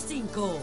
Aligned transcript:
105. 0.00 0.58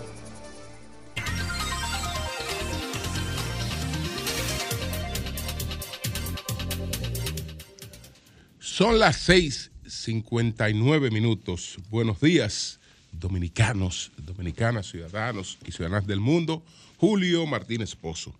Son 8.59 8.97
las 8.99 9.17
6:59 9.27 11.11
minutos. 11.11 11.77
Buenos 11.89 12.21
días, 12.21 12.79
dominicanos, 13.11 14.11
dominicanas, 14.17 14.87
ciudadanos 14.87 15.57
y 15.65 15.71
ciudadanas 15.73 16.07
del 16.07 16.21
mundo. 16.21 16.63
Julio 16.97 17.45
Martínez 17.45 17.95
Pozo. 17.95 18.33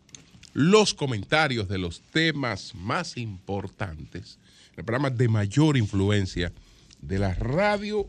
Los 0.54 0.94
comentarios 0.94 1.68
de 1.68 1.78
los 1.78 2.00
temas 2.14 2.74
más 2.74 3.18
importantes, 3.18 4.40
el 4.78 4.86
programa 4.86 5.10
de 5.10 5.28
mayor 5.28 5.76
influencia 5.76 6.54
de 7.02 7.20
la 7.20 7.34
radio 7.34 8.08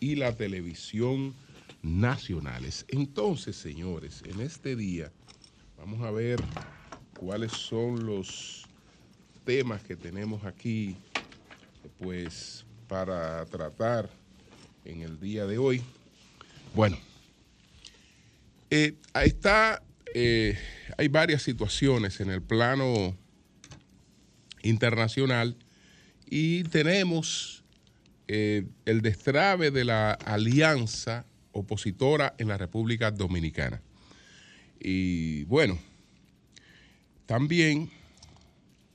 y 0.00 0.16
la 0.16 0.36
televisión 0.36 1.34
nacionales. 1.82 2.84
Entonces, 2.88 3.56
señores, 3.56 4.22
en 4.26 4.40
este 4.40 4.76
día 4.76 5.12
vamos 5.76 6.02
a 6.02 6.10
ver 6.10 6.40
cuáles 7.18 7.52
son 7.52 8.04
los 8.06 8.66
temas 9.44 9.82
que 9.82 9.96
tenemos 9.96 10.44
aquí, 10.44 10.96
pues, 11.98 12.64
para 12.86 13.44
tratar 13.46 14.10
en 14.84 15.02
el 15.02 15.20
día 15.20 15.46
de 15.46 15.58
hoy. 15.58 15.82
Bueno, 16.74 16.98
eh, 18.70 18.94
ahí 19.12 19.28
está, 19.28 19.82
eh, 20.14 20.58
hay 20.96 21.08
varias 21.08 21.42
situaciones 21.42 22.20
en 22.20 22.30
el 22.30 22.42
plano 22.42 23.16
internacional 24.62 25.56
y 26.26 26.62
tenemos 26.64 27.64
eh, 28.28 28.64
el 28.84 29.00
destrave 29.02 29.70
de 29.72 29.84
la 29.84 30.12
alianza 30.12 31.24
opositora 31.52 32.34
en 32.38 32.48
la 32.48 32.56
República 32.56 33.10
Dominicana. 33.10 33.82
Y 34.78 35.44
bueno, 35.44 35.78
también 37.26 37.90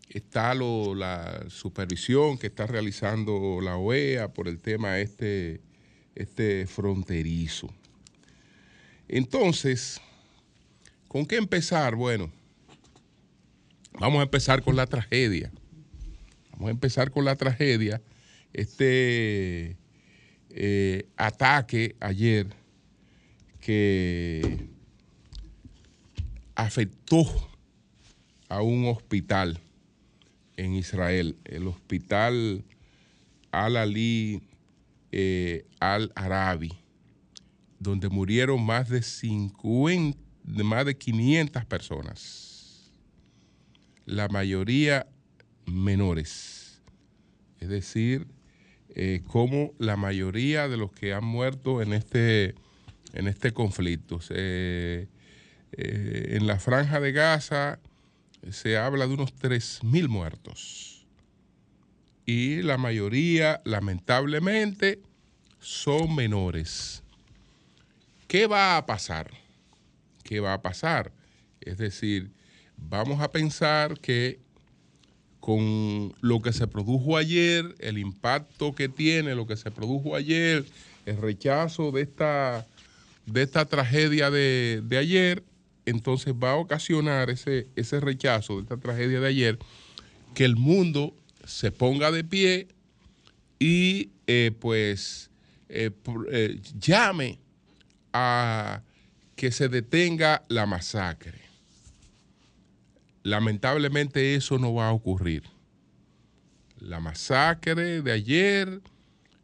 está 0.10 0.54
lo, 0.56 0.96
la 0.96 1.46
supervisión 1.50 2.38
que 2.38 2.48
está 2.48 2.66
realizando 2.66 3.60
la 3.62 3.78
OEA 3.78 4.34
por 4.34 4.48
el 4.48 4.60
tema 4.60 5.00
este, 5.00 5.62
este 6.16 6.66
fronterizo. 6.68 7.70
Entonces, 9.08 10.02
¿con 11.08 11.26
qué 11.26 11.36
empezar? 11.36 11.96
Bueno, 11.96 12.32
vamos 14.00 14.20
a 14.20 14.24
empezar 14.24 14.64
con 14.64 14.76
la 14.76 14.88
tragedia. 14.88 15.52
Vamos 16.54 16.70
a 16.70 16.72
empezar 16.72 17.12
con 17.12 17.26
la 17.26 17.36
tragedia. 17.36 18.02
Este 18.54 19.78
eh, 20.58 21.10
ataque 21.18 21.98
ayer 22.00 22.48
que 23.60 24.70
afectó 26.56 27.26
a 28.48 28.62
un 28.62 28.86
hospital 28.86 29.60
en 30.56 30.76
Israel, 30.76 31.36
el 31.44 31.68
hospital 31.68 32.64
Al-Ali 33.52 34.44
eh, 35.12 35.66
Al-Arabi, 35.82 36.72
donde 37.78 38.08
murieron 38.08 38.66
más 38.66 38.88
de 38.88 39.02
50, 39.02 40.18
más 40.64 40.86
de 40.86 40.98
500 40.98 41.66
personas, 41.66 42.94
la 44.06 44.30
mayoría 44.30 45.06
menores, 45.66 46.82
es 47.60 47.68
decir, 47.68 48.26
eh, 48.96 49.22
como 49.28 49.74
la 49.78 49.98
mayoría 49.98 50.68
de 50.68 50.78
los 50.78 50.92
que 50.92 51.14
han 51.14 51.26
muerto 51.26 51.82
en 51.82 51.94
este, 51.94 52.56
en 53.14 53.28
este 53.28 53.52
conflicto. 53.52 54.20
Eh, 54.30 55.08
en 55.78 56.48
la 56.48 56.58
franja 56.60 57.00
de 57.00 57.12
Gaza 57.12 57.80
se 58.50 58.78
habla 58.78 59.08
de 59.08 59.14
unos 59.14 59.36
3.000 59.36 60.08
muertos 60.08 60.96
y 62.26 62.64
la 62.64 62.78
mayoría, 62.78 63.62
lamentablemente, 63.66 65.00
son 65.60 66.16
menores. 66.16 67.04
¿Qué 68.28 68.48
va 68.48 68.78
a 68.78 68.86
pasar? 68.86 69.32
¿Qué 70.24 70.40
va 70.40 70.54
a 70.54 70.62
pasar? 70.62 71.12
Es 71.62 71.78
decir, 71.78 72.32
vamos 72.78 73.22
a 73.22 73.32
pensar 73.32 74.00
que 74.00 74.40
con 75.46 76.12
lo 76.22 76.42
que 76.42 76.52
se 76.54 76.66
produjo 76.66 77.18
ayer, 77.18 77.76
el 77.78 78.00
impacto 78.00 78.74
que 78.74 78.90
tiene 78.90 79.36
lo 79.36 79.46
que 79.46 79.56
se 79.56 79.70
produjo 79.70 80.16
ayer, 80.16 80.66
el 81.06 81.18
rechazo 81.18 81.92
de 81.92 82.02
esta, 82.02 82.66
de 83.28 83.44
esta 83.44 83.66
tragedia 83.66 84.32
de, 84.32 84.84
ayer, 85.00 85.44
entonces 85.86 86.34
va 86.34 86.54
a 86.54 86.56
ocasionar 86.56 87.30
ese, 87.30 87.68
ese 87.76 88.00
rechazo 88.00 88.56
de 88.56 88.64
esta 88.64 88.78
tragedia 88.78 89.20
de 89.20 89.28
ayer, 89.28 89.60
que 90.34 90.46
el 90.46 90.56
mundo 90.56 91.14
se 91.44 91.72
ponga 91.72 92.10
de 92.10 92.24
pie 92.24 92.68
y 93.60 94.10
eh, 94.26 94.52
pues 94.60 95.30
eh, 95.70 95.92
eh, 96.32 96.60
llame 96.80 97.38
a 98.14 98.82
que 99.36 99.52
se 99.52 99.70
detenga 99.70 100.42
la 100.48 100.66
masacre. 100.66 101.45
Lamentablemente 103.26 104.36
eso 104.36 104.60
no 104.60 104.76
va 104.76 104.90
a 104.90 104.92
ocurrir. 104.92 105.42
La 106.78 107.00
masacre 107.00 108.04
de 108.04 108.12
ayer 108.12 108.82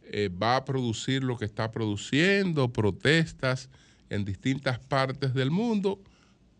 eh, 0.04 0.30
va 0.30 0.58
a 0.58 0.66
producir 0.66 1.24
lo 1.24 1.36
que 1.36 1.46
está 1.46 1.72
produciendo, 1.72 2.72
protestas 2.72 3.72
en 4.12 4.24
distintas 4.24 4.78
partes 4.78 5.34
del 5.34 5.50
mundo, 5.50 6.00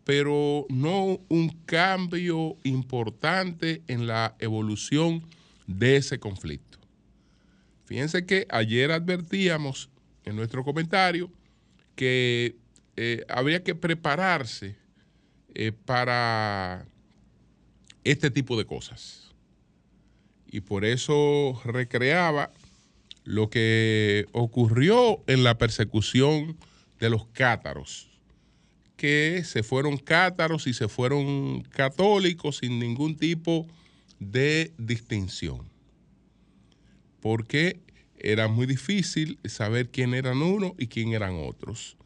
pero 0.02 0.66
no 0.68 1.20
un 1.28 1.50
cambio 1.64 2.56
importante 2.64 3.82
en 3.86 4.08
la 4.08 4.34
evolución 4.40 5.24
de 5.68 5.98
ese 5.98 6.18
conflicto. 6.18 6.78
Fíjense 7.84 8.26
que 8.26 8.48
ayer 8.50 8.90
advertíamos 8.90 9.90
en 10.24 10.34
nuestro 10.34 10.64
comentario 10.64 11.30
que 11.94 12.56
eh, 12.96 13.24
habría 13.28 13.62
que 13.62 13.76
prepararse 13.76 14.74
eh, 15.54 15.70
para 15.70 16.84
este 18.04 18.30
tipo 18.30 18.56
de 18.56 18.64
cosas. 18.64 19.32
Y 20.46 20.60
por 20.60 20.84
eso 20.84 21.60
recreaba 21.64 22.52
lo 23.24 23.48
que 23.50 24.26
ocurrió 24.32 25.22
en 25.26 25.44
la 25.44 25.56
persecución 25.56 26.56
de 26.98 27.10
los 27.10 27.26
cátaros, 27.26 28.08
que 28.96 29.42
se 29.44 29.62
fueron 29.62 29.96
cátaros 29.96 30.66
y 30.66 30.74
se 30.74 30.88
fueron 30.88 31.62
católicos 31.62 32.58
sin 32.58 32.78
ningún 32.78 33.16
tipo 33.16 33.66
de 34.18 34.72
distinción. 34.78 35.68
Porque 37.20 37.80
era 38.18 38.48
muy 38.48 38.66
difícil 38.66 39.38
saber 39.44 39.90
quién 39.90 40.14
eran 40.14 40.42
unos 40.42 40.72
y 40.78 40.86
quién 40.86 41.12
eran 41.12 41.36
otros. 41.36 41.96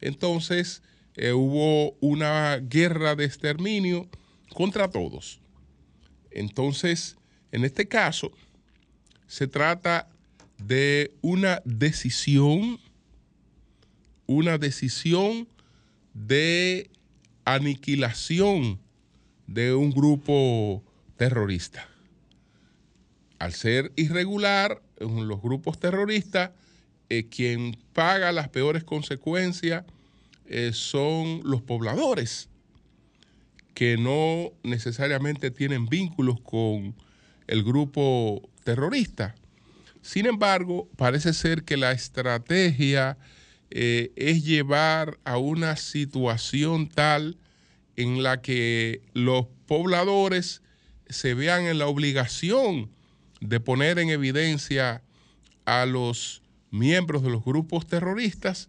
Entonces 0.00 0.82
eh, 1.16 1.32
hubo 1.32 1.92
una 2.00 2.56
guerra 2.56 3.14
de 3.14 3.24
exterminio 3.24 4.08
contra 4.52 4.90
todos. 4.90 5.41
Entonces, 6.34 7.16
en 7.50 7.64
este 7.64 7.86
caso, 7.86 8.32
se 9.26 9.46
trata 9.46 10.08
de 10.58 11.12
una 11.20 11.62
decisión, 11.64 12.78
una 14.26 14.58
decisión 14.58 15.48
de 16.14 16.90
aniquilación 17.44 18.80
de 19.46 19.74
un 19.74 19.90
grupo 19.90 20.82
terrorista. 21.16 21.88
Al 23.38 23.52
ser 23.52 23.92
irregular, 23.96 24.82
los 24.98 25.42
grupos 25.42 25.80
terroristas, 25.80 26.50
eh, 27.08 27.28
quien 27.28 27.76
paga 27.92 28.32
las 28.32 28.48
peores 28.48 28.84
consecuencias 28.84 29.84
eh, 30.46 30.70
son 30.72 31.40
los 31.44 31.60
pobladores 31.62 32.48
que 33.74 33.96
no 33.96 34.52
necesariamente 34.62 35.50
tienen 35.50 35.86
vínculos 35.86 36.40
con 36.40 36.94
el 37.46 37.62
grupo 37.62 38.48
terrorista. 38.64 39.34
Sin 40.02 40.26
embargo, 40.26 40.88
parece 40.96 41.32
ser 41.32 41.62
que 41.64 41.76
la 41.76 41.92
estrategia 41.92 43.16
eh, 43.70 44.12
es 44.16 44.44
llevar 44.44 45.18
a 45.24 45.38
una 45.38 45.76
situación 45.76 46.88
tal 46.88 47.38
en 47.96 48.22
la 48.22 48.42
que 48.42 49.00
los 49.14 49.46
pobladores 49.66 50.62
se 51.08 51.34
vean 51.34 51.64
en 51.64 51.78
la 51.78 51.86
obligación 51.86 52.90
de 53.40 53.60
poner 53.60 53.98
en 53.98 54.10
evidencia 54.10 55.02
a 55.64 55.86
los 55.86 56.42
miembros 56.70 57.22
de 57.22 57.30
los 57.30 57.44
grupos 57.44 57.86
terroristas 57.86 58.68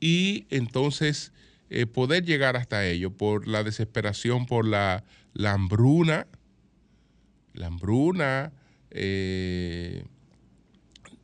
y 0.00 0.46
entonces 0.50 1.32
eh, 1.70 1.86
poder 1.86 2.24
llegar 2.24 2.56
hasta 2.56 2.86
ello 2.86 3.10
por 3.10 3.46
la 3.46 3.62
desesperación, 3.62 4.46
por 4.46 4.66
la, 4.66 5.04
hambruna, 5.44 6.26
la 7.52 7.66
hambruna, 7.66 8.52
eh, 8.90 10.04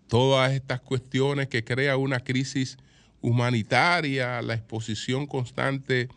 todas 0.07 0.53
estas 0.53 0.81
cuestiones 0.81 1.49
que 1.49 1.65
crea 1.65 1.97
una 1.97 2.21
crisis 2.21 2.77
humanitaria, 3.23 4.43
la 4.43 4.55
exposición 4.55 5.27
constante 5.27 6.09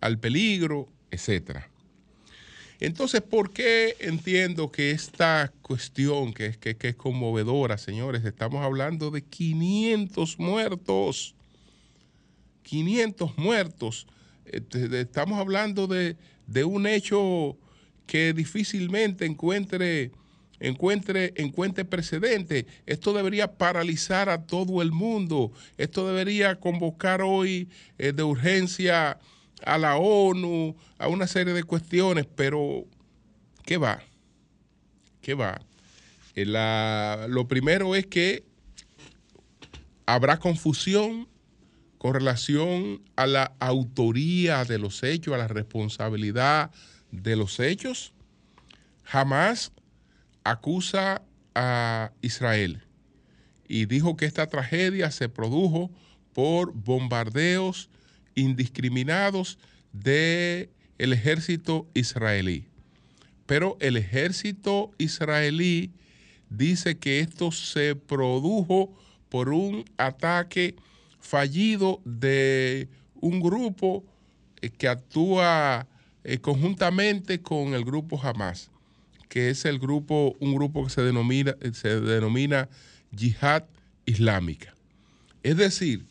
al 0.00 0.18
peligro, 0.18 0.88
etc. 1.10 1.60
Entonces, 2.80 3.22
¿por 3.22 3.50
qué 3.50 3.96
entiendo 4.00 4.70
que 4.70 4.90
esta 4.90 5.52
cuestión, 5.62 6.34
que, 6.34 6.52
que, 6.52 6.76
que 6.76 6.88
es 6.88 6.96
conmovedora, 6.96 7.78
señores, 7.78 8.24
estamos 8.26 8.62
hablando 8.62 9.10
de 9.10 9.22
500 9.22 10.38
muertos, 10.38 11.34
500 12.62 13.38
muertos, 13.38 14.06
este, 14.44 15.00
estamos 15.00 15.38
hablando 15.38 15.86
de, 15.86 16.16
de 16.46 16.64
un 16.64 16.86
hecho 16.86 17.56
que 18.06 18.32
difícilmente 18.32 19.24
encuentre 19.26 20.12
encuentre, 20.60 21.32
encuentre 21.36 21.84
precedente. 21.84 22.66
Esto 22.86 23.12
debería 23.12 23.56
paralizar 23.56 24.28
a 24.28 24.46
todo 24.46 24.82
el 24.82 24.92
mundo. 24.92 25.52
Esto 25.78 26.06
debería 26.06 26.60
convocar 26.60 27.22
hoy 27.22 27.68
eh, 27.98 28.12
de 28.12 28.22
urgencia 28.22 29.18
a 29.64 29.78
la 29.78 29.96
ONU, 29.96 30.76
a 30.98 31.08
una 31.08 31.26
serie 31.26 31.54
de 31.54 31.64
cuestiones, 31.64 32.26
pero 32.34 32.84
¿qué 33.64 33.76
va? 33.76 34.02
¿Qué 35.20 35.34
va? 35.34 35.60
Eh, 36.34 36.46
lo 37.28 37.48
primero 37.48 37.94
es 37.94 38.06
que 38.06 38.44
habrá 40.06 40.38
confusión 40.38 41.28
con 42.00 42.14
relación 42.14 43.02
a 43.14 43.26
la 43.26 43.52
autoría 43.60 44.64
de 44.64 44.78
los 44.78 45.02
hechos, 45.02 45.34
a 45.34 45.36
la 45.36 45.48
responsabilidad 45.48 46.70
de 47.10 47.36
los 47.36 47.60
hechos. 47.60 48.14
Jamás 49.04 49.70
acusa 50.42 51.20
a 51.54 52.10
Israel 52.22 52.82
y 53.68 53.84
dijo 53.84 54.16
que 54.16 54.24
esta 54.24 54.46
tragedia 54.46 55.10
se 55.10 55.28
produjo 55.28 55.90
por 56.32 56.72
bombardeos 56.72 57.90
indiscriminados 58.34 59.58
del 59.92 60.70
el 60.96 61.12
ejército 61.12 61.86
israelí. 61.92 62.64
Pero 63.44 63.76
el 63.78 63.98
ejército 63.98 64.90
israelí 64.96 65.92
dice 66.48 66.96
que 66.96 67.20
esto 67.20 67.52
se 67.52 67.94
produjo 67.94 68.90
por 69.28 69.50
un 69.50 69.84
ataque 69.98 70.76
fallido 71.20 72.00
de 72.04 72.88
un 73.14 73.40
grupo 73.40 74.04
eh, 74.60 74.70
que 74.70 74.88
actúa 74.88 75.86
eh, 76.24 76.38
conjuntamente 76.38 77.40
con 77.40 77.74
el 77.74 77.84
grupo 77.84 78.20
Hamas 78.20 78.70
que 79.30 79.48
es 79.48 79.64
el 79.64 79.78
grupo, 79.78 80.36
un 80.40 80.54
grupo 80.54 80.84
que 80.84 80.90
se 80.90 81.02
denomina, 81.02 81.56
se 81.72 82.00
denomina 82.00 82.68
yihad 83.12 83.64
islámica. 84.04 84.74
Es 85.44 85.56
decir, 85.56 86.04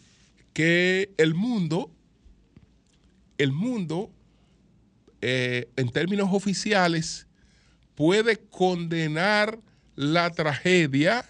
que 0.54 1.12
el 1.18 1.36
mundo, 1.36 1.92
el 3.38 3.52
mundo, 3.52 4.10
eh, 5.22 5.68
en 5.76 5.90
términos 5.90 6.30
oficiales, 6.32 7.28
puede 7.94 8.38
condenar 8.38 9.60
la 9.98 10.30
tragedia, 10.30 11.26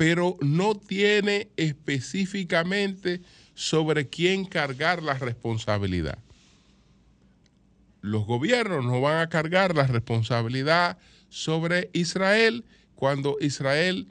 pero 0.00 0.38
no 0.40 0.76
tiene 0.76 1.50
específicamente 1.58 3.20
sobre 3.52 4.08
quién 4.08 4.46
cargar 4.46 5.02
la 5.02 5.12
responsabilidad 5.12 6.18
los 8.02 8.24
gobiernos 8.24 8.84
no 8.84 9.00
van 9.00 9.18
a 9.18 9.28
cargar 9.28 9.74
la 9.74 9.86
responsabilidad 9.86 10.96
sobre 11.28 11.90
Israel 11.92 12.64
cuando 12.94 13.36
Israel 13.40 14.08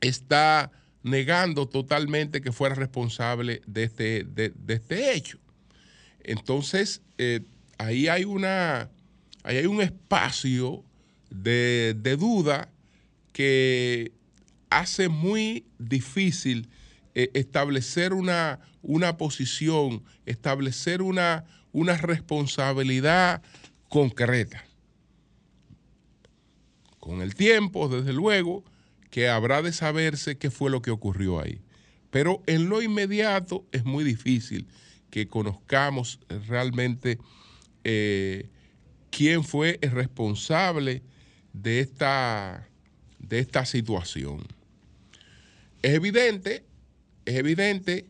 está 0.00 0.70
negando 1.02 1.66
totalmente 1.68 2.40
que 2.42 2.52
fuera 2.52 2.74
responsable 2.74 3.62
de 3.66 3.84
este, 3.84 4.24
de, 4.24 4.52
este 4.68 5.14
hecho. 5.14 5.38
Entonces, 6.20 7.02
eh, 7.18 7.40
ahí 7.78 8.08
hay 8.08 8.24
una, 8.24 8.90
ahí 9.42 9.56
hay 9.56 9.66
un 9.66 9.80
espacio 9.80 10.84
de, 11.30 11.94
duda 12.18 12.68
que 13.32 14.12
hace 14.78 15.08
muy 15.08 15.66
difícil 15.78 16.68
eh, 17.14 17.30
establecer 17.34 18.12
una, 18.12 18.60
una 18.82 19.16
posición, 19.16 20.02
establecer 20.26 21.02
una, 21.02 21.44
una 21.72 21.96
responsabilidad 21.96 23.42
concreta. 23.88 24.64
Con 26.98 27.20
el 27.20 27.34
tiempo, 27.34 27.88
desde 27.88 28.12
luego, 28.12 28.64
que 29.10 29.28
habrá 29.28 29.60
de 29.60 29.72
saberse 29.72 30.38
qué 30.38 30.50
fue 30.50 30.70
lo 30.70 30.80
que 30.80 30.90
ocurrió 30.90 31.40
ahí. 31.40 31.60
Pero 32.10 32.42
en 32.46 32.68
lo 32.68 32.80
inmediato 32.80 33.66
es 33.72 33.84
muy 33.84 34.04
difícil 34.04 34.66
que 35.10 35.28
conozcamos 35.28 36.20
realmente 36.48 37.18
eh, 37.84 38.48
quién 39.10 39.44
fue 39.44 39.78
el 39.82 39.90
responsable 39.90 41.02
de 41.52 41.80
esta, 41.80 42.68
de 43.18 43.38
esta 43.40 43.66
situación. 43.66 44.46
Es 45.82 45.94
evidente, 45.94 46.64
es 47.24 47.34
evidente 47.34 48.06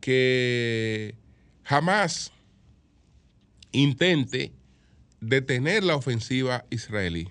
que 0.00 1.16
jamás 1.62 2.32
intente 3.72 4.52
detener 5.20 5.84
la 5.84 5.96
ofensiva 5.96 6.64
israelí. 6.70 7.28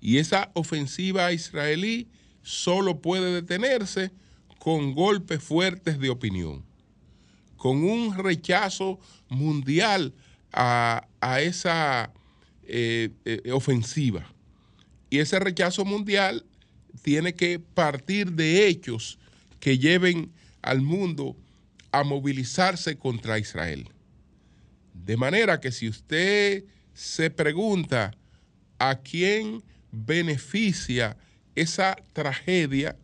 Y 0.00 0.18
esa 0.18 0.50
ofensiva 0.54 1.32
israelí 1.32 2.08
solo 2.42 3.00
puede 3.00 3.32
detenerse 3.32 4.12
con 4.58 4.94
golpes 4.94 5.42
fuertes 5.42 5.98
de 5.98 6.10
opinión, 6.10 6.64
con 7.56 7.84
un 7.84 8.16
rechazo 8.16 9.00
mundial 9.28 10.14
a, 10.52 11.06
esa 11.40 12.12
eh, 12.64 13.10
eh, 13.24 13.52
ofensiva. 13.52 14.26
Y 15.10 15.18
ese 15.18 15.38
rechazo 15.38 15.84
mundial 15.84 16.44
tiene 17.08 17.32
que 17.32 17.58
partir 17.58 18.32
de 18.32 18.66
hechos 18.66 19.18
que 19.60 19.78
lleven 19.78 20.30
al 20.60 20.82
mundo 20.82 21.38
a 21.90 22.04
movilizarse 22.04 22.98
contra 22.98 23.38
Israel. 23.38 23.88
De 24.92 25.16
manera 25.16 25.58
que 25.58 25.72
si 25.72 25.88
usted 25.88 26.64
se 26.92 27.30
pregunta 27.30 28.12
a 28.78 28.96
quién 28.96 29.62
beneficia 29.90 31.16
esa 31.54 31.96
tragedia, 32.12 32.94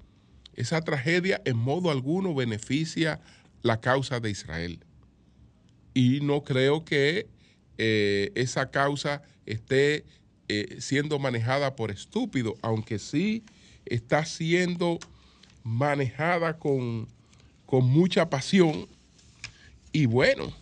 esa 0.55 0.83
tragedia 0.83 1.41
en 1.47 1.57
modo 1.57 1.91
alguno 1.91 2.35
beneficia 2.35 3.23
la 3.63 3.81
causa 3.81 4.21
de 4.21 4.29
Israel. 4.31 4.81
Y 5.95 6.21
no 6.21 6.45
creo 6.45 6.85
que 6.85 7.27
eh, 7.79 8.33
esa 8.35 8.71
causa 8.71 9.23
esté 9.47 10.05
eh, 10.49 10.77
siendo 10.81 11.19
manejada 11.19 11.75
por 11.75 11.91
estúpido, 11.91 12.55
aunque 12.61 12.99
sí 12.99 13.45
está 13.87 14.25
siendo 14.25 14.99
manejada 15.63 16.59
con, 16.59 17.09
con 17.67 17.87
mucha 17.87 18.31
pasión. 18.31 18.87
Y 19.93 20.07
bueno, 20.07 20.53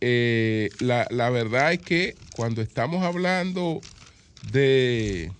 eh, 0.00 0.70
la, 0.80 1.30
verdad 1.30 1.72
es 1.72 1.80
que 1.80 2.16
cuando 2.34 2.62
estamos 2.62 3.02
hablando 3.02 3.80
de, 4.52 5.32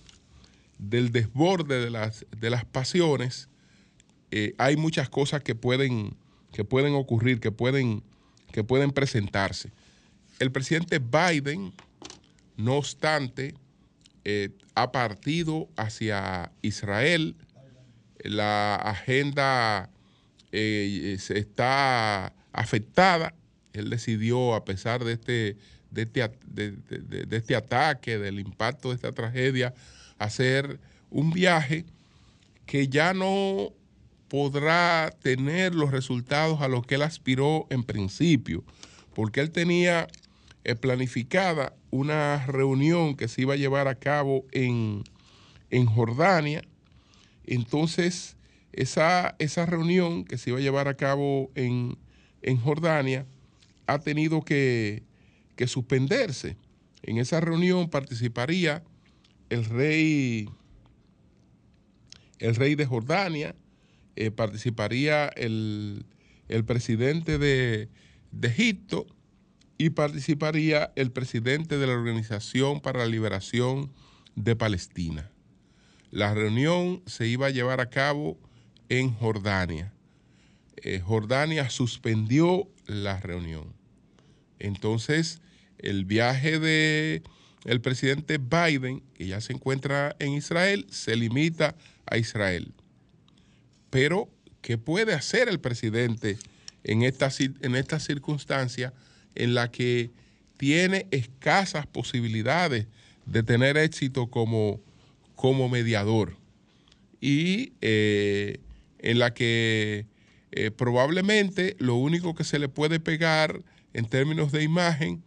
del 0.79 1.11
desborde 1.11 1.79
de 1.79 1.89
las, 1.89 2.25
de 2.35 2.49
las 2.49 2.65
pasiones, 2.65 3.49
eh, 4.31 4.53
hay 4.57 4.75
muchas 4.75 5.09
cosas 5.09 5.41
que 5.43 5.55
pueden, 5.55 6.15
que 6.51 6.63
pueden 6.63 6.95
ocurrir, 6.95 7.39
que 7.39 7.51
pueden, 7.51 8.03
que 8.51 8.63
pueden 8.63 8.91
presentarse. 8.91 9.71
El 10.39 10.51
presidente 10.51 10.99
Biden, 10.99 11.73
no 12.57 12.75
obstante, 12.75 13.55
eh, 14.25 14.49
ha 14.81 14.91
partido 14.91 15.69
hacia 15.75 16.51
Israel. 16.61 17.35
La 18.23 18.75
agenda 18.75 19.89
está 20.51 22.33
afectada 22.51 23.33
él 23.77 23.89
decidió, 23.89 24.55
a 24.55 24.65
pesar 24.65 25.03
de 25.03 25.13
este, 25.13 25.57
de 25.91 26.01
este, 26.03 26.29
de, 26.47 27.37
este 27.37 27.55
ataque, 27.55 28.17
del 28.17 28.39
impacto 28.39 28.89
de 28.89 28.95
esta 28.95 29.11
tragedia, 29.11 29.73
hacer 30.17 30.79
un 31.09 31.31
viaje 31.31 31.85
que 32.65 32.87
ya 32.87 33.13
no 33.13 33.71
podrá 34.27 35.13
tener 35.21 35.73
los 35.73 35.91
resultados 35.91 36.61
a 36.61 36.67
los 36.67 36.85
que 36.85 36.95
él 36.95 37.03
aspiró 37.03 37.67
en 37.69 37.83
principio, 37.83 38.63
porque 39.13 39.39
él 39.39 39.51
tenía 39.51 40.03
eh, 40.03 40.07
planificada 40.75 41.73
una 41.91 42.45
reunión 42.45 43.15
que 43.15 43.27
se 43.27 43.41
iba 43.41 43.53
a 43.53 43.57
llevar 43.57 43.87
a 43.87 43.95
cabo 43.95 44.45
en, 44.51 45.03
Jordania. 45.85 46.61
Entonces, 47.45 48.35
esa, 48.73 49.35
esa, 49.39 49.65
reunión 49.65 50.25
que 50.25 50.37
se 50.37 50.49
iba 50.49 50.59
a 50.59 50.61
llevar 50.61 50.87
a 50.87 50.95
cabo 50.95 51.51
en, 51.55 51.97
en 52.41 52.57
Jordania 52.57 53.25
ha 53.85 53.99
tenido 53.99 54.41
que, 54.41 55.03
suspenderse. 55.65 56.57
En 57.03 57.17
esa 57.17 57.39
reunión 57.39 57.89
participaría 57.89 58.83
el 59.49 59.65
rey, 59.65 60.49
el 62.39 62.55
rey 62.55 62.75
de 62.75 62.85
Jordania, 62.85 63.55
eh, 64.15 64.31
participaría 64.31 65.27
el, 65.29 66.05
el 66.49 66.65
presidente 66.65 67.37
de, 67.37 67.89
de 68.31 68.47
Egipto 68.47 69.07
y 69.77 69.91
participaría 69.91 70.91
el 70.95 71.11
presidente 71.11 71.77
de 71.77 71.87
la 71.87 71.93
Organización 71.93 72.81
para 72.81 72.99
la 72.99 73.05
Liberación 73.05 73.91
de 74.35 74.55
Palestina. 74.55 75.31
La 76.11 76.33
reunión 76.33 77.03
se 77.05 77.27
iba 77.27 77.47
a 77.47 77.51
llevar 77.51 77.81
a 77.81 77.89
cabo 77.89 78.39
en 78.89 79.13
Jordania. 79.13 79.93
Eh, 80.77 80.99
Jordania 80.99 81.69
suspendió 81.69 82.67
la 82.85 83.19
reunión. 83.19 83.73
Entonces, 84.59 85.41
el 85.77 86.05
viaje 86.05 86.59
de 86.59 87.21
el 87.65 87.81
presidente 87.81 88.37
Biden, 88.37 89.03
que 89.13 89.27
ya 89.27 89.41
se 89.41 89.53
encuentra 89.53 90.15
en 90.19 90.33
Israel, 90.33 90.87
se 90.89 91.15
limita 91.15 91.75
a 92.05 92.17
Israel. 92.17 92.73
Pero, 93.89 94.29
¿qué 94.61 94.77
puede 94.77 95.13
hacer 95.13 95.49
el 95.49 95.59
presidente 95.59 96.37
en 96.83 97.03
esta, 97.03 97.29
en 97.39 97.75
esta 97.75 97.99
circunstancia 97.99 98.93
en 99.37 99.53
la 99.53 99.71
que 99.71 100.11
tiene 100.57 101.07
escasas 101.11 101.85
posibilidades 101.87 102.87
de 103.25 103.43
tener 103.43 103.77
éxito 103.77 104.27
como, 104.27 104.81
como 105.35 105.69
mediador? 105.69 106.35
Y 107.21 107.73
eh, 107.81 108.59
en 108.99 109.19
la 109.19 109.33
que 109.33 110.05
eh, 110.51 110.71
probablemente 110.71 111.75
lo 111.79 111.95
único 111.95 112.35
que 112.35 112.43
se 112.43 112.59
le 112.59 112.69
puede 112.69 112.99
pegar 112.99 113.61
en 113.93 114.05
términos 114.05 114.51
de 114.51 114.63
imagen 114.63 115.23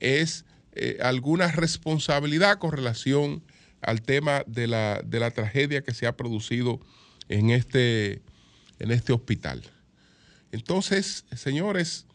es 0.00 0.44
eh, 0.72 0.98
alguna 1.02 1.48
responsabilidad 1.48 2.58
con 2.58 2.72
relación 2.72 3.42
al 3.82 4.02
tema 4.02 4.44
de 4.46 4.66
la, 4.66 5.02
de 5.04 5.20
la, 5.20 5.30
tragedia 5.30 5.82
que 5.82 5.94
se 5.94 6.06
ha 6.06 6.16
producido 6.16 6.80
en 7.28 7.50
este, 7.50 8.22
en 8.78 8.90
este 8.90 9.12
hospital. 9.12 9.62
Entonces, 10.52 11.24
señores, 11.34 12.06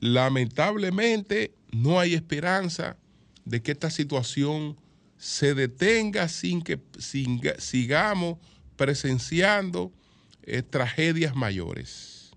lamentablemente 0.00 1.54
no 1.70 1.98
hay 2.00 2.14
esperanza 2.14 2.96
de 3.44 3.62
que 3.62 3.72
esta 3.72 3.90
situación 3.90 4.76
se 5.18 5.54
detenga 5.54 6.28
sin 6.28 6.62
que 6.62 6.80
sigamos 7.58 8.38
presenciando 8.76 9.92
eh, 10.42 10.62
tragedias 10.62 11.34
mayores. 11.34 12.30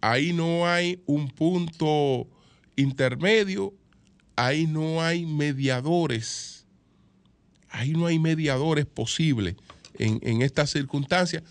Ahí 0.00 0.32
no 0.32 0.68
hay 0.68 1.00
un 1.06 1.28
punto 1.28 2.28
intermedio, 2.76 3.72
ahí 4.36 4.66
no 4.66 5.00
hay 5.00 5.24
mediadores, 5.24 6.66
ahí 7.70 7.92
no 7.92 8.06
hay 8.06 8.18
mediadores 8.18 8.84
posibles 8.84 9.54
en, 9.98 10.42
estas 10.42 10.70
circunstancias 10.70 11.42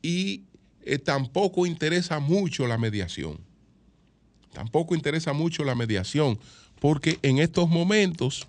y 0.00 0.44
eh, 0.82 0.98
tampoco 0.98 1.66
interesa 1.66 2.18
mucho 2.18 2.66
la 2.66 2.78
mediación. 2.78 3.38
Tampoco 4.52 4.94
interesa 4.94 5.32
mucho 5.32 5.64
la 5.64 5.74
mediación, 5.74 6.38
porque 6.80 7.18
en 7.22 7.38
estos 7.38 7.68
momentos 7.68 8.46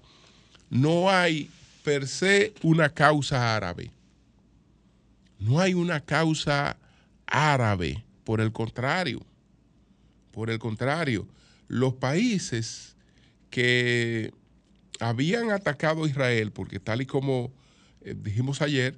no 0.69 1.09
hay 1.09 1.49
per 1.83 2.07
se 2.07 2.53
una 2.61 2.89
causa 2.89 3.55
árabe. 3.55 3.91
No 5.39 5.59
hay 5.59 5.73
una 5.73 6.01
causa 6.01 6.77
árabe, 7.25 8.03
por 8.23 8.41
el 8.41 8.51
contrario, 8.51 9.21
por 10.31 10.49
el 10.49 10.59
contrario, 10.59 11.27
los 11.67 11.93
países 11.93 12.95
que 13.49 14.31
habían 14.99 15.51
atacado 15.51 16.03
a 16.03 16.07
Israel, 16.09 16.51
porque 16.51 16.79
tal 16.79 17.01
y 17.01 17.05
como 17.05 17.51
eh, 18.01 18.15
dijimos 18.17 18.61
ayer, 18.61 18.97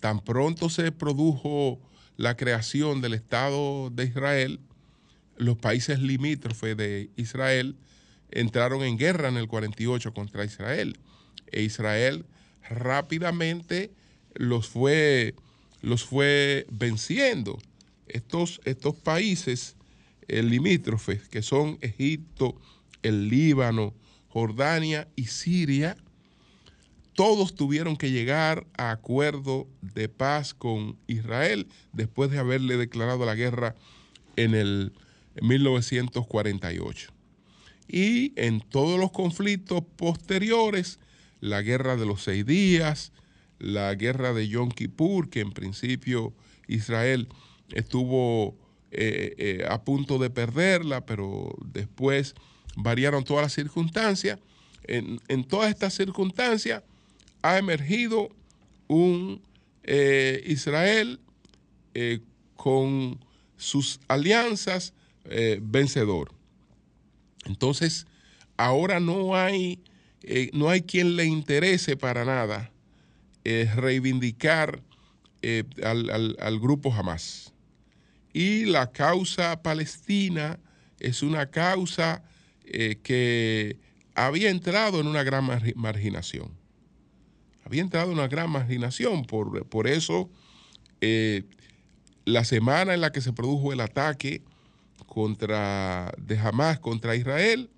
tan 0.00 0.20
pronto 0.20 0.68
se 0.68 0.92
produjo 0.92 1.80
la 2.16 2.36
creación 2.36 3.00
del 3.00 3.14
Estado 3.14 3.90
de 3.90 4.04
Israel, 4.04 4.60
los 5.36 5.56
países 5.56 6.00
limítrofes 6.00 6.76
de 6.76 7.10
Israel 7.16 7.76
entraron 8.30 8.82
en 8.82 8.98
guerra 8.98 9.28
en 9.28 9.36
el 9.36 9.48
48 9.48 10.12
contra 10.12 10.44
Israel. 10.44 10.98
E 11.50 11.62
Israel 11.62 12.26
rápidamente 12.68 13.92
los 14.34 14.68
fue 14.68 15.34
los 15.84 16.04
fue 16.04 16.66
venciendo. 16.70 17.58
Estos, 18.06 18.60
estos 18.64 18.96
países 18.96 19.76
eh, 20.28 20.42
limítrofes, 20.42 21.28
que 21.28 21.42
son 21.42 21.78
Egipto, 21.82 22.56
el 23.02 23.28
Líbano, 23.28 23.94
Jordania 24.28 25.08
y 25.14 25.26
Siria, 25.26 25.96
todos 27.12 27.54
tuvieron 27.54 27.96
que 27.96 28.10
llegar 28.10 28.66
a 28.76 28.90
acuerdo 28.90 29.68
de 29.82 30.08
paz 30.08 30.54
con 30.54 30.96
Israel 31.06 31.68
después 31.92 32.30
de 32.30 32.38
haberle 32.38 32.76
declarado 32.76 33.24
la 33.26 33.34
guerra 33.34 33.76
en 34.36 34.54
el 34.54 34.92
1948. 35.40 37.12
Y 37.88 38.32
en 38.36 38.60
todos 38.60 38.98
los 38.98 39.12
conflictos 39.12 39.82
posteriores, 39.96 40.98
la 41.40 41.62
guerra 41.62 41.96
de 41.96 42.06
los 42.06 42.22
seis 42.22 42.46
días, 42.46 43.12
la 43.58 43.94
guerra 43.94 44.32
de 44.32 44.48
Yom 44.48 44.70
Kippur, 44.70 45.28
que 45.28 45.40
en 45.40 45.52
principio 45.52 46.32
Israel 46.66 47.28
estuvo 47.70 48.56
eh, 48.90 49.34
eh, 49.38 49.66
a 49.68 49.82
punto 49.82 50.18
de 50.18 50.30
perderla, 50.30 51.04
pero 51.04 51.54
después 51.72 52.34
variaron 52.76 53.24
todas 53.24 53.42
las 53.42 53.52
circunstancias. 53.52 54.38
En, 54.86 55.44
todas 55.44 55.70
estas 55.70 55.94
circunstancias 55.94 56.82
ha 57.42 57.58
emergido 57.58 58.28
un 58.86 59.40
eh, 59.82 60.42
Israel 60.46 61.20
con 62.56 63.18
sus 63.56 64.00
alianzas 64.08 64.92
vencedor. 65.60 66.32
Entonces, 67.46 68.06
ahora 68.56 69.00
no 69.00 69.36
hay, 69.36 69.82
no 70.52 70.68
hay 70.68 70.82
quien 70.82 71.16
le 71.16 71.24
interese 71.24 71.96
para 71.96 72.24
nada 72.24 72.70
reivindicar 73.44 74.82
eh, 75.46 75.64
al, 75.82 76.58
grupo 76.58 76.90
Hamas. 76.90 77.52
Y 78.32 78.64
la 78.64 78.90
causa 78.92 79.62
palestina 79.62 80.58
es 80.98 81.22
una 81.22 81.50
causa 81.50 82.24
eh, 82.64 82.96
que 83.02 83.76
había 84.14 84.48
entrado 84.48 85.00
en 85.00 85.06
una 85.06 85.22
gran 85.22 85.46
marginación. 85.76 86.50
Había 87.62 87.82
entrado 87.82 88.10
en 88.10 88.18
una 88.18 88.28
gran 88.28 88.48
marginación. 88.48 89.26
Por, 89.26 89.66
por 89.66 89.86
eso, 89.86 90.30
eh, 91.02 91.42
la 92.24 92.44
semana 92.44 92.94
en 92.94 93.02
la 93.02 93.12
que 93.12 93.20
se 93.20 93.34
produjo 93.34 93.70
el 93.74 93.80
ataque 93.80 94.42
contra, 95.14 96.12
de 96.18 96.36
Hamas 96.36 96.80
contra 96.80 97.14
Israel 97.14 97.70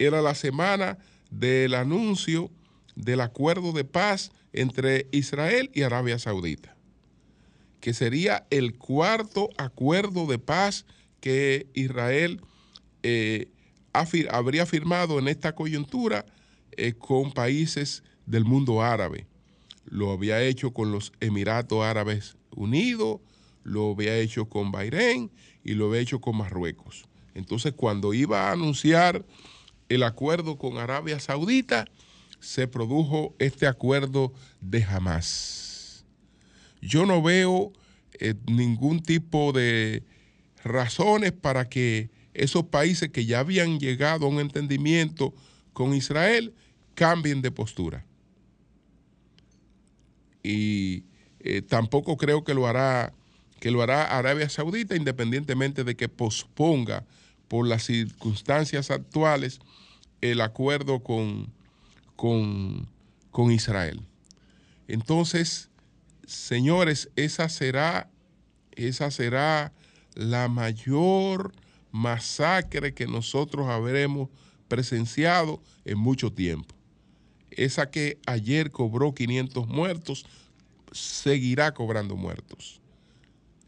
era 0.00 0.20
la 0.22 0.34
semana 0.34 0.98
del 1.30 1.74
anuncio 1.74 2.50
del 2.96 3.20
acuerdo 3.20 3.70
de 3.70 3.84
paz 3.84 4.32
entre 4.52 5.06
Israel 5.12 5.70
y 5.72 5.82
Arabia 5.82 6.18
Saudita, 6.18 6.76
que 7.78 7.94
sería 7.94 8.48
el 8.50 8.76
cuarto 8.76 9.50
acuerdo 9.56 10.26
de 10.26 10.40
paz 10.40 10.84
que 11.20 11.68
Israel 11.74 12.40
eh, 13.04 13.46
habría 13.92 14.66
firmado 14.66 15.20
en 15.20 15.28
esta 15.28 15.54
coyuntura 15.54 16.26
eh, 16.72 16.94
con 16.94 17.30
países 17.30 18.02
del 18.26 18.44
mundo 18.44 18.82
árabe. 18.82 19.28
Lo 19.84 20.10
había 20.10 20.42
hecho 20.42 20.72
con 20.72 20.90
los 20.90 21.12
Emiratos 21.20 21.84
Árabes 21.84 22.36
Unidos, 22.50 23.20
lo 23.62 23.92
había 23.92 24.18
hecho 24.18 24.48
con 24.48 24.72
Bahrein 24.72 25.30
y 25.64 25.74
lo 25.74 25.88
había 25.88 26.00
hecho 26.00 26.20
con 26.20 26.36
Marruecos. 26.36 27.06
Entonces, 27.34 27.72
cuando 27.74 28.14
iba 28.14 28.48
a 28.48 28.52
anunciar 28.52 29.24
el 29.88 30.02
acuerdo 30.02 30.56
con 30.56 30.78
Arabia 30.78 31.18
Saudita, 31.18 31.86
se 32.38 32.68
produjo 32.68 33.34
este 33.38 33.66
acuerdo 33.66 34.32
de 34.60 34.84
Hamas. 34.84 36.04
Yo 36.80 37.06
no 37.06 37.22
veo 37.22 37.72
eh, 38.20 38.34
ningún 38.46 39.00
tipo 39.00 39.52
de 39.52 40.04
razones 40.62 41.32
para 41.32 41.68
que 41.68 42.10
esos 42.34 42.64
países 42.64 43.10
que 43.10 43.24
ya 43.24 43.40
habían 43.40 43.78
llegado 43.78 44.26
a 44.26 44.28
un 44.28 44.40
entendimiento 44.40 45.34
con 45.72 45.94
Israel 45.94 46.54
cambien 46.94 47.42
de 47.42 47.50
postura. 47.50 48.04
Y 50.42 51.04
eh, 51.40 51.62
tampoco 51.62 52.16
creo 52.16 52.44
que 52.44 52.54
lo 52.54 52.66
hará 52.66 53.14
que 53.64 53.70
lo 53.70 53.80
hará 53.80 54.18
Arabia 54.18 54.46
Saudita 54.50 54.94
independientemente 54.94 55.84
de 55.84 55.96
que 55.96 56.10
posponga 56.10 57.06
por 57.48 57.66
las 57.66 57.84
circunstancias 57.84 58.90
actuales 58.90 59.58
el 60.20 60.42
acuerdo 60.42 61.02
con, 61.02 61.50
con, 62.14 63.50
Israel. 63.50 64.02
Entonces, 64.86 65.70
señores, 66.26 67.08
esa 67.16 67.48
será, 67.48 68.10
esa 68.72 69.10
será 69.10 69.72
la 70.12 70.48
mayor 70.48 71.54
masacre 71.90 72.92
que 72.92 73.06
nosotros 73.06 73.68
habremos 73.68 74.28
presenciado 74.68 75.62
en 75.86 75.96
mucho 75.96 76.30
tiempo. 76.30 76.74
Esa 77.50 77.90
que 77.90 78.18
ayer 78.26 78.70
cobró 78.70 79.14
500 79.14 79.66
muertos, 79.68 80.26
seguirá 80.92 81.72
cobrando 81.72 82.14
muertos, 82.14 82.82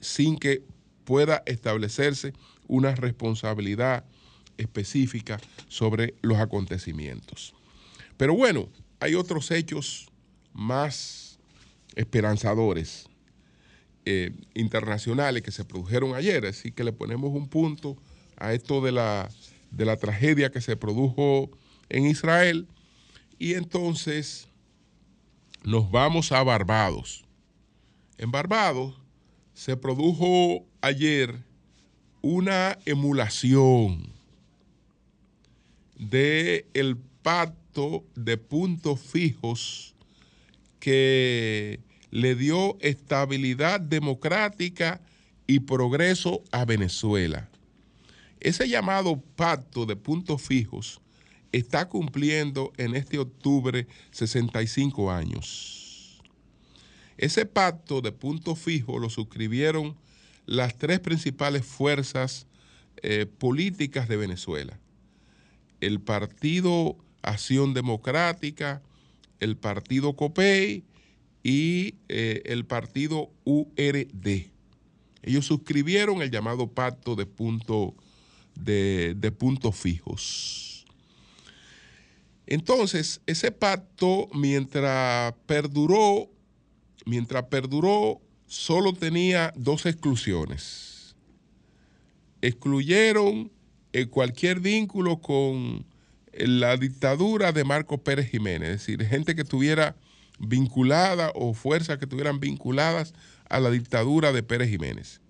sin 0.00 0.38
que 0.38 0.62
pueda 1.04 1.42
establecerse 1.46 2.32
una 2.68 2.94
responsabilidad 2.94 4.04
específica 4.58 5.40
sobre 5.68 6.14
los 6.22 6.38
acontecimientos. 6.38 7.54
Pero 8.16 8.34
bueno, 8.34 8.68
hay 9.00 9.14
otros 9.14 9.50
hechos 9.50 10.08
más 10.52 11.38
esperanzadores 11.94 13.08
eh, 14.04 14.32
internacionales 14.54 15.42
que 15.42 15.50
se 15.50 15.64
produjeron 15.64 16.14
ayer, 16.14 16.46
así 16.46 16.72
que 16.72 16.84
le 16.84 16.92
ponemos 16.92 17.32
un 17.32 17.48
punto 17.48 17.96
a 18.36 18.52
esto 18.52 18.80
de 18.80 18.92
la, 18.92 19.28
de 19.70 19.84
la 19.84 19.96
tragedia 19.96 20.50
que 20.50 20.60
se 20.60 20.76
produjo 20.76 21.50
en 21.88 22.06
Israel 22.06 22.66
y 23.38 23.54
entonces 23.54 24.48
nos 25.62 25.90
vamos 25.90 26.32
a 26.32 26.42
Barbados. 26.42 27.24
En 28.18 28.30
Barbados 28.30 28.94
se 29.56 29.74
produjo 29.74 30.66
ayer 30.82 31.42
una 32.20 32.78
emulación 32.84 34.12
de 35.98 36.66
el 36.74 36.98
pacto 37.22 38.04
de 38.14 38.36
puntos 38.36 39.00
fijos 39.00 39.94
que 40.78 41.80
le 42.10 42.34
dio 42.34 42.76
estabilidad 42.80 43.80
democrática 43.80 45.00
y 45.46 45.60
progreso 45.60 46.44
a 46.52 46.66
Venezuela. 46.66 47.48
Ese 48.40 48.68
llamado 48.68 49.22
pacto 49.36 49.86
de 49.86 49.96
puntos 49.96 50.42
fijos 50.42 51.00
está 51.50 51.88
cumpliendo 51.88 52.74
en 52.76 52.94
este 52.94 53.18
octubre 53.18 53.86
65 54.10 55.10
años. 55.10 55.75
Ese 57.18 57.46
pacto 57.46 58.00
de 58.00 58.12
puntos 58.12 58.58
fijos 58.58 59.00
lo 59.00 59.10
suscribieron 59.10 59.96
las 60.44 60.76
tres 60.76 61.00
principales 61.00 61.64
fuerzas 61.64 62.46
eh, 63.02 63.26
políticas 63.26 64.08
de 64.08 64.16
Venezuela 64.16 64.78
el 65.80 66.00
Partido 66.00 66.96
Acción 67.22 67.74
Democrática, 67.74 68.82
el 69.40 69.56
Partido 69.56 70.14
COPEI 70.14 70.84
y 71.42 71.94
eh, 72.08 72.42
el 72.46 72.64
Partido 72.64 73.30
URD. 73.44 74.50
Ellos 75.22 75.46
suscribieron 75.46 76.22
el 76.22 76.30
llamado 76.30 76.68
pacto 76.68 77.16
punto, 77.26 77.94
de, 78.54 79.14
de 79.16 79.32
puntos 79.32 79.76
fijos. 79.76 80.86
Entonces, 82.46 83.20
ese 83.26 83.50
pacto, 83.50 84.28
mientras 84.32 85.34
perduró, 85.46 86.30
mientras 87.06 87.44
perduró, 87.44 88.20
solo 88.46 88.92
tenía 88.92 89.52
dos 89.56 89.86
exclusiones. 89.86 91.16
Excluyeron 92.42 93.50
cualquier 94.04 94.60
vínculo 94.60 95.22
con 95.22 95.86
la 96.38 96.76
dictadura 96.76 97.52
de 97.52 97.64
Marco 97.64 97.96
Pérez 97.98 98.30
Jiménez, 98.30 98.68
es 98.68 98.86
decir, 98.86 99.06
gente 99.06 99.34
que 99.34 99.42
estuviera 99.42 99.96
vinculada 100.38 101.32
o 101.34 101.54
fuerzas 101.54 101.96
que 101.96 102.04
estuvieran 102.04 102.40
vinculadas 102.40 103.14
a 103.48 103.58
la 103.58 103.70
dictadura 103.70 104.32
de 104.32 104.42
Pérez 104.42 104.68
Jiménez. 104.68 105.22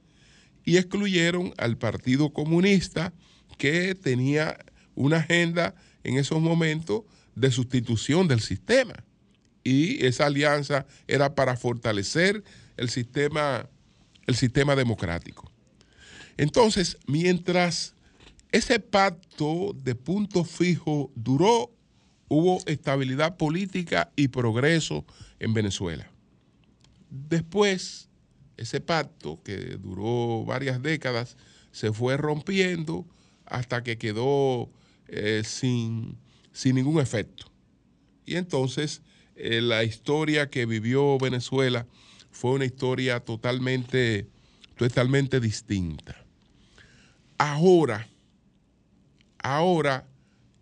Y 0.65 0.79
excluyeron 0.79 1.55
al 1.59 1.79
Partido 1.79 2.33
Comunista 2.33 3.13
que 3.57 3.95
tenía 3.95 4.59
una 4.97 5.19
agenda 5.19 5.77
en 6.03 6.19
esos 6.19 6.41
momentos 6.41 7.03
de 7.37 7.53
sustitución 7.53 8.27
del 8.27 8.41
sistema. 8.41 8.95
Y 9.67 10.07
esa 10.07 10.27
alianza 10.27 10.87
era 11.09 11.35
para 11.35 11.57
fortalecer 11.57 12.45
el 12.77 12.89
sistema, 12.89 13.69
el 14.29 14.37
sistema 14.37 14.77
democrático. 14.77 15.51
Entonces, 16.37 16.99
mientras 17.09 17.95
ese 18.53 18.79
pacto 18.79 19.75
de 19.83 19.97
punto 19.97 20.45
fijo 20.45 21.11
duró, 21.17 21.73
hubo 22.29 22.61
estabilidad 22.67 23.37
política 23.37 24.13
y 24.15 24.29
progreso 24.29 25.05
en 25.41 25.53
Venezuela. 25.53 26.09
Después, 27.11 28.09
ese 28.57 28.81
pacto, 28.81 29.43
que 29.43 29.79
duró 29.83 30.45
varias 30.45 30.81
décadas, 30.81 31.37
se 31.73 31.93
fue 31.93 32.17
rompiendo 32.17 33.05
hasta 33.47 33.83
que 33.83 33.99
quedó 33.99 34.71
eh, 35.09 35.43
sin, 35.45 36.19
sin, 36.53 36.77
ningún 36.77 37.01
efecto. 37.01 37.51
Y 38.25 38.37
entonces 38.37 39.03
eh, 39.37 39.61
la 39.61 39.85
historia 39.85 40.51
que 40.51 40.67
vivió 40.67 41.19
Venezuela 41.19 41.87
fue 42.31 42.53
una 42.53 42.65
historia 42.65 43.21
totalmente, 43.21 44.27
totalmente 44.77 45.41
distinta. 45.41 46.17
Ahora, 47.39 48.09
Ahora, 49.49 50.09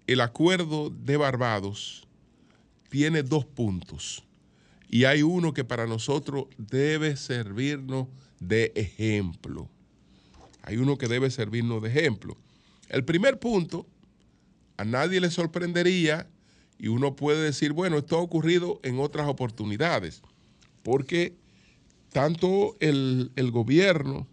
el 0.07 0.21
acuerdo 0.21 0.91
de 0.91 1.17
Barbados 1.17 2.07
tiene 2.91 3.23
dos 3.23 3.47
puntos 3.47 4.23
y 4.91 5.07
hay 5.07 5.23
uno 5.23 5.55
que 5.55 5.65
para 5.65 5.87
nosotros 5.87 6.49
debe 6.59 7.17
servirnos 7.17 8.09
de 8.41 8.73
ejemplo. 8.75 9.71
Hay 10.61 10.77
uno 10.77 10.99
que 10.99 11.09
debe 11.09 11.31
servirnos 11.31 11.81
de 11.83 11.89
ejemplo. 11.89 12.37
El 12.91 13.07
primer 13.07 13.39
punto, 13.39 13.87
a 14.77 14.85
nadie 14.85 15.19
le 15.19 15.31
sorprendería 15.31 16.29
y 16.79 16.89
uno 16.89 17.17
puede 17.17 17.43
decir, 17.43 17.73
bueno, 17.73 17.99
esto 17.99 18.17
ha 18.17 18.21
ocurrido 18.21 18.81
en 18.83 18.99
otras 18.99 19.29
oportunidades, 19.29 20.23
porque 20.83 21.35
tanto 22.11 22.77
el, 22.81 23.33
el 23.37 23.51
gobierno 23.51 24.27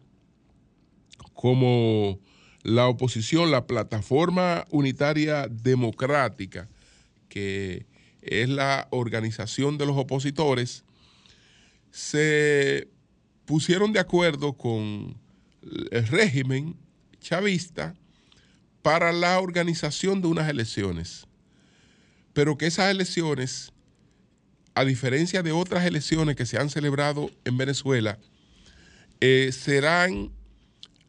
como 1.34 2.20
la 2.64 2.88
oposición, 2.88 3.52
la 3.52 3.66
plataforma 3.66 4.66
unitaria 4.70 5.48
democrática, 5.48 6.70
que 7.30 7.86
es 8.22 8.50
la 8.50 8.88
organización 8.92 9.78
de 9.78 9.86
los 9.86 9.98
opositores, 9.98 10.84
se 11.92 12.88
pusieron 13.46 13.94
de 13.94 14.00
acuerdo 14.00 14.54
con 14.54 15.18
el 15.92 16.08
régimen 16.08 16.76
chavista 17.20 17.96
para 18.82 19.12
la 19.12 19.40
organización 19.40 20.22
de 20.22 20.28
unas 20.28 20.50
elecciones, 20.50 21.28
pero 22.34 22.58
que 22.58 22.68
esas 22.68 22.90
elecciones, 22.92 23.72
a 24.74 24.86
diferencia 24.86 25.44
de 25.44 25.52
otras 25.52 25.86
elecciones 25.86 26.36
que 26.36 26.46
se 26.46 26.58
han 26.58 26.70
celebrado 26.70 27.30
en 27.46 27.58
Venezuela, 27.58 28.18
eh, 29.20 29.52
serán 29.52 30.32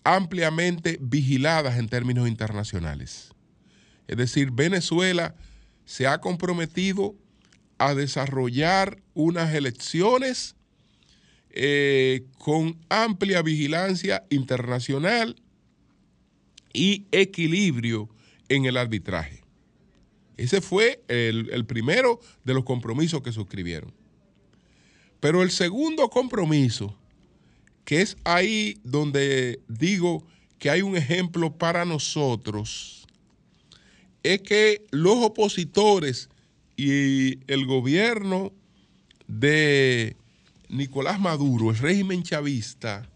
ampliamente 0.05 0.99
vigiladas 1.01 1.79
en 1.79 1.89
términos 1.89 2.29
internacionales. 2.29 3.31
Es 4.09 4.17
decir, 4.17 4.51
Venezuela 4.51 5.35
se 5.85 6.07
ha 6.07 6.21
comprometido 6.21 7.15
a 7.79 7.95
desarrollar 7.95 8.99
unas 9.15 9.55
elecciones 9.55 10.57
eh, 11.51 12.25
con 12.39 12.79
amplia 12.89 13.43
vigilancia 13.43 14.25
internacional 14.31 15.37
y 16.73 17.07
equilibrio 17.13 18.09
en 18.49 18.65
el 18.65 18.77
arbitraje. 18.77 19.42
Ese 20.37 20.61
fue 20.61 21.03
el, 21.09 21.51
el 21.51 21.67
primero 21.67 22.21
de 22.45 22.55
los 22.55 22.65
compromisos 22.65 23.23
que 23.23 23.33
suscribieron. 23.33 23.93
Pero 25.21 25.43
el 25.43 25.51
segundo 25.51 26.09
compromiso 26.09 26.97
que 27.85 28.01
es 28.01 28.17
ahí 28.25 28.79
donde 28.85 29.61
digo 29.69 30.25
que 30.59 30.71
hay 30.71 30.83
un 30.83 30.97
ejemplo 30.97 31.57
para 31.57 31.85
nosotros, 31.85 33.07
es 34.23 34.41
que 34.43 34.85
los 34.91 35.17
opositores 35.17 36.29
y 36.77 37.41
el 37.53 37.67
gobierno 37.67 38.53
de 39.27 40.17
Nicolás 40.69 41.19
Maduro, 41.19 41.71
el 41.71 41.79
régimen 41.79 42.23
chavista, 42.23 43.09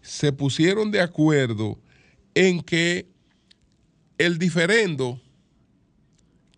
se 0.00 0.32
pusieron 0.32 0.90
de 0.90 1.02
acuerdo 1.02 1.78
en 2.34 2.62
que 2.62 3.06
el 4.16 4.38
diferendo 4.38 5.20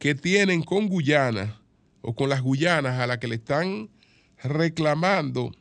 que 0.02 0.16
tienen 0.16 0.64
con 0.64 0.88
Guyana 0.88 1.60
o 2.00 2.12
con 2.12 2.28
las 2.28 2.40
Guyanas 2.40 2.98
a 2.98 3.06
las 3.06 3.18
que 3.18 3.28
le 3.28 3.36
están 3.36 3.88
reclamando 4.42 5.52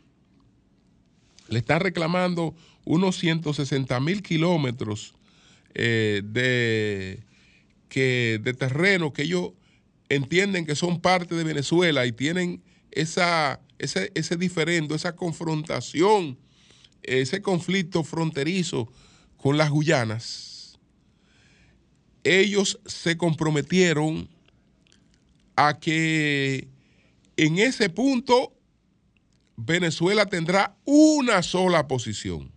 le 1.47 1.59
está 1.59 1.77
reclamando 1.77 2.55
unos 2.83 3.19
160 3.19 3.99
mil 3.99 4.23
kilómetros 4.23 5.13
eh, 5.75 6.23
de, 6.25 7.19
de 7.93 8.53
terreno 8.55 9.13
que 9.13 9.21
ellos 9.21 9.51
entienden 10.09 10.65
que 10.65 10.73
son 10.75 11.01
parte 11.01 11.35
de 11.35 11.43
Venezuela 11.43 12.07
y 12.07 12.11
tienen 12.11 12.63
esa, 12.89 13.61
ese, 13.77 14.11
ese 14.15 14.37
diferendo, 14.37 14.95
esa 14.95 15.15
confrontación, 15.15 16.39
ese 17.03 17.43
conflicto 17.43 18.03
fronterizo 18.03 18.91
con 19.37 19.59
las 19.59 19.69
Guyanas. 19.69 20.79
Ellos 22.23 22.79
se 22.85 23.17
comprometieron 23.17 24.29
a 25.67 25.79
que 25.79 26.67
en 27.37 27.59
ese 27.59 27.89
punto 27.89 28.53
Venezuela 29.55 30.25
tendrá 30.25 30.75
una 30.85 31.43
sola 31.43 31.87
posición. 31.87 32.51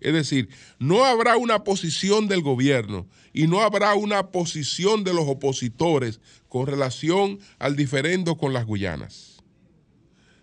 Es 0.00 0.12
decir, 0.12 0.48
no 0.78 1.04
habrá 1.04 1.36
una 1.36 1.64
posición 1.64 2.28
del 2.28 2.42
gobierno 2.42 3.06
y 3.32 3.46
no 3.46 3.60
habrá 3.60 3.94
una 3.94 4.30
posición 4.30 5.04
de 5.04 5.14
los 5.14 5.26
opositores 5.26 6.20
con 6.48 6.66
relación 6.66 7.38
al 7.58 7.76
diferendo 7.76 8.36
con 8.36 8.52
las 8.52 8.66
Guyanas, 8.66 9.42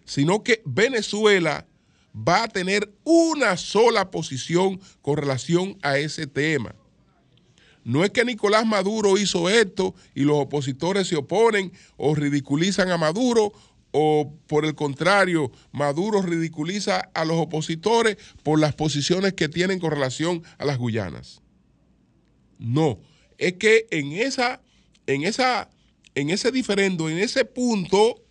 sino 0.05 0.43
que 0.43 0.63
Venezuela 0.65 1.67
va 2.15 2.43
a 2.43 2.47
tener 2.47 2.91
una 3.03 3.57
sola 3.57 4.09
posición 4.09 4.79
con 5.01 5.17
relación 5.17 5.77
a 5.83 5.97
ese 5.99 6.25
tema. 6.25 6.73
No 7.83 8.03
es 8.03 8.11
que 8.11 8.25
Nicolás 8.25 8.65
Maduro 8.65 9.17
hizo 9.17 9.49
esto 9.49 9.95
y 10.13 10.23
los 10.23 10.37
opositores 10.37 11.07
se 11.07 11.15
oponen 11.15 11.71
o 11.97 12.13
ridiculizan 12.15 12.91
a 12.91 12.97
Maduro 12.97 13.53
o 13.91 14.33
por 14.47 14.65
el 14.65 14.75
contrario, 14.75 15.51
Maduro 15.71 16.21
ridiculiza 16.21 17.09
a 17.13 17.25
los 17.25 17.37
opositores 17.37 18.17
por 18.43 18.59
las 18.59 18.75
posiciones 18.75 19.33
que 19.33 19.49
tienen 19.49 19.79
con 19.79 19.91
relación 19.91 20.43
a 20.57 20.65
las 20.65 20.77
Guyanas. 20.77 21.41
No, 22.59 22.99
es 23.37 23.53
que 23.53 23.87
en 23.89 24.11
esa 24.11 24.61
en 25.07 25.23
esa 25.23 25.69
en 26.13 26.29
ese 26.29 26.51
diferendo, 26.51 27.09
en 27.09 27.17
ese 27.17 27.45
punto 27.45 28.21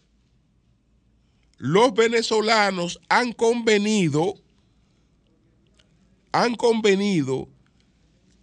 los 1.57 1.93
venezolanos 1.93 3.01
han 3.09 3.33
convenido 3.33 4.35
han 6.31 6.55
convenido 6.55 7.49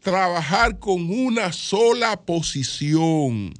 trabajar 0.06 0.80
con 0.80 1.10
una 1.10 1.52
sola 1.52 2.16
posición 2.22 3.54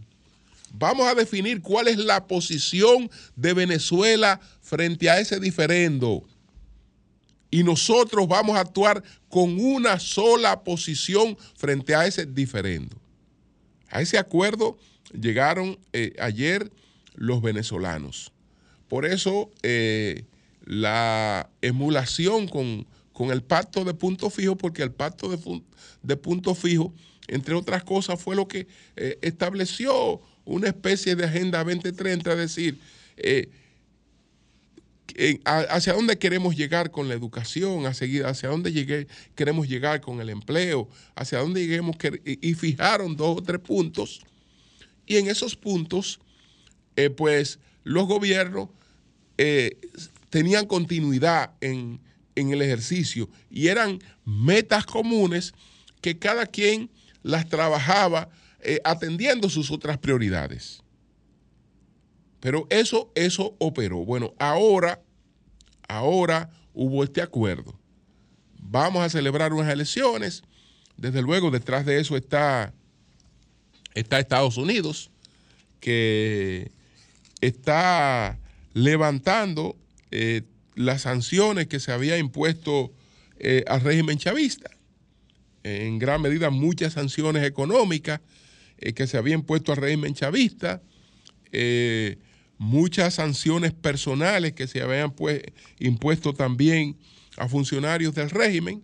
Vamos 0.78 1.08
a 1.08 1.16
definir 1.16 1.62
cuál 1.62 1.88
es 1.88 1.98
la 1.98 2.28
posición 2.28 3.10
de 3.38 3.54
Venezuela 3.54 4.42
frente 4.62 5.10
a 5.10 5.20
ese 5.22 5.40
diferendo. 5.40 6.26
Y 7.50 7.64
nosotros 7.64 8.28
vamos 8.28 8.58
a 8.58 8.62
actuar 8.62 9.02
con 9.30 9.58
una 9.58 10.00
sola 10.00 10.64
posición 10.66 11.38
frente 11.56 11.96
a 11.96 12.06
ese 12.06 12.26
diferendo. 12.26 12.98
A 13.90 14.02
ese 14.02 14.18
acuerdo 14.18 14.78
llegaron 15.18 15.80
eh, 15.94 16.14
ayer 16.20 16.70
los 17.14 17.42
venezolanos. 17.42 18.34
Por 18.90 19.06
eso 19.06 19.50
eh, 19.64 20.26
la 20.66 21.50
emulación 21.62 22.50
con, 22.50 22.86
el 23.32 23.42
pacto 23.42 23.86
de 23.86 23.94
punto 23.94 24.30
fijo, 24.30 24.58
porque 24.58 24.84
el 24.84 24.92
pacto 24.92 25.30
de, 25.30 26.18
punto 26.18 26.54
fijo, 26.54 26.94
entre 27.28 27.56
otras 27.56 27.84
cosas, 27.84 28.22
fue 28.22 28.36
lo 28.36 28.46
que 28.46 28.68
eh, 28.98 29.18
estableció 29.22 30.22
una 30.44 30.68
especie 30.68 31.16
de 31.16 31.24
agenda 31.24 31.64
2030, 31.64 32.32
es 32.34 32.38
decir, 32.38 32.78
eh, 33.16 33.50
hacia 35.46 35.94
dónde 35.94 36.18
queremos 36.18 36.58
llegar 36.58 36.92
con 36.92 37.08
la 37.08 37.14
educación, 37.14 37.86
hacia, 37.86 38.28
hacia 38.28 38.50
dónde 38.50 39.08
queremos 39.34 39.70
llegar 39.70 40.02
con 40.02 40.20
el 40.20 40.30
empleo, 40.30 40.90
hacia 41.16 41.40
dónde 41.40 41.62
lleguemos, 41.62 41.96
y, 42.26 42.54
fijaron 42.56 43.16
dos 43.16 43.38
o 43.38 43.42
tres 43.42 43.62
puntos, 43.62 44.26
y 45.06 45.16
en 45.16 45.28
esos 45.28 45.56
puntos, 45.56 46.20
eh, 46.98 47.10
pues 47.10 47.60
los 47.86 48.08
gobiernos 48.08 48.70
tenían 50.30 50.66
continuidad 50.66 51.52
en, 51.62 52.02
en 52.36 52.52
el 52.52 52.62
ejercicio 52.62 53.30
y 53.50 53.68
eran 53.68 54.00
metas 54.26 54.86
comunes 54.86 55.54
que 56.02 56.18
cada 56.20 56.46
quien 56.46 56.90
las 57.24 57.48
trabajaba 57.50 58.30
eh, 58.62 58.80
atendiendo 58.84 59.50
sus 59.50 59.72
otras 59.72 59.98
prioridades. 59.98 60.84
Pero 62.40 62.68
eso, 62.70 63.12
eso 63.16 63.56
operó. 63.58 64.06
Bueno, 64.06 64.34
ahora, 64.38 65.02
ahora 65.88 66.52
hubo 66.74 67.04
este 67.04 67.22
acuerdo. 67.22 67.80
Vamos 68.60 69.04
a 69.04 69.10
celebrar 69.10 69.54
unas 69.54 69.72
elecciones. 69.72 70.44
Desde 70.98 71.22
luego, 71.22 71.50
detrás 71.50 71.86
de 71.86 72.00
eso 72.00 72.16
está, 72.16 72.74
está 73.96 74.20
Estados 74.20 74.58
Unidos, 74.58 75.10
que 75.80 76.72
está 77.42 78.38
levantando 78.74 79.76
eh, 80.12 80.44
las 80.76 81.04
sanciones 81.04 81.68
que 81.68 81.80
se 81.80 81.92
había 81.92 82.18
impuesto 82.18 82.94
eh, 83.40 83.64
al 83.68 83.82
régimen 83.82 84.18
chavista. 84.18 84.70
En 85.64 85.98
gran 85.98 86.22
medida, 86.22 86.52
muchas 86.52 86.94
sanciones 86.94 87.44
económicas 87.44 88.22
eh, 88.78 88.94
que 88.94 89.08
se 89.08 89.18
habían 89.18 89.42
puesto 89.42 89.72
al 89.72 89.78
régimen 89.78 90.14
chavista, 90.14 90.84
eh, 91.52 92.18
muchas 92.58 93.16
sanciones 93.16 93.74
personales 93.74 94.54
que 94.54 94.68
se 94.68 94.82
habían 94.82 95.12
pues, 95.12 95.42
impuesto 95.80 96.34
también 96.34 96.98
a 97.38 97.48
funcionarios 97.48 98.14
del 98.14 98.30
régimen 98.30 98.84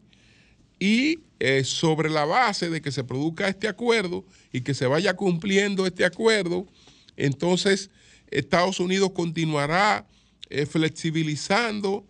y 0.80 1.20
sobre 1.64 2.12
la 2.12 2.24
base 2.24 2.70
de 2.70 2.82
que 2.82 2.92
se 2.92 3.04
produzca 3.04 3.48
este 3.48 3.68
acuerdo 3.68 4.26
y 4.54 4.62
que 4.62 4.76
se 4.76 4.86
vaya 4.86 5.16
cumpliendo 5.16 5.88
este 5.88 6.06
acuerdo, 6.06 6.68
entonces 7.18 7.90
Estados 8.30 8.80
Unidos 8.80 9.12
continuará 9.12 10.06
flexibilizando 10.70 12.06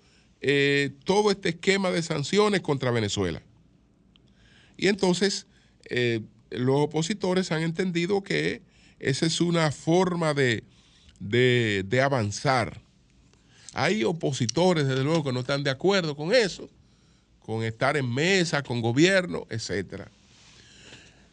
todo 1.04 1.32
este 1.32 1.50
esquema 1.50 1.92
de 1.92 2.02
sanciones 2.02 2.62
contra 2.62 2.92
Venezuela. 2.92 3.42
Y 4.78 4.88
entonces 4.88 5.46
los 6.52 6.82
opositores 6.82 7.52
han 7.52 7.64
entendido 7.64 8.24
que 8.24 8.62
esa 9.00 9.26
es 9.26 9.42
una 9.42 9.72
forma 9.72 10.34
de, 10.34 10.64
avanzar. 12.04 12.82
Hay 13.74 14.04
opositores, 14.04 14.88
desde 14.88 15.04
luego, 15.04 15.24
que 15.24 15.34
no 15.34 15.40
están 15.40 15.64
de 15.64 15.70
acuerdo 15.70 16.16
con 16.16 16.34
eso, 16.34 16.70
con 17.40 17.64
estar 17.64 17.98
en 17.98 18.14
mesa, 18.14 18.62
con 18.62 18.82
gobierno, 18.82 19.48
etc. 19.50 20.04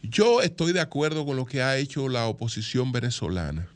Yo 0.03 0.41
estoy 0.41 0.73
de 0.73 0.81
acuerdo 0.81 1.27
con 1.27 1.37
lo 1.37 1.45
que 1.45 1.61
ha 1.61 1.77
hecho 1.77 2.09
la 2.09 2.27
oposición 2.27 2.93
venezolana 2.93 3.69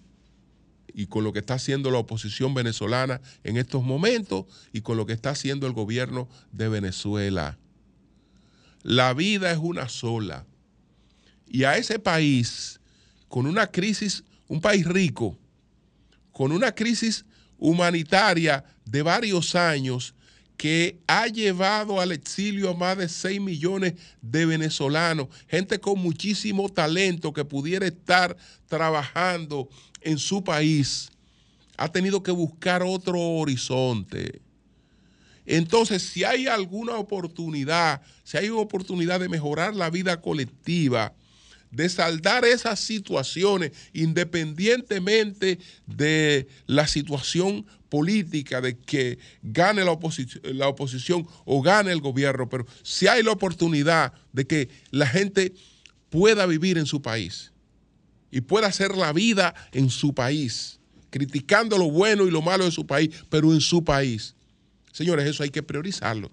y 0.94 1.06
con 1.06 1.24
lo 1.24 1.32
que 1.32 1.38
está 1.40 1.54
haciendo 1.54 1.90
la 1.90 1.98
oposición 1.98 2.54
venezolana 2.54 3.20
en 3.44 3.56
estos 3.56 3.82
momentos 3.82 4.46
y 4.72 4.80
con 4.82 4.96
lo 4.96 5.06
que 5.06 5.12
está 5.12 5.30
haciendo 5.30 5.66
el 5.66 5.72
gobierno 5.72 6.28
de 6.52 6.68
Venezuela. 6.68 7.58
La 8.82 9.14
vida 9.14 9.52
es 9.52 9.58
una 9.58 9.88
sola 9.88 10.46
y 11.46 11.64
a 11.64 11.76
ese 11.76 11.98
país, 11.98 12.80
con 13.28 13.46
una 13.46 13.66
crisis, 13.66 14.24
un 14.48 14.60
país 14.60 14.86
rico, 14.86 15.38
con 16.32 16.50
una 16.50 16.72
crisis 16.72 17.26
humanitaria 17.58 18.64
de 18.84 19.02
varios 19.02 19.54
años 19.54 20.14
que 20.56 21.00
ha 21.06 21.26
llevado 21.26 22.00
al 22.00 22.12
exilio 22.12 22.70
a 22.70 22.74
más 22.74 22.96
de 22.96 23.08
6 23.08 23.40
millones 23.40 23.94
de 24.20 24.46
venezolanos, 24.46 25.28
gente 25.46 25.78
con 25.78 25.98
muchísimo 25.98 26.68
talento 26.68 27.32
que 27.32 27.44
pudiera 27.44 27.86
estar 27.86 28.36
trabajando 28.66 29.68
en 30.04 30.18
su 30.18 30.42
país, 30.42 31.10
ha 31.76 31.90
tenido 31.90 32.22
que 32.22 32.30
buscar 32.30 32.82
otro 32.82 33.20
horizonte. 33.20 34.40
Entonces, 35.44 36.02
si 36.02 36.24
hay 36.24 36.46
alguna 36.46 36.96
oportunidad, 36.96 38.02
si 38.22 38.36
hay 38.36 38.50
una 38.50 38.60
oportunidad 38.60 39.18
de 39.20 39.28
mejorar 39.28 39.74
la 39.74 39.90
vida 39.90 40.20
colectiva, 40.20 41.14
de 41.72 41.88
saldar 41.88 42.44
esas 42.44 42.78
situaciones 42.78 43.72
independientemente 43.92 45.58
de 45.86 46.46
la 46.66 46.86
situación 46.86 47.66
política, 47.88 48.60
de 48.60 48.78
que 48.78 49.18
gane 49.42 49.84
la, 49.84 49.98
la 50.44 50.68
oposición 50.68 51.26
o 51.44 51.62
gane 51.62 51.90
el 51.90 52.00
gobierno, 52.00 52.48
pero 52.48 52.66
si 52.82 53.06
hay 53.06 53.22
la 53.22 53.32
oportunidad 53.32 54.12
de 54.32 54.46
que 54.46 54.68
la 54.90 55.06
gente 55.06 55.54
pueda 56.10 56.46
vivir 56.46 56.78
en 56.78 56.86
su 56.86 57.00
país 57.02 57.51
y 58.32 58.40
pueda 58.40 58.66
hacer 58.66 58.96
la 58.96 59.12
vida 59.12 59.54
en 59.70 59.90
su 59.90 60.14
país, 60.14 60.80
criticando 61.10 61.76
lo 61.78 61.90
bueno 61.90 62.26
y 62.26 62.30
lo 62.30 62.40
malo 62.40 62.64
de 62.64 62.72
su 62.72 62.86
país, 62.86 63.10
pero 63.28 63.52
en 63.52 63.60
su 63.60 63.84
país. 63.84 64.34
Señores, 64.90 65.26
eso 65.26 65.42
hay 65.42 65.50
que 65.50 65.62
priorizarlo. 65.62 66.32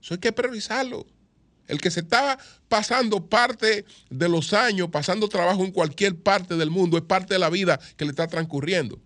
Eso 0.00 0.14
hay 0.14 0.20
que 0.20 0.32
priorizarlo. 0.32 1.04
El 1.66 1.80
que 1.80 1.90
se 1.90 2.00
estaba 2.00 2.38
pasando 2.68 3.26
parte 3.26 3.84
de 4.08 4.28
los 4.28 4.52
años, 4.52 4.88
pasando 4.90 5.28
trabajo 5.28 5.64
en 5.64 5.72
cualquier 5.72 6.16
parte 6.16 6.56
del 6.56 6.70
mundo, 6.70 6.96
es 6.96 7.04
parte 7.04 7.34
de 7.34 7.40
la 7.40 7.50
vida 7.50 7.78
que 7.96 8.04
le 8.04 8.12
está 8.12 8.28
transcurriendo. 8.28 9.00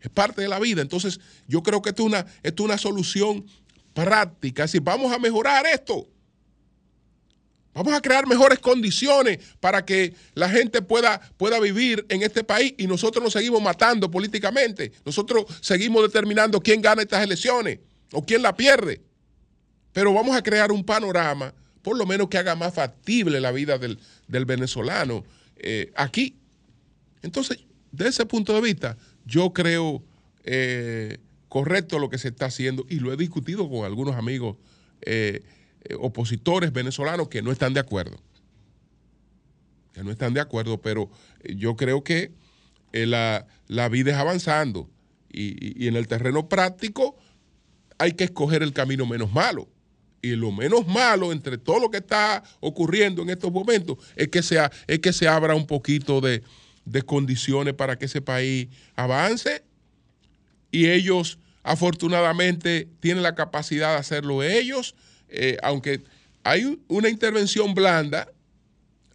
Es 0.00 0.10
parte 0.10 0.42
de 0.42 0.48
la 0.48 0.58
vida. 0.58 0.82
Entonces, 0.82 1.18
yo 1.48 1.62
creo 1.62 1.80
que 1.80 1.90
esto 1.90 2.02
es 2.02 2.08
una, 2.08 2.26
esto 2.42 2.62
es 2.62 2.64
una 2.66 2.78
solución 2.78 3.46
práctica. 3.94 4.64
Es 4.64 4.72
decir, 4.72 4.82
vamos 4.82 5.12
a 5.12 5.18
mejorar 5.18 5.64
esto. 5.66 6.06
Vamos 7.72 7.94
a 7.94 8.00
crear 8.00 8.26
mejores 8.26 8.58
condiciones 8.58 9.38
para 9.60 9.84
que 9.84 10.14
la 10.34 10.48
gente 10.48 10.82
pueda, 10.82 11.20
pueda 11.36 11.60
vivir 11.60 12.04
en 12.08 12.22
este 12.22 12.42
país 12.42 12.74
y 12.78 12.86
nosotros 12.86 13.22
nos 13.22 13.32
seguimos 13.32 13.62
matando 13.62 14.10
políticamente. 14.10 14.92
Nosotros 15.04 15.44
seguimos 15.60 16.02
determinando 16.02 16.60
quién 16.60 16.82
gana 16.82 17.02
estas 17.02 17.22
elecciones 17.22 17.78
o 18.12 18.24
quién 18.24 18.42
la 18.42 18.56
pierde 18.56 19.00
pero 19.92 20.12
vamos 20.14 20.36
a 20.36 20.42
crear 20.42 20.70
un 20.72 20.84
panorama, 20.84 21.52
por 21.82 21.96
lo 21.96 22.06
menos 22.06 22.28
que 22.28 22.38
haga 22.38 22.54
más 22.54 22.74
factible 22.74 23.40
la 23.40 23.52
vida 23.52 23.78
del, 23.78 23.98
venezolano 24.28 25.24
eh, 25.56 25.92
aquí. 25.96 26.36
Entonces, 27.22 27.58
desde 27.90 28.10
ese 28.10 28.26
punto 28.26 28.54
de 28.54 28.60
vista, 28.60 28.96
yo 29.24 29.52
creo 29.52 30.02
eh, 30.44 31.18
correcto 31.48 31.98
lo 31.98 32.08
que 32.08 32.18
se 32.18 32.28
está 32.28 32.46
haciendo 32.46 32.86
y 32.88 33.00
lo 33.00 33.12
he 33.12 33.16
discutido 33.16 33.68
con 33.68 33.84
algunos 33.84 34.16
amigos 34.16 34.56
eh, 35.02 35.42
eh, 35.84 35.94
opositores 35.98 36.72
venezolanos 36.72 37.28
que 37.28 37.42
no 37.42 37.52
están 37.52 37.74
de 37.74 37.80
acuerdo. 37.80 38.20
Que 39.92 40.04
no 40.04 40.10
están 40.10 40.34
de 40.34 40.40
acuerdo, 40.40 40.80
pero 40.80 41.10
yo 41.44 41.76
creo 41.76 42.04
que 42.04 42.32
la, 42.92 43.46
vida 43.90 44.10
es 44.10 44.16
avanzando 44.16 44.88
y, 45.30 45.86
en 45.86 45.96
el 45.96 46.06
terreno 46.08 46.48
práctico 46.48 47.16
hay 47.98 48.12
que 48.12 48.24
escoger 48.24 48.62
el 48.62 48.72
camino 48.72 49.06
menos 49.06 49.32
malo. 49.32 49.68
Y 50.22 50.30
lo 50.30 50.52
menos 50.52 50.86
malo 50.86 51.32
entre 51.32 51.56
todo 51.56 51.80
lo 51.80 51.90
que 51.90 51.98
está 51.98 52.42
ocurriendo 52.60 53.22
en 53.22 53.30
estos 53.30 53.50
momentos 53.50 53.98
es 54.16 54.28
que, 54.28 54.42
sea, 54.42 54.70
es 54.86 54.98
que 54.98 55.12
se 55.12 55.26
abra 55.26 55.54
un 55.54 55.66
poquito 55.66 56.20
de, 56.20 56.42
de 56.84 57.02
condiciones 57.02 57.74
para 57.74 57.96
que 57.96 58.04
ese 58.04 58.20
país 58.20 58.68
avance 58.96 59.64
y 60.70 60.88
ellos 60.88 61.38
afortunadamente 61.62 62.88
tienen 63.00 63.22
la 63.22 63.34
capacidad 63.34 63.92
de 63.92 63.98
hacerlo 63.98 64.42
ellos, 64.42 64.94
eh, 65.30 65.56
aunque 65.62 66.02
hay 66.42 66.80
una 66.88 67.08
intervención 67.08 67.74
blanda 67.74 68.28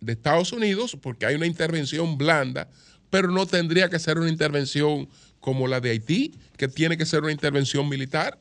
de 0.02 0.14
Estados 0.14 0.52
Unidos, 0.52 0.98
porque 1.02 1.26
hay 1.26 1.36
una 1.36 1.48
intervención 1.48 2.18
blanda, 2.18 2.70
pero 3.10 3.30
no 3.30 3.46
tendría 3.46 3.90
que 3.90 4.00
ser 4.00 4.20
una 4.20 4.30
intervención 4.30 5.08
como 5.40 5.68
la 5.68 5.80
de 5.80 5.92
Haití, 5.92 6.34
que 6.58 6.68
tiene 6.68 6.98
que 6.98 7.06
ser 7.06 7.22
una 7.22 7.32
intervención 7.32 7.88
militar, 7.88 8.40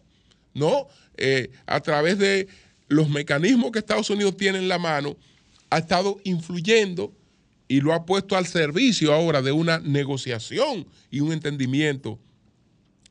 ¿no? 0.52 0.88
Eh, 1.16 1.50
a 1.66 1.80
través 1.80 2.18
de 2.18 2.48
los 2.88 3.08
mecanismos 3.08 3.70
que 3.72 3.78
Estados 3.78 4.10
Unidos 4.10 4.36
tiene 4.36 4.58
en 4.58 4.68
la 4.68 4.78
mano, 4.78 5.16
ha 5.70 5.78
estado 5.78 6.18
influyendo 6.24 7.12
y 7.68 7.80
lo 7.80 7.92
ha 7.92 8.04
puesto 8.04 8.36
al 8.36 8.46
servicio 8.46 9.12
ahora 9.12 9.42
de 9.42 9.52
una 9.52 9.78
negociación 9.78 10.86
y 11.10 11.20
un 11.20 11.32
entendimiento 11.32 12.18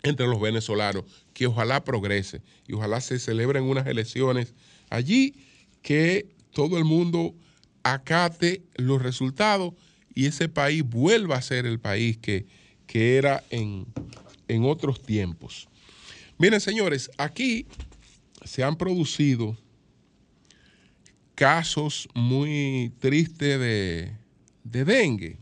entre 0.04 0.28
los 0.28 0.40
venezolanos, 0.40 1.06
que 1.34 1.48
ojalá 1.48 1.84
progrese 1.84 2.42
y 2.68 2.74
ojalá 2.74 3.02
se 3.02 3.20
celebren 3.20 3.64
unas 3.64 3.88
elecciones 3.88 4.54
allí, 4.90 5.36
que 5.82 6.28
todo 6.52 6.78
el 6.78 6.86
mundo 6.86 7.36
acate 7.84 8.64
los 8.76 9.02
resultados 9.02 9.74
y 10.16 10.28
ese 10.28 10.48
país 10.48 10.84
vuelva 10.84 11.38
a 11.38 11.42
ser 11.42 11.66
el 11.66 11.80
país 11.80 12.18
que, 12.18 12.46
que 12.86 13.18
era 13.18 13.44
en, 13.50 13.86
en 14.48 14.64
otros 14.66 15.02
tiempos. 15.02 15.68
Miren, 16.38 16.62
señores, 16.62 17.10
aquí 17.18 17.66
se 18.46 18.64
han 18.64 18.78
producido 18.78 19.58
casos 21.36 22.08
muy 22.14 22.92
tristes 23.00 23.60
de, 23.60 24.16
de 24.64 24.86
dengue. 24.86 25.38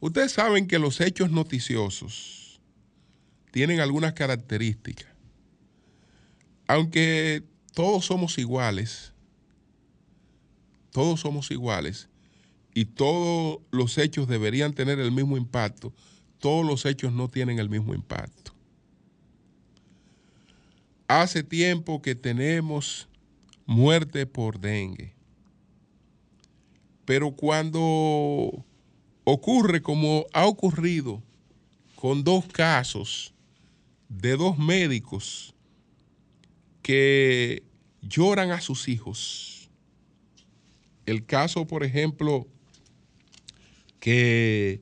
Ustedes 0.00 0.32
saben 0.32 0.66
que 0.66 0.78
los 0.78 1.00
hechos 1.00 1.30
noticiosos 1.30 2.35
tienen 3.56 3.80
algunas 3.80 4.12
características. 4.12 5.08
Aunque 6.66 7.42
todos 7.72 8.04
somos 8.04 8.36
iguales, 8.36 9.14
todos 10.90 11.20
somos 11.20 11.50
iguales 11.50 12.10
y 12.74 12.84
todos 12.84 13.62
los 13.70 13.96
hechos 13.96 14.28
deberían 14.28 14.74
tener 14.74 14.98
el 14.98 15.10
mismo 15.10 15.38
impacto, 15.38 15.94
todos 16.38 16.66
los 16.66 16.84
hechos 16.84 17.14
no 17.14 17.30
tienen 17.30 17.58
el 17.58 17.70
mismo 17.70 17.94
impacto. 17.94 18.52
Hace 21.08 21.42
tiempo 21.42 22.02
que 22.02 22.14
tenemos 22.14 23.08
muerte 23.64 24.26
por 24.26 24.60
dengue. 24.60 25.14
Pero 27.06 27.30
cuando 27.30 28.66
ocurre 29.24 29.80
como 29.80 30.26
ha 30.34 30.44
ocurrido 30.44 31.22
con 31.94 32.22
dos 32.22 32.44
casos 32.48 33.32
de 34.08 34.36
dos 34.36 34.58
médicos 34.58 35.54
que 36.82 37.62
lloran 38.02 38.50
a 38.50 38.60
sus 38.60 38.88
hijos, 38.88 39.70
el 41.06 41.24
caso, 41.24 41.66
por 41.66 41.84
ejemplo, 41.84 42.46
que, 44.00 44.80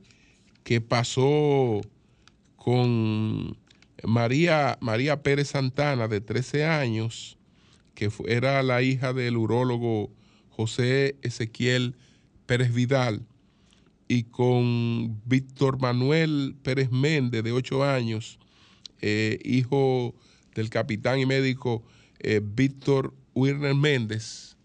que 0.62 0.80
pasó 0.80 1.80
con 2.56 3.56
María, 4.02 4.78
María 4.80 5.22
Pérez 5.22 5.48
Santana, 5.48 6.08
de 6.08 6.20
13 6.20 6.64
años, 6.66 7.38
que 7.94 8.10
era 8.26 8.62
la 8.62 8.82
hija 8.82 9.12
del 9.12 9.36
urólogo 9.36 10.10
José 10.50 11.16
Ezequiel 11.22 11.94
Pérez 12.46 12.72
Vidal 12.72 13.26
y 14.08 14.24
con 14.24 15.20
Víctor 15.24 15.80
Manuel 15.80 16.56
Pérez 16.62 16.90
Méndez, 16.90 17.42
de 17.42 17.52
8 17.52 17.84
años, 17.84 18.38
eh, 19.06 19.38
hijo 19.44 20.14
del 20.54 20.70
capitán 20.70 21.18
y 21.18 21.26
médico 21.26 21.84
eh, 22.20 22.40
Víctor 22.42 23.12
Wirner 23.34 23.74
Méndez, 23.74 24.56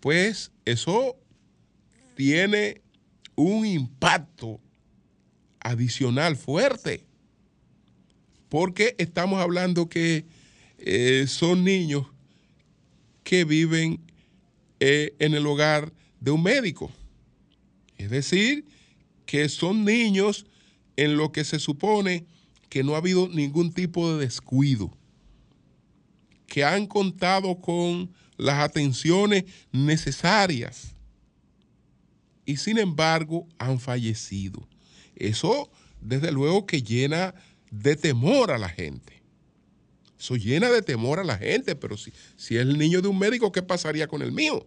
pues 0.00 0.50
eso 0.64 1.18
tiene 2.14 2.80
un 3.34 3.66
impacto 3.66 4.62
adicional 5.60 6.36
fuerte, 6.36 7.04
porque 8.48 8.94
estamos 8.96 9.42
hablando 9.42 9.90
que 9.90 10.24
eh, 10.78 11.26
son 11.28 11.62
niños 11.62 12.06
que 13.24 13.44
viven 13.44 14.00
en 14.78 15.34
el 15.34 15.46
hogar 15.46 15.92
de 16.18 16.30
un 16.30 16.42
médico. 16.42 16.90
Es 17.98 18.08
decir, 18.08 18.64
que 19.26 19.50
son 19.50 19.84
niños 19.84 20.46
en 20.96 21.18
lo 21.18 21.30
que 21.30 21.44
se 21.44 21.58
supone 21.58 22.24
que 22.70 22.82
no 22.82 22.94
ha 22.94 22.98
habido 22.98 23.28
ningún 23.28 23.72
tipo 23.72 24.10
de 24.10 24.24
descuido, 24.24 24.96
que 26.46 26.64
han 26.64 26.86
contado 26.86 27.60
con 27.60 28.10
las 28.38 28.60
atenciones 28.60 29.44
necesarias 29.72 30.94
y 32.46 32.56
sin 32.56 32.78
embargo 32.78 33.46
han 33.58 33.78
fallecido. 33.78 34.66
Eso 35.16 35.70
desde 36.00 36.32
luego 36.32 36.64
que 36.64 36.82
llena 36.82 37.34
de 37.70 37.96
temor 37.96 38.52
a 38.52 38.58
la 38.58 38.68
gente. 38.68 39.20
Eso 40.18 40.36
llena 40.36 40.70
de 40.70 40.82
temor 40.82 41.18
a 41.18 41.24
la 41.24 41.36
gente, 41.36 41.74
pero 41.74 41.96
si, 41.96 42.12
si 42.36 42.56
es 42.56 42.62
el 42.62 42.78
niño 42.78 43.02
de 43.02 43.08
un 43.08 43.18
médico, 43.18 43.52
¿qué 43.52 43.62
pasaría 43.62 44.06
con 44.06 44.22
el 44.22 44.32
mío? 44.32 44.66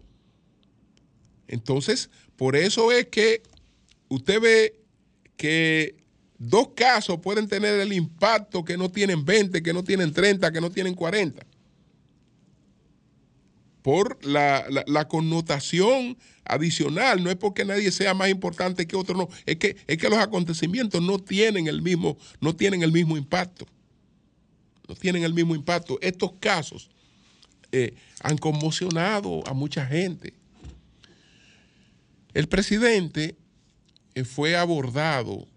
Entonces, 1.47 2.09
por 2.35 2.55
eso 2.55 2.91
es 2.91 3.07
que 3.07 3.43
usted 4.09 4.41
ve 4.41 4.83
que 5.37 6.02
dos 6.49 6.69
casos 6.75 7.19
pueden 7.19 7.47
tener 7.47 7.79
el 7.79 7.93
impacto 7.93 8.65
que 8.65 8.77
no 8.77 8.89
tienen 8.89 9.23
20, 9.23 9.63
que 9.63 9.73
no 9.73 9.83
tienen 9.83 10.11
30, 10.11 10.51
que 10.51 10.61
no 10.61 10.69
tienen 10.69 10.93
40. 10.93 11.45
Por 13.81 14.23
la, 14.25 15.07
connotación 15.07 16.17
adicional, 16.45 17.23
no 17.23 17.29
es 17.29 17.37
porque 17.37 17.65
nadie 17.65 17.91
sea 17.91 18.13
más 18.13 18.29
importante 18.29 18.85
que 18.87 18.95
otro, 18.95 19.17
no, 19.17 19.29
es 19.45 19.57
que, 19.57 19.77
es 19.87 19.97
que 19.97 20.09
los 20.09 20.19
acontecimientos 20.19 21.01
no 21.01 21.19
tienen 21.19 21.67
el 21.67 21.81
mismo, 21.81 22.17
no 22.41 22.55
tienen 22.55 22.83
el 22.83 22.91
mismo 22.91 23.17
impacto. 23.17 23.65
No 24.87 24.95
tienen 24.95 25.23
el 25.23 25.33
mismo 25.33 25.55
impacto. 25.55 25.97
Estos 26.01 26.33
casos 26.41 26.89
eh, 27.71 27.95
han 28.21 28.37
conmocionado 28.37 29.47
a 29.47 29.53
mucha 29.53 29.85
gente. 29.85 30.33
El 32.33 32.47
presidente 32.47 33.37
eh, 34.13 34.25
fue 34.25 34.57
abordado 34.57 35.47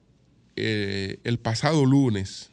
eh, 0.57 1.19
el 1.25 1.38
pasado 1.38 1.85
lunes 1.85 2.51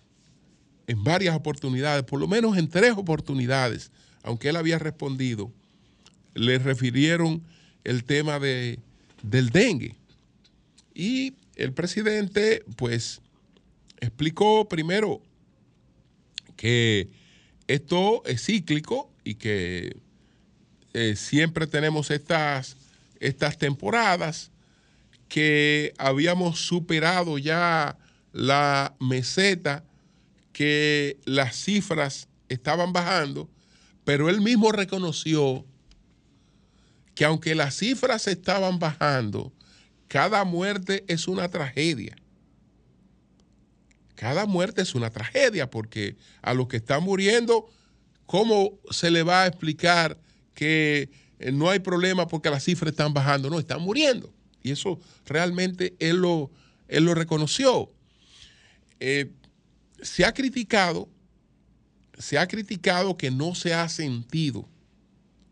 en 0.87 1.03
varias 1.03 1.35
oportunidades, 1.35 2.03
por 2.03 2.19
lo 2.19 2.27
menos 2.27 2.57
en 2.57 2.69
tres 2.69 2.91
oportunidades, 2.91 3.91
aunque 4.21 4.49
él 4.49 4.57
había 4.57 4.79
respondido, 4.79 5.51
le 6.33 6.59
refirieron 6.59 7.43
el 7.83 8.03
tema 8.03 8.39
de, 8.39 8.79
del 9.21 9.49
dengue. 9.49 9.95
Y 10.93 11.33
el 11.55 11.73
presidente, 11.73 12.63
pues, 12.75 13.21
explicó 13.99 14.67
primero 14.67 15.21
que 16.57 17.09
esto 17.67 18.23
es 18.25 18.43
cíclico 18.45 19.11
y 19.23 19.35
que 19.35 19.97
eh, 20.93 21.15
siempre 21.15 21.65
tenemos 21.67 22.11
estas 22.11 22.77
estas 23.23 23.57
temporadas, 23.57 24.51
que 25.33 25.95
habíamos 25.97 26.59
superado 26.59 27.39
ya 27.39 27.97
la 28.33 28.95
meseta, 28.99 29.83
que 30.51 31.17
las 31.25 31.55
cifras 31.55 32.27
estaban 32.49 32.93
bajando, 32.93 33.49
pero 34.03 34.29
él 34.29 34.41
mismo 34.41 34.71
reconoció 34.71 35.65
que 37.15 37.25
aunque 37.25 37.55
las 37.55 37.77
cifras 37.77 38.27
estaban 38.27 38.77
bajando, 38.77 39.51
cada 40.07 40.43
muerte 40.43 41.03
es 41.07 41.27
una 41.27 41.49
tragedia. 41.49 42.15
Cada 44.13 44.45
muerte 44.45 44.83
es 44.83 44.93
una 44.93 45.09
tragedia 45.09 45.67
porque 45.67 46.15
a 46.43 46.53
los 46.53 46.67
que 46.67 46.77
están 46.77 47.01
muriendo, 47.01 47.71
¿cómo 48.27 48.77
se 48.91 49.09
le 49.09 49.23
va 49.23 49.41
a 49.41 49.47
explicar 49.47 50.19
que 50.53 51.09
no 51.51 51.71
hay 51.71 51.79
problema 51.79 52.27
porque 52.27 52.51
las 52.51 52.63
cifras 52.63 52.91
están 52.91 53.15
bajando, 53.15 53.49
no, 53.49 53.57
están 53.57 53.81
muriendo. 53.81 54.31
Y 54.63 54.71
eso 54.71 54.99
realmente 55.25 55.95
él 55.99 56.17
lo, 56.17 56.49
él 56.87 57.05
lo 57.05 57.13
reconoció. 57.13 57.91
Eh, 58.99 59.31
se 60.01 60.25
ha 60.25 60.33
criticado 60.33 61.09
se 62.17 62.37
ha 62.37 62.47
criticado 62.47 63.17
que 63.17 63.31
no 63.31 63.55
se 63.55 63.73
ha 63.73 63.89
sentido, 63.89 64.67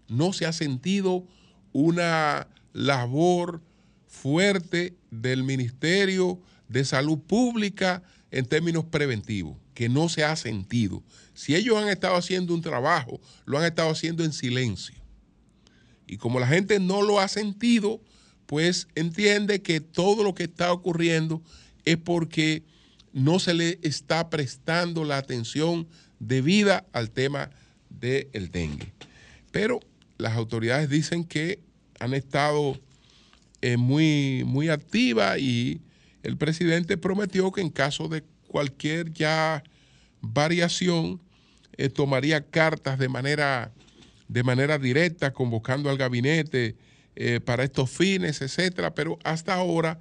no 0.08 0.34
se 0.34 0.45
ha 0.45 0.54
sentido 0.54 1.26
una 1.74 2.47
labor 2.74 3.62
fuerte 4.08 4.95
del 5.10 5.43
Ministerio 5.43 6.39
de 6.67 6.86
Salud 6.86 7.19
Pública 7.19 8.04
en 8.30 8.45
términos 8.45 8.86
preventivos, 8.86 9.58
que 9.74 9.89
no 9.89 10.08
se 10.10 10.24
ha 10.24 10.36
sentido. 10.36 11.04
Si 11.34 11.56
ellos 11.56 11.78
han 11.78 11.89
estado 11.89 12.15
haciendo 12.15 12.54
un 12.54 12.62
trabajo, 12.62 13.19
lo 13.45 13.58
han 13.58 13.65
estado 13.65 13.89
haciendo 13.89 14.24
en 14.24 14.32
silencio. 14.32 14.95
Y 16.08 16.17
como 16.17 16.39
la 16.39 16.47
gente 16.47 16.80
no 16.80 17.02
lo 17.02 17.19
ha 17.19 17.28
sentido, 17.28 18.02
pues 18.52 18.90
entiende 18.96 19.62
que 19.62 19.80
todo 19.80 20.26
lo 20.26 20.36
que 20.36 20.44
está 20.44 20.74
ocurriendo 20.74 21.42
es 21.86 21.96
porque 21.96 22.64
no 23.14 23.40
se 23.40 23.54
le 23.54 23.80
está 23.82 24.30
prestando 24.30 25.06
la 25.06 25.16
atención 25.16 25.88
debida 26.20 26.86
al 26.92 27.12
tema 27.12 27.50
del 27.90 28.52
dengue. 28.52 28.92
Pero 29.54 29.80
las 30.18 30.36
autoridades 30.36 30.90
dicen 30.90 31.24
que 31.24 31.60
han 32.02 32.14
estado 32.14 32.78
eh, 33.62 33.78
muy, 33.78 34.44
muy 34.46 34.68
activas 34.68 35.40
y 35.40 35.80
el 36.22 36.36
presidente 36.36 36.98
prometió 36.98 37.54
que 37.54 37.62
en 37.62 37.70
caso 37.70 38.10
de 38.10 38.22
cualquier 38.50 39.14
ya 39.14 39.64
variación, 40.20 41.22
eh, 41.78 41.88
tomaría 41.88 42.46
cartas 42.46 43.00
de 43.00 43.08
manera, 43.08 43.72
de 44.28 44.44
manera 44.44 44.78
directa, 44.78 45.32
convocando 45.32 45.90
al 45.90 45.98
gabinete 45.98 46.76
eh, 47.24 47.40
para 47.40 47.64
estos 47.64 47.92
fines, 47.92 48.42
etcétera. 48.42 48.96
Pero 48.96 49.20
hasta 49.24 49.54
ahora, 49.54 50.00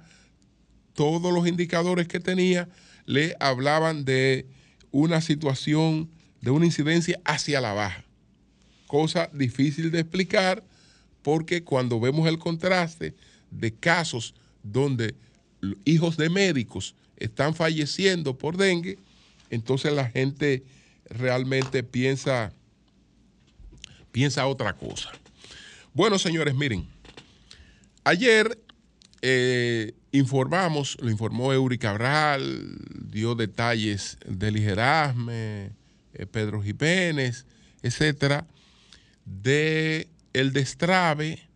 todos 0.95 1.31
los 1.31 1.47
indicadores 1.47 2.07
que 2.07 2.19
tenía 2.19 2.67
le 3.05 3.35
hablaban 3.39 4.05
de 4.05 4.47
una 4.89 5.21
situación, 5.21 6.09
de 6.41 6.49
una 6.49 6.65
incidencia 6.65 7.21
hacia 7.23 7.61
la 7.61 7.73
baja. 7.73 8.03
Cosa 8.87 9.29
difícil 9.33 9.91
de 9.91 9.99
explicar 9.99 10.63
porque 11.21 11.63
cuando 11.63 11.99
vemos 11.99 12.27
el 12.27 12.39
contraste 12.39 13.13
de 13.51 13.71
casos 13.71 14.33
donde 14.63 15.13
hijos 15.85 16.17
de 16.17 16.31
médicos 16.31 16.95
están 17.17 17.53
falleciendo 17.53 18.35
por 18.35 18.57
dengue, 18.57 18.97
entonces 19.51 19.93
la 19.93 20.09
gente 20.09 20.63
realmente 21.05 21.83
piensa, 21.83 22.51
piensa 24.11 24.47
otra 24.47 24.73
cosa. 24.73 25.11
Bueno, 25.93 26.17
señores, 26.17 26.55
miren, 26.55 26.87
ayer 28.03 28.59
eh, 29.21 29.93
informamos, 30.11 30.97
lo 30.99 31.09
informó 31.09 31.53
Eury 31.53 31.77
Cabral, 31.77 32.77
dio 33.05 33.35
detalles 33.35 34.17
de 34.25 34.51
Ligerasme, 34.51 35.71
eh, 36.13 36.25
Pedro 36.31 36.61
Jiménez, 36.61 37.45
etcétera, 37.81 38.47
de 39.25 40.07
el 40.33 40.53
destrave 40.53 41.47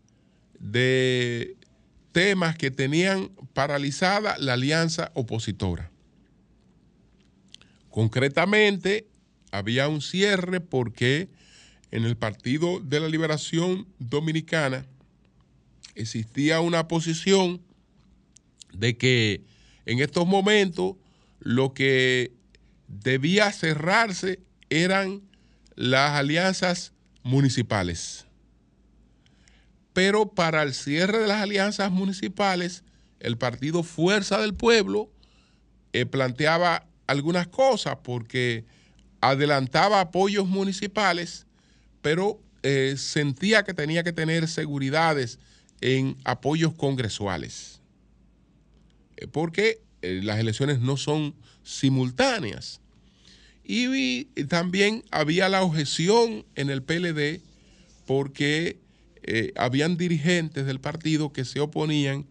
de 0.60 1.58
temas 2.12 2.55
que 2.55 2.71
tenían 2.71 3.31
paralizada 3.53 4.38
la 4.38 4.53
alianza 4.53 5.12
opositora. 5.15 5.91
Concretamente, 7.89 9.08
había 9.51 9.88
un 9.88 10.01
cierre 10.01 10.60
porque 10.60 11.29
en 11.91 12.03
el 12.03 12.17
Partido 12.17 12.79
de 12.79 12.99
la 12.99 13.08
Liberación 13.08 13.88
Dominicana 13.99 14.86
existía 15.95 16.60
una 16.60 16.88
posición 16.88 17.62
de 18.73 18.97
que 18.97 19.43
en 19.86 19.99
estos 19.99 20.27
momentos 20.27 20.95
lo 21.39 21.73
que 21.73 22.34
debía 22.88 23.51
cerrarse 23.51 24.39
eran 24.69 25.21
las 25.75 26.12
alianzas 26.12 26.93
municipales. 27.23 28.25
Pero 29.93 30.29
para 30.29 30.63
el 30.63 30.73
cierre 30.73 31.19
de 31.19 31.27
las 31.27 31.41
alianzas 31.41 31.91
municipales, 31.91 32.84
el 33.19 33.38
partido 33.38 33.81
Fuerza 33.84 34.39
del 34.39 34.53
Pueblo 34.53 35.10
eh, 35.93 36.05
planteaba 36.05 36.86
algunas 37.08 37.47
cosas 37.47 37.97
porque 38.03 38.65
adelantaba 39.21 40.01
apoyos 40.01 40.47
municipales, 40.47 41.47
pero 42.01 42.41
eh, 42.63 42.95
sentía 42.97 43.63
que 43.63 43.73
tenía 43.73 44.03
que 44.03 44.12
tener 44.12 44.47
seguridades 44.47 45.39
en 45.86 46.17
apoyos 46.24 46.74
congresuales. 46.74 47.80
Eh, 49.17 49.28
porque 49.28 49.82
las 50.02 50.39
elecciones 50.39 50.80
no 50.80 50.98
son 50.98 51.36
simultáneas. 51.63 52.82
Y, 53.63 54.26
también 54.48 55.04
había 55.12 55.50
la 55.50 55.63
objeción 55.63 56.45
en 56.56 56.69
el 56.69 56.84
PLD 56.84 57.41
porque 58.06 58.80
eh, 59.24 59.52
habían 59.56 59.98
dirigentes 59.98 60.65
del 60.65 60.80
partido 60.80 61.34
que 61.34 61.45
se 61.45 61.60
oponían 61.60 62.26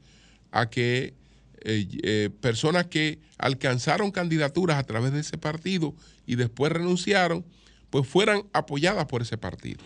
a 0.53 0.71
que 0.71 1.15
eh, 1.63 1.89
eh, 2.03 2.31
personas 2.41 2.87
que 2.87 3.19
alcanzaron 3.39 4.11
candidaturas 4.11 4.79
a 4.79 4.85
través 4.85 5.13
de 5.13 5.21
ese 5.21 5.39
partido 5.39 5.95
y 6.27 6.37
después 6.37 6.71
renunciaron, 6.71 7.45
pues 7.91 8.07
fueran 8.07 8.43
apoyadas 8.53 9.07
por 9.07 9.23
ese 9.23 9.37
partido. 9.37 9.83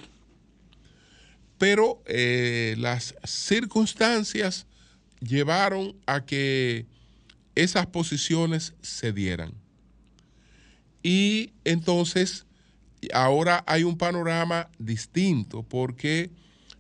Pero 1.59 2.03
las 2.07 3.14
circunstancias 3.25 4.66
llevaron 5.21 5.97
a 6.07 6.25
que 6.25 6.87
esas 7.55 7.87
posiciones 7.87 8.75
se 8.81 9.12
dieran. 9.12 9.53
Y 11.03 11.53
entonces 11.64 12.47
ahora 13.12 13.64
hay 13.66 13.85
un 13.85 13.97
panorama 13.97 14.71
distinto 14.79 15.62
porque 15.62 16.31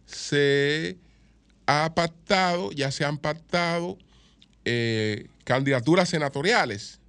se 0.06 0.98
ha 1.66 1.94
pactado, 1.94 2.72
ya 2.72 2.90
se 2.90 3.04
han 3.04 3.18
pactado 3.18 3.98
eh, 4.64 5.28
candidaturas 5.44 6.08
senatoriales, 6.08 7.00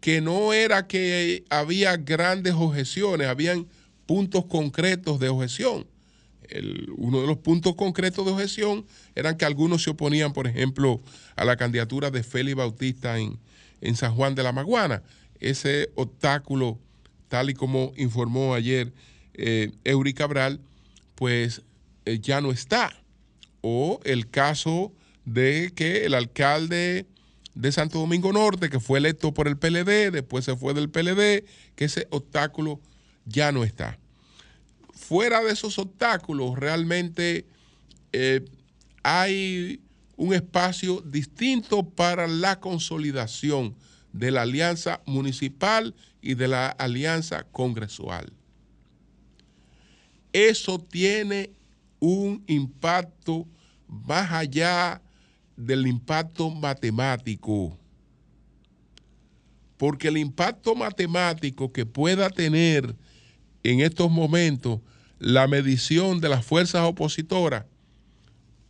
que 0.00 0.20
no 0.20 0.52
era 0.52 0.86
que 0.86 1.44
había 1.50 1.96
grandes 1.96 2.54
objeciones, 2.54 3.26
habían 3.26 3.66
puntos 4.06 4.46
concretos 4.46 5.18
de 5.18 5.28
objeción. 5.28 5.86
Uno 6.96 7.20
de 7.20 7.26
los 7.26 7.38
puntos 7.38 7.74
concretos 7.74 8.24
de 8.24 8.32
objeción 8.32 8.86
eran 9.14 9.36
que 9.36 9.44
algunos 9.44 9.82
se 9.82 9.90
oponían, 9.90 10.32
por 10.32 10.46
ejemplo, 10.46 11.00
a 11.36 11.44
la 11.44 11.56
candidatura 11.56 12.10
de 12.10 12.22
Félix 12.22 12.56
Bautista 12.56 13.18
en, 13.18 13.38
San 13.96 14.14
Juan 14.14 14.34
de 14.34 14.42
la 14.42 14.52
Maguana. 14.52 15.02
Ese 15.40 15.90
obstáculo, 15.94 16.78
tal 17.28 17.50
y 17.50 17.54
como 17.54 17.92
informó 17.96 18.54
ayer 18.54 18.92
eh, 19.34 19.72
Eury 19.84 20.14
Cabral, 20.14 20.60
pues 21.14 21.62
eh, 22.04 22.18
ya 22.20 22.40
no 22.40 22.50
está. 22.50 22.90
O 23.60 24.00
el 24.04 24.28
caso 24.30 24.92
de 25.24 25.72
que 25.74 26.06
el 26.06 26.14
alcalde 26.14 27.06
de 27.54 27.72
Santo 27.72 27.98
Domingo 27.98 28.32
Norte, 28.32 28.70
que 28.70 28.80
fue 28.80 28.98
electo 28.98 29.34
por 29.34 29.48
el 29.48 29.58
PLD, 29.58 30.10
después 30.12 30.44
se 30.44 30.56
fue 30.56 30.74
del 30.74 30.90
PLD, 30.90 31.44
que 31.74 31.84
ese 31.84 32.06
obstáculo 32.10 32.80
ya 33.26 33.52
no 33.52 33.64
está. 33.64 33.98
Fuera 35.08 35.42
de 35.42 35.50
esos 35.50 35.78
obstáculos, 35.78 36.58
realmente 36.58 37.46
eh, 38.12 38.44
hay 39.02 39.80
un 40.18 40.34
espacio 40.34 41.00
distinto 41.00 41.82
para 41.82 42.26
la 42.26 42.60
consolidación 42.60 43.74
de 44.12 44.30
la 44.30 44.42
alianza 44.42 45.00
municipal 45.06 45.94
y 46.20 46.34
de 46.34 46.48
la 46.48 46.68
alianza 46.68 47.44
congresual. 47.44 48.30
Eso 50.34 50.78
tiene 50.78 51.52
un 52.00 52.44
impacto 52.46 53.48
más 53.86 54.30
allá 54.30 55.00
del 55.56 55.86
impacto 55.86 56.50
matemático. 56.50 57.78
Porque 59.78 60.08
el 60.08 60.18
impacto 60.18 60.74
matemático 60.74 61.72
que 61.72 61.86
pueda 61.86 62.28
tener 62.28 62.94
en 63.62 63.80
estos 63.80 64.10
momentos 64.10 64.80
la 65.18 65.48
medición 65.48 66.20
de 66.20 66.28
las 66.28 66.44
fuerzas 66.44 66.82
opositoras 66.82 67.64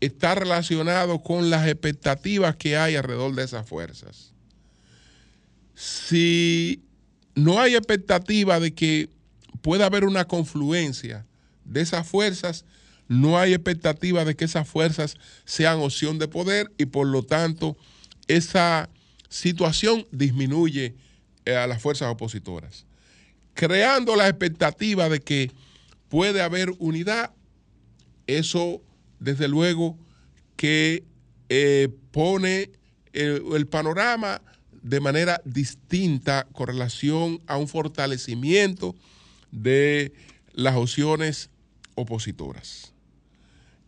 está 0.01 0.35
relacionado 0.35 1.23
con 1.23 1.51
las 1.51 1.67
expectativas 1.67 2.57
que 2.57 2.77
hay 2.77 2.97
alrededor 2.97 3.35
de 3.35 3.45
esas 3.45 3.69
fuerzas. 3.69 4.33
Si 5.75 6.83
no 7.35 7.61
hay 7.61 7.75
expectativa 7.75 8.61
de 8.61 8.75
que 8.75 9.11
pueda 9.63 9.87
haber 9.87 10.05
una 10.05 10.27
confluencia 10.27 11.27
de 11.65 11.81
esas 11.81 12.07
fuerzas, 12.07 12.65
no 13.09 13.39
hay 13.39 13.55
expectativa 13.55 14.25
de 14.25 14.37
que 14.37 14.45
esas 14.45 14.69
fuerzas 14.69 15.17
sean 15.45 15.79
opción 15.81 16.19
de 16.19 16.29
poder 16.29 16.71
y 16.79 16.87
por 16.87 17.07
lo 17.07 17.23
tanto 17.23 17.77
esa 18.29 18.89
situación 19.29 20.07
disminuye 20.11 20.95
eh, 21.45 21.57
a 21.57 21.67
las 21.67 21.83
fuerzas 21.83 22.09
opositoras. 22.09 22.87
Creando 23.55 24.15
la 24.15 24.29
expectativa 24.29 25.09
de 25.09 25.21
que 25.21 25.51
puede 26.09 26.43
haber 26.43 26.73
unidad, 26.79 27.33
eso 28.27 28.83
desde 29.21 29.49
luego 29.49 29.99
que 30.57 31.05
eh, 31.49 31.89
pone 32.11 32.71
el, 33.13 33.67
panorama 33.67 34.43
de 34.83 35.01
manera 35.01 35.41
distinta 35.45 36.47
con 36.53 36.67
relación 36.67 37.41
a 37.47 37.57
un 37.57 37.69
fortalecimiento 37.69 38.95
de 39.51 40.13
las 40.53 40.77
opciones 40.77 41.51
opositoras. 41.95 42.93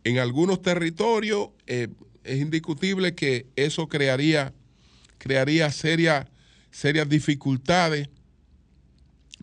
En 0.03 0.17
algunos 0.17 0.61
territorios 0.61 1.49
eh, 1.67 1.87
es 2.23 2.39
indiscutible 2.39 3.13
que 3.13 3.45
eso 3.55 3.87
crearía, 3.87 4.53
crearía 5.17 5.71
serias 5.71 6.27
dificultades 7.07 8.09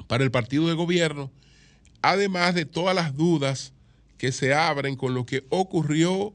para 0.07 0.25
el 0.25 0.31
partido 0.31 0.67
de 0.69 0.75
gobierno, 0.75 1.31
además 2.09 2.55
de 2.55 2.65
todas 2.65 2.95
las 2.95 3.15
dudas 3.15 3.73
que 4.17 4.33
se 4.33 4.55
abren 4.55 4.97
con 4.97 5.13
lo 5.13 5.27
que 5.27 5.45
ocurrió 5.51 6.33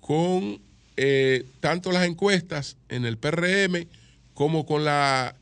con 0.00 0.60
eh, 0.96 1.44
tanto 1.58 1.90
las 1.90 2.06
encuestas 2.06 2.76
en 2.88 3.04
el 3.04 3.18
PRM 3.18 3.88
como 4.34 4.64
con 4.64 4.84
la 4.84 5.34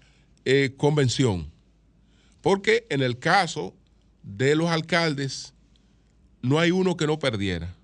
eh, 0.47 0.73
convención. 0.79 1.51
Porque 2.41 2.87
en 2.89 3.03
el 3.03 3.19
caso 3.19 3.75
de 4.23 4.55
los 4.57 4.71
alcaldes, 4.71 5.53
no 6.41 6.59
hay 6.59 6.71
uno 6.71 6.97
que 6.97 7.07
no 7.07 7.19
perdiera. 7.19 7.75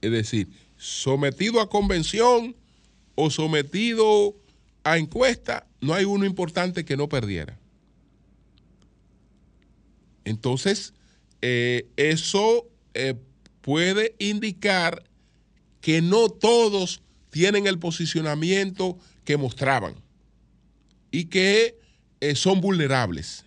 Es 0.00 0.12
decir, 0.12 0.48
sometido 0.76 1.60
a 1.60 1.68
convención 1.68 2.54
o 3.16 3.30
sometido 3.30 4.36
a 4.84 4.96
encuesta, 4.96 5.66
no 5.80 5.92
hay 5.92 6.04
uno 6.04 6.24
importante 6.24 6.84
que 6.84 6.96
no 6.96 7.08
perdiera. 7.08 7.57
Entonces, 10.28 10.92
eh, 11.40 11.86
eso 11.96 12.68
eh, 12.94 13.14
puede 13.60 14.14
indicar 14.18 15.02
que 15.80 16.02
no 16.02 16.28
todos 16.28 17.02
tienen 17.30 17.66
el 17.66 17.78
posicionamiento 17.78 18.98
que 19.24 19.36
mostraban 19.36 19.94
y 21.10 21.26
que 21.26 21.78
eh, 22.20 22.34
son 22.34 22.60
vulnerables. 22.60 23.44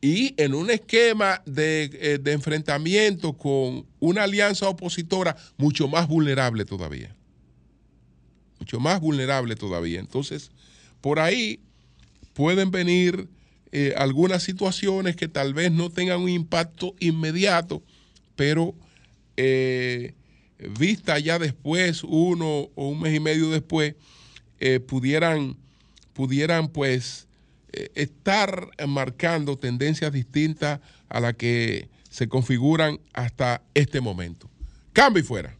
Y 0.00 0.34
en 0.42 0.54
un 0.54 0.70
esquema 0.70 1.42
de, 1.44 2.18
de, 2.22 2.32
enfrentamiento 2.32 3.34
con 3.34 3.84
una 3.98 4.22
alianza 4.22 4.66
opositora 4.66 5.36
mucho 5.58 5.88
más 5.88 6.08
vulnerable 6.08 6.64
todavía. 6.64 7.14
Mucho 8.58 8.80
más 8.80 8.98
vulnerable 8.98 9.56
todavía. 9.56 10.00
Entonces, 10.00 10.50
por 11.02 11.18
ahí 11.18 11.60
pueden 12.32 12.70
venir 12.70 13.28
eh, 13.72 13.94
algunas 13.96 14.42
situaciones 14.42 15.14
que 15.16 15.28
tal 15.28 15.54
vez 15.54 15.70
no 15.70 15.90
tengan 15.90 16.20
un 16.20 16.28
impacto 16.28 16.94
inmediato, 16.98 17.82
pero 18.34 18.74
eh, 19.36 20.14
vista 20.78 21.18
ya 21.18 21.38
después, 21.38 22.02
uno 22.02 22.68
o 22.74 22.88
un 22.88 23.00
mes 23.00 23.14
y 23.14 23.20
medio 23.20 23.50
después, 23.50 23.94
eh, 24.58 24.80
pudieran, 24.80 25.56
pudieran 26.12 26.68
pues 26.68 27.26
estar 27.94 28.68
marcando 28.88 29.56
tendencias 29.56 30.12
distintas 30.12 30.80
a 31.08 31.20
las 31.20 31.34
que 31.34 31.88
se 32.10 32.28
configuran 32.28 32.98
hasta 33.12 33.62
este 33.74 34.00
momento. 34.00 34.50
Cambio 34.92 35.22
y 35.22 35.24
fuera. 35.24 35.59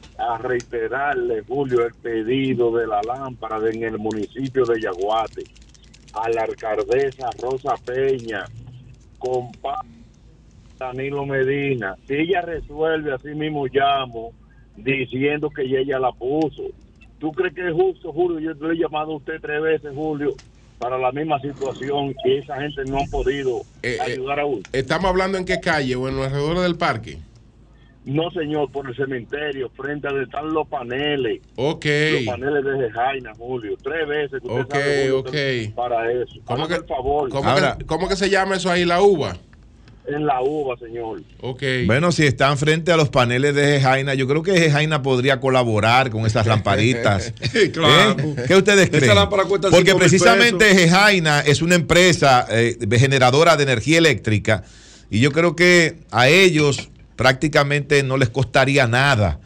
a 0.21 0.37
reiterarle, 0.37 1.43
Julio, 1.47 1.85
el 1.85 1.93
pedido 1.93 2.71
de 2.75 2.87
la 2.87 3.01
lámpara 3.01 3.57
en 3.69 3.83
el 3.83 3.97
municipio 3.97 4.65
de 4.65 4.79
Yaguate 4.81 5.43
a 6.13 6.29
la 6.29 6.43
alcaldesa 6.43 7.29
Rosa 7.41 7.75
Peña, 7.85 8.45
compa 9.17 9.83
Danilo 10.77 11.25
Medina. 11.25 11.95
Si 12.07 12.13
ella 12.15 12.41
resuelve, 12.41 13.13
así 13.13 13.29
mismo 13.29 13.65
llamo, 13.67 14.33
diciendo 14.75 15.49
que 15.49 15.63
ella 15.63 15.99
la 15.99 16.11
puso. 16.11 16.63
¿Tú 17.19 17.31
crees 17.31 17.53
que 17.53 17.67
es 17.67 17.73
justo, 17.73 18.11
Julio? 18.11 18.39
Yo 18.39 18.67
le 18.67 18.73
he 18.73 18.77
llamado 18.77 19.13
a 19.13 19.17
usted 19.17 19.39
tres 19.41 19.61
veces, 19.61 19.91
Julio, 19.93 20.33
para 20.79 20.97
la 20.97 21.11
misma 21.11 21.39
situación 21.39 22.15
y 22.25 22.37
esa 22.37 22.59
gente 22.59 22.83
no 22.85 22.97
ha 22.97 23.05
podido 23.11 23.61
eh, 23.83 23.97
ayudar 24.01 24.39
a 24.39 24.45
uno. 24.45 24.61
¿Estamos 24.71 25.09
hablando 25.09 25.37
en 25.37 25.45
qué 25.45 25.59
calle 25.59 25.95
o 25.95 26.09
en 26.09 26.15
los 26.15 26.25
alrededores 26.25 26.63
del 26.63 26.77
parque? 26.77 27.19
No, 28.03 28.31
señor, 28.31 28.71
por 28.71 28.87
el 28.89 28.95
cementerio, 28.95 29.69
frente 29.75 30.07
a 30.07 30.09
donde 30.09 30.25
están 30.25 30.51
los 30.51 30.67
paneles. 30.67 31.39
Ok. 31.55 31.85
Los 31.85 32.23
paneles 32.25 32.63
de 32.63 32.91
Jaina, 32.91 33.31
Julio. 33.37 33.77
Tres 33.81 34.07
veces 34.07 34.41
que 34.41 34.47
usted 34.47 34.61
okay, 34.61 34.81
sabe, 34.81 35.11
okay. 35.11 35.67
para 35.69 36.11
eso. 36.11 36.33
¿Cómo 36.45 36.67
que, 36.67 36.81
favor. 36.81 37.29
¿cómo, 37.29 37.47
Ahora, 37.47 37.75
que, 37.77 37.85
¿Cómo 37.85 38.09
que 38.09 38.15
se 38.15 38.29
llama 38.29 38.55
eso 38.55 38.71
ahí, 38.71 38.85
la 38.85 39.01
uva? 39.01 39.37
En 40.07 40.25
la 40.25 40.41
uva, 40.41 40.75
señor. 40.77 41.21
Ok. 41.41 41.61
Bueno, 41.85 42.11
si 42.11 42.25
están 42.25 42.57
frente 42.57 42.91
a 42.91 42.97
los 42.97 43.09
paneles 43.09 43.53
de 43.53 43.79
Jaina, 43.79 44.15
yo 44.15 44.27
creo 44.27 44.41
que 44.41 44.71
Jaina 44.71 45.03
podría 45.03 45.39
colaborar 45.39 46.09
con 46.09 46.25
esas 46.25 46.47
lamparitas. 46.47 47.31
claro. 47.71 48.15
¿Eh? 48.19 48.35
¿Qué 48.47 48.55
ustedes 48.55 48.89
creen? 48.89 49.15
Porque 49.69 49.93
precisamente 49.93 50.89
Jaina 50.89 51.41
es 51.41 51.61
una 51.61 51.75
empresa 51.75 52.47
eh, 52.49 52.77
generadora 52.97 53.55
de 53.57 53.63
energía 53.63 53.99
eléctrica 53.99 54.63
y 55.11 55.19
yo 55.19 55.31
creo 55.31 55.55
que 55.55 55.99
a 56.09 56.29
ellos 56.29 56.89
prácticamente 57.21 58.01
no 58.01 58.17
les 58.17 58.29
costaría 58.29 58.87
nada 58.87 59.39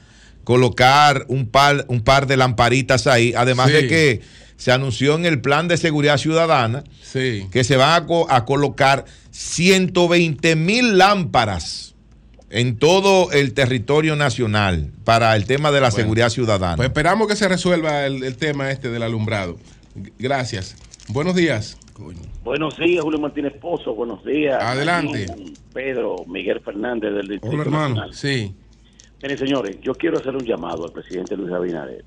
colocar 0.46 1.26
un 1.28 1.46
par, 1.46 1.84
un 1.90 2.00
par 2.00 2.26
de 2.26 2.38
lamparitas 2.38 3.06
ahí, 3.06 3.34
además 3.36 3.68
de 3.74 3.86
que 3.90 4.22
se 4.56 4.72
anunció 4.72 5.16
en 5.16 5.26
el 5.26 5.42
plan 5.42 5.68
de 5.68 5.76
seguridad 5.76 6.18
ciudadana 6.18 6.86
que 7.12 7.64
se 7.66 7.76
van 7.76 8.06
a, 8.30 8.46
colocar 8.46 9.04
120 9.32 10.56
mil 10.56 10.98
lámparas 10.98 11.96
en 12.50 12.78
todo 12.78 13.34
el 13.34 13.54
territorio 13.54 14.16
nacional 14.16 14.94
para 15.04 15.36
el 15.36 15.44
tema 15.44 15.70
de 15.74 15.82
la 15.82 15.92
seguridad 15.92 16.30
ciudadana. 16.30 16.78
Pues 16.78 16.88
esperamos 16.88 17.28
que 17.28 17.36
se 17.36 17.50
resuelva 17.50 18.06
el, 18.06 18.24
el 18.24 18.38
tema 18.38 18.72
este 18.72 18.90
del 18.90 19.04
alumbrado. 19.04 19.58
Gracias. 20.18 20.78
Buenos 21.10 21.36
días. 21.36 21.76
Buenos 22.44 22.78
días, 22.78 23.04
Julio 23.04 23.20
Martínez 23.20 23.54
Pozo. 23.54 23.96
Buenos 23.96 24.24
días. 24.26 24.62
Adelante. 24.62 25.28
Pedro 25.74 26.18
Miguel 26.28 26.60
Fernández 26.60 27.14
del 27.14 27.28
Distrito 27.28 27.56
Hola, 27.56 27.64
hermano. 27.64 28.14
Sí. 28.14 28.54
Miren, 29.22 29.38
señores, 29.38 29.80
yo 29.82 29.94
quiero 29.94 30.18
hacer 30.18 30.36
un 30.36 30.44
llamado 30.44 30.86
al 30.86 30.92
presidente 30.92 31.38
Luis 31.38 31.54
Abinader 31.54 32.04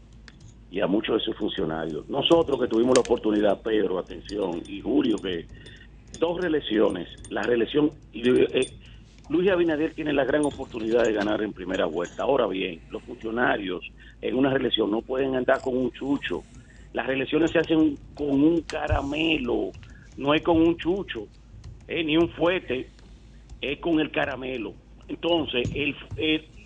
y 0.70 0.80
a 0.80 0.86
muchos 0.86 1.18
de 1.18 1.24
sus 1.24 1.36
funcionarios. 1.36 2.08
Nosotros 2.08 2.60
que 2.60 2.68
tuvimos 2.68 2.96
la 2.96 3.00
oportunidad, 3.00 3.62
Pedro, 3.62 3.98
atención, 3.98 4.62
y 4.66 4.80
Julio, 4.82 5.16
que 5.16 5.46
dos 6.18 6.40
reelecciones, 6.40 7.08
la 7.30 7.42
reelección, 7.42 7.90
eh, 8.12 8.70
Luis 9.30 9.50
Abinader 9.50 9.94
tiene 9.94 10.12
la 10.12 10.24
gran 10.24 10.44
oportunidad 10.44 11.04
de 11.04 11.14
ganar 11.14 11.42
en 11.42 11.54
primera 11.54 11.86
vuelta. 11.86 12.24
Ahora 12.24 12.46
bien, 12.46 12.80
los 12.90 13.02
funcionarios 13.04 13.80
en 14.20 14.36
una 14.36 14.50
reelección 14.50 14.90
no 14.90 15.00
pueden 15.00 15.34
andar 15.34 15.62
con 15.62 15.76
un 15.76 15.90
chucho 15.92 16.42
las 16.98 17.06
reelecciones 17.06 17.52
se 17.52 17.60
hacen 17.60 17.96
con 18.12 18.42
un 18.42 18.62
caramelo, 18.62 19.70
no 20.16 20.34
es 20.34 20.42
con 20.42 20.60
un 20.60 20.76
chucho, 20.76 21.28
eh, 21.86 22.02
ni 22.02 22.16
un 22.16 22.28
fuete, 22.30 22.88
es 23.60 23.78
con 23.78 24.00
el 24.00 24.10
caramelo. 24.10 24.74
Entonces, 25.06 25.70
el, 25.76 25.94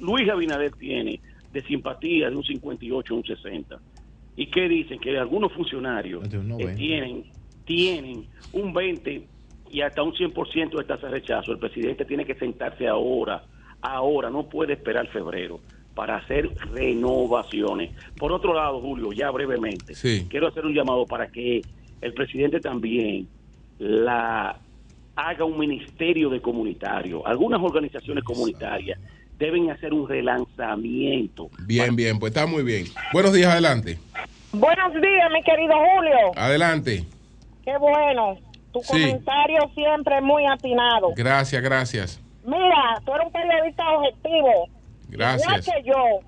Luis 0.01 0.31
Abinader 0.31 0.73
tiene 0.73 1.21
de 1.53 1.61
simpatía 1.61 2.31
de 2.31 2.37
un 2.37 2.45
58 2.45 3.13
a 3.13 3.17
un 3.19 3.25
60. 3.25 3.79
¿Y 4.35 4.47
qué 4.47 4.71
dicen? 4.71 4.99
Que 5.01 5.19
algunos 5.19 5.53
funcionarios 5.53 6.25
eh, 6.25 6.75
tienen, 6.79 7.25
tienen 7.67 8.25
un 8.55 8.73
20 8.73 9.27
y 9.71 9.83
hasta 9.83 10.03
un 10.03 10.15
100% 10.15 10.79
de 10.79 10.85
tasa 10.85 11.09
de 11.09 11.13
rechazo. 11.13 11.53
El 11.53 11.59
presidente 11.59 12.07
tiene 12.07 12.25
que 12.25 12.37
sentarse 12.37 12.89
ahora, 12.89 13.45
ahora, 13.83 14.31
no 14.31 14.49
puede 14.49 14.73
esperar 14.73 15.07
febrero 15.09 15.61
para 15.95 16.17
hacer 16.17 16.49
renovaciones. 16.73 17.91
Por 18.17 18.33
otro 18.33 18.55
lado, 18.55 18.81
Julio, 18.81 19.13
ya 19.13 19.31
brevemente, 19.31 19.95
quiero 20.29 20.49
hacer 20.49 20.65
un 20.65 20.75
llamado 20.75 21.07
para 21.07 21.29
que 21.29 21.63
el 22.01 22.15
presidente 22.15 22.61
también 22.61 23.29
la 23.79 24.59
haga 25.15 25.45
un 25.45 25.59
ministerio 25.59 26.31
de 26.31 26.41
comunitario. 26.41 27.27
Algunas 27.27 27.61
organizaciones 27.61 28.25
comunitarias 28.25 28.99
deben 29.39 29.71
hacer 29.71 29.93
un 29.93 30.09
relanzamiento. 30.09 31.51
Bien, 31.67 31.95
bien, 31.95 32.19
pues 32.19 32.35
está 32.35 32.47
muy 32.47 32.63
bien. 32.63 32.87
Buenos 33.13 33.33
días, 33.33 33.51
adelante. 33.53 33.99
Buenos 34.53 34.93
días, 34.95 35.31
mi 35.33 35.43
querido 35.43 35.75
Julio. 35.75 36.33
Adelante. 36.37 37.05
Qué 37.65 37.77
bueno. 37.79 38.39
Tu 38.73 38.81
comentario 38.83 39.71
siempre 39.75 40.21
muy 40.23 40.47
atinado. 40.47 41.13
Gracias, 41.15 41.63
gracias. 41.63 42.21
Mira, 42.45 43.01
tú 43.05 43.15
eres 43.15 43.27
un 43.27 43.33
periodista 43.33 43.85
objetivo 43.91 44.69
Gracias. 45.13 45.67
que 45.67 45.83
yo, 45.85 46.21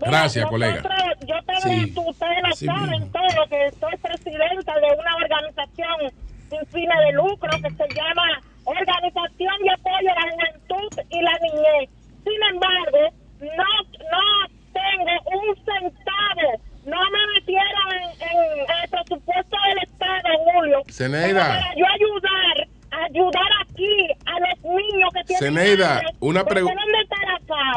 Gracias, 0.00 0.46
colega. 0.46 0.82
Yo 1.26 1.34
tengo, 1.46 2.10
ustedes 2.10 2.38
lo 2.42 2.54
saben 2.54 3.10
todo, 3.10 3.48
que 3.48 3.70
soy 3.80 3.96
presidenta 3.96 4.74
de 4.74 4.86
una 4.98 5.16
organización 5.16 6.12
sin 6.50 6.66
fines 6.66 6.98
de 7.06 7.12
lucro 7.12 7.50
que 7.50 7.70
se 7.70 7.94
llama 7.94 8.40
Organización 8.64 9.54
de 9.62 9.70
Apoyo 9.70 10.10
a 10.10 10.26
la 10.26 10.32
Juventud 10.32 11.04
y 11.10 11.22
la 11.22 11.38
Niñez. 11.42 11.90
Sin 12.24 12.42
embargo, 12.52 13.14
no, 13.40 13.70
no 14.12 14.48
tengo 14.72 15.40
un 15.40 15.56
centavo, 15.56 16.62
no 16.84 17.10
me 17.10 17.34
metieron 17.34 17.92
en, 18.20 18.60
el 18.60 18.90
presupuesto 18.90 19.56
del 19.68 19.78
Estado, 19.82 20.28
Julio. 20.52 20.82
Zeneida. 20.90 21.48
Para 21.48 21.74
yo 21.74 21.86
ayudar, 21.86 22.67
ayudar 22.90 23.50
aquí 23.62 24.08
a 24.26 24.40
los 24.40 24.74
niños 24.74 25.10
que 25.14 25.24
tienen... 25.24 25.54
Zeneida, 25.54 26.02
una 26.20 26.44
pregunta. 26.44 26.82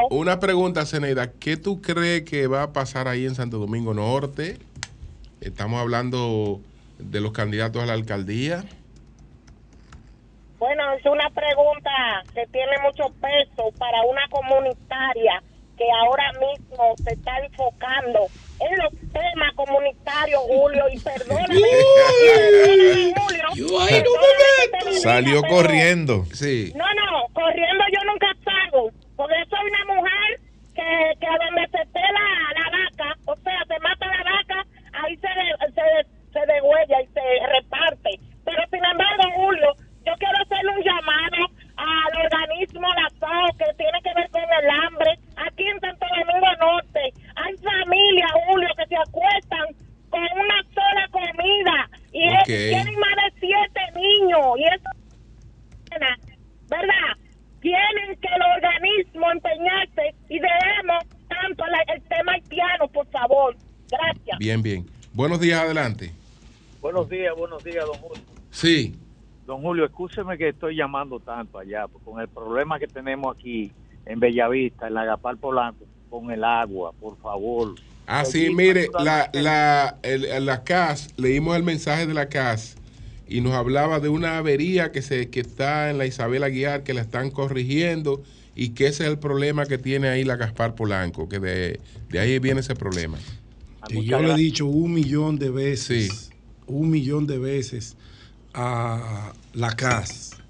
Una 0.10 0.40
pregunta, 0.40 0.86
Zeneida. 0.86 1.32
¿Qué 1.32 1.58
tú 1.58 1.82
crees 1.82 2.24
que 2.24 2.48
va 2.48 2.64
a 2.64 2.74
pasar 2.74 3.08
ahí 3.08 3.26
en 3.26 3.36
Santo 3.36 3.58
Domingo 3.58 3.94
Norte? 3.94 4.58
Estamos 5.40 5.80
hablando 5.80 6.60
de 7.00 7.22
los 7.22 7.32
candidatos 7.32 7.82
a 7.82 7.86
la 7.86 7.94
alcaldía. 7.94 8.64
Bueno, 10.60 10.94
es 10.94 11.06
una 11.06 11.30
pregunta 11.32 11.90
que 12.36 12.46
tiene 12.52 12.78
mucho 12.84 13.12
peso 13.20 13.72
para 13.80 14.04
una 14.04 14.28
comunitaria 14.30 15.42
que 15.76 15.86
ahora 16.04 16.32
mismo 16.34 16.94
se 17.04 17.14
está 17.14 17.40
enfocando 17.40 18.28
en 18.62 18.78
los 18.78 18.92
temas 19.12 19.54
comunitarios, 19.56 20.42
Julio, 20.48 20.84
y 20.92 21.00
perdóname, 21.00 21.56
Julio, 23.16 24.12
Salió 25.02 25.42
corriendo. 25.44 26.26
Sí. 26.34 26.72
No, 26.76 26.86
no, 26.94 27.28
corriendo 27.34 27.84
yo 27.92 28.00
nunca 28.12 28.28
salgo, 28.44 28.92
porque 29.16 29.36
soy 29.50 29.68
una 29.68 29.96
mujer 29.96 30.40
que, 30.76 31.20
que 31.20 31.28
a 31.28 31.38
donde 31.46 31.68
se 31.72 31.82
esté 31.82 32.00
la, 32.00 32.70
vaca, 32.70 33.18
o 33.26 33.36
sea, 33.38 33.66
se 33.68 33.80
mata 33.80 34.06
la 34.08 34.24
vaca, 34.24 34.66
ahí 34.94 35.16
se, 35.18 35.28
se, 35.74 36.06
se 36.32 36.46
degüella 36.46 37.02
y 37.02 37.08
se 37.08 37.48
reparte. 37.48 38.20
Pero 38.46 38.64
sin 38.72 38.84
embargo, 38.86 39.24
Julio, 39.36 39.74
yo 40.06 40.14
quiero 40.18 40.38
hacerle 40.42 40.72
un 40.72 40.84
llamado 40.84 41.52
al 41.78 42.26
organismo 42.26 42.88
La 42.96 43.10
que 43.58 43.74
tiene 43.78 44.02
que 44.04 44.14
ver 44.16 44.30
con 44.30 44.42
el 44.42 44.70
hambre. 44.70 45.18
Aquí 45.48 45.64
en 45.64 45.80
Santo 45.80 46.06
Domingo 46.06 46.48
Norte 46.60 47.14
hay 47.36 47.58
familias, 47.58 48.32
Julio, 48.48 48.68
que 48.78 48.86
se 48.88 48.96
acuestan 48.96 49.66
con 50.10 50.22
una 50.22 50.64
sola 50.74 51.08
comida 51.12 51.90
y 52.12 52.28
tienen 52.46 53.00
más 53.00 53.16
de 53.16 53.40
siete 53.40 53.82
niños. 53.96 54.42
Y 54.58 54.64
eso, 54.66 54.90
¿verdad? 56.70 57.18
Tienen 57.62 58.20
que 58.20 58.28
el 58.28 58.42
organismo 58.56 59.32
empeñarse 59.32 60.16
y 60.30 60.40
debemos 60.40 61.04
tanto 61.28 61.64
el 61.94 62.02
tema 62.04 62.34
haitiano, 62.34 62.88
por 62.90 63.08
favor. 63.08 63.56
Gracias. 63.90 64.38
Bien, 64.38 64.62
bien. 64.62 64.86
Buenos 65.14 65.40
días, 65.40 65.62
adelante. 65.62 66.12
Buenos 66.82 67.10
días, 67.10 67.36
buenos 67.36 67.64
días, 67.64 67.86
don 67.86 67.98
Julio. 67.98 68.24
Sí. 68.52 68.96
Don 69.46 69.62
Julio, 69.62 69.86
escúcheme 69.86 70.38
que 70.38 70.50
estoy 70.50 70.76
llamando 70.76 71.20
tanto 71.20 71.58
allá, 71.58 71.86
con 72.04 72.22
el 72.22 72.28
problema 72.28 72.80
que 72.80 72.88
tenemos 72.88 73.36
aquí 73.36 73.72
en 74.12 74.20
Bellavista, 74.20 74.88
en 74.88 74.94
la 74.96 75.06
Gapal 75.06 75.38
Polanco, 75.38 75.86
con 76.10 76.32
el 76.32 76.44
agua, 76.44 76.92
por 77.00 77.18
favor. 77.18 77.76
Ah, 78.06 78.26
sí, 78.26 78.50
mire, 78.54 78.90
la, 79.00 79.30
la, 79.34 79.98
la 80.40 80.64
CAS, 80.64 81.14
leímos 81.18 81.56
el 81.56 81.64
mensaje 81.64 82.06
de 82.06 82.14
la 82.14 82.28
CAS 82.28 82.76
y 83.28 83.40
nos 83.40 83.54
hablaba 83.54 84.02
de 84.02 84.10
una 84.10 84.38
avería 84.38 84.92
que, 84.92 85.02
se, 85.02 85.30
que 85.30 85.40
está 85.40 85.90
en 85.90 85.98
la 85.98 86.06
Isabel 86.06 86.44
Aguiar, 86.44 86.84
que 86.84 86.94
la 86.94 87.02
están 87.02 87.32
corrigiendo 87.32 88.22
y 88.54 88.70
que 88.70 88.88
ese 88.88 89.04
es 89.06 89.10
el 89.10 89.18
problema 89.18 89.66
que 89.66 89.78
tiene 89.78 90.10
ahí 90.10 90.26
la 90.26 90.36
Gaspar 90.36 90.76
Polanco, 90.76 91.30
que 91.30 91.40
de, 91.40 91.80
ahí 92.20 92.40
viene 92.40 92.60
ese 92.60 92.76
problema. 92.76 93.18
Y 93.90 94.04
yo 94.04 94.20
le 94.20 94.34
he 94.34 94.36
dicho 94.36 94.66
un 94.66 94.94
millón 94.94 95.40
de 95.40 95.50
veces, 95.50 96.32
un 96.68 96.90
millón 96.90 97.26
de 97.28 97.40
veces 97.40 97.96
a 98.54 99.32
la 99.54 99.72
CAS. 99.78 100.41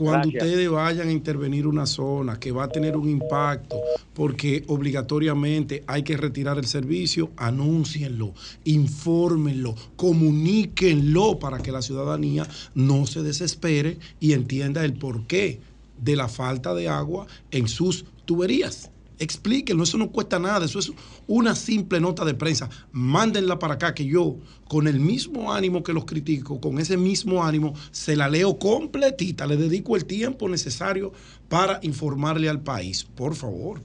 Cuando 0.00 0.28
ustedes 0.28 0.70
vayan 0.70 1.08
a 1.08 1.12
intervenir 1.12 1.66
una 1.66 1.84
zona 1.84 2.40
que 2.40 2.52
va 2.52 2.64
a 2.64 2.68
tener 2.68 2.96
un 2.96 3.06
impacto, 3.06 3.76
porque 4.14 4.64
obligatoriamente 4.66 5.84
hay 5.86 6.02
que 6.02 6.16
retirar 6.16 6.56
el 6.58 6.64
servicio, 6.64 7.30
anúncienlo, 7.36 8.32
infórmenlo, 8.64 9.74
comuníquenlo 9.96 11.38
para 11.38 11.58
que 11.58 11.70
la 11.70 11.82
ciudadanía 11.82 12.48
no 12.74 13.06
se 13.06 13.22
desespere 13.22 13.98
y 14.20 14.32
entienda 14.32 14.86
el 14.86 14.94
porqué 14.94 15.60
de 16.00 16.16
la 16.16 16.28
falta 16.28 16.74
de 16.74 16.88
agua 16.88 17.26
en 17.50 17.68
sus 17.68 18.06
tuberías. 18.24 18.90
Explíquenlo, 19.18 19.82
eso 19.82 19.98
no 19.98 20.10
cuesta 20.10 20.38
nada, 20.38 20.64
eso 20.64 20.78
es 20.78 20.92
una 21.30 21.54
simple 21.54 22.00
nota 22.00 22.24
de 22.24 22.34
prensa. 22.34 22.68
Mándenla 22.90 23.60
para 23.60 23.74
acá 23.74 23.94
que 23.94 24.04
yo, 24.04 24.36
con 24.66 24.88
el 24.88 24.98
mismo 24.98 25.52
ánimo 25.52 25.84
que 25.84 25.92
los 25.92 26.04
critico, 26.04 26.60
con 26.60 26.80
ese 26.80 26.96
mismo 26.96 27.44
ánimo, 27.44 27.72
se 27.92 28.16
la 28.16 28.28
leo 28.28 28.58
completita, 28.58 29.46
le 29.46 29.56
dedico 29.56 29.94
el 29.94 30.06
tiempo 30.06 30.48
necesario 30.48 31.12
para 31.48 31.78
informarle 31.82 32.48
al 32.48 32.60
país. 32.60 33.04
Por 33.04 33.36
favor. 33.36 33.80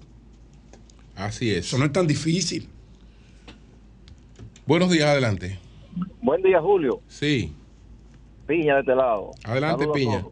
Así 1.15 1.51
es. 1.51 1.67
Eso 1.67 1.77
no 1.77 1.85
es 1.85 1.91
tan 1.93 2.07
difícil. 2.07 2.67
Buenos 4.65 4.89
días, 4.89 5.07
adelante. 5.07 5.59
Buen 6.23 6.41
día, 6.41 6.59
Julio. 6.59 6.99
Sí. 7.07 7.53
Piña 8.47 8.73
de 8.73 8.79
este 8.79 8.95
lado. 8.95 9.31
Adelante, 9.43 9.85
Piña. 9.93 10.25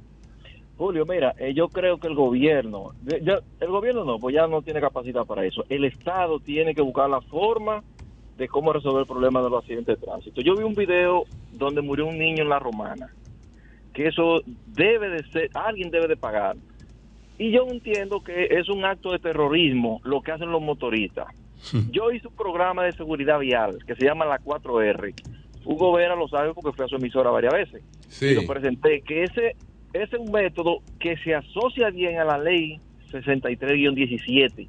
Julio, 0.83 1.05
mira, 1.05 1.33
eh, 1.37 1.53
yo 1.53 1.69
creo 1.69 1.97
que 1.97 2.07
el 2.07 2.13
gobierno, 2.13 2.91
el 3.07 3.69
gobierno 3.69 4.03
no, 4.03 4.19
pues 4.19 4.35
ya 4.35 4.47
no 4.47 4.61
tiene 4.61 4.81
capacidad 4.81 5.25
para 5.25 5.45
eso. 5.45 5.63
El 5.69 5.85
Estado 5.85 6.41
tiene 6.41 6.75
que 6.75 6.81
buscar 6.81 7.09
la 7.09 7.21
forma 7.21 7.81
de 8.37 8.49
cómo 8.49 8.73
resolver 8.73 9.03
el 9.03 9.07
problema 9.07 9.41
de 9.41 9.49
los 9.49 9.63
accidentes 9.63 9.97
de 9.97 10.05
tránsito. 10.05 10.41
Yo 10.41 10.57
vi 10.57 10.63
un 10.65 10.75
video 10.75 11.23
donde 11.53 11.81
murió 11.81 12.05
un 12.05 12.17
niño 12.17 12.43
en 12.43 12.49
la 12.49 12.59
romana, 12.59 13.13
que 13.93 14.07
eso 14.07 14.41
debe 14.75 15.07
de 15.07 15.23
ser, 15.31 15.51
alguien 15.53 15.89
debe 15.89 16.09
de 16.09 16.17
pagar. 16.17 16.57
Y 17.37 17.51
yo 17.51 17.65
entiendo 17.69 18.21
que 18.21 18.47
es 18.51 18.67
un 18.67 18.83
acto 18.83 19.13
de 19.13 19.19
terrorismo 19.19 20.01
lo 20.03 20.21
que 20.21 20.33
hacen 20.33 20.51
los 20.51 20.61
motoristas. 20.61 21.27
Yo 21.91 22.11
hice 22.11 22.27
un 22.27 22.35
programa 22.35 22.83
de 22.83 22.91
seguridad 22.91 23.39
vial 23.39 23.77
que 23.87 23.95
se 23.95 24.03
llama 24.03 24.25
la 24.25 24.37
4R. 24.37 25.13
Hugo 25.63 25.93
Vera 25.93 26.17
lo 26.17 26.27
sabe 26.27 26.53
porque 26.53 26.75
fue 26.75 26.83
a 26.83 26.89
su 26.89 26.97
emisora 26.97 27.29
varias 27.29 27.53
veces. 27.53 27.83
Y 28.19 28.33
lo 28.33 28.45
presenté, 28.45 28.99
que 28.99 29.23
ese 29.23 29.55
es 29.93 30.11
un 30.13 30.31
método 30.31 30.79
que 30.99 31.15
se 31.17 31.35
asocia 31.35 31.89
bien 31.91 32.19
a 32.19 32.25
la 32.25 32.37
ley 32.37 32.79
63-17. 33.11 34.67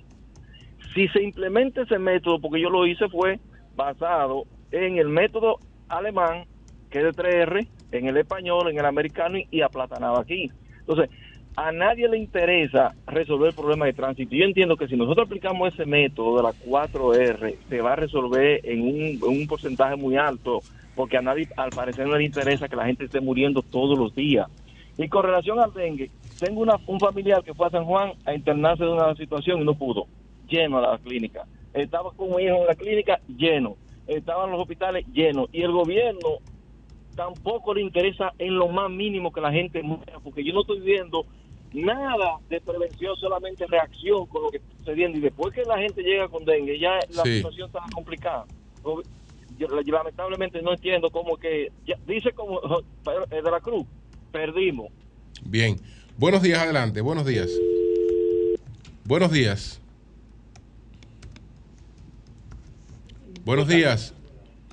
Si 0.94 1.08
se 1.08 1.22
implementa 1.22 1.82
ese 1.82 1.98
método, 1.98 2.38
porque 2.38 2.60
yo 2.60 2.70
lo 2.70 2.86
hice 2.86 3.08
fue 3.08 3.40
basado 3.74 4.44
en 4.70 4.98
el 4.98 5.08
método 5.08 5.58
alemán, 5.88 6.44
que 6.90 6.98
es 6.98 7.04
de 7.04 7.10
3R, 7.10 7.66
en 7.92 8.06
el 8.06 8.16
español, 8.16 8.68
en 8.70 8.78
el 8.78 8.84
americano 8.84 9.38
y, 9.50 9.60
aplatanado 9.62 10.18
aquí. 10.18 10.50
Entonces, 10.80 11.10
a 11.56 11.72
nadie 11.72 12.08
le 12.08 12.18
interesa 12.18 12.94
resolver 13.06 13.48
el 13.48 13.54
problema 13.54 13.86
de 13.86 13.92
tránsito. 13.92 14.34
Yo 14.34 14.44
entiendo 14.44 14.76
que 14.76 14.88
si 14.88 14.96
nosotros 14.96 15.26
aplicamos 15.26 15.72
ese 15.72 15.86
método 15.86 16.36
de 16.36 16.42
la 16.42 16.52
4R, 16.52 17.56
se 17.68 17.80
va 17.80 17.92
a 17.92 17.96
resolver 17.96 18.60
en 18.64 18.82
un, 18.82 18.98
en 18.98 19.40
un 19.40 19.46
porcentaje 19.46 19.96
muy 19.96 20.16
alto, 20.16 20.60
porque 20.94 21.16
a 21.16 21.22
nadie, 21.22 21.48
al 21.56 21.70
parecer, 21.70 22.06
no 22.06 22.16
le 22.16 22.24
interesa 22.24 22.68
que 22.68 22.76
la 22.76 22.86
gente 22.86 23.04
esté 23.04 23.20
muriendo 23.20 23.62
todos 23.62 23.98
los 23.98 24.14
días. 24.14 24.48
Y 24.96 25.08
con 25.08 25.24
relación 25.24 25.58
al 25.58 25.72
dengue, 25.72 26.10
tengo 26.38 26.60
una, 26.60 26.76
un 26.86 27.00
familiar 27.00 27.42
que 27.42 27.54
fue 27.54 27.66
a 27.66 27.70
San 27.70 27.84
Juan 27.84 28.12
a 28.24 28.34
internarse 28.34 28.84
de 28.84 28.92
una 28.92 29.14
situación 29.16 29.62
y 29.62 29.64
no 29.64 29.74
pudo. 29.74 30.06
Lleno 30.48 30.78
a 30.78 30.92
la 30.92 30.98
clínica. 30.98 31.46
Estaba 31.72 32.12
con 32.12 32.32
un 32.32 32.40
hijo 32.40 32.56
en 32.56 32.66
la 32.66 32.74
clínica, 32.74 33.20
lleno. 33.26 33.76
Estaban 34.06 34.50
los 34.50 34.60
hospitales 34.60 35.04
llenos. 35.12 35.48
Y 35.52 35.62
el 35.62 35.72
gobierno 35.72 36.38
tampoco 37.16 37.74
le 37.74 37.82
interesa 37.82 38.32
en 38.38 38.56
lo 38.56 38.68
más 38.68 38.90
mínimo 38.90 39.32
que 39.32 39.40
la 39.40 39.52
gente 39.52 39.82
muera, 39.82 40.18
porque 40.22 40.44
yo 40.44 40.52
no 40.52 40.60
estoy 40.60 40.80
viendo 40.80 41.24
nada 41.72 42.38
de 42.48 42.60
prevención, 42.60 43.16
solamente 43.16 43.66
reacción 43.66 44.26
con 44.26 44.44
lo 44.44 44.50
que 44.50 44.58
está 44.58 44.76
sucediendo. 44.78 45.18
Y 45.18 45.22
después 45.22 45.52
que 45.54 45.64
la 45.64 45.78
gente 45.78 46.02
llega 46.02 46.28
con 46.28 46.44
dengue, 46.44 46.78
ya 46.78 46.98
la 47.10 47.22
situación 47.22 47.66
está 47.66 47.80
complicada. 47.92 48.44
Yo, 49.56 49.68
lamentablemente 49.68 50.62
no 50.62 50.72
entiendo 50.72 51.10
cómo 51.10 51.36
que, 51.36 51.72
dice 52.06 52.32
como 52.32 52.60
de 52.60 53.42
la 53.42 53.60
Cruz, 53.60 53.86
perdimos. 54.34 54.88
Bien. 55.44 55.76
Buenos 56.18 56.42
días, 56.42 56.58
adelante. 56.58 57.00
Buenos 57.00 57.24
días. 57.24 57.48
Buenos 59.04 59.30
días. 59.30 59.80
Buenos 63.44 63.68
días. 63.68 64.12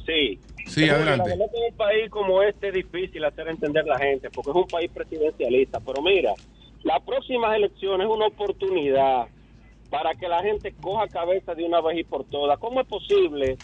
Sí. 0.03 0.39
Sí, 0.65 0.89
adelante. 0.89 1.33
en 1.33 1.41
un 1.41 1.77
país 1.77 2.09
como 2.09 2.41
este 2.41 2.69
es 2.69 2.73
difícil 2.73 3.23
hacer 3.23 3.49
entender 3.49 3.83
a 3.83 3.93
la 3.93 3.99
gente 3.99 4.31
porque 4.31 4.49
es 4.49 4.55
un 4.55 4.67
país 4.67 4.89
presidencialista. 4.91 5.79
Pero 5.79 6.01
mira, 6.01 6.33
las 6.81 6.99
próximas 7.03 7.55
elecciones 7.55 8.07
es 8.07 8.13
una 8.13 8.27
oportunidad 8.27 9.27
para 9.91 10.15
que 10.15 10.27
la 10.27 10.41
gente 10.41 10.73
coja 10.81 11.07
cabeza 11.07 11.53
de 11.53 11.65
una 11.65 11.81
vez 11.81 11.99
y 11.99 12.03
por 12.03 12.23
todas. 12.23 12.57
¿Cómo 12.57 12.81
es 12.81 12.87
posible 12.87 13.57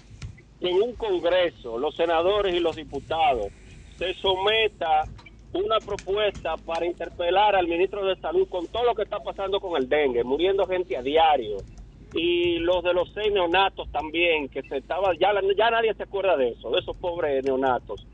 que 0.60 0.70
en 0.70 0.80
un 0.80 0.94
Congreso 0.94 1.80
los 1.80 1.96
senadores 1.96 2.54
y 2.54 2.60
los 2.60 2.76
diputados 2.76 3.48
se 3.98 4.14
someta 4.14 5.06
una 5.54 5.80
propuesta 5.80 6.56
para 6.58 6.86
interpelar 6.86 7.56
al 7.56 7.68
ministro 7.68 8.06
de 8.06 8.16
Salud 8.18 8.48
con 8.50 8.68
todo 8.68 8.86
lo 8.86 8.96
que 8.96 9.04
está 9.04 9.20
pasando 9.20 9.60
con 9.60 9.82
el 9.82 9.88
dengue, 9.88 10.24
muriendo 10.24 10.66
gente 10.66 10.98
a 10.98 11.02
diario, 11.02 11.58
y 12.14 12.60
los 12.60 12.84
de 12.84 12.94
los 12.94 13.12
seis 13.14 13.32
neonatos 13.32 13.92
también, 13.92 14.50
que 14.50 14.62
se 14.64 14.78
estaba, 14.78 15.14
ya, 15.20 15.32
ya 15.58 15.72
nadie 15.72 15.94
se 15.94 16.04
acuerda 16.04 16.38
de 16.38 16.50
eso, 16.50 16.70
de 16.72 16.80
esos 16.80 16.96
pobres 16.98 17.44
neonatos. 17.44 18.06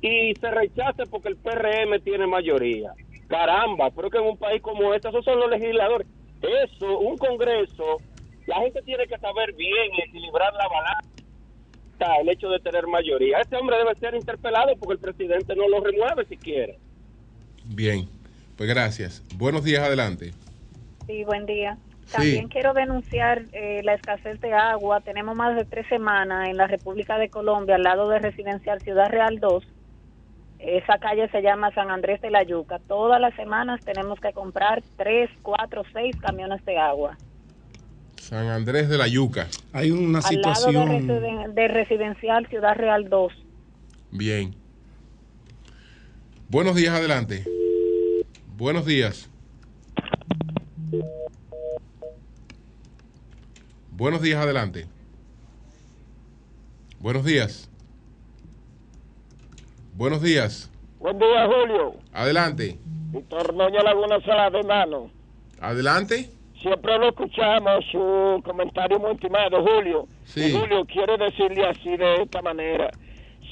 Y 0.00 0.34
se 0.34 0.50
rechaza 0.50 1.04
porque 1.10 1.28
el 1.28 1.36
PRM 1.36 2.00
tiene 2.02 2.26
mayoría. 2.26 2.92
Caramba, 3.28 3.90
creo 3.90 4.10
que 4.10 4.18
en 4.18 4.24
un 4.24 4.36
país 4.36 4.62
como 4.62 4.94
este, 4.94 5.08
esos 5.08 5.24
son 5.24 5.38
los 5.38 5.50
legisladores. 5.50 6.06
Eso, 6.42 6.98
un 6.98 7.18
Congreso, 7.18 7.98
la 8.46 8.60
gente 8.60 8.80
tiene 8.82 9.06
que 9.06 9.18
saber 9.18 9.52
bien 9.54 9.90
equilibrar 10.06 10.52
la 10.54 10.68
balanza, 10.68 11.19
el 12.20 12.28
hecho 12.28 12.48
de 12.48 12.58
tener 12.60 12.86
mayoría. 12.86 13.40
Este 13.40 13.56
hombre 13.56 13.76
debe 13.78 13.94
ser 13.96 14.14
interpelado 14.14 14.74
porque 14.76 14.94
el 14.94 14.98
presidente 14.98 15.54
no 15.54 15.68
lo 15.68 15.80
remueve 15.80 16.24
si 16.26 16.36
quiere. 16.36 16.78
Bien, 17.64 18.08
pues 18.56 18.68
gracias. 18.68 19.22
Buenos 19.36 19.64
días, 19.64 19.82
adelante. 19.82 20.32
Sí, 21.06 21.24
buen 21.24 21.46
día. 21.46 21.76
También 22.12 22.48
quiero 22.48 22.74
denunciar 22.74 23.44
eh, 23.52 23.82
la 23.84 23.94
escasez 23.94 24.40
de 24.40 24.52
agua. 24.52 25.00
Tenemos 25.00 25.36
más 25.36 25.54
de 25.54 25.64
tres 25.64 25.86
semanas 25.88 26.48
en 26.48 26.56
la 26.56 26.66
República 26.66 27.18
de 27.18 27.28
Colombia, 27.28 27.76
al 27.76 27.84
lado 27.84 28.08
de 28.08 28.18
Residencial 28.18 28.80
Ciudad 28.80 29.08
Real 29.10 29.38
2. 29.38 29.64
Esa 30.58 30.98
calle 30.98 31.28
se 31.30 31.40
llama 31.40 31.72
San 31.72 31.90
Andrés 31.90 32.20
de 32.20 32.30
la 32.30 32.42
Yuca. 32.42 32.80
Todas 32.86 33.20
las 33.20 33.34
semanas 33.34 33.80
tenemos 33.84 34.20
que 34.20 34.32
comprar 34.32 34.82
tres, 34.96 35.30
cuatro, 35.42 35.84
seis 35.92 36.14
camiones 36.16 36.64
de 36.64 36.76
agua. 36.78 37.16
San 38.20 38.48
Andrés 38.48 38.90
de 38.90 38.98
la 38.98 39.08
Yuca. 39.08 39.48
Hay 39.72 39.90
una 39.90 40.20
situación. 40.20 40.76
Al 40.90 41.06
lado 41.06 41.20
de, 41.20 41.52
de 41.54 41.68
Residencial 41.68 42.46
Ciudad 42.48 42.76
Real 42.76 43.08
2. 43.08 43.32
Bien. 44.12 44.54
Buenos 46.48 46.76
días, 46.76 46.94
adelante. 46.94 47.44
Buenos 48.56 48.84
días. 48.84 49.30
Buenos 53.90 54.20
días, 54.20 54.38
adelante. 54.38 54.86
Buenos 56.98 57.24
días. 57.24 57.70
Buenos 59.94 60.20
días. 60.20 60.70
Buen 60.98 61.18
día, 61.18 61.46
Julio. 61.46 61.94
Adelante. 62.12 62.78
Víctor 63.12 63.54
Noña 63.54 63.82
Laguna 63.82 64.20
Sala 64.20 64.50
de 64.50 64.62
Mano. 64.62 65.10
Adelante. 65.58 66.30
Siempre 66.60 66.98
lo 66.98 67.08
escuchamos, 67.08 67.84
su 67.90 68.40
comentario 68.44 68.98
muy 68.98 69.12
estimado, 69.12 69.62
Julio. 69.62 70.06
Sí. 70.24 70.52
Julio, 70.52 70.84
quiero 70.84 71.16
decirle 71.16 71.66
así 71.66 71.96
de 71.96 72.22
esta 72.22 72.42
manera. 72.42 72.90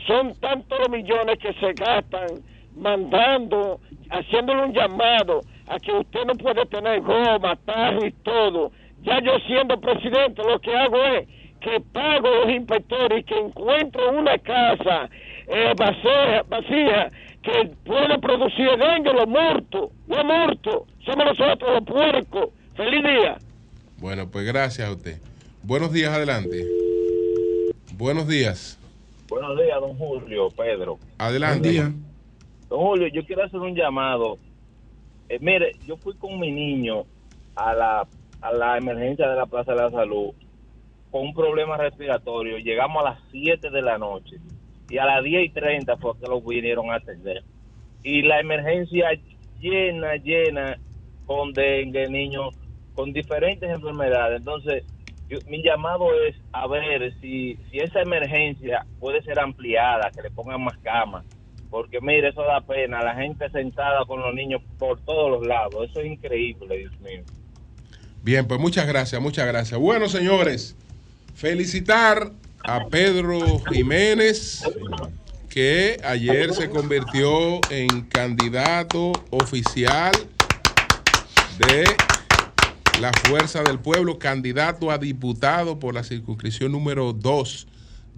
Son 0.07 0.35
tantos 0.41 0.79
los 0.79 0.91
millones 0.91 1.39
que 1.39 1.53
se 1.55 1.73
gastan 1.73 2.43
mandando, 2.77 3.81
haciéndole 4.11 4.65
un 4.65 4.73
llamado 4.73 5.41
a 5.67 5.79
que 5.79 5.93
usted 5.93 6.25
no 6.25 6.35
puede 6.35 6.65
tener 6.67 7.01
goma, 7.01 7.57
tarro 7.65 8.07
y 8.07 8.13
todo 8.13 8.71
ya 9.03 9.21
yo 9.21 9.39
siendo 9.47 9.81
presidente 9.81 10.43
lo 10.43 10.59
que 10.61 10.75
hago 10.77 11.03
es 11.05 11.29
que 11.61 11.81
pago 11.93 12.29
los 12.29 12.51
inspectores 12.51 13.21
y 13.21 13.25
que 13.25 13.39
encuentro 13.39 14.11
una 14.13 14.39
casa 14.39 15.09
eh, 15.47 15.73
vacía, 15.77 16.45
vacía 16.49 17.11
que 17.43 17.71
puede 17.85 18.19
producir 18.19 18.69
dengue, 18.77 19.13
los 19.13 19.29
muertos, 19.29 19.91
los 20.07 20.25
muertos, 20.25 20.83
somos 21.05 21.25
nosotros 21.25 21.71
los 21.75 21.85
puercos. 21.85 22.51
Feliz 22.79 23.03
día. 23.03 23.37
Bueno, 23.99 24.31
pues 24.31 24.47
gracias 24.47 24.89
a 24.89 24.93
usted. 24.93 25.19
Buenos 25.65 25.93
días, 25.93 26.13
adelante. 26.15 26.65
Buenos 27.95 28.29
días. 28.29 28.79
Buenos 29.29 29.59
días, 29.59 29.81
don 29.81 29.99
Julio, 29.99 30.49
Pedro. 30.51 30.97
Adelante. 31.19 31.73
Don 32.69 32.79
Julio, 32.79 33.09
yo 33.09 33.27
quiero 33.27 33.43
hacer 33.43 33.59
un 33.59 33.75
llamado. 33.75 34.39
Eh, 35.29 35.39
mire, 35.41 35.73
yo 35.89 35.97
fui 35.97 36.15
con 36.15 36.39
mi 36.39 36.53
niño 36.53 37.05
a 37.57 37.75
la 37.75 38.07
a 38.41 38.53
la 38.53 38.79
emergencia 38.79 39.29
de 39.29 39.35
la 39.35 39.47
Plaza 39.47 39.73
de 39.73 39.83
la 39.83 39.91
Salud 39.91 40.31
con 41.11 41.23
un 41.23 41.35
problema 41.35 41.79
respiratorio. 41.79 42.59
Llegamos 42.59 43.05
a 43.05 43.11
las 43.11 43.19
7 43.33 43.71
de 43.71 43.83
la 43.83 43.99
noche 43.99 44.37
y 44.89 44.99
a 44.99 45.05
las 45.05 45.25
10 45.25 45.47
y 45.47 45.49
30 45.49 45.97
fue 45.97 46.13
que 46.21 46.29
lo 46.29 46.41
vinieron 46.41 46.93
a 46.93 46.95
atender. 46.95 47.43
Y 48.05 48.23
la 48.23 48.39
emergencia 48.39 49.09
llena, 49.59 50.15
llena 50.15 50.79
con 51.27 51.53
dengue, 51.53 52.09
niños 52.09 52.55
con 52.99 53.13
diferentes 53.13 53.71
enfermedades. 53.71 54.39
Entonces, 54.39 54.83
mi 55.47 55.63
llamado 55.63 56.09
es 56.27 56.35
a 56.51 56.67
ver 56.67 57.15
si, 57.21 57.57
si 57.71 57.79
esa 57.79 58.01
emergencia 58.01 58.85
puede 58.99 59.23
ser 59.23 59.39
ampliada, 59.39 60.11
que 60.11 60.21
le 60.21 60.33
pongan 60.33 60.65
más 60.65 60.77
camas. 60.79 61.25
Porque 61.71 62.01
mire, 62.01 62.31
eso 62.31 62.43
da 62.43 62.61
pena, 62.61 63.01
la 63.05 63.15
gente 63.15 63.49
sentada 63.51 64.05
con 64.05 64.21
los 64.21 64.35
niños 64.35 64.63
por 64.81 65.01
todos 65.03 65.31
los 65.31 65.47
lados. 65.47 65.89
Eso 65.89 66.01
es 66.01 66.07
increíble, 66.07 66.77
Dios 66.77 67.01
mío. 67.01 67.23
Bien, 68.25 68.49
pues 68.49 68.59
muchas 68.59 68.89
gracias, 68.89 69.23
muchas 69.23 69.47
gracias. 69.47 69.79
Bueno, 69.79 70.09
señores, 70.09 70.77
felicitar 71.37 72.33
a 72.65 72.85
Pedro 72.89 73.61
Jiménez, 73.71 74.65
que 75.49 75.99
ayer 76.03 76.53
se 76.53 76.69
convirtió 76.69 77.61
en 77.71 78.01
candidato 78.09 79.13
oficial 79.31 80.11
de 81.59 81.85
la 83.01 83.13
Fuerza 83.29 83.63
del 83.63 83.79
Pueblo, 83.79 84.19
candidato 84.19 84.91
a 84.91 84.99
diputado 84.99 85.79
por 85.79 85.95
la 85.95 86.03
circunscripción 86.03 86.73
número 86.73 87.13
2 87.13 87.69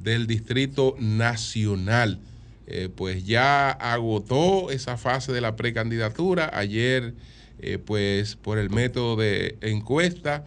del 0.02 0.26
Distrito 0.26 0.96
Nacional. 0.98 2.20
Eh, 2.66 2.88
pues 2.94 3.26
ya 3.26 3.70
agotó 3.70 4.70
esa 4.70 4.96
fase 4.96 5.32
de 5.32 5.42
la 5.42 5.54
precandidatura. 5.54 6.50
Ayer 6.54 7.14
eh, 7.58 7.76
pues 7.76 8.36
por 8.36 8.56
el 8.56 8.70
método 8.70 9.16
de 9.16 9.58
encuesta, 9.60 10.44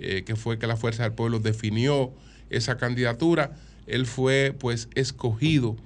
eh, 0.00 0.24
que 0.26 0.34
fue 0.34 0.58
que 0.58 0.66
la 0.66 0.76
Fuerza 0.76 1.04
del 1.04 1.12
Pueblo 1.12 1.38
definió 1.38 2.12
esa 2.50 2.78
candidatura, 2.78 3.52
él 3.86 4.06
fue 4.06 4.52
pues 4.58 4.88
escogido 4.96 5.76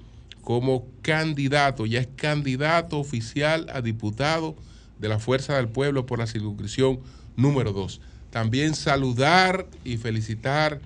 como 0.41 0.87
candidato, 1.03 1.85
ya 1.85 1.99
es 1.99 2.07
candidato 2.15 2.97
oficial 2.97 3.67
a 3.71 3.81
diputado 3.81 4.55
de 4.97 5.07
la 5.07 5.19
Fuerza 5.19 5.55
del 5.57 5.69
Pueblo 5.69 6.07
por 6.07 6.17
la 6.17 6.25
circunscripción 6.25 6.99
número 7.41 7.73
2. 7.73 7.99
También 8.29 8.75
saludar 8.75 9.67
y 9.83 9.97
felicitar 9.97 10.79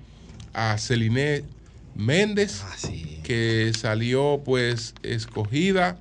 a 0.52 0.78
Celine 0.78 1.44
Méndez, 1.94 2.62
ah, 2.64 2.88
que 3.22 3.72
salió 3.78 4.42
pues 4.44 4.94
escogida 5.02 5.98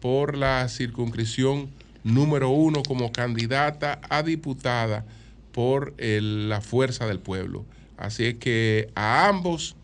por 0.00 0.36
la 0.36 0.68
circunscripción 0.68 1.70
número 2.04 2.50
uno 2.50 2.82
como 2.82 3.12
candidata 3.12 4.00
a 4.10 4.22
diputada 4.22 5.04
por 5.52 5.94
la 5.98 6.60
fuerza 6.60 7.06
del 7.06 7.20
pueblo. 7.20 7.64
Así 7.96 8.24
es 8.24 8.34
que 8.34 8.90
a 8.94 9.28
ambos 9.28 9.76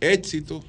éxito 0.00 0.64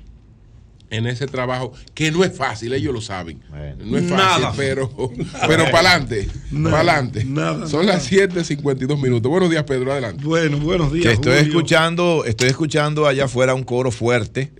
en 0.90 1.08
ese 1.08 1.28
trabajo, 1.28 1.74
que 1.94 2.12
no 2.12 2.24
es 2.24 2.36
fácil, 2.36 2.74
ellos 2.74 2.94
lo 2.94 3.02
saben. 3.02 3.42
No 3.84 3.98
es 3.98 4.10
fácil, 4.10 4.46
pero, 4.58 4.90
pero 5.48 5.66
para 5.72 5.94
adelante, 5.94 6.28
para 6.64 6.78
adelante. 6.78 7.28
Son 7.68 7.86
las 7.86 8.12
7.52 8.12 9.00
minutos. 9.02 9.30
Buenos 9.30 9.50
días, 9.50 9.64
Pedro, 9.64 9.92
adelante. 9.92 10.24
Bueno, 10.24 10.58
buenos 10.58 10.92
días. 10.92 11.14
estoy 11.14 11.38
escuchando, 11.38 12.24
estoy 12.26 12.50
escuchando 12.50 13.08
allá 13.08 13.26
afuera 13.26 13.54
un 13.54 13.64
coro 13.64 13.92
fuerte. 13.92 14.52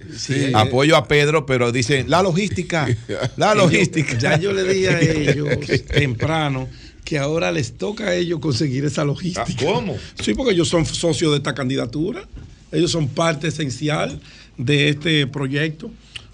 Apoyo 0.54 0.96
a 0.96 1.08
Pedro, 1.08 1.46
pero 1.46 1.72
dicen 1.72 2.10
la 2.10 2.22
logística, 2.22 2.88
la 3.38 3.56
logística. 3.56 4.18
ya 4.18 4.38
yo 4.38 4.54
le 4.54 4.64
dije 4.64 4.90
a 4.90 5.00
ellos 5.02 5.50
temprano 5.88 6.68
que 7.04 7.18
ahora 7.18 7.52
les 7.52 7.76
toca 7.76 8.10
a 8.10 8.16
ellos 8.16 8.40
conseguir 8.40 8.86
esa 8.86 9.04
logística. 9.04 9.46
Ah, 9.48 9.74
¿Cómo? 9.74 9.98
Sí, 10.22 10.36
porque 10.36 10.54
ellos 10.54 10.68
son 10.68 10.86
socios 10.86 11.32
de 11.32 11.38
esta 11.38 11.56
candidatura. 11.56 12.24
Ellos 12.72 12.92
son 12.92 13.08
parte 13.08 13.48
esencial 13.48 14.20
de 14.58 14.90
este 14.90 15.26
proyecto. 15.26 15.90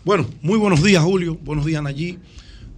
Bueno, 0.05 0.29
muy 0.43 0.59
buenos 0.59 0.83
días, 0.83 1.03
Julio. 1.03 1.35
Buenos 1.43 1.65
días, 1.65 1.81
Nayí. 1.81 2.19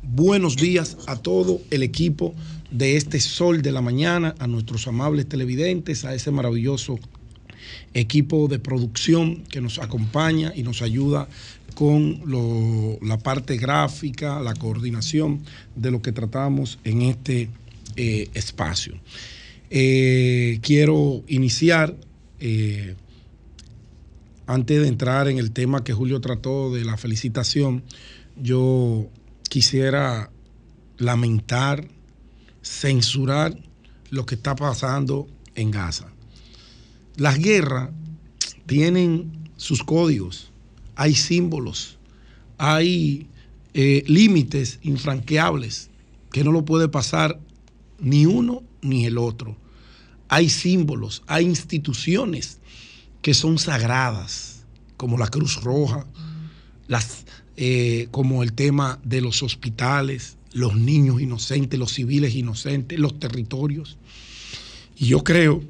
Buenos 0.01 0.55
días 0.55 0.95
a 1.07 1.17
todo 1.17 1.59
el 1.71 1.83
equipo 1.83 2.33
de 2.71 2.95
este 2.95 3.19
Sol 3.19 3.61
de 3.61 3.73
la 3.73 3.81
Mañana, 3.81 4.33
a 4.39 4.47
nuestros 4.47 4.87
amables 4.87 5.27
televidentes, 5.27 6.05
a 6.05 6.15
ese 6.15 6.31
maravilloso 6.31 6.97
equipo 7.93 8.47
de 8.47 8.59
producción 8.59 9.43
que 9.49 9.59
nos 9.59 9.77
acompaña 9.77 10.53
y 10.55 10.63
nos 10.63 10.81
ayuda 10.81 11.27
con 11.75 12.21
la 13.01 13.17
parte 13.17 13.57
gráfica, 13.57 14.39
la 14.39 14.53
coordinación 14.53 15.41
de 15.75 15.91
lo 15.91 16.01
que 16.01 16.13
tratamos 16.13 16.79
en 16.85 17.01
este 17.01 17.49
eh, 17.97 18.29
espacio. 18.35 18.93
Eh, 19.69 20.59
quiero 20.61 21.23
iniciar 21.27 21.93
eh, 22.39 22.95
antes 24.47 24.81
de 24.81 24.87
entrar 24.87 25.27
en 25.27 25.37
el 25.37 25.51
tema 25.51 25.83
que 25.83 25.93
Julio 25.93 26.21
trató 26.21 26.73
de 26.73 26.85
la 26.85 26.97
felicitación, 26.97 27.83
yo 28.37 29.07
quisiera 29.49 30.31
lamentar, 30.97 31.87
censurar 32.63 33.57
lo 34.09 34.25
que 34.25 34.35
está 34.35 34.55
pasando 34.55 35.27
en 35.55 35.71
Gaza. 35.71 36.07
Las 37.17 37.39
guerras 37.39 37.89
tienen 38.65 39.49
sus 39.57 39.83
códigos, 39.83 40.51
hay 40.95 41.13
símbolos, 41.13 41.97
hay 42.57 43.27
eh, 43.73 44.03
límites 44.07 44.79
infranqueables 44.81 45.89
que 46.31 46.43
no 46.43 46.51
lo 46.51 46.63
puede 46.63 46.87
pasar 46.87 47.39
ni 47.99 48.25
uno 48.25 48.63
ni 48.81 49.05
el 49.05 49.17
otro. 49.17 49.57
hay 50.29 50.49
símbolos, 50.49 51.23
hay 51.27 51.45
instituciones 51.45 52.59
que 53.27 53.33
son 53.33 53.59
sagradas, 53.59 54.63
como 54.95 55.17
la 55.17 55.27
Cruz 55.27 55.61
Roja, 55.61 56.05
las, 56.87 57.25
eh, 57.57 58.07
como 58.09 58.41
el 58.41 58.53
tema 58.53 59.01
de 59.03 59.19
los 59.19 59.43
hospitales, 59.43 60.37
los 60.53 60.77
niños 60.77 61.19
inocentes, 61.19 61.77
los 61.77 61.91
civiles 61.91 62.35
inocentes, 62.35 62.97
los 62.97 63.19
territorios. 63.19 63.97
Y 64.97 65.07
yo 65.07 65.25
creo 65.25 65.61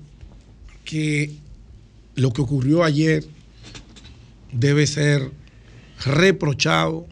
que 0.86 1.34
lo 2.14 2.32
que 2.32 2.44
ocurrió 2.44 2.84
ayer 2.84 3.26
debe 4.52 4.86
ser 4.86 5.32
reprochado, 6.06 7.08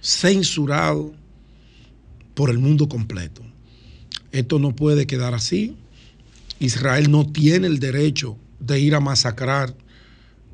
censurado 0.00 1.12
por 2.32 2.48
el 2.48 2.56
mundo 2.56 2.88
completo. 2.88 3.42
Esto 4.32 4.58
no 4.58 4.74
puede 4.74 5.06
quedar 5.06 5.34
así. 5.34 5.76
Israel 6.60 7.10
no 7.10 7.30
tiene 7.30 7.66
el 7.66 7.78
derecho 7.78 8.38
de 8.60 8.78
ir 8.78 8.94
a 8.94 9.00
masacrar 9.00 9.74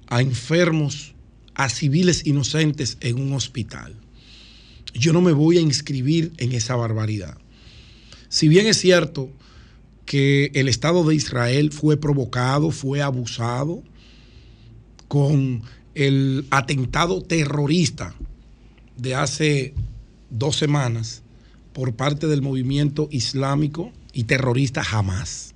a 0.08 0.22
enfermos, 0.22 1.14
a 1.54 1.68
civiles 1.68 2.26
inocentes 2.26 2.96
en 3.00 3.20
un 3.20 3.32
hospital. 3.32 3.94
Yo 4.94 5.12
no 5.12 5.20
me 5.20 5.32
voy 5.32 5.58
a 5.58 5.60
inscribir 5.60 6.32
en 6.38 6.52
esa 6.52 6.76
barbaridad. 6.76 7.36
Si 8.28 8.48
bien 8.48 8.66
es 8.66 8.78
cierto 8.78 9.30
que 10.04 10.50
el 10.54 10.68
Estado 10.68 11.04
de 11.04 11.14
Israel 11.14 11.72
fue 11.72 11.96
provocado, 11.96 12.70
fue 12.70 13.02
abusado 13.02 13.82
con 15.08 15.62
el 15.94 16.46
atentado 16.50 17.22
terrorista 17.22 18.14
de 18.96 19.14
hace 19.14 19.74
dos 20.30 20.56
semanas 20.56 21.22
por 21.72 21.94
parte 21.94 22.26
del 22.26 22.42
movimiento 22.42 23.08
islámico 23.10 23.92
y 24.12 24.24
terrorista 24.24 24.82
Hamas. 24.82 25.55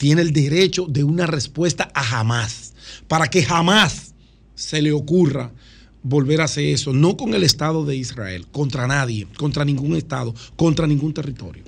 Tiene 0.00 0.22
el 0.22 0.32
derecho 0.32 0.86
de 0.86 1.04
una 1.04 1.26
respuesta 1.26 1.90
a 1.92 2.18
Hamas, 2.18 2.72
para 3.06 3.28
que 3.28 3.42
jamás 3.42 4.14
se 4.54 4.80
le 4.80 4.92
ocurra 4.92 5.52
volver 6.02 6.40
a 6.40 6.44
hacer 6.44 6.64
eso, 6.64 6.94
no 6.94 7.18
con 7.18 7.34
el 7.34 7.42
Estado 7.42 7.84
de 7.84 7.96
Israel, 7.96 8.46
contra 8.50 8.86
nadie, 8.86 9.26
contra 9.36 9.62
ningún 9.62 9.94
Estado, 9.94 10.34
contra 10.56 10.86
ningún 10.86 11.12
territorio. 11.12 11.64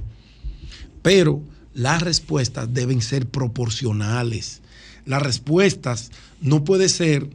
Pero 1.02 1.42
las 1.74 2.00
respuestas 2.00 2.72
deben 2.72 3.02
ser 3.02 3.26
proporcionales. 3.26 4.62
Las 5.04 5.20
respuestas 5.20 6.10
no 6.40 6.64
puede 6.64 6.88
ser 6.88 7.28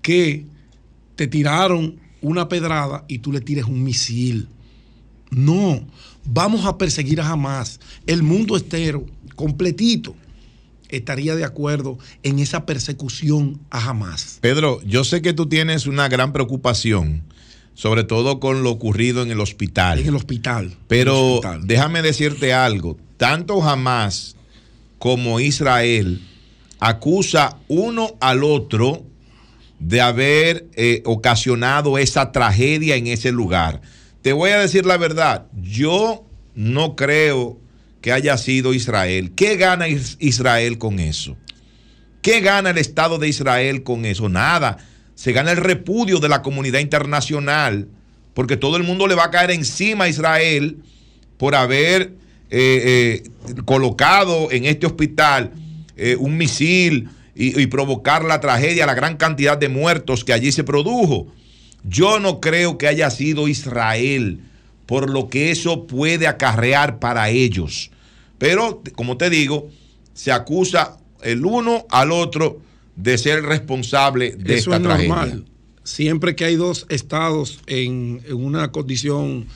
que 0.00 0.44
te 1.16 1.26
tiraron 1.26 1.98
una 2.22 2.48
pedrada 2.48 3.04
y 3.08 3.18
tú 3.18 3.32
le 3.32 3.40
tires 3.40 3.64
un 3.64 3.82
misil. 3.82 4.46
No, 5.28 5.84
vamos 6.24 6.66
a 6.66 6.78
perseguir 6.78 7.20
a 7.20 7.30
Hamas. 7.30 7.80
El 8.06 8.22
mundo 8.22 8.56
entero, 8.56 9.04
completito, 9.34 10.14
estaría 10.88 11.34
de 11.34 11.44
acuerdo 11.44 11.98
en 12.22 12.38
esa 12.38 12.66
persecución 12.66 13.60
a 13.70 13.88
Hamas. 13.88 14.38
Pedro, 14.40 14.80
yo 14.82 15.04
sé 15.04 15.22
que 15.22 15.32
tú 15.32 15.48
tienes 15.48 15.86
una 15.86 16.08
gran 16.08 16.32
preocupación, 16.32 17.22
sobre 17.74 18.04
todo 18.04 18.40
con 18.40 18.62
lo 18.62 18.70
ocurrido 18.70 19.22
en 19.22 19.30
el 19.30 19.40
hospital. 19.40 19.98
En 19.98 20.08
el 20.08 20.16
hospital. 20.16 20.76
Pero 20.88 21.40
déjame 21.62 22.02
decirte 22.02 22.52
algo 22.52 22.96
tanto 23.16 23.62
Hamas 23.62 24.36
como 24.98 25.40
Israel 25.40 26.22
acusa 26.78 27.58
uno 27.68 28.16
al 28.20 28.44
otro 28.44 29.04
de 29.78 30.00
haber 30.00 30.66
eh, 30.74 31.02
ocasionado 31.04 31.98
esa 31.98 32.32
tragedia 32.32 32.96
en 32.96 33.06
ese 33.06 33.32
lugar. 33.32 33.80
Te 34.22 34.32
voy 34.32 34.50
a 34.50 34.58
decir 34.58 34.86
la 34.86 34.96
verdad, 34.96 35.46
yo 35.60 36.24
no 36.54 36.96
creo 36.96 37.58
que 38.06 38.12
haya 38.12 38.38
sido 38.38 38.72
Israel. 38.72 39.32
¿Qué 39.34 39.56
gana 39.56 39.88
Israel 39.88 40.78
con 40.78 41.00
eso? 41.00 41.36
¿Qué 42.22 42.40
gana 42.40 42.70
el 42.70 42.78
Estado 42.78 43.18
de 43.18 43.26
Israel 43.26 43.82
con 43.82 44.04
eso? 44.04 44.28
Nada. 44.28 44.76
Se 45.16 45.32
gana 45.32 45.50
el 45.50 45.56
repudio 45.56 46.20
de 46.20 46.28
la 46.28 46.40
comunidad 46.40 46.78
internacional, 46.78 47.88
porque 48.32 48.56
todo 48.56 48.76
el 48.76 48.84
mundo 48.84 49.08
le 49.08 49.16
va 49.16 49.24
a 49.24 49.30
caer 49.32 49.50
encima 49.50 50.04
a 50.04 50.08
Israel 50.08 50.76
por 51.36 51.56
haber 51.56 52.12
eh, 52.48 53.24
eh, 53.24 53.30
colocado 53.64 54.52
en 54.52 54.66
este 54.66 54.86
hospital 54.86 55.50
eh, 55.96 56.14
un 56.16 56.36
misil 56.36 57.08
y, 57.34 57.66
provocar 57.66 58.24
la 58.24 58.38
tragedia, 58.38 58.86
la 58.86 58.94
gran 58.94 59.16
cantidad 59.16 59.58
de 59.58 59.68
muertos 59.68 60.24
que 60.24 60.32
allí 60.32 60.52
se 60.52 60.62
produjo. 60.62 61.26
Yo 61.82 62.20
no 62.20 62.38
creo 62.38 62.78
que 62.78 62.86
haya 62.86 63.10
sido 63.10 63.48
Israel 63.48 64.42
por 64.86 65.10
lo 65.10 65.28
que 65.28 65.50
eso 65.50 65.88
puede 65.88 66.28
acarrear 66.28 67.00
para 67.00 67.30
ellos. 67.30 67.90
Pero, 68.38 68.82
como 68.94 69.16
te 69.16 69.30
digo, 69.30 69.68
se 70.12 70.32
acusa 70.32 70.98
el 71.22 71.44
uno 71.44 71.86
al 71.90 72.12
otro 72.12 72.60
de 72.96 73.18
ser 73.18 73.42
responsable 73.42 74.32
de 74.36 74.56
eso 74.56 74.70
esta 74.70 74.76
es 74.76 74.82
tragedia. 74.82 75.08
Normal. 75.08 75.44
Siempre 75.84 76.34
que 76.34 76.44
hay 76.44 76.56
dos 76.56 76.86
estados 76.88 77.60
en, 77.66 78.20
en 78.26 78.34
una 78.34 78.72
condición 78.72 79.46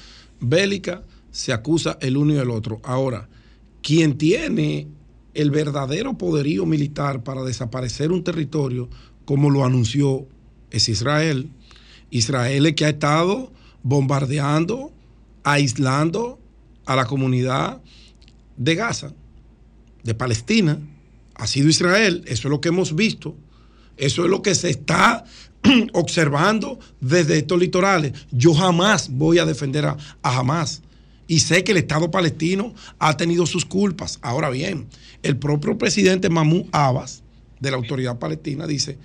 bélica, 0.41 1.03
se 1.31 1.53
acusa 1.53 1.99
el 2.01 2.17
uno 2.17 2.35
y 2.35 2.39
el 2.39 2.51
otro. 2.51 2.81
Ahora, 2.85 3.29
quien 3.83 4.17
tiene 4.19 4.87
el 5.35 5.51
verdadero 5.51 6.19
poderío 6.19 6.67
militar 6.67 7.23
para 7.23 7.43
desaparecer 7.43 8.13
un 8.13 8.25
territorio, 8.25 8.89
como 9.25 9.51
lo 9.51 9.65
anunció, 9.65 10.27
es 10.71 10.89
Israel. 10.89 11.51
Israel 12.11 12.67
es 12.67 12.75
que 12.75 12.85
ha 12.85 12.91
estado 12.91 13.53
bombardeando, 13.83 14.93
aislando 15.45 16.39
a 16.87 16.97
la 16.97 17.07
comunidad 17.07 17.81
de 18.57 18.75
Gaza, 18.75 19.13
de 20.03 20.15
Palestina. 20.15 20.79
Ha 21.35 21.47
sido 21.47 21.69
Israel, 21.69 22.23
eso 22.27 22.49
es 22.49 22.51
lo 22.51 22.61
que 22.61 22.69
hemos 22.69 22.95
visto, 22.95 23.37
eso 23.97 24.25
es 24.25 24.31
lo 24.31 24.43
que 24.43 24.55
se 24.55 24.71
está 24.71 25.25
observando 25.93 26.79
desde 27.01 27.39
estos 27.39 27.59
litorales. 27.59 28.13
Yo 28.31 28.55
jamás 28.55 29.11
voy 29.11 29.39
a 29.39 29.47
defender 29.47 29.87
a, 29.87 29.97
a 30.23 30.39
Hamas 30.39 30.83
y 31.27 31.41
sé 31.41 31.63
que 31.63 31.73
el 31.73 31.79
Estado 31.79 32.11
palestino 32.11 32.75
ha 32.99 33.17
tenido 33.17 33.47
sus 33.47 33.65
culpas. 33.65 34.19
Ahora 34.21 34.51
bien, 34.51 34.89
el 35.23 35.37
propio 35.37 35.79
presidente 35.79 36.29
Mahmoud 36.29 36.67
Abbas 36.73 37.23
de 37.61 37.71
la 37.71 37.77
autoridad 37.77 38.19
palestina 38.19 38.67
dice, 38.67 38.99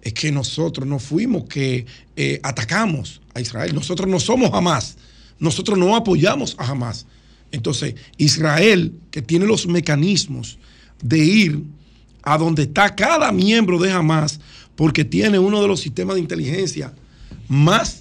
es 0.00 0.12
que 0.12 0.30
nosotros 0.30 0.86
no 0.86 0.98
fuimos 0.98 1.44
que 1.44 1.86
eh, 2.14 2.38
atacamos 2.42 3.22
a 3.32 3.40
Israel, 3.40 3.74
nosotros 3.74 4.08
no 4.08 4.20
somos 4.20 4.50
Hamas, 4.52 4.96
nosotros 5.38 5.78
no 5.78 5.96
apoyamos 5.96 6.54
a 6.58 6.70
Hamas. 6.70 7.06
Entonces, 7.54 7.94
Israel, 8.16 8.94
que 9.12 9.22
tiene 9.22 9.46
los 9.46 9.68
mecanismos 9.68 10.58
de 11.00 11.18
ir 11.18 11.62
a 12.24 12.36
donde 12.36 12.64
está 12.64 12.96
cada 12.96 13.30
miembro 13.30 13.78
de 13.78 13.92
Hamas, 13.92 14.40
porque 14.74 15.04
tiene 15.04 15.38
uno 15.38 15.62
de 15.62 15.68
los 15.68 15.78
sistemas 15.78 16.16
de 16.16 16.22
inteligencia 16.22 16.92
más 17.46 18.00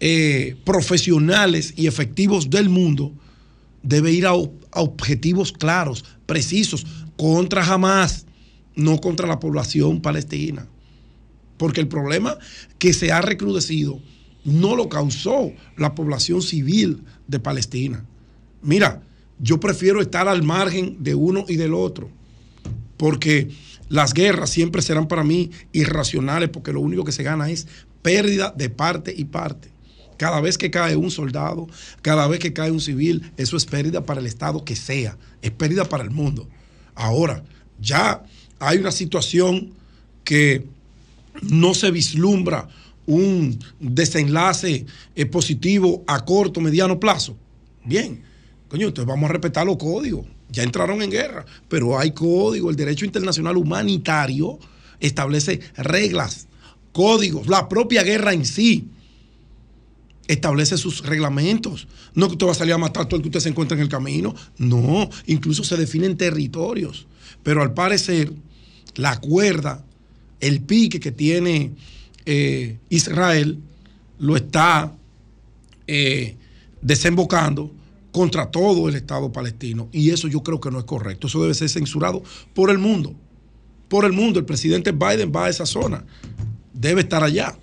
eh, 0.00 0.56
profesionales 0.64 1.74
y 1.76 1.86
efectivos 1.86 2.48
del 2.48 2.70
mundo 2.70 3.12
debe 3.82 4.10
ir 4.10 4.26
a, 4.26 4.32
objetivos 4.32 5.52
claros, 5.52 6.06
precisos, 6.24 6.86
contra 7.18 7.66
Hamas, 7.66 8.24
no 8.74 9.02
contra 9.02 9.28
la 9.28 9.38
población 9.38 10.00
palestina. 10.00 10.66
Porque 11.58 11.82
el 11.82 11.88
problema 11.88 12.38
que 12.78 12.94
se 12.94 13.12
ha 13.12 13.20
recrudecido 13.20 14.00
no 14.44 14.76
lo 14.76 14.88
causó 14.88 15.52
la 15.76 15.94
población 15.94 16.40
civil 16.40 17.02
de 17.26 17.38
Palestina. 17.38 18.06
Mira, 18.62 19.02
yo 19.38 19.60
prefiero 19.60 20.00
estar 20.00 20.28
al 20.28 20.42
margen 20.42 20.96
de 21.00 21.14
uno 21.14 21.44
y 21.48 21.56
del 21.56 21.74
otro, 21.74 22.10
porque 22.96 23.50
las 23.88 24.12
guerras 24.12 24.50
siempre 24.50 24.82
serán 24.82 25.08
para 25.08 25.24
mí 25.24 25.50
irracionales, 25.72 26.48
porque 26.48 26.72
lo 26.72 26.80
único 26.80 27.04
que 27.04 27.12
se 27.12 27.22
gana 27.22 27.50
es 27.50 27.66
pérdida 28.02 28.52
de 28.56 28.70
parte 28.70 29.14
y 29.16 29.24
parte. 29.24 29.70
Cada 30.16 30.40
vez 30.40 30.58
que 30.58 30.70
cae 30.70 30.96
un 30.96 31.10
soldado, 31.10 31.68
cada 32.02 32.26
vez 32.26 32.40
que 32.40 32.52
cae 32.52 32.72
un 32.72 32.80
civil, 32.80 33.32
eso 33.36 33.56
es 33.56 33.64
pérdida 33.64 34.04
para 34.04 34.20
el 34.20 34.26
Estado 34.26 34.64
que 34.64 34.74
sea, 34.74 35.16
es 35.42 35.52
pérdida 35.52 35.84
para 35.84 36.02
el 36.02 36.10
mundo. 36.10 36.48
Ahora, 36.94 37.44
ya 37.80 38.24
hay 38.58 38.78
una 38.78 38.90
situación 38.90 39.72
que 40.24 40.66
no 41.40 41.72
se 41.74 41.92
vislumbra 41.92 42.68
un 43.06 43.58
desenlace 43.80 44.84
eh, 45.14 45.24
positivo 45.24 46.04
a 46.06 46.24
corto, 46.24 46.60
mediano 46.60 47.00
plazo. 47.00 47.36
Bien, 47.84 48.20
coño, 48.68 48.88
entonces 48.88 49.08
vamos 49.08 49.28
a 49.28 49.32
respetar 49.32 49.66
los 49.66 49.76
códigos. 49.76 50.26
Ya 50.50 50.62
entraron 50.62 51.02
en 51.02 51.10
guerra, 51.10 51.44
pero 51.68 51.98
hay 51.98 52.12
código. 52.12 52.70
El 52.70 52.76
derecho 52.76 53.04
internacional 53.04 53.56
humanitario 53.56 54.58
establece 55.00 55.60
reglas, 55.76 56.46
códigos, 56.92 57.48
la 57.48 57.68
propia 57.68 58.02
guerra 58.02 58.32
en 58.32 58.44
sí 58.44 58.88
establece 60.28 60.76
sus 60.76 61.04
reglamentos. 61.04 61.88
No 62.14 62.26
que 62.28 62.32
usted 62.32 62.46
va 62.46 62.52
a 62.52 62.54
salir 62.54 62.74
a 62.74 62.78
matar 62.78 63.06
todo 63.06 63.16
el 63.16 63.22
que 63.22 63.28
usted 63.28 63.40
se 63.40 63.48
encuentra 63.48 63.76
en 63.76 63.82
el 63.82 63.88
camino. 63.88 64.34
No, 64.58 65.08
incluso 65.26 65.64
se 65.64 65.76
definen 65.76 66.16
territorios. 66.16 67.06
Pero 67.42 67.62
al 67.62 67.72
parecer, 67.72 68.32
la 68.94 69.18
cuerda, 69.20 69.84
el 70.40 70.60
pique 70.60 71.00
que 71.00 71.12
tiene 71.12 71.72
eh, 72.26 72.78
Israel, 72.90 73.58
lo 74.18 74.36
está 74.36 74.92
eh, 75.86 76.36
desembocando 76.82 77.72
contra 78.12 78.50
todo 78.50 78.88
el 78.88 78.94
Estado 78.94 79.30
palestino. 79.32 79.88
Y 79.92 80.10
eso 80.10 80.28
yo 80.28 80.42
creo 80.42 80.60
que 80.60 80.70
no 80.70 80.78
es 80.78 80.84
correcto. 80.84 81.26
Eso 81.26 81.42
debe 81.42 81.54
ser 81.54 81.68
censurado 81.68 82.22
por 82.54 82.70
el 82.70 82.78
mundo. 82.78 83.14
Por 83.88 84.04
el 84.04 84.12
mundo. 84.12 84.38
El 84.38 84.44
presidente 84.44 84.92
Biden 84.92 85.32
va 85.34 85.46
a 85.46 85.48
esa 85.48 85.66
zona. 85.66 86.04
Debe 86.72 87.02
estar 87.02 87.22
allá. 87.22 87.56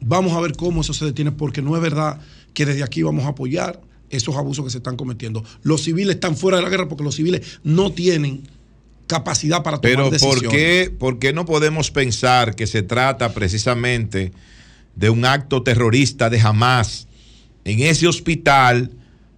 Vamos 0.00 0.32
a 0.32 0.40
ver 0.40 0.52
cómo 0.56 0.80
eso 0.80 0.92
se 0.92 1.04
detiene, 1.04 1.30
porque 1.30 1.62
no 1.62 1.76
es 1.76 1.82
verdad 1.82 2.20
que 2.54 2.66
desde 2.66 2.82
aquí 2.82 3.02
vamos 3.02 3.24
a 3.24 3.28
apoyar 3.28 3.80
esos 4.10 4.36
abusos 4.36 4.64
que 4.64 4.70
se 4.70 4.78
están 4.78 4.96
cometiendo. 4.96 5.44
Los 5.62 5.82
civiles 5.82 6.16
están 6.16 6.36
fuera 6.36 6.58
de 6.58 6.64
la 6.64 6.68
guerra 6.68 6.88
porque 6.88 7.04
los 7.04 7.14
civiles 7.14 7.60
no 7.62 7.92
tienen 7.92 8.42
capacidad 9.06 9.62
para 9.62 9.78
tomar 9.78 9.96
Pero 9.96 10.10
decisiones. 10.10 10.42
¿por 10.42 10.50
qué, 10.50 10.94
¿por 10.98 11.18
qué 11.18 11.32
no 11.32 11.46
podemos 11.46 11.90
pensar 11.90 12.54
que 12.54 12.66
se 12.66 12.82
trata 12.82 13.32
precisamente 13.32 14.32
de 14.96 15.10
un 15.10 15.24
acto 15.24 15.62
terrorista 15.62 16.28
de 16.28 16.40
Hamas 16.40 17.08
en 17.64 17.80
ese 17.80 18.06
hospital 18.06 18.90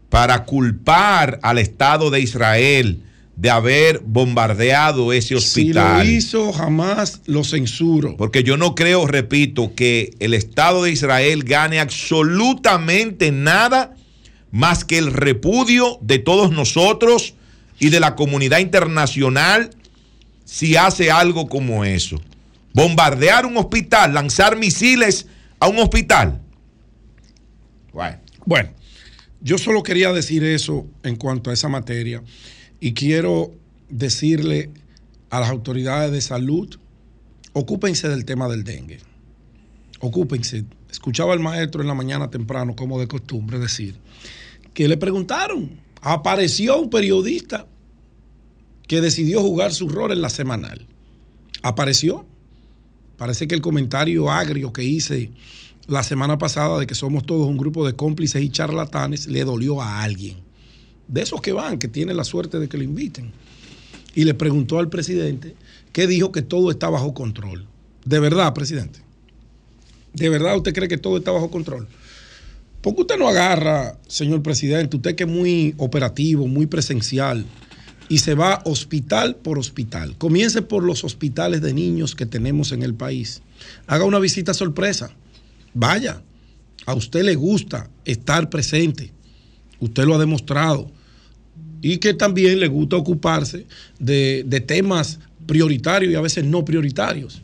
para 0.09 0.45
culpar 0.45 1.39
al 1.43 1.59
Estado 1.59 2.11
de 2.11 2.21
Israel 2.21 3.03
de 3.37 3.51
haber 3.51 4.01
bombardeado 4.05 5.13
ese 5.13 5.35
hospital? 5.35 6.03
Si 6.03 6.07
lo 6.07 6.15
hizo, 6.17 6.53
jamás 6.53 7.21
lo 7.27 7.45
censuro. 7.45 8.17
Porque 8.17 8.45
yo 8.45 8.57
no 8.57 8.75
creo, 8.75 9.07
repito, 9.07 9.75
que 9.75 10.15
el 10.21 10.35
Estado 10.35 10.85
de 10.85 10.93
Israel 10.93 11.45
gane 11.45 11.81
absolutamente 11.81 13.33
nada 13.33 13.95
más 14.51 14.85
que 14.85 14.99
el 14.99 15.13
repudio 15.13 15.99
de 16.01 16.21
todos 16.21 16.53
nosotros 16.53 17.35
y 17.81 17.91
de 17.91 17.99
la 17.99 18.15
comunidad 18.15 18.61
internacional 18.61 19.71
si 20.45 20.77
hace 20.77 21.11
algo 21.11 21.49
como 21.49 21.85
eso. 21.85 22.21
Bombardear 22.73 23.47
un 23.47 23.57
hospital, 23.57 24.15
lanzar 24.15 24.57
misiles 24.57 25.27
a 25.59 25.69
un 25.69 25.79
hospital. 25.79 26.41
Bueno. 27.93 28.19
bueno, 28.45 28.71
yo 29.45 29.59
solo 29.59 29.83
quería 29.83 30.11
decir 30.13 30.43
eso 30.43 30.87
en 31.03 31.17
cuanto 31.17 31.51
a 31.51 31.53
esa 31.53 31.69
materia 31.69 32.23
y 32.81 32.95
quiero 32.95 33.53
decirle 33.91 34.71
a 35.29 35.39
las 35.39 35.51
autoridades 35.51 36.11
de 36.11 36.23
salud, 36.23 36.77
ocúpense 37.53 38.09
del 38.09 38.25
tema 38.25 38.49
del 38.49 38.65
dengue. 38.65 39.01
Ocúpense. 40.01 40.65
Escuchaba 40.91 41.35
al 41.35 41.41
maestro 41.41 41.83
en 41.83 41.89
la 41.89 41.95
mañana 41.95 42.31
temprano, 42.31 42.75
como 42.75 42.99
de 42.99 43.07
costumbre, 43.07 43.59
decir 43.59 43.97
que 44.73 44.89
le 44.89 44.97
preguntaron. 44.97 45.79
Apareció 46.01 46.79
un 46.81 46.91
periodista 46.91 47.67
que 48.87 49.01
decidió 49.01 49.41
jugar 49.41 49.73
su 49.73 49.89
rol 49.89 50.13
en 50.13 50.23
la 50.23 50.31
semanal. 50.31 50.87
Apareció. 51.63 52.27
Parece 53.17 53.47
que 53.47 53.55
el 53.55 53.61
comentario 53.61 54.31
agrio 54.31 54.73
que 54.73 54.85
hice 54.85 55.31
la 55.87 56.03
semana 56.03 56.39
pasada 56.39 56.79
de 56.79 56.87
que 56.87 56.95
somos 56.95 57.25
todos 57.25 57.47
un 57.47 57.59
grupo 57.59 57.87
de 57.87 57.95
cómplices 57.95 58.43
y 58.43 58.51
charlatanes 58.51 59.27
le 59.27 59.45
dolió 59.45 59.83
a 59.83 60.03
alguien. 60.03 60.37
De 61.09 61.23
esos 61.23 61.41
que 61.41 61.53
van, 61.53 61.79
que 61.79 61.89
tienen 61.89 62.17
la 62.17 62.25
suerte 62.25 62.59
de 62.59 62.69
que 62.69 62.79
lo 62.79 62.85
inviten. 62.85 63.33
Y 64.15 64.25
le 64.25 64.35
preguntó 64.35 64.79
al 64.79 64.89
presidente 64.89 65.55
que 65.93 66.07
dijo 66.07 66.33
que 66.33 66.43
todo 66.43 66.71
está 66.71 66.89
bajo 66.89 67.13
control. 67.13 67.67
¿De 68.05 68.19
verdad, 68.21 68.55
presidente? 68.55 69.01
¿De 70.13 70.29
verdad 70.29 70.57
usted 70.57 70.73
cree 70.73 70.89
que 70.89 70.99
todo 70.99 71.19
está 71.19 71.31
bajo 71.31 71.51
control? 71.51 71.89
Porque 72.81 73.03
usted 73.03 73.19
no 73.19 73.29
agarra, 73.29 73.99
señor 74.07 74.43
presidente, 74.43 74.97
usted 74.97 75.15
que 75.15 75.25
es 75.25 75.31
muy 75.31 75.75
operativo, 75.79 76.47
muy 76.47 76.67
presencial, 76.67 77.45
y 78.09 78.19
se 78.19 78.35
va 78.35 78.63
hospital 78.65 79.37
por 79.37 79.59
hospital. 79.59 80.17
Comience 80.19 80.63
por 80.63 80.85
los 80.85 81.05
hospitales 81.05 81.63
de 81.63 81.73
niños 81.73 82.15
que 82.15 82.27
tenemos 82.27 82.73
en 82.73 82.83
el 82.83 82.95
país. 82.95 83.43
Haga 83.87 84.05
una 84.05 84.19
visita 84.19 84.53
sorpresa. 84.53 85.11
Vaya. 85.75 86.23
A 86.87 86.95
usted 86.95 87.23
le 87.23 87.35
gusta 87.35 87.91
estar 88.05 88.49
presente. 88.49 89.13
Usted 89.81 90.05
lo 90.05 90.15
ha 90.15 90.19
demostrado. 90.19 90.91
Y 91.83 91.99
que 91.99 92.15
también 92.15 92.61
le 92.61 92.69
gusta 92.69 92.97
ocuparse 92.97 93.67
de, 93.99 94.65
temas 94.67 95.19
prioritarios 95.47 96.13
y 96.13 96.17
a 96.17 96.21
veces 96.21 96.45
no 96.45 96.65
prioritarios. 96.65 97.43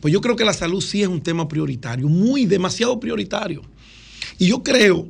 Pues 0.00 0.12
yo 0.12 0.20
creo 0.20 0.36
que 0.36 0.44
la 0.44 0.52
salud 0.52 0.80
sí 0.80 1.02
es 1.02 1.08
un 1.08 1.22
tema 1.22 1.48
prioritario, 1.48 2.08
muy 2.08 2.46
demasiado 2.46 2.98
prioritario. 2.98 3.62
Y 4.38 4.46
yo 4.46 4.62
creo 4.62 5.08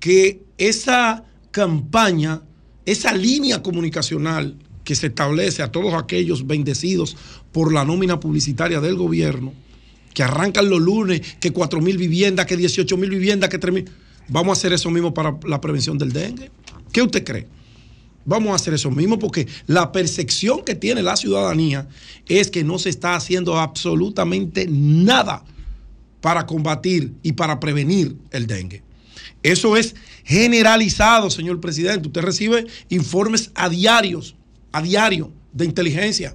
que 0.00 0.42
esa 0.58 1.24
campaña 1.50 2.42
esa 2.86 3.12
línea 3.12 3.62
comunicacional 3.62 4.56
que 4.84 4.94
se 4.94 5.08
establece 5.08 5.62
a 5.62 5.72
todos 5.72 5.92
aquellos 5.94 6.46
bendecidos 6.46 7.16
por 7.50 7.74
la 7.74 7.84
nómina 7.84 8.20
publicitaria 8.20 8.80
del 8.80 8.94
gobierno, 8.94 9.52
que 10.16 10.22
arrancan 10.22 10.70
los 10.70 10.80
lunes, 10.80 11.20
que 11.38 11.52
4 11.52 11.78
mil 11.82 11.98
viviendas, 11.98 12.46
que 12.46 12.56
18 12.56 12.96
mil 12.96 13.10
viviendas, 13.10 13.50
que 13.50 13.58
3 13.58 13.74
mil. 13.74 13.90
Vamos 14.28 14.56
a 14.56 14.58
hacer 14.58 14.72
eso 14.72 14.90
mismo 14.90 15.12
para 15.12 15.36
la 15.44 15.60
prevención 15.60 15.98
del 15.98 16.10
dengue. 16.10 16.50
¿Qué 16.90 17.02
usted 17.02 17.22
cree? 17.22 17.46
Vamos 18.24 18.52
a 18.52 18.54
hacer 18.54 18.72
eso 18.72 18.90
mismo 18.90 19.18
porque 19.18 19.46
la 19.66 19.92
percepción 19.92 20.64
que 20.64 20.74
tiene 20.74 21.02
la 21.02 21.18
ciudadanía 21.18 21.86
es 22.26 22.50
que 22.50 22.64
no 22.64 22.78
se 22.78 22.88
está 22.88 23.14
haciendo 23.14 23.58
absolutamente 23.58 24.66
nada 24.70 25.44
para 26.22 26.46
combatir 26.46 27.12
y 27.22 27.32
para 27.32 27.60
prevenir 27.60 28.16
el 28.30 28.46
dengue. 28.46 28.82
Eso 29.42 29.76
es 29.76 29.96
generalizado, 30.24 31.28
señor 31.28 31.60
presidente. 31.60 32.08
Usted 32.08 32.22
recibe 32.22 32.66
informes 32.88 33.50
a 33.54 33.68
diarios, 33.68 34.34
a 34.72 34.80
diario, 34.80 35.30
de 35.52 35.66
inteligencia. 35.66 36.34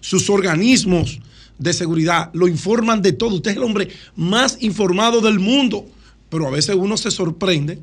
Sus 0.00 0.28
organismos 0.28 1.20
de 1.62 1.72
seguridad 1.72 2.30
lo 2.32 2.48
informan 2.48 3.02
de 3.02 3.12
todo. 3.12 3.36
Usted 3.36 3.52
es 3.52 3.56
el 3.56 3.62
hombre 3.62 3.88
más 4.16 4.58
informado 4.60 5.20
del 5.20 5.38
mundo. 5.38 5.86
Pero 6.28 6.46
a 6.46 6.50
veces 6.50 6.74
uno 6.76 6.96
se 6.96 7.10
sorprende 7.10 7.78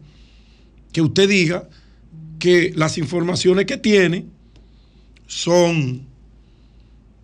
que 0.91 1.01
usted 1.01 1.30
diga 1.30 1.69
que 2.39 2.73
las 2.75 2.97
informaciones 2.97 3.65
que 3.65 3.77
tiene 3.77 4.25
son 5.27 6.07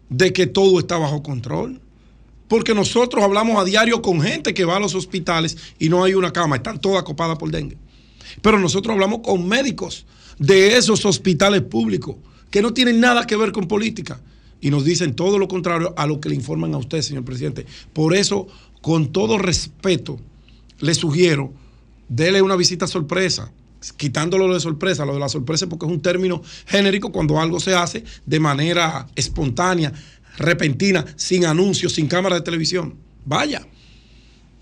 de 0.10 0.32
que 0.34 0.46
todo 0.46 0.80
está 0.80 0.98
bajo 0.98 1.24
control. 1.24 1.82
Porque 2.48 2.76
nosotros 2.76 3.24
hablamos 3.24 3.60
a 3.60 3.66
diario 3.66 4.02
con 4.02 4.22
gente 4.22 4.54
que 4.54 4.66
va 4.66 4.78
a 4.78 4.80
los 4.80 4.94
hospitales 4.94 5.58
y 5.80 5.90
no 5.90 6.04
hay 6.04 6.14
una 6.14 6.32
cama, 6.32 6.58
están 6.58 6.80
todas 6.80 7.04
copadas 7.04 7.40
por 7.40 7.50
dengue. 7.50 7.78
Pero 8.42 8.60
nosotros 8.60 8.94
hablamos 8.94 9.22
con 9.22 9.48
médicos 9.48 10.06
de 10.38 10.78
esos 10.78 11.06
hospitales 11.06 11.64
públicos 11.64 12.18
que 12.52 12.62
no 12.62 12.72
tienen 12.72 13.00
nada 13.00 13.26
que 13.26 13.36
ver 13.36 13.52
con 13.52 13.68
política 13.68 14.22
y 14.66 14.72
nos 14.72 14.84
dicen 14.84 15.14
todo 15.14 15.38
lo 15.38 15.48
contrario 15.48 15.94
a 15.96 16.08
lo 16.08 16.20
que 16.20 16.28
le 16.28 16.34
informan 16.34 16.74
a 16.74 16.80
usted, 16.80 17.04
señor 17.04 17.24
presidente. 17.24 17.68
Por 17.94 18.16
eso, 18.16 18.48
con 18.82 19.12
todo 19.12 19.38
respeto, 19.38 20.20
le 20.80 20.96
sugiero, 20.96 21.54
dele 22.10 22.42
una 22.42 22.56
visita 22.56 22.88
sorpresa, 22.88 23.52
quitándolo 23.96 24.52
de 24.52 24.60
sorpresa, 24.60 25.06
lo 25.06 25.14
de 25.14 25.20
la 25.20 25.30
sorpresa 25.30 25.68
porque 25.70 25.86
es 25.86 25.92
un 25.92 26.02
término 26.02 26.42
genérico 26.66 27.12
cuando 27.12 27.40
algo 27.40 27.60
se 27.60 27.76
hace 27.76 28.06
de 28.26 28.40
manera 28.40 29.06
espontánea, 29.16 29.94
repentina, 30.40 31.06
sin 31.16 31.46
anuncios, 31.46 31.94
sin 31.94 32.08
cámara 32.08 32.38
de 32.38 32.42
televisión. 32.42 32.96
Vaya, 33.24 33.68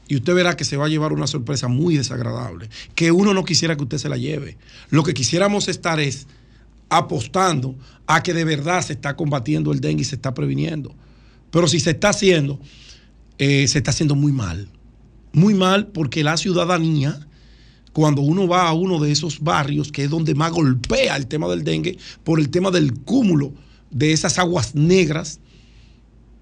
y 0.09 0.17
usted 0.17 0.35
verá 0.35 0.57
que 0.57 0.65
se 0.65 0.75
va 0.75 0.87
a 0.87 0.89
llevar 0.89 1.13
una 1.13 1.27
sorpresa 1.27 1.69
muy 1.69 1.95
desagradable, 1.95 2.69
que 2.93 3.13
uno 3.13 3.33
no 3.33 3.45
quisiera 3.45 3.77
que 3.77 3.83
usted 3.83 3.99
se 3.99 4.09
la 4.09 4.17
lleve. 4.17 4.57
Lo 4.89 5.03
que 5.03 5.13
quisiéramos 5.13 5.69
estar 5.69 6.01
es 6.01 6.27
apostando 6.97 7.75
a 8.07 8.21
que 8.23 8.33
de 8.33 8.45
verdad 8.45 8.81
se 8.81 8.93
está 8.93 9.15
combatiendo 9.15 9.71
el 9.71 9.81
dengue 9.81 10.01
y 10.01 10.05
se 10.05 10.15
está 10.15 10.33
previniendo. 10.33 10.93
Pero 11.51 11.67
si 11.67 11.79
se 11.79 11.91
está 11.91 12.09
haciendo, 12.09 12.59
eh, 13.37 13.67
se 13.67 13.79
está 13.79 13.91
haciendo 13.91 14.15
muy 14.15 14.31
mal. 14.31 14.67
Muy 15.33 15.53
mal 15.53 15.87
porque 15.87 16.23
la 16.23 16.37
ciudadanía, 16.37 17.27
cuando 17.91 18.21
uno 18.21 18.47
va 18.47 18.67
a 18.67 18.73
uno 18.73 18.99
de 18.99 19.11
esos 19.11 19.39
barrios, 19.39 19.91
que 19.91 20.03
es 20.03 20.09
donde 20.09 20.35
más 20.35 20.51
golpea 20.51 21.15
el 21.15 21.27
tema 21.27 21.47
del 21.47 21.63
dengue, 21.63 21.97
por 22.23 22.39
el 22.39 22.49
tema 22.49 22.71
del 22.71 22.93
cúmulo 22.93 23.53
de 23.91 24.11
esas 24.11 24.39
aguas 24.39 24.75
negras, 24.75 25.39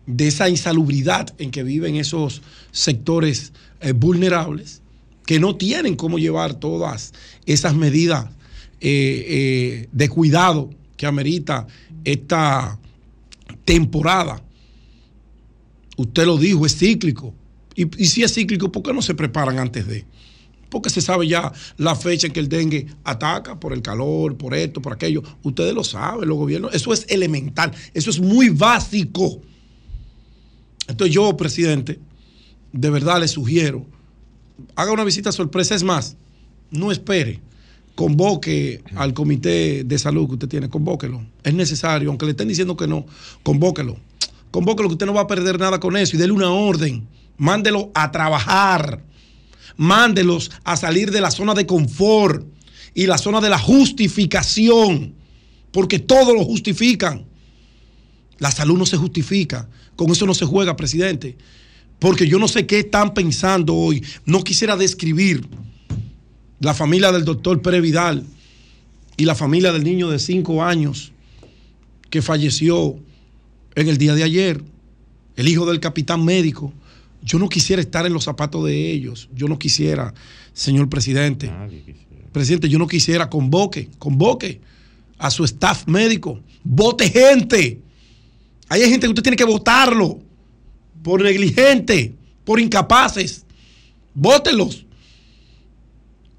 de 0.06 0.28
esa 0.28 0.50
insalubridad 0.50 1.34
en 1.38 1.52
que 1.52 1.64
viven 1.64 1.96
esos 1.96 2.42
sectores 2.72 3.54
eh, 3.80 3.94
vulnerables, 3.94 4.82
que 5.26 5.40
no 5.40 5.56
tienen 5.56 5.96
cómo 5.96 6.20
llevar 6.20 6.56
todas 6.56 7.14
esas 7.46 7.76
medidas 7.76 8.28
eh, 8.82 9.26
eh, 9.28 9.90
de 9.92 10.10
cuidado 10.10 10.72
que 10.98 11.06
amerita 11.06 11.68
esta 12.04 12.80
temporada. 13.64 14.42
Usted 15.98 16.26
lo 16.26 16.38
dijo, 16.38 16.66
es 16.66 16.76
cíclico. 16.76 17.34
Y, 17.76 17.84
y 18.02 18.08
si 18.08 18.24
es 18.24 18.34
cíclico, 18.34 18.72
¿por 18.72 18.82
qué 18.82 18.92
no 18.92 19.02
se 19.02 19.14
preparan 19.14 19.60
antes 19.60 19.88
de? 19.88 20.06
Porque 20.70 20.90
se 20.90 21.02
sabe 21.02 21.28
ya 21.28 21.52
la 21.78 21.96
fecha 21.96 22.28
en 22.28 22.34
que 22.34 22.40
el 22.40 22.50
dengue 22.50 22.88
ataca 23.04 23.60
por 23.60 23.74
el 23.74 23.82
calor, 23.82 24.38
por 24.38 24.56
esto, 24.56 24.82
por 24.82 24.94
aquello. 24.94 25.22
Ustedes 25.44 25.74
lo 25.74 25.84
saben, 25.84 26.28
los 26.28 26.38
gobiernos. 26.38 26.74
Eso 26.74 26.92
es 26.92 27.06
elemental, 27.10 27.72
eso 27.94 28.10
es 28.10 28.20
muy 28.20 28.50
básico. 28.50 29.42
Entonces 30.88 31.14
yo, 31.14 31.38
presidente, 31.38 32.00
de 32.72 32.90
verdad 32.90 33.20
le 33.20 33.28
sugiero, 33.28 33.86
haga 34.76 34.92
una 34.92 35.04
visita 35.04 35.32
sorpresa. 35.32 35.76
Es 35.76 35.84
más, 35.84 36.18
no 36.72 36.92
espere, 36.92 37.42
convoque 37.96 38.84
al 38.96 39.14
comité 39.14 39.84
de 39.84 40.00
salud 40.00 40.28
que 40.28 40.34
usted 40.34 40.48
tiene, 40.48 40.70
convóquelo. 40.70 41.26
Es 41.44 41.54
necesario, 41.54 42.10
aunque 42.10 42.26
le 42.26 42.32
estén 42.32 42.48
diciendo 42.48 42.76
que 42.76 42.88
no, 42.88 43.06
convóquelo. 43.44 43.98
Convóquelo, 44.52 44.90
que 44.90 44.94
usted 44.94 45.06
no 45.06 45.14
va 45.14 45.22
a 45.22 45.28
perder 45.28 45.60
nada 45.60 45.80
con 45.80 45.96
eso 45.96 46.16
y 46.16 46.20
déle 46.20 46.34
una 46.34 46.52
orden. 46.52 47.08
Mándelo 47.38 47.92
a 47.94 48.12
trabajar. 48.12 49.04
Mándelos 49.78 50.52
a 50.64 50.76
salir 50.76 51.12
de 51.12 51.22
la 51.22 51.32
zona 51.32 51.54
de 51.54 51.66
confort 51.66 52.46
y 52.94 53.06
la 53.06 53.18
zona 53.18 53.42
de 53.42 53.50
la 53.50 53.58
justificación, 53.58 55.14
porque 55.72 56.00
todo 56.00 56.34
lo 56.34 56.44
justifican. 56.44 57.26
La 58.38 58.52
salud 58.52 58.78
no 58.78 58.86
se 58.86 58.98
justifica, 58.98 59.70
con 59.96 60.10
eso 60.12 60.26
no 60.26 60.34
se 60.34 60.46
juega, 60.46 60.76
presidente, 60.76 61.38
porque 62.00 62.28
yo 62.28 62.40
no 62.40 62.48
sé 62.48 62.66
qué 62.66 62.80
están 62.80 63.14
pensando 63.14 63.76
hoy. 63.76 64.04
No 64.26 64.44
quisiera 64.44 64.76
describir 64.76 65.48
la 66.62 66.74
familia 66.76 67.12
del 67.12 67.26
doctor 67.26 67.62
Pérez 67.62 67.82
Vidal 67.82 68.24
y 69.18 69.26
la 69.26 69.36
familia 69.36 69.74
del 69.74 69.84
niño 69.84 70.10
de 70.10 70.20
cinco 70.20 70.64
años 70.64 71.12
que 72.10 72.22
falleció 72.22 72.98
en 73.76 73.88
el 73.88 73.98
día 73.98 74.14
de 74.14 74.24
ayer, 74.24 74.64
el 75.36 75.48
hijo 75.48 75.66
del 75.66 75.80
capitán 75.80 76.24
médico. 76.24 76.72
Yo 77.24 77.40
no 77.40 77.50
quisiera 77.50 77.82
estar 77.82 78.06
en 78.06 78.14
los 78.14 78.26
zapatos 78.26 78.66
de 78.66 78.92
ellos. 78.92 79.28
Yo 79.34 79.48
no 79.48 79.58
quisiera, 79.58 80.14
señor 80.54 80.88
presidente. 80.88 81.52
Presidente, 82.32 82.70
yo 82.70 82.78
no 82.78 82.88
quisiera, 82.88 83.30
convoque, 83.30 83.90
convoque 83.98 84.62
a 85.18 85.32
su 85.32 85.44
staff 85.44 85.88
médico. 85.88 86.40
Vote 86.64 87.10
gente. 87.10 87.80
Hay 88.70 88.82
gente 88.82 89.08
que 89.08 89.10
usted 89.10 89.24
tiene 89.24 89.38
que 89.38 89.46
votarlo 89.46 90.20
por 91.02 91.22
negligente, 91.24 92.14
por 92.46 92.60
incapaces. 92.60 93.46
Vótelos. 94.14 94.86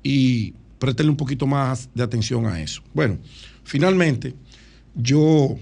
Y 0.03 0.55
préstele 0.78 1.11
un 1.11 1.16
poquito 1.16 1.46
más 1.46 1.88
de 1.94 2.03
atención 2.03 2.46
a 2.46 2.61
eso. 2.61 2.82
Bueno, 2.92 3.18
finalmente, 3.64 4.34
yo 4.94 5.57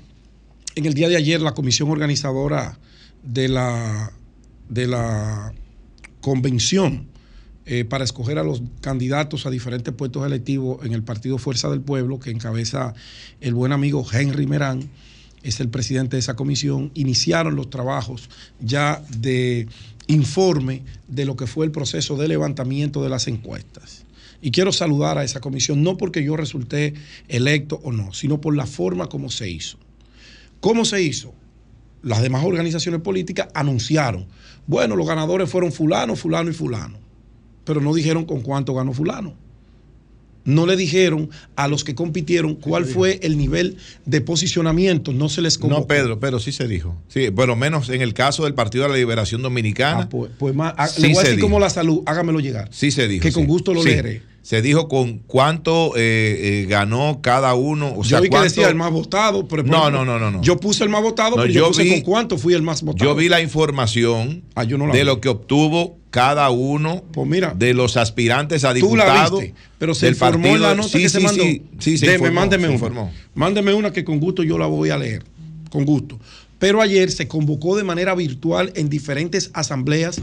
en 0.74 0.86
el 0.86 0.94
día 0.94 1.08
de 1.08 1.16
ayer 1.16 1.40
la 1.40 1.52
comisión 1.52 1.90
organizadora 1.90 2.78
de 3.22 3.48
la, 3.48 4.12
de 4.68 4.86
la 4.86 5.52
convención 6.20 7.08
eh, 7.66 7.84
para 7.84 8.04
escoger 8.04 8.38
a 8.38 8.42
los 8.42 8.62
candidatos 8.80 9.46
a 9.46 9.50
diferentes 9.50 9.92
puestos 9.94 10.26
electivos 10.26 10.84
en 10.84 10.92
el 10.92 11.02
partido 11.02 11.38
Fuerza 11.38 11.68
del 11.68 11.80
Pueblo, 11.80 12.18
que 12.18 12.30
encabeza 12.30 12.94
el 13.40 13.54
buen 13.54 13.72
amigo 13.72 14.04
Henry 14.10 14.46
Merán, 14.46 14.90
es 15.42 15.60
el 15.60 15.68
presidente 15.68 16.16
de 16.16 16.20
esa 16.20 16.36
comisión, 16.36 16.90
iniciaron 16.94 17.56
los 17.56 17.70
trabajos 17.70 18.28
ya 18.60 19.02
de 19.18 19.68
informe 20.06 20.82
de 21.08 21.24
lo 21.24 21.36
que 21.36 21.46
fue 21.46 21.64
el 21.64 21.72
proceso 21.72 22.16
de 22.16 22.28
levantamiento 22.28 23.02
de 23.02 23.08
las 23.08 23.28
encuestas. 23.28 23.99
Y 24.42 24.50
quiero 24.50 24.72
saludar 24.72 25.18
a 25.18 25.24
esa 25.24 25.40
comisión, 25.40 25.82
no 25.82 25.96
porque 25.96 26.24
yo 26.24 26.36
resulté 26.36 26.94
electo 27.28 27.80
o 27.84 27.92
no, 27.92 28.12
sino 28.12 28.40
por 28.40 28.56
la 28.56 28.66
forma 28.66 29.08
como 29.08 29.30
se 29.30 29.50
hizo. 29.50 29.78
¿Cómo 30.60 30.84
se 30.84 31.02
hizo? 31.02 31.34
Las 32.02 32.22
demás 32.22 32.44
organizaciones 32.44 33.02
políticas 33.02 33.48
anunciaron, 33.54 34.26
bueno, 34.66 34.96
los 34.96 35.06
ganadores 35.06 35.50
fueron 35.50 35.72
fulano, 35.72 36.16
fulano 36.16 36.50
y 36.50 36.54
fulano, 36.54 36.98
pero 37.64 37.80
no 37.80 37.92
dijeron 37.92 38.24
con 38.24 38.40
cuánto 38.40 38.74
ganó 38.74 38.92
fulano. 38.92 39.34
No 40.42 40.66
le 40.66 40.74
dijeron 40.74 41.28
a 41.54 41.68
los 41.68 41.84
que 41.84 41.94
compitieron 41.94 42.54
cuál 42.54 42.86
fue 42.86 43.20
el 43.22 43.36
nivel 43.36 43.76
de 44.06 44.22
posicionamiento, 44.22 45.12
no 45.12 45.28
se 45.28 45.42
les 45.42 45.58
convocó. 45.58 45.82
No, 45.82 45.86
Pedro, 45.86 46.18
pero 46.18 46.40
sí 46.40 46.50
se 46.50 46.66
dijo. 46.66 46.96
Sí, 47.08 47.28
bueno, 47.28 47.56
menos 47.56 47.90
en 47.90 48.00
el 48.00 48.14
caso 48.14 48.44
del 48.44 48.54
Partido 48.54 48.84
de 48.84 48.90
la 48.90 48.96
Liberación 48.96 49.42
Dominicana. 49.42 50.04
Ah, 50.04 50.08
pues, 50.08 50.32
pues 50.38 50.54
más, 50.54 50.72
ah, 50.78 50.88
le 50.96 51.08
voy 51.08 51.18
a 51.18 51.22
decir 51.24 51.40
como 51.40 51.60
la 51.60 51.68
salud, 51.68 52.02
hágamelo 52.06 52.40
llegar. 52.40 52.70
Sí 52.72 52.90
se 52.90 53.06
dijo. 53.06 53.22
Que 53.22 53.32
con 53.32 53.44
gusto 53.44 53.74
lo 53.74 53.84
leeré 53.84 54.29
se 54.42 54.62
dijo 54.62 54.88
con 54.88 55.18
cuánto 55.18 55.92
eh, 55.96 56.62
eh, 56.62 56.66
ganó 56.68 57.20
cada 57.22 57.54
uno. 57.54 57.94
O 57.96 58.02
yo 58.02 58.20
vi 58.20 58.30
que 58.30 58.38
decía 58.38 58.68
el 58.68 58.74
más 58.74 58.90
votado, 58.90 59.46
pero 59.46 59.62
no, 59.62 59.90
no, 59.90 60.04
no, 60.04 60.18
no, 60.18 60.42
Yo 60.42 60.58
puse 60.58 60.84
el 60.84 60.90
más 60.90 61.02
votado, 61.02 61.36
pero 61.36 61.46
yo, 61.46 61.68
puse 61.68 61.88
con 61.88 62.00
cuánto 62.00 62.38
fui 62.38 62.54
el 62.54 62.62
más 62.62 62.82
votado. 62.82 63.10
Yo 63.10 63.14
vi 63.14 63.28
la 63.28 63.40
información 63.40 64.42
ah, 64.54 64.64
de 64.64 65.04
lo 65.04 65.20
que 65.20 65.28
obtuvo 65.28 65.98
cada 66.10 66.50
uno 66.50 67.04
pues 67.12 67.28
mira, 67.28 67.54
de 67.56 67.72
los 67.72 67.96
aspirantes 67.96 68.64
a 68.64 68.74
diputados. 68.74 69.44
pero 69.78 69.94
se 69.94 70.08
informó 70.08 70.48
en 70.48 70.62
la 70.62 70.74
nota 70.74 70.88
sí, 70.88 71.02
que 71.02 71.08
se 71.08 71.20
mandó. 71.20 71.44
Sí, 71.78 71.98
sí, 71.98 72.06
mándeme 72.32 72.68
una. 72.68 73.10
Mándeme 73.34 73.74
una 73.74 73.92
que 73.92 74.04
con 74.04 74.18
gusto 74.18 74.42
yo 74.42 74.58
la 74.58 74.66
voy 74.66 74.90
a 74.90 74.98
leer. 74.98 75.24
Con 75.70 75.84
gusto. 75.84 76.18
Pero 76.58 76.82
ayer 76.82 77.10
se 77.10 77.28
convocó 77.28 77.76
de 77.76 77.84
manera 77.84 78.14
virtual 78.14 78.72
en 78.74 78.88
diferentes 78.88 79.50
asambleas. 79.54 80.20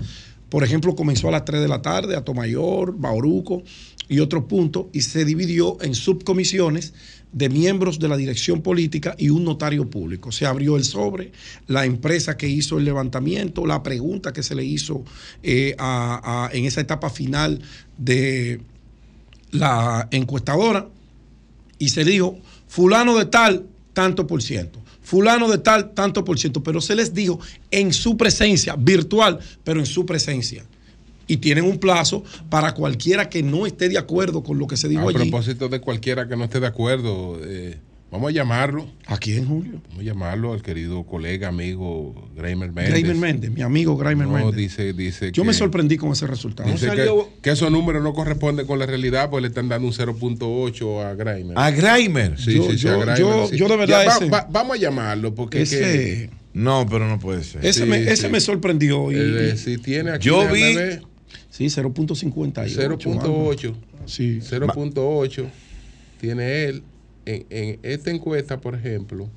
Por 0.49 0.63
ejemplo, 0.63 0.95
comenzó 0.95 1.27
a 1.27 1.31
las 1.31 1.45
3 1.45 1.61
de 1.61 1.67
la 1.67 1.81
tarde, 1.81 2.15
a 2.15 2.23
Tomayor, 2.23 2.93
Bauruco, 2.97 3.63
y 4.09 4.19
otro 4.19 4.47
punto, 4.47 4.89
y 4.93 5.01
se 5.01 5.25
dividió 5.25 5.77
en 5.81 5.95
subcomisiones 5.95 6.93
de 7.31 7.49
miembros 7.49 7.99
de 7.99 8.07
la 8.07 8.17
dirección 8.17 8.61
política 8.61 9.15
y 9.17 9.29
un 9.29 9.43
notario 9.43 9.89
público. 9.89 10.31
Se 10.31 10.45
abrió 10.45 10.77
el 10.77 10.83
sobre, 10.83 11.31
la 11.67 11.85
empresa 11.85 12.37
que 12.37 12.47
hizo 12.47 12.77
el 12.77 12.85
levantamiento, 12.85 13.65
la 13.65 13.83
pregunta 13.83 14.33
que 14.33 14.43
se 14.43 14.55
le 14.55 14.63
hizo 14.63 15.03
eh, 15.43 15.75
en 16.51 16.65
esa 16.65 16.81
etapa 16.81 17.09
final 17.09 17.61
de 17.97 18.61
la 19.51 20.07
encuestadora, 20.11 20.87
y 21.79 21.89
se 21.89 22.03
dijo, 22.03 22.39
fulano 22.67 23.17
de 23.17 23.25
tal, 23.25 23.67
tanto 23.93 24.25
por 24.25 24.41
ciento. 24.41 24.81
Fulano 25.03 25.47
de 25.47 25.59
tal, 25.59 25.93
tanto 25.93 26.25
por 26.25 26.39
ciento, 26.39 26.63
pero 26.63 26.81
se 26.81 26.95
les 26.95 27.13
dijo 27.13 27.39
en 27.71 27.93
su 27.93 28.17
presencia, 28.17 28.75
virtual, 28.75 29.39
pero 29.63 29.79
en 29.79 29.85
su 29.85 30.05
presencia 30.05 30.65
y 31.27 31.37
tienen 31.37 31.65
un 31.65 31.77
plazo 31.77 32.23
para 32.49 32.73
cualquiera 32.73 33.29
que 33.29 33.43
no 33.43 33.65
esté 33.65 33.89
de 33.89 33.97
acuerdo 33.97 34.43
con 34.43 34.57
lo 34.57 34.67
que 34.67 34.77
se 34.77 34.87
dijo 34.87 35.09
allí. 35.09 35.17
A 35.17 35.21
propósito 35.21 35.69
de 35.69 35.79
cualquiera 35.81 36.27
que 36.27 36.35
no 36.35 36.45
esté 36.45 36.59
de 36.59 36.67
acuerdo, 36.67 37.39
eh, 37.43 37.77
vamos 38.09 38.29
a 38.29 38.31
llamarlo. 38.31 38.87
¿A 39.05 39.17
quién, 39.17 39.45
Julio? 39.45 39.81
Vamos 39.89 39.99
a 39.99 40.03
llamarlo 40.03 40.53
al 40.53 40.61
querido 40.61 41.03
colega, 41.03 41.49
amigo 41.49 42.29
Graimer 42.35 42.71
Méndez. 42.71 42.91
Graimer 42.91 43.15
Méndez, 43.15 43.51
mi 43.51 43.61
amigo 43.61 43.97
Graimer 43.97 44.27
Méndez. 44.27 44.55
Dice, 44.55 44.93
dice 44.93 45.31
Yo 45.31 45.43
me 45.43 45.53
sorprendí 45.53 45.97
con 45.97 46.11
ese 46.11 46.27
resultado. 46.27 46.71
Dice 46.71 46.89
que, 47.41 47.49
esos 47.49 47.69
números 47.69 48.01
no 48.01 48.13
corresponden 48.13 48.65
con 48.65 48.79
la 48.79 48.85
realidad, 48.85 49.29
pues 49.29 49.41
le 49.41 49.49
están 49.49 49.67
dando 49.67 49.87
un 49.87 49.93
0.8 49.93 51.05
a 51.05 51.13
Graimer. 51.15 51.57
¿A 51.57 51.71
Graimer? 51.71 52.39
Sí, 52.39 52.61
sí, 52.69 52.77
sí, 52.77 52.87
a 52.87 52.95
Graimer, 52.95 53.51
yo, 53.51 53.67
de 53.67 53.77
verdad. 53.77 54.47
vamos 54.49 54.77
a 54.77 54.79
llamarlo 54.79 55.35
porque. 55.35 55.61
Ese, 55.61 56.29
no, 56.57 56.87
pero 56.89 57.07
no 57.07 57.19
puede 57.19 57.43
ser. 57.43 57.63
Ese, 57.63 57.85
me, 57.85 58.11
ese 58.11 58.29
me 58.29 58.39
sorprendió. 58.39 59.11
Y, 59.11 59.55
si 59.57 59.77
tiene 59.77 60.11
aquí, 60.11 60.25
yo 60.25 60.51
vi. 60.51 60.75
Sí, 61.49 61.65
0.58. 61.65 62.97
0.8. 62.99 63.75
Sí. 64.05 64.39
0.8 64.41 65.49
tiene 66.19 66.65
él. 66.65 66.83
En, 67.25 67.79
esta 67.83 68.09
encuesta, 68.09 68.61
por 68.61 68.75
ejemplo, 68.75 69.27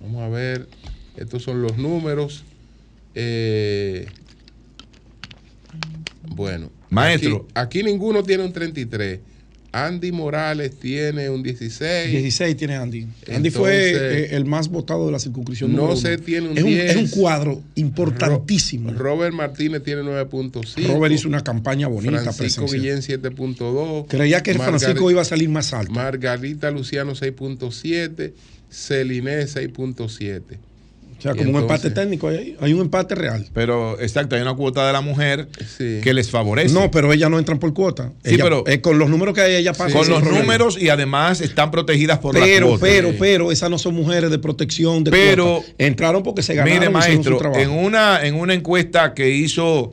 vamos 0.00 0.22
a 0.22 0.28
ver, 0.28 0.66
estos 1.16 1.42
son 1.42 1.62
los 1.62 1.78
números. 1.78 2.44
Eh, 3.14 4.06
bueno, 6.34 6.70
maestro. 6.90 7.46
Aquí, 7.54 7.80
aquí, 7.80 7.82
ninguno 7.84 8.22
tiene 8.24 8.44
un 8.44 8.52
33. 8.52 9.20
Andy 9.72 10.12
Morales 10.12 10.78
tiene 10.78 11.28
un 11.28 11.42
16. 11.42 12.10
16 12.10 12.56
tiene 12.56 12.76
Andy. 12.76 13.06
Andy 13.32 13.50
fue 13.50 13.92
eh, 13.92 14.36
el 14.36 14.44
más 14.44 14.68
votado 14.68 15.06
de 15.06 15.12
la 15.12 15.18
circunscripción. 15.18 15.74
No 15.74 15.94
se 15.96 16.16
tiene 16.18 16.48
un 16.48 16.58
es 16.58 16.64
10. 16.64 16.82
Un, 16.82 16.88
es 16.88 16.96
un 17.14 17.20
cuadro 17.20 17.62
importantísimo. 17.74 18.92
Robert 18.92 19.34
Martínez 19.34 19.82
tiene 19.82 20.02
9.5. 20.02 20.86
Robert 20.86 21.14
hizo 21.14 21.28
una 21.28 21.42
campaña 21.42 21.88
bonita. 21.88 22.20
Francisco 22.32 22.66
Guillén 22.66 22.98
7.2. 22.98 24.06
Creía 24.08 24.42
que 24.42 24.54
Francisco 24.54 25.10
iba 25.10 25.22
a 25.22 25.26
salir 25.26 25.48
más 25.48 25.72
alto. 25.74 25.92
Margarita 25.92 26.70
Luciano 26.70 27.12
6.7. 27.12 28.32
Celine 28.70 29.44
6.7. 29.44 30.42
O 31.18 31.20
sea, 31.20 31.34
como 31.34 31.50
un 31.50 31.62
empate 31.62 31.90
técnico 31.90 32.28
hay, 32.28 32.56
hay 32.60 32.72
un 32.72 32.82
empate 32.82 33.16
real. 33.16 33.44
Pero, 33.52 34.00
exacto, 34.00 34.36
hay 34.36 34.42
una 34.42 34.54
cuota 34.54 34.86
de 34.86 34.92
la 34.92 35.00
mujer 35.00 35.48
que 35.76 36.14
les 36.14 36.30
favorece. 36.30 36.72
No, 36.72 36.92
pero 36.92 37.12
ellas 37.12 37.28
no 37.28 37.38
entran 37.38 37.58
por 37.58 37.74
cuota. 37.74 38.12
Sí, 38.24 38.38
pero 38.38 38.64
con 38.80 38.98
los 39.00 39.10
números 39.10 39.34
que 39.34 39.40
hay, 39.40 39.56
ella 39.56 39.72
pasa. 39.72 39.98
con 39.98 40.08
los 40.08 40.22
números 40.22 40.80
y 40.80 40.90
además 40.90 41.40
están 41.40 41.72
protegidas 41.72 42.18
por 42.18 42.34
pero, 42.34 42.46
la 42.46 42.66
cuota. 42.70 42.86
Pero, 42.86 43.14
pero, 43.18 43.52
esas 43.52 43.68
no 43.68 43.78
son 43.78 43.94
mujeres 43.94 44.30
de 44.30 44.38
protección 44.38 45.02
de 45.02 45.10
Pero 45.10 45.64
entraron 45.76 46.22
porque 46.22 46.42
se 46.42 46.54
ganaron. 46.54 46.78
Mire, 46.78 46.90
maestro, 46.90 47.54
en 47.56 47.70
una, 47.70 48.24
en 48.24 48.36
una 48.36 48.54
encuesta 48.54 49.12
que 49.12 49.28
hizo 49.28 49.92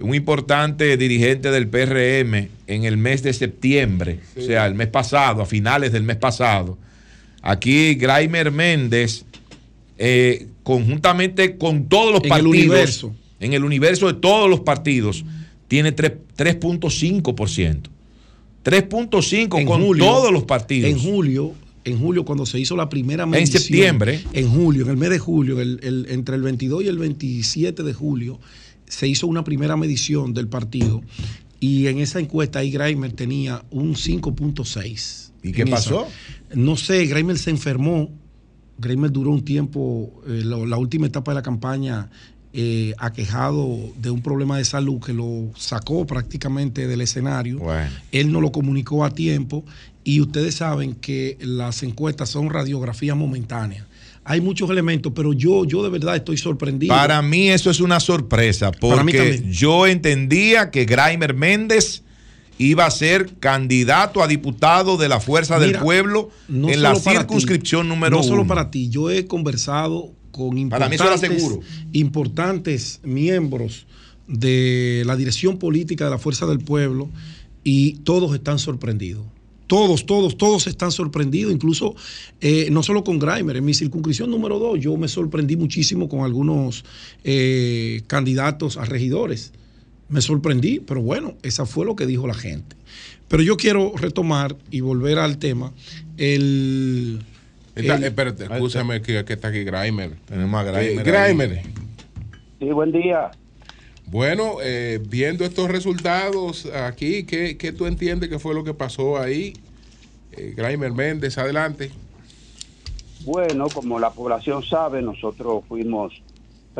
un 0.00 0.14
importante 0.14 0.96
dirigente 0.96 1.50
del 1.50 1.66
PRM 1.68 2.48
en 2.68 2.84
el 2.84 2.96
mes 2.96 3.22
de 3.24 3.32
septiembre, 3.32 4.20
o 4.38 4.40
sea, 4.40 4.66
el 4.66 4.74
mes 4.74 4.88
pasado, 4.88 5.42
a 5.42 5.46
finales 5.46 5.90
del 5.92 6.04
mes 6.04 6.16
pasado, 6.16 6.78
aquí 7.42 7.94
Graimer 7.96 8.50
Méndez 8.50 9.24
eh, 9.98 10.46
conjuntamente 10.62 11.56
con 11.56 11.88
todos 11.88 12.12
los 12.12 12.20
partidos, 12.22 12.40
el 12.40 12.46
universo. 12.46 13.14
en 13.40 13.52
el 13.52 13.64
universo 13.64 14.06
de 14.06 14.14
todos 14.14 14.48
los 14.48 14.60
partidos, 14.60 15.24
tiene 15.68 15.94
3.5%. 15.94 17.80
3.5 18.64 19.64
con 19.64 19.98
todos 19.98 20.32
los 20.32 20.44
partidos. 20.44 20.90
En 20.90 20.98
julio, 20.98 21.54
en 21.84 21.98
julio, 21.98 22.24
cuando 22.24 22.44
se 22.44 22.58
hizo 22.58 22.76
la 22.76 22.88
primera 22.88 23.24
medición. 23.26 23.56
En 23.56 23.62
septiembre. 23.62 24.20
En 24.32 24.48
julio, 24.48 24.84
en 24.84 24.90
el 24.90 24.96
mes 24.96 25.10
de 25.10 25.18
julio, 25.18 25.60
entre 25.60 26.36
el 26.36 26.42
22 26.42 26.84
y 26.84 26.88
el 26.88 26.98
27 26.98 27.82
de 27.82 27.94
julio, 27.94 28.38
se 28.86 29.08
hizo 29.08 29.26
una 29.26 29.44
primera 29.44 29.76
medición 29.76 30.34
del 30.34 30.48
partido. 30.48 31.02
Y 31.58 31.86
en 31.86 31.98
esa 31.98 32.20
encuesta 32.20 32.58
ahí 32.58 32.70
Greimer 32.70 33.12
tenía 33.12 33.64
un 33.70 33.94
5.6. 33.94 35.30
¿Y 35.42 35.52
qué 35.52 35.66
pasó? 35.66 36.06
No 36.54 36.76
sé, 36.76 37.06
Greimer 37.06 37.38
se 37.38 37.50
enfermó 37.50 38.10
Greimer 38.80 39.12
duró 39.12 39.30
un 39.30 39.44
tiempo, 39.44 40.22
eh, 40.26 40.42
la, 40.44 40.76
última 40.76 41.06
etapa 41.06 41.32
de 41.32 41.36
la 41.36 41.42
campaña 41.42 42.10
eh, 42.52 42.94
aquejado 42.98 43.78
de 43.96 44.10
un 44.10 44.22
problema 44.22 44.58
de 44.58 44.64
salud 44.64 45.00
que 45.00 45.12
lo 45.12 45.50
sacó 45.56 46.06
prácticamente 46.06 46.86
del 46.88 47.00
escenario. 47.00 47.60
Él 48.10 48.32
no 48.32 48.40
lo 48.40 48.50
comunicó 48.50 49.04
a 49.04 49.10
tiempo 49.10 49.64
y 50.02 50.20
ustedes 50.20 50.56
saben 50.56 50.94
que 50.94 51.36
las 51.40 51.82
encuestas 51.82 52.30
son 52.30 52.50
radiografías 52.50 53.16
momentáneas. 53.16 53.86
Hay 54.24 54.40
muchos 54.40 54.68
elementos, 54.70 55.12
pero 55.14 55.32
yo, 55.32 55.64
yo 55.64 55.82
de 55.82 55.90
verdad 55.90 56.16
estoy 56.16 56.36
sorprendido. 56.36 56.94
Para 56.94 57.22
mí 57.22 57.48
eso 57.48 57.70
es 57.70 57.80
una 57.80 58.00
sorpresa, 58.00 58.70
porque 58.70 59.44
yo 59.50 59.86
entendía 59.86 60.70
que 60.70 60.84
Graimer 60.84 61.34
Méndez 61.34 62.02
iba 62.60 62.84
a 62.84 62.90
ser 62.90 63.38
candidato 63.38 64.22
a 64.22 64.28
diputado 64.28 64.98
de 64.98 65.08
la 65.08 65.18
Fuerza 65.18 65.58
del 65.58 65.78
Pueblo 65.78 66.28
en 66.48 66.82
la 66.82 66.94
circunscripción 66.94 67.88
número 67.88 68.18
uno. 68.18 68.22
No 68.22 68.28
solo 68.28 68.46
para 68.46 68.70
ti, 68.70 68.90
yo 68.90 69.10
he 69.10 69.26
conversado 69.26 70.12
con 70.30 70.58
importantes, 70.58 71.32
importantes 71.92 73.00
miembros 73.02 73.86
de 74.28 75.04
la 75.06 75.16
dirección 75.16 75.58
política 75.58 76.04
de 76.04 76.10
la 76.10 76.18
Fuerza 76.18 76.44
del 76.44 76.58
Pueblo 76.58 77.08
y 77.64 77.94
todos 78.04 78.34
están 78.34 78.58
sorprendidos. 78.58 79.24
Todos, 79.66 80.04
todos, 80.04 80.36
todos 80.36 80.66
están 80.66 80.92
sorprendidos, 80.92 81.54
incluso 81.54 81.94
eh, 82.42 82.68
no 82.70 82.82
solo 82.82 83.04
con 83.04 83.18
Grimer, 83.18 83.56
en 83.56 83.64
mi 83.64 83.72
circunscripción 83.72 84.30
número 84.30 84.58
dos 84.58 84.78
yo 84.80 84.96
me 84.98 85.08
sorprendí 85.08 85.56
muchísimo 85.56 86.10
con 86.10 86.24
algunos 86.24 86.84
eh, 87.24 88.02
candidatos 88.06 88.76
a 88.76 88.84
regidores. 88.84 89.52
Me 90.10 90.20
sorprendí, 90.20 90.80
pero 90.80 91.00
bueno, 91.00 91.34
esa 91.42 91.66
fue 91.66 91.86
lo 91.86 91.96
que 91.96 92.04
dijo 92.04 92.26
la 92.26 92.34
gente. 92.34 92.76
Pero 93.28 93.42
yo 93.44 93.56
quiero 93.56 93.92
retomar 93.96 94.56
y 94.70 94.80
volver 94.80 95.18
al 95.20 95.38
tema. 95.38 95.72
El, 96.16 97.24
espérate, 97.76 98.44
escúchame 98.44 99.00
que, 99.02 99.20
está 99.20 99.48
aquí 99.48 99.62
Grimer. 99.62 100.16
Tenemos 100.26 100.60
a 100.60 100.64
Grimer. 100.64 101.06
Eh, 101.06 101.10
Grimer. 101.10 101.62
Sí, 102.58 102.66
buen 102.66 102.90
día. 102.90 103.30
Bueno, 104.06 104.56
eh, 104.60 105.00
viendo 105.08 105.44
estos 105.44 105.70
resultados 105.70 106.66
aquí, 106.66 107.22
¿qué, 107.22 107.56
¿qué, 107.56 107.70
tú 107.70 107.86
entiendes 107.86 108.28
que 108.28 108.40
fue 108.40 108.52
lo 108.52 108.64
que 108.64 108.74
pasó 108.74 109.16
ahí? 109.16 109.52
Eh, 110.32 110.52
Grimer 110.56 110.92
Méndez, 110.92 111.38
adelante. 111.38 111.92
Bueno, 113.24 113.68
como 113.68 114.00
la 114.00 114.10
población 114.10 114.64
sabe, 114.64 115.02
nosotros 115.02 115.62
fuimos 115.68 116.20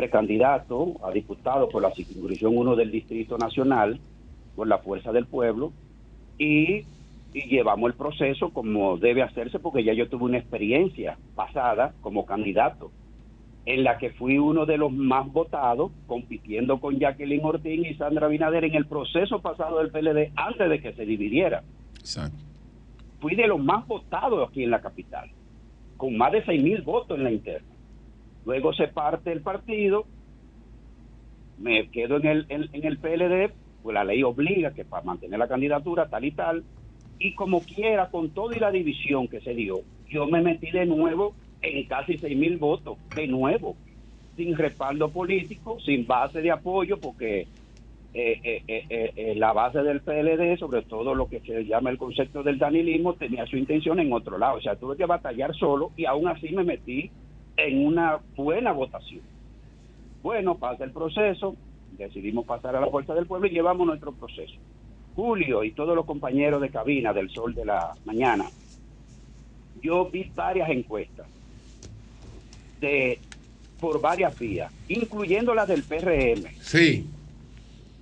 precandidato 0.01 0.95
a 1.03 1.11
diputado 1.11 1.69
por 1.69 1.83
la 1.83 1.91
circunscripción 1.91 2.57
1 2.57 2.75
del 2.75 2.89
Distrito 2.89 3.37
Nacional, 3.37 3.99
por 4.55 4.67
la 4.67 4.79
Fuerza 4.79 5.11
del 5.11 5.27
Pueblo, 5.27 5.71
y 6.39 6.85
y 7.33 7.47
llevamos 7.47 7.91
el 7.91 7.95
proceso 7.95 8.49
como 8.49 8.97
debe 8.97 9.21
hacerse 9.21 9.57
porque 9.59 9.85
ya 9.85 9.93
yo 9.93 10.09
tuve 10.09 10.25
una 10.25 10.37
experiencia 10.37 11.17
pasada 11.33 11.93
como 12.01 12.25
candidato 12.25 12.91
en 13.65 13.85
la 13.85 13.97
que 13.97 14.09
fui 14.09 14.37
uno 14.37 14.65
de 14.65 14.77
los 14.77 14.91
más 14.91 15.31
votados 15.31 15.91
compitiendo 16.07 16.81
con 16.81 16.99
Jacqueline 16.99 17.45
Ortiz 17.45 17.87
y 17.87 17.93
Sandra 17.93 18.27
Binader 18.27 18.65
en 18.65 18.75
el 18.75 18.85
proceso 18.85 19.39
pasado 19.39 19.77
del 19.77 19.91
PLD 19.91 20.33
antes 20.35 20.69
de 20.69 20.81
que 20.81 20.91
se 20.91 21.05
dividiera. 21.05 21.63
Fui 23.21 23.35
de 23.35 23.47
los 23.47 23.63
más 23.63 23.87
votados 23.87 24.49
aquí 24.49 24.63
en 24.63 24.71
la 24.71 24.81
capital, 24.81 25.29
con 25.95 26.17
más 26.17 26.33
de 26.33 26.43
seis 26.43 26.61
mil 26.61 26.81
votos 26.81 27.17
en 27.17 27.23
la 27.23 27.31
interna. 27.31 27.70
Luego 28.45 28.73
se 28.73 28.87
parte 28.87 29.31
el 29.31 29.41
partido, 29.41 30.05
me 31.57 31.89
quedo 31.89 32.17
en 32.17 32.25
el, 32.25 32.45
en, 32.49 32.69
el 32.73 32.97
PLD, 32.97 33.53
pues 33.83 33.93
la 33.93 34.03
ley 34.03 34.23
obliga 34.23 34.73
que 34.73 34.83
para 34.83 35.03
mantener 35.03 35.37
la 35.37 35.47
candidatura 35.47 36.09
tal 36.09 36.25
y 36.25 36.31
tal, 36.31 36.63
y 37.19 37.35
como 37.35 37.61
quiera, 37.61 38.09
con 38.09 38.31
toda 38.31 38.55
y 38.55 38.59
la 38.59 38.71
división 38.71 39.27
que 39.27 39.41
se 39.41 39.53
dio, 39.53 39.81
yo 40.09 40.25
me 40.25 40.41
metí 40.41 40.71
de 40.71 40.87
nuevo 40.87 41.35
en 41.61 41.85
casi 41.85 42.17
seis 42.17 42.35
mil 42.35 42.57
votos, 42.57 42.97
de 43.15 43.27
nuevo, 43.27 43.75
sin 44.35 44.57
respaldo 44.57 45.09
político, 45.09 45.79
sin 45.79 46.07
base 46.07 46.41
de 46.41 46.49
apoyo, 46.49 46.99
porque 46.99 47.47
eh, 48.13 48.63
eh, 48.67 49.13
eh, 49.15 49.35
la 49.35 49.53
base 49.53 49.83
del 49.83 50.01
PLD, 50.01 50.57
sobre 50.57 50.81
todo 50.81 51.13
lo 51.13 51.27
que 51.27 51.39
se 51.41 51.63
llama 51.63 51.91
el 51.91 51.97
concepto 51.97 52.41
del 52.41 52.57
danilismo, 52.57 53.13
tenía 53.13 53.45
su 53.45 53.55
intención 53.55 53.99
en 53.99 54.11
otro 54.11 54.39
lado. 54.39 54.57
O 54.57 54.61
sea, 54.61 54.75
tuve 54.75 54.97
que 54.97 55.05
batallar 55.05 55.55
solo 55.55 55.91
y 55.95 56.05
aún 56.05 56.27
así 56.27 56.49
me 56.49 56.63
metí 56.63 57.11
en 57.67 57.85
una 57.85 58.19
buena 58.35 58.71
votación. 58.71 59.21
Bueno, 60.23 60.55
pasa 60.55 60.83
el 60.83 60.91
proceso, 60.91 61.55
decidimos 61.97 62.45
pasar 62.45 62.75
a 62.75 62.81
la 62.81 62.87
fuerza 62.87 63.13
del 63.13 63.25
pueblo 63.25 63.47
y 63.47 63.51
llevamos 63.51 63.87
nuestro 63.87 64.11
proceso. 64.11 64.55
Julio 65.15 65.63
y 65.63 65.71
todos 65.71 65.95
los 65.95 66.05
compañeros 66.05 66.61
de 66.61 66.69
cabina 66.69 67.13
del 67.13 67.29
Sol 67.29 67.53
de 67.53 67.65
la 67.65 67.93
Mañana, 68.05 68.45
yo 69.81 70.05
vi 70.05 70.31
varias 70.35 70.69
encuestas 70.69 71.27
de 72.79 73.19
por 73.79 73.99
varias 73.99 74.37
vías, 74.37 74.71
incluyendo 74.87 75.55
las 75.55 75.67
del 75.67 75.83
PRM. 75.83 76.47
Sí. 76.61 77.07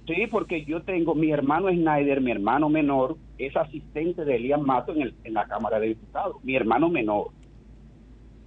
Sí, 0.06 0.28
porque 0.30 0.66
yo 0.66 0.82
tengo 0.82 1.16
mi 1.16 1.32
hermano 1.32 1.70
Snyder, 1.70 2.20
mi 2.20 2.32
hermano 2.32 2.68
menor, 2.68 3.16
es 3.38 3.56
asistente 3.56 4.26
de 4.26 4.36
Elian 4.36 4.64
Mato 4.64 4.92
en, 4.92 5.04
el, 5.04 5.14
en 5.24 5.34
la 5.36 5.48
Cámara 5.48 5.80
de 5.80 5.90
Diputados, 5.90 6.44
mi 6.44 6.56
hermano 6.56 6.90
menor. 6.90 7.28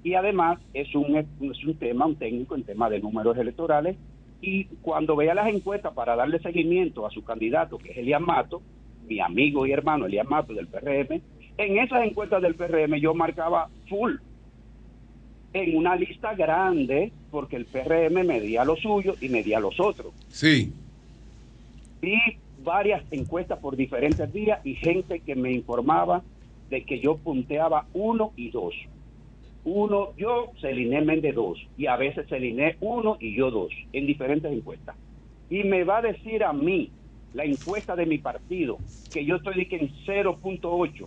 Y 0.04 0.14
además 0.14 0.58
es 0.74 0.94
un, 0.94 1.16
es 1.16 1.64
un 1.64 1.74
tema, 1.76 2.06
un 2.06 2.16
técnico 2.16 2.54
en 2.54 2.64
tema 2.64 2.90
de 2.90 3.00
números 3.00 3.36
electorales 3.38 3.96
y 4.40 4.64
cuando 4.82 5.14
veía 5.14 5.34
las 5.34 5.48
encuestas 5.48 5.94
para 5.94 6.16
darle 6.16 6.40
seguimiento 6.40 7.06
a 7.06 7.10
su 7.10 7.22
candidato, 7.22 7.78
que 7.78 7.92
es 7.92 7.98
Elian 7.98 8.24
Mato, 8.24 8.60
mi 9.06 9.20
amigo 9.20 9.64
y 9.66 9.72
hermano 9.72 10.06
Elian 10.06 10.28
Mato 10.28 10.52
del 10.52 10.66
PRM, 10.66 11.20
en 11.58 11.78
esas 11.78 12.04
encuestas 12.04 12.42
del 12.42 12.56
PRM 12.56 12.96
yo 12.96 13.14
marcaba 13.14 13.68
full 13.88 14.14
en 15.52 15.76
una 15.76 15.94
lista 15.94 16.34
grande 16.34 17.12
porque 17.30 17.56
el 17.56 17.66
PRM 17.66 18.26
medía 18.26 18.64
lo 18.64 18.74
suyo 18.76 19.14
y 19.20 19.28
medía 19.28 19.60
los 19.60 19.78
otros. 19.78 20.12
Sí. 20.28 20.72
Y 22.00 22.16
varias 22.64 23.04
encuestas 23.12 23.58
por 23.60 23.76
diferentes 23.76 24.32
días 24.32 24.64
y 24.64 24.74
gente 24.74 25.20
que 25.20 25.36
me 25.36 25.52
informaba 25.52 26.22
de 26.68 26.84
que 26.84 26.98
yo 26.98 27.16
punteaba 27.16 27.86
uno 27.92 28.32
y 28.36 28.50
dos 28.50 28.74
uno 29.64 30.12
yo, 30.16 30.52
Celine 30.60 31.02
Méndez 31.02 31.34
dos, 31.34 31.58
y 31.76 31.86
a 31.86 31.96
veces 31.96 32.26
Celine 32.28 32.76
uno 32.80 33.16
y 33.20 33.36
yo 33.36 33.50
dos, 33.50 33.72
en 33.92 34.06
diferentes 34.06 34.52
encuestas. 34.52 34.96
Y 35.50 35.64
me 35.64 35.84
va 35.84 35.98
a 35.98 36.02
decir 36.02 36.42
a 36.44 36.52
mí, 36.52 36.90
la 37.34 37.44
encuesta 37.44 37.96
de 37.96 38.06
mi 38.06 38.18
partido, 38.18 38.78
que 39.12 39.24
yo 39.24 39.36
estoy 39.36 39.66
en 39.70 39.90
0.8, 40.06 41.06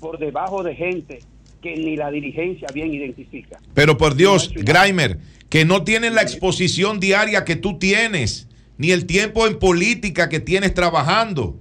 por 0.00 0.18
debajo 0.18 0.62
de 0.62 0.74
gente 0.74 1.18
que 1.62 1.76
ni 1.76 1.96
la 1.96 2.10
dirigencia 2.10 2.68
bien 2.74 2.92
identifica. 2.92 3.58
Pero 3.72 3.96
por 3.96 4.14
Dios, 4.14 4.52
Grimer, 4.54 5.18
que 5.48 5.64
no 5.64 5.84
tienen 5.84 6.14
la 6.14 6.22
exposición 6.22 7.00
diaria 7.00 7.44
que 7.44 7.56
tú 7.56 7.78
tienes, 7.78 8.48
ni 8.76 8.90
el 8.90 9.06
tiempo 9.06 9.46
en 9.46 9.58
política 9.58 10.28
que 10.28 10.40
tienes 10.40 10.74
trabajando. 10.74 11.56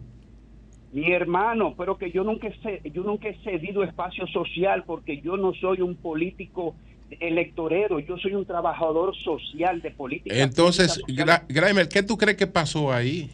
Mi 0.93 1.11
hermano, 1.11 1.73
pero 1.75 1.97
que 1.97 2.11
yo 2.11 2.23
nunca, 2.23 2.47
he, 2.47 2.91
yo 2.91 3.03
nunca 3.03 3.27
he 3.27 3.35
cedido 3.43 3.83
espacio 3.83 4.27
social 4.27 4.83
porque 4.85 5.21
yo 5.21 5.37
no 5.37 5.53
soy 5.53 5.81
un 5.81 5.95
político 5.95 6.75
electorero, 7.19 7.99
yo 7.99 8.17
soy 8.17 8.35
un 8.35 8.45
trabajador 8.45 9.15
social 9.15 9.81
de 9.81 9.91
política. 9.91 10.35
Entonces, 10.35 11.01
Graimer, 11.49 11.89
¿qué 11.89 12.03
tú 12.03 12.15
crees 12.17 12.37
que 12.37 12.47
pasó 12.47 12.91
ahí? 12.91 13.29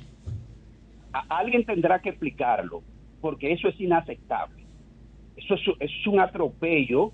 alguien 1.28 1.66
tendrá 1.66 2.00
que 2.00 2.10
explicarlo, 2.10 2.82
porque 3.20 3.52
eso 3.52 3.68
es 3.68 3.80
inaceptable. 3.80 4.64
Eso 5.36 5.56
es, 5.56 5.62
es 5.80 6.08
un 6.08 6.20
atropello, 6.20 7.12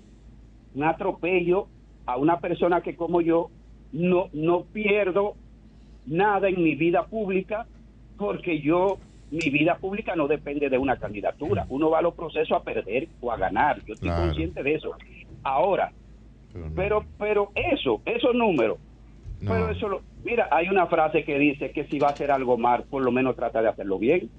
un 0.74 0.84
atropello 0.84 1.68
a 2.04 2.16
una 2.16 2.38
persona 2.38 2.82
que 2.82 2.94
como 2.94 3.20
yo 3.20 3.50
no, 3.92 4.28
no 4.32 4.64
pierdo 4.64 5.34
nada 6.06 6.48
en 6.48 6.62
mi 6.62 6.74
vida 6.74 7.06
pública 7.06 7.66
porque 8.16 8.60
yo 8.60 8.98
mi 9.30 9.50
vida 9.50 9.76
pública 9.76 10.14
no 10.14 10.28
depende 10.28 10.68
de 10.68 10.78
una 10.78 10.96
candidatura. 10.96 11.66
Uno 11.68 11.90
va 11.90 11.98
a 11.98 12.02
los 12.02 12.14
procesos 12.14 12.52
a 12.52 12.62
perder 12.62 13.08
o 13.20 13.32
a 13.32 13.36
ganar. 13.36 13.82
Yo 13.84 13.94
estoy 13.94 14.10
consciente 14.10 14.62
de 14.62 14.74
eso. 14.74 14.92
Ahora, 15.42 15.92
pero, 16.74 17.04
pero, 17.18 17.50
eso, 17.54 18.00
esos 18.04 18.34
números, 18.34 18.78
pero 19.40 19.70
eso 19.70 20.00
mira, 20.24 20.48
hay 20.50 20.68
una 20.68 20.86
frase 20.86 21.24
que 21.24 21.38
dice 21.38 21.70
que 21.70 21.84
si 21.84 21.98
va 21.98 22.08
a 22.08 22.10
hacer 22.12 22.30
algo 22.30 22.56
mal, 22.56 22.84
por 22.84 23.02
lo 23.02 23.12
menos 23.12 23.36
trata 23.36 23.60
de 23.60 23.68
hacerlo 23.68 23.98
bien. 23.98 24.30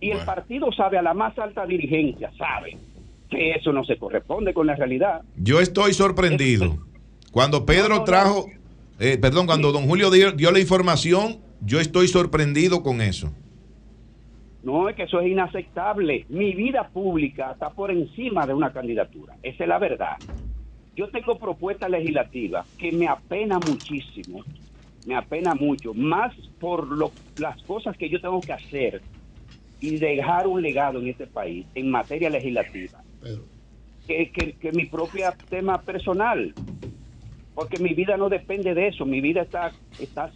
Y 0.00 0.10
el 0.10 0.24
partido 0.24 0.70
sabe, 0.72 0.98
a 0.98 1.02
la 1.02 1.14
más 1.14 1.38
alta 1.38 1.66
dirigencia, 1.66 2.30
sabe 2.36 2.76
que 3.30 3.52
eso 3.52 3.72
no 3.72 3.84
se 3.84 3.96
corresponde 3.96 4.52
con 4.52 4.66
la 4.66 4.76
realidad. 4.76 5.22
Yo 5.36 5.60
estoy 5.60 5.94
sorprendido. 5.94 6.78
Cuando 7.32 7.64
Pedro 7.64 8.04
trajo, 8.04 8.46
eh, 9.00 9.18
perdón, 9.18 9.46
cuando 9.46 9.72
don 9.72 9.86
Julio 9.86 10.10
dio 10.10 10.50
la 10.52 10.60
información, 10.60 11.38
yo 11.60 11.80
estoy 11.80 12.06
sorprendido 12.08 12.82
con 12.82 13.00
eso. 13.00 13.32
No, 14.64 14.88
es 14.88 14.96
que 14.96 15.02
eso 15.02 15.20
es 15.20 15.30
inaceptable. 15.30 16.24
Mi 16.30 16.54
vida 16.54 16.88
pública 16.88 17.52
está 17.52 17.68
por 17.68 17.90
encima 17.90 18.46
de 18.46 18.54
una 18.54 18.72
candidatura. 18.72 19.36
Esa 19.42 19.64
es 19.64 19.68
la 19.68 19.78
verdad. 19.78 20.16
Yo 20.96 21.08
tengo 21.10 21.38
propuestas 21.38 21.90
legislativas 21.90 22.66
que 22.78 22.90
me 22.90 23.06
apena 23.06 23.58
muchísimo, 23.58 24.42
me 25.06 25.16
apena 25.16 25.54
mucho, 25.54 25.92
más 25.92 26.34
por 26.58 26.86
lo, 26.86 27.12
las 27.36 27.62
cosas 27.64 27.96
que 27.96 28.08
yo 28.08 28.20
tengo 28.20 28.40
que 28.40 28.52
hacer 28.52 29.02
y 29.80 29.98
dejar 29.98 30.46
un 30.46 30.62
legado 30.62 30.98
en 31.00 31.08
este 31.08 31.26
país 31.26 31.66
en 31.74 31.90
materia 31.90 32.30
legislativa, 32.30 33.02
que, 34.06 34.30
que, 34.30 34.72
mi 34.72 34.86
propio 34.86 35.26
tema 35.50 35.82
personal. 35.82 36.54
porque 37.54 37.78
mi 37.82 37.92
vida 37.92 38.16
no 38.16 38.28
depende 38.28 38.72
de 38.72 38.88
eso, 38.88 39.04
mi 39.04 39.20
vida 39.20 39.42
está, 39.42 39.72
está, 39.98 40.30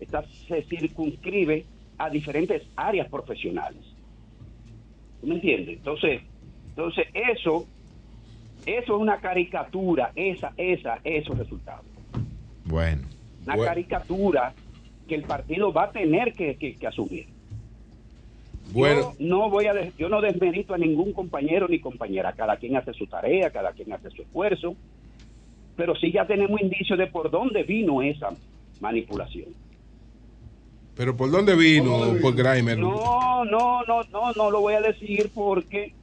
está 0.00 0.24
se 0.48 0.62
circunscribe 0.62 1.66
a 2.00 2.08
diferentes 2.08 2.62
áreas 2.76 3.08
profesionales. 3.08 3.82
¿Me 5.22 5.34
entiendes? 5.34 5.76
Entonces, 5.76 6.22
entonces 6.70 7.06
eso, 7.12 7.66
eso 8.64 8.94
es 8.94 9.00
una 9.00 9.18
caricatura, 9.18 10.10
esa, 10.16 10.54
esa, 10.56 10.98
esos 11.04 11.36
resultados. 11.36 11.84
Bueno. 12.64 13.02
Una 13.44 13.58
caricatura 13.58 14.54
que 15.06 15.14
el 15.14 15.24
partido 15.24 15.74
va 15.74 15.84
a 15.84 15.90
tener 15.90 16.32
que, 16.32 16.78
asumir. 16.88 17.26
Bueno. 18.72 19.12
Yo 19.18 19.26
no 19.26 19.50
voy 19.50 19.66
a 19.66 19.90
yo 19.98 20.08
no 20.08 20.22
desmerito 20.22 20.72
a 20.72 20.78
ningún 20.78 21.12
compañero 21.12 21.68
ni 21.68 21.80
compañera, 21.80 22.32
cada 22.32 22.56
quien 22.56 22.76
hace 22.76 22.94
su 22.94 23.06
tarea, 23.06 23.50
cada 23.50 23.72
quien 23.72 23.92
hace 23.92 24.10
su 24.10 24.22
esfuerzo, 24.22 24.74
pero 25.76 25.94
sí 25.96 26.12
ya 26.12 26.26
tenemos 26.26 26.58
indicios 26.62 26.98
de 26.98 27.08
por 27.08 27.30
dónde 27.30 27.62
vino 27.62 28.00
esa 28.00 28.30
manipulación. 28.80 29.48
Pero 30.96 31.16
¿por 31.16 31.30
dónde 31.30 31.54
vino, 31.56 32.14
por 32.20 32.34
Grimer? 32.34 32.78
No, 32.78 33.44
no, 33.44 33.82
no, 33.84 34.02
no, 34.12 34.32
no 34.32 34.50
lo 34.50 34.60
voy 34.60 34.74
a 34.74 34.80
decir 34.80 35.30
porque 35.34 35.94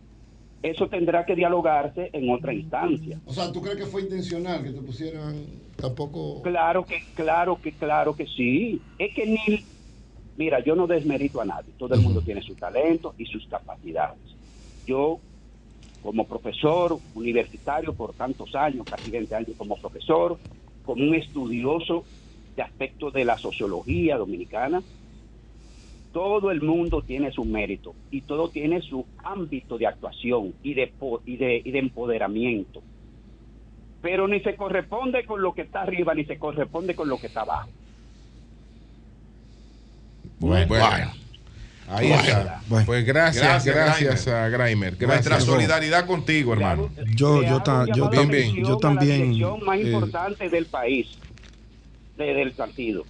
eso 0.62 0.88
tendrá 0.88 1.26
que 1.26 1.36
dialogarse 1.36 2.10
en 2.14 2.30
otra 2.30 2.54
instancia. 2.54 3.20
O 3.26 3.34
sea, 3.34 3.52
¿tú 3.52 3.62
crees 3.62 3.78
que 3.78 3.86
fue 3.86 4.02
intencional 4.02 4.64
que 4.64 4.72
te 4.72 4.82
pusieran 4.82 5.46
tampoco? 5.76 6.42
Claro 6.42 6.86
que, 6.86 7.00
claro 7.14 7.60
que, 7.62 7.74
claro 7.74 8.16
que 8.16 8.26
sí. 8.26 8.82
Es 8.98 9.14
que 9.14 9.26
ni, 9.28 9.66
mira, 10.36 10.64
yo 10.64 10.76
no 10.76 10.88
desmerito 10.88 11.42
a 11.42 11.46
nadie. 11.46 11.74
Todo 11.78 11.94
el 11.94 12.02
mundo 12.02 12.22
tiene 12.22 12.42
su 12.42 12.56
talento 12.56 13.14
y 13.18 13.26
sus 13.26 13.48
capacidades. 13.48 14.20
Yo, 14.86 15.20
como 16.02 16.28
profesor 16.28 17.00
universitario 17.14 17.94
por 17.94 18.14
tantos 18.14 18.56
años, 18.56 18.88
casi 18.90 19.12
20 19.12 19.36
años 19.36 19.58
como 19.58 19.80
profesor, 19.80 20.40
como 20.84 21.04
un 21.04 21.16
estudioso 21.16 22.06
de 22.58 22.64
aspectos 22.64 23.14
de 23.14 23.24
la 23.24 23.38
sociología 23.38 24.18
dominicana, 24.18 24.82
todo 26.12 26.52
el 26.52 26.62
mundo 26.62 27.04
tiene 27.04 27.32
su 27.32 27.46
mérito 27.46 27.94
y 28.10 28.22
todo 28.22 28.50
tiene 28.50 28.82
su 28.82 29.06
ámbito 29.24 29.78
de 29.78 29.88
actuación 29.88 30.54
y 30.64 30.74
de, 30.74 30.92
y 31.26 31.38
de, 31.38 31.62
y 31.64 31.72
de 31.72 31.80
empoderamiento. 31.80 32.82
Pero 34.02 34.28
ni 34.28 34.40
se 34.42 34.56
corresponde 34.56 35.26
con 35.26 35.42
lo 35.42 35.54
que 35.54 35.62
está 35.62 35.84
arriba, 35.84 36.16
ni 36.16 36.26
se 36.26 36.38
corresponde 36.38 36.96
con 36.96 37.08
lo 37.08 37.20
que 37.20 37.28
está 37.28 37.42
abajo. 37.42 37.70
Bueno, 40.40 40.76
Ahí 41.90 42.12
está. 42.12 42.62
Pues 42.86 43.06
gracias, 43.06 43.66
gracias, 43.66 44.28
a 44.28 44.50
Grimer. 44.50 45.02
Nuestra 45.02 45.40
solidaridad 45.40 46.06
contigo, 46.06 46.54
hermano. 46.54 46.90
Yo, 47.16 47.42
yo, 47.44 47.62
yo, 47.94 48.10
también, 48.10 48.56
yo 48.56 48.78
también. 48.78 49.40
La 49.40 49.56
más 49.56 49.78
eh, 49.78 49.84
importante 49.84 50.50
del 50.50 50.66
país, 50.66 51.08
del 52.26 52.52
partido. 52.52 53.06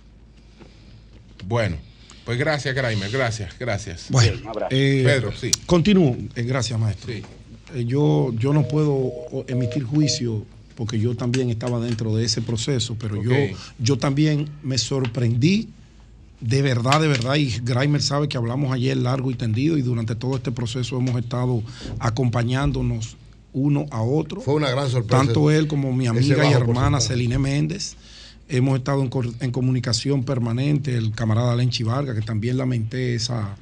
Bueno. 1.45 1.77
Pues 2.25 2.37
gracias, 2.37 2.75
Graimer, 2.75 3.09
gracias, 3.09 3.57
gracias. 3.57 4.07
Bueno, 4.09 4.51
eh, 4.69 5.01
Pedro, 5.05 5.31
sí. 5.31 5.49
Continúo. 5.65 6.17
Eh, 6.35 6.43
gracias, 6.43 6.77
maestro. 6.77 7.13
Sí. 7.13 7.23
Eh, 7.73 7.85
yo, 7.85 8.33
yo 8.37 8.51
no 8.51 8.67
puedo 8.67 9.13
emitir 9.47 9.85
juicio 9.85 10.43
porque 10.75 10.99
yo 10.99 11.15
también 11.15 11.49
estaba 11.49 11.79
dentro 11.79 12.13
de 12.15 12.25
ese 12.25 12.41
proceso, 12.41 12.97
pero 12.99 13.23
yo, 13.23 13.31
yo 13.79 13.97
también 13.97 14.49
me 14.61 14.77
sorprendí 14.77 15.69
de 16.39 16.61
verdad, 16.61 17.01
de 17.01 17.07
verdad, 17.07 17.35
y 17.35 17.49
Grimer 17.63 18.01
sabe 18.01 18.27
que 18.27 18.37
hablamos 18.37 18.71
ayer 18.71 18.95
largo 18.95 19.31
y 19.31 19.35
tendido 19.35 19.77
y 19.77 19.81
durante 19.81 20.13
todo 20.15 20.35
este 20.35 20.51
proceso 20.51 20.97
hemos 20.97 21.17
estado 21.19 21.63
acompañándonos 21.99 23.17
uno 23.53 23.85
a 23.89 24.01
otro. 24.01 24.41
Fue 24.41 24.53
una 24.53 24.69
gran 24.69 24.89
sorpresa. 24.89 25.23
Tanto 25.23 25.49
él 25.49 25.67
como 25.67 25.91
mi 25.93 26.07
amiga 26.07 26.47
y 26.47 26.53
hermana 26.53 26.99
Celine 26.99 27.39
Méndez. 27.39 27.95
Hemos 28.49 28.77
estado 28.77 29.01
en, 29.01 29.51
comunicación 29.51 30.23
permanente, 30.23 30.95
el 30.95 31.11
camarada 31.11 31.55
Lenchi 31.55 31.83
Vargas, 31.83 32.15
que 32.15 32.21
también 32.21 32.57
lamenté 32.57 33.15
esa. 33.15 33.57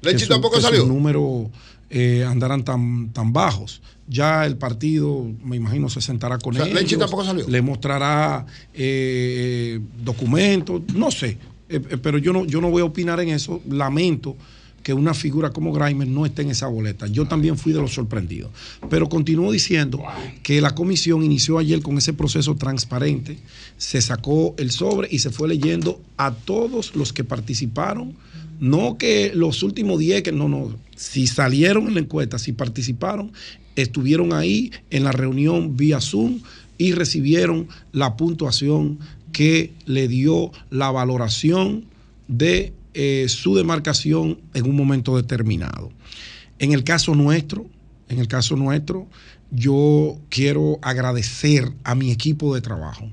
Lenchi 0.00 0.26
tampoco 0.26 0.60
salió. 0.60 0.80
Los 0.80 0.88
números 0.88 1.48
eh, 1.90 2.24
andarán 2.26 2.64
tan, 2.64 3.10
tan 3.12 3.32
bajos. 3.32 3.82
Ya 4.08 4.46
el 4.46 4.56
partido, 4.56 5.26
me 5.42 5.56
imagino, 5.56 5.88
se 5.88 6.00
sentará 6.00 6.38
con 6.38 6.56
él. 6.56 6.72
Lenchi 6.72 6.96
tampoco 6.96 7.24
salió. 7.24 7.46
Le 7.48 7.60
mostrará 7.60 8.46
eh, 8.72 9.80
documentos, 10.02 10.82
no 10.94 11.10
sé. 11.10 11.38
Eh, 11.68 11.80
pero 11.80 12.18
yo 12.18 12.32
no, 12.32 12.44
yo 12.44 12.60
no 12.60 12.70
voy 12.70 12.82
a 12.82 12.86
opinar 12.86 13.20
en 13.20 13.28
eso. 13.30 13.60
Lamento 13.68 14.36
que 14.84 14.92
una 14.92 15.14
figura 15.14 15.50
como 15.50 15.72
Grimer 15.72 16.06
no 16.06 16.26
esté 16.26 16.42
en 16.42 16.50
esa 16.50 16.68
boleta. 16.68 17.06
Yo 17.08 17.26
también 17.26 17.56
fui 17.56 17.72
de 17.72 17.80
los 17.80 17.94
sorprendidos. 17.94 18.50
Pero 18.90 19.08
continúo 19.08 19.50
diciendo 19.50 20.04
que 20.42 20.60
la 20.60 20.74
comisión 20.74 21.24
inició 21.24 21.58
ayer 21.58 21.80
con 21.80 21.96
ese 21.98 22.12
proceso 22.12 22.54
transparente, 22.54 23.38
se 23.78 24.00
sacó 24.02 24.54
el 24.58 24.70
sobre 24.70 25.08
y 25.10 25.18
se 25.18 25.30
fue 25.30 25.48
leyendo 25.48 26.00
a 26.18 26.32
todos 26.32 26.94
los 26.94 27.12
que 27.12 27.24
participaron. 27.24 28.14
No 28.60 28.98
que 28.98 29.32
los 29.34 29.62
últimos 29.62 29.98
10, 29.98 30.22
que 30.22 30.32
no, 30.32 30.48
no, 30.48 30.76
si 30.94 31.26
salieron 31.26 31.88
en 31.88 31.94
la 31.94 32.00
encuesta, 32.00 32.38
si 32.38 32.52
participaron, 32.52 33.32
estuvieron 33.74 34.32
ahí 34.32 34.70
en 34.90 35.02
la 35.02 35.12
reunión 35.12 35.76
vía 35.76 36.00
Zoom 36.00 36.40
y 36.76 36.92
recibieron 36.92 37.68
la 37.92 38.16
puntuación 38.16 38.98
que 39.32 39.72
le 39.86 40.08
dio 40.08 40.52
la 40.70 40.90
valoración 40.90 41.86
de 42.28 42.72
eh, 42.94 43.26
su 43.28 43.54
demarcación 43.54 44.40
en 44.54 44.68
un 44.68 44.76
momento 44.76 45.16
determinado. 45.16 45.90
En 46.58 46.72
el 46.72 46.84
caso 46.84 47.14
nuestro, 47.14 47.66
en 48.08 48.18
el 48.18 48.28
caso 48.28 48.56
nuestro, 48.56 49.08
yo 49.50 50.18
quiero 50.28 50.78
agradecer 50.82 51.72
a 51.84 51.94
mi 51.94 52.10
equipo 52.10 52.54
de 52.54 52.60
trabajo, 52.60 53.10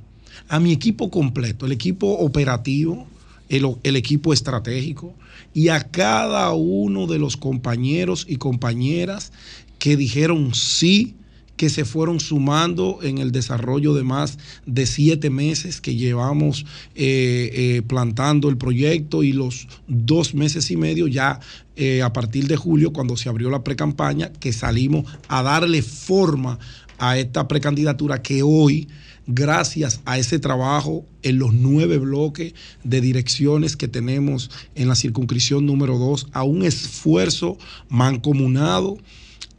a 0.48 0.60
mi 0.60 0.72
equipo 0.72 1.10
completo, 1.10 1.66
el 1.66 1.72
equipo 1.72 2.08
operativo, 2.20 3.08
el, 3.49 3.76
el, 3.84 3.95
equipo 3.95 4.34
estratégico 4.34 5.14
y 5.53 5.70
a 5.70 5.82
cada 5.82 6.53
uno 6.53 7.08
de 7.08 7.20
los 7.20 7.36
compañeros 7.36 8.26
y 8.30 8.38
compañeras 8.38 9.34
que 9.78 9.98
dijeron 9.98 10.53
sí 10.53 11.16
que 11.62 11.70
se 11.70 11.86
fueron 11.86 12.20
sumando 12.20 12.98
en 13.04 13.20
el 13.20 13.32
desarrollo 13.32 13.94
de 13.94 14.02
más 14.02 14.40
de 14.66 14.88
siete 14.88 15.30
meses 15.30 15.80
que 15.80 15.96
llevamos 15.96 16.66
eh, 16.96 17.52
eh, 17.54 17.82
plantando 17.84 18.50
el 18.50 18.58
proyecto 18.58 19.22
y 19.22 19.32
los 19.32 19.68
dos 19.88 20.34
meses 20.34 20.72
y 20.72 20.76
medio 20.76 21.06
ya 21.06 21.40
eh, 21.76 22.02
a 22.02 22.14
partir 22.14 22.48
de 22.48 22.58
julio, 22.58 22.92
cuando 22.94 23.16
se 23.16 23.30
abrió 23.30 23.52
la 23.52 23.64
precampaña, 23.64 24.32
que 24.40 24.54
salimos 24.54 25.06
a 25.28 25.44
darle 25.44 25.84
forma 25.84 26.58
a 26.98 27.20
esta 27.20 27.48
precandidatura 27.48 28.24
que 28.24 28.42
hoy 28.42 28.88
gracias 29.28 30.02
a 30.06 30.18
ese 30.18 30.40
trabajo 30.40 31.06
en 31.22 31.38
los 31.38 31.54
nueve 31.54 32.00
bloques 32.00 32.56
de 32.84 33.02
direcciones 33.02 33.78
que 33.78 33.88
tenemos 33.88 34.50
en 34.74 34.88
la 34.88 34.96
circunscripción 34.96 35.68
número 35.68 36.00
dos, 36.00 36.26
a 36.32 36.42
un 36.42 36.64
esfuerzo 36.64 37.60
mancomunado 37.88 38.98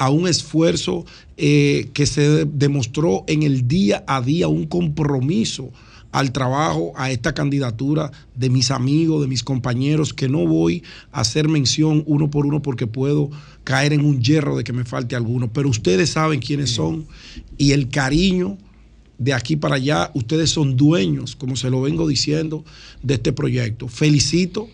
a 0.03 0.11
un 0.11 0.27
esfuerzo 0.27 1.07
eh, 1.37 1.91
que 1.95 2.07
se 2.07 2.45
demostró 2.45 3.23
en 3.29 3.45
el 3.45 3.69
día 3.69 4.03
a 4.09 4.20
día, 4.20 4.49
un 4.49 4.66
compromiso 4.66 5.70
al 6.11 6.33
trabajo, 6.33 6.93
a 6.97 7.12
esta 7.12 7.35
candidatura 7.35 8.11
de 8.35 8.51
mis 8.51 8.73
amigos, 8.73 9.23
de 9.23 9.29
mis 9.29 9.45
compañeros, 9.45 10.12
que 10.12 10.29
no 10.29 10.45
voy 10.45 10.83
a 11.12 11.20
hacer 11.20 11.49
mención 11.49 12.03
uno 12.09 12.29
por 12.29 12.47
uno 12.47 12.61
porque 12.62 12.89
puedo 12.89 13.31
caer 13.62 13.93
en 13.93 14.05
un 14.05 14.20
hierro 14.20 14.57
de 14.57 14.65
que 14.65 14.73
me 14.73 14.85
falte 14.85 15.15
alguno, 15.15 15.53
pero 15.53 15.69
ustedes 15.69 16.11
saben 16.11 16.41
quiénes 16.41 16.70
son 16.70 17.07
y 17.57 17.70
el 17.70 17.89
cariño 17.89 18.59
de 19.19 19.35
aquí 19.35 19.55
para 19.55 19.77
allá, 19.77 20.11
ustedes 20.15 20.51
son 20.51 20.77
dueños, 20.77 21.37
como 21.37 21.55
se 21.55 21.70
lo 21.70 21.81
vengo 21.81 22.09
diciendo, 22.09 22.65
de 23.05 23.15
este 23.15 23.33
proyecto. 23.33 23.87
Felicito 23.87 24.66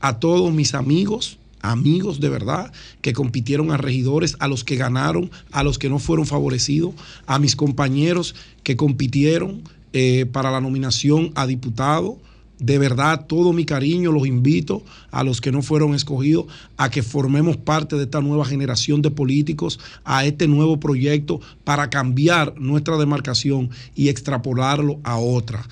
a 0.00 0.18
todos 0.18 0.52
mis 0.52 0.74
amigos, 0.74 1.38
amigos 1.62 2.20
de 2.20 2.28
verdad 2.28 2.72
que 3.00 3.12
compitieron 3.12 3.70
a 3.70 3.76
regidores, 3.76 4.36
a 4.40 4.48
los 4.48 4.64
que 4.64 4.76
ganaron, 4.76 5.30
a 5.50 5.62
los 5.62 5.78
que 5.78 5.88
no 5.88 5.98
fueron 5.98 6.26
favorecidos, 6.26 6.94
a 7.26 7.38
mis 7.38 7.56
compañeros 7.56 8.34
que 8.62 8.76
compitieron 8.76 9.62
eh, 9.92 10.26
para 10.30 10.50
la 10.50 10.60
nominación 10.60 11.32
a 11.34 11.46
diputado. 11.46 12.18
De 12.58 12.78
verdad, 12.78 13.26
todo 13.26 13.52
mi 13.52 13.64
cariño 13.64 14.12
los 14.12 14.26
invito 14.26 14.84
a 15.10 15.24
los 15.24 15.40
que 15.40 15.50
no 15.50 15.62
fueron 15.62 15.94
escogidos 15.94 16.46
a 16.76 16.90
que 16.90 17.02
formemos 17.02 17.56
parte 17.56 17.96
de 17.96 18.04
esta 18.04 18.20
nueva 18.20 18.44
generación 18.44 19.02
de 19.02 19.10
políticos, 19.10 19.80
a 20.04 20.24
este 20.24 20.46
nuevo 20.46 20.78
proyecto 20.78 21.40
para 21.64 21.90
cambiar 21.90 22.60
nuestra 22.60 22.96
demarcación 22.98 23.70
y 23.96 24.10
extrapolarlo 24.10 25.00
a 25.02 25.18
otra 25.18 25.66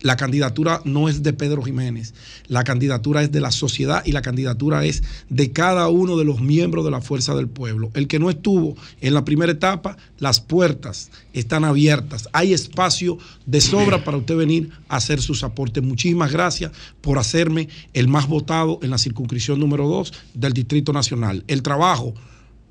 la 0.00 0.16
candidatura 0.16 0.80
no 0.84 1.08
es 1.08 1.22
de 1.22 1.32
Pedro 1.32 1.62
Jiménez, 1.62 2.14
la 2.46 2.64
candidatura 2.64 3.22
es 3.22 3.32
de 3.32 3.40
la 3.40 3.50
sociedad 3.50 4.02
y 4.04 4.12
la 4.12 4.22
candidatura 4.22 4.84
es 4.84 5.02
de 5.28 5.52
cada 5.52 5.88
uno 5.88 6.16
de 6.16 6.24
los 6.24 6.40
miembros 6.40 6.84
de 6.84 6.90
la 6.90 7.00
Fuerza 7.00 7.34
del 7.34 7.48
Pueblo. 7.48 7.90
El 7.94 8.06
que 8.06 8.18
no 8.18 8.30
estuvo 8.30 8.76
en 9.00 9.14
la 9.14 9.24
primera 9.24 9.52
etapa, 9.52 9.96
las 10.18 10.40
puertas 10.40 11.10
están 11.32 11.64
abiertas, 11.64 12.28
hay 12.32 12.52
espacio 12.52 13.18
de 13.46 13.60
sobra 13.60 14.04
para 14.04 14.18
usted 14.18 14.36
venir 14.36 14.70
a 14.88 14.96
hacer 14.96 15.20
sus 15.20 15.42
aportes. 15.42 15.82
Muchísimas 15.82 16.32
gracias 16.32 16.72
por 17.00 17.18
hacerme 17.18 17.68
el 17.92 18.08
más 18.08 18.28
votado 18.28 18.78
en 18.82 18.90
la 18.90 18.98
circunscripción 18.98 19.60
número 19.60 19.88
2 19.88 20.12
del 20.34 20.52
Distrito 20.52 20.92
Nacional. 20.92 21.44
El 21.48 21.62
trabajo 21.62 22.14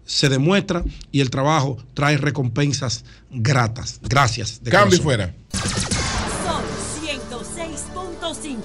se 0.06 0.30
demuestra 0.30 0.84
y 1.12 1.20
el 1.20 1.30
trabajo 1.30 1.78
trae 1.94 2.18
recompensas 2.18 3.04
gratas. 3.30 4.00
Gracias. 4.04 4.62
Cambio 4.64 5.02
fuera. 5.02 5.36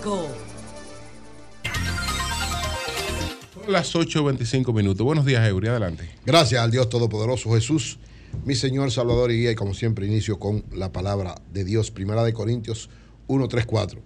5. 0.02 0.28
Las 3.68 3.94
8.25 3.94 4.74
minutos. 4.74 5.04
Buenos 5.04 5.24
días, 5.24 5.46
Eury. 5.48 5.68
Adelante. 5.68 6.10
Gracias 6.26 6.60
al 6.60 6.72
Dios 6.72 6.88
Todopoderoso 6.88 7.52
Jesús, 7.52 8.00
mi 8.44 8.56
Señor, 8.56 8.90
Salvador 8.90 9.30
y 9.30 9.38
Guía. 9.38 9.52
Y 9.52 9.54
como 9.54 9.74
siempre, 9.74 10.06
inicio 10.06 10.40
con 10.40 10.64
la 10.72 10.90
palabra 10.90 11.36
de 11.52 11.64
Dios. 11.64 11.92
Primera 11.92 12.24
de 12.24 12.32
Corintios 12.32 12.90
1, 13.28 13.46
3, 13.46 13.64
4. 13.64 14.02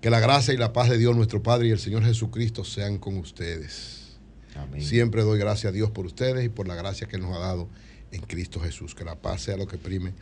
Que 0.00 0.10
la 0.10 0.18
gracia 0.18 0.52
y 0.52 0.56
la 0.56 0.72
paz 0.72 0.90
de 0.90 0.98
Dios, 0.98 1.14
nuestro 1.14 1.42
Padre 1.42 1.68
y 1.68 1.70
el 1.70 1.78
Señor 1.78 2.04
Jesucristo 2.04 2.64
sean 2.64 2.98
con 2.98 3.16
ustedes. 3.16 4.16
Amén. 4.56 4.82
Siempre 4.82 5.22
doy 5.22 5.38
gracias 5.38 5.70
a 5.70 5.72
Dios 5.72 5.92
por 5.92 6.06
ustedes 6.06 6.44
y 6.44 6.48
por 6.48 6.66
la 6.66 6.74
gracia 6.74 7.06
que 7.06 7.18
nos 7.18 7.36
ha 7.36 7.38
dado 7.38 7.68
en 8.10 8.22
Cristo 8.22 8.58
Jesús. 8.58 8.96
Que 8.96 9.04
la 9.04 9.14
paz 9.14 9.42
sea 9.42 9.56
lo 9.56 9.68
que 9.68 9.78
prime 9.78 10.12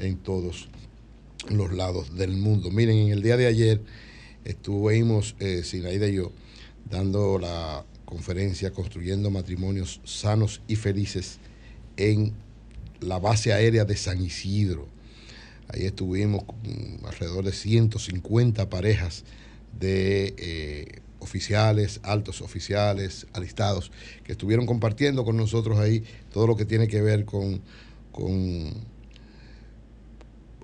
en 0.00 0.16
todos 0.16 0.68
los 1.48 1.72
lados 1.72 2.16
del 2.16 2.32
mundo. 2.36 2.72
Miren, 2.72 2.96
en 2.96 3.08
el 3.12 3.22
día 3.22 3.36
de 3.36 3.46
ayer 3.46 3.80
estuvimos, 4.46 5.34
eh, 5.40 5.62
Sinaida 5.64 6.06
y 6.08 6.14
yo, 6.14 6.32
dando 6.88 7.38
la 7.38 7.84
conferencia 8.04 8.70
Construyendo 8.70 9.30
Matrimonios 9.30 10.00
Sanos 10.04 10.62
y 10.68 10.76
Felices 10.76 11.38
en 11.96 12.32
la 13.00 13.18
base 13.18 13.52
aérea 13.52 13.84
de 13.84 13.96
San 13.96 14.22
Isidro. 14.22 14.86
Ahí 15.68 15.84
estuvimos 15.84 16.44
con 16.44 16.60
alrededor 17.04 17.44
de 17.44 17.52
150 17.52 18.70
parejas 18.70 19.24
de 19.78 20.34
eh, 20.38 21.00
oficiales, 21.18 21.98
altos 22.04 22.40
oficiales, 22.40 23.26
alistados, 23.32 23.90
que 24.22 24.32
estuvieron 24.32 24.64
compartiendo 24.64 25.24
con 25.24 25.36
nosotros 25.36 25.78
ahí 25.78 26.04
todo 26.32 26.46
lo 26.46 26.56
que 26.56 26.64
tiene 26.64 26.86
que 26.86 27.02
ver 27.02 27.24
con, 27.24 27.60
con 28.12 28.72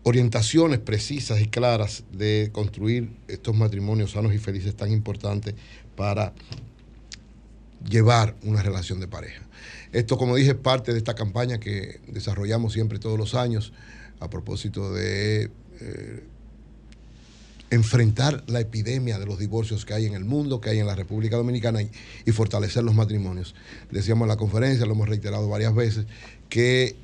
orientaciones 0.04 0.80
precisas 0.80 1.40
y 1.40 1.46
claras 1.46 2.04
de 2.12 2.50
construir 2.52 3.10
estos 3.28 3.56
matrimonios 3.56 4.12
sanos 4.12 4.34
y 4.34 4.38
felices 4.38 4.74
tan 4.74 4.90
importantes 4.90 5.54
para 5.96 6.32
llevar 7.88 8.34
una 8.42 8.62
relación 8.62 9.00
de 9.00 9.08
pareja. 9.08 9.42
Esto, 9.92 10.16
como 10.16 10.36
dije, 10.36 10.50
es 10.50 10.56
parte 10.56 10.92
de 10.92 10.98
esta 10.98 11.14
campaña 11.14 11.58
que 11.58 12.00
desarrollamos 12.08 12.72
siempre 12.72 12.98
todos 12.98 13.18
los 13.18 13.34
años 13.34 13.72
a 14.20 14.30
propósito 14.30 14.92
de 14.92 15.50
eh, 15.80 16.24
enfrentar 17.70 18.44
la 18.46 18.60
epidemia 18.60 19.18
de 19.18 19.26
los 19.26 19.38
divorcios 19.38 19.84
que 19.84 19.94
hay 19.94 20.06
en 20.06 20.14
el 20.14 20.24
mundo, 20.24 20.60
que 20.60 20.70
hay 20.70 20.78
en 20.78 20.86
la 20.86 20.94
República 20.94 21.36
Dominicana 21.36 21.82
y, 21.82 21.90
y 22.24 22.32
fortalecer 22.32 22.82
los 22.82 22.94
matrimonios. 22.94 23.54
Decíamos 23.90 24.26
en 24.26 24.30
la 24.30 24.36
conferencia, 24.36 24.86
lo 24.86 24.92
hemos 24.92 25.08
reiterado 25.08 25.48
varias 25.48 25.74
veces, 25.74 26.06
que 26.48 26.96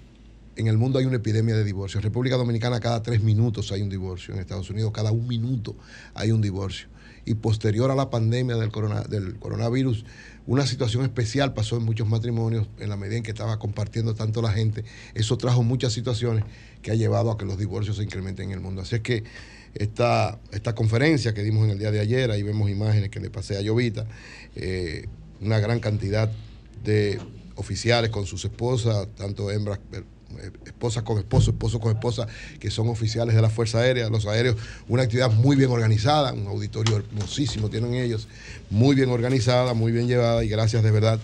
en 0.58 0.66
el 0.66 0.76
mundo 0.76 0.98
hay 0.98 1.06
una 1.06 1.16
epidemia 1.16 1.54
de 1.54 1.64
divorcios. 1.64 2.00
En 2.00 2.02
República 2.02 2.36
Dominicana 2.36 2.80
cada 2.80 3.00
tres 3.00 3.22
minutos 3.22 3.70
hay 3.70 3.80
un 3.80 3.88
divorcio. 3.88 4.34
En 4.34 4.40
Estados 4.40 4.68
Unidos 4.70 4.90
cada 4.92 5.12
un 5.12 5.26
minuto 5.28 5.76
hay 6.14 6.32
un 6.32 6.42
divorcio. 6.42 6.88
Y 7.24 7.34
posterior 7.34 7.92
a 7.92 7.94
la 7.94 8.10
pandemia 8.10 8.56
del, 8.56 8.70
del 9.08 9.38
coronavirus, 9.38 10.04
una 10.46 10.66
situación 10.66 11.04
especial 11.04 11.54
pasó 11.54 11.76
en 11.76 11.84
muchos 11.84 12.08
matrimonios 12.08 12.66
en 12.80 12.88
la 12.88 12.96
medida 12.96 13.18
en 13.18 13.22
que 13.22 13.30
estaba 13.30 13.58
compartiendo 13.60 14.16
tanto 14.16 14.42
la 14.42 14.50
gente. 14.50 14.84
Eso 15.14 15.38
trajo 15.38 15.62
muchas 15.62 15.92
situaciones 15.92 16.44
que 16.82 16.90
ha 16.90 16.94
llevado 16.96 17.30
a 17.30 17.38
que 17.38 17.44
los 17.44 17.56
divorcios 17.56 17.98
se 17.98 18.02
incrementen 18.02 18.46
en 18.46 18.54
el 18.54 18.60
mundo. 18.60 18.82
Así 18.82 18.96
es 18.96 19.02
que 19.02 19.22
esta, 19.74 20.40
esta 20.50 20.74
conferencia 20.74 21.34
que 21.34 21.44
dimos 21.44 21.66
en 21.66 21.70
el 21.70 21.78
día 21.78 21.92
de 21.92 22.00
ayer, 22.00 22.32
ahí 22.32 22.42
vemos 22.42 22.68
imágenes 22.68 23.10
que 23.10 23.20
le 23.20 23.30
pasé 23.30 23.56
a 23.58 23.60
Llovita, 23.60 24.06
eh, 24.56 25.06
una 25.40 25.60
gran 25.60 25.78
cantidad 25.78 26.32
de 26.82 27.20
oficiales 27.54 28.10
con 28.10 28.26
sus 28.26 28.44
esposas, 28.44 29.06
tanto 29.16 29.52
hembras 29.52 29.78
esposas 30.66 31.02
con 31.02 31.18
esposo, 31.18 31.50
esposo 31.50 31.80
con 31.80 31.92
esposa, 31.92 32.26
que 32.60 32.70
son 32.70 32.88
oficiales 32.88 33.34
de 33.34 33.42
la 33.42 33.50
Fuerza 33.50 33.80
Aérea, 33.80 34.08
los 34.08 34.26
aéreos, 34.26 34.56
una 34.88 35.02
actividad 35.02 35.30
muy 35.30 35.56
bien 35.56 35.70
organizada, 35.70 36.32
un 36.32 36.46
auditorio 36.46 36.96
hermosísimo 36.96 37.68
tienen 37.70 37.94
ellos, 37.94 38.28
muy 38.70 38.94
bien 38.94 39.10
organizada, 39.10 39.74
muy 39.74 39.92
bien 39.92 40.08
llevada, 40.08 40.44
y 40.44 40.48
gracias 40.48 40.82
de 40.82 40.90
verdad 40.90 41.20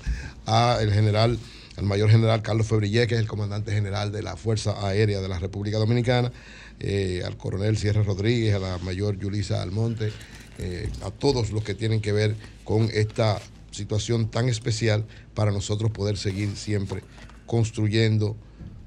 al 0.46 0.92
general, 0.92 1.38
al 1.76 1.84
mayor 1.84 2.10
general 2.10 2.42
Carlos 2.42 2.66
Febrillé, 2.66 3.06
que 3.06 3.14
es 3.14 3.20
el 3.20 3.28
comandante 3.28 3.72
general 3.72 4.12
de 4.12 4.22
la 4.22 4.36
Fuerza 4.36 4.86
Aérea 4.86 5.20
de 5.20 5.28
la 5.28 5.38
República 5.38 5.78
Dominicana, 5.78 6.32
eh, 6.80 7.22
al 7.24 7.36
coronel 7.36 7.76
Sierra 7.76 8.02
Rodríguez, 8.02 8.54
a 8.54 8.58
la 8.58 8.78
mayor 8.78 9.18
Yulisa 9.18 9.62
Almonte, 9.62 10.12
eh, 10.58 10.88
a 11.02 11.10
todos 11.10 11.50
los 11.50 11.64
que 11.64 11.74
tienen 11.74 12.00
que 12.00 12.12
ver 12.12 12.36
con 12.64 12.88
esta 12.92 13.40
situación 13.70 14.30
tan 14.30 14.48
especial 14.48 15.04
para 15.34 15.50
nosotros 15.50 15.90
poder 15.90 16.16
seguir 16.16 16.56
siempre 16.56 17.02
construyendo 17.46 18.36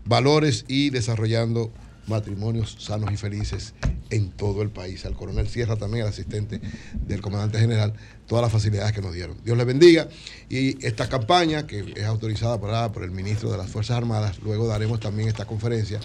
valores 0.07 0.65
y 0.67 0.89
desarrollando 0.89 1.71
matrimonios 2.07 2.77
sanos 2.79 3.11
y 3.11 3.17
felices 3.17 3.73
en 4.09 4.31
todo 4.31 4.61
el 4.61 4.69
país. 4.69 5.05
Al 5.05 5.15
coronel 5.15 5.47
Sierra 5.49 5.75
también, 5.75 6.05
el 6.05 6.09
asistente 6.09 6.61
del 6.93 7.21
comandante 7.21 7.59
general, 7.59 7.93
todas 8.27 8.43
las 8.43 8.51
facilidades 8.51 8.93
que 8.93 9.01
nos 9.01 9.13
dieron. 9.13 9.37
Dios 9.43 9.57
les 9.57 9.65
bendiga. 9.65 10.07
Y 10.49 10.83
esta 10.85 11.09
campaña, 11.09 11.67
que 11.67 11.93
es 11.95 12.05
autorizada 12.05 12.59
por 12.59 13.03
el 13.03 13.11
ministro 13.11 13.51
de 13.51 13.57
las 13.57 13.69
Fuerzas 13.69 13.97
Armadas, 13.97 14.39
luego 14.41 14.67
daremos 14.67 14.99
también 14.99 15.27
esta 15.27 15.45
conferencia 15.45 15.99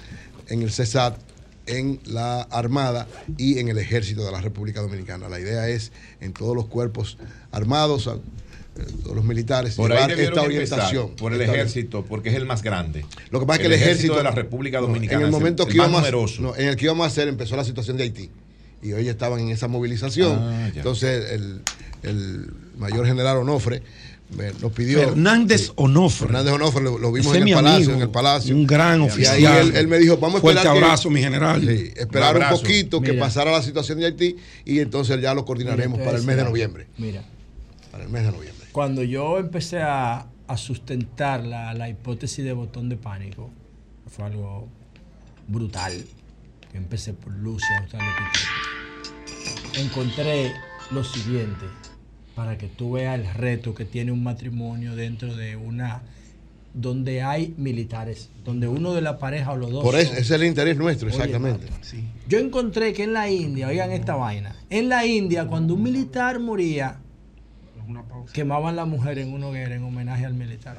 en 0.48 0.62
el 0.62 0.72
CESAT, 0.72 1.18
en 1.66 2.00
la 2.04 2.42
Armada 2.42 3.06
y 3.38 3.60
en 3.60 3.68
el 3.68 3.78
Ejército 3.78 4.24
de 4.24 4.32
la 4.32 4.40
República 4.40 4.80
Dominicana. 4.80 5.28
La 5.28 5.38
idea 5.38 5.68
es 5.68 5.92
en 6.20 6.32
todos 6.32 6.56
los 6.56 6.66
cuerpos 6.66 7.18
armados, 7.52 8.10
los 9.14 9.24
militares 9.24 9.74
por 9.74 9.92
ahí 9.92 10.12
esta 10.18 10.42
orientación. 10.42 11.10
por 11.16 11.34
el 11.34 11.40
ejército 11.42 12.04
porque 12.04 12.30
es 12.30 12.36
el 12.36 12.46
más 12.46 12.62
grande. 12.62 13.04
Lo 13.30 13.40
que 13.40 13.46
pasa 13.46 13.56
es 13.56 13.68
que 13.68 13.74
el 13.74 13.80
ejército, 13.80 14.16
de 14.16 14.22
la 14.22 14.30
República 14.30 14.80
Dominicana 14.80 15.20
en 15.20 15.26
el 15.26 15.32
momento 15.32 15.66
que 15.66 15.74
íbamos 15.74 16.04
en 16.56 16.68
el 16.68 16.76
que 16.76 16.84
íbamos 16.84 17.04
a 17.04 17.08
hacer 17.08 17.28
empezó 17.28 17.56
la 17.56 17.64
situación 17.64 17.96
de 17.96 18.04
Haití. 18.04 18.30
Y 18.82 18.92
hoy 18.94 19.08
estaban 19.08 19.38
en 19.38 19.50
esa 19.50 19.68
movilización. 19.68 20.38
Ah, 20.40 20.70
entonces 20.74 21.30
el, 22.02 22.52
mayor 22.78 23.06
general 23.06 23.36
Onofre 23.36 23.82
nos 24.60 24.72
pidió. 24.72 25.00
Hernández 25.02 25.70
Onofre. 25.76 26.26
Hernández 26.26 26.54
Onofre 26.54 26.82
lo, 26.82 27.12
vimos 27.12 27.36
en 27.36 27.46
el 27.46 27.54
palacio 27.54 27.94
en 27.94 28.00
el 28.00 28.08
palacio. 28.08 28.56
un 28.56 28.66
gran 28.66 29.02
oficial 29.02 29.38
y 29.38 29.46
ahí 29.46 29.70
él, 29.74 29.86
me 29.86 29.98
dijo 29.98 30.16
vamos 30.16 30.36
a 30.36 30.38
esperar 30.38 30.64
fuerte 30.64 30.84
abrazo 30.84 31.10
mi 31.10 31.20
general 31.20 31.68
esperar 31.68 32.38
un, 32.38 32.48
poquito 32.48 33.00
que 33.00 33.12
pasara 33.12 33.52
la 33.52 33.62
situación 33.62 34.00
de 34.00 34.06
Haití 34.06 34.36
y 34.64 34.80
entonces 34.80 35.20
ya 35.20 35.34
lo 35.34 35.44
coordinaremos 35.44 36.00
para 36.00 36.16
el 36.16 36.24
mes 36.24 36.36
de 36.36 36.44
noviembre. 36.44 36.86
Mira. 36.96 37.22
Para 37.92 38.04
el 38.04 38.10
mes 38.10 38.24
de 38.24 38.32
noviembre 38.32 38.61
cuando 38.72 39.02
yo 39.02 39.38
empecé 39.38 39.80
a, 39.82 40.28
sustentar 40.56 41.44
la, 41.44 41.88
hipótesis 41.88 42.44
de 42.44 42.52
botón 42.52 42.88
de 42.88 42.96
pánico, 42.96 43.50
fue 44.06 44.26
algo 44.26 44.68
brutal. 45.48 45.94
Yo 46.72 46.78
empecé 46.78 47.14
por 47.14 47.32
Lucia 47.32 47.86
Encontré 49.78 50.52
lo 50.90 51.04
siguiente, 51.04 51.64
para 52.34 52.58
que 52.58 52.66
tú 52.66 52.92
veas 52.92 53.18
el 53.18 53.32
reto 53.34 53.74
que 53.74 53.86
tiene 53.86 54.12
un 54.12 54.22
matrimonio 54.22 54.94
dentro 54.94 55.34
de 55.34 55.56
una 55.56 56.02
donde 56.74 57.22
hay 57.22 57.54
militares, 57.58 58.30
donde 58.44 58.68
uno 58.68 58.94
de 58.94 59.02
la 59.02 59.18
pareja 59.18 59.52
o 59.52 59.56
los 59.56 59.70
dos. 59.70 59.82
Por 59.82 59.94
eso, 59.94 60.12
ese 60.12 60.20
es 60.20 60.30
el 60.30 60.44
interés 60.44 60.76
nuestro, 60.76 61.08
exactamente. 61.08 61.66
Yo 62.28 62.38
encontré 62.38 62.92
que 62.92 63.04
en 63.04 63.12
la 63.12 63.30
India, 63.30 63.68
oigan 63.68 63.90
esta 63.92 64.14
vaina, 64.14 64.56
en 64.70 64.88
la 64.88 65.04
India 65.06 65.46
cuando 65.46 65.74
un 65.74 65.82
militar 65.82 66.40
moría, 66.40 66.98
quemaban 68.32 68.76
la 68.76 68.84
mujer 68.84 69.18
en 69.18 69.32
una 69.32 69.48
hoguera 69.48 69.74
en 69.74 69.84
homenaje 69.84 70.26
al 70.26 70.34
militar. 70.34 70.78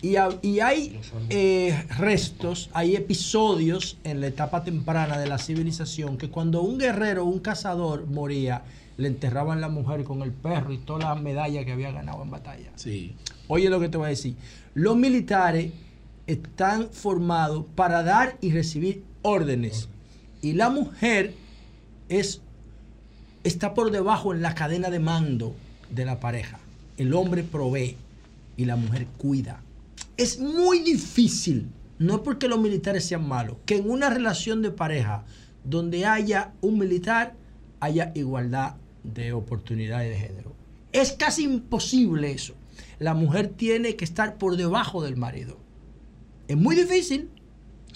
Y, 0.00 0.16
hay 0.60 1.00
eh, 1.28 1.84
restos, 1.98 2.70
hay 2.72 2.94
episodios 2.94 3.98
en 4.04 4.20
la 4.20 4.28
etapa 4.28 4.62
temprana 4.62 5.18
de 5.18 5.26
la 5.26 5.38
civilización 5.38 6.16
que 6.18 6.30
cuando 6.30 6.62
un 6.62 6.78
guerrero, 6.78 7.24
un 7.24 7.40
cazador 7.40 8.06
moría, 8.06 8.62
le 8.96 9.08
enterraban 9.08 9.60
la 9.60 9.68
mujer 9.68 10.04
con 10.04 10.22
el 10.22 10.30
perro 10.30 10.72
y 10.72 10.78
todas 10.78 11.02
las 11.04 11.20
medallas 11.20 11.64
que 11.64 11.72
había 11.72 11.90
ganado 11.90 12.22
en 12.22 12.30
batalla. 12.30 12.70
Sí. 12.76 13.16
Oye 13.48 13.70
lo 13.70 13.80
que 13.80 13.88
te 13.88 13.96
voy 13.96 14.06
a 14.06 14.10
decir. 14.10 14.36
Los 14.74 14.96
militares 14.96 15.72
están 16.28 16.90
formados 16.90 17.64
para 17.74 18.04
dar 18.04 18.36
y 18.40 18.52
recibir 18.52 19.02
órdenes. 19.22 19.88
Y 20.42 20.52
la 20.52 20.70
mujer 20.70 21.34
es, 22.08 22.40
está 23.42 23.74
por 23.74 23.90
debajo 23.90 24.32
en 24.32 24.42
la 24.42 24.54
cadena 24.54 24.90
de 24.90 25.00
mando 25.00 25.54
de 25.90 26.04
la 26.04 26.20
pareja. 26.20 26.58
El 26.96 27.14
hombre 27.14 27.42
provee 27.42 27.96
y 28.56 28.64
la 28.64 28.76
mujer 28.76 29.06
cuida. 29.18 29.62
Es 30.16 30.40
muy 30.40 30.80
difícil, 30.80 31.68
no 31.98 32.22
porque 32.22 32.48
los 32.48 32.60
militares 32.60 33.04
sean 33.04 33.26
malos, 33.26 33.56
que 33.66 33.76
en 33.76 33.90
una 33.90 34.10
relación 34.10 34.62
de 34.62 34.70
pareja 34.70 35.24
donde 35.64 36.06
haya 36.06 36.52
un 36.60 36.78
militar 36.78 37.34
haya 37.80 38.12
igualdad 38.14 38.74
de 39.04 39.32
oportunidades 39.32 40.10
de 40.10 40.26
género. 40.26 40.52
Es 40.92 41.12
casi 41.12 41.44
imposible 41.44 42.32
eso. 42.32 42.54
La 42.98 43.14
mujer 43.14 43.48
tiene 43.48 43.96
que 43.96 44.04
estar 44.04 44.36
por 44.38 44.56
debajo 44.56 45.02
del 45.02 45.16
marido. 45.16 45.58
Es 46.48 46.56
muy 46.56 46.74
difícil. 46.74 47.28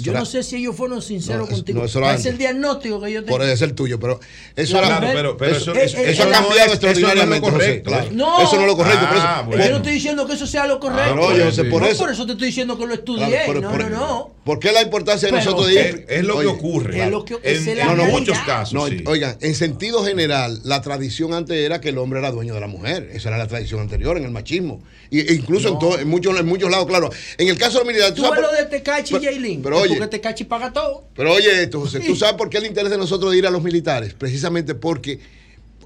Yo 0.03 0.13
no 0.13 0.25
sé 0.25 0.43
si 0.43 0.57
ellos 0.57 0.77
fueron 0.77 1.01
sinceros 1.03 1.49
No, 1.49 1.53
es- 1.55 1.59
contigo. 1.59 1.79
no, 1.81 1.85
eso 1.85 2.11
es 2.11 2.27
el 2.27 2.39
diagnóstico 2.39 3.01
que 3.01 3.13
yo 3.13 3.21
tengo. 3.25 3.37
Por 3.37 3.43
eso 3.43 3.53
es 3.53 3.63
el 3.63 3.75
tuyo, 3.75 3.99
pero 4.01 4.21
eso 4.57 4.81
La 4.81 4.87
era. 4.87 5.01
mujer- 5.01 5.17
pero- 5.17 5.37
pero 5.37 5.57
eso, 5.57 5.73
eso- 5.73 5.81
eso- 5.81 5.97
eh, 5.99 6.11
eso 6.11 6.23
eh, 6.23 6.27
ha 6.27 6.29
eh, 6.29 6.33
cambiado 6.33 6.51
eso 6.51 6.57
no 6.59 6.63
es 6.63 6.67
lo 6.69 6.73
extraordinariamente. 6.75 7.51
José, 7.51 7.59
correcto. 7.59 7.91
claro. 7.91 8.09
No. 8.13 8.43
Eso 8.43 8.57
no 8.57 8.61
es 8.63 8.67
lo 8.67 8.77
correcto. 8.77 9.07
por 9.09 9.17
eso, 9.17 9.27
Ah, 9.27 9.39
Es 9.41 9.47
bueno. 9.47 9.65
yo 9.65 9.71
no 9.71 9.77
estoy 9.79 9.93
diciendo 9.93 10.27
que 10.27 10.33
eso 10.35 10.47
sea 10.47 10.67
lo 10.67 10.81
correcto. 10.81 11.15
no, 11.15 11.37
yo 11.37 11.53
sé, 11.53 11.65
por 11.65 11.83
No, 11.83 11.89
eso. 11.89 11.99
por 12.03 12.13
eso 12.13 12.27
te 12.27 12.33
estoy 12.33 12.47
diciendo 12.49 12.79
que 12.79 12.87
lo 12.87 12.95
estudié. 12.95 13.27
Claro, 13.29 13.47
por- 13.53 13.63
no, 13.63 13.71
por- 13.71 13.91
no, 13.91 13.99
no. 13.99 14.31
¿Por 14.45 14.59
qué 14.59 14.73
la 14.73 14.83
importancia 14.83 15.29
de 15.29 15.33
Pero 15.35 15.45
nosotros 15.45 15.71
es- 15.71 15.95
ir? 15.95 16.07
Es 16.09 16.25
lo 16.25 16.41
que 16.41 16.47
ocurre. 16.47 17.05
Es 17.05 17.11
lo 17.11 17.25
que- 17.25 17.35
en, 17.35 17.41
es 17.45 17.67
en 17.67 18.11
muchos 18.11 18.39
casos. 18.41 18.89
Sí. 18.89 19.05
oigan, 19.07 19.37
en 19.41 19.55
sentido 19.55 20.05
general, 20.05 20.61
la 20.65 20.81
tradición 20.83 21.33
antes 21.33 21.57
era 21.57 21.81
que 21.81 21.91
el 21.91 21.99
hombre 21.99 22.19
era 22.19 22.31
dueño 22.33 22.53
de 22.55 22.61
la 22.61 22.67
mujer. 22.67 23.09
Esa 23.13 23.29
era 23.29 23.39
la 23.39 23.47
tradición 23.47 23.81
anterior 23.81 24.17
en 24.17 24.25
el 24.25 24.31
machismo. 24.33 24.83
E 25.21 25.35
incluso 25.35 25.69
en, 25.69 25.79
todo- 25.79 25.99
en, 25.99 26.09
muchos, 26.09 26.39
en 26.39 26.47
muchos 26.47 26.71
lados, 26.71 26.87
claro. 26.87 27.11
En 27.37 27.49
el 27.49 27.59
caso 27.59 27.73
de 27.75 27.79
los 27.85 27.87
militares, 27.89 28.15
Tú 28.15 28.23
sabes 28.23 28.41
lo 28.41 28.51
de 28.53 28.65
Tecachi 28.65 29.15
y 29.15 29.19
pero- 29.19 29.31
Yailin. 29.33 29.63
pero 29.63 29.79
oye- 29.79 29.97
porque 29.97 30.07
Tecachi 30.09 30.45
paga 30.45 30.73
todo. 30.73 31.05
Pero 31.15 31.33
oye 31.35 31.63
esto, 31.65 31.81
José, 31.81 32.01
¿tú 32.01 32.17
sabes 32.17 32.35
por 32.37 32.49
qué 32.49 32.59
el 32.59 32.67
interés 32.67 32.91
de 32.91 32.97
nosotros 32.99 33.31
de 33.33 33.39
ir 33.39 33.47
a 33.47 33.51
los 33.51 33.63
militares? 33.63 34.15
Precisamente 34.15 34.75
porque 34.75 35.19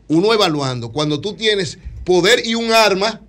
uno 0.08 0.32
evaluando, 0.32 0.92
cuando 0.92 1.20
tú 1.20 1.34
tienes 1.34 1.78
poder 2.04 2.46
y 2.46 2.54
un 2.54 2.70
arma, 2.72 3.20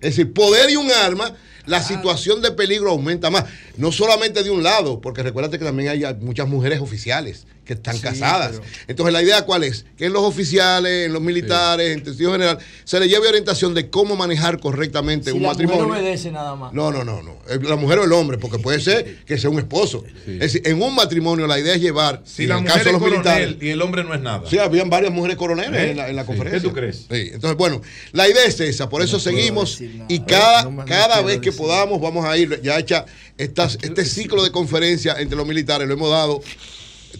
es 0.00 0.16
decir, 0.16 0.32
poder 0.32 0.68
y 0.70 0.76
un 0.76 0.90
arma, 0.90 1.36
la 1.66 1.82
situación 1.82 2.42
de 2.42 2.50
peligro 2.50 2.90
aumenta 2.90 3.30
más. 3.30 3.44
No 3.76 3.92
solamente 3.92 4.42
de 4.42 4.50
un 4.50 4.62
lado, 4.64 5.00
porque 5.00 5.22
recuérdate 5.22 5.58
que 5.58 5.64
también 5.64 5.90
hay 5.90 6.02
muchas 6.20 6.48
mujeres 6.48 6.80
oficiales 6.80 7.46
que 7.64 7.74
están 7.74 7.94
Sí, 7.96 8.02
casadas. 8.02 8.52
pero- 8.58 8.62
Entonces, 8.88 9.12
la 9.12 9.22
idea 9.22 9.42
cuál 9.44 9.62
es? 9.64 9.84
Que 9.96 10.06
en 10.06 10.12
los 10.12 10.22
oficiales, 10.22 11.06
en 11.06 11.12
los 11.12 11.22
militares, 11.22 11.96
en 11.96 12.04
sentido 12.04 12.32
general, 12.32 12.58
se 12.84 12.98
le 12.98 13.08
lleve 13.08 13.28
orientación 13.28 13.74
de 13.74 13.90
cómo 13.90 14.16
manejar 14.16 14.58
correctamente 14.58 15.30
Si 15.30 15.36
un 15.36 15.42
la 15.42 15.48
matrimonio. 15.50 15.86
mujer 15.86 16.02
obedece 16.02 16.32
nada 16.32 16.56
más. 16.56 16.72
No, 16.72 16.90
no, 16.90 17.04
no, 17.04 17.22
no. 17.22 17.36
El- 17.48 17.62
La 17.62 17.76
mujer 17.76 18.00
o 18.00 18.04
el 18.04 18.12
hombre, 18.12 18.38
porque 18.38 18.58
puede 18.58 18.80
ser 18.80 19.18
que 19.24 19.38
sea 19.38 19.50
un 19.50 19.58
esposo. 19.58 20.02
Es 20.26 20.38
decir, 20.40 20.62
en 20.64 20.82
un 20.82 20.94
matrimonio 20.94 21.46
la 21.46 21.58
idea 21.60 21.74
es 21.74 21.80
llevar, 21.80 22.22
Si 22.24 22.42
en 22.44 22.48
la 22.48 22.58
el 22.58 22.64
caso 22.64 22.84
de 22.84 22.92
los 22.92 23.00
militares. 23.02 23.46
coronel 23.48 23.62
y 23.66 23.70
el 23.70 23.82
hombre 23.82 24.02
no 24.04 24.14
es 24.14 24.20
nada. 24.20 24.42
Sí, 24.50 24.58
habían 24.58 24.90
varias 24.90 25.12
mujeres 25.12 25.36
coroneles 25.36 25.80
¿Eh? 25.80 25.90
en, 25.92 25.96
la, 25.96 26.08
en 26.08 26.16
la 26.16 26.22
Sí. 26.22 26.26
conferencia. 26.26 26.60
¿Qué 26.60 26.68
tú 26.68 26.74
crees? 26.74 26.96
Sí, 27.10 27.30
entonces, 27.32 27.56
bueno, 27.56 27.80
la 28.12 28.28
idea 28.28 28.44
es 28.44 28.58
esa, 28.58 28.88
por 28.88 29.02
eso 29.02 29.20
seguimos 29.20 29.80
y 30.08 30.20
cada, 30.20 30.64
No 30.64 30.84
cada 30.84 31.22
vez 31.22 31.38
que 31.40 31.46
decir 31.50 31.58
podamos 31.58 32.00
vamos 32.00 32.24
a 32.24 32.36
ir, 32.36 32.60
ya 32.62 32.78
hecha 32.78 33.04
estas, 33.38 33.78
este 33.82 34.04
ciclo 34.04 34.42
de 34.42 34.50
conferencias 34.50 35.18
entre 35.20 35.36
los 35.36 35.46
militares, 35.46 35.86
lo 35.86 35.94
hemos 35.94 36.10
dado, 36.10 36.42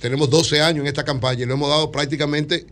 tenemos 0.01 0.31
12 0.31 0.60
años 0.62 0.81
en 0.82 0.86
esta 0.89 1.05
campaña 1.05 1.43
y 1.43 1.47
lo 1.47 1.55
hemos 1.55 1.68
dado 1.68 1.90
prácticamente 1.93 2.66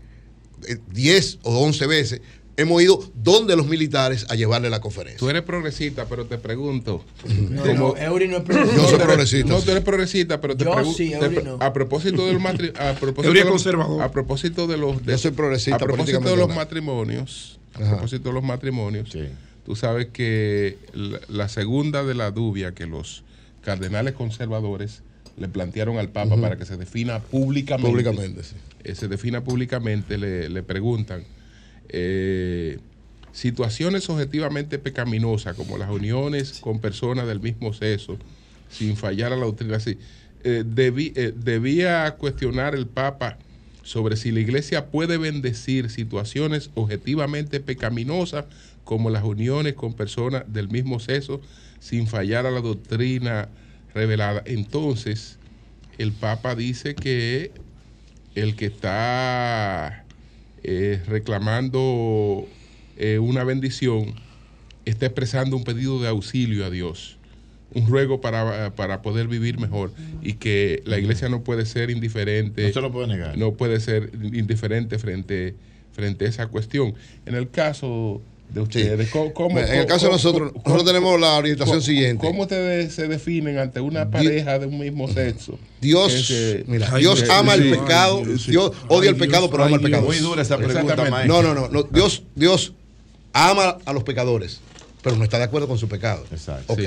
eh, 0.69 0.79
10 0.93 1.39
o 1.43 1.59
11 1.61 1.87
veces. 1.87 2.21
Hemos 2.57 2.83
ido 2.83 2.99
donde 3.15 3.55
los 3.55 3.69
militares 3.69 4.27
a 4.31 4.35
llevarle 4.35 4.69
la 4.69 4.81
conferencia. 4.81 5.21
Tú 5.21 5.31
eres 5.31 5.43
progresista, 5.43 6.07
pero 6.07 6.27
te 6.27 6.39
pregunto. 6.39 7.05
No, 7.51 7.63
como- 7.63 7.77
no, 7.91 7.97
Eury 7.97 8.27
no 8.27 8.39
es 8.39 8.43
progresista. 8.43 8.83
Yo 8.83 8.89
soy 8.89 8.99
progresista, 8.99 9.49
No, 9.49 9.61
tú 9.61 9.71
eres 9.71 9.85
progresista, 9.85 10.41
pero 10.41 10.57
te 10.57 10.65
Yo 10.65 10.73
pregunto. 10.75 10.97
sí, 10.99 11.13
Eury 11.13 11.43
no. 11.45 11.59
A 11.61 11.73
propósito 11.73 12.27
del 12.27 12.41
matri- 12.41 12.73
a 12.77 12.95
propósito 12.99 13.33
de 13.33 13.45
conservador. 13.49 14.03
A 14.03 14.11
propósito 14.11 14.67
de 14.67 14.77
los. 14.77 15.07
de- 15.07 15.13
Yo 15.13 15.19
soy 15.19 15.31
progresista 15.31 15.77
A 15.77 15.79
propósito 15.79 16.19
de 16.21 16.37
los 16.37 16.53
matrimonios. 16.53 17.61
A 17.75 17.79
Ajá. 17.83 17.91
propósito 17.93 18.31
de 18.31 18.35
los 18.35 18.43
matrimonios. 18.43 19.11
Tú 19.65 19.77
sabes 19.77 20.09
que 20.13 20.79
la, 20.95 21.21
la 21.29 21.49
segunda 21.49 22.03
de 22.03 22.15
la 22.15 22.33
dubia 22.33 22.73
que 22.73 22.87
los 22.87 23.23
cardenales 23.63 24.15
conservadores 24.15 25.03
le 25.39 25.49
plantearon 25.49 25.99
al 25.99 26.09
Papa 26.11 26.37
para 26.41 26.57
que 26.57 26.65
se 26.65 26.77
defina 26.77 27.21
públicamente. 27.21 27.91
Públicamente, 27.91 28.43
sí. 28.43 28.57
eh, 28.85 28.95
se 28.95 29.09
defina 29.09 29.43
públicamente, 29.43 30.19
le, 30.19 30.49
le 30.49 30.63
preguntan 30.63 31.25
eh, 31.89 32.79
situaciones 33.33 34.09
objetivamente 34.11 34.79
pecaminosas 34.79 35.57
como 35.57 35.79
las 35.79 35.91
uniones 35.91 36.61
con 36.61 36.81
personas 36.81 37.27
del 37.27 37.41
mismo 37.41 37.73
sexo, 37.73 38.19
sin 38.71 38.97
fallar 38.97 39.33
a 39.33 39.37
la 39.37 39.45
doctrina. 39.47 39.77
así, 39.77 39.99
eh, 40.45 40.65
debí- 40.67 41.13
eh, 41.17 41.33
debía 41.37 42.11
cuestionar 42.17 42.75
el 42.75 42.87
Papa 42.87 43.39
sobre 43.83 44.17
si 44.17 44.31
la 44.33 44.41
Iglesia 44.41 44.87
puede 44.87 45.17
bendecir 45.17 45.91
situaciones 45.91 46.71
objetivamente 46.75 47.61
pecaminosas 47.61 48.45
como 48.85 49.09
las 49.11 49.25
uniones 49.25 49.75
con 49.75 49.95
personas 49.95 50.45
del 50.47 50.69
mismo 50.69 51.01
sexo, 51.01 51.41
sin 51.81 52.07
fallar 52.07 52.45
a 52.47 52.51
la 52.51 52.61
doctrina 52.61 53.49
revelada. 53.99 54.43
Entonces, 54.47 55.39
el 55.99 56.13
Papa 56.13 56.55
dice 56.55 56.95
que 56.95 57.51
el 58.37 58.55
que 58.55 58.67
está 58.67 60.05
eh, 60.63 61.03
reclamando 61.07 62.47
eh, 62.97 63.19
una 63.19 63.43
bendición 63.43 64.15
está 64.85 65.07
expresando 65.07 65.57
un 65.57 65.65
pedido 65.65 66.01
de 66.01 66.09
auxilio 66.09 66.65
a 66.65 66.71
Dios, 66.71 67.19
un 67.75 67.89
ruego 67.89 68.21
para, 68.21 68.75
para 68.77 69.03
poder 69.03 69.27
vivir 69.27 69.59
mejor 69.59 69.93
y 70.23 70.35
que 70.35 70.81
la 70.87 70.99
iglesia 70.99 71.29
no 71.29 71.43
puede 71.43 71.67
ser 71.67 71.91
indiferente. 71.91 72.69
No 72.69 72.73
se 72.73 72.81
lo 72.81 72.93
puede 72.93 73.09
negar. 73.09 73.37
No 73.37 73.55
puede 73.55 73.81
ser 73.81 74.13
indiferente 74.23 74.99
frente, 74.99 75.57
frente 75.93 76.25
a 76.25 76.29
esa 76.29 76.47
cuestión. 76.47 76.95
En 77.27 77.35
el 77.35 77.51
caso 77.51 78.23
de 78.51 78.61
ustedes, 78.61 79.11
¿cómo, 79.11 79.33
cómo- 79.35 79.59
en 79.59 79.69
el 79.81 79.87
caso 79.87 80.07
de 80.07 80.13
nosotros, 80.13 80.53
cómo- 80.53 80.63
nosotros 80.65 80.85
tenemos 80.87 81.21
la 81.21 81.37
orientación 81.37 81.77
cómo- 81.79 81.87
siguiente. 81.87 82.27
¿Cómo 82.27 82.43
ustedes 82.43 82.95
se 82.95 83.07
definen 83.07 83.59
ante 83.59 83.81
una 83.81 84.11
pareja 84.11 84.59
de 84.59 84.67
un 84.67 84.79
mismo 84.79 85.07
sexo? 85.09 85.59
Dios, 85.81 86.13
se- 86.27 86.65
mira, 86.67 86.89
Ay, 86.91 87.03
Dios 87.03 87.21
sí, 87.21 87.27
ama 87.31 87.55
sí. 87.57 87.61
el 87.63 87.71
pecado, 87.79 88.23
Dios 88.25 88.73
odia 88.89 89.11
el 89.11 89.17
pecado, 89.17 89.51
pero 89.51 89.65
ama 89.65 89.77
el 89.77 89.83
pecado. 89.83 90.05
Muy 90.07 90.17
dura 90.19 90.43
esa 90.43 90.57
pregunta. 90.57 91.25
No, 91.27 91.43
no, 91.43 91.55
no, 91.55 91.69
no, 91.69 91.83
Dios, 91.85 92.23
Dios 92.35 92.73
ama 93.35 93.79
a 93.85 93.93
los 93.93 94.03
pecadores, 94.05 94.61
pero 95.03 95.17
no 95.17 95.25
está 95.25 95.37
de 95.39 95.45
acuerdo 95.45 95.69
con 95.69 95.77
su 95.79 95.87
pecado. 95.89 96.25
Exacto. 96.33 96.73
Ok. 96.73 96.81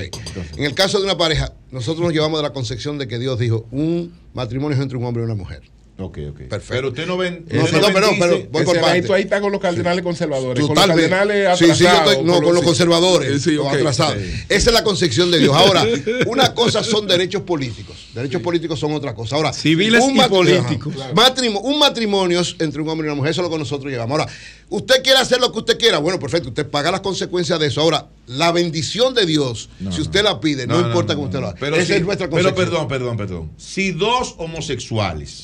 En 0.58 0.64
el 0.66 0.74
caso 0.74 0.98
de 0.98 1.06
una 1.06 1.18
pareja, 1.18 1.54
nosotros 1.72 2.04
nos 2.04 2.14
llevamos 2.14 2.40
de 2.40 2.44
la 2.44 2.54
concepción 2.54 2.98
de 2.98 3.08
que 3.08 3.20
Dios 3.20 3.38
dijo, 3.38 3.66
un 3.72 4.14
matrimonio 4.34 4.76
es 4.76 4.82
entre 4.82 4.98
un 4.98 5.06
hombre 5.06 5.22
y 5.22 5.26
una 5.26 5.36
mujer. 5.36 5.62
Ok, 5.98 6.18
ok. 6.32 6.38
Perfecto. 6.48 6.66
Pero 6.70 6.88
usted 6.88 7.06
no 7.06 7.16
ven. 7.16 7.46
No, 7.52 7.64
usted 7.64 7.74
perdón, 7.80 7.94
perdón, 7.94 8.16
pero 8.20 8.38
voy 8.50 8.64
por 8.64 8.76
parte. 8.80 8.90
ahí, 8.90 9.02
tú 9.04 9.14
ahí 9.14 9.22
estás 9.24 9.40
con 9.40 9.52
los 9.52 9.62
cardenales 9.62 10.02
conservadores, 10.04 10.66
con 10.66 10.76
los 10.76 10.86
cardenales 10.88 11.60
Sí, 11.60 11.66
sí, 11.66 11.84
yo 11.84 11.90
atrasados. 11.90 12.12
estoy- 12.14 12.26
no, 12.26 12.42
con 12.42 12.56
los 12.56 12.64
conservadores, 12.64 13.42
Sí, 13.44 13.52
los 13.52 13.68
ok. 13.68 13.74
atrasados. 13.76 14.16
Sí. 14.20 14.44
Esa 14.50 14.70
es 14.70 14.74
la 14.74 14.84
concepción 14.84 15.30
de 15.30 15.38
Dios. 15.40 15.56
Ahora, 15.56 15.86
una 16.26 16.56
cosa 16.56 16.84
son 16.84 17.06
derechos 17.08 17.44
políticos. 17.44 18.08
Derechos 18.16 18.42
políticos 18.42 18.80
son 18.80 18.94
otra 18.94 19.14
cosa. 19.14 19.36
Ahora, 19.36 19.54
Civiles 19.54 20.04
y 20.10 20.14
mat- 20.14 20.30
políticos. 20.30 20.94
Ajá. 21.00 21.14
Matrimo- 21.14 21.62
un 21.62 21.78
matrimonio 21.78 22.42
entre 22.58 22.82
un 22.82 22.90
hombre 22.90 23.06
y 23.06 23.10
una 23.10 23.16
mujer, 23.18 23.32
eso 23.32 23.42
es 23.42 23.46
lo 23.46 23.52
que 23.52 23.60
nosotros 23.60 23.92
llevamos. 23.92 24.20
Ahora, 24.20 24.32
usted 24.72 25.04
quiere 25.04 25.20
hacer 25.20 25.40
lo 25.40 25.52
que 25.52 25.60
usted 25.60 25.78
quiera, 25.78 26.00
bueno, 26.00 26.18
perfecto, 26.20 26.50
usted 26.50 26.66
paga 26.68 26.90
las 26.92 27.02
consecuencias 27.02 27.60
de 27.60 27.68
eso. 27.68 27.82
Ahora, 27.82 28.08
la 28.26 28.52
bendición 28.52 29.14
de 29.14 29.26
Dios, 29.26 29.70
si 29.92 30.02
usted 30.02 30.24
la 30.24 30.40
pide, 30.40 30.66
no, 30.66 30.80
importa 30.80 31.14
cómo 31.14 31.26
usted 31.28 31.40
lo 31.42 31.48
haga. 31.48 31.58
Pero, 31.60 31.76
Esa 31.76 31.86
si- 31.88 31.94
es 31.94 32.02
nuestra 32.04 32.28
pero 32.30 32.42
concepción. 32.44 32.66
perdón, 32.70 32.88
perdón, 32.88 33.18
perdón. 33.18 33.52
Si 33.58 33.92
dos 33.92 34.34
homosexuales, 34.38 35.44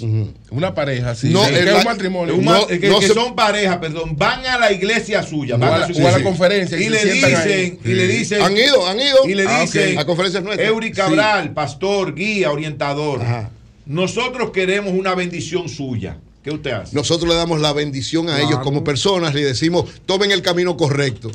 una 0.50 0.74
pareja, 0.74 1.14
sí, 1.14 1.30
No, 1.30 1.46
que 1.46 1.60
es 1.60 1.74
un 1.76 1.84
matrimonio, 1.84 2.36
un 2.36 2.46
ma- 2.46 2.60
no- 2.60 2.68
que, 2.68 2.80
no 2.90 3.00
que 3.00 3.08
se- 3.08 3.14
son 3.14 3.36
pareja, 3.36 3.80
perdón, 3.80 4.16
van 4.16 4.46
a 4.46 4.58
la 4.58 4.72
iglesia 4.72 5.22
suya, 5.24 5.56
O 5.56 5.60
van 5.60 5.74
a 5.74 5.78
la- 5.80 5.88
su 5.94 6.02
o 6.02 6.08
a 6.08 6.12
la 6.12 6.24
conferencia, 6.24 6.80
y 6.80 6.90
le 6.90 7.06
dicen, 7.06 7.36
ahí. 7.36 7.80
y 7.84 7.90
le 7.94 8.08
Sí. 8.10 8.18
dicen, 8.18 8.42
Han 8.42 8.58
ido, 8.58 8.88
han 8.88 9.00
ido. 9.00 9.18
y 9.28 9.36
le 9.36 9.46
Ah, 9.48 9.62
dicen, 9.62 9.96
La 9.96 10.06
conferencia 10.06 10.40
es 10.40 10.46
nuestra. 10.46 10.66
Eury. 10.66 10.92
Cabral, 10.92 11.54
pastor, 11.54 12.16
guía, 12.16 12.52
orientador. 12.52 13.22
Nosotros 13.86 14.52
queremos 14.52 14.94
una 14.94 15.16
bendición 15.16 15.70
suya. 15.70 16.18
¿Qué 16.48 16.54
usted 16.54 16.72
hace? 16.72 16.96
Nosotros 16.96 17.28
le 17.28 17.36
damos 17.36 17.60
la 17.60 17.74
bendición 17.74 18.30
a 18.30 18.36
Claro. 18.38 18.48
ellos 18.48 18.60
como 18.62 18.82
personas, 18.82 19.34
le 19.34 19.44
decimos, 19.44 19.84
tomen 20.06 20.32
el 20.32 20.42
camino 20.42 20.78
correcto. 20.78 21.30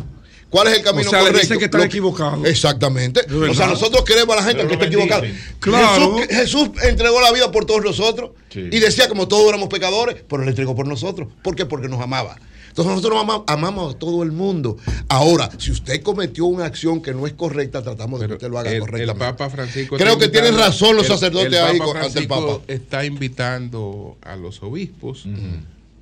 ¿Cuál 0.48 0.68
es 0.68 0.78
el 0.78 0.82
camino 0.82 1.06
O 1.06 1.10
sea, 1.10 1.18
le 1.20 1.26
correcto? 1.26 1.42
dicen 1.42 1.58
que 1.58 1.66
están 1.66 1.82
equivocados. 1.82 2.46
Exactamente. 2.46 3.20
O 3.30 3.52
sea, 3.52 3.66
nosotros 3.66 4.04
queremos 4.04 4.34
a 4.34 4.40
la 4.40 4.42
gente 4.46 4.64
Pero 4.64 4.68
que 4.68 4.74
esté 4.86 4.96
lo 4.96 5.02
equivocada. 5.02 5.26
Claro. 5.60 6.16
Jesús, 6.16 6.26
Jesús 6.34 6.68
entregó 6.84 7.20
la 7.20 7.30
vida 7.30 7.52
por 7.52 7.66
todos 7.66 7.84
nosotros 7.84 8.30
Sí. 8.48 8.70
y 8.72 8.78
decía 8.78 9.06
como 9.10 9.28
todos 9.28 9.46
éramos 9.50 9.68
pecadores, 9.68 10.16
pero 10.26 10.42
le 10.44 10.48
entregó 10.48 10.74
por 10.74 10.86
nosotros. 10.86 11.28
¿Por 11.42 11.56
qué? 11.56 11.66
Porque 11.66 11.88
nos 11.88 12.00
amaba. 12.00 12.38
Entonces 12.72 12.94
nosotros 12.96 13.20
ama- 13.20 13.44
amamos 13.48 13.94
a 13.94 13.98
todo 13.98 14.22
el 14.22 14.32
mundo. 14.32 14.78
Ahora, 15.08 15.50
si 15.58 15.70
usted 15.72 16.02
cometió 16.02 16.46
una 16.46 16.64
acción 16.64 17.02
que 17.02 17.12
no 17.12 17.26
es 17.26 17.34
correcta, 17.34 17.82
tratamos 17.82 18.18
de 18.18 18.28
que 18.28 18.32
usted 18.32 18.48
lo 18.50 18.58
haga 18.58 18.70
el, 18.70 18.76
el 18.76 18.80
correctamente. 18.80 19.18
Papa 19.18 19.50
Francisco 19.50 19.96
Creo 19.98 20.16
que 20.18 20.28
tienen 20.28 20.56
razón 20.56 20.96
los 20.96 21.04
el- 21.04 21.12
sacerdotes 21.12 21.48
el 21.52 21.54
ahí 21.58 21.78
ante 21.78 21.84
el 21.84 21.90
Francisco 21.90 22.28
Papa. 22.28 22.64
Está 22.68 23.04
invitando 23.04 24.16
a 24.22 24.36
los 24.36 24.62
obispos 24.62 25.26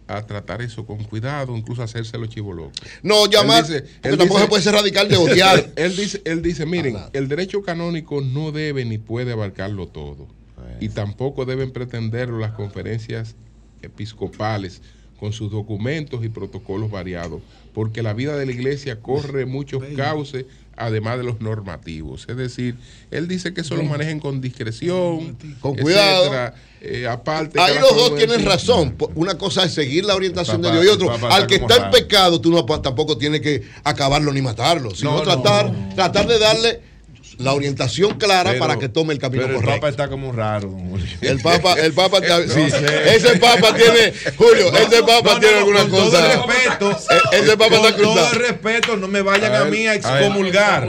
a 0.07 0.27
tratar 0.27 0.63
eso 0.63 0.87
con 0.87 1.03
cuidado, 1.05 1.57
incluso 1.57 1.83
a 1.83 1.87
hacerse 1.87 2.19
los 2.19 2.29
chivos 2.29 2.55
locos. 2.57 2.73
No, 3.03 3.27
llamar, 3.29 3.65
Él 3.65 3.67
dice- 3.67 3.81
porque 3.83 4.09
él 4.09 4.19
tampoco 4.19 4.35
dice- 4.39 4.43
se 4.45 4.49
puede 4.49 4.63
ser 4.63 4.75
radical 4.75 5.09
de 5.09 5.17
odiar. 5.17 5.71
él 5.77 5.97
dice, 5.97 6.23
él 6.25 6.41
dice, 6.43 6.67
miren, 6.67 6.97
el 7.13 7.27
derecho 7.29 7.63
canónico 7.63 8.21
no 8.21 8.53
debe 8.53 8.85
ni 8.85 8.99
puede 8.99 9.33
abarcarlo 9.33 9.87
todo. 9.89 10.27
Y 10.81 10.89
tampoco 10.91 11.45
deben 11.47 11.73
pretenderlo 11.73 12.39
las 12.39 12.53
conferencias 12.53 13.35
episcopales 13.83 14.83
con 15.21 15.33
sus 15.35 15.51
documentos 15.53 16.25
y 16.25 16.31
protocolos 16.31 16.91
variados, 16.91 17.43
porque 17.75 18.03
la 18.03 18.15
vida 18.15 18.37
de 18.37 18.47
la 18.47 18.53
iglesia 18.53 19.01
corre 19.01 19.45
muchos 19.45 19.83
cauces, 19.97 20.47
además 20.77 21.19
de 21.19 21.25
los 21.25 21.43
normativos. 21.43 22.27
Es 22.29 22.37
decir, 22.39 22.75
él 23.11 23.29
dice 23.29 23.53
que 23.53 23.61
eso 23.61 23.77
lo 23.77 23.83
manejen 23.83 24.19
con 24.19 24.41
discreción, 24.41 25.37
Con 25.61 25.77
cuidado. 25.77 26.21
etcétera, 26.23 26.55
eh, 26.81 27.07
aparte. 27.07 27.61
Ahí 27.61 27.75
los 27.79 27.95
dos 27.95 28.17
tienen 28.17 28.47
razón. 28.47 28.93
Po- 28.93 29.13
Una 29.15 29.37
cosa 29.37 29.65
es 29.65 29.75
seguir 29.75 30.07
la 30.07 30.15
orientación 30.15 30.63
Papá, 30.63 30.75
de 30.75 30.81
Dios 30.83 30.99
y 30.99 31.05
otro. 31.05 31.29
al 31.31 31.47
que 31.47 31.57
está 31.57 31.85
en 31.85 31.91
pecado, 31.91 32.41
tú 32.41 32.51
no, 32.51 32.65
tampoco 32.65 33.19
tienes 33.19 33.43
que 33.43 33.63
acabarlo 33.85 34.33
ni 34.33 34.41
matarlo, 34.41 34.95
sino 34.95 35.11
No, 35.11 35.19
no, 35.19 35.23
tratar, 35.25 35.71
no. 35.71 35.95
tratar 35.95 36.27
de 36.27 36.39
darle 36.39 36.81
la 37.41 37.53
orientación 37.55 38.19
clara 38.19 38.55
para 38.59 38.79
que 38.79 38.89
tome 38.89 39.13
el 39.15 39.19
camino 39.19 39.45
pero 39.45 39.55
correcto. 39.57 39.75
El 39.75 39.81
Papa 39.81 39.89
está 39.91 40.09
como 40.09 40.33
raro. 40.33 40.77
El 41.21 41.41
Papa, 41.41 41.75
el 41.75 41.93
Papa, 41.93 42.19
sí, 42.49 42.71
sé. 42.71 43.17
ese 43.17 43.39
Papa 43.39 43.75
tiene, 43.75 44.13
Julio, 44.37 44.71
No, 44.71 44.79
ese 44.79 45.03
Papa 45.03 45.35
no, 45.35 45.41
tiene 45.41 45.59
alguna 45.59 45.81
con 45.81 45.91
todo 45.91 46.05
cosa. 46.11 46.33
el 46.33 46.39
respeto, 46.43 46.91
E- 47.33 47.39
ese 47.39 47.57
Papa 47.57 47.77
con 47.77 47.87
está 47.87 47.97
todo 47.97 48.13
cruzado. 48.15 48.33
el 48.33 48.39
respeto, 48.49 48.97
no 48.97 49.09
me 49.09 49.23
vayan 49.23 49.53
a, 49.55 49.59
A 49.61 49.63
él- 49.65 49.71
mí 49.71 49.87
a 49.87 49.95
excomulgar. 49.95 50.89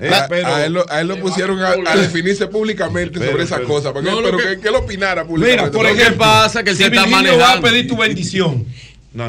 Eh, 0.00 0.10
A, 0.12 0.28
pero- 0.28 0.46
a 0.54 0.64
él, 0.66 0.72
lo, 0.74 0.90
a 0.90 1.00
él 1.00 1.08
lo 1.08 1.18
pusieron 1.20 1.60
a, 1.62 1.70
a 1.90 1.96
definirse 1.96 2.46
públicamente 2.46 3.18
Pero, 3.18 3.32
sobre 3.32 3.44
esas 3.44 3.58
pero- 3.58 3.68
cosas. 3.68 3.92
Pero 3.94 4.36
que- 4.36 4.60
que, 4.60 4.68
él 4.68 4.74
opinara 4.74 5.24
públicamente. 5.24 5.62
Mira, 5.62 5.72
por 5.72 5.86
ejemplo, 5.86 6.18
pasa? 6.18 6.62
Que 6.62 6.72
si 6.72 6.76
se 6.78 6.84
está 6.84 7.04
Virgilio 7.04 7.16
va 7.16 7.18
a 7.18 7.38
manejando. 7.56 7.68
pedir 7.68 7.86
tu 7.88 7.96
bendición, 7.96 8.66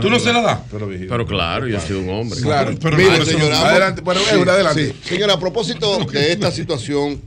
¿tú 0.01 0.09
no 0.09 0.19
se 0.19 0.33
la 0.33 0.41
das? 0.41 0.59
Pero, 0.71 1.25
claro, 1.25 1.67
yo 1.67 1.79
soy 1.79 1.97
un 1.97 2.09
hombre. 2.09 2.39
Claro. 2.41 2.75
Pero 2.81 2.97
no, 2.97 3.17
no- 3.17 3.25
señora, 3.25 3.69
Adelante, 3.69 4.01
bueno, 4.01 4.21
sí, 4.21 4.35
adelante. 4.49 4.93
sí. 5.03 5.09
Señora, 5.09 5.33
a 5.33 5.39
propósito 5.39 5.99
de 6.05 6.31
esta 6.31 6.51
situación 6.51 7.21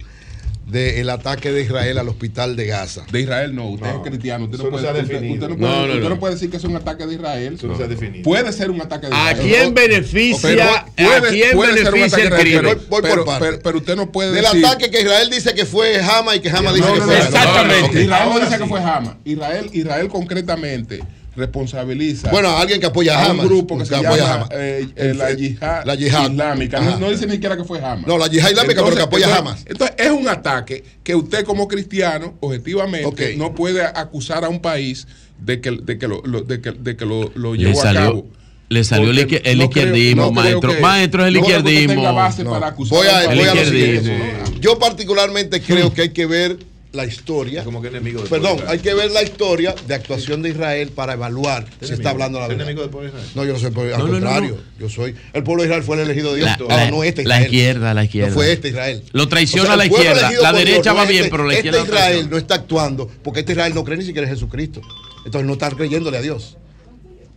del 0.67 1.11
ataque 1.11 1.51
de 1.51 1.63
Israel 1.63 1.99
al 1.99 2.09
hospital 2.09 2.55
de 2.55 2.65
Gaza. 2.67 3.05
De 3.11 3.21
Israel 3.23 3.53
no, 3.57 3.71
usted 3.71 3.89
es 3.89 3.97
cristiano. 4.05 4.45
Usted 4.45 4.59
no, 4.59 4.65
no 4.65 4.71
puede, 4.71 4.87
usted- 5.03 5.21
no 5.21 5.49
No, 5.49 5.57
puede- 5.57 5.59
no, 5.59 5.83
usted 5.95 6.01
no. 6.01 6.09
no 6.11 6.21
puede 6.21 6.35
decir 6.35 6.49
que 6.49 6.59
es 6.59 6.65
un 6.65 6.77
ataque 6.77 7.07
de 7.07 7.15
Israel. 7.15 7.55
Eso 7.55 7.67
no 7.67 7.77
se 7.77 7.83
ha 7.83 7.89
definido. 7.89 8.23
Puede 8.23 8.53
ser 8.53 8.71
un 8.71 8.81
ataque 8.81 9.09
de 9.09 9.15
¿A 9.17 9.33
Israel. 9.33 9.49
quién 9.51 9.75
Pero- 9.75 9.89
beneficia, 9.95 10.75
a 10.79 10.87
quién 10.95 11.51
puede 11.57 11.73
ser 11.77 11.87
un 11.89 12.01
beneficia 12.01 12.07
ataque 12.07 12.23
el 12.23 12.31
de 12.31 12.37
crimen? 12.37 12.63
pero- 12.63 12.81
Voy 12.89 13.03
por 13.03 13.25
pero, 13.41 13.59
pero- 13.65 13.79
usted 13.79 13.97
no 13.97 14.13
puede 14.13 14.31
Del 14.31 14.45
decir... 14.45 14.65
ataque 14.65 14.91
que 14.93 15.01
Israel 15.01 15.29
dice 15.29 15.55
que 15.55 15.67
fue 15.67 16.01
Hamas 16.01 16.37
y 16.37 16.41
que 16.41 16.51
Hamas 16.51 16.75
dice 16.75 16.87
No, 16.87 16.95
que 16.95 17.01
no, 17.01 17.07
fue 17.07 17.17
no, 17.17 17.25
Exactamente. 17.25 17.93
no, 17.95 18.01
Israel 18.03 18.29
no 18.33 18.39
dice 18.41 18.59
que 18.59 18.67
fue 18.67 18.81
Hamas. 18.81 19.15
Israel, 19.25 19.71
Israel 19.73 20.09
concretamente 20.09 21.01
responsabiliza 21.41 22.31
Bueno, 22.31 22.57
alguien 22.57 22.79
que 22.81 22.87
apoya 22.87 23.19
a 23.19 23.27
a 23.27 23.33
un 23.33 23.39
grupo 23.39 23.77
que 23.77 23.83
que 23.85 23.89
se 23.89 23.97
apoya 23.97 24.13
a 24.13 24.17
llama 24.17 24.35
Hamas. 24.35 24.49
eh, 24.53 24.89
eh, 24.95 25.15
la 25.17 25.33
yihad, 25.33 25.85
La 25.85 25.95
yihad. 25.97 26.31
islámica. 26.31 26.81
No, 26.81 26.99
no 27.01 27.11
dice 27.11 27.27
ni 27.27 27.33
siquiera 27.33 27.57
que 27.57 27.65
fue 27.65 27.79
Hamas. 27.85 28.07
No, 28.07 28.17
la 28.19 28.29
yihad 28.29 28.51
islámica, 28.51 28.83
pero 28.85 28.97
que 28.97 29.03
apoya 29.03 29.27
a 29.27 29.39
entonces- 29.39 29.49
Hamas. 29.49 29.65
Entonces, 29.67 29.97
es 29.99 30.11
un 30.11 30.29
ataque 30.29 30.85
que 31.03 31.15
usted 31.15 31.45
como 31.45 31.67
cristiano, 31.69 32.35
objetivamente, 32.41 33.37
no 33.37 33.55
puede 33.55 33.83
acusar 33.85 34.45
a 34.45 34.49
un 34.49 34.61
país 34.61 35.07
de 35.41 35.61
que, 35.61 35.71
de 35.73 35.99
que 35.99 36.07
lo, 36.07 36.23
lo- 36.25 36.43
de 36.43 36.61
que, 36.61 36.71
de 36.73 36.97
que 36.97 37.05
lo, 37.07 37.31
lo 37.35 37.55
Le 37.55 37.59
llevó 37.65 37.81
a 37.81 37.85
salió, 37.85 38.01
cabo. 38.01 38.27
le 38.69 38.85
salió 38.85 39.11
el, 39.11 39.17
Porque 39.19 39.37
izquier- 39.43 39.43
el 39.51 39.59
no 39.59 39.71
creo- 39.71 39.85
izquierdismo, 39.87 40.23
no 40.27 40.33
maestro. 40.33 40.75
que- 40.75 40.81
maestro, 40.81 41.23
es 41.23 41.29
el 41.29 41.35
no 41.35 41.41
izquierdismo. 41.41 42.15
base 42.15 42.45
para 42.45 42.71
Voy 42.73 43.07
a, 43.07 43.27
voy 43.35 43.41
a 43.45 43.55
lo 43.55 43.65
siguiente. 43.65 44.21
Yo 44.61 44.79
particularmente 44.79 45.61
creo 45.63 45.93
que 45.93 46.03
hay 46.03 46.09
que 46.11 46.27
ver 46.27 46.59
la 46.93 47.05
historia. 47.07 47.63
Como 47.63 47.81
que 47.81 47.89
enemigo 47.89 48.21
del 48.21 48.29
Perdón, 48.29 48.57
pueblo 48.57 48.67
de 48.67 48.73
hay 48.73 48.79
que 48.81 48.95
ver 48.95 49.11
la 49.13 49.23
historia 49.23 49.75
de 49.87 49.95
actuación 49.95 50.43
de 50.43 50.49
Israel 50.51 50.89
para 50.89 51.13
evaluar 51.13 51.65
si 51.65 51.87
enemigo- 51.87 51.95
está 51.95 52.11
hablando 52.11 52.39
la 52.41 52.47
¿Es 52.47 52.49
verdad. 52.49 52.63
enemigo 52.65 52.81
del 52.83 52.91
pueblo 52.91 53.11
de 53.13 53.17
Israel? 53.19 53.33
No, 53.37 53.45
yo 53.45 53.53
no 53.53 53.59
soy, 53.61 53.93
al 53.93 53.99
No, 53.99 53.99
no, 53.99 54.05
no, 54.07 54.11
contrario. 54.13 54.59
Yo 54.79 54.89
soy. 54.89 55.15
El 55.33 55.43
pueblo 55.45 55.63
de 55.63 55.69
Israel 55.69 55.83
fue 55.85 55.97
el 55.97 56.03
elegido 56.03 56.31
de 56.33 56.37
Dios. 56.39 56.49
La, 56.49 56.55
Ahora, 56.65 56.85
la- 56.87 56.91
no 56.91 57.05
este 57.05 57.23
la 57.25 57.37
Israel. 57.37 57.55
izquierda, 57.55 57.95
la 57.95 58.05
izquierda. 58.05 58.29
No 58.31 58.35
fue 58.35 58.53
este 58.53 58.69
Israel. 58.71 59.03
Lo 59.13 59.29
traiciona 59.29 59.63
O 59.63 59.67
sea, 59.69 59.77
la 59.77 59.85
el 59.85 59.91
pueblo 59.91 60.11
izquierda. 60.13 60.43
La 60.43 60.53
derecha 60.53 60.83
Dios, 60.83 60.97
va 60.97 61.03
no 61.05 61.09
bien, 61.09 61.21
este- 61.25 61.31
pero 61.31 61.45
la 61.45 61.55
este 61.55 61.69
izquierda 61.69 61.79
lo 61.87 61.95
Israel 61.95 62.29
no 62.31 62.39
está 62.39 62.55
actuando 62.57 63.11
porque 63.23 63.41
este 63.41 63.53
Israel 63.53 63.73
no 63.75 63.85
cree 63.85 63.97
ni 63.99 64.05
siquiera 64.05 64.27
en 64.29 64.35
Jesucristo. 64.35 64.81
Entonces 65.25 65.47
no 65.47 65.53
está 65.53 65.71
creyéndole 65.71 66.17
a 66.19 66.23
Dios. 66.23 66.57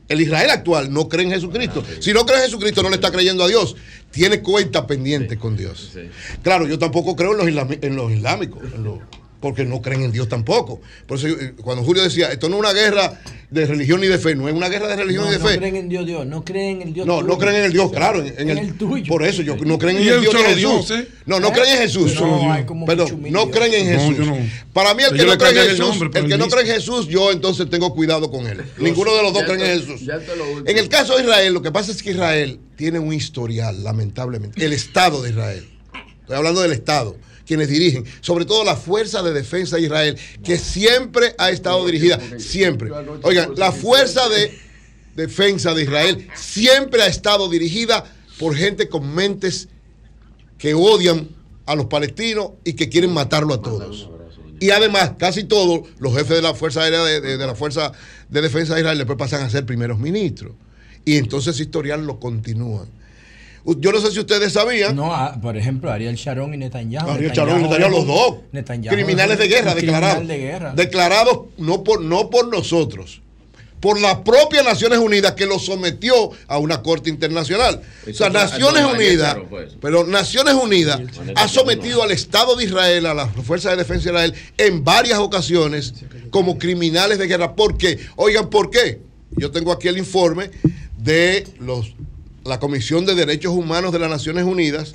El 0.09 0.19
Israel 0.19 0.49
actual 0.49 0.91
no 0.91 1.07
cree 1.07 1.25
en 1.25 1.31
Jesucristo. 1.31 1.83
Si 1.99 2.11
no 2.11 2.25
cree 2.25 2.39
en 2.39 2.45
Jesucristo, 2.45 2.81
no 2.83 2.89
le 2.89 2.95
está 2.95 3.11
creyendo 3.11 3.43
a 3.43 3.47
Dios. 3.47 3.75
Tiene 4.11 4.41
cuenta 4.41 4.85
pendiente 4.87 5.37
con 5.37 5.55
Dios. 5.55 5.91
Claro, 6.41 6.67
yo 6.67 6.77
tampoco 6.79 7.15
creo 7.15 7.31
en 7.31 7.37
los, 7.37 7.47
islami- 7.47 7.79
en 7.81 7.95
los 7.95 8.11
islámicos, 8.11 8.63
en 8.75 8.83
los- 8.83 8.99
porque 9.43 9.65
no 9.65 9.81
creen 9.81 10.03
en 10.03 10.11
Dios 10.13 10.29
tampoco. 10.29 10.79
Por 11.05 11.17
eso, 11.17 11.27
eh, 11.27 11.53
cuando 11.61 11.83
Julio 11.83 12.01
decía, 12.01 12.31
esto 12.31 12.47
no 12.47 12.55
es 12.55 12.59
una 12.61 12.71
guerra 12.71 13.19
de 13.51 13.65
religión 13.65 13.99
ni 13.99 14.07
de 14.07 14.17
fe, 14.17 14.35
no 14.35 14.47
es 14.47 14.55
una 14.55 14.69
guerra 14.69 14.87
de 14.87 14.95
religión 14.95 15.25
No, 15.25 15.31
ni 15.31 15.37
de 15.37 15.43
no 15.43 15.49
fe. 15.49 15.57
creen 15.57 15.75
en 15.75 15.89
Dios, 15.89 16.05
Dios. 16.07 16.25
No 16.25 16.45
creen 16.45 16.77
en 16.81 16.87
el 16.87 16.93
Dios 16.93 17.05
No, 17.05 17.17
tuyo. 17.19 17.27
no 17.27 17.37
creen 17.37 17.55
en 17.57 17.63
el 17.65 17.73
Dios, 17.73 17.91
claro, 17.91 18.19
en, 18.21 18.27
en 18.27 18.39
En 18.39 18.49
el, 18.51 18.57
el 18.59 18.73
tuyo. 18.77 19.03
Por 19.05 19.21
eso, 19.21 19.41
yo 19.41 19.57
no 19.57 19.77
creen 19.77 19.97
en 19.97 20.07
el 20.07 20.21
Dios 20.21 20.33
Jesús. 20.33 20.55
Dios, 20.55 20.91
¿eh? 20.91 21.07
No, 21.25 21.41
no 21.41 21.49
¿Eh? 21.49 21.51
creen 21.53 21.69
en 21.73 21.77
Jesús. 21.79 22.15
No, 22.15 22.53
hay 22.53 22.63
como 22.63 22.85
Perdón, 22.85 23.21
no 23.31 23.51
creen 23.51 23.73
en 23.73 23.93
No, 23.97 23.99
Jesús. 24.15 24.27
no. 24.27 24.37
Para 24.71 24.93
mí, 24.93 25.03
el 25.03 25.17
que 25.17 25.25
no 25.25 25.37
cree 25.37 25.51
en 25.51 25.57
el 25.57 25.69
Jesús, 25.71 25.95
el 26.01 26.27
que 26.29 26.37
no 26.37 26.47
cree 26.47 26.61
en 26.65 26.73
Jesús, 26.75 27.07
yo 27.09 27.31
entonces 27.33 27.69
tengo 27.69 27.93
cuidado 27.93 28.31
con 28.31 28.47
él. 28.47 28.61
Ninguno 28.77 29.13
de 29.13 29.23
los 29.23 29.33
dos 29.33 29.43
creen 29.43 29.59
en 29.59 29.79
Jesús. 29.81 30.07
En 30.65 30.77
el 30.77 30.87
caso 30.87 31.17
de 31.17 31.23
Israel, 31.23 31.53
lo 31.53 31.61
que 31.61 31.71
pasa 31.73 31.91
es 31.91 32.01
que 32.01 32.11
Israel 32.11 32.59
tiene 32.77 32.97
un 32.99 33.11
historial, 33.13 33.83
lamentablemente. 33.83 34.63
El 34.65 34.71
Estado 34.71 35.21
de 35.21 35.31
Israel. 35.31 35.67
Estoy 36.21 36.37
hablando 36.37 36.61
del 36.61 36.71
Estado. 36.71 37.17
Quienes 37.45 37.67
dirigen, 37.67 38.05
sobre 38.21 38.45
todo 38.45 38.63
la 38.63 38.75
Fuerza 38.75 39.21
de 39.21 39.33
Defensa 39.33 39.75
de 39.75 39.83
Israel, 39.83 40.17
que 40.43 40.57
siempre 40.57 41.35
ha 41.37 41.49
estado 41.49 41.85
dirigida, 41.85 42.19
siempre. 42.39 42.89
Oigan, 43.23 43.53
la 43.57 43.71
Fuerza 43.71 44.29
de 44.29 44.57
Defensa 45.15 45.73
de 45.73 45.83
Israel 45.83 46.27
siempre 46.35 47.01
ha 47.03 47.07
estado 47.07 47.49
dirigida 47.49 48.03
por 48.39 48.55
gente 48.55 48.87
con 48.89 49.13
mentes 49.13 49.67
que 50.57 50.73
odian 50.73 51.27
a 51.65 51.75
los 51.75 51.85
palestinos 51.87 52.51
y 52.63 52.73
que 52.73 52.89
quieren 52.89 53.13
matarlo 53.13 53.53
a 53.53 53.61
todos. 53.61 54.09
Y 54.59 54.69
además, 54.71 55.11
casi 55.19 55.43
todos 55.43 55.89
los 55.99 56.13
jefes 56.13 56.37
de 56.37 56.41
la 56.41 56.53
Fuerza 56.53 56.81
Aérea 56.83 57.03
de, 57.03 57.19
de- 57.19 57.37
de 57.37 57.45
la 57.45 57.55
Fuerza 57.55 57.91
de 58.29 58.41
Defensa 58.41 58.73
de 58.73 58.79
Israel 58.81 58.97
después 58.97 59.17
pasan 59.19 59.41
a 59.43 59.49
ser 59.49 59.65
primeros 59.65 59.99
ministros. 59.99 60.53
Y 61.05 61.17
entonces 61.17 61.55
ese 61.55 61.63
historial 61.63 62.05
lo 62.07 62.19
continúan. 62.19 62.87
Yo 63.65 63.91
no 63.93 64.01
sé 64.01 64.11
si 64.11 64.19
ustedes 64.19 64.53
sabían. 64.53 64.95
No, 64.95 65.13
ah, 65.13 65.37
por 65.41 65.55
ejemplo, 65.55 65.89
Ariel 65.89 66.15
Sharon 66.15 66.53
y 66.53 66.57
Netanyahu. 66.57 67.09
Ariel 67.09 67.31
Sharon 67.31 67.61
y 67.61 67.63
Netanyahu, 67.63 67.91
los 67.91 68.05
dos. 68.05 68.35
Netanyahu 68.51 68.93
criminales 68.93 69.37
de 69.37 69.47
guerra 69.47 69.73
declarados. 69.73 70.17
criminal 70.17 70.27
de 70.27 70.45
guerra. 70.45 70.73
Declarados 70.75 71.39
no 71.57 71.83
por, 71.83 72.01
no 72.01 72.29
por 72.29 72.49
nosotros, 72.49 73.21
por 73.79 74.01
la 74.01 74.23
propia 74.23 74.63
Naciones 74.63 74.99
Unidas 74.99 75.33
que 75.33 75.45
lo 75.45 75.59
sometió 75.59 76.31
a 76.47 76.57
una 76.57 76.81
corte 76.81 77.09
internacional. 77.09 77.81
O 78.09 78.13
sea, 78.13 78.29
Naciones 78.29 78.83
no, 78.83 78.91
Unidas, 78.91 79.37
eso. 79.37 79.77
pero 79.79 80.05
Naciones 80.05 80.55
Unidas 80.55 80.99
ha 81.35 81.47
sometido 81.47 82.03
al 82.03 82.11
Estado 82.11 82.57
de 82.57 82.65
Israel, 82.65 83.05
a 83.05 83.13
las 83.13 83.31
fuerzas 83.45 83.71
de 83.71 83.77
defensa 83.77 84.03
de 84.03 84.09
Israel, 84.11 84.33
en 84.57 84.83
varias 84.83 85.19
ocasiones 85.19 85.93
como 86.31 86.57
criminales 86.57 87.17
de 87.17 87.27
guerra. 87.27 87.55
¿Por 87.55 87.77
qué? 87.77 87.97
Oigan, 88.17 88.49
¿por 88.49 88.69
qué? 88.69 88.99
Yo 89.37 89.51
tengo 89.51 89.71
aquí 89.71 89.87
el 89.87 89.97
informe 89.97 90.51
de 90.97 91.47
los, 91.59 91.93
la 92.45 92.59
Comisión 92.59 93.05
de 93.05 93.15
Derechos 93.15 93.53
Humanos 93.53 93.91
de 93.91 93.99
las 93.99 94.09
Naciones 94.09 94.43
Unidas 94.43 94.93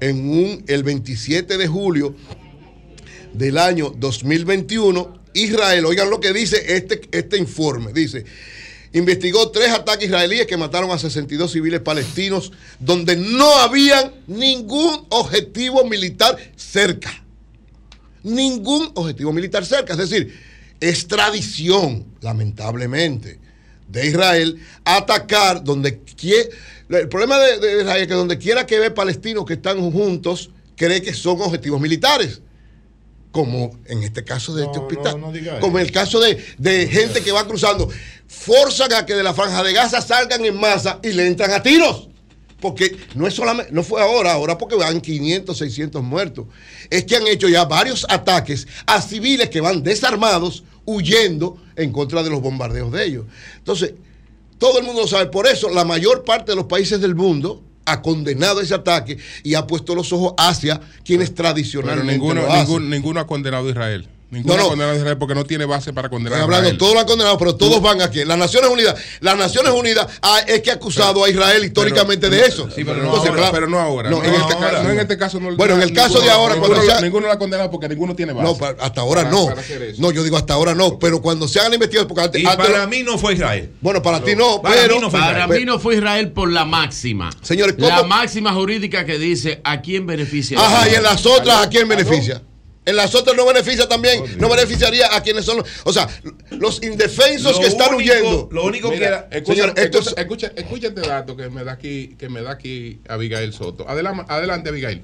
en 0.00 0.28
un, 0.28 0.64
el 0.66 0.82
27 0.82 1.56
de 1.56 1.66
julio 1.66 2.14
del 3.32 3.58
año 3.58 3.92
2021, 3.96 5.20
Israel, 5.34 5.86
oigan 5.86 6.10
lo 6.10 6.20
que 6.20 6.32
dice 6.32 6.76
este, 6.76 7.00
este 7.10 7.36
informe, 7.38 7.92
dice, 7.92 8.24
investigó 8.92 9.50
tres 9.50 9.70
ataques 9.70 10.06
israelíes 10.06 10.46
que 10.46 10.56
mataron 10.56 10.90
a 10.90 10.98
62 10.98 11.50
civiles 11.50 11.80
palestinos 11.80 12.52
donde 12.78 13.16
no 13.16 13.52
habían 13.58 14.12
ningún 14.26 15.06
objetivo 15.08 15.84
militar 15.84 16.38
cerca. 16.56 17.10
Ningún 18.22 18.90
objetivo 18.94 19.32
militar 19.32 19.66
cerca. 19.66 19.94
Es 19.94 19.98
decir, 19.98 20.38
es 20.80 21.08
tradición, 21.08 22.06
lamentablemente, 22.20 23.40
de 23.88 24.06
Israel 24.06 24.60
atacar 24.84 25.64
donde 25.64 25.98
quiera. 25.98 26.48
El 26.88 27.08
problema 27.08 27.38
de, 27.38 27.58
de 27.58 27.82
Israel 27.82 28.02
es 28.02 28.08
que 28.08 28.14
donde 28.14 28.38
quiera 28.38 28.66
que 28.66 28.78
ve 28.78 28.90
palestinos 28.90 29.44
que 29.44 29.54
están 29.54 29.90
juntos, 29.90 30.50
cree 30.76 31.02
que 31.02 31.14
son 31.14 31.40
objetivos 31.40 31.80
militares 31.80 32.40
como 33.34 33.76
en 33.86 34.04
este 34.04 34.22
caso 34.22 34.54
de 34.54 34.64
este 34.64 34.78
hospital, 34.78 35.20
no 35.20 35.32
como 35.58 35.80
en 35.80 35.86
el 35.86 35.90
caso 35.90 36.20
de, 36.20 36.38
de 36.56 36.86
gente 36.86 37.20
que 37.20 37.32
va 37.32 37.44
cruzando, 37.48 37.90
forzan 38.28 38.92
a 38.92 39.04
que 39.04 39.14
de 39.14 39.24
la 39.24 39.34
franja 39.34 39.64
de 39.64 39.72
Gaza 39.72 40.00
salgan 40.00 40.44
en 40.44 40.56
masa 40.56 41.00
y 41.02 41.10
le 41.10 41.26
entran 41.26 41.50
a 41.50 41.60
tiros. 41.60 42.08
Porque 42.60 42.96
no 43.16 43.26
es 43.26 43.34
solamente, 43.34 43.72
no 43.72 43.82
fue 43.82 44.00
ahora, 44.00 44.34
ahora 44.34 44.56
porque 44.56 44.76
van 44.76 45.00
500, 45.00 45.58
600 45.58 46.00
muertos. 46.00 46.46
Es 46.90 47.02
que 47.06 47.16
han 47.16 47.26
hecho 47.26 47.48
ya 47.48 47.64
varios 47.64 48.06
ataques 48.08 48.68
a 48.86 49.02
civiles 49.02 49.50
que 49.50 49.60
van 49.60 49.82
desarmados, 49.82 50.62
huyendo 50.84 51.60
en 51.74 51.90
contra 51.90 52.22
de 52.22 52.30
los 52.30 52.40
bombardeos 52.40 52.92
de 52.92 53.04
ellos. 53.04 53.24
Entonces, 53.58 53.94
todo 54.58 54.78
el 54.78 54.84
mundo 54.84 55.02
lo 55.02 55.08
sabe. 55.08 55.26
Por 55.26 55.46
eso, 55.46 55.68
la 55.70 55.84
mayor 55.84 56.24
parte 56.24 56.52
de 56.52 56.56
los 56.56 56.66
países 56.66 57.00
del 57.00 57.14
mundo 57.14 57.62
ha 57.86 58.00
condenado 58.00 58.60
ese 58.60 58.74
ataque 58.74 59.18
y 59.42 59.54
ha 59.54 59.66
puesto 59.66 59.94
los 59.94 60.12
ojos 60.12 60.34
hacia 60.38 60.80
quienes 61.04 61.30
Pero 61.30 61.42
tradicionalmente 61.42 62.12
ninguno, 62.14 62.42
lo 62.42 62.50
hacen. 62.52 62.66
ningún- 62.66 62.90
ninguno 62.90 63.20
ha 63.20 63.26
condenado 63.26 63.66
a 63.66 63.70
Israel. 63.70 64.08
Ninguno 64.30 64.54
No, 64.54 64.60
no. 64.60 64.66
ha 64.66 64.68
condenado 64.70 64.94
a 64.94 64.98
Israel 64.98 65.16
porque 65.18 65.34
no 65.36 65.44
tiene 65.44 65.64
base 65.64 65.92
para 65.92 66.08
condenar 66.08 66.40
Estoy 66.40 66.40
a 66.40 66.44
hablando, 66.44 66.64
Israel. 66.66 66.78
todos 66.78 66.94
lo 66.94 67.00
han 67.00 67.06
condenado, 67.06 67.38
pero 67.38 67.54
todos 67.54 67.80
van 67.80 68.02
aquí. 68.02 68.24
Las 68.24 68.36
Naciones 68.36 68.68
Unidas, 68.68 68.96
las 69.20 69.36
Naciones 69.36 69.72
Unidas 69.72 70.08
ah, 70.22 70.40
es 70.48 70.60
que 70.60 70.70
ha 70.72 70.74
acusado 70.74 71.22
a 71.22 71.28
Israel 71.30 71.64
históricamente 71.64 72.28
de 72.28 72.40
eso. 72.44 72.68
Sí, 72.74 72.82
pero 72.84 72.96
no 72.96 73.04
Entonces, 73.04 73.28
ahora. 73.30 73.40
claro, 73.42 73.52
Pero 73.54 73.66
no 73.68 73.78
ahora. 73.78 74.10
No, 74.10 74.18
No, 74.18 74.24
en 74.24 74.34
este 74.34 74.54
caso, 74.56 74.82
no 74.82 74.90
en 74.90 74.98
este 75.00 75.18
caso. 75.18 75.40
No, 75.40 75.56
Bueno, 75.56 75.74
en 75.76 75.82
el 75.82 75.92
caso 75.92 76.20
de 76.20 76.30
ahora, 76.30 76.54
ninguno, 76.54 76.74
cuando 76.74 76.92
sea- 76.92 77.00
ninguno 77.00 77.26
lo 77.28 77.32
ha 77.32 77.38
condenado 77.38 77.70
porque 77.70 77.88
ninguno 77.88 78.16
tiene 78.16 78.32
base. 78.32 78.58
No, 78.60 78.66
hasta 78.80 79.00
ahora 79.02 79.22
Para- 79.22 79.30
no. 79.36 79.46
para. 79.46 79.62
No, 79.98 80.10
yo 80.10 80.24
digo 80.24 80.36
hasta 80.36 80.54
ahora 80.54 80.74
no, 80.74 80.98
pero 80.98 81.22
cuando 81.22 81.46
se 81.46 81.60
hagan 81.60 81.70
la 81.70 81.76
investigación, 81.76 82.08
porque 82.08 82.22
antes, 82.24 82.42
Y 82.42 82.46
antes- 82.46 82.66
para 82.66 82.86
mí 82.88 83.02
no 83.04 83.18
fue 83.18 83.34
Israel. 83.34 83.70
bueno, 83.80 84.02
para 84.02 84.20
ti 84.24 84.34
no, 84.34 84.60
para 84.60 84.74
pero 84.74 84.96
mí 84.96 85.00
no 85.02 85.10
fue 85.10 85.20
Para 85.20 85.32
Israel. 85.44 85.60
mí 85.60 85.64
no 85.66 85.78
fue 85.78 85.94
Israel 85.96 86.32
por 86.32 86.50
la 86.50 86.64
máxima. 86.64 87.30
Señores, 87.42 87.76
¿cómo- 87.76 87.86
La 87.88 88.02
máxima 88.02 88.52
jurídica 88.52 89.04
que 89.04 89.16
dice 89.18 89.60
a 89.62 89.80
quién 89.80 90.06
beneficia. 90.06 90.58
Ajá, 90.58 90.88
y 90.90 90.94
en 90.96 91.02
las 91.04 91.24
otras, 91.24 91.58
¿a 91.66 91.68
quién 91.68 91.84
Ah, 91.84 91.94
beneficia? 91.94 92.42
En 92.86 92.96
las 92.96 93.14
otras 93.14 93.34
no 93.34 93.46
beneficia 93.46 93.88
también, 93.88 94.22
no 94.38 94.48
beneficiaría 94.48 95.14
a 95.16 95.22
quienes 95.22 95.46
son 95.46 95.58
los, 95.58 95.66
o 95.84 95.92
sea, 95.92 96.06
los 96.50 96.82
indefensos 96.82 97.54
Lo 97.54 97.60
que 97.60 97.66
están 97.68 97.94
único- 97.94 98.12
huyendo. 98.12 98.48
Lo 98.52 98.64
único 98.64 98.90
que 98.90 98.96
Mira, 98.96 99.08
era. 99.08 99.28
escucha, 99.30 99.62
Señor, 99.62 99.78
esto 99.78 99.98
escucha, 100.00 100.10
es- 100.10 100.18
escucha, 100.18 100.52
escucha 100.54 100.86
este 100.88 101.00
dato 101.00 101.34
que 101.36 101.48
me 101.48 101.64
da 101.64 101.72
aquí, 101.72 102.14
que 102.18 102.28
me 102.28 102.42
da 102.42 102.50
aquí 102.52 103.00
Abigail 103.08 103.52
Soto. 103.54 103.88
Adelante, 103.88 104.24
adelante 104.28 104.68
Abigail. 104.68 105.02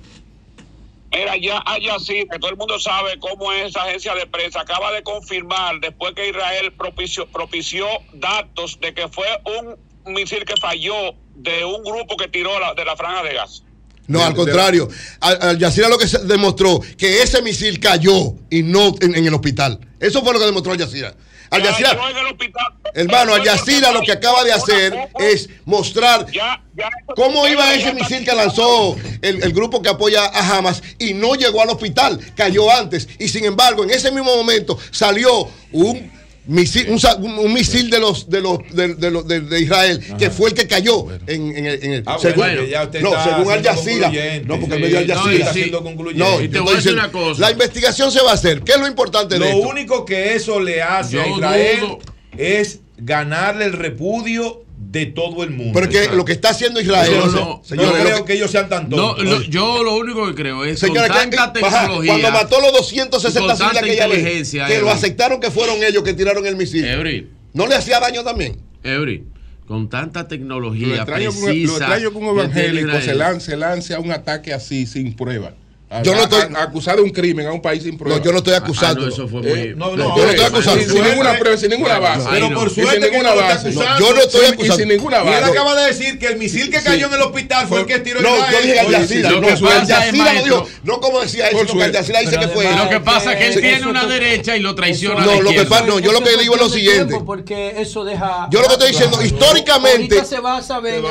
Mira, 1.13 1.33
allá 1.33 1.63
allá 1.67 1.99
sí, 1.99 2.25
que 2.31 2.39
todo 2.39 2.51
el 2.51 2.57
mundo 2.57 2.79
sabe 2.79 3.19
cómo 3.19 3.51
es 3.53 3.71
esa 3.71 3.83
agencia 3.85 4.15
de 4.15 4.27
prensa, 4.27 4.61
acaba 4.61 4.93
de 4.93 5.03
confirmar 5.03 5.81
después 5.81 6.15
que 6.15 6.29
Israel 6.29 6.73
propició, 6.73 7.27
propició 7.27 7.87
datos 8.13 8.79
de 8.81 8.95
que 8.95 9.09
fue 9.09 9.27
un 9.45 10.15
misil 10.15 10.45
que 10.45 10.55
falló 10.61 11.15
de 11.35 11.65
un 11.65 11.83
grupo 11.83 12.17
que 12.17 12.29
tiró 12.29 12.61
la, 12.61 12.75
de 12.75 12.85
la 12.85 12.95
franja 12.97 13.23
de 13.25 13.35
gas. 13.35 13.65
No, 14.11 14.25
al 14.25 14.35
contrario. 14.35 14.89
Al, 15.21 15.39
al 15.41 15.59
Yacira 15.59 15.89
lo 15.89 15.97
que 15.97 16.09
se 16.09 16.19
demostró 16.19 16.81
que 16.99 17.23
ese 17.23 17.43
misil 17.43 17.79
cayó 17.79 18.35
y 18.51 18.63
no 18.63 18.95
en, 19.01 19.15
en 19.15 19.27
el 19.27 19.35
hospital. 19.35 19.79
Eso 20.01 20.23
fue 20.23 20.33
lo 20.33 20.41
que 20.41 20.47
demostró 20.47 20.73
Al 20.73 20.79
Yacira. 20.79 21.15
Al 21.51 21.63
Yacira, 21.63 21.99
hermano, 22.95 23.35
Al 23.35 23.45
Yacira 23.45 23.91
lo 23.93 24.01
que 24.03 24.13
acaba 24.13 24.45
de 24.45 24.53
hacer 24.53 24.95
es 25.19 25.49
mostrar 25.65 26.27
cómo 27.17 27.47
iba 27.49 27.75
ese 27.75 27.93
misil 27.93 28.25
que 28.25 28.35
lanzó 28.35 28.97
el, 29.21 29.43
el 29.43 29.53
grupo 29.53 29.83
que 29.83 29.89
apoya 29.89 30.25
a 30.27 30.57
Hamas 30.59 30.83
y 30.99 31.15
no 31.15 31.35
llegó 31.35 31.63
al 31.63 31.71
hospital, 31.71 32.21
cayó 32.37 32.71
antes. 32.71 33.09
Y 33.19 33.29
sin 33.29 33.45
embargo, 33.45 33.85
en 33.85 33.91
ese 33.91 34.11
mismo 34.11 34.37
momento 34.37 34.79
salió 34.91 35.49
un 35.73 36.20
misil, 36.51 36.89
un, 36.91 37.53
misil 37.53 37.89
de 37.91 37.99
los 38.01 38.29
de 38.29 38.41
los 38.41 38.59
de, 38.73 38.95
de 38.95 39.11
los- 39.11 39.27
de- 39.27 39.41
de 39.41 39.61
Israel 39.61 40.01
que 40.19 40.31
fue 40.31 40.51
el 40.51 40.55
que 40.55 40.67
cayó 40.67 41.07
en, 41.27 41.57
en 41.57 41.67
el, 41.67 41.85
en 41.85 41.93
el- 41.93 42.03
Ah, 42.07 42.17
según, 42.21 42.37
bueno, 42.39 42.65
ya 42.65 42.83
usted 42.85 43.01
no, 43.03 43.11
según 43.23 43.53
Al 43.53 43.63
Jazeera 43.63 44.11
no 44.45 44.61
porque 44.61 44.75
Sí, 44.77 44.81
medio 44.83 44.99
Al 44.99 45.07
Jazeera 45.07 45.79
concluyente. 45.79 46.19
no, 46.25 46.41
Y 46.41 46.49
te 46.49 46.61
voy 46.61 46.73
a 46.73 46.77
decir 46.77 46.93
una 46.93 47.11
cosa. 47.13 47.41
la 47.41 47.51
investigación 47.53 48.11
se 48.11 48.21
va 48.23 48.33
a 48.33 48.35
hacer 48.35 48.63
¿qué 48.63 48.73
es 48.73 48.81
lo 48.81 48.87
importante 48.89 49.35
de 49.35 49.41
Lo 49.41 49.47
esto? 49.47 49.69
único 49.69 50.05
que 50.05 50.35
eso 50.35 50.61
le 50.61 50.83
hace 50.83 51.15
Yo 51.17 51.23
a 51.23 51.29
Israel 51.29 51.81
dudo. 51.81 51.99
es 52.37 52.81
ganarle 52.99 53.65
el 53.67 53.73
repudio 53.73 54.63
de 54.91 55.07
todo 55.07 55.45
el 55.45 55.51
mundo. 55.51 55.73
Porque 55.73 56.09
lo 56.13 56.25
que 56.25 56.33
está 56.33 56.49
haciendo 56.51 56.81
Israel, 56.81 57.13
Yo 57.13 57.27
no, 57.27 57.33
no, 57.33 57.63
señores, 57.65 57.91
no 57.93 57.97
lo 57.99 58.05
creo 58.05 58.17
que- 58.19 58.25
que 58.25 58.33
ellos 58.39 58.51
sean 58.51 58.69
tan 58.69 58.89
No, 58.91 59.15
tontos. 59.15 59.25
lo- 59.25 59.43
yo 59.43 59.85
lo 59.85 59.95
único 59.97 60.27
que 60.27 60.35
creo 60.35 60.65
es 60.65 60.81
con 60.81 60.93
que- 60.93 60.99
tanta 61.01 61.53
tecnología. 61.53 62.13
cuando 62.13 62.31
mató 62.33 62.61
los 62.61 62.73
y 62.93 62.97
260 62.97 63.57
con 63.57 63.57
civiles 63.57 63.83
vez, 63.83 63.93
inteligencia, 64.05 64.67
que 64.67 64.81
lo 64.81 64.91
aceptaron 64.91 65.41
que 65.41 65.51
fueron 65.53 65.81
ellos 65.85 66.03
que 66.03 66.13
tiraron 66.13 66.45
el 66.45 66.57
misil. 66.57 66.85
¿No 67.53 67.67
le 67.69 67.77
hacía 67.77 68.01
daño 68.01 68.25
también? 68.25 68.57
Eury, 68.83 69.25
con 69.69 69.89
tanta 69.89 70.23
Lo 70.23 70.27
tecnología 70.27 70.97
extraño, 70.97 71.31
que 71.31 71.37
un- 71.39 71.45
precisa. 71.45 71.67
lo 71.73 71.79
extraño 71.79 72.11
que 72.11 72.17
un 72.19 72.25
que 72.37 72.49
tiene 72.49 72.69
evangélico 72.81 73.01
se 73.01 73.15
lance, 73.15 73.57
lance 73.57 73.95
a 73.95 74.01
un 74.01 74.11
ataque 74.11 74.53
así 74.53 74.87
sin 74.87 75.15
prueba. 75.15 75.53
Yo 76.05 76.15
no 76.15 76.23
estoy- 76.23 76.43
acusado 76.57 76.99
de 76.99 77.03
un 77.03 77.11
crimen 77.11 77.49
a 77.49 77.53
un 77.53 77.61
país 77.61 77.83
sin 77.83 77.99
prueba. 77.99 78.17
No, 78.17 78.25
yo 78.25 78.31
no 78.31 78.39
estoy 78.39 78.55
acusando. 78.55 79.03
Ah, 79.03 79.07
no, 79.09 79.13
eso 79.13 79.27
fue 79.27 79.43
muy- 79.43 79.75
no, 79.75 79.97
no, 79.97 80.17
yo 80.17 80.23
no 80.25 80.31
estoy 80.31 80.45
acusando. 80.45 80.81
Sin, 80.85 80.93
sin 80.93 81.03
ninguna 81.05 81.39
prueba, 81.39 81.57
sin 81.57 81.71
ninguna 81.71 81.99
base. 81.99 82.29
Pero 82.31 82.55
por 82.55 82.67
Y 82.69 82.71
sin 82.71 82.85
suerte 82.85 83.01
que 83.01 83.11
ninguna 83.11 83.31
no 83.35 83.41
base. 83.41 83.69
acusando. 83.69 83.99
yo 84.07 84.15
no 84.15 84.21
estoy 84.21 84.41
Y 84.41 84.49
acusando. 84.53 84.77
sin 84.77 84.89
ninguna 84.89 85.17
Y 85.17 85.21
él 85.21 85.41
base. 85.41 85.51
acaba 85.51 85.75
de 85.81 85.87
decir 85.89 86.19
que 86.21 86.27
el 86.29 86.37
misil 86.37 86.71
que 86.71 86.81
cayó 86.81 87.07
en 87.09 87.15
el 87.15 87.23
hospital 87.23 87.67
fue 87.67 87.81
el 87.81 87.87
que 87.87 87.99
tiró 87.99 88.21
No, 88.21 88.37
Israel. 88.37 88.53
yo 88.55 88.61
dije 88.63 88.79
Al 88.81 88.87
Oye, 88.87 88.97
Jazeera. 88.99 89.29
sí, 89.29 89.35
No, 89.35 89.41
lo 90.33 90.45
dijo. 90.45 90.69
No 90.85 91.01
como 91.01 91.21
decía 91.23 91.49
él, 91.49 91.57
sino 91.59 91.79
que 91.79 91.85
Al 91.85 91.93
Jazeera 91.93 92.21
dice 92.21 92.39
que 92.39 92.49
fue 92.49 92.69
él. 92.69 92.77
Lo 92.77 92.89
que 92.89 93.01
pasa 93.01 93.33
es 93.33 93.39
que 93.39 93.47
él 93.49 93.61
tiene 93.61 93.87
una 93.89 94.07
derecha 94.07 94.57
y 94.57 94.61
lo 94.61 94.75
traiciona. 94.77 95.25
No, 95.25 95.41
lo 95.43 95.51
que 95.51 95.65
pasa- 95.65 95.87
no, 95.87 95.99
yo 95.99 96.13
lo 96.13 96.23
que 96.23 96.37
digo 96.37 96.55
es 96.55 96.61
lo 96.61 96.69
siguiente. 96.71 97.17
Porque 97.27 97.75
eso 97.79 98.05
deja. 98.05 98.47
Yo 98.53 98.61
lo 98.61 98.69
que 98.69 98.75
estoy 98.75 98.91
diciendo, 98.93 99.21
históricamente- 99.23 100.25
se 100.25 100.39
va 100.39 100.59
a 100.59 100.63
saber. 100.63 101.03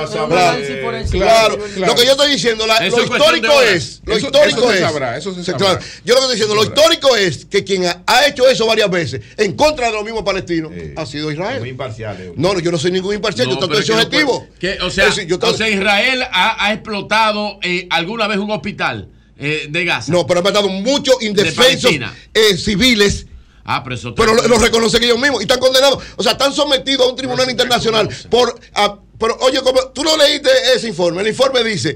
Claro, 1.11 1.57
lo 1.75 1.95
que 1.95 2.05
yo 2.05 2.11
estoy 2.11 2.31
diciendo, 2.31 2.65
lo 2.65 2.73
histórico 3.03 3.61
es, 3.61 4.01
lo 4.05 4.15
Eso- 4.15 4.27
histórico 4.71 4.75
eso 4.75 4.77
se 4.77 4.77
es, 4.79 4.91
sabrá, 4.91 5.17
eso 5.17 5.33
se 5.33 5.39
Sí, 5.43 5.51
sabrá. 5.51 5.67
claro. 5.79 5.85
yo 6.05 6.13
lo 6.13 6.19
que 6.19 6.25
estoy 6.25 6.35
diciendo, 6.35 6.55
lo 6.55 6.63
histórico 6.63 7.15
es 7.15 7.45
que 7.45 7.63
quien 7.63 7.85
ha, 7.85 8.03
ha 8.05 8.27
hecho 8.27 8.47
eso 8.49 8.65
varias 8.65 8.89
veces 8.89 9.21
en 9.37 9.53
contra 9.53 9.87
de 9.87 9.93
los 9.93 10.03
mismos 10.03 10.23
palestinos 10.23 10.71
ha 10.95 11.05
sido 11.05 11.31
Israel. 11.31 11.59
Muy 11.59 11.69
imparcial. 11.69 12.17
eh. 12.19 12.33
No, 12.35 12.53
no, 12.53 12.59
yo 12.59 12.71
no 12.71 12.77
soy 12.77 12.91
ningún 12.91 13.15
imparcial, 13.15 13.47
No, 13.47 13.53
yo 13.55 13.59
pero 13.67 13.79
estoy 13.79 13.81
es 13.81 13.85
que 13.87 13.93
no 13.95 14.23
objetivo. 14.31 14.47
puede- 14.59 14.77
que, 14.77 14.83
o, 14.83 14.89
sea, 14.89 15.05
decir, 15.05 15.25
yo 15.27 15.35
estoy- 15.35 15.53
o 15.53 15.57
sea, 15.57 15.69
Israel 15.69 16.23
ha, 16.31 16.65
ha 16.65 16.73
explotado 16.73 17.59
eh, 17.61 17.87
alguna 17.89 18.27
vez 18.27 18.37
un 18.39 18.51
hospital 18.51 19.09
eh, 19.37 19.67
de 19.69 19.85
Gaza. 19.85 20.11
no, 20.11 20.27
pero 20.27 20.39
han 20.39 20.43
matado 20.43 20.67
muchos 20.69 21.21
indefensos 21.21 21.91
eh, 22.33 22.57
civiles. 22.57 23.25
Ah, 23.71 23.83
pero 23.83 23.95
eso 23.95 24.15
Pero 24.15 24.33
lo, 24.33 24.47
lo 24.47 24.57
reconocen 24.57 25.03
ellos 25.03 25.19
mismos 25.19 25.41
y 25.41 25.43
están 25.43 25.59
condenados. 25.59 26.03
O 26.15 26.23
sea, 26.23 26.31
están 26.31 26.51
sometidos 26.53 27.05
a 27.05 27.09
un 27.11 27.15
tribunal 27.15 27.49
internacional 27.49 28.09
por. 28.29 28.59
a- 28.73 28.97
pero 29.19 29.37
oye, 29.41 29.61
como, 29.61 29.79
tú 29.89 30.03
no 30.03 30.17
leíste 30.17 30.49
ese 30.75 30.87
informe. 30.87 31.21
El 31.21 31.27
informe 31.27 31.63
dice: 31.63 31.95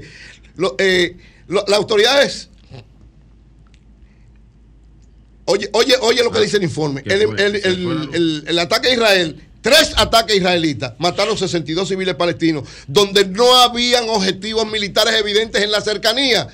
lo- 0.56 0.76
eh, 0.78 1.16
lo- 1.48 1.64
las 1.66 1.78
autoridades. 1.78 2.48
Oye, 5.46 5.68
oye, 5.72 5.94
oye 6.00 6.22
lo 6.22 6.30
que 6.30 6.40
dice 6.40 6.56
el 6.56 6.62
informe. 6.62 7.02
el 7.04 8.58
ataque 8.58 8.88
a 8.88 8.92
Israel. 8.92 9.40
Tres 9.64 9.94
ataques 9.96 10.36
israelitas 10.36 10.92
mataron 10.98 11.38
62 11.38 11.88
civiles 11.88 12.14
palestinos, 12.16 12.68
donde 12.86 13.24
no 13.24 13.50
habían 13.62 14.06
objetivos 14.10 14.70
militares 14.70 15.14
evidentes 15.14 15.62
en 15.62 15.70
la 15.70 15.80
cercanía. 15.80 16.46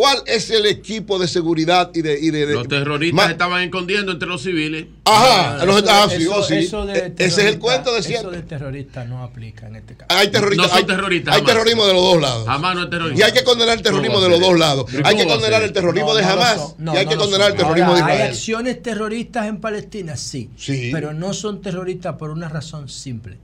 ¿Cuál 0.00 0.22
es 0.24 0.48
el 0.48 0.64
equipo 0.64 1.18
de 1.18 1.28
seguridad 1.28 1.90
y 1.94 2.00
de. 2.00 2.18
Y 2.18 2.30
de, 2.30 2.46
de- 2.46 2.54
Los 2.54 2.68
terroristas 2.68 3.30
estaban 3.32 3.60
escondiendo 3.64 4.12
entre 4.12 4.26
los 4.26 4.42
civiles. 4.42 4.86
Ajá, 5.04 5.62
los- 5.66 5.84
ah, 5.86 6.06
sí, 6.08 6.22
Eso- 6.22 6.36
oh, 6.36 6.42
sí. 6.42 6.54
eso 6.54 6.86
de 6.86 7.12
Ese 7.18 7.24
es 7.42 7.46
el 7.52 7.58
cuento 7.58 7.92
de 7.92 7.98
Eso 8.00 8.08
siempre. 8.08 8.38
de 8.38 8.42
terrorista 8.44 9.04
no 9.04 9.22
aplica 9.22 9.66
en 9.66 9.76
este 9.76 9.96
caso. 9.96 10.06
Hay 10.08 10.28
terroristas. 10.28 10.66
No 10.68 10.70
son 10.70 10.78
hay, 10.78 10.84
terroristas, 10.86 11.34
hay 11.34 11.40
jamás. 11.40 11.52
terrorismo 11.54 11.86
de 11.86 11.92
los 11.92 12.02
dos 12.02 12.20
lados. 12.22 12.46
Jamás 12.46 12.74
no 12.76 12.82
es 12.84 12.88
terrorista. 12.90 13.20
Y 13.20 13.22
hay 13.26 13.32
que 13.34 13.44
condenar 13.44 13.76
el 13.76 13.82
terrorismo 13.82 14.14
¿Cómo 14.14 14.24
de 14.24 14.30
los 14.30 14.40
dos 14.40 14.58
lados. 14.58 14.86
¿Pero 14.90 15.06
Hay 15.06 15.16
que 15.16 15.26
condenar 15.26 15.62
el 15.64 15.72
terrorismo 15.74 16.08
No, 16.08 16.14
de 16.14 16.24
Hamas 16.24 16.56
son. 16.56 16.74
No, 16.78 16.94
y 16.94 16.96
hay 16.96 17.04
no 17.04 17.10
que 17.10 17.16
condenar 17.18 17.48
son. 17.48 17.52
el 17.52 17.58
terrorismo 17.58 17.94
de 17.94 18.00
Ahora, 18.00 18.06
¿Hay 18.06 18.14
Israel. 18.20 18.32
acciones 18.32 18.82
terroristas 18.82 19.46
en 19.48 19.60
Palestina? 19.60 20.16
Sí, 20.16 20.48
Sí. 20.56 20.88
Pero 20.94 21.12
no 21.12 21.34
son 21.34 21.60
terroristas 21.60 22.14
por 22.16 22.30
una 22.30 22.48
razón 22.48 22.88
simple. 22.88 23.36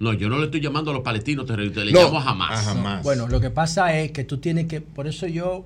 No, 0.00 0.12
yo 0.12 0.28
no 0.28 0.38
le 0.38 0.44
estoy 0.44 0.60
llamando 0.60 0.90
a 0.90 0.94
los 0.94 1.02
palestinos 1.02 1.46
terroristas, 1.46 1.84
le 1.86 1.92
No. 1.92 2.02
llamo 2.04 2.20
a 2.20 2.28
Hamas. 2.30 2.76
No, 2.76 3.02
Bueno, 3.02 3.26
lo 3.26 3.40
que 3.40 3.48
pasa 3.48 3.98
es 3.98 4.12
que 4.12 4.24
tú 4.24 4.36
tienes 4.36 4.66
que, 4.66 4.82
por 4.82 5.06
eso 5.08 5.26
yo 5.26 5.64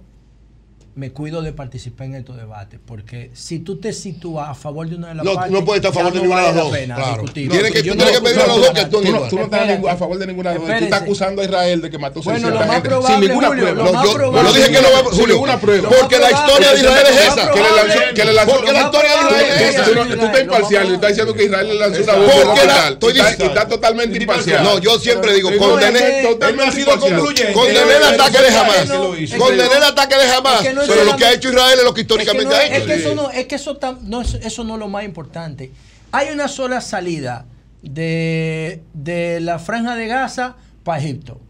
me 0.94 1.10
cuido 1.10 1.40
de 1.40 1.52
participar 1.55 2.06
en 2.09 2.16
estos 2.16 2.36
debates, 2.36 2.78
porque 2.85 3.31
si 3.32 3.60
tú 3.60 3.77
te 3.81 3.94
sitúas 3.94 4.51
a 4.51 4.55
favor 4.55 4.86
de 4.89 4.97
una 4.97 5.09
de 5.09 5.14
las 5.14 5.24
No, 5.24 5.35
partes, 5.35 5.52
no 5.52 5.64
puedes 5.64 5.78
estar 5.82 5.90
a 5.90 5.94
favor 5.94 6.12
de 6.12 6.20
ninguna 6.20 6.40
de 6.43 6.47
las 6.48 6.55
la 6.56 6.62
dos, 6.62 6.70
claro. 6.77 7.24
Tienes 7.32 7.70
que- 7.73 7.82
tú 7.82 7.89
no- 7.89 7.94
tienes 8.05 8.10
que 8.19 8.20
pedir 8.20 8.40
a 8.40 8.47
los 8.47 8.56
dos 8.60 8.70
que 8.73 8.85
Tú 8.85 9.01
no, 9.01 9.20
tú 9.28 9.36
no 9.36 9.44
estás 9.44 9.70
a 9.89 9.97
favor 9.97 10.19
de 10.19 10.27
ninguna 10.27 10.51
de 10.52 10.59
las 10.59 10.69
dos. 10.69 10.78
Tú 10.78 10.85
estás 10.85 11.02
acusando 11.02 11.40
a 11.40 11.44
Israel 11.47 11.81
de 11.81 11.90
que 11.90 11.97
mató 11.98 12.20
Bueno, 12.20 12.40
600 12.40 12.60
lo 12.60 12.73
más 12.73 12.81
probable, 12.82 13.09
sin 13.16 13.20
ninguna 13.28 13.48
Julio, 13.48 13.64
prueba. 13.64 13.85
lo 13.85 13.93
más 13.94 14.05
yo, 14.05 14.12
probable- 14.12 14.48
yo 14.51 14.55
dije 14.55 14.66
que 14.70 14.82
no 14.82 14.93
va 14.93 14.98
Sin 14.98 15.20
Julio, 15.20 15.35
ninguna 15.35 15.60
prueba. 15.60 15.89
porque 15.89 16.19
la 16.19 16.31
historia 16.31 16.73
de 16.73 16.77
Israel 16.81 17.06
es 17.09 17.20
esa. 17.23 17.51
Que 18.12 18.24
le 18.27 18.32
lanzó, 18.35 18.60
que 18.62 18.73
la 18.73 18.81
historia 18.82 19.10
de 19.12 19.20
Israel 19.23 19.47
es 19.48 19.74
esa. 19.74 19.85
Tú, 19.85 20.01
estás 20.02 20.40
imparcial 20.43 20.90
y 20.90 20.94
estás 20.94 21.09
diciendo 21.09 21.35
que 21.35 21.44
Israel 21.44 21.69
le 21.69 21.74
lanzó 21.74 22.02
una 22.02 22.12
bomba 22.12 22.32
Porque 22.35 22.60
está- 22.60 22.90
diciendo- 23.01 23.44
y 23.44 23.47
está 23.48 23.69
totalmente 23.69 24.19
imparcial. 24.23 24.62
No, 24.62 24.78
yo 24.78 24.98
siempre 24.98 25.32
digo, 25.32 25.51
condené, 25.59 26.20
el 26.20 26.27
ataque 28.05 28.39
de 28.43 28.48
Hamas. 28.59 29.39
Condené 29.39 29.77
el 29.77 29.82
ataque 29.85 30.16
de 30.16 30.31
Hamas. 30.32 30.62
Es 30.85 30.89
que 30.91 30.95
no 30.97 31.01
es 31.03 31.05
Pero 31.07 31.13
lo 31.13 31.17
que 31.17 31.25
ha 31.25 31.33
hecho 31.33 31.49
Israel 31.51 31.79
es 31.79 31.85
lo 31.85 31.95
que 31.95 32.01
Es 32.03 32.07
que, 32.07 32.15
históricamente 32.15 32.55
ha 32.55 32.63
es 32.67 32.77
hecho. 32.79 32.87
que 32.87 32.95
eso 32.95 33.15
no, 33.15 33.31
es 33.31 33.47
que 33.47 33.55
eso, 33.55 33.79
no 34.03 34.21
es, 34.21 34.35
eso 34.35 34.65
no 34.65 34.75
es 34.75 34.81
lo 34.81 34.89
más 34.89 35.05
importante. 35.05 35.71
Hay 36.13 36.29
una 36.33 36.49
sola 36.49 36.81
salida 36.81 37.47
de, 37.83 38.83
de 38.95 39.41
la 39.41 39.59
franja 39.59 39.97
de 39.97 40.07
Gaza 40.07 40.57
para 40.85 40.99
Egipto. 41.03 41.41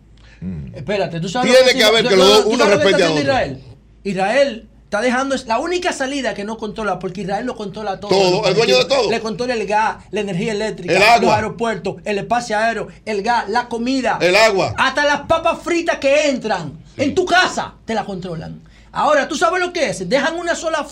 Espérate, 0.74 1.20
tú 1.20 1.28
sabes 1.28 1.50
Mm. 1.50 1.54
Tiene 1.54 1.72
lo 1.72 1.78
que 1.78 1.84
haber 1.84 2.08
que 2.08 2.16
los 2.16 2.26
dos- 2.28 2.44
uno 2.46 2.64
que 2.64 2.70
respete 2.76 3.04
a 3.04 3.10
otro. 3.10 3.22
Israel. 3.22 3.62
Israel 4.02 4.68
está 4.84 5.00
dejando 5.00 5.34
es 5.36 5.46
la 5.46 5.58
única 5.60 5.92
salida 5.92 6.34
que 6.34 6.42
no 6.44 6.58
controla 6.58 6.98
porque 6.98 7.20
Israel 7.22 7.46
lo 7.46 7.54
controla 7.54 8.00
todo. 8.00 8.10
Todo, 8.10 8.48
el 8.48 8.54
dueño 8.54 8.78
de 8.78 8.84
todo. 8.86 9.08
Le 9.10 9.20
controla 9.20 9.54
el 9.54 9.66
gas, 9.66 9.98
la 10.10 10.20
energía 10.20 10.52
eléctrica, 10.52 10.94
El 10.96 11.02
agua. 11.02 11.20
los 11.20 11.34
aeropuertos, 11.36 11.96
el 12.04 12.18
espacio 12.18 12.58
aéreo, 12.58 12.88
el 13.04 13.22
gas, 13.22 13.48
la 13.48 13.68
comida, 13.68 14.18
El 14.20 14.34
agua. 14.34 14.74
hasta 14.76 15.04
las 15.04 15.20
papas 15.22 15.60
fritas 15.62 15.98
que 15.98 16.28
entran 16.28 16.72
en 16.96 17.14
tu 17.14 17.24
casa 17.24 17.74
te 17.84 17.94
la 17.94 18.04
controlan. 18.04 18.60
Ahora, 18.92 19.26
¿tú 19.28 19.36
sabes 19.36 19.60
lo 19.60 19.72
que 19.72 19.88
es? 19.90 20.08
Dejan 20.08 20.36
una 20.38 20.54
sola 20.54 20.86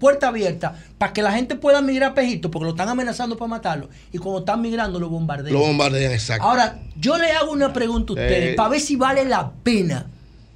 puerta 0.00 0.28
abierta 0.28 0.74
para 0.98 1.12
que 1.12 1.22
la 1.22 1.32
gente 1.32 1.54
pueda 1.54 1.80
migrar 1.80 2.10
a 2.10 2.14
Pejito 2.14 2.50
porque 2.50 2.64
lo 2.64 2.70
están 2.70 2.88
amenazando 2.88 3.36
para 3.36 3.48
matarlo. 3.48 3.88
Y 4.12 4.18
cuando 4.18 4.40
están 4.40 4.60
migrando 4.60 4.98
lo 5.00 5.08
bombardean. 5.08 5.52
Lo 5.54 5.60
bombardean, 5.60 6.12
exacto. 6.12 6.44
Ahora, 6.46 6.78
yo 6.98 7.16
le 7.18 7.30
hago 7.32 7.52
una 7.52 7.72
pregunta 7.72 8.12
a 8.12 8.14
ustedes 8.14 8.52
Eh. 8.52 8.54
para 8.56 8.68
ver 8.70 8.80
si 8.80 8.96
vale 8.96 9.24
la 9.24 9.50
pena 9.62 10.06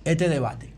este 0.05 0.29
debate. 0.29 0.69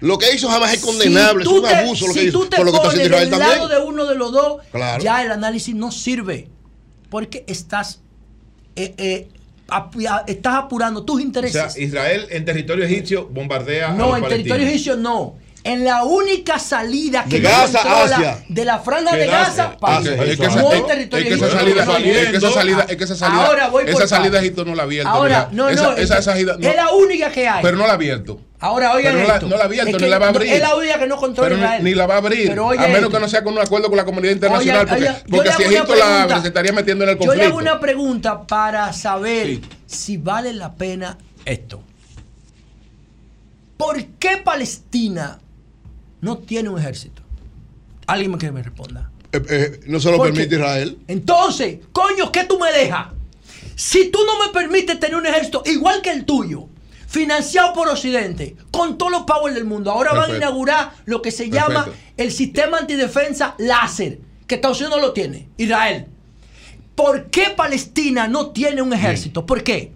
Lo 0.00 0.18
que 0.18 0.34
hizo 0.34 0.50
Hamas 0.50 0.72
es 0.72 0.80
condenable, 0.80 1.44
Si 1.44 1.50
es 1.50 1.56
un 1.58 1.62
te- 1.68 1.74
abuso 1.74 2.06
lo 2.08 2.14
que 2.14 2.20
si 2.20 2.26
hizo. 2.28 2.38
tú 2.40 2.46
te 2.46 2.56
Por 2.56 2.64
lo 2.66 2.72
que 2.72 2.76
está 2.78 2.90
pones 2.90 3.10
del 3.10 3.30
también. 3.30 3.50
lado 3.50 3.68
de 3.68 3.78
uno 3.78 4.06
de 4.06 4.14
los 4.14 4.32
dos, 4.32 4.62
Claro. 4.72 5.02
ya 5.02 5.22
el 5.22 5.30
análisis 5.30 5.74
no 5.74 5.92
sirve. 5.92 6.48
Porque 7.10 7.44
estás, 7.46 8.00
eh, 8.76 8.94
eh, 8.96 9.28
estás 10.26 10.54
apurando 10.54 11.04
tus 11.04 11.16
O 11.16 11.20
intereses. 11.20 11.72
sea, 11.72 11.82
Israel 11.82 12.26
en 12.30 12.44
territorio 12.44 12.84
egipcio 12.84 13.26
bombardea 13.30 13.90
a 13.90 13.92
No, 13.92 14.08
los 14.08 14.16
en 14.16 14.22
palestinos. 14.22 14.32
territorio 14.32 14.66
egipcio 14.66 14.96
no. 14.96 15.34
En 15.62 15.84
la 15.84 16.04
única 16.04 16.58
salida 16.58 17.24
que 17.28 17.36
De 17.38 17.42
no 17.42 17.50
Gaza 17.50 17.80
controla 17.82 18.16
hacia. 18.16 18.44
de 18.48 18.64
la 18.64 18.78
franja 18.78 19.14
de 19.14 19.26
Gaza- 19.26 19.38
Gaza 19.46 19.70
Ah, 19.74 19.76
para 19.78 19.98
es 19.98 20.02
que- 20.08 20.14
es 20.32 20.38
que 20.40 20.46
esa- 20.46 20.62
no 20.62 20.72
es- 20.72 20.86
territorio 20.86 21.24
es 21.26 21.28
que 21.28 21.34
esa 21.46 21.58
salida, 21.58 21.82
es 21.82 22.30
que 22.30 22.36
esa 22.38 22.50
salida, 22.52 22.86
es 22.88 22.96
que 22.96 23.04
esa 23.04 23.14
salida, 23.16 23.46
Ahora 23.46 23.68
voy 23.68 23.84
por 23.84 24.02
esa 24.02 24.08
salida. 24.16 24.38
Egipto 24.40 24.64
no 24.64 24.74
la 24.74 24.82
ha 24.82 24.86
abierto. 24.86 25.10
Ahora, 25.10 25.34
¿verdad? 25.40 25.52
no, 25.52 25.68
esa, 25.68 25.82
no, 25.82 25.92
esa 25.98 26.18
es, 26.18 26.24
salida 26.24 26.56
no- 26.58 26.66
es 26.66 26.74
la 26.76 26.92
única 26.92 27.30
que 27.30 27.46
hay. 27.46 27.62
pero 27.62 27.76
no 27.76 27.84
la 27.86 27.90
ha 27.92 27.96
abierto. 27.96 28.40
Ahora 28.62 28.92
oigan 28.94 29.14
Pero 29.14 29.22
no 29.22 29.28
la- 29.28 29.34
esto. 29.36 29.48
no 29.48 29.56
la 29.56 29.64
abierto, 29.64 29.96
Es 29.96 30.02
ni 30.02 30.08
la 30.08 30.18
va 30.18 30.26
a 30.26 30.28
abrir. 30.28 30.52
Es 30.52 30.60
la 30.60 30.74
única 30.76 30.98
que 30.98 31.06
no 31.06 31.16
controla 31.16 31.48
Pero 31.48 31.60
Israel. 31.62 31.82
ni 31.84 31.94
la 31.94 32.06
va 32.06 32.14
a 32.14 32.18
abrir, 32.18 32.50
a 32.50 32.54
menos 32.54 32.94
esto. 32.94 33.10
que 33.10 33.20
no 33.20 33.28
sea 33.28 33.42
con 33.42 33.54
un 33.54 33.60
acuerdo 33.60 33.88
con 33.88 33.96
la 33.96 34.04
comunidad 34.04 34.32
internacional, 34.34 34.86
porque, 35.30 35.50
si 35.52 35.62
Egipto 35.62 35.94
la 35.94 36.04
pregunta. 36.04 36.22
abre, 36.24 36.40
se 36.42 36.48
estaría 36.48 36.72
metiendo 36.72 37.04
en 37.04 37.10
el 37.10 37.16
Yo 37.16 37.20
le 37.20 37.26
conflicto. 37.26 37.48
hago 37.48 37.58
una 37.58 37.80
pregunta 37.80 38.46
para 38.46 38.92
saber 38.92 39.60
si 39.86 40.18
vale 40.18 40.52
la 40.52 40.74
pena 40.74 41.16
esto. 41.46 41.82
¿Por 43.78 44.04
qué 44.18 44.36
Palestina 44.44 45.38
no 46.20 46.36
tiene 46.38 46.68
un 46.68 46.78
ejército. 46.78 47.22
Alguien 48.06 48.36
que 48.38 48.50
me 48.52 48.62
responda. 48.62 49.10
Eh, 49.32 49.42
eh, 49.48 49.80
no 49.86 50.00
se 50.00 50.10
lo 50.10 50.20
permite 50.22 50.54
Israel. 50.54 50.98
Entonces, 51.08 51.78
coño, 51.92 52.30
¿qué 52.32 52.44
tú 52.44 52.58
me 52.58 52.70
dejas? 52.72 53.06
Si 53.76 54.10
tú 54.10 54.18
no 54.26 54.44
me 54.44 54.52
permites 54.52 55.00
tener 55.00 55.16
un 55.16 55.24
ejército 55.26 55.62
igual 55.64 56.02
que 56.02 56.10
el 56.10 56.24
tuyo, 56.26 56.66
financiado 57.10 57.72
por 57.72 57.88
Occidente, 57.88 58.56
con 58.70 58.96
todos 58.96 59.10
los 59.10 59.22
powers 59.22 59.56
del 59.56 59.64
mundo, 59.64 59.90
ahora 59.90 60.12
van 60.12 60.30
a 60.30 60.36
inaugurar 60.36 60.92
lo 61.06 61.20
que 61.20 61.32
se 61.32 61.50
llama 61.50 61.88
el 62.16 62.30
sistema 62.30 62.78
antidefensa 62.78 63.56
láser, 63.58 64.20
que 64.46 64.54
Estados 64.54 64.80
Unidos 64.80 65.00
no 65.00 65.06
lo 65.08 65.12
tiene, 65.12 65.48
Israel. 65.56 66.06
¿Por 66.94 67.28
qué 67.30 67.52
Palestina 67.56 68.28
no 68.28 68.50
tiene 68.50 68.80
un 68.80 68.92
ejército? 68.92 69.44
¿Por 69.44 69.64
qué? 69.64 69.92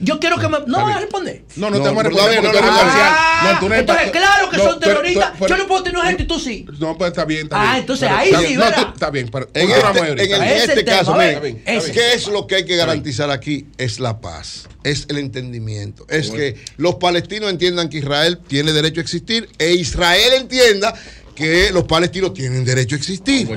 Yo 0.00 0.20
quiero 0.20 0.38
que 0.38 0.48
me. 0.48 0.58
No 0.66 0.82
voy 0.82 0.92
a 0.92 0.98
responder. 0.98 1.44
No, 1.56 1.70
no, 1.70 1.82
te 1.82 1.88
voy 1.88 2.00
a 2.00 2.02
responder. 2.04 2.42
No, 2.42 2.50
ah, 2.54 3.58
no, 3.60 3.74
entonces, 3.74 4.10
claro 4.10 4.50
que 4.50 4.58
son 4.58 4.80
terroristas. 4.80 5.32
yo 5.48 5.56
no 5.56 5.66
puedo 5.66 5.82
tener 5.82 5.98
un 5.98 6.04
ejército 6.06 6.22
y 6.22 6.26
tú 6.26 6.40
sí. 6.40 6.66
No, 6.78 6.96
pues 6.96 7.10
está 7.10 7.24
bien. 7.24 7.44
Está 7.44 7.72
ah, 7.72 7.78
entonces 7.78 8.08
ahí 8.10 8.32
sí, 8.46 8.56
¿verdad? 8.56 8.90
Está 8.92 9.10
bien. 9.10 9.28
Pero 9.30 9.48
en 9.54 9.70
este, 9.70 10.34
en 10.34 10.42
este 10.42 10.84
caso, 10.84 11.16
¿qué 11.16 12.14
es 12.14 12.26
lo 12.28 12.46
que 12.46 12.56
hay 12.56 12.64
que 12.64 12.76
garantizar 12.76 13.30
aquí? 13.30 13.66
Es 13.78 14.00
la 14.00 14.20
paz. 14.20 14.68
Es 14.82 15.06
el 15.08 15.18
entendimiento. 15.18 16.06
Es 16.08 16.30
que 16.30 16.56
los 16.76 16.96
palestinos 16.96 17.50
entiendan 17.50 17.88
que 17.88 17.98
Israel 17.98 18.38
tiene 18.46 18.72
derecho 18.72 19.00
a 19.00 19.02
existir 19.02 19.48
e 19.58 19.72
Israel 19.72 20.34
entienda 20.34 20.94
que 21.34 21.70
los 21.72 21.84
palestinos 21.84 22.34
tienen 22.34 22.64
derecho 22.64 22.94
a 22.94 22.98
existir. 22.98 23.48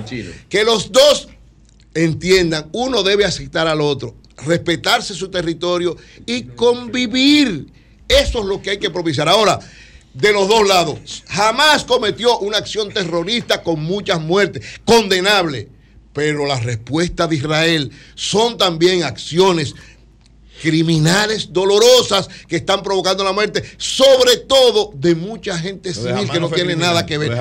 Que 0.50 0.64
los 0.64 0.92
dos 0.92 1.30
entiendan, 1.94 2.70
uno 2.74 3.04
debe 3.04 3.26
aceptar 3.26 3.68
al 3.68 3.82
otro 3.82 4.16
respetarse 4.46 5.14
su 5.14 5.30
territorio 5.30 5.96
y 6.26 6.44
convivir. 6.44 7.68
Eso 8.08 8.40
es 8.40 8.46
lo 8.46 8.62
que 8.62 8.72
hay 8.72 8.78
que 8.78 8.90
propiciar. 8.90 9.28
Ahora, 9.28 9.60
de 10.14 10.34
los 10.34 10.48
dos 10.48 10.68
lados, 10.68 11.24
jamás 11.28 11.84
cometió 11.84 12.40
una 12.40 12.58
acción 12.58 12.92
terrorista 12.92 13.62
con 13.62 13.84
muchas 13.84 14.20
muertes, 14.20 14.66
condenable. 14.86 15.70
Pero 16.14 16.48
las 16.48 16.64
respuestas 16.64 17.30
de 17.30 17.36
Israel 17.36 17.92
son 18.16 18.58
también 18.58 19.04
acciones 19.04 19.76
criminales 20.62 21.52
dolorosas 21.52 22.30
que 22.48 22.58
están 22.58 22.84
provocando 22.84 23.24
la 23.24 23.32
muerte, 23.32 23.64
sobre 23.78 24.38
todo 24.38 24.92
de 24.96 25.16
mucha 25.16 25.58
gente 25.58 25.94
civil 25.94 26.30
que 26.30 26.40
no, 26.40 26.50
tiene 26.50 26.76
nada 26.76 27.06
que 27.06 27.18
ver. 27.18 27.38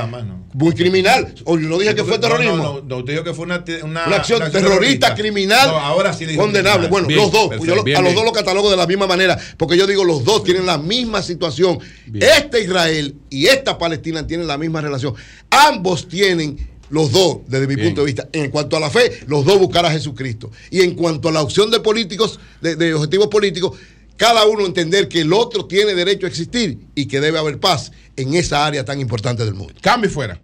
Muy 0.52 0.72
criminal. 0.72 1.34
O 1.44 1.59
yo 1.59 1.68
no 1.68 1.78
dije 1.78 1.94
que 1.94 2.05
fue 2.05 2.18
terrorismo. 2.18 2.56
No, 2.56 2.80
no, 2.80 2.97
usted 2.98 3.12
dijo 3.12 3.24
que 3.24 3.34
fue 3.34 3.44
una, 3.44 3.62
una, 3.82 4.05
acción 4.05 4.51
terrorista, 4.51 5.14
criminal, 5.14 5.68
ahora 5.68 6.12
sí 6.12 6.36
condenable. 6.36 6.88
Bueno, 6.88 7.09
los 7.10 7.30
dos. 7.30 7.51
a 7.52 8.01
los 8.01 8.14
dos 8.14 8.24
los 8.24 8.32
catalogo 8.32 8.70
de 8.70 8.76
la 8.76 8.86
misma 8.86 9.06
manera, 9.06 9.38
porque 9.56 9.76
yo 9.76 9.86
digo 9.86 10.05
los 10.05 10.24
dos 10.24 10.44
tienen 10.44 10.66
la 10.66 10.78
misma 10.78 11.22
situación. 11.22 11.78
Este 12.14 12.62
Israel 12.62 13.16
y 13.30 13.47
esta 13.47 13.78
Palestina 13.78 14.26
tienen 14.26 14.47
la 14.47 14.59
misma 14.59 14.80
relación. 14.80 15.14
Ambos 15.51 16.09
tienen 16.09 16.76
los 16.90 17.12
dos, 17.12 17.38
desde 17.46 17.66
mi 17.66 17.76
punto 17.76 18.02
de 18.02 18.06
vista. 18.06 18.28
En 18.32 18.50
cuanto 18.50 18.76
a 18.76 18.80
la 18.80 18.90
fe, 18.90 19.20
los 19.26 19.44
dos 19.44 19.58
buscar 19.58 19.84
a 19.86 19.90
Jesucristo. 19.90 20.50
Y 20.70 20.82
en 20.82 20.94
cuanto 20.94 21.28
a 21.28 21.32
la 21.32 21.42
opción 21.42 21.70
de 21.70 21.80
políticos, 21.80 22.38
de, 22.60 22.94
objetivos 22.94 23.28
políticos, 23.28 23.78
cada 24.16 24.46
uno 24.46 24.64
entender 24.64 25.08
que 25.08 25.20
el 25.20 25.32
otro 25.32 25.66
tiene 25.66 25.94
derecho 25.94 26.26
a 26.26 26.28
existir 26.28 26.78
y 26.94 27.06
que 27.06 27.20
debe 27.20 27.38
haber 27.38 27.58
paz 27.60 27.92
en 28.16 28.34
esa 28.34 28.66
área 28.66 28.84
tan 28.84 29.00
importante 29.00 29.44
del 29.44 29.54
mundo. 29.54 29.74
Cambio 29.80 30.10
fuera. 30.10 30.40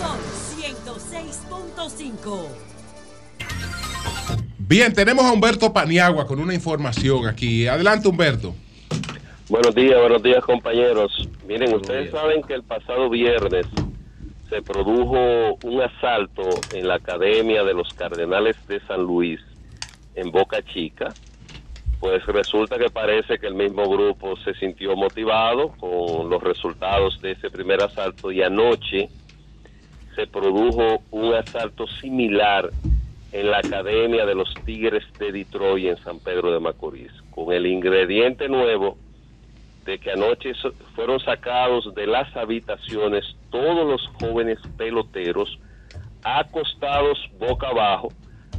Son 0.00 0.18
106.5. 0.60 2.46
Bien, 4.58 4.92
tenemos 4.92 5.24
a 5.24 5.32
Humberto 5.32 5.72
Paniagua 5.72 6.26
con 6.26 6.38
una 6.38 6.54
información 6.54 7.26
aquí. 7.26 7.66
Adelante, 7.66 8.08
Humberto. 8.08 8.54
Buenos 9.48 9.74
días, 9.74 10.00
buenos 10.00 10.22
días, 10.22 10.42
compañeros. 10.42 11.28
Miren, 11.46 11.74
ustedes 11.74 12.10
saben 12.10 12.42
que 12.42 12.54
el 12.54 12.62
pasado 12.62 13.10
viernes 13.10 13.66
se 14.48 14.62
produjo 14.62 15.58
un 15.62 15.80
asalto 15.80 16.42
en 16.72 16.88
la 16.88 16.96
Academia 16.96 17.64
de 17.64 17.74
los 17.74 17.92
Cardenales 17.94 18.56
de 18.68 18.80
San 18.80 19.02
Luis, 19.02 19.40
en 20.14 20.30
Boca 20.30 20.62
Chica, 20.62 21.12
pues 22.00 22.24
resulta 22.26 22.78
que 22.78 22.90
parece 22.90 23.38
que 23.38 23.46
el 23.46 23.54
mismo 23.54 23.88
grupo 23.88 24.36
se 24.36 24.54
sintió 24.54 24.94
motivado 24.94 25.70
con 25.78 26.28
los 26.28 26.42
resultados 26.42 27.20
de 27.20 27.32
ese 27.32 27.50
primer 27.50 27.82
asalto 27.82 28.30
y 28.30 28.42
anoche 28.42 29.08
se 30.14 30.26
produjo 30.26 31.02
un 31.10 31.34
asalto 31.34 31.86
similar 31.86 32.70
en 33.32 33.50
la 33.50 33.58
Academia 33.58 34.26
de 34.26 34.34
los 34.34 34.52
Tigres 34.64 35.02
de 35.18 35.32
Detroit 35.32 35.86
en 35.86 35.96
San 36.04 36.20
Pedro 36.20 36.52
de 36.52 36.60
Macorís, 36.60 37.10
con 37.30 37.52
el 37.52 37.66
ingrediente 37.66 38.48
nuevo 38.48 38.96
de 39.84 39.98
que 39.98 40.12
anoche 40.12 40.52
fueron 40.94 41.18
sacados 41.20 41.94
de 41.94 42.06
las 42.06 42.34
habitaciones 42.36 43.24
todos 43.54 43.86
los 43.86 44.10
jóvenes 44.20 44.58
peloteros 44.76 45.60
acostados 46.24 47.16
boca 47.38 47.68
abajo. 47.68 48.08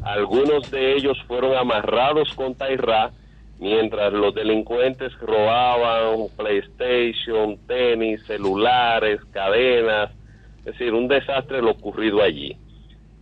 Algunos 0.03 0.71
de 0.71 0.95
ellos 0.95 1.21
fueron 1.27 1.57
amarrados 1.57 2.33
con 2.33 2.55
tairra 2.55 3.11
mientras 3.59 4.13
los 4.13 4.33
delincuentes 4.33 5.11
robaban 5.19 6.27
PlayStation, 6.37 7.57
tenis, 7.67 8.23
celulares, 8.25 9.19
cadenas. 9.33 10.11
Es 10.59 10.65
decir, 10.65 10.93
un 10.93 11.09
desastre 11.09 11.61
lo 11.61 11.71
ocurrido 11.71 12.21
allí. 12.21 12.55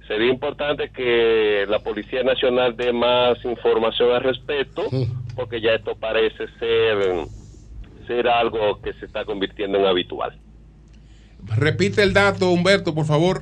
Sería 0.07 0.29
importante 0.29 0.91
que 0.91 1.65
la 1.67 1.79
Policía 1.79 2.21
Nacional 2.21 2.77
dé 2.77 2.93
más 2.93 3.43
información 3.45 4.11
al 4.11 4.21
respecto, 4.21 4.83
porque 5.35 5.59
ya 5.59 5.71
esto 5.71 5.95
parece 5.95 6.47
ser 6.59 7.25
ser 8.05 8.27
algo 8.27 8.79
que 8.81 8.93
se 8.93 9.05
está 9.05 9.25
convirtiendo 9.25 9.79
en 9.79 9.85
habitual. 9.85 10.37
Repite 11.55 12.03
el 12.03 12.13
dato, 12.13 12.49
Humberto, 12.49 12.93
por 12.93 13.05
favor. 13.05 13.41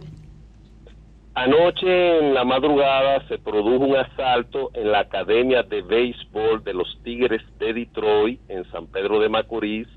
Anoche 1.34 2.20
en 2.20 2.34
la 2.34 2.44
madrugada 2.44 3.26
se 3.28 3.38
produjo 3.38 3.86
un 3.86 3.96
asalto 3.96 4.70
en 4.74 4.92
la 4.92 5.00
Academia 5.00 5.64
de 5.64 5.82
Béisbol 5.82 6.64
de 6.64 6.74
los 6.74 7.00
Tigres 7.04 7.42
de 7.58 7.74
Detroit 7.74 8.42
en 8.50 8.70
San 8.72 8.88
Pedro 8.88 9.20
de 9.20 9.30
Macorís, 9.30 9.88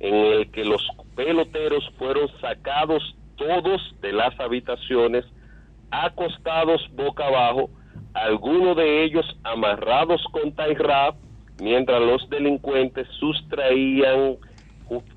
en 0.00 0.14
el 0.14 0.50
que 0.50 0.64
los 0.64 0.82
peloteros 1.14 1.84
fueron 1.98 2.28
sacados 2.40 3.02
todos 3.36 3.82
de 4.00 4.12
las 4.12 4.38
habitaciones, 4.40 5.26
acostados 5.90 6.80
boca 6.94 7.26
abajo, 7.26 7.68
algunos 8.14 8.76
de 8.76 9.04
ellos 9.04 9.26
amarrados 9.44 10.22
con 10.32 10.52
tie 10.52 10.74
wrap 10.74 11.16
mientras 11.60 12.00
los 12.00 12.28
delincuentes 12.30 13.06
sustraían 13.20 14.36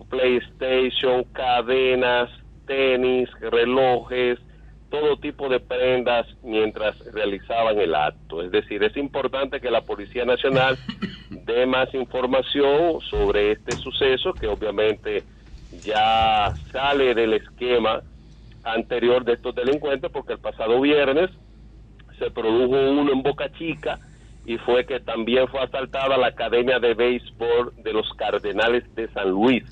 PlayStation, 0.10 1.24
cadenas, 1.34 2.30
tenis, 2.66 3.30
relojes, 3.40 4.40
todo 4.90 5.18
tipo 5.18 5.50
de 5.50 5.60
prendas 5.60 6.26
mientras 6.44 6.98
realizaban 7.12 7.80
el 7.80 7.96
acto. 7.96 8.42
Es 8.42 8.52
decir, 8.52 8.84
es 8.84 8.96
importante 8.98 9.60
que 9.60 9.72
la 9.72 9.82
Policía 9.82 10.26
Nacional 10.26 10.78
dé 11.30 11.66
más 11.66 11.94
información 11.94 13.02
sobre 13.10 13.52
este 13.52 13.76
suceso 13.78 14.34
que 14.34 14.48
obviamente 14.48 15.24
ya 15.84 16.56
sale 16.72 17.14
del 17.14 17.34
esquema 17.34 18.02
anterior 18.64 19.24
de 19.26 19.34
estos 19.34 19.54
delincuentes 19.54 20.10
porque 20.12 20.34
el 20.34 20.40
pasado 20.40 20.80
viernes 20.82 21.30
se 22.18 22.32
produjo 22.32 22.76
uno 22.76 23.12
en 23.12 23.22
Boca 23.22 23.52
Chica 23.52 24.00
y 24.46 24.58
fue 24.60 24.86
que 24.86 25.00
también 25.00 25.48
fue 25.48 25.62
asaltada 25.62 26.18
la 26.18 26.28
Academia 26.28 26.80
de 26.80 26.94
Béisbol 26.94 27.74
de 27.84 27.94
los 27.94 28.08
Cardenales 28.14 28.84
de 28.96 29.08
San 29.10 29.30
Luis. 29.30 29.64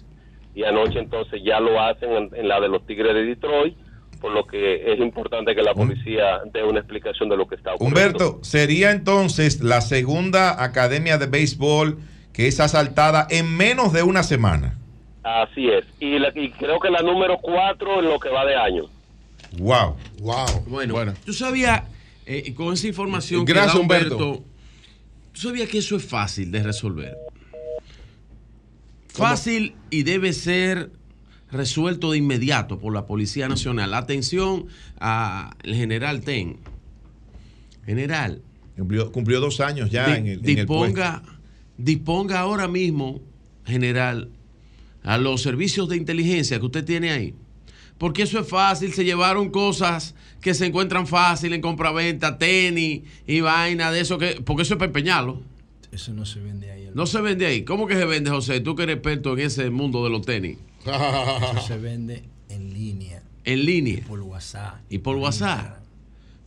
Y 0.56 0.64
anoche 0.64 1.00
entonces 1.00 1.42
ya 1.44 1.60
lo 1.60 1.80
hacen 1.80 2.30
en, 2.34 2.48
la 2.48 2.60
de 2.60 2.70
los 2.70 2.86
Tigres 2.86 3.14
de 3.14 3.26
Detroit, 3.26 3.76
por 4.20 4.32
lo 4.32 4.46
que 4.46 4.92
es 4.92 5.00
importante 5.00 5.54
que 5.56 5.62
la 5.62 5.74
policía 5.74 6.42
dé 6.52 6.64
una 6.64 6.80
explicación 6.80 7.30
de 7.30 7.38
lo 7.38 7.48
que 7.48 7.56
está 7.56 7.76
ocurriendo. 7.76 8.00
Humberto, 8.00 8.44
¿sería 8.44 8.92
entonces 8.92 9.62
la 9.62 9.82
segunda 9.82 10.64
Academia 10.64 11.18
de 11.18 11.28
Béisbol 11.28 11.98
que 12.32 12.48
es 12.48 12.60
asaltada 12.60 13.28
en 13.30 13.56
menos 13.56 13.94
de 13.94 14.02
una 14.02 14.24
semana? 14.24 14.78
Así 15.24 15.70
es. 15.70 15.86
Y, 16.00 16.20
creo 16.52 16.80
que 16.80 16.90
la 16.90 17.02
número 17.02 17.38
cuatro 17.42 18.00
en 18.00 18.06
lo 18.06 18.20
que 18.20 18.30
va 18.30 18.46
de 18.46 18.56
año. 18.56 18.86
Wow. 19.60 19.96
Wow. 20.20 20.64
Bueno, 20.68 20.94
bueno. 20.94 21.14
tú 21.26 21.34
sabías, 21.34 21.84
eh, 22.26 22.54
con 22.56 22.74
esa 22.74 22.88
información 22.88 23.46
Gracias, 23.46 23.74
que 23.74 23.80
Humberto 23.80 24.44
¿Tú 25.34 25.42
sabías 25.42 25.68
que 25.68 25.80
eso 25.80 25.96
es 25.96 26.06
fácil 26.06 26.52
de 26.52 26.64
resolver? 26.64 27.18
Fácil 29.08 29.76
y 29.90 30.04
debe 30.04 30.32
ser 30.34 30.92
resuelto 31.52 32.12
de 32.12 32.18
inmediato 32.20 32.80
por 32.80 32.94
la 32.94 33.06
Policía 33.06 33.48
Nacional. 33.48 33.94
Atención 33.94 34.68
al 35.00 35.56
general 35.64 36.22
Ten. 36.22 36.58
General. 37.86 38.42
Cumplió, 39.12 39.40
dos 39.40 39.60
años 39.60 39.92
ya 39.92 40.16
en, 40.16 40.28
el, 40.28 40.42
disponga, 40.42 41.22
Disponga 41.78 42.40
ahora 42.40 42.68
mismo, 42.68 43.22
general, 43.66 44.30
a 45.04 45.18
los 45.18 45.42
servicios 45.42 45.90
de 45.90 45.98
inteligencia 45.98 46.60
que 46.60 46.66
usted 46.66 46.86
tiene 46.86 47.12
ahí. 47.12 47.36
Porque 47.98 48.24
eso 48.24 48.40
es 48.40 48.48
fácil, 48.48 48.94
se 48.94 49.04
llevaron 49.04 49.50
cosas 49.50 50.16
que 50.44 50.54
se 50.54 50.66
encuentran 50.66 51.08
fácil 51.08 51.54
en 51.54 51.62
compraventa, 51.62 52.38
tenis 52.38 53.02
y 53.26 53.40
vaina 53.40 53.92
de 53.92 54.02
eso, 54.02 54.18
que, 54.18 54.42
porque 54.46 54.64
eso 54.64 54.74
es 54.74 54.80
pepeñalo. 54.80 55.42
Eso 55.92 56.14
no 56.14 56.26
se 56.26 56.40
vende 56.42 56.70
ahí. 56.70 56.90
No 56.94 57.06
se 57.06 57.22
vende 57.22 57.46
ahí. 57.46 57.64
¿Cómo 57.64 57.88
que 57.88 57.96
se 57.96 58.06
vende, 58.06 58.30
José? 58.30 58.60
Tú 58.60 58.76
que 58.76 58.84
eres 58.84 58.98
experto 58.98 59.34
en 59.34 59.40
ese 59.40 59.70
mundo 59.70 60.04
de 60.04 60.10
los 60.10 60.26
tenis. 60.26 60.58
Eso 60.86 61.62
se 61.66 61.78
vende 61.78 62.24
en 62.50 62.74
línea. 62.74 63.24
En 63.46 63.66
línea. 63.66 64.04
Por 64.08 64.20
WhatsApp. 64.22 64.82
Y 64.90 65.00
por 65.00 65.16
WhatsApp. 65.16 65.83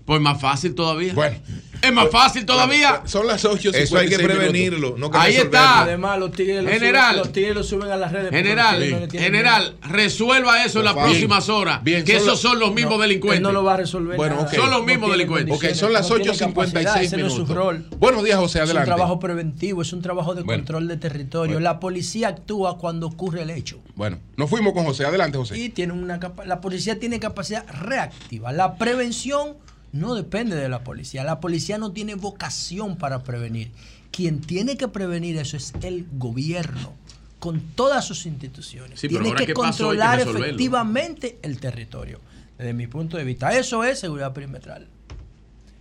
Pues 0.07 0.21
más 0.21 0.41
fácil 0.41 0.75
todavía. 0.75 1.13
Bueno. 1.15 1.37
Es 1.83 1.93
más 1.93 2.09
fácil 2.11 2.47
todavía. 2.47 3.03
Son 3.05 3.27
las 3.27 3.45
8 3.45 3.71
Eso 3.75 3.99
hay 3.99 4.09
que 4.09 4.19
prevenirlo. 4.19 4.95
No 4.97 5.11
que 5.11 5.19
Ahí 5.19 5.33
resolverlo. 5.37 5.59
está. 5.59 5.83
Además, 5.83 6.19
los 6.19 6.33
tigres 6.33 6.65
lo 6.65 6.71
General. 6.71 7.05
suben, 7.11 7.19
los 7.19 7.33
tigres 7.33 7.55
lo 7.55 7.63
suben 7.63 7.91
a 7.91 7.97
las 7.97 8.13
redes. 8.13 8.31
General, 8.31 8.91
no 8.91 9.11
general, 9.21 9.77
resuelva 9.83 10.65
eso 10.65 10.79
en 10.79 10.85
las 10.87 10.95
próximas 10.95 11.49
horas. 11.51 11.85
Bien, 11.85 12.03
que 12.05 12.15
son 12.19 12.23
esos 12.29 12.41
son 12.41 12.59
los 12.59 12.73
mismos 12.73 12.95
No, 12.97 13.03
delincuentes. 13.03 13.39
él 13.39 13.43
no 13.43 13.53
lo 13.53 13.63
va 13.63 13.75
a 13.75 13.77
resolver. 13.77 14.17
Bueno. 14.17 14.47
Son 14.55 14.71
los 14.71 14.85
mismos 14.85 15.11
delincuentes. 15.11 15.55
Ok, 15.55 15.75
son 15.75 15.93
las 15.93 16.09
no 16.09 16.17
tiene 16.17 16.31
8.56 16.33 16.55
capacidad, 16.55 17.03
ese 17.03 17.17
no 17.19 17.27
es 17.27 17.33
su 17.33 17.39
minutos. 17.43 17.57
rol. 17.57 17.87
Buenos 17.99 18.25
días, 18.25 18.39
José, 18.39 18.59
Es 18.59 18.65
adelante. 18.65 18.91
un 18.91 18.97
trabajo 18.97 19.21
preventivo, 19.21 19.83
es 19.83 19.93
un 19.93 20.03
trabajo 20.03 20.35
de 20.35 20.43
Bueno. 20.43 20.63
control 20.63 20.89
de 20.89 20.97
territorio. 20.97 21.61
La 21.61 21.79
policía 21.79 22.29
actúa 22.29 22.79
cuando 22.79 23.07
ocurre 23.09 23.43
el 23.43 23.51
hecho. 23.51 23.81
Bueno, 23.97 24.19
nos 24.37 24.49
fuimos 24.49 24.73
con 24.73 24.85
José. 24.85 25.05
Adelante, 25.05 25.37
José. 25.37 25.59
Y 25.59 25.69
tiene 25.69 25.93
una 25.93 26.19
la 26.47 26.61
policía 26.61 26.99
tiene 26.99 27.21
capacidad 27.21 27.65
reactiva. 27.69 28.53
La 28.53 28.77
prevención 28.77 29.57
no 29.93 30.15
depende 30.15 30.57
de 30.57 30.69
la 30.69 30.85
policía. 30.85 31.25
La 31.25 31.41
policía 31.41 31.79
no 31.79 31.93
tiene 31.93 32.15
vocación 32.15 32.97
para 32.97 33.23
prevenir. 33.23 33.71
Quien 34.11 34.41
tiene 34.41 34.77
que 34.77 34.89
prevenir 34.89 35.37
eso 35.37 35.57
es 35.57 35.73
el 35.83 36.07
gobierno 36.13 36.95
con 37.39 37.61
todas 37.61 38.05
sus 38.05 38.27
instituciones. 38.27 39.01
Sí, 39.01 39.09
tiene 39.09 39.35
que 39.35 39.53
controlar 39.53 40.21
efectivamente 40.21 41.39
el 41.43 41.61
territorio. 41.61 42.21
Desde 42.59 42.73
mi 42.73 42.87
punto 42.87 43.17
de 43.17 43.25
vista, 43.25 43.57
eso 43.57 43.85
es 43.85 44.01
seguridad 44.01 44.33
perimetral. 44.33 44.89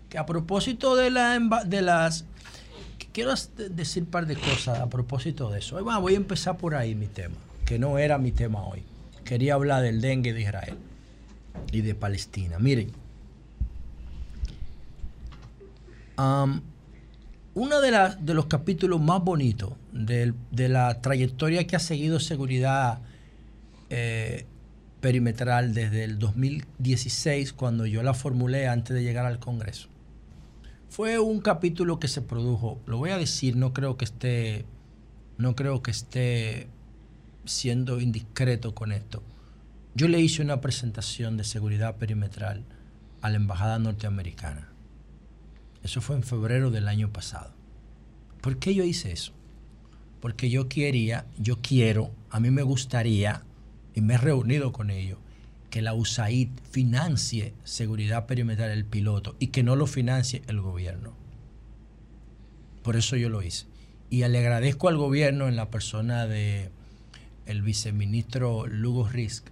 Que 0.09 0.17
a 0.17 0.25
propósito 0.25 0.95
de, 0.95 1.09
la, 1.09 1.39
de 1.65 1.81
las 1.81 2.25
quiero 3.15 3.33
decir 3.69 4.03
un 4.03 4.09
par 4.09 4.25
de 4.27 4.35
cosas 4.35 4.79
a 4.79 4.89
propósito 4.89 5.49
de 5.49 5.59
eso. 5.59 5.83
Va, 5.85 5.97
voy 5.99 6.15
a 6.15 6.17
empezar 6.17 6.57
por 6.57 6.75
ahí 6.75 6.95
mi 6.95 7.07
tema, 7.07 7.35
que 7.65 7.79
no 7.79 7.97
era 7.97 8.17
mi 8.17 8.33
tema 8.33 8.61
hoy. 8.61 8.83
Quería 9.23 9.53
hablar 9.53 9.81
del 9.81 10.01
dengue 10.01 10.33
de 10.33 10.41
Israel 10.41 10.75
y 11.71 11.79
de 11.79 11.95
Palestina. 11.95 12.59
Miren, 12.59 12.91
uno 16.17 17.81
de, 17.81 18.33
los 18.33 18.45
capítulos 18.47 19.01
más 19.01 19.23
bonitos 19.23 19.73
de 19.91 20.69
la 20.69 21.01
trayectoria 21.01 21.65
que 21.67 21.75
ha 21.75 21.79
seguido 21.79 22.19
seguridad 22.19 22.99
eh, 23.89 24.45
perimetral 24.99 25.75
desde 25.75 26.03
el 26.03 26.17
2016, 26.17 27.53
cuando 27.53 27.85
yo 27.85 28.01
la 28.01 28.15
formulé 28.15 28.67
antes 28.67 28.95
de 28.95 29.03
llegar 29.03 29.27
al 29.27 29.37
Congreso, 29.37 29.87
fue 30.89 31.19
un 31.19 31.41
capítulo 31.41 31.99
que 31.99 32.07
se 32.07 32.23
produjo, 32.23 32.81
lo 32.87 32.97
voy 32.97 33.11
a 33.11 33.17
decir, 33.17 33.55
no 33.55 33.71
creo 33.71 33.97
que 33.97 34.05
esté, 34.05 34.65
no 35.37 35.55
creo 35.55 35.83
que 35.83 35.91
esté 35.91 36.67
siendo 37.45 38.01
indiscreto 38.01 38.73
con 38.73 38.91
esto. 38.91 39.21
Yo 39.93 40.07
le 40.07 40.19
hice 40.19 40.41
una 40.41 40.59
presentación 40.59 41.37
de 41.37 41.43
seguridad 41.43 41.97
perimetral 41.97 42.63
a 43.21 43.29
la 43.29 43.35
embajada 43.35 43.77
norteamericana. 43.77 44.69
Eso 45.85 46.01
fue 46.01 46.15
en 46.15 46.23
febrero 46.23 46.71
del 46.71 46.87
año 46.87 47.13
pasado. 47.13 47.53
¿Por 48.41 48.57
qué 48.57 48.73
yo 48.73 48.83
hice 48.83 49.11
eso? 49.11 49.33
Porque 50.19 50.49
yo 50.49 50.67
quería, 50.67 51.27
yo 51.37 51.59
quiero, 51.61 52.09
a 52.31 52.39
mí 52.39 52.49
me 52.49 52.63
gustaría, 52.63 53.43
y 53.93 54.01
me 54.01 54.15
he 54.15 54.17
reunido 54.17 54.71
con 54.71 54.89
ellos, 54.89 55.19
que 55.69 55.83
la 55.83 55.93
USAID 55.93 56.49
financie 56.71 57.53
seguridad 57.63 58.25
perimetral 58.25 58.71
el 58.71 58.83
piloto 58.83 59.35
y 59.37 59.47
que 59.47 59.61
no 59.61 59.75
lo 59.75 59.85
financie 59.85 60.41
el 60.47 60.59
gobierno. 60.59 61.13
Por 62.81 62.95
eso 62.95 63.15
yo 63.15 63.29
lo 63.29 63.43
hice. 63.43 63.67
Y 64.09 64.27
le 64.27 64.39
agradezco 64.39 64.89
al 64.89 64.97
gobierno 64.97 65.47
en 65.47 65.55
la 65.55 65.69
persona 65.69 66.25
de 66.25 66.71
el 67.45 67.61
viceministro 67.61 68.65
Lugo 68.65 69.07
Risk, 69.07 69.49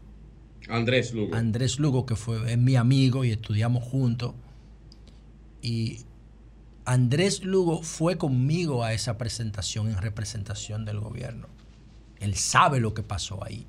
Andrés 0.67 1.13
Lugo. 1.13 1.35
Andrés 1.35 1.77
Lugo, 1.77 2.07
que 2.07 2.15
fue, 2.15 2.51
es 2.53 2.57
mi 2.57 2.75
amigo 2.75 3.23
y 3.23 3.29
estudiamos 3.29 3.83
juntos. 3.83 4.33
Y 5.61 5.99
Andrés 6.85 7.43
Lugo 7.43 7.81
fue 7.81 8.17
conmigo 8.17 8.83
a 8.83 8.93
esa 8.93 9.17
presentación 9.17 9.87
en 9.89 9.97
representación 9.97 10.83
del 10.83 10.99
gobierno. 10.99 11.47
Él 12.19 12.35
sabe 12.35 12.79
lo 12.79 12.93
que 12.93 13.03
pasó 13.03 13.43
ahí. 13.43 13.65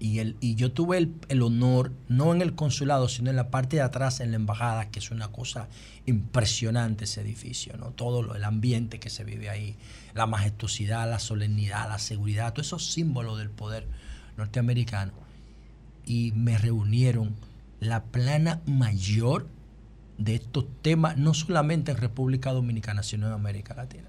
Y, 0.00 0.20
él, 0.20 0.36
y 0.40 0.54
yo 0.54 0.72
tuve 0.72 0.98
el, 0.98 1.14
el 1.28 1.42
honor, 1.42 1.92
no 2.08 2.32
en 2.32 2.40
el 2.40 2.54
consulado, 2.54 3.08
sino 3.08 3.30
en 3.30 3.36
la 3.36 3.50
parte 3.50 3.76
de 3.76 3.82
atrás, 3.82 4.20
en 4.20 4.30
la 4.30 4.36
embajada, 4.36 4.90
que 4.90 5.00
es 5.00 5.10
una 5.10 5.28
cosa 5.28 5.68
impresionante 6.06 7.04
ese 7.04 7.20
edificio, 7.20 7.76
¿no? 7.76 7.90
Todo 7.90 8.22
lo, 8.22 8.36
el 8.36 8.44
ambiente 8.44 9.00
que 9.00 9.10
se 9.10 9.24
vive 9.24 9.50
ahí, 9.50 9.76
la 10.14 10.26
majestuosidad, 10.26 11.08
la 11.10 11.18
solemnidad, 11.18 11.88
la 11.88 11.98
seguridad, 11.98 12.52
todos 12.52 12.68
esos 12.68 12.92
símbolos 12.92 13.38
del 13.38 13.50
poder 13.50 13.88
norteamericano. 14.36 15.12
Y 16.04 16.32
me 16.32 16.56
reunieron 16.58 17.34
la 17.80 18.04
plana 18.04 18.62
mayor 18.66 19.48
de 20.18 20.34
estos 20.34 20.66
temas, 20.82 21.16
no 21.16 21.32
solamente 21.32 21.92
en 21.92 21.96
República 21.96 22.52
Dominicana, 22.52 23.02
sino 23.02 23.26
en 23.26 23.32
América 23.32 23.74
Latina. 23.74 24.08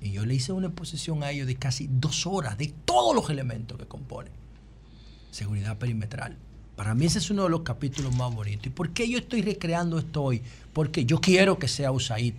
Y 0.00 0.12
yo 0.12 0.24
le 0.24 0.34
hice 0.34 0.52
una 0.52 0.68
exposición 0.68 1.22
a 1.22 1.30
ellos 1.30 1.46
de 1.46 1.56
casi 1.56 1.88
dos 1.90 2.26
horas 2.26 2.56
de 2.56 2.72
todos 2.84 3.14
los 3.14 3.28
elementos 3.30 3.78
que 3.78 3.86
componen 3.86 4.32
seguridad 5.30 5.78
perimetral. 5.78 6.36
Para 6.76 6.94
mí 6.94 7.06
ese 7.06 7.18
es 7.18 7.30
uno 7.30 7.44
de 7.44 7.50
los 7.50 7.60
capítulos 7.62 8.14
más 8.14 8.34
bonitos. 8.34 8.66
¿Y 8.66 8.70
por 8.70 8.90
qué 8.90 9.08
yo 9.08 9.18
estoy 9.18 9.42
recreando 9.42 9.98
esto 9.98 10.22
hoy? 10.22 10.42
Porque 10.72 11.04
yo 11.04 11.20
quiero 11.20 11.58
que 11.58 11.68
sea 11.68 11.92
USAID 11.92 12.34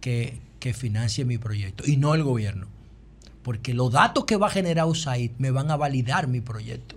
que, 0.00 0.38
que 0.58 0.74
financie 0.74 1.24
mi 1.24 1.38
proyecto 1.38 1.84
y 1.86 1.96
no 1.96 2.14
el 2.14 2.22
gobierno. 2.22 2.66
Porque 3.42 3.72
los 3.72 3.90
datos 3.90 4.26
que 4.26 4.36
va 4.36 4.48
a 4.48 4.50
generar 4.50 4.86
USAID 4.86 5.32
me 5.38 5.50
van 5.50 5.70
a 5.70 5.76
validar 5.76 6.28
mi 6.28 6.40
proyecto. 6.40 6.96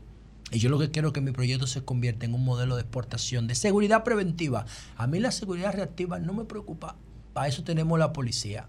Y 0.53 0.59
yo 0.59 0.69
lo 0.69 0.77
que 0.79 0.91
quiero 0.91 1.09
es 1.09 1.13
que 1.13 1.21
mi 1.21 1.31
proyecto 1.31 1.67
se 1.67 1.83
convierta 1.83 2.25
en 2.25 2.33
un 2.35 2.45
modelo 2.45 2.75
de 2.75 2.81
exportación 2.83 3.47
de 3.47 3.55
seguridad 3.55 4.03
preventiva. 4.03 4.65
A 4.97 5.07
mí 5.07 5.19
la 5.19 5.31
seguridad 5.31 5.73
reactiva 5.73 6.19
no 6.19 6.33
me 6.33 6.45
preocupa. 6.45 6.95
Para 7.33 7.47
eso 7.47 7.63
tenemos 7.63 7.97
la 7.97 8.13
policía 8.13 8.67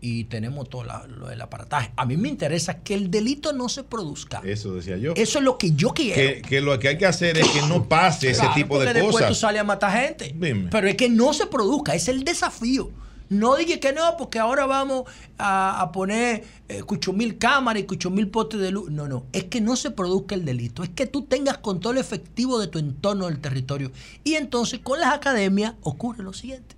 y 0.00 0.24
tenemos 0.24 0.68
todo 0.68 0.84
la- 0.84 1.06
lo 1.06 1.28
del 1.28 1.40
aparataje. 1.40 1.90
A 1.96 2.04
mí 2.04 2.18
me 2.18 2.28
interesa 2.28 2.80
que 2.82 2.92
el 2.94 3.10
delito 3.10 3.54
no 3.54 3.70
se 3.70 3.82
produzca. 3.82 4.42
Eso 4.44 4.74
decía 4.74 4.98
yo. 4.98 5.14
Eso 5.16 5.38
es 5.38 5.44
lo 5.44 5.56
que 5.56 5.72
yo 5.72 5.94
quiero. 5.94 6.14
Que, 6.14 6.42
que 6.42 6.60
lo 6.60 6.78
que 6.78 6.88
hay 6.88 6.98
que 6.98 7.06
hacer 7.06 7.38
es 7.38 7.48
que 7.48 7.62
no 7.62 7.88
pase 7.88 8.30
ese 8.30 8.46
tipo 8.54 8.78
de 8.78 8.92
después 8.92 9.06
tú 9.16 9.22
cosas. 9.22 9.38
sales 9.38 9.62
a 9.62 9.64
matar 9.64 9.98
gente. 9.98 10.34
Dime. 10.38 10.68
Pero 10.70 10.86
es 10.86 10.96
que 10.96 11.08
no 11.08 11.32
se 11.32 11.46
produzca, 11.46 11.94
es 11.94 12.08
el 12.08 12.24
desafío. 12.24 12.90
No 13.28 13.56
dije 13.56 13.80
que 13.80 13.92
no, 13.92 14.16
porque 14.16 14.38
ahora 14.38 14.66
vamos 14.66 15.04
a, 15.38 15.90
poner 15.92 16.44
eh, 16.68 16.82
cucho 16.82 17.12
mil 17.12 17.38
cámaras 17.38 17.82
y 17.82 17.86
cucho 17.86 18.10
mil 18.10 18.28
potes 18.28 18.60
de 18.60 18.70
luz. 18.70 18.90
No, 18.90 19.08
no, 19.08 19.24
es 19.32 19.44
que 19.44 19.60
no 19.60 19.76
se 19.76 19.90
produzca 19.90 20.34
el 20.34 20.44
delito, 20.44 20.82
es 20.82 20.90
que 20.90 21.06
tú 21.06 21.22
tengas 21.22 21.58
control 21.58 21.98
efectivo 21.98 22.58
de 22.58 22.68
tu 22.68 22.78
entorno 22.78 23.26
del 23.26 23.40
territorio. 23.40 23.90
Y 24.22 24.34
entonces 24.34 24.80
con 24.80 25.00
las 25.00 25.12
academias 25.12 25.74
ocurre 25.82 26.22
lo 26.22 26.32
siguiente. 26.32 26.76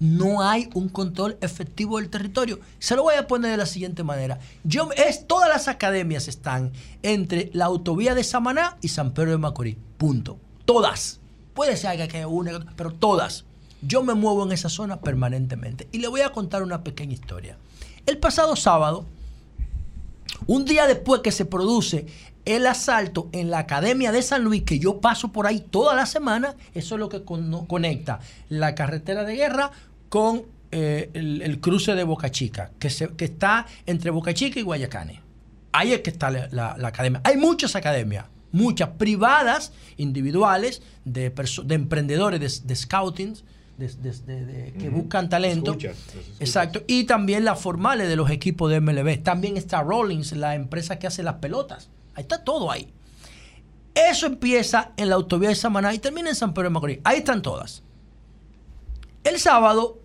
No 0.00 0.42
hay 0.42 0.68
un 0.74 0.88
control 0.88 1.38
efectivo 1.40 1.98
del 1.98 2.10
territorio. 2.10 2.58
Se 2.78 2.96
lo 2.96 3.04
voy 3.04 3.14
a 3.14 3.26
poner 3.26 3.52
de 3.52 3.56
la 3.56 3.66
siguiente 3.66 4.02
manera. 4.02 4.38
Yo, 4.64 4.90
es, 4.96 5.26
todas 5.26 5.48
las 5.48 5.68
academias 5.68 6.28
están 6.28 6.72
entre 7.02 7.50
la 7.54 7.66
autovía 7.66 8.14
de 8.14 8.24
Samaná 8.24 8.76
y 8.80 8.88
San 8.88 9.14
Pedro 9.14 9.30
de 9.30 9.38
Macorís. 9.38 9.76
Punto. 9.96 10.38
Todas. 10.64 11.20
Puede 11.54 11.76
ser 11.76 11.96
que 12.08 12.18
haya 12.18 12.28
una, 12.28 12.66
pero 12.76 12.92
todas. 12.92 13.44
Yo 13.86 14.02
me 14.02 14.14
muevo 14.14 14.44
en 14.44 14.52
esa 14.52 14.68
zona 14.68 15.00
permanentemente. 15.00 15.88
Y 15.92 15.98
le 15.98 16.08
voy 16.08 16.20
a 16.22 16.30
contar 16.32 16.62
una 16.62 16.82
pequeña 16.82 17.12
historia. 17.12 17.56
El 18.06 18.18
pasado 18.18 18.56
sábado, 18.56 19.04
un 20.46 20.64
día 20.64 20.86
después 20.86 21.20
que 21.22 21.32
se 21.32 21.44
produce 21.44 22.06
el 22.44 22.66
asalto 22.66 23.28
en 23.32 23.50
la 23.50 23.60
Academia 23.60 24.12
de 24.12 24.20
San 24.22 24.44
Luis, 24.44 24.62
que 24.64 24.78
yo 24.78 25.00
paso 25.00 25.28
por 25.32 25.46
ahí 25.46 25.60
toda 25.60 25.94
la 25.94 26.04
semana, 26.06 26.54
eso 26.74 26.94
es 26.96 26.98
lo 26.98 27.08
que 27.08 27.22
con- 27.24 27.66
conecta 27.66 28.20
la 28.50 28.74
carretera 28.74 29.24
de 29.24 29.36
guerra 29.36 29.70
con 30.10 30.42
eh, 30.70 31.10
el, 31.14 31.60
cruce 31.60 31.94
de 31.94 32.04
Boca 32.04 32.30
Chica, 32.30 32.70
que, 32.78 32.90
se- 32.90 33.08
que 33.14 33.24
está 33.24 33.64
entre 33.86 34.10
Boca 34.10 34.34
Chica 34.34 34.58
y 34.60 34.62
Guayacane. 34.62 35.22
Ahí 35.72 35.92
es 35.92 36.00
que 36.00 36.10
está 36.10 36.30
la, 36.30 36.76
academia. 36.84 37.20
Hay 37.24 37.36
muchas 37.36 37.74
academias, 37.76 38.26
muchas 38.52 38.90
privadas, 38.90 39.72
individuales, 39.96 40.82
de, 41.04 41.30
de 41.30 41.74
emprendedores, 41.74 42.40
de, 42.62 42.68
de 42.68 42.76
scouting, 42.76 43.34
de, 43.78 43.88
de- 43.88 44.12
de- 44.12 44.44
de- 44.46 44.72
que 44.72 44.88
buscan 44.88 45.28
talento. 45.28 45.72
Escuchas, 45.72 45.96
las 45.96 46.16
escuchas. 46.16 46.40
Exacto. 46.40 46.82
Y 46.86 47.04
también 47.04 47.44
las 47.44 47.60
formales 47.60 48.08
de 48.08 48.16
los 48.16 48.30
equipos 48.30 48.70
de 48.70 48.80
MLB. 48.80 49.22
También 49.22 49.56
está 49.56 49.82
Rollins, 49.82 50.32
la 50.32 50.54
empresa 50.54 50.98
que 50.98 51.06
hace 51.06 51.22
las 51.22 51.34
pelotas. 51.36 51.90
Ahí 52.14 52.22
está 52.22 52.44
todo 52.44 52.70
ahí. 52.70 52.92
Eso 53.94 54.26
empieza 54.26 54.92
en 54.96 55.08
la 55.08 55.14
autovía 55.16 55.48
de 55.48 55.54
Samaná 55.54 55.94
y 55.94 55.98
termina 55.98 56.28
en 56.28 56.34
San 56.34 56.52
Pedro 56.54 56.68
de 56.68 56.72
Macorís. 56.74 56.98
Ahí 57.04 57.18
están 57.18 57.42
todas. 57.42 57.82
El 59.22 59.38
sábado, 59.38 59.98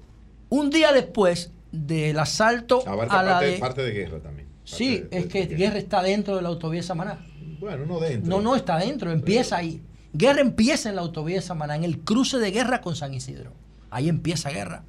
un 0.50 0.70
día 0.70 0.92
después 0.94 1.52
del 1.72 2.18
asalto 2.20 2.84
Abarca 2.88 3.20
a 3.20 3.24
la 3.24 3.32
parte, 3.34 3.46
de... 3.48 3.58
parte 3.60 3.82
de 3.84 3.92
guerra 3.92 4.20
también. 4.20 4.48
Sí, 4.64 5.04
es 5.10 5.26
que 5.26 5.46
Guerra 5.48 5.80
está 5.80 6.04
dentro 6.04 6.36
de 6.36 6.44
la 6.44 6.50
autovía 6.50 6.82
de 6.82 6.88
Samaná. 6.88 7.26
Bueno, 7.60 7.86
no 7.88 8.00
dentro. 8.00 8.30
No, 8.30 8.40
no, 8.42 8.56
está 8.56 8.78
dentro, 8.78 9.12
empieza 9.12 9.58
ahí. 9.58 9.82
Guerra 10.14 10.42
empieza 10.42 10.90
en 10.90 10.96
la 10.96 11.02
autovía 11.02 11.36
de 11.36 11.42
Samaná, 11.42 11.76
en 11.76 11.84
el 11.84 12.00
cruce 12.00 12.40
de 12.40 12.52
guerra 12.52 12.82
con 12.82 12.96
San 12.96 13.14
Isidro. 13.14 13.54
Ahí 13.92 14.10
empieza 14.10 14.50
guerra. 14.50 14.84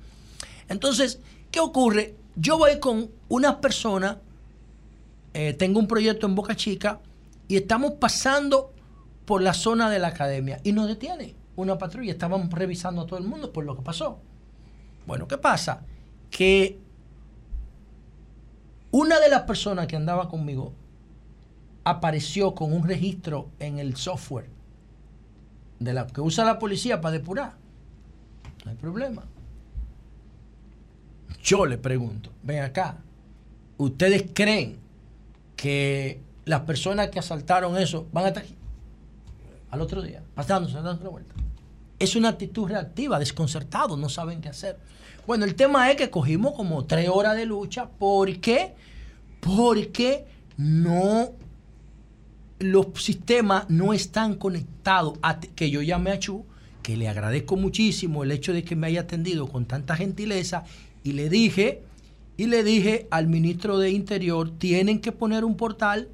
Entonces, 0.68 1.20
¿qué 1.50 1.60
ocurre? 1.60 2.14
Yo 2.36 2.58
voy 2.58 2.78
con 2.78 3.10
unas 3.28 3.56
personas 3.56 4.16
eh, 5.32 5.54
tengo 5.54 5.78
un 5.78 5.86
proyecto 5.86 6.26
en 6.26 6.34
Boca 6.34 6.56
Chica 6.56 7.00
y 7.46 7.56
estamos 7.56 7.92
pasando 7.92 8.72
por 9.26 9.42
la 9.42 9.54
zona 9.54 9.88
de 9.88 10.00
la 10.00 10.08
academia 10.08 10.60
y 10.64 10.72
nos 10.72 10.88
detiene 10.88 11.36
una 11.56 11.78
patrulla. 11.78 12.10
Estaban 12.10 12.50
revisando 12.50 13.02
a 13.02 13.06
todo 13.06 13.18
el 13.18 13.26
mundo 13.26 13.52
por 13.52 13.64
lo 13.64 13.76
que 13.76 13.82
pasó. 13.82 14.18
Bueno, 15.06 15.28
¿qué 15.28 15.38
pasa? 15.38 15.84
Que 16.30 16.78
una 18.90 19.20
de 19.20 19.28
las 19.28 19.42
personas 19.42 19.86
que 19.86 19.96
andaba 19.96 20.28
conmigo 20.28 20.72
apareció 21.84 22.54
con 22.54 22.72
un 22.72 22.86
registro 22.86 23.50
en 23.60 23.78
el 23.78 23.96
software 23.96 24.50
de 25.80 25.94
la 25.94 26.06
que 26.06 26.20
usa 26.20 26.44
la 26.44 26.58
policía 26.58 27.00
para 27.00 27.12
depurar. 27.12 27.54
No 28.64 28.70
hay 28.70 28.76
problema. 28.76 29.24
Yo 31.42 31.66
le 31.66 31.78
pregunto, 31.78 32.30
ven 32.42 32.62
acá, 32.62 32.98
¿ustedes 33.78 34.26
creen 34.32 34.76
que 35.56 36.20
las 36.44 36.60
personas 36.60 37.08
que 37.08 37.18
asaltaron 37.18 37.76
eso 37.78 38.06
van 38.12 38.26
a 38.26 38.28
estar 38.28 38.44
aquí? 38.44 38.54
Al 39.70 39.80
otro 39.80 40.02
día, 40.02 40.22
pasándose, 40.34 40.74
dando 40.74 41.02
la 41.02 41.10
vuelta. 41.10 41.34
Es 41.98 42.14
una 42.14 42.28
actitud 42.28 42.68
reactiva, 42.68 43.18
desconcertado, 43.18 43.96
no 43.96 44.08
saben 44.08 44.40
qué 44.40 44.50
hacer. 44.50 44.78
Bueno, 45.26 45.44
el 45.44 45.54
tema 45.54 45.90
es 45.90 45.96
que 45.96 46.10
cogimos 46.10 46.54
como 46.54 46.84
tres 46.84 47.08
horas 47.08 47.36
de 47.36 47.46
lucha. 47.46 47.88
¿Por 47.88 48.38
qué? 48.40 48.74
Porque 49.40 50.26
no 50.56 51.30
los 52.60 52.86
sistemas 53.02 53.68
no 53.68 53.92
están 53.92 54.36
conectados. 54.36 55.18
A, 55.22 55.40
que 55.40 55.70
yo 55.70 55.82
llamé 55.82 56.12
a 56.12 56.18
Chu, 56.18 56.44
que 56.82 56.96
le 56.96 57.08
agradezco 57.08 57.56
muchísimo 57.56 58.22
el 58.22 58.30
hecho 58.30 58.52
de 58.52 58.62
que 58.62 58.76
me 58.76 58.86
haya 58.86 59.02
atendido 59.02 59.48
con 59.48 59.64
tanta 59.64 59.96
gentileza 59.96 60.64
y 61.02 61.12
le 61.12 61.28
dije, 61.28 61.82
y 62.36 62.46
le 62.46 62.62
dije 62.62 63.08
al 63.10 63.26
ministro 63.26 63.78
de 63.78 63.90
Interior, 63.90 64.50
tienen 64.50 65.00
que 65.00 65.12
poner 65.12 65.44
un 65.44 65.56
portal, 65.56 66.08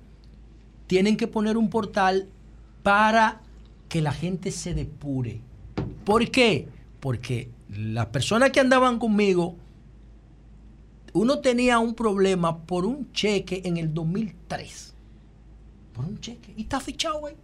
tienen 0.87 1.17
que 1.17 1.27
poner 1.27 1.57
un 1.57 1.69
portal 1.69 2.29
para 2.83 3.43
que 3.89 4.01
la 4.01 4.13
gente 4.13 4.51
se 4.51 4.75
depure. 4.75 5.41
¿Por 6.05 6.31
qué? 6.31 6.69
Porque 7.01 7.51
las 7.69 8.07
personas 8.07 8.51
que 8.51 8.61
andaban 8.61 8.99
conmigo, 8.99 9.57
uno 11.13 11.39
tenía 11.41 11.79
un 11.79 11.95
problema 11.95 12.59
por 12.65 12.85
un 12.85 13.13
cheque 13.13 13.63
en 13.65 13.77
el 13.77 13.93
2003. 13.93 14.96
Por 15.97 16.05
un 16.05 16.21
cheque. 16.21 16.53
Y 16.57 16.63
está 16.63 16.79
fichado 16.79 17.27
ahí. 17.27 17.35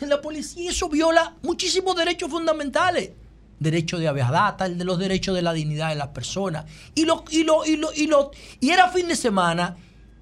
En 0.00 0.08
la 0.10 0.20
policía. 0.20 0.70
Eso 0.70 0.88
viola 0.88 1.34
muchísimos 1.42 1.96
derechos 1.96 2.30
fundamentales. 2.30 3.10
Derecho 3.58 3.98
de 3.98 4.04
data, 4.04 4.66
el 4.66 4.76
de 4.76 4.84
los 4.84 4.98
derechos 4.98 5.34
de 5.34 5.40
la 5.40 5.54
dignidad 5.54 5.88
de 5.88 5.94
las 5.94 6.08
personas. 6.08 6.66
Y, 6.94 7.06
lo, 7.06 7.24
y, 7.30 7.44
lo, 7.44 7.64
y, 7.64 7.76
lo, 7.76 7.92
y, 7.94 8.06
lo, 8.06 8.30
y 8.60 8.70
era 8.70 8.88
fin 8.88 9.08
de 9.08 9.16
semana. 9.16 9.76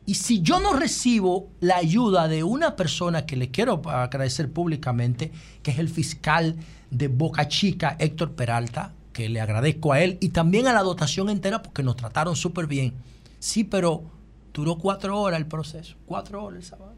Y 0.07 0.15
si 0.15 0.41
yo 0.43 0.61
no 0.61 0.75
recibo 0.75 1.49
la 1.61 1.77
ayuda 1.77 2.29
de 2.29 2.45
una 2.45 2.77
persona 2.77 3.27
que 3.27 3.37
le 3.37 3.51
quiero 3.51 3.83
agradecer 3.89 4.53
públicamente, 4.53 5.33
que 5.63 5.73
es 5.73 5.79
el 5.79 5.89
fiscal 5.89 6.57
de 6.91 7.09
Boca 7.09 7.49
Chica, 7.49 7.97
Héctor 7.99 8.33
Peralta, 8.33 8.93
que 9.13 9.29
le 9.29 9.41
agradezco 9.41 9.93
a 9.93 10.01
él 10.03 10.19
y 10.21 10.29
también 10.29 10.67
a 10.67 10.73
la 10.73 10.83
dotación 10.83 11.31
entera 11.31 11.63
porque 11.63 11.83
nos 11.83 11.97
trataron 11.97 12.37
súper 12.37 12.67
bien. 12.67 12.93
Sí, 13.39 13.65
pero 13.65 14.05
duró 14.53 14.77
cuatro 14.77 15.19
horas 15.19 15.41
el 15.41 15.47
proceso, 15.47 15.97
cuatro 16.07 16.45
horas 16.45 16.59
el 16.59 16.65
sábado, 16.65 16.93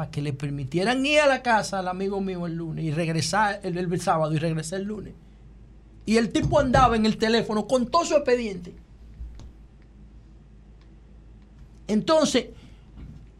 para 0.00 0.10
que 0.10 0.22
le 0.22 0.32
permitieran 0.32 1.04
ir 1.04 1.20
a 1.20 1.26
la 1.26 1.42
casa 1.42 1.80
al 1.80 1.86
amigo 1.86 2.22
mío 2.22 2.46
el 2.46 2.54
lunes 2.54 2.86
y 2.86 2.90
regresar 2.90 3.60
el, 3.62 4.00
sábado 4.00 4.32
y 4.32 4.38
regresar 4.38 4.80
el 4.80 4.86
lunes. 4.86 5.12
Y 6.06 6.16
el 6.16 6.32
tipo 6.32 6.58
andaba 6.58 6.96
en 6.96 7.04
el 7.04 7.18
teléfono 7.18 7.66
con 7.66 7.86
todo 7.86 8.06
su 8.06 8.14
expediente. 8.14 8.72
Entonces, 11.86 12.46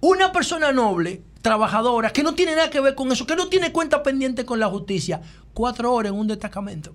una 0.03 0.33
persona 0.33 0.71
noble 0.71 1.23
trabajadora, 1.41 2.13
que 2.13 2.23
no 2.23 2.35
tiene 2.35 2.55
nada 2.55 2.69
que 2.69 2.81
ver 2.81 2.95
con 2.95 3.11
eso, 3.11 3.27
que 3.27 3.37
no 3.37 3.49
tiene 3.49 3.73
cuenta 3.73 4.03
pendiente 4.03 4.45
con 4.45 4.61
la 4.61 4.67
justicia, 4.67 5.23
cuatro 5.55 5.91
horas 5.95 6.13
en 6.13 6.19
un 6.19 6.27
destacamento. 6.27 6.95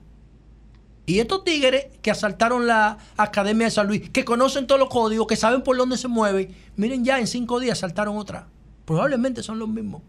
Y 1.07 1.17
estos 1.17 1.43
tigres 1.43 1.87
que 2.03 2.11
asaltaron 2.11 2.67
la 2.67 2.99
Academia 3.17 3.65
de 3.65 3.71
San 3.71 3.87
Luis, 3.87 4.11
que 4.11 4.23
conocen 4.23 4.67
todos 4.67 4.77
los 4.77 4.89
códigos, 4.89 5.25
que 5.25 5.35
saben 5.35 5.63
por 5.63 5.75
dónde 5.75 5.97
se 5.97 6.07
mueven, 6.07 6.55
miren 6.75 7.03
ya 7.03 7.17
en 7.17 7.25
cinco 7.25 7.59
días 7.59 7.79
asaltaron 7.79 8.15
otra. 8.15 8.49
Probablemente 8.85 9.43
son 9.43 9.59
los 9.59 9.67
mismos. 9.67 10.01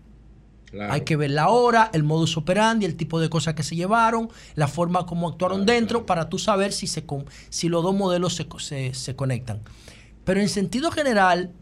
Hay 0.90 1.02
que 1.02 1.16
ver 1.16 1.30
la 1.30 1.48
hora, 1.48 1.90
el 1.94 2.02
modus 2.02 2.36
operandi, 2.36 2.84
el 2.84 2.96
tipo 2.96 3.18
de 3.18 3.30
cosas 3.30 3.54
que 3.54 3.62
se 3.62 3.76
llevaron, 3.76 4.28
la 4.56 4.68
forma 4.68 5.06
como 5.06 5.28
actuaron 5.28 5.64
dentro, 5.64 6.04
para 6.04 6.28
tú 6.28 6.38
saber 6.38 6.72
si, 6.72 6.86
se, 6.86 7.04
si 7.48 7.68
los 7.68 7.82
dos 7.82 7.94
modelos 7.94 8.34
se, 8.34 8.46
se, 8.58 8.92
se 8.92 9.16
conectan. 9.16 9.60
Pero 10.24 10.40
en 10.40 10.48
sentido 10.48 10.90
general, 10.90 11.52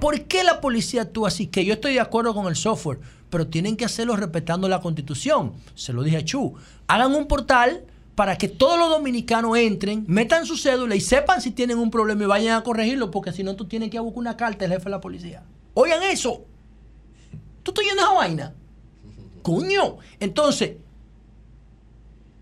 ¿Por 0.00 0.22
qué 0.22 0.44
la 0.44 0.62
policía 0.62 1.02
actúa 1.02 1.28
así? 1.28 1.46
Que 1.46 1.64
yo 1.64 1.74
estoy 1.74 1.92
de 1.94 2.00
acuerdo 2.00 2.32
con 2.32 2.46
el 2.46 2.56
software, 2.56 3.00
pero 3.28 3.48
tienen 3.48 3.76
que 3.76 3.84
hacerlo 3.84 4.16
respetando 4.16 4.66
la 4.68 4.80
constitución. 4.80 5.52
Se 5.74 5.92
lo 5.92 6.02
dije 6.02 6.16
a 6.16 6.24
Chu. 6.24 6.54
Hagan 6.86 7.14
un 7.14 7.26
portal 7.26 7.84
para 8.14 8.38
que 8.38 8.48
todos 8.48 8.78
los 8.78 8.88
dominicanos 8.88 9.58
entren, 9.58 10.04
metan 10.08 10.46
su 10.46 10.56
cédula 10.56 10.94
y 10.94 11.00
sepan 11.00 11.42
si 11.42 11.50
tienen 11.50 11.78
un 11.78 11.90
problema 11.90 12.22
y 12.22 12.26
vayan 12.26 12.56
a 12.56 12.62
corregirlo, 12.62 13.10
porque 13.10 13.32
si 13.32 13.42
no, 13.44 13.56
tú 13.56 13.66
tienes 13.66 13.90
que 13.90 13.98
buscar 13.98 14.18
una 14.18 14.36
carta 14.36 14.64
del 14.64 14.72
jefe 14.72 14.84
de 14.84 14.90
la 14.90 15.00
policía. 15.00 15.42
Oigan 15.74 16.02
eso. 16.02 16.44
¿Tú 17.62 17.70
estás 17.70 17.84
yendo 17.84 18.02
a 18.02 18.04
esa 18.06 18.14
vaina? 18.14 18.54
Coño. 19.42 19.98
Entonces, 20.18 20.76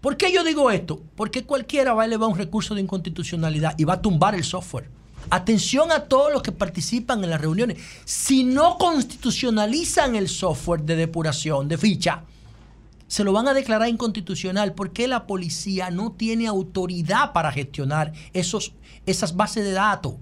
¿por 0.01 0.17
qué 0.17 0.33
yo 0.33 0.45
digo 0.45 0.71
esto? 0.71 1.03
Porque 1.17 1.45
cualquiera 1.45 1.95
va 1.95 2.03
a 2.03 2.07
elevar 2.07 2.29
un 2.29 2.39
recurso 2.39 2.75
de 2.75 2.81
inconstitucionalidad 2.81 3.75
y 3.79 3.85
va 3.85 3.95
a 3.95 4.03
tumbar 4.03 4.35
el 4.35 4.45
software. 4.45 4.91
Atención 5.31 5.93
a 5.93 6.05
todos 6.05 6.33
los 6.33 6.43
que 6.43 6.53
participan 6.53 7.23
en 7.23 7.31
las 7.31 7.41
reuniones. 7.41 7.79
Si 8.05 8.45
no 8.45 8.79
constitucionalizan 8.79 10.17
el 10.17 10.29
software 10.29 10.83
de 10.83 10.97
depuración, 10.97 11.69
de 11.69 11.77
ficha, 11.77 12.25
se 13.09 13.25
lo 13.25 13.33
van 13.33 13.49
a 13.49 13.55
declarar 13.55 13.89
inconstitucional 13.89 14.75
porque 14.75 15.09
la 15.09 15.27
policía 15.27 15.91
no 15.91 16.13
tiene 16.13 16.47
autoridad 16.47 17.33
para 17.33 17.53
gestionar 17.53 18.13
esos, 18.33 18.73
esas 19.07 19.37
bases 19.37 19.65
de 19.65 19.73
datos. 19.73 20.15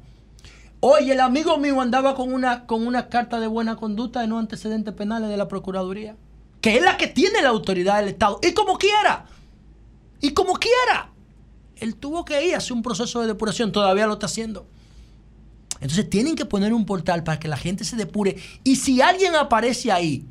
Oye, 0.89 1.15
el 1.15 1.21
amigo 1.21 1.59
mío 1.59 1.81
andaba 1.81 2.15
con 2.15 2.33
una, 2.33 2.65
con 2.65 2.87
una 2.87 3.09
carta 3.09 3.41
de 3.41 3.49
buena 3.49 3.75
conducta 3.75 4.21
de 4.21 4.29
no 4.29 4.39
antecedentes 4.39 4.95
penales 4.95 5.29
de 5.29 5.37
la 5.37 5.49
Procuraduría, 5.49 6.15
que 6.61 6.77
es 6.77 6.83
la 6.85 6.97
que 6.97 7.09
tiene 7.09 7.43
la 7.43 7.49
autoridad 7.49 7.99
del 7.99 8.07
Estado. 8.07 8.39
Y 8.41 8.53
como 8.53 8.79
quiera, 8.79 9.27
y 10.21 10.31
como 10.31 10.53
quiera, 10.55 11.11
él 11.75 11.97
tuvo 11.97 12.25
que 12.25 12.47
ir 12.47 12.55
a 12.55 12.59
hacer 12.59 12.73
un 12.73 12.83
proceso 12.83 13.21
de 13.21 13.27
depuración, 13.27 13.73
todavía 13.73 14.07
lo 14.07 14.13
está 14.13 14.27
haciendo. 14.27 14.69
Entonces 15.81 16.09
tienen 16.09 16.37
que 16.37 16.45
poner 16.45 16.73
un 16.73 16.87
portal 16.87 17.25
para 17.25 17.41
que 17.41 17.49
la 17.49 17.57
gente 17.57 17.83
se 17.83 17.97
depure. 17.97 18.37
Y 18.63 18.77
si 18.77 19.03
alguien 19.03 19.35
aparece 19.35 19.91
ahí 19.91 20.25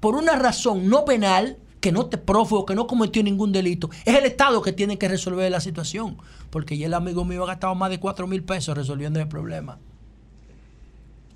por 0.00 0.16
una 0.16 0.34
razón 0.34 0.88
no 0.88 1.04
penal, 1.04 1.58
que 1.80 1.92
no 1.92 2.06
te 2.06 2.18
prófugo, 2.18 2.66
que 2.66 2.74
no 2.74 2.88
cometió 2.88 3.22
ningún 3.22 3.52
delito, 3.52 3.88
es 4.04 4.16
el 4.16 4.24
Estado 4.24 4.62
que 4.62 4.72
tiene 4.72 4.98
que 4.98 5.06
resolver 5.06 5.48
la 5.52 5.60
situación. 5.60 6.18
Porque 6.50 6.76
ya 6.76 6.86
el 6.86 6.94
amigo 6.94 7.24
mío 7.24 7.44
ha 7.44 7.46
gastado 7.46 7.76
más 7.76 7.90
de 7.90 8.00
4 8.00 8.26
mil 8.26 8.42
pesos 8.42 8.76
resolviendo 8.76 9.20
el 9.20 9.28
problema. 9.28 9.78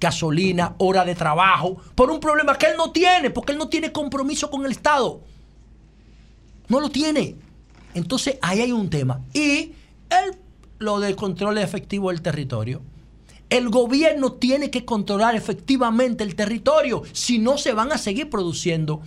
Gasolina, 0.01 0.75
hora 0.79 1.05
de 1.05 1.15
trabajo, 1.15 1.77
por 1.95 2.11
un 2.11 2.21
problema 2.21 2.57
que 2.57 2.67
él 2.67 2.75
no 2.77 2.93
tiene, 2.93 3.31
porque 3.31 3.53
él 3.53 3.59
no 3.59 3.69
tiene 3.69 3.93
compromiso 3.93 4.51
con 4.51 4.65
el 4.65 4.73
Estado. 4.73 5.21
No 6.69 6.81
lo 6.81 6.91
tiene. 6.91 7.37
Entonces 7.95 8.39
ahí 8.43 8.61
hay 8.61 8.73
un 8.73 8.91
tema. 8.91 9.21
Y 9.33 9.73
el, 10.11 10.37
lo 10.79 11.01
del 11.01 11.17
control 11.17 11.59
efectivo 11.59 12.11
del 12.11 12.23
territorio. 12.23 12.83
El 13.49 13.71
gobierno 13.71 14.33
tiene 14.33 14.71
que 14.71 14.85
controlar 14.85 15.37
efectivamente 15.37 16.25
el 16.25 16.35
territorio, 16.35 17.03
si 17.13 17.39
no 17.39 17.59
se 17.59 17.73
van 17.73 17.93
a 17.93 17.99
seguir 17.99 18.29
produciendo 18.29 19.03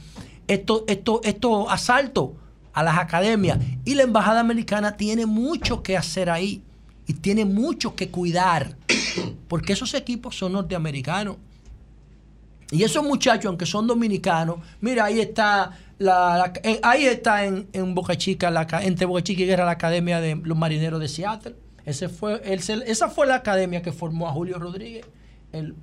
estos 0.47 0.83
esto, 0.87 1.69
asaltos 1.69 2.31
a 2.73 2.83
las 2.83 2.97
academias. 2.97 3.59
Y 3.85 3.95
la 3.95 4.03
Embajada 4.03 4.39
Americana 4.39 4.95
tiene 4.95 5.25
mucho 5.25 5.83
que 5.83 5.97
hacer 5.97 6.29
ahí 6.29 6.63
y 7.09 7.13
tiene 7.15 7.43
mucho 7.43 7.95
que 7.95 8.09
cuidar, 8.09 8.77
porque 9.47 9.73
esos 9.73 9.93
equipos 9.95 10.37
son 10.37 10.53
norteamericanos. 10.53 11.37
Y 12.71 12.83
esos 12.83 13.03
muchachos, 13.03 13.47
aunque 13.47 13.65
son 13.65 13.87
dominicanos, 13.87 14.59
mira, 14.79 15.05
ahí 15.05 15.19
está, 15.19 15.75
eh, 16.63 16.79
ahí 16.83 17.05
está 17.05 17.45
en, 17.45 17.95
Boca 17.95 18.15
Chica, 18.15 18.51
la, 18.51 18.67
entre 18.83 19.07
Boca 19.07 19.23
Chica 19.23 19.41
y 19.41 19.47
Guerra, 19.47 19.65
la 19.65 19.71
Academia 19.71 20.21
de 20.21 20.35
los 20.35 20.55
Marineros 20.55 20.99
de 20.99 21.07
Seattle 21.07 21.55
fue, 22.09 22.41
esa 22.45 23.09
fue 23.09 23.25
la 23.25 23.35
academia 23.35 23.81
que 23.81 23.91
formó 23.91 24.27
a 24.27 24.31
Julio 24.31 24.59
Rodríguez, 24.59 25.05
el, 25.51 25.75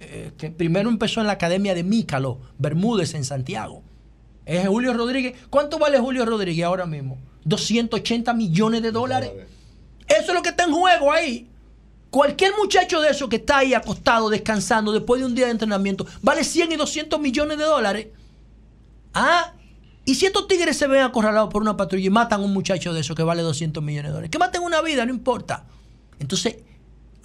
eh, 0.00 0.32
que 0.36 0.50
primero 0.50 0.90
empezó 0.90 1.20
en 1.20 1.26
la 1.26 1.34
academia 1.34 1.74
de 1.74 1.82
Mícalo, 1.82 2.38
Bermúdez, 2.58 3.14
en 3.14 3.24
Santiago. 3.24 3.82
Es 4.44 4.68
Julio 4.68 4.92
Rodríguez. 4.92 5.34
¿Cuánto 5.48 5.78
vale 5.78 5.98
Julio 5.98 6.26
Rodríguez 6.26 6.66
ahora 6.66 6.84
mismo? 6.84 7.16
280 7.44 8.34
millones 8.34 8.82
de 8.82 8.90
dólares. 8.90 9.30
Eso 10.06 10.28
es 10.28 10.34
lo 10.34 10.42
que 10.42 10.50
está 10.50 10.64
en 10.64 10.72
juego 10.72 11.12
ahí. 11.12 11.48
Cualquier 12.10 12.52
muchacho 12.56 13.00
de 13.00 13.10
eso 13.10 13.28
que 13.28 13.36
está 13.36 13.58
ahí 13.58 13.74
acostado, 13.74 14.28
descansando, 14.30 14.92
después 14.92 15.20
de 15.20 15.26
un 15.26 15.34
día 15.34 15.46
de 15.46 15.52
entrenamiento, 15.52 16.06
vale 16.22 16.44
100 16.44 16.72
y 16.72 16.76
200 16.76 17.18
millones 17.20 17.58
de 17.58 17.64
dólares. 17.64 18.08
Ah, 19.12 19.52
y 20.04 20.14
si 20.14 20.26
estos 20.26 20.46
tigres 20.46 20.76
se 20.76 20.86
ven 20.86 21.02
acorralados 21.02 21.50
por 21.50 21.62
una 21.62 21.76
patrulla 21.76 22.06
y 22.06 22.10
matan 22.10 22.40
a 22.40 22.44
un 22.44 22.52
muchacho 22.52 22.92
de 22.92 23.00
eso 23.00 23.14
que 23.14 23.22
vale 23.22 23.42
200 23.42 23.82
millones 23.82 24.10
de 24.10 24.12
dólares, 24.12 24.30
que 24.30 24.38
maten 24.38 24.62
una 24.62 24.80
vida, 24.82 25.04
no 25.06 25.12
importa. 25.12 25.64
Entonces, 26.20 26.56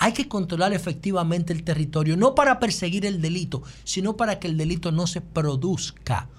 Hay 0.02 0.14
que 0.14 0.30
controlar 0.30 0.72
efectivamente 0.72 1.52
el 1.52 1.64
territorio, 1.66 2.16
no 2.16 2.34
para 2.34 2.58
perseguir 2.58 3.06
el 3.06 3.22
delito, 3.22 3.64
sino 3.84 4.16
para 4.16 4.40
que 4.40 4.48
el 4.48 4.56
delito 4.58 4.94
no 4.94 5.08
se 5.08 5.20
produzca. 5.20 6.30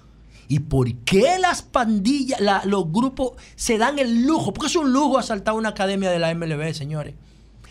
¿Y 0.51 0.59
por 0.59 0.93
qué 1.05 1.39
las 1.39 1.61
pandillas, 1.61 2.41
los 2.65 2.91
grupos 2.91 3.41
se 3.55 3.77
dan 3.77 3.99
el 3.99 4.25
lujo? 4.25 4.51
Porque 4.51 4.67
es 4.67 4.75
un 4.75 4.91
lujo 4.91 5.17
asaltar 5.17 5.53
una 5.53 5.69
academia 5.69 6.11
de 6.11 6.19
la 6.19 6.35
MLB, 6.35 6.73
señores. 6.73 7.15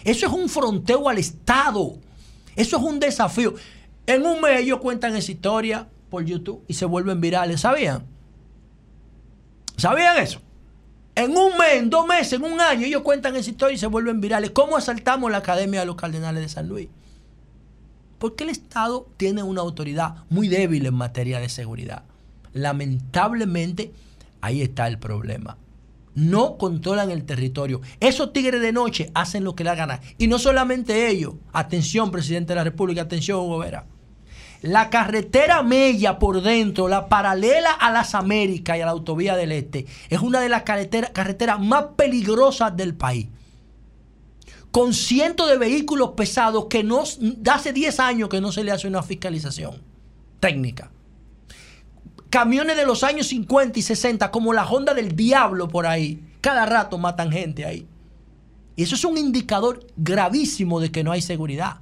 Eso 0.02 0.26
es 0.26 0.32
un 0.32 0.48
fronteo 0.48 1.06
al 1.10 1.18
Estado. 1.18 1.98
Eso 2.56 2.78
es 2.78 2.82
un 2.82 2.98
desafío. 2.98 3.52
En 4.06 4.24
un 4.24 4.40
mes 4.40 4.62
ellos 4.62 4.80
cuentan 4.80 5.14
esa 5.14 5.30
historia 5.30 5.88
por 6.08 6.24
YouTube 6.24 6.64
y 6.68 6.72
se 6.72 6.86
vuelven 6.86 7.20
virales. 7.20 7.60
¿Sabían? 7.60 8.06
¿Sabían 9.76 10.16
eso? 10.16 10.40
En 11.16 11.36
un 11.36 11.58
mes, 11.58 11.74
en 11.74 11.90
dos 11.90 12.06
meses, 12.06 12.32
en 12.32 12.44
un 12.44 12.62
año, 12.62 12.86
ellos 12.86 13.02
cuentan 13.02 13.36
esa 13.36 13.50
historia 13.50 13.74
y 13.74 13.78
se 13.78 13.88
vuelven 13.88 14.22
virales. 14.22 14.52
¿Cómo 14.52 14.78
asaltamos 14.78 15.30
la 15.30 15.36
Academia 15.36 15.80
de 15.80 15.86
los 15.86 15.96
Cardenales 15.96 16.42
de 16.42 16.48
San 16.48 16.66
Luis? 16.66 16.88
Porque 18.18 18.44
el 18.44 18.48
Estado 18.48 19.06
tiene 19.18 19.42
una 19.42 19.60
autoridad 19.60 20.24
muy 20.30 20.48
débil 20.48 20.86
en 20.86 20.94
materia 20.94 21.40
de 21.40 21.50
seguridad. 21.50 22.04
Lamentablemente, 22.52 23.92
ahí 24.40 24.62
está 24.62 24.88
el 24.88 24.98
problema. 24.98 25.56
No 26.14 26.58
controlan 26.58 27.10
el 27.10 27.24
territorio. 27.24 27.80
Esos 28.00 28.32
tigres 28.32 28.60
de 28.60 28.72
noche 28.72 29.10
hacen 29.14 29.44
lo 29.44 29.54
que 29.54 29.64
les 29.64 29.76
gana. 29.76 30.00
Y 30.18 30.26
no 30.26 30.38
solamente 30.38 31.08
ellos. 31.08 31.34
Atención, 31.52 32.10
presidente 32.10 32.52
de 32.52 32.56
la 32.56 32.64
República. 32.64 33.02
Atención, 33.02 33.40
Hugo 33.40 33.58
Vera. 33.58 33.86
La 34.62 34.90
carretera 34.90 35.62
Mella 35.62 36.18
por 36.18 36.42
dentro, 36.42 36.86
la 36.86 37.08
paralela 37.08 37.72
a 37.72 37.90
las 37.90 38.14
Américas 38.14 38.76
y 38.76 38.82
a 38.82 38.84
la 38.84 38.90
autovía 38.90 39.34
del 39.34 39.52
Este, 39.52 39.86
es 40.10 40.20
una 40.20 40.40
de 40.40 40.50
las 40.50 40.64
carreteras, 40.64 41.60
más 41.60 41.84
peligrosas 41.96 42.76
del 42.76 42.94
país. 42.94 43.28
Con 44.70 44.92
cientos 44.92 45.48
de 45.48 45.56
vehículos 45.56 46.10
pesados 46.10 46.66
que 46.66 46.84
no, 46.84 47.04
hace 47.50 47.72
10 47.72 48.00
años 48.00 48.28
que 48.28 48.40
no 48.40 48.52
se 48.52 48.62
le 48.62 48.70
hace 48.70 48.86
una 48.86 49.02
fiscalización 49.02 49.80
técnica. 50.40 50.90
Camiones 52.30 52.76
de 52.76 52.86
los 52.86 53.04
años 53.04 53.26
50 53.28 53.78
y 53.78 53.82
60, 53.82 54.30
como 54.30 54.52
la 54.52 54.64
Honda 54.64 54.94
del 54.94 55.16
Diablo 55.16 55.68
por 55.68 55.86
ahí, 55.86 56.22
cada 56.40 56.64
rato 56.64 56.96
matan 56.96 57.30
gente 57.30 57.66
ahí. 57.66 57.86
Y 58.76 58.84
eso 58.84 58.94
es 58.94 59.04
un 59.04 59.18
indicador 59.18 59.86
gravísimo 59.96 60.80
de 60.80 60.90
que 60.90 61.04
no 61.04 61.12
hay 61.12 61.20
seguridad 61.20 61.80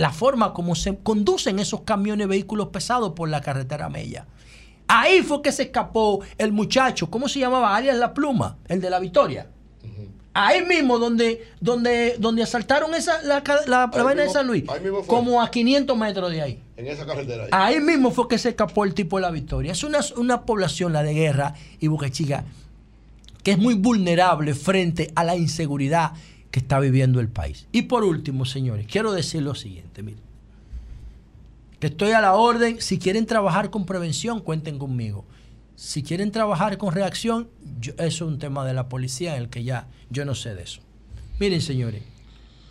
la 0.00 0.10
forma 0.10 0.54
como 0.54 0.74
se 0.74 0.96
conducen 0.96 1.58
esos 1.58 1.82
camiones 1.82 2.26
vehículos 2.26 2.68
pesados 2.68 3.12
por 3.12 3.28
la 3.28 3.42
carretera 3.42 3.90
Mella. 3.90 4.26
Ahí 4.88 5.20
fue 5.20 5.42
que 5.42 5.52
se 5.52 5.64
escapó 5.64 6.20
el 6.38 6.52
muchacho, 6.52 7.10
¿cómo 7.10 7.28
se 7.28 7.38
llamaba? 7.38 7.76
Alias 7.76 7.98
La 7.98 8.14
Pluma, 8.14 8.56
el 8.66 8.80
de 8.80 8.88
la 8.88 8.98
Victoria. 8.98 9.50
Ahí 10.32 10.64
mismo 10.64 10.98
donde, 10.98 11.44
donde, 11.60 12.14
donde 12.18 12.42
asaltaron 12.42 12.94
esa, 12.94 13.20
la, 13.22 13.42
la, 13.66 13.86
vaina 13.86 14.22
de 14.22 14.30
San 14.30 14.46
Luis, 14.46 14.64
como 15.06 15.42
a 15.42 15.50
500 15.50 15.98
metros 15.98 16.30
de 16.30 16.40
ahí. 16.40 16.62
En 16.76 16.86
esa 16.86 17.04
carretera. 17.04 17.48
Ahí. 17.50 17.80
mismo 17.80 18.12
fue 18.12 18.28
que 18.28 18.38
se 18.38 18.50
escapó 18.50 18.84
el 18.84 18.94
tipo 18.94 19.16
de 19.16 19.22
la 19.22 19.30
Victoria. 19.32 19.72
Es 19.72 19.82
una, 19.82 19.98
una 20.16 20.42
población, 20.42 20.92
la 20.92 21.02
de 21.02 21.14
guerra 21.14 21.54
y 21.80 21.88
Boca 21.88 22.10
Chica, 22.10 22.44
que 23.42 23.52
es 23.52 23.58
muy 23.58 23.74
vulnerable 23.74 24.54
frente 24.54 25.10
a 25.16 25.24
la 25.24 25.36
inseguridad 25.36 26.12
que 26.52 26.60
está 26.60 26.78
viviendo 26.78 27.18
el 27.18 27.28
país. 27.28 27.66
Y 27.72 27.82
por 27.82 28.04
último, 28.04 28.44
señores, 28.44 28.86
quiero 28.88 29.12
decir 29.12 29.42
lo 29.42 29.56
siguiente, 29.56 30.02
miren, 30.02 30.22
que 31.80 31.88
estoy 31.88 32.12
a 32.12 32.20
la 32.20 32.34
orden, 32.34 32.80
si 32.80 32.98
quieren 32.98 33.26
trabajar 33.26 33.70
con 33.70 33.84
prevención, 33.84 34.40
cuenten 34.40 34.78
conmigo. 34.78 35.24
Si 35.80 36.02
quieren 36.02 36.30
trabajar 36.30 36.76
con 36.76 36.92
reacción, 36.92 37.48
eso 37.80 37.94
es 38.04 38.20
un 38.20 38.38
tema 38.38 38.66
de 38.66 38.74
la 38.74 38.90
policía 38.90 39.34
en 39.34 39.44
el 39.44 39.48
que 39.48 39.64
ya 39.64 39.88
yo 40.10 40.26
no 40.26 40.34
sé 40.34 40.54
de 40.54 40.64
eso. 40.64 40.82
Miren, 41.38 41.62
señores, 41.62 42.02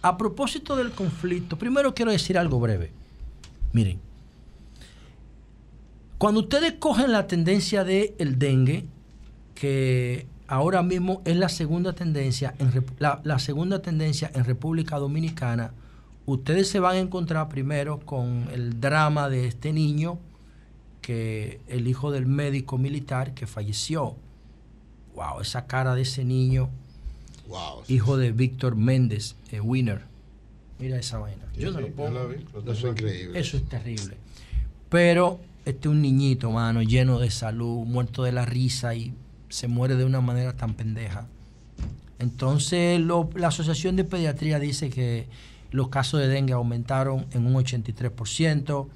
a 0.03 0.15
propósito 0.15 0.75
del 0.75 0.91
conflicto, 0.91 1.57
primero 1.57 1.95
quiero 1.95 2.11
decir 2.11 2.37
algo 2.37 2.59
breve. 2.59 2.91
Miren, 3.73 3.99
cuando 6.19 6.41
ustedes 6.41 6.73
cogen 6.73 7.11
la 7.11 7.25
tendencia 7.25 7.83
del 7.83 8.13
el 8.19 8.37
dengue, 8.37 8.85
que 9.55 10.27
ahora 10.47 10.83
mismo 10.83 11.23
es 11.25 11.35
la 11.35 11.49
segunda 11.49 11.93
tendencia 11.93 12.53
en 12.59 12.85
la, 12.99 13.39
segunda 13.39 13.81
tendencia 13.81 14.29
en 14.35 14.45
República 14.45 14.99
Dominicana. 14.99 15.71
Ustedes 16.27 16.69
se 16.69 16.79
van 16.79 16.95
a 16.95 16.99
encontrar 16.99 17.49
primero 17.49 18.01
con 18.01 18.47
el 18.53 18.79
drama 18.79 19.29
de 19.29 19.47
este 19.47 19.73
niño, 19.73 20.19
que 21.09 21.59
el 21.67 21.87
hijo 21.87 22.11
del 22.11 22.27
médico 22.27 22.77
militar 22.77 23.33
que 23.33 23.47
falleció. 23.47 24.15
Wow, 25.15 25.41
esa 25.41 25.65
cara 25.65 25.95
de 25.95 26.03
ese 26.03 26.23
niño. 26.23 26.69
Wow. 27.47 27.81
Hijo 27.87 28.15
de 28.15 28.31
Víctor 28.31 28.75
Méndez, 28.75 29.35
eh, 29.51 29.59
Winner. 29.59 30.03
Mira 30.77 30.99
esa 30.99 31.17
vaina. 31.17 31.41
yo 31.57 31.71
no 31.71 31.79
lo. 31.79 32.31
Eso 32.71 32.71
es 32.71 32.83
increíble. 32.83 33.39
Eso 33.39 33.57
es 33.57 33.67
terrible. 33.67 34.17
Pero 34.89 35.39
este 35.65 35.87
es 35.87 35.91
un 35.91 36.03
niñito, 36.03 36.51
mano, 36.51 36.83
lleno 36.83 37.17
de 37.17 37.31
salud, 37.31 37.87
muerto 37.87 38.21
de 38.21 38.31
la 38.31 38.45
risa 38.45 38.93
y 38.93 39.11
se 39.49 39.67
muere 39.67 39.95
de 39.95 40.05
una 40.05 40.21
manera 40.21 40.55
tan 40.55 40.75
pendeja. 40.75 41.27
Entonces, 42.19 43.01
la 43.01 43.47
Asociación 43.47 43.95
de 43.95 44.03
Pediatría 44.03 44.59
dice 44.59 44.91
que 44.91 45.25
los 45.71 45.87
casos 45.87 46.19
de 46.19 46.27
dengue 46.27 46.53
aumentaron 46.53 47.25
en 47.31 47.47
un 47.47 47.55
83%. 47.55 48.87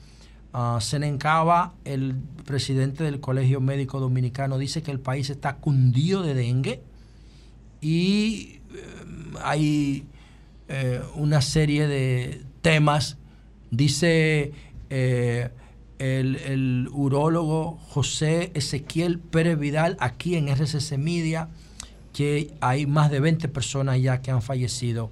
Uh, 0.54 0.80
Senencaba, 0.80 1.74
el 1.84 2.16
presidente 2.46 3.04
del 3.04 3.20
Colegio 3.20 3.60
Médico 3.60 4.00
Dominicano, 4.00 4.60
dice 4.60 4.84
que 4.84 4.92
el 4.92 5.00
país 5.00 5.32
está 5.32 5.56
cundido 5.56 6.22
de 6.22 6.36
dengue 6.36 6.84
y 7.82 8.60
eh, 8.74 8.84
hay 9.42 10.06
eh, 10.68 11.02
una 11.16 11.42
serie 11.42 11.88
de 11.88 12.44
temas. 12.62 13.18
Dice 13.72 14.52
eh, 14.92 15.50
el, 15.98 16.36
el 16.36 16.90
urólogo 16.92 17.80
José 17.90 18.52
Ezequiel 18.54 19.20
Pérez 19.20 19.58
Vidal 19.58 19.98
aquí 20.00 20.36
en 20.36 20.50
RCC 20.50 20.98
Media, 20.98 21.50
que 22.14 22.54
hay 22.62 22.86
más 22.86 23.10
de 23.10 23.20
20 23.20 23.48
personas 23.48 24.00
ya 24.00 24.22
que 24.22 24.30
han 24.32 24.44
fallecido 24.44 25.12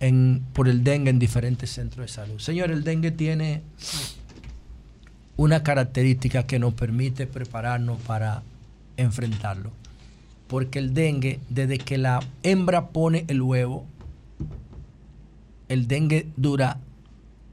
en, 0.00 0.42
por 0.54 0.68
el 0.68 0.82
dengue 0.82 1.10
en 1.10 1.18
diferentes 1.18 1.70
centros 1.70 2.06
de 2.06 2.12
salud. 2.12 2.38
Señor, 2.38 2.70
el 2.70 2.82
dengue 2.82 3.10
tiene 3.10 3.62
una 5.40 5.62
característica 5.62 6.46
que 6.46 6.58
nos 6.58 6.74
permite 6.74 7.26
prepararnos 7.26 7.98
para 8.02 8.42
enfrentarlo. 8.98 9.70
Porque 10.48 10.78
el 10.78 10.92
dengue, 10.92 11.40
desde 11.48 11.78
que 11.78 11.96
la 11.96 12.20
hembra 12.42 12.88
pone 12.88 13.24
el 13.26 13.40
huevo, 13.40 13.86
el 15.70 15.88
dengue 15.88 16.28
dura 16.36 16.78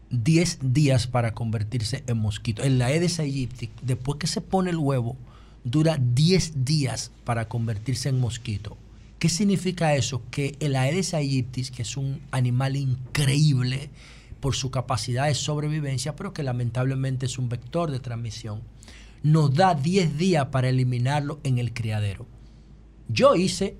10 0.10 0.74
días 0.74 1.08
para 1.08 1.34
convertirse 1.34 2.04
en 2.08 2.18
mosquito. 2.18 2.62
En 2.62 2.78
la 2.78 2.88
Aedes 2.88 3.22
aegypti, 3.22 3.70
después 3.82 4.20
que 4.20 4.28
se 4.28 4.42
pone 4.42 4.72
el 4.72 4.78
huevo, 4.78 5.16
dura 5.64 5.98
10 5.98 6.66
días 6.66 7.12
para 7.24 7.48
convertirse 7.48 8.10
en 8.10 8.20
mosquito. 8.20 8.76
¿Qué 9.18 9.30
significa 9.30 9.96
eso? 9.96 10.22
Que 10.30 10.58
el 10.60 10.76
Aedes 10.76 11.14
aegypti, 11.14 11.64
que 11.64 11.84
es 11.84 11.96
un 11.96 12.20
animal 12.32 12.76
increíble 12.76 13.90
por 14.40 14.56
su 14.56 14.72
capacidad 14.72 15.28
de 15.28 15.36
sobrevivencia, 15.36 16.16
pero 16.16 16.34
que 16.34 16.44
lamentablemente 16.44 17.26
es 17.26 17.38
un 17.38 17.50
vector 17.50 17.92
de 17.92 18.00
transmisión, 18.00 18.62
nos 19.24 19.54
da 19.54 19.74
10 19.74 20.18
días 20.18 20.48
para 20.48 20.70
eliminarlo 20.70 21.40
en 21.44 21.58
el 21.58 21.74
criadero. 21.74 22.26
Yo 23.08 23.36
hice 23.36 23.78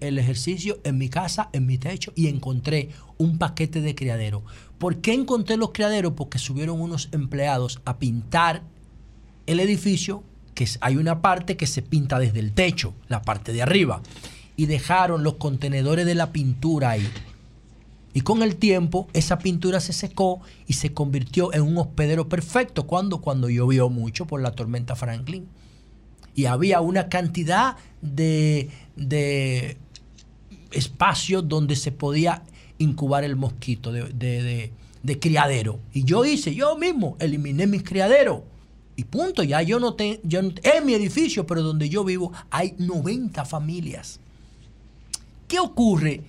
el 0.00 0.18
ejercicio 0.18 0.80
en 0.84 0.98
mi 0.98 1.08
casa, 1.08 1.50
en 1.52 1.66
mi 1.66 1.78
techo, 1.78 2.12
y 2.14 2.28
encontré 2.28 2.90
un 3.18 3.38
paquete 3.38 3.80
de 3.80 3.94
criadero. 3.94 4.42
¿Por 4.78 5.00
qué 5.00 5.12
encontré 5.12 5.56
los 5.56 5.72
criaderos? 5.72 6.14
Porque 6.14 6.38
subieron 6.38 6.80
unos 6.80 7.08
empleados 7.12 7.80
a 7.84 7.98
pintar 7.98 8.62
el 9.46 9.60
edificio, 9.60 10.24
que 10.54 10.66
hay 10.80 10.96
una 10.96 11.20
parte 11.20 11.56
que 11.56 11.66
se 11.66 11.82
pinta 11.82 12.18
desde 12.18 12.40
el 12.40 12.52
techo, 12.52 12.94
la 13.08 13.22
parte 13.22 13.52
de 13.52 13.62
arriba, 13.62 14.02
y 14.56 14.66
dejaron 14.66 15.22
los 15.22 15.34
contenedores 15.34 16.06
de 16.06 16.14
la 16.14 16.32
pintura 16.32 16.90
ahí. 16.90 17.08
Y 18.12 18.22
con 18.22 18.42
el 18.42 18.56
tiempo 18.56 19.08
esa 19.12 19.38
pintura 19.38 19.80
se 19.80 19.92
secó 19.92 20.40
y 20.66 20.72
se 20.74 20.92
convirtió 20.92 21.52
en 21.54 21.62
un 21.62 21.78
hospedero 21.78 22.28
perfecto. 22.28 22.86
cuando 22.86 23.20
Cuando 23.20 23.48
llovió 23.48 23.88
mucho 23.88 24.26
por 24.26 24.40
la 24.40 24.52
tormenta 24.52 24.96
Franklin. 24.96 25.46
Y 26.34 26.46
había 26.46 26.80
una 26.80 27.08
cantidad 27.08 27.76
de, 28.00 28.70
de 28.96 29.76
espacios 30.72 31.48
donde 31.48 31.76
se 31.76 31.92
podía 31.92 32.42
incubar 32.78 33.24
el 33.24 33.36
mosquito 33.36 33.92
de, 33.92 34.72
criadero. 35.20 35.80
Y 35.92 36.04
yo 36.04 36.24
hice, 36.24 36.54
yo 36.54 36.76
mismo, 36.76 37.16
eliminé 37.20 37.66
mis 37.66 37.82
criaderos. 37.82 38.42
Y 38.96 39.04
punto, 39.04 39.42
ya 39.42 39.62
yo 39.62 39.78
no 39.78 39.94
tengo, 39.94 40.20
en 40.24 40.86
mi 40.86 40.94
edificio, 40.94 41.46
pero 41.46 41.62
donde 41.62 41.88
yo 41.88 42.04
vivo, 42.04 42.32
hay 42.50 42.74
90 42.78 43.44
familias. 43.44 44.20
¿Qué 45.46 45.58
ocurre? 45.58 46.22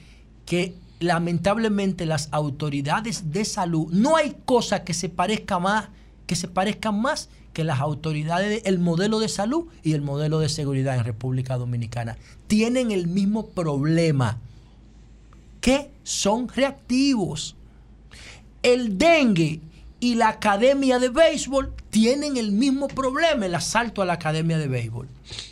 Que 0.45 0.75
lamentablemente 1.01 2.05
las 2.05 2.29
autoridades 2.31 3.31
de 3.31 3.43
salud, 3.43 3.87
no 3.91 4.15
hay 4.15 4.37
cosa 4.45 4.83
que 4.83 4.93
se 4.93 5.09
parezca 5.09 5.59
más, 5.59 5.89
que 6.27 6.35
se 6.35 6.47
más 6.91 7.29
que 7.53 7.63
las 7.63 7.79
autoridades, 7.79 8.61
el 8.65 8.79
modelo 8.79 9.19
de 9.19 9.27
salud 9.27 9.65
y 9.83 9.93
el 9.93 10.01
modelo 10.01 10.39
de 10.39 10.47
seguridad 10.47 10.95
en 10.95 11.03
República 11.03 11.57
Dominicana. 11.57 12.17
Tienen 12.47 12.91
el 12.91 13.07
mismo 13.07 13.47
problema 13.47 14.37
que 15.59 15.89
son 16.03 16.47
reactivos. 16.47 17.55
El 18.63 18.97
dengue 18.97 19.59
y 19.99 20.15
la 20.15 20.29
academia 20.29 20.99
de 20.99 21.09
béisbol 21.09 21.73
tienen 21.89 22.37
el 22.37 22.51
mismo 22.51 22.87
problema, 22.87 23.45
el 23.45 23.55
asalto 23.55 24.01
a 24.01 24.05
la 24.05 24.13
academia 24.13 24.57
de 24.57 24.67
béisbol. 24.67 25.07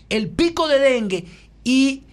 El 0.10 0.30
pico 0.30 0.68
de 0.68 0.80
dengue 0.80 1.26
y 1.64 2.04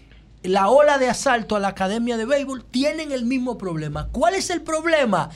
la 0.42 0.68
ola 0.68 0.98
de 0.98 1.08
asalto 1.08 1.56
a 1.56 1.60
la 1.60 1.68
academia 1.68 2.16
de 2.16 2.24
béisbol 2.24 2.64
tienen 2.64 3.12
el 3.12 3.24
mismo 3.24 3.58
problema. 3.58 4.08
¿Cuál 4.12 4.34
es 4.34 4.50
el 4.50 4.62
problema? 4.62 5.30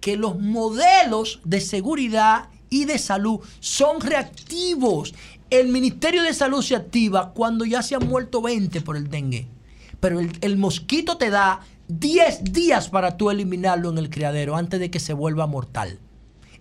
Que 0.00 0.16
los 0.16 0.38
modelos 0.38 1.40
de 1.44 1.60
seguridad 1.60 2.48
y 2.70 2.84
de 2.84 2.98
salud 2.98 3.40
son 3.60 4.00
reactivos. 4.00 5.14
El 5.50 5.68
Ministerio 5.68 6.22
de 6.22 6.34
Salud 6.34 6.62
se 6.62 6.74
activa 6.74 7.32
cuando 7.32 7.64
ya 7.64 7.82
se 7.82 7.94
han 7.94 8.08
muerto 8.08 8.42
20 8.42 8.80
por 8.80 8.96
el 8.96 9.08
dengue. 9.08 9.46
Pero 10.00 10.20
el, 10.20 10.56
mosquito 10.56 11.16
te 11.16 11.30
da 11.30 11.60
10 11.88 12.52
días 12.52 12.88
para 12.88 13.16
tú 13.16 13.30
eliminarlo 13.30 13.90
en 13.90 13.98
el 13.98 14.10
criadero 14.10 14.56
antes 14.56 14.80
de 14.80 14.90
que 14.90 15.00
se 15.00 15.12
vuelva 15.12 15.46
mortal. 15.46 15.98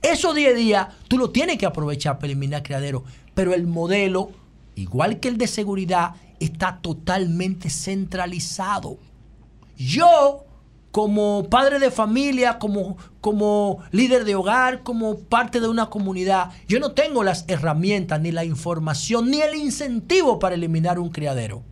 Esos 0.02 0.36
10 0.36 0.56
días 0.56 0.88
tú 1.08 1.18
lo 1.18 1.32
tienes 1.32 1.58
que 1.58 1.66
aprovechar 1.66 2.18
para 2.18 2.28
eliminar 2.28 2.64
criadero. 2.64 3.04
Pero 3.34 3.54
el 3.54 3.66
modelo, 3.66 4.32
igual 4.76 5.20
que 5.20 5.28
el 5.28 5.38
de 5.38 5.48
seguridad, 5.48 6.14
está 6.40 6.80
totalmente 6.82 7.70
centralizado. 7.70 8.98
Yo, 9.78 10.46
como 10.92 11.48
padre 11.50 11.80
de 11.80 11.92
familia, 11.92 12.60
como, 12.60 12.98
como 13.22 13.80
líder 13.92 14.26
de 14.26 14.36
hogar, 14.36 14.84
como 14.84 15.20
parte 15.20 15.60
de 15.60 15.68
una 15.68 15.90
comunidad, 15.90 16.52
yo 16.68 16.80
no 16.80 16.92
tengo 16.94 17.24
las 17.24 17.46
herramientas, 17.48 18.22
ni 18.22 18.32
la 18.32 18.46
información, 18.46 19.30
ni 19.30 19.42
el 19.42 19.56
incentivo 19.56 20.40
para 20.40 20.56
eliminar 20.56 21.00
un 21.00 21.10
criadero. 21.10 21.64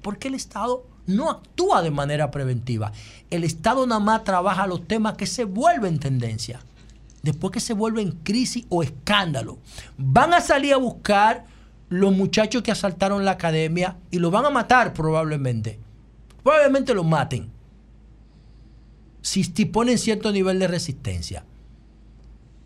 Porque 0.00 0.28
el 0.28 0.34
Estado 0.34 0.86
no 1.06 1.30
actúa 1.30 1.82
de 1.82 1.90
manera 1.90 2.30
preventiva. 2.30 2.92
El 3.30 3.44
Estado 3.44 3.86
nada 3.86 4.00
más 4.00 4.24
trabaja 4.24 4.66
los 4.66 4.86
temas 4.86 5.14
que 5.14 5.26
se 5.26 5.44
vuelven 5.44 5.98
tendencia. 5.98 6.60
Después 7.22 7.52
que 7.52 7.60
se 7.60 7.74
vuelven 7.74 8.12
crisis 8.22 8.66
o 8.68 8.82
escándalo. 8.82 9.58
Van 9.96 10.34
a 10.34 10.40
salir 10.40 10.74
a 10.74 10.78
buscar 10.78 11.44
los 11.92 12.16
muchachos 12.16 12.62
que 12.62 12.72
asaltaron 12.72 13.26
la 13.26 13.32
academia 13.32 13.98
y 14.10 14.18
los 14.18 14.32
van 14.32 14.46
a 14.46 14.50
matar 14.50 14.94
probablemente. 14.94 15.78
Probablemente 16.42 16.94
los 16.94 17.04
maten. 17.04 17.50
Si, 19.20 19.44
si 19.44 19.66
ponen 19.66 19.98
cierto 19.98 20.32
nivel 20.32 20.58
de 20.58 20.68
resistencia. 20.68 21.44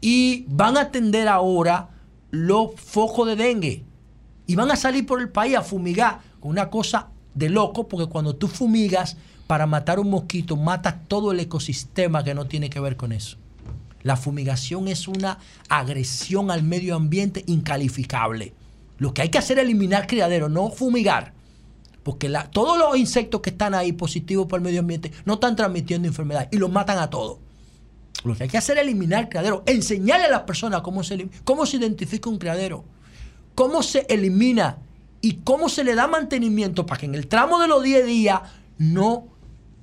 Y 0.00 0.44
van 0.48 0.76
a 0.76 0.82
atender 0.82 1.26
ahora 1.26 1.90
los 2.30 2.80
focos 2.80 3.26
de 3.26 3.34
dengue. 3.34 3.84
Y 4.46 4.54
van 4.54 4.70
a 4.70 4.76
salir 4.76 5.04
por 5.04 5.20
el 5.20 5.28
país 5.28 5.56
a 5.56 5.62
fumigar. 5.62 6.20
Una 6.40 6.70
cosa 6.70 7.08
de 7.34 7.48
loco, 7.50 7.88
porque 7.88 8.06
cuando 8.06 8.36
tú 8.36 8.46
fumigas 8.46 9.16
para 9.48 9.66
matar 9.66 9.98
un 9.98 10.08
mosquito, 10.08 10.56
matas 10.56 11.08
todo 11.08 11.32
el 11.32 11.40
ecosistema 11.40 12.22
que 12.22 12.34
no 12.34 12.46
tiene 12.46 12.70
que 12.70 12.78
ver 12.78 12.96
con 12.96 13.10
eso. 13.10 13.38
La 14.04 14.16
fumigación 14.16 14.86
es 14.86 15.08
una 15.08 15.38
agresión 15.68 16.52
al 16.52 16.62
medio 16.62 16.94
ambiente 16.94 17.42
incalificable. 17.48 18.54
Lo 18.98 19.12
que 19.12 19.22
hay 19.22 19.28
que 19.28 19.38
hacer 19.38 19.58
es 19.58 19.64
eliminar 19.64 20.06
criaderos, 20.06 20.50
no 20.50 20.70
fumigar. 20.70 21.32
Porque 22.02 22.32
todos 22.52 22.78
los 22.78 22.96
insectos 22.96 23.40
que 23.40 23.50
están 23.50 23.74
ahí 23.74 23.92
positivos 23.92 24.46
para 24.46 24.58
el 24.58 24.64
medio 24.64 24.80
ambiente 24.80 25.10
no 25.24 25.34
están 25.34 25.56
transmitiendo 25.56 26.06
enfermedades 26.06 26.48
y 26.52 26.58
los 26.58 26.70
matan 26.70 26.98
a 26.98 27.10
todos. 27.10 27.38
Lo 28.24 28.34
que 28.34 28.44
hay 28.44 28.48
que 28.48 28.58
hacer 28.58 28.76
es 28.78 28.84
eliminar 28.84 29.28
criaderos, 29.28 29.62
enseñarle 29.66 30.26
a 30.26 30.30
las 30.30 30.42
personas 30.42 30.82
cómo 30.82 31.02
se, 31.02 31.28
cómo 31.44 31.66
se 31.66 31.76
identifica 31.76 32.30
un 32.30 32.38
criadero, 32.38 32.84
cómo 33.54 33.82
se 33.82 34.06
elimina 34.08 34.78
y 35.20 35.38
cómo 35.44 35.68
se 35.68 35.84
le 35.84 35.94
da 35.94 36.06
mantenimiento 36.06 36.86
para 36.86 37.00
que 37.00 37.06
en 37.06 37.14
el 37.14 37.26
tramo 37.26 37.60
de 37.60 37.68
los 37.68 37.82
10 37.82 38.06
días 38.06 38.40
no 38.78 39.26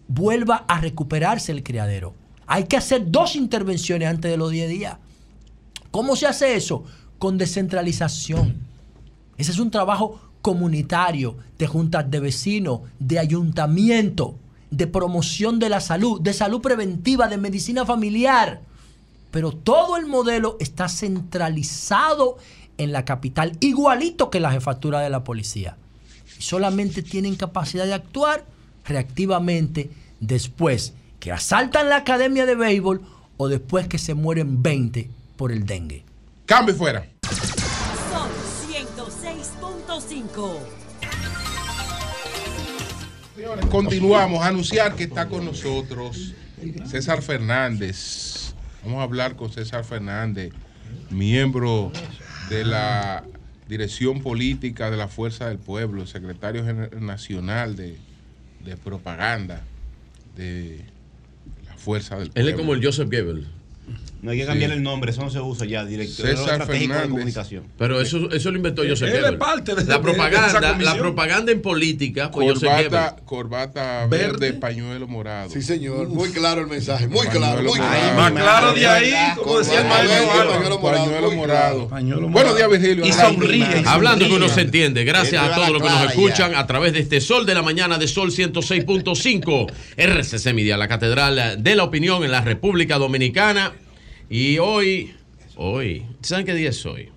vuelva 0.07 0.65
a 0.67 0.79
recuperarse 0.79 1.51
el 1.51 1.63
criadero. 1.63 2.13
Hay 2.47 2.65
que 2.65 2.77
hacer 2.77 3.11
dos 3.11 3.35
intervenciones 3.35 4.07
antes 4.07 4.31
de 4.31 4.37
los 4.37 4.51
10 4.51 4.69
días. 4.69 4.97
¿Cómo 5.91 6.15
se 6.15 6.27
hace 6.27 6.55
eso? 6.55 6.83
Con 7.19 7.37
descentralización. 7.37 8.72
Ese 9.37 9.51
es 9.51 9.59
un 9.59 9.71
trabajo 9.71 10.19
comunitario, 10.41 11.37
de 11.57 11.67
juntas 11.67 12.09
de 12.11 12.19
vecinos, 12.19 12.81
de 12.99 13.17
ayuntamiento, 13.17 14.35
de 14.69 14.87
promoción 14.87 15.59
de 15.59 15.69
la 15.69 15.79
salud, 15.79 16.19
de 16.19 16.33
salud 16.33 16.61
preventiva, 16.61 17.27
de 17.27 17.37
medicina 17.37 17.85
familiar. 17.85 18.61
Pero 19.31 19.51
todo 19.51 19.97
el 19.97 20.05
modelo 20.05 20.57
está 20.59 20.89
centralizado 20.89 22.37
en 22.77 22.91
la 22.91 23.05
capital, 23.05 23.55
igualito 23.59 24.29
que 24.29 24.39
la 24.39 24.51
jefatura 24.51 24.99
de 24.99 25.09
la 25.09 25.23
policía. 25.23 25.77
Y 26.37 26.41
solamente 26.41 27.03
tienen 27.03 27.35
capacidad 27.35 27.85
de 27.85 27.93
actuar 27.93 28.45
reactivamente 28.85 29.91
después 30.19 30.93
que 31.19 31.31
asaltan 31.31 31.89
la 31.89 31.97
academia 31.97 32.45
de 32.45 32.55
béisbol 32.55 33.01
o 33.37 33.47
después 33.47 33.87
que 33.87 33.97
se 33.97 34.13
mueren 34.13 34.61
20 34.61 35.09
por 35.37 35.51
el 35.51 35.65
dengue. 35.65 36.03
Cambio 36.45 36.75
fuera. 36.75 37.07
Son 40.13 40.29
106.5. 40.29 40.59
Señores, 43.35 43.65
continuamos 43.65 44.43
a 44.43 44.47
anunciar 44.47 44.95
que 44.95 45.03
está 45.05 45.27
con 45.27 45.45
nosotros 45.45 46.33
César 46.85 47.21
Fernández. 47.21 48.53
Vamos 48.83 48.99
a 48.99 49.03
hablar 49.03 49.35
con 49.35 49.51
César 49.51 49.83
Fernández, 49.83 50.53
miembro 51.09 51.91
de 52.49 52.63
la 52.63 53.23
dirección 53.67 54.21
política 54.21 54.91
de 54.91 54.97
la 54.97 55.07
Fuerza 55.07 55.47
del 55.47 55.57
Pueblo, 55.57 56.05
secretario 56.05 56.63
nacional 56.99 57.75
de, 57.75 57.97
de 58.63 58.77
propaganda 58.77 59.63
de 60.35 60.85
la 61.65 61.75
Fuerza 61.75 62.17
del 62.17 62.29
Pueblo. 62.29 62.49
Él 62.49 62.53
es 62.53 62.59
como 62.59 62.73
el 62.73 62.85
Joseph 62.85 63.09
Goebbels. 63.09 63.47
No 64.23 64.31
hay 64.31 64.37
que 64.39 64.45
cambiar 64.45 64.71
el 64.71 64.81
nombre, 64.81 65.11
eso 65.11 65.21
no 65.21 65.29
se 65.29 65.41
usa 65.41 65.67
ya, 65.67 65.83
director 65.83 66.29
estratégico 66.29 66.93
de 66.93 67.09
comunicación. 67.09 67.63
Pero 67.77 67.99
eso, 67.99 68.31
eso 68.31 68.51
lo 68.51 68.55
inventó 68.57 68.81
Joseph 68.87 69.09
Él 69.09 69.15
es 69.15 69.21
Goebbels. 69.21 69.37
parte 69.39 69.75
de- 69.75 69.83
la 69.83 69.97
de- 69.97 69.99
propaganda, 70.01 70.73
de 70.77 70.85
la 70.85 70.95
propaganda 70.95 71.51
en 71.51 71.61
política, 71.61 72.31
pues 72.31 72.57
Corbata, 72.57 73.17
corbata 73.25 74.07
verde, 74.07 74.53
pañuelo 74.53 75.07
morado. 75.09 75.49
Sí, 75.49 75.61
señor. 75.61 76.07
Muy 76.07 76.29
claro 76.29 76.61
el 76.61 76.67
mensaje. 76.67 77.07
Muy 77.09 77.27
claro, 77.27 77.63
muy 77.63 77.77
morado. 77.77 77.99
claro. 77.99 78.15
Más 78.15 78.31
claro 78.31 78.73
de 78.73 78.87
ahí, 78.87 79.13
como 79.35 79.59
decía 79.59 79.81
el 79.81 79.87
maestro. 79.89 80.51
Pañuelo 80.53 80.79
morado. 80.79 81.03
Pañuelo 81.05 81.31
morado. 81.33 81.87
claro. 81.89 82.29
Buenos 82.29 82.55
días, 82.55 82.69
Virgilio. 82.69 83.05
Y 83.05 83.11
sonríe. 83.11 83.83
Hablando 83.85 84.25
que 84.25 84.33
uno 84.33 84.47
se 84.47 84.61
entiende. 84.61 85.03
Gracias 85.03 85.43
a 85.43 85.53
todos 85.53 85.69
los 85.69 85.81
que 85.83 85.89
nos 85.89 86.09
escuchan 86.09 86.55
a 86.55 86.65
través 86.65 86.93
de 86.93 86.99
este 86.99 87.19
Sol 87.19 87.45
de 87.45 87.55
la 87.55 87.61
Mañana 87.61 87.97
de 87.97 88.07
Sol 88.07 88.31
106.5 88.31 89.67
RCC 89.97 90.53
Media, 90.53 90.77
la 90.77 90.87
Catedral 90.87 91.61
de 91.61 91.75
la 91.75 91.83
Opinión 91.83 92.23
en 92.23 92.31
la 92.31 92.39
República 92.39 92.97
Dominicana. 92.97 93.73
Y 94.29 94.57
hoy, 94.59 95.13
hoy, 95.55 96.05
¿saben 96.21 96.45
qué 96.45 96.53
día 96.53 96.69
es 96.69 96.85
hoy? 96.85 97.09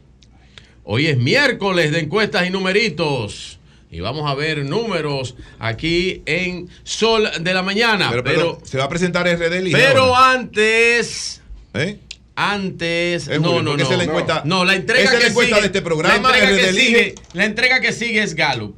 Hoy 0.84 1.06
es 1.06 1.16
miércoles 1.18 1.92
de 1.92 2.00
encuestas 2.00 2.46
y 2.46 2.50
numeritos. 2.50 3.58
Y 3.90 4.00
vamos 4.00 4.28
a 4.30 4.34
ver 4.34 4.64
números 4.64 5.36
aquí 5.58 6.22
en 6.26 6.68
Sol 6.84 7.28
de 7.40 7.54
la 7.54 7.62
Mañana. 7.62 8.10
Pero, 8.10 8.24
Pero, 8.24 8.38
pero, 8.58 8.66
se 8.66 8.78
va 8.78 8.84
a 8.84 8.88
presentar 8.88 9.26
RD 9.26 9.70
pero 9.72 10.14
ahora. 10.14 10.32
antes. 10.32 11.40
¿Eh? 11.74 11.98
Antes. 12.34 13.28
Es 13.28 13.40
no, 13.40 13.48
Julio, 13.48 13.62
no, 13.62 13.76
no. 13.76 13.82
es 13.90 13.96
la 13.96 14.04
encuesta- 14.04 14.42
No, 14.44 14.64
la 14.64 14.74
entrega 14.74 15.04
es 15.04 15.12
la 15.12 15.18
que 15.20 15.26
encuesta 15.28 15.56
sigue- 15.56 15.60
de 15.62 15.66
este 15.68 15.82
programa, 15.82 16.30
La 16.30 16.36
entrega, 16.38 16.56
que 16.56 16.62
RD 16.66 16.72
Lige. 16.72 16.86
sigue, 16.86 17.14
la 17.32 17.44
entrega 17.46 17.80
que 17.80 17.92
sigue 17.92 18.22
es 18.22 18.34
Gallup. 18.34 18.76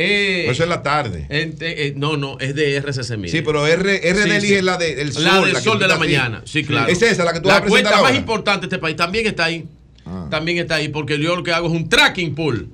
Eh, 0.00 0.42
Pero 0.42 0.52
eso 0.52 0.62
es 0.62 0.68
la 0.68 0.82
tarde. 0.84 1.26
en- 1.28 1.56
eh, 1.60 1.92
no, 1.96 2.16
no, 2.16 2.38
es 2.38 2.54
de 2.54 2.76
RCC 2.76 3.16
Media. 3.16 3.32
Sí, 3.32 3.42
pero 3.42 3.66
R, 3.66 3.96
RD 4.12 4.40
Lige 4.40 4.58
es 4.58 4.64
la 4.64 4.76
de- 4.76 4.94
del 4.94 5.08
La 5.08 5.12
sol, 5.14 5.24
del 5.44 5.52
la 5.54 5.58
que 5.58 5.64
sol 5.64 5.78
de 5.80 5.88
la 5.88 5.98
mañana. 5.98 6.42
Sí, 6.44 6.62
claro. 6.62 6.86
Es 6.88 7.02
esa 7.02 7.24
la 7.24 7.32
que 7.32 7.40
tú 7.40 7.48
la 7.48 7.54
vas 7.54 7.62
a 7.62 7.64
presentar 7.66 7.92
cuenta 7.94 8.08
más 8.08 8.16
importante 8.18 8.60
de 8.60 8.66
este 8.66 8.78
país 8.78 8.94
también 8.96 9.26
está 9.26 9.46
ahí. 9.46 9.66
Ah. 10.06 10.28
También 10.30 10.58
está 10.58 10.76
ahí, 10.76 10.88
porque 10.88 11.18
yo 11.18 11.34
lo 11.34 11.42
que 11.42 11.50
hago 11.52 11.66
es 11.66 11.72
un 11.74 11.88
tracking 11.88 12.34
pool 12.36 12.68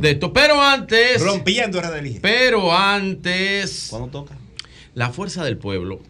de 0.00 0.10
esto. 0.12 0.32
Pero 0.32 0.62
antes. 0.62 1.20
Rompiendo 1.22 1.78
RD 1.80 2.00
Lige. 2.02 2.20
Pero 2.22 2.74
antes. 2.76 3.88
¿Cuándo 3.90 4.08
toca? 4.08 4.34
La 4.94 5.10
fuerza 5.10 5.44
del 5.44 5.58
pueblo. 5.58 6.00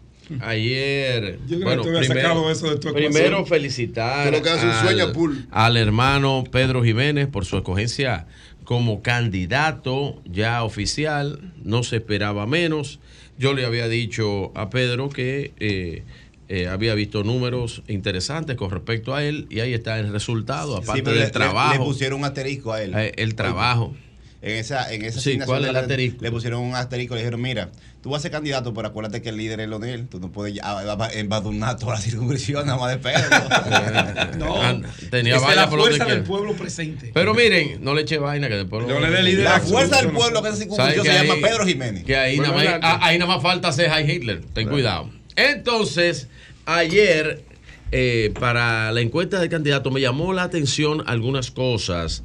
Ayer. 0.41 1.39
Yo 1.47 1.57
creo 1.57 1.59
que 1.59 1.63
bueno, 1.65 1.81
había 1.83 1.99
primero, 1.99 2.21
sacado 2.29 2.51
eso 2.51 2.69
de 2.69 2.79
tu 2.79 2.93
primero 2.93 3.45
felicitar 3.45 4.25
Que 4.25 4.37
lo 4.37 4.41
que 4.43 4.49
hace 4.49 4.65
un 4.65 4.73
sueño 4.81 5.03
a 5.05 5.13
pool. 5.13 5.45
al 5.51 5.77
hermano 5.77 6.43
Pedro 6.51 6.83
Jiménez 6.83 7.27
por 7.27 7.45
su 7.45 7.57
escogencia 7.57 8.25
como 8.63 9.01
candidato 9.01 10.21
ya 10.25 10.63
oficial. 10.63 11.39
No 11.63 11.83
se 11.83 11.97
esperaba 11.97 12.45
menos. 12.47 12.99
Yo 13.37 13.53
le 13.53 13.65
había 13.65 13.87
dicho 13.87 14.51
a 14.55 14.69
Pedro 14.69 15.09
que 15.09 15.53
eh, 15.59 16.03
eh, 16.49 16.67
había 16.67 16.93
visto 16.93 17.23
números 17.23 17.81
interesantes 17.87 18.55
con 18.55 18.69
respecto 18.69 19.15
a 19.15 19.23
él 19.23 19.47
y 19.49 19.59
ahí 19.59 19.73
está 19.73 19.99
el 19.99 20.11
resultado, 20.11 20.77
aparte 20.77 21.01
Sí, 21.01 21.05
del 21.11 21.19
le- 21.25 21.29
trabajo. 21.31 21.73
Le 21.73 21.79
pusieron 21.79 22.19
un 22.19 22.25
asterisco 22.25 22.73
a 22.73 22.83
él. 22.83 22.93
Eh, 22.95 23.13
el 23.17 23.35
trabajo. 23.35 23.95
en 24.41 24.57
esa, 24.57 24.93
en 24.93 25.05
esa 25.05 25.19
Sí, 25.21 25.39
¿cuál 25.45 25.63
es 25.63 25.67
el 25.69 25.73
le- 25.73 25.79
asterisco? 25.79 26.21
Le 26.23 26.31
pusieron 26.31 26.61
un 26.61 26.75
asterisco, 26.75 27.15
le 27.15 27.21
dijeron, 27.21 27.41
mira, 27.41 27.71
tú 28.03 28.09
vas 28.09 28.19
a 28.19 28.23
ser 28.23 28.31
candidato, 28.31 28.73
pero 28.73 28.89
acuérdate 28.89 29.21
que 29.21 29.29
el 29.29 29.37
líder 29.37 29.61
es 29.61 29.69
Leonel, 29.69 30.07
tú 30.07 30.19
no 30.19 30.29
puedes 30.31 30.53
ya- 30.53 30.63
a- 30.65 31.05
a- 31.05 31.13
embadurnar 31.13 31.77
toda 31.79 31.93
la 31.95 32.01
circunscripción 32.01 32.67
nada 32.67 32.77
más 32.77 32.91
de 32.91 32.97
Pedro. 32.97 33.23
Ah, 34.55 34.75
Tenía 35.09 35.37
es 35.37 35.41
valla 35.41 35.55
la 35.55 35.67
fuerza 35.69 36.05
del 36.05 36.23
pueblo 36.23 36.53
presente. 36.53 37.11
Pero 37.13 37.33
miren, 37.33 37.83
no 37.83 37.93
le 37.93 38.01
eche 38.01 38.17
vaina 38.17 38.47
que 38.49 38.55
después 38.55 38.85
No 38.87 38.99
le 38.99 39.09
dé 39.09 39.23
líder 39.23 39.45
La 39.45 39.59
fuerza 39.61 40.01
del 40.01 40.11
pueblo 40.11 40.41
que 40.41 40.49
esa 40.49 40.57
circunscripción 40.57 41.05
¿Sabe 41.05 41.17
se 41.19 41.27
llama 41.27 41.47
Pedro 41.47 41.65
Jiménez. 41.65 42.03
Que 42.03 42.15
ahí, 42.17 42.37
Bueno, 42.37 42.53
nada 42.55 42.71
más, 42.71 42.79
ah, 42.83 42.99
ahí 43.01 43.17
nada 43.17 43.33
más 43.33 43.41
falta 43.43 43.71
ser 43.71 43.89
High 43.89 44.09
Hitler. 44.11 44.41
Ten 44.53 44.67
cuidado. 44.67 45.09
Entonces, 45.35 46.27
ayer, 46.65 47.43
eh, 47.91 48.33
para 48.39 48.91
la 48.91 49.01
encuesta 49.01 49.39
de 49.39 49.49
candidato, 49.49 49.91
me 49.91 50.01
llamó 50.01 50.33
la 50.33 50.43
atención 50.43 51.03
algunas 51.07 51.51
cosas 51.51 52.23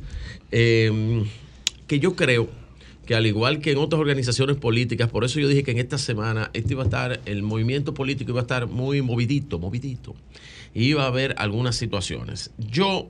eh, 0.50 1.24
que 1.86 2.00
yo 2.00 2.16
creo 2.16 2.48
que 3.08 3.14
al 3.14 3.26
igual 3.26 3.60
que 3.60 3.72
en 3.72 3.78
otras 3.78 3.98
organizaciones 4.00 4.58
políticas, 4.58 5.08
por 5.08 5.24
eso 5.24 5.40
yo 5.40 5.48
dije 5.48 5.62
que 5.62 5.70
en 5.70 5.78
esta 5.78 5.96
semana 5.96 6.50
este 6.52 6.74
iba 6.74 6.82
a 6.82 6.84
estar, 6.84 7.20
el 7.24 7.42
movimiento 7.42 7.94
político 7.94 8.32
iba 8.32 8.40
a 8.40 8.42
estar 8.42 8.66
muy 8.66 9.00
movidito, 9.00 9.58
movidito. 9.58 10.14
Y 10.74 10.84
iba 10.88 11.04
a 11.04 11.06
haber 11.06 11.34
algunas 11.38 11.74
situaciones. 11.74 12.50
Yo 12.58 13.08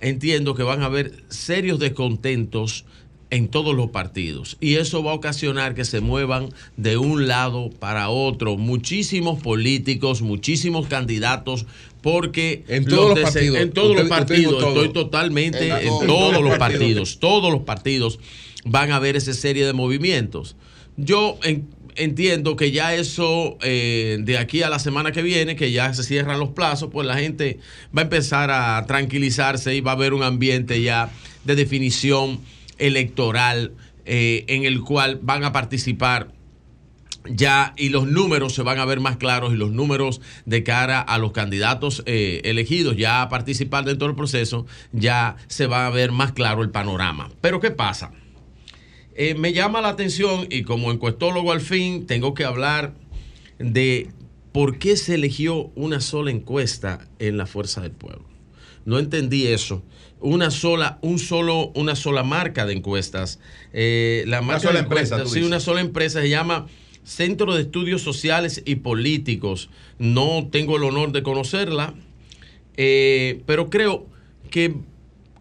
entiendo 0.00 0.54
que 0.54 0.62
van 0.64 0.82
a 0.82 0.84
haber 0.84 1.24
serios 1.30 1.78
descontentos 1.78 2.84
en 3.30 3.48
todos 3.48 3.74
los 3.74 3.90
partidos 3.90 4.56
y 4.60 4.74
eso 4.76 5.02
va 5.02 5.12
a 5.12 5.14
ocasionar 5.14 5.74
que 5.74 5.84
se 5.86 6.00
muevan 6.00 6.50
de 6.76 6.98
un 6.98 7.26
lado 7.26 7.70
para 7.78 8.08
otro 8.10 8.56
muchísimos 8.58 9.40
políticos, 9.42 10.20
muchísimos 10.20 10.86
candidatos 10.88 11.64
porque 12.02 12.64
En 12.68 12.84
todos 12.84 13.18
los 13.18 13.20
partidos. 13.30 13.58
en 13.60 13.70
todos 13.72 13.90
Usted- 13.90 14.00
los 14.02 14.08
partidos 14.10 14.62
estoy 14.64 14.88
totalmente 14.92 15.68
En 15.68 15.76
en, 15.76 15.88
todos. 15.88 16.06
todos 16.06 16.42
los 16.42 16.58
partidos. 16.58 16.58
partidos 16.58 17.18
todos 17.18 17.52
los 17.52 17.62
partidos 17.62 18.18
van 18.70 18.92
a 18.92 18.98
ver 18.98 19.16
esa 19.16 19.32
serie 19.32 19.66
de 19.66 19.72
movimientos 19.72 20.56
yo 20.96 21.38
en- 21.42 21.68
entiendo 21.96 22.54
que 22.56 22.70
ya 22.70 22.94
eso 22.94 23.58
eh, 23.62 24.18
de 24.20 24.38
aquí 24.38 24.62
a 24.62 24.68
la 24.70 24.78
semana 24.78 25.10
que 25.10 25.20
viene, 25.22 25.56
que 25.56 25.72
ya 25.72 25.92
se 25.94 26.04
cierran 26.04 26.38
los 26.38 26.50
plazos, 26.50 26.90
pues 26.92 27.06
la 27.08 27.16
gente 27.18 27.58
va 27.96 28.02
a 28.02 28.04
empezar 28.04 28.50
a 28.52 28.84
tranquilizarse 28.86 29.74
y 29.74 29.80
va 29.80 29.92
a 29.92 29.94
haber 29.94 30.12
un 30.14 30.22
ambiente 30.22 30.80
ya 30.80 31.10
de 31.44 31.56
definición 31.56 32.40
electoral 32.78 33.72
eh, 34.06 34.44
en 34.46 34.64
el 34.64 34.80
cual 34.82 35.18
van 35.22 35.42
a 35.44 35.52
participar 35.52 36.28
ya 37.30 37.74
y 37.76 37.88
los 37.90 38.06
números 38.06 38.54
se 38.54 38.62
van 38.62 38.78
a 38.78 38.84
ver 38.84 39.00
más 39.00 39.16
claros 39.16 39.52
y 39.52 39.56
los 39.56 39.70
números 39.72 40.20
de 40.46 40.62
cara 40.62 41.00
a 41.00 41.18
los 41.18 41.32
candidatos 41.32 42.02
eh, 42.06 42.40
elegidos 42.44 42.96
ya 42.96 43.22
a 43.22 43.28
participar 43.28 43.84
dentro 43.84 44.06
del 44.06 44.16
proceso, 44.16 44.66
ya 44.92 45.36
se 45.48 45.66
va 45.66 45.86
a 45.86 45.90
ver 45.90 46.10
más 46.12 46.32
claro 46.32 46.62
el 46.62 46.70
panorama. 46.70 47.28
Pero 47.40 47.60
¿qué 47.60 47.70
pasa? 47.70 48.12
Eh, 49.20 49.34
me 49.34 49.52
llama 49.52 49.80
la 49.80 49.88
atención 49.88 50.46
y 50.48 50.62
como 50.62 50.92
encuestólogo 50.92 51.50
al 51.50 51.60
fin 51.60 52.06
tengo 52.06 52.34
que 52.34 52.44
hablar 52.44 52.94
de 53.58 54.12
por 54.52 54.78
qué 54.78 54.96
se 54.96 55.16
eligió 55.16 55.72
una 55.74 56.00
sola 56.00 56.30
encuesta 56.30 57.08
en 57.18 57.36
la 57.36 57.46
Fuerza 57.46 57.80
del 57.80 57.90
Pueblo. 57.90 58.24
No 58.84 59.00
entendí 59.00 59.48
eso. 59.48 59.82
Una 60.20 60.52
sola, 60.52 61.00
un 61.02 61.18
solo, 61.18 61.72
una 61.74 61.96
sola 61.96 62.22
marca 62.22 62.64
de 62.64 62.74
encuestas. 62.74 63.40
Eh, 63.72 64.22
la 64.28 64.40
marca 64.40 64.60
sola 64.60 64.74
de 64.74 64.84
empresa, 64.84 65.26
sí, 65.26 65.42
una 65.42 65.58
sola 65.58 65.80
empresa 65.80 66.20
se 66.20 66.28
llama 66.28 66.68
Centro 67.02 67.56
de 67.56 67.62
Estudios 67.62 68.02
Sociales 68.02 68.62
y 68.66 68.76
Políticos. 68.76 69.68
No 69.98 70.46
tengo 70.52 70.76
el 70.76 70.84
honor 70.84 71.10
de 71.10 71.24
conocerla, 71.24 71.92
eh, 72.76 73.42
pero 73.46 73.68
creo 73.68 74.06
que 74.52 74.76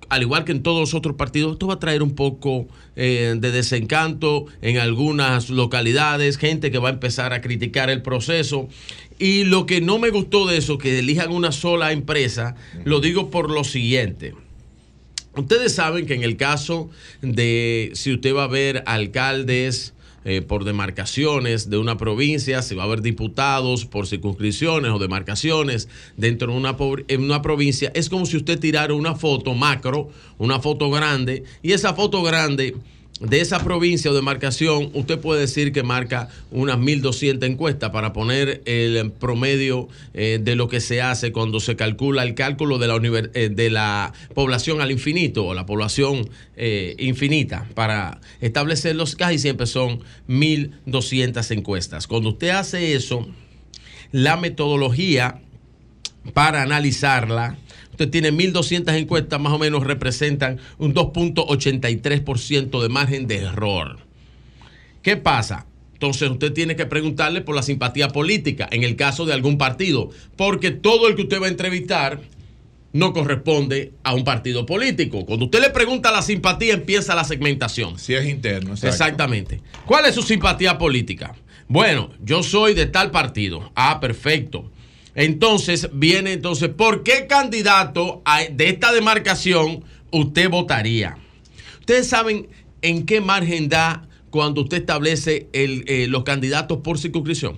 al 0.10 0.22
igual 0.22 0.46
que 0.46 0.52
en 0.52 0.64
todos 0.64 0.80
los 0.80 0.94
otros 0.94 1.16
partidos, 1.16 1.54
esto 1.54 1.68
va 1.68 1.76
a 1.76 1.80
traer 1.80 2.02
un 2.02 2.16
poco 2.16 2.68
eh, 2.96 3.36
de 3.38 3.52
desencanto 3.52 4.46
en 4.62 4.78
algunas 4.78 5.50
localidades, 5.50 6.38
gente 6.38 6.72
que 6.72 6.78
va 6.78 6.90
a 6.90 6.94
empezar 6.94 7.34
a 7.34 7.42
criticar 7.42 7.90
el 7.90 8.02
proceso. 8.02 8.70
Y 9.20 9.44
lo 9.44 9.66
que 9.66 9.82
no 9.82 10.00
me 10.00 10.10
gustó 10.10 10.46
de 10.46 10.58
eso, 10.58 10.78
que 10.78 11.00
elijan 11.00 11.32
una 11.32 11.52
sola 11.52 11.92
empresa, 11.92 12.56
lo 12.86 13.00
digo 13.00 13.30
por 13.30 13.50
lo 13.50 13.64
siguiente. 13.64 14.34
Ustedes 15.36 15.76
saben 15.76 16.06
que 16.06 16.16
en 16.16 16.24
el 16.24 16.36
caso 16.38 16.90
de 17.22 17.92
si 17.94 18.14
usted 18.14 18.34
va 18.34 18.46
a 18.46 18.48
ver 18.48 18.84
alcaldes 18.88 19.94
eh, 20.30 20.42
por 20.42 20.66
demarcaciones 20.66 21.70
de 21.70 21.78
una 21.78 21.96
provincia, 21.96 22.62
si 22.62 22.76
va 22.76 22.84
a 22.84 22.86
haber 22.86 23.02
diputados 23.02 23.86
por 23.86 24.08
circunscripciones 24.08 24.92
o 24.92 25.00
demarcaciones 25.00 25.88
dentro 26.18 26.52
de 26.52 26.58
una, 26.58 26.76
en 27.08 27.24
una 27.24 27.42
provincia, 27.42 27.94
es 27.96 28.10
como 28.10 28.26
si 28.26 28.36
usted 28.36 28.60
tirara 28.60 28.94
una 28.94 29.16
foto 29.16 29.54
macro, 29.54 30.10
una 30.38 30.60
foto 30.60 30.92
grande, 30.92 31.46
y 31.62 31.72
esa 31.72 31.94
foto 31.94 32.24
grande 32.24 32.76
de 33.20 33.42
esa 33.42 33.64
provincia 33.64 34.12
o 34.12 34.14
demarcación, 34.14 34.92
usted 34.94 35.20
puede 35.20 35.42
decir 35.42 35.72
que 35.72 35.82
marca 35.82 36.30
unas 36.52 36.78
1.200 36.78 37.44
encuestas 37.46 37.90
para 37.90 38.14
poner 38.14 38.62
el 38.66 39.12
promedio 39.12 39.88
eh, 40.14 40.40
de 40.42 40.56
lo 40.56 40.68
que 40.68 40.82
se 40.82 41.02
hace 41.02 41.32
cuando 41.32 41.60
se 41.60 41.76
calcula 41.76 42.24
el 42.24 42.36
cálculo 42.36 42.78
de 42.78 42.88
la, 42.88 43.00
eh, 43.34 44.34
población 44.34 44.82
al 44.82 44.92
infinito 44.92 45.46
o 45.46 45.54
la 45.54 45.66
población 45.66 46.30
eh, 46.56 46.96
infinita 47.00 47.68
para 47.74 48.22
establecer 48.40 48.96
los 48.96 49.16
casi 49.16 49.40
siempre 49.40 49.66
son 49.66 50.00
1.200 50.28 51.52
encuestas. 51.52 52.06
Cuando 52.06 52.30
usted 52.30 52.50
hace 52.50 52.94
eso, 52.94 53.28
la 54.12 54.38
metodología 54.38 55.42
para 56.34 56.62
analizarla. 56.62 57.58
Usted 57.98 58.12
tiene 58.12 58.32
1.200 58.32 58.94
encuestas, 58.94 59.42
más 59.42 59.52
o 59.52 59.58
menos 59.58 59.84
representan 59.84 60.60
un 60.78 60.94
2.83% 60.94 62.80
de 62.80 62.90
margen 62.90 63.26
de 63.26 63.38
error. 63.38 63.98
¿Qué 65.02 65.18
pasa? 65.18 65.66
Entonces 65.94 66.30
usted 66.30 66.54
tiene 66.54 66.76
que 66.76 66.86
preguntarle 66.86 67.42
por 67.42 67.56
la 67.56 67.64
simpatía 67.64 68.10
política 68.10 68.70
en 68.72 68.84
el 68.84 68.96
caso 68.96 69.26
de 69.26 69.34
algún 69.34 69.58
partido, 69.58 70.12
porque 70.36 70.70
todo 70.70 71.08
el 71.08 71.16
que 71.16 71.24
usted 71.24 71.42
va 71.42 71.48
a 71.48 71.50
entrevistar 71.50 72.22
no 72.94 73.14
corresponde 73.14 73.94
a 74.04 74.14
un 74.14 74.24
partido 74.24 74.68
político. 74.68 75.26
Cuando 75.26 75.46
usted 75.46 75.60
le 75.60 75.72
pregunta 75.72 76.12
la 76.12 76.22
simpatía, 76.22 76.76
empieza 76.76 77.16
la 77.16 77.24
segmentación. 77.24 77.98
Si 77.98 78.14
es 78.14 78.28
interno, 78.28 78.74
exacto. 78.74 78.90
Exactamente. 78.90 79.62
¿Cuál 79.88 80.06
es 80.06 80.14
su 80.14 80.22
simpatía 80.22 80.78
política? 80.78 81.34
Bueno, 81.68 82.12
yo 82.24 82.44
soy 82.44 82.76
de 82.76 82.86
tal 82.86 83.10
partido. 83.10 83.72
Ah, 83.74 84.00
perfecto. 84.00 84.72
Entonces 85.18 85.90
viene 85.94 86.34
entonces, 86.34 86.70
¿por 86.70 87.02
qué 87.02 87.26
candidato 87.28 88.22
de 88.52 88.70
esta 88.70 88.94
demarcación 88.94 89.84
usted 90.12 90.48
votaría? 90.48 91.18
Ustedes 91.80 92.08
saben 92.08 92.48
en 92.84 93.04
qué 93.08 93.20
margen 93.20 93.68
da 93.68 94.08
cuando 94.30 94.62
usted 94.62 94.78
establece 94.78 95.50
eh, 95.54 96.06
los 96.08 96.24
candidatos 96.24 96.82
por 96.84 97.00
circunscripción. 97.00 97.58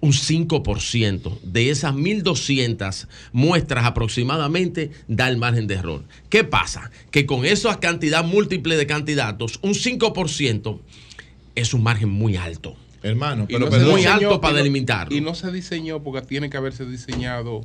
Un 0.00 0.12
5% 0.12 1.40
de 1.42 1.70
esas 1.70 1.94
1.200 1.94 3.08
muestras 3.32 3.84
aproximadamente 3.84 4.92
da 5.08 5.28
el 5.28 5.38
margen 5.38 5.66
de 5.66 5.74
error. 5.74 6.04
¿Qué 6.28 6.44
pasa? 6.44 6.92
Que 7.10 7.26
con 7.26 7.44
esa 7.44 7.80
cantidad 7.80 8.24
múltiple 8.24 8.76
de 8.76 8.86
candidatos, 8.86 9.58
un 9.62 9.74
5% 9.74 10.78
es 11.56 11.74
un 11.74 11.82
margen 11.82 12.08
muy 12.08 12.36
alto. 12.36 12.76
Hermano, 13.02 13.46
pero 13.48 13.68
no 13.68 13.90
muy 13.90 14.04
alto 14.04 14.40
para 14.40 14.58
delimitarlo. 14.58 15.16
Y 15.16 15.20
no 15.20 15.34
se 15.34 15.50
diseñó 15.50 16.02
porque 16.02 16.22
tiene 16.26 16.50
que 16.50 16.56
haberse 16.56 16.84
diseñado. 16.86 17.62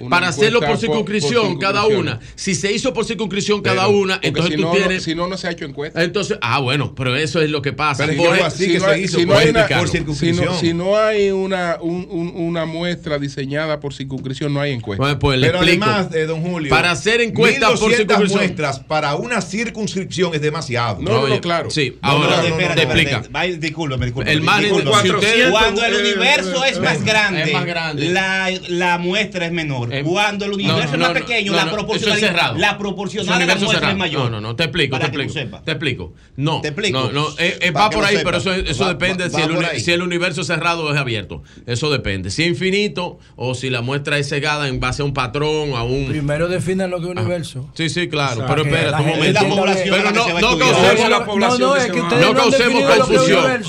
Una 0.00 0.10
Para 0.10 0.28
hacerlo 0.28 0.60
por 0.60 0.76
circunscripción, 0.78 1.58
cada 1.58 1.82
circunscripción. 1.82 2.18
una. 2.18 2.20
Si 2.34 2.54
se 2.54 2.72
hizo 2.72 2.92
por 2.92 3.04
circunscripción 3.04 3.62
cada 3.62 3.86
Pero, 3.86 3.98
una, 3.98 4.18
entonces 4.22 4.52
si 4.52 4.56
tú 4.56 4.62
no, 4.62 4.72
tienes. 4.72 4.98
no- 4.98 5.04
si 5.04 5.14
no, 5.14 5.26
no 5.28 5.36
se 5.36 5.48
ha 5.48 5.50
hecho 5.50 5.64
encuesta. 5.64 6.02
Entonces, 6.02 6.38
ah, 6.42 6.58
bueno, 6.60 6.94
pero 6.94 7.16
eso 7.16 7.40
es 7.40 7.50
lo 7.50 7.62
que 7.62 7.72
pasa. 7.72 8.06
Pero 8.06 8.22
Por- 8.22 8.34
es 8.34 8.40
que 8.40 8.46
así 8.46 8.64
si 8.66 8.72
que 8.72 8.78
no 8.78 8.84
se 8.84 8.90
hay- 8.90 9.02
hizo, 9.04 9.18
si 9.18 9.26
no 9.26 9.32
por 9.34 9.42
hay 9.42 9.48
una- 9.50 9.60
explicarlo. 9.60 10.14
Si 10.14 10.32
no, 10.32 10.54
si 10.58 10.72
no 10.74 10.96
hay 10.96 11.30
una, 11.30 11.78
un- 11.80 12.06
un- 12.10 12.32
una 12.34 12.64
muestra 12.66 13.18
diseñada 13.18 13.80
por 13.80 13.94
circunscripción, 13.94 14.52
no 14.54 14.60
hay 14.60 14.72
encuesta. 14.72 15.02
Bueno, 15.02 15.18
pues 15.18 15.38
le 15.38 15.46
Pero 15.48 15.58
explico. 15.58 15.84
además, 15.84 16.14
eh, 16.14 16.26
don 16.26 16.42
Julio, 16.42 16.70
Para 16.70 16.90
hacer 16.90 17.20
encuestas 17.20 17.70
por 17.78 17.88
1200 17.90 18.16
circunscripción. 18.16 18.38
muestras 18.40 18.80
para 18.80 19.14
una 19.16 19.40
circunscripción 19.40 20.34
es 20.34 20.40
demasiado. 20.40 21.00
No, 21.00 21.10
no, 21.22 21.28
no, 21.28 21.40
claro. 21.40 21.70
Sí, 21.70 21.96
ahora 22.02 22.42
No, 22.42 22.48
no, 22.48 22.74
te 22.74 22.82
explica. 22.82 23.22
Discúlpame, 23.58 24.06
discúlpame. 24.06 24.32
El 24.32 24.42
margen 24.42 24.76
de- 24.76 25.50
Cuando 25.50 25.84
el 25.84 25.94
universo 25.94 26.64
es 26.64 26.80
más 26.80 27.04
grande, 27.04 27.52
la 28.68 28.98
muestra 28.98 29.46
es 29.46 29.52
menor. 29.52 29.89
Cuando 30.04 30.44
el 30.44 30.52
universo 30.52 30.78
No, 30.78 30.84
es 30.84 30.98
más 30.98 31.08
no, 31.08 31.14
pequeño, 31.14 31.52
no, 31.52 31.58
la 31.58 31.64
no, 31.66 31.72
proporcional, 31.72 32.16
eso 32.18 32.26
es 32.26 32.32
cerrado. 32.32 32.58
la 32.58 32.70
Es 32.70 32.76
proporcional 32.76 33.32
un 33.34 33.38
de 33.40 33.46
la 33.46 33.52
universo 33.54 33.64
muestra 33.66 33.90
es 33.90 33.96
mayor. 33.96 34.22
No, 34.24 34.30
no, 34.30 34.40
no, 34.40 34.56
te 34.56 34.64
explico, 34.64 34.96
te 34.98 35.00
que 35.10 35.22
explico. 35.22 35.60
Te 35.64 35.70
explico. 35.72 36.12
No, 36.36 36.60
Te 36.60 36.68
explico. 36.68 36.98
no, 37.00 37.12
no, 37.12 37.28
eh, 37.38 37.58
eh, 37.60 37.70
va 37.70 37.90
que 37.90 37.96
por 37.96 38.04
ahí, 38.04 38.16
sepa. 38.16 38.30
pero 38.30 38.38
eso, 38.38 38.52
eso 38.52 38.84
Va- 38.84 38.88
depende 38.90 39.24
va- 39.24 39.30
si, 39.30 39.36
el, 39.36 39.42
va 39.42 39.46
por 39.54 39.56
uni- 39.64 39.66
ahí. 39.72 39.80
si 39.80 39.92
el 39.92 40.02
universo 40.02 40.44
cerrado 40.44 40.84
o 40.84 40.92
es 40.94 40.98
abierto. 40.98 41.42
Eso 41.66 41.90
depende. 41.90 42.30
Si 42.30 42.42
es 42.42 42.48
infinito 42.48 43.18
o 43.36 43.54
si 43.54 43.70
la 43.70 43.80
muestra 43.82 44.18
es 44.18 44.28
cegada 44.28 44.68
en 44.68 44.80
base 44.80 45.02
a 45.02 45.04
un 45.04 45.12
patrón, 45.14 45.74
a 45.74 45.82
un. 45.82 46.06
Primero 46.06 46.48
definen 46.48 46.90
lo 46.90 46.98
que 47.00 47.06
es 47.06 47.10
universo. 47.10 47.68
Sí, 47.74 47.88
sí, 47.88 48.08
claro. 48.08 48.32
O 48.32 48.36
sea, 48.38 48.46
pero 48.46 48.62
que 48.64 48.68
espérate 48.70 48.90
la 48.90 49.00
un 49.00 49.06
momento. 49.06 49.40
que- 49.40 49.90
Pero 49.90 50.10
no, 50.12 50.24
que 50.26 50.32
causemos, 50.40 51.00
es 51.00 51.08
la 51.10 51.24
población 51.24 51.60
no, 51.60 51.74
que 51.74 51.80
es 51.80 51.86
que 51.86 52.00
causemos 52.00 52.82
que 52.82 52.92
es 52.92 52.98
confusión. 52.98 53.62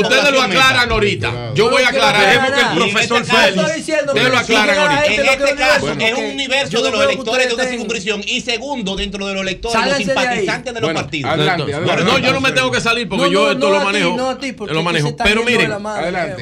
ustedes 0.00 0.32
lo 0.32 0.42
aclaran 0.42 0.90
ahorita. 0.90 1.54
Yo 1.54 1.70
voy 1.70 1.82
a 1.82 1.88
aclarar. 1.88 2.50
nada. 2.50 2.72
el 2.72 2.78
profesor 2.78 3.22
este 3.22 3.36
Félix. 3.36 3.62
Ustedes 3.62 4.14
que 4.14 4.28
lo 4.30 4.38
aclaran 4.38 4.78
ahorita. 4.78 5.19
Lo 5.24 5.30
este 5.32 5.54
caso 5.56 5.92
es 5.92 6.14
un 6.18 6.24
universo 6.24 6.82
de 6.82 6.90
los 6.90 7.04
electores 7.04 7.48
de 7.48 7.54
una 7.54 7.64
circunscripción 7.64 8.22
y 8.26 8.40
segundo 8.40 8.96
dentro 8.96 9.26
de 9.26 9.34
los 9.34 9.42
electores, 9.42 9.86
los 9.86 9.96
simpatizantes 9.96 10.74
de 10.74 10.80
los 10.80 10.88
Bueno, 10.88 11.00
partidos. 11.00 11.30
adelante, 11.32 11.74
adelante. 11.74 12.04
No, 12.04 12.18
yo 12.18 12.32
no 12.32 12.40
me 12.40 12.52
tengo 12.52 12.70
que 12.70 12.80
salir 12.80 13.08
porque 13.08 13.24
No, 13.26 13.30
yo 13.30 13.44
no, 13.46 13.50
esto 13.52 13.68
no 13.68 13.72
lo 13.74 13.78
ti, 13.80 13.84
manejo. 13.84 14.16
no 14.16 14.30
a 14.30 14.38
ti, 14.38 14.52
porque 14.52 14.74
lo 14.74 14.82
manejo. 14.82 15.16
Pero 15.16 15.44
miren, 15.44 15.72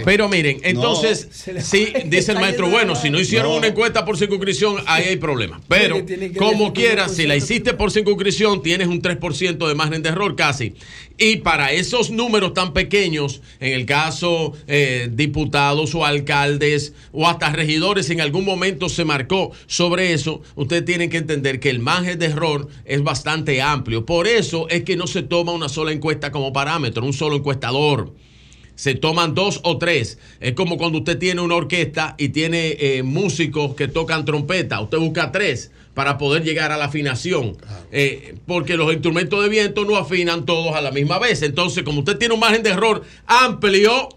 pero 0.05 0.29
miren, 0.29 0.61
entonces, 0.63 1.29
sí, 1.63 1.93
dice 2.07 2.33
el 2.33 2.39
maestro, 2.41 2.69
bueno, 2.69 2.97
si 2.97 3.11
no 3.11 3.19
hicieron 3.19 3.53
una 3.53 3.69
encuesta 3.69 4.05
por 4.05 4.17
circunscripción, 4.17 4.77
ahí 4.87 5.05
hay 5.05 5.17
problemas. 5.17 5.61
Pero, 5.69 6.03
como 6.39 6.73
quiera, 6.73 7.09
si 7.09 7.27
la 7.27 7.37
hiciste 7.37 7.75
por 7.75 7.91
circunscripción, 7.91 8.63
tienes 8.63 8.89
un 8.89 9.01
3% 9.03 9.67
de 9.69 9.75
margen 9.75 10.03
de 10.03 10.09
error 10.11 10.35
casi. 10.37 10.75
Y 11.20 11.39
para 11.39 11.73
esos 11.73 12.11
números 12.11 12.55
tan 12.55 12.73
pequeños, 12.73 13.43
en 13.59 13.73
el 13.73 13.86
caso 13.86 14.53
eh, 14.69 15.09
diputados 15.11 15.93
o 15.97 16.05
alcaldes 16.05 16.95
o 17.11 17.27
hasta 17.27 17.51
regidores, 17.51 18.09
en 18.11 18.20
algún 18.20 18.45
momento 18.45 18.89
se 18.89 19.05
marcó 19.05 19.51
sobre 19.66 20.12
eso, 20.12 20.43
ustedes 20.55 20.85
tienen 20.85 21.11
que 21.11 21.16
entender 21.16 21.59
que 21.59 21.70
el 21.70 21.81
margen 21.81 22.20
de 22.20 22.27
error 22.27 22.69
es 22.85 23.03
bastante 23.03 23.61
amplio. 23.61 24.07
Por 24.07 24.28
eso 24.28 24.69
es 24.69 24.85
que 24.85 24.97
no 24.97 25.09
se 25.09 25.23
toma 25.23 25.51
una 25.51 25.69
sola 25.69 25.90
encuesta 25.90 26.31
como 26.31 26.53
parámetro, 26.53 27.05
un 27.05 27.12
solo 27.12 27.36
encuestador 27.36 28.15
se 28.77 28.95
toman 28.95 29.35
dos 29.35 29.59
o 29.65 29.77
tres. 29.77 30.20
Es 30.39 30.53
como 30.53 30.78
cuando 30.78 30.99
usted 30.99 31.19
tiene 31.19 31.40
una 31.40 31.57
orquesta 31.57 32.15
y 32.16 32.28
tiene 32.28 32.77
eh, 32.78 33.03
músicos 33.03 33.74
que 33.74 33.89
tocan 33.89 34.24
trompeta. 34.24 34.81
Usted 34.81 34.99
busca 34.99 35.32
tres 35.32 35.73
para 35.99 36.16
poder 36.16 36.45
llegar 36.45 36.70
a 36.70 36.77
la 36.77 36.85
afinación. 36.85 37.57
Eh, 37.91 38.37
porque 38.47 38.77
los 38.77 38.93
instrumentos 38.93 39.43
de 39.43 39.49
viento 39.49 39.85
no 39.85 39.97
afinan 39.97 40.47
todos 40.47 40.77
a 40.77 40.81
la 40.81 40.93
misma 40.93 41.19
vez. 41.19 41.43
Entonces, 41.43 41.83
como 41.83 41.99
usted 41.99 42.16
tiene 42.19 42.35
un 42.35 42.39
margen 42.39 42.62
de 42.62 42.70
error 42.70 43.03
amplio, 43.27 44.09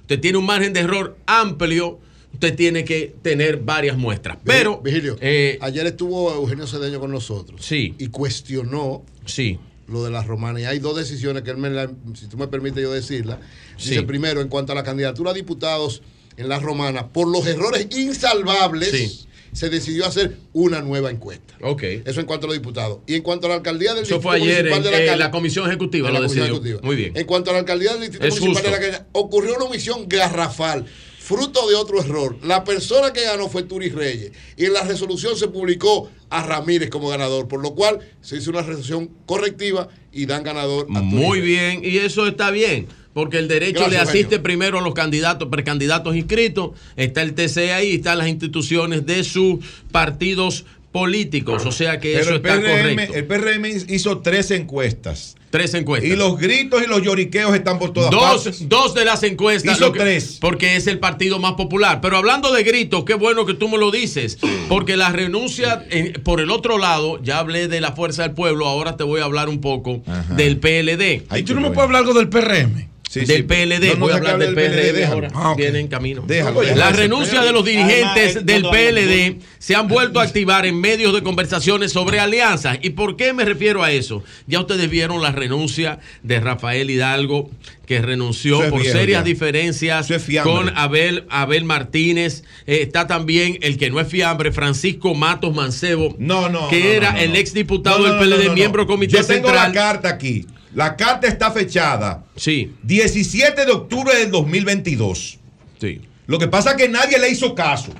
usted 0.00 0.18
tiene 0.18 0.38
un 0.38 0.46
margen 0.46 0.72
de 0.72 0.80
error 0.80 1.14
amplio, 1.26 2.00
usted 2.32 2.56
tiene 2.56 2.86
que 2.86 3.14
tener 3.20 3.58
varias 3.58 3.98
muestras. 3.98 4.38
Pero, 4.44 4.78
Vigilio, 4.80 5.18
eh, 5.20 5.58
ayer 5.60 5.86
estuvo 5.88 6.32
Eugenio 6.32 6.66
Cedeño 6.66 6.98
con 7.00 7.10
nosotros. 7.10 7.60
Sí. 7.62 7.94
Y 7.98 8.06
cuestionó 8.06 9.04
sí. 9.26 9.58
lo 9.88 10.04
de 10.04 10.10
las 10.10 10.26
romanas. 10.26 10.62
Y 10.62 10.64
hay 10.64 10.78
dos 10.78 10.96
decisiones 10.96 11.42
que 11.42 11.50
él 11.50 11.58
me 11.58 11.68
la- 11.68 11.90
si 12.14 12.28
tú 12.28 12.38
me 12.38 12.48
permites 12.48 12.82
yo 12.82 12.90
decirla. 12.90 13.40
Dice 13.76 13.96
Sí. 13.96 14.00
primero, 14.06 14.40
en 14.40 14.48
cuanto 14.48 14.72
a 14.72 14.74
la 14.74 14.84
candidatura 14.84 15.32
a 15.32 15.34
diputados 15.34 16.00
en 16.38 16.48
las 16.48 16.62
romanas, 16.62 17.04
por 17.12 17.28
los 17.28 17.46
errores 17.46 17.88
insalvables, 17.94 18.90
Sí. 18.90 19.26
Se 19.54 19.70
decidió 19.70 20.04
hacer 20.04 20.36
una 20.52 20.82
nueva 20.82 21.10
encuesta. 21.10 21.54
Ok. 21.62 21.82
Eso 22.04 22.20
en 22.20 22.26
cuanto 22.26 22.46
a 22.46 22.48
los 22.48 22.58
diputados. 22.58 22.98
Y 23.06 23.14
en 23.14 23.22
cuanto 23.22 23.46
a 23.46 23.50
la 23.50 23.54
alcaldía 23.56 23.94
del 23.94 24.02
Eso 24.02 24.16
Distrito 24.16 24.22
fue 24.28 24.36
ayer 24.36 24.64
Municipal 24.64 24.78
en 24.78 25.00
de 25.00 25.06
la 25.06 25.14
eh, 25.14 25.16
la 25.16 25.30
comisión 25.30 25.66
ejecutiva, 25.68 26.08
en 26.08 26.14
lo 26.14 26.20
la 26.20 26.26
comisión 26.26 26.46
decidió. 26.48 26.60
ejecutiva. 26.74 26.86
Muy 26.86 26.96
bien. 26.96 27.16
En 27.16 27.24
cuanto 27.26 27.50
a 27.50 27.52
la 27.54 27.58
alcaldía 27.60 27.92
del 27.92 28.00
Distrito 28.02 28.26
Es 28.26 28.40
Municipal 28.40 28.64
de 28.64 28.70
la. 28.70 28.92
Calle, 28.92 29.04
ocurrió 29.12 29.54
una 29.56 29.64
omisión 29.66 30.08
garrafal, 30.08 30.84
fruto 31.20 31.68
de 31.68 31.76
otro 31.76 32.00
error. 32.00 32.36
La 32.42 32.64
persona 32.64 33.12
que 33.12 33.22
ganó 33.22 33.48
fue 33.48 33.62
Turi 33.62 33.88
Reyes. 33.90 34.32
Y 34.56 34.66
en 34.66 34.72
la 34.74 34.82
resolución 34.82 35.36
se 35.36 35.48
publicó 35.48 36.10
a 36.30 36.42
Ramírez 36.44 36.90
como 36.90 37.08
ganador, 37.08 37.46
por 37.48 37.62
lo 37.62 37.74
cual 37.74 38.00
se 38.20 38.36
hizo 38.36 38.50
una 38.50 38.62
resolución 38.62 39.08
correctiva 39.24 39.88
y 40.12 40.26
dan 40.26 40.42
ganador 40.42 40.86
a 40.90 40.98
Turi 41.00 41.04
Muy 41.04 41.40
Reyes. 41.40 41.44
bien, 41.80 41.80
y 41.84 41.98
eso 41.98 42.26
está 42.26 42.50
bien, 42.50 42.88
porque 43.14 43.38
el 43.38 43.48
derecho 43.48 43.80
Gracias, 43.80 43.90
le 43.92 43.98
asiste 43.98 44.20
Eugenio. 44.36 44.42
primero 44.42 44.78
a 44.78 44.82
los 44.82 44.92
candidatos, 44.92 45.48
precandidatos 45.48 46.14
inscritos, 46.16 46.72
está 46.96 47.22
el 47.22 47.32
TC 47.34 47.72
ahí, 47.72 47.94
están 47.94 48.18
las 48.18 48.28
instituciones 48.28 49.06
de 49.06 49.24
sus 49.24 49.64
partidos 49.90 50.66
políticos, 50.92 51.64
o 51.66 51.72
sea 51.72 51.98
que 51.98 52.10
Pero 52.12 52.20
eso 52.20 52.30
el 52.30 52.36
está 52.36 52.54
PRM, 52.60 52.96
correcto. 52.96 53.14
el 53.14 53.24
PRM 53.26 53.66
hizo 53.94 54.18
tres 54.18 54.50
encuestas. 54.52 55.36
Tres 55.50 55.74
encuestas. 55.74 56.10
Y 56.10 56.16
los 56.16 56.36
gritos 56.38 56.82
y 56.84 56.88
los 56.88 57.00
lloriqueos 57.02 57.54
están 57.54 57.78
por 57.78 57.92
todas 57.92 58.10
Dos, 58.10 58.42
partes. 58.44 58.68
dos 58.68 58.92
de 58.94 59.04
las 59.04 59.22
encuestas. 59.22 59.76
Hizo 59.76 59.92
que- 59.92 60.00
tres. 60.00 60.38
Porque 60.40 60.74
es 60.76 60.86
el 60.88 60.98
partido 60.98 61.38
más 61.38 61.52
popular. 61.54 62.00
Pero 62.00 62.16
hablando 62.16 62.52
de 62.52 62.64
gritos, 62.64 63.04
qué 63.04 63.14
bueno 63.14 63.46
que 63.46 63.54
tú 63.54 63.68
me 63.68 63.78
lo 63.78 63.92
dices. 63.92 64.38
Porque 64.68 64.96
la 64.96 65.10
renuncia, 65.10 65.84
en- 65.90 66.12
por 66.24 66.40
el 66.40 66.50
otro 66.50 66.78
lado, 66.78 67.20
ya 67.22 67.38
hablé 67.38 67.68
de 67.68 67.80
la 67.80 67.92
fuerza 67.92 68.22
del 68.22 68.32
pueblo, 68.32 68.66
ahora 68.66 68.96
te 68.96 69.04
voy 69.04 69.20
a 69.20 69.24
hablar 69.24 69.48
un 69.48 69.60
poco 69.60 70.02
del 70.36 70.58
PLD. 70.58 71.22
¿Y 71.36 71.42
tú 71.44 71.54
no 71.54 71.60
me 71.60 71.68
puedes 71.68 71.84
hablar 71.84 72.02
algo 72.02 72.14
del 72.14 72.28
PRM? 72.28 72.88
Del 73.20 73.44
PLD, 73.44 73.94
No, 73.94 73.96
voy 74.00 74.12
a 74.12 74.16
hablar 74.16 74.38
del 74.38 74.54
PLD, 74.54 74.92
PLD, 74.92 75.04
ahora. 75.04 75.28
Ah, 75.34 75.50
ok. 75.52 75.58
Viene 75.58 75.80
en 75.80 75.88
camino. 75.88 76.24
Déjalo, 76.26 76.62
la 76.62 76.68
déjalo. 76.74 76.96
renuncia 76.96 77.42
de 77.42 77.52
los 77.52 77.64
dirigentes 77.64 78.36
es 78.36 78.46
del 78.46 78.62
PLD 78.62 79.38
se 79.58 79.74
han 79.74 79.88
vuelto 79.88 80.20
a 80.20 80.24
activar 80.24 80.66
en 80.66 80.78
medios 80.80 81.14
de 81.14 81.22
conversaciones 81.22 81.92
sobre 81.92 82.20
alianzas. 82.20 82.78
¿Y 82.82 82.90
por 82.90 83.16
qué 83.16 83.32
me 83.32 83.44
refiero 83.44 83.82
a 83.82 83.92
eso? 83.92 84.22
Ya 84.46 84.60
ustedes 84.60 84.90
vieron 84.90 85.22
la 85.22 85.32
renuncia 85.32 86.00
de 86.22 86.38
Rafael 86.40 86.90
Hidalgo, 86.90 87.50
que 87.86 88.00
renunció 88.02 88.62
es 88.62 88.70
por 88.70 88.82
viejo 88.82 88.98
serias 88.98 89.20
ya. 89.20 89.24
diferencias 89.24 90.08
con 90.42 90.70
Abel, 90.76 91.24
Abel 91.30 91.64
Martínez. 91.64 92.44
Eh, 92.66 92.80
está 92.82 93.06
también 93.06 93.58
el 93.62 93.78
que 93.78 93.90
no 93.90 94.00
es 94.00 94.08
fiambre, 94.08 94.52
Francisco 94.52 95.14
Matos 95.14 95.54
Mancebo, 95.54 96.14
No, 96.18 96.48
no. 96.50 96.68
que 96.68 96.80
no, 96.80 96.86
era 96.86 97.10
no, 97.12 97.16
no. 97.18 97.22
el 97.24 97.36
exdiputado 97.36 97.98
No, 98.00 98.08
no, 98.08 98.14
del 98.14 98.28
PLD, 98.28 98.42
no, 98.44 98.48
no. 98.48 98.54
miembro 98.54 98.82
del 98.82 98.86
comité 98.88 99.16
Yo 99.16 99.24
tengo 99.26 99.48
central. 99.48 99.72
la 99.72 99.74
carta 99.74 100.08
aquí. 100.10 100.46
La 100.74 100.96
carta 100.96 101.28
está 101.28 101.50
fechada. 101.52 102.24
Sí. 102.36 102.74
17 102.82 103.64
de 103.64 103.72
octubre 103.72 104.16
del 104.16 104.30
2022. 104.30 105.38
Sí. 105.80 106.00
Lo 106.26 106.38
que 106.38 106.48
pasa 106.48 106.72
es 106.72 106.76
que 106.76 106.88
nadie 106.88 107.18
le 107.18 107.30
hizo 107.30 107.54
caso. 107.54 107.92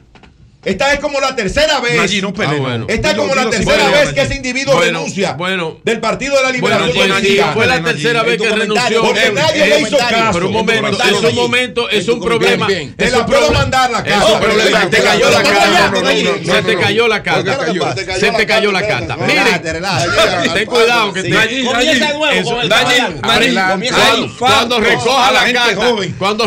Esta 0.65 0.93
es 0.93 1.01
como 1.01 1.21
la 1.21 1.37
tercera 1.37 1.81
vez. 1.81 2.23
No 2.23 2.33
Ah, 2.45 2.55
bueno. 2.59 2.87
Esta 2.89 3.11
es 3.11 3.17
como 3.17 3.35
la 3.35 3.49
tercera 3.51 3.89
vez 3.89 4.13
que 4.13 4.23
ese 4.23 4.35
individuo 4.35 4.75
Bueno, 4.75 4.99
renuncia 5.01 5.33
bueno. 5.33 5.79
del 5.83 6.01
Partido 6.01 6.37
de 6.37 6.43
la 6.43 6.51
Liberación 6.51 7.09
Dominicana. 7.09 7.53
fue 7.53 7.67
la 7.67 7.83
tercera 7.83 8.23
vez 8.23 8.41
que 8.41 8.49
renunció. 8.51 9.03
Porque 9.03 9.33
nadie 9.33 9.67
le 9.67 9.81
hizo 9.81 9.97
caso. 9.99 10.31
Pero 10.33 10.47
un 10.49 10.53
momento, 10.53 11.03
es 11.03 11.23
un 11.23 11.35
momento, 11.35 11.91
es 11.91 12.09
un 12.09 12.21
problema. 12.21 12.67
Te 12.67 13.11
la 13.11 13.27
puedo 13.27 13.51
mandar 13.53 13.91
la 13.91 14.03
Te 14.03 15.03
cayó 15.03 15.31
la 15.31 15.43
no, 15.91 16.55
Se 16.55 16.63
te 16.63 16.79
cayó 16.79 17.09
la 17.09 17.23
carta. 17.23 17.59
Se 18.19 18.31
te 18.31 18.47
cayó 18.47 18.73
la 18.73 18.81
espérate, 18.81 19.27
Miren, 19.27 19.63
ten 20.55 20.67
cuidado 20.67 21.13
que 21.13 21.23
cuando 24.39 24.81
recoja 24.81 25.33
la 25.33 25.53
carta, 25.53 25.91
cuando 26.19 26.47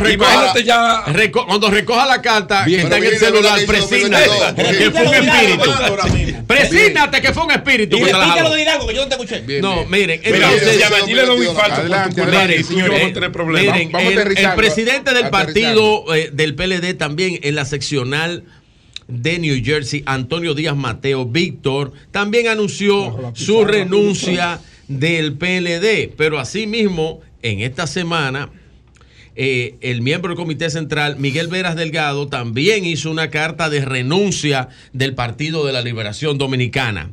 recoja, 1.69 2.06
la 2.06 2.22
carta 2.22 2.65
está 2.65 2.98
en 2.98 3.03
el 3.03 3.18
celular, 3.18 3.60
mira 3.68 4.07
que 4.10 4.26
hizo 4.26 4.56
presígnate, 4.56 4.68
2022. 4.68 4.78
que 4.78 4.92
fue 4.92 5.06
un 5.08 5.14
espíritu. 5.16 5.72
ahora 5.72 6.06
mismo. 6.06 6.46
Presígnate 6.48 7.22
que 7.22 7.34
fue 7.34 7.44
un 7.44 7.52
espíritu 7.52 7.98
Y 7.98 8.04
de 8.04 8.10
Hidalgo, 8.10 8.88
que 8.88 8.96
yo 8.96 9.02
no 9.02 9.08
te 9.08 9.16
escuché. 9.16 9.62
No, 9.62 9.86
miren, 9.86 10.22
entonces, 10.24 10.80
le 11.08 11.30
un 11.32 11.44
infarto 11.44 11.82
señores. 12.64 13.14
Miren, 13.48 13.92
Vamos 13.92 14.14
el, 14.14 14.54
presidente 14.56 15.14
del 15.14 15.30
partido 15.30 16.14
eh, 16.16 16.30
del 16.32 16.56
PLD 16.56 16.96
también 16.98 17.40
en 17.44 17.56
la 17.56 17.66
seccional 17.66 18.44
de 19.08 19.40
New 19.40 19.64
Jersey, 19.64 20.04
Antonio 20.06 20.54
Díaz 20.54 20.76
Mateo, 20.76 21.26
Víctor, 21.26 21.94
también 22.12 22.48
anunció 22.48 23.32
su 23.34 23.64
renuncia 23.64 24.60
del 24.88 25.34
PLD, 25.34 26.14
pero 26.16 26.40
asimismo, 26.40 27.22
en 27.42 27.62
esta 27.62 27.88
semana, 27.88 28.50
eh, 29.40 29.76
el 29.82 30.02
miembro 30.02 30.30
del 30.30 30.36
Comité 30.36 30.72
Central, 30.72 31.18
Miguel 31.20 31.48
Veras 31.48 31.76
Delgado, 31.76 32.28
también 32.28 32.86
hizo 32.86 33.12
una 33.12 33.30
carta 33.30 33.70
de 33.70 33.86
renuncia 33.86 34.70
del 34.94 35.14
Partido 35.14 35.64
de 35.64 35.74
la 35.74 35.84
Liberación 35.84 36.40
Dominicana. 36.40 37.12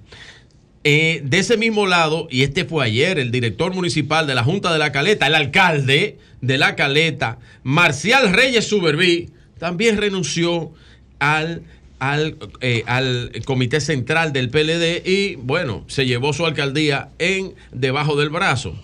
Eh, 0.84 1.20
de 1.22 1.38
ese 1.38 1.58
mismo 1.58 1.86
lado, 1.86 2.26
y 2.30 2.42
este 2.42 2.64
fue 2.64 2.86
ayer, 2.86 3.18
el 3.18 3.30
director 3.30 3.74
municipal 3.74 4.26
de 4.26 4.34
la 4.34 4.42
Junta 4.42 4.72
de 4.72 4.78
la 4.78 4.90
Caleta, 4.90 5.26
el 5.26 5.34
alcalde 5.34 6.16
de 6.40 6.56
la 6.56 6.76
Caleta, 6.76 7.38
Marcial 7.62 8.32
Reyes 8.32 8.68
Suberví, 8.68 9.28
también 9.58 9.98
renunció 9.98 10.72
al, 11.18 11.62
al, 11.98 12.38
eh, 12.62 12.84
al 12.86 13.32
Comité 13.44 13.80
Central 13.80 14.32
del 14.32 14.48
PLD 14.48 15.06
y, 15.06 15.34
bueno, 15.36 15.84
se 15.88 16.06
llevó 16.06 16.32
su 16.32 16.46
alcaldía 16.46 17.10
en 17.18 17.54
debajo 17.70 18.16
del 18.16 18.30
brazo. 18.30 18.74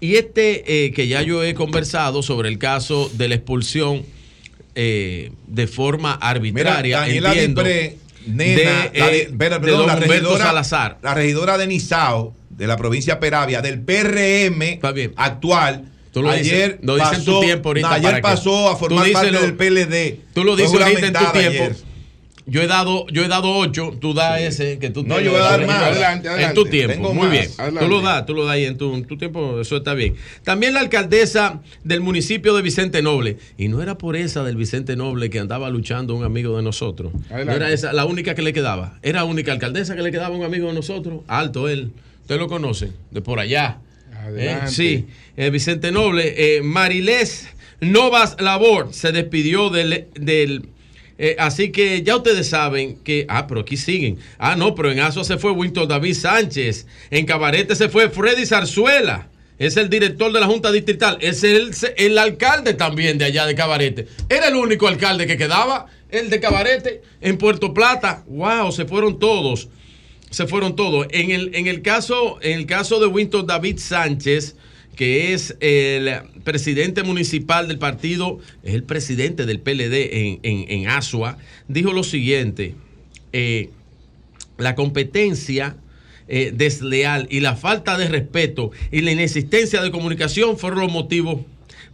Y 0.00 0.16
este 0.16 0.86
eh, 0.86 0.92
que 0.92 1.08
ya 1.08 1.22
yo 1.22 1.42
he 1.42 1.54
conversado 1.54 2.22
sobre 2.22 2.48
el 2.48 2.58
caso 2.58 3.10
de 3.14 3.28
la 3.28 3.34
expulsión 3.36 4.04
eh, 4.74 5.32
de 5.46 5.66
forma 5.66 6.14
Mira, 6.16 6.28
arbitraria, 6.30 7.00
Daniela 7.00 7.30
entiendo, 7.32 7.62
Dipré, 7.62 7.96
nena, 8.26 8.54
de, 8.56 8.64
la, 8.64 9.08
de- 9.08 9.20
eh, 9.22 9.28
de 9.32 9.50
la 9.86 9.96
regidora, 9.96 10.44
Salazar. 10.44 10.98
la 11.02 11.14
regidora 11.14 11.56
de 11.58 11.66
Nizao, 11.66 12.34
de 12.50 12.66
la 12.66 12.76
provincia 12.76 13.14
de 13.14 13.20
Peravia, 13.20 13.62
del 13.62 13.80
PRM 13.80 14.78
actual. 15.16 15.84
Tú 16.12 16.22
lo 16.22 16.32
dices- 16.32 16.52
ayer 16.52 16.78
lo 16.82 16.96
dices 16.96 17.18
en 17.18 17.24
tu 17.24 17.30
pasó, 17.32 17.40
tiempo 17.40 17.68
ahorita 17.70 17.88
no, 17.88 17.94
ayer 17.94 18.04
para 18.04 18.16
que- 18.16 18.22
pasó 18.22 18.68
a 18.70 18.76
formar 18.76 19.10
parte 19.12 19.30
lo- 19.32 19.40
del 19.40 19.54
PLD. 19.54 20.20
Tú 20.34 20.44
lo 20.44 20.56
dices 20.56 20.72
ahorita 20.80 21.06
en 21.06 21.12
tu 21.12 21.18
tiempo. 21.32 21.38
ayer. 21.64 21.76
Yo 22.48 22.62
he 22.62 22.68
dado, 22.68 23.06
yo 23.08 23.24
he 23.24 23.28
dado 23.28 23.50
ocho, 23.50 23.92
tú 24.00 24.14
das 24.14 24.40
ese 24.40 24.78
que 24.78 24.90
tú 24.90 25.02
No, 25.02 25.20
yo 25.20 25.32
voy 25.32 25.40
a 25.40 25.44
dar 25.44 25.66
más. 25.66 25.82
Adelante, 25.82 26.28
En 26.44 26.54
tu 26.54 26.64
tiempo, 26.64 26.94
Tengo 26.94 27.12
muy 27.12 27.24
más. 27.24 27.32
bien. 27.32 27.50
Adelante. 27.58 27.80
Tú 27.80 27.88
lo 27.90 28.00
das, 28.02 28.26
tú 28.26 28.34
lo 28.34 28.44
das 28.44 28.54
ahí 28.54 28.64
en 28.64 28.76
tu, 28.78 28.94
en 28.94 29.04
tu 29.04 29.18
tiempo, 29.18 29.60
eso 29.60 29.76
está 29.78 29.94
bien. 29.94 30.14
También 30.44 30.72
la 30.72 30.80
alcaldesa 30.80 31.60
del 31.82 32.00
municipio 32.02 32.54
de 32.54 32.62
Vicente 32.62 33.02
Noble. 33.02 33.38
Y 33.58 33.66
no 33.66 33.82
era 33.82 33.98
por 33.98 34.14
esa 34.14 34.44
del 34.44 34.54
Vicente 34.54 34.94
Noble 34.94 35.28
que 35.28 35.40
andaba 35.40 35.68
luchando 35.70 36.14
un 36.14 36.22
amigo 36.22 36.56
de 36.56 36.62
nosotros. 36.62 37.12
Adelante. 37.30 37.44
No 37.46 37.52
era 37.56 37.72
esa 37.72 37.92
la 37.92 38.04
única 38.04 38.36
que 38.36 38.42
le 38.42 38.52
quedaba. 38.52 38.98
Era 39.02 39.20
la 39.20 39.24
única 39.24 39.50
alcaldesa 39.50 39.96
que 39.96 40.02
le 40.02 40.12
quedaba 40.12 40.36
un 40.36 40.44
amigo 40.44 40.68
de 40.68 40.74
nosotros. 40.74 41.22
Alto 41.26 41.68
él. 41.68 41.90
Usted 42.20 42.38
lo 42.38 42.46
conoce, 42.46 42.92
de 43.10 43.20
por 43.22 43.40
allá. 43.40 43.78
Eh, 44.36 44.56
sí, 44.66 45.06
eh, 45.36 45.50
Vicente 45.50 45.90
Noble. 45.92 46.56
Eh, 46.56 46.62
Marilés 46.62 47.48
Novas 47.80 48.36
Labor 48.40 48.88
se 48.92 49.12
despidió 49.12 49.70
del, 49.70 50.06
del 50.14 50.68
Eh, 51.18 51.36
así 51.38 51.72
que 51.72 52.02
ya 52.02 52.16
ustedes 52.16 52.48
saben 52.48 52.96
que. 53.02 53.26
Ah, 53.28 53.46
pero 53.46 53.60
aquí 53.60 53.76
siguen. 53.76 54.18
Ah, 54.38 54.56
no, 54.56 54.74
pero 54.74 54.90
en 54.90 55.00
Asua 55.00 55.24
se 55.24 55.38
fue 55.38 55.50
Winton 55.50 55.88
David 55.88 56.14
Sánchez. 56.14 56.86
En 57.10 57.26
Cabarete 57.26 57.74
se 57.74 57.88
fue 57.88 58.10
Freddy 58.10 58.46
Zarzuela. 58.46 59.28
Es 59.58 59.78
el 59.78 59.88
director 59.88 60.30
de 60.32 60.40
la 60.40 60.46
Junta 60.46 60.70
Distrital. 60.70 61.16
Es 61.20 61.42
el, 61.42 61.74
el 61.96 62.18
alcalde 62.18 62.74
también 62.74 63.16
de 63.16 63.24
allá 63.24 63.46
de 63.46 63.54
Cabarete. 63.54 64.06
Era 64.28 64.48
el 64.48 64.56
único 64.56 64.86
alcalde 64.86 65.26
que 65.26 65.38
quedaba, 65.38 65.86
el 66.10 66.28
de 66.28 66.40
Cabarete, 66.40 67.00
en 67.22 67.38
Puerto 67.38 67.72
Plata. 67.72 68.22
¡Wow! 68.26 68.70
Se 68.72 68.84
fueron 68.84 69.18
todos. 69.18 69.68
Se 70.30 70.46
fueron 70.46 70.76
todos. 70.76 71.06
En 71.10 71.30
el, 71.30 71.54
en 71.54 71.68
el, 71.68 71.80
caso, 71.80 72.38
en 72.42 72.58
el 72.58 72.66
caso 72.66 73.00
de 73.00 73.06
Winton 73.06 73.46
David 73.46 73.78
Sánchez 73.78 74.56
que 74.96 75.34
es 75.34 75.56
el 75.60 76.10
presidente 76.42 77.02
municipal 77.02 77.68
del 77.68 77.78
partido, 77.78 78.40
es 78.64 78.74
el 78.74 78.82
presidente 78.82 79.46
del 79.46 79.60
PLD 79.60 80.40
en, 80.42 80.64
en, 80.68 80.88
Asua, 80.88 81.38
dijo 81.68 81.92
lo 81.92 82.02
siguiente, 82.02 82.74
eh, 83.32 83.68
la 84.56 84.74
competencia 84.74 85.76
eh, 86.28 86.50
desleal 86.52 87.28
y 87.30 87.40
la 87.40 87.54
falta 87.54 87.98
de 87.98 88.08
respeto 88.08 88.72
y 88.90 89.02
la 89.02 89.12
inexistencia 89.12 89.82
de 89.82 89.90
comunicación 89.90 90.58
fueron 90.58 90.80
los 90.80 90.90
motivos 90.90 91.42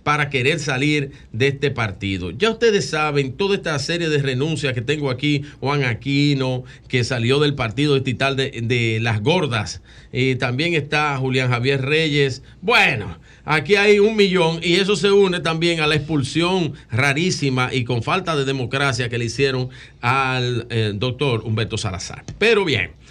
para 0.02 0.30
querer 0.30 0.58
salir 0.58 1.12
de 1.32 1.48
este 1.48 1.70
partido. 1.70 2.30
Ya 2.30 2.50
ustedes 2.50 2.88
saben 2.88 3.32
toda 3.32 3.54
esta 3.54 3.78
serie 3.78 4.08
de 4.08 4.18
renuncias 4.18 4.72
que 4.74 4.82
tengo 4.82 5.10
aquí, 5.10 5.42
Juan 5.60 5.84
Aquino, 5.84 6.64
que 6.88 7.04
salió 7.04 7.38
del 7.38 7.54
partido 7.54 7.94
distrital 7.94 8.36
de, 8.36 8.60
de 8.62 8.98
Las 9.00 9.22
Gordas, 9.22 9.82
y 10.12 10.36
también 10.36 10.74
está 10.74 11.16
Julián 11.16 11.50
Javier 11.50 11.82
Reyes. 11.82 12.42
Bueno, 12.60 13.18
aquí 13.44 13.76
hay 13.76 13.98
un 13.98 14.16
millón 14.16 14.60
y 14.62 14.74
eso 14.74 14.96
se 14.96 15.10
une 15.10 15.40
también 15.40 15.80
a 15.80 15.86
la 15.86 15.94
expulsión 15.94 16.74
rarísima 16.90 17.72
y 17.72 17.84
con 17.84 18.02
falta 18.02 18.36
de 18.36 18.44
democracia 18.44 19.08
que 19.08 19.18
le 19.18 19.26
hicieron 19.26 19.70
al 20.00 20.66
eh, 20.70 20.92
doctor 20.94 21.42
Humberto 21.44 21.78
Salazar. 21.78 22.24
Pero 22.38 22.64
bien. 22.64 23.01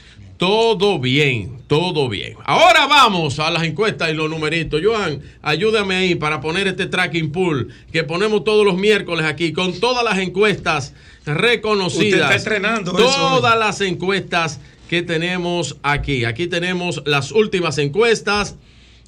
Todo 0.41 0.97
bien, 0.97 1.59
todo 1.67 2.09
bien. 2.09 2.33
Ahora 2.45 2.87
vamos 2.87 3.37
a 3.37 3.51
las 3.51 3.61
encuestas 3.61 4.09
y 4.09 4.15
los 4.15 4.27
numeritos. 4.27 4.81
Joan, 4.83 5.21
ayúdame 5.43 5.93
ahí 5.93 6.15
para 6.15 6.41
poner 6.41 6.67
este 6.67 6.87
tracking 6.87 7.31
pool 7.31 7.67
que 7.91 8.03
ponemos 8.03 8.43
todos 8.43 8.65
los 8.65 8.75
miércoles 8.75 9.23
aquí 9.23 9.53
con 9.53 9.79
todas 9.79 10.03
las 10.03 10.17
encuestas 10.17 10.95
reconocidas. 11.27 12.05
Usted 12.05 12.21
está 12.21 12.35
estrenando 12.35 12.91
Todas 12.93 13.55
las 13.55 13.81
encuestas 13.81 14.59
que 14.89 15.03
tenemos 15.03 15.77
aquí. 15.83 16.25
Aquí 16.25 16.47
tenemos 16.47 17.03
las 17.05 17.31
últimas 17.31 17.77
encuestas 17.77 18.55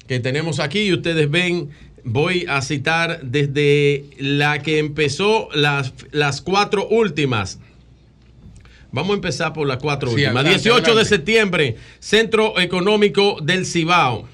que 0.06 0.20
tenemos 0.20 0.60
aquí 0.60 0.82
y 0.82 0.92
ustedes 0.92 1.28
ven 1.28 1.70
voy 2.04 2.46
a 2.48 2.62
citar 2.62 3.22
desde 3.24 4.04
la 4.18 4.62
que 4.62 4.78
empezó 4.78 5.48
las, 5.52 5.92
las 6.12 6.42
cuatro 6.42 6.86
últimas. 6.86 7.58
Vamos 8.94 9.10
a 9.10 9.14
empezar 9.14 9.52
por 9.52 9.66
las 9.66 9.78
cuatro 9.78 10.12
últimas. 10.12 10.44
18 10.44 10.94
de 10.94 11.04
septiembre, 11.04 11.74
Centro 11.98 12.60
Económico 12.60 13.38
del 13.42 13.66
Cibao. 13.66 14.28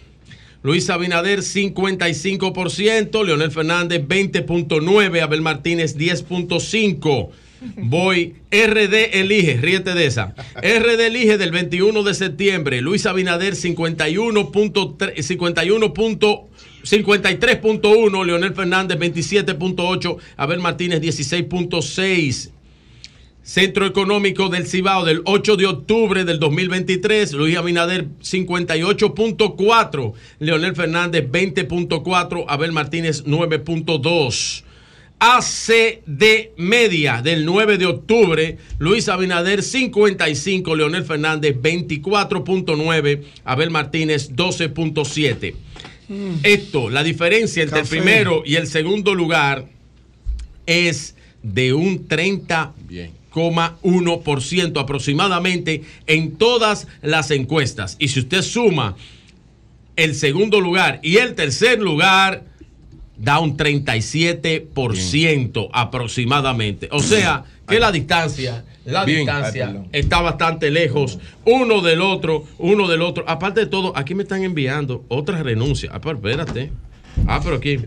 Luis 0.63 0.91
Abinader 0.91 1.39
55%, 1.39 3.25
Leonel 3.25 3.51
Fernández 3.51 4.03
20.9, 4.07 5.23
Abel 5.23 5.41
Martínez 5.41 5.97
10.5. 5.97 7.31
Voy, 7.77 8.35
RD 8.51 9.19
elige, 9.19 9.57
ríete 9.57 9.95
de 9.95 10.05
esa. 10.05 10.35
RD 10.57 11.07
elige 11.07 11.39
del 11.39 11.53
21 11.53 12.03
de 12.03 12.13
septiembre, 12.13 12.83
Luis 12.83 13.07
Abinader 13.07 13.55
51.51. 13.55 16.45
53.1, 16.83 18.27
Leonel 18.27 18.55
Fernández 18.55 18.99
27.8, 18.99 20.19
Abel 20.37 20.61
Martínez 20.61 21.01
16.6. 21.01 22.60
Centro 23.51 23.85
Económico 23.85 24.49
del 24.49 24.69
Cibao 24.69 25.05
del 25.05 25.23
8 25.25 25.57
de 25.57 25.67
octubre 25.67 26.25
del 26.25 26.39
2023, 26.39 27.33
Luis 27.33 27.57
Abinader 27.57 28.07
58.4, 28.23 30.13
Leonel 30.39 30.77
Fernández 30.77 31.25
20.4, 31.29 32.45
Abel 32.47 32.71
Martínez 32.71 33.25
9.2. 33.25 34.63
ACD 35.19 36.51
Media 36.59 37.23
del 37.23 37.45
9 37.45 37.79
de 37.79 37.87
octubre, 37.87 38.57
Luis 38.79 39.09
Abinader 39.09 39.65
55, 39.65 40.77
Leonel 40.77 41.05
Fernández 41.05 41.57
24.9, 41.61 43.23
Abel 43.43 43.71
Martínez 43.71 44.31
12.7. 44.31 45.55
Mm. 46.07 46.35
Esto, 46.45 46.89
la 46.89 47.03
diferencia 47.03 47.65
entre 47.65 47.81
el 47.81 47.89
primero 47.89 48.45
y 48.47 48.55
el 48.55 48.69
segundo 48.69 49.13
lugar 49.13 49.67
es 50.67 51.17
de 51.43 51.73
un 51.73 52.07
30 52.07 52.75
Bien. 52.87 53.20
1% 53.33 54.81
aproximadamente 54.81 55.83
en 56.07 56.37
todas 56.37 56.87
las 57.03 57.31
encuestas. 57.31 57.97
Y 57.99 58.09
si 58.09 58.21
usted 58.21 58.41
suma 58.43 58.97
el 59.97 60.15
segundo 60.15 60.61
lugar 60.61 61.01
y 61.03 61.17
el 61.19 61.35
tercer 61.35 61.81
lugar, 61.81 62.45
da 63.17 63.39
un 63.39 63.57
37% 63.57 65.69
aproximadamente. 65.73 66.89
O 66.91 67.01
sea, 67.01 67.45
que 67.69 67.79
la 67.79 67.93
distancia, 67.93 68.65
la 68.85 69.05
distancia 69.05 69.85
está 69.93 70.23
bastante 70.23 70.71
lejos 70.71 71.19
uno 71.45 71.83
del 71.83 72.01
otro, 72.01 72.47
uno 72.59 72.89
del 72.89 73.03
otro. 73.03 73.25
Aparte 73.29 73.61
de 73.61 73.67
todo, 73.67 73.93
aquí 73.97 74.15
me 74.15 74.23
están 74.23 74.43
enviando 74.43 75.05
otra 75.09 75.43
renuncia. 75.43 75.91
Ah, 75.93 76.01
pero 76.01 76.17
espérate. 76.17 76.73
Ah, 77.27 77.41
pero 77.43 77.57
aquí. 77.57 77.79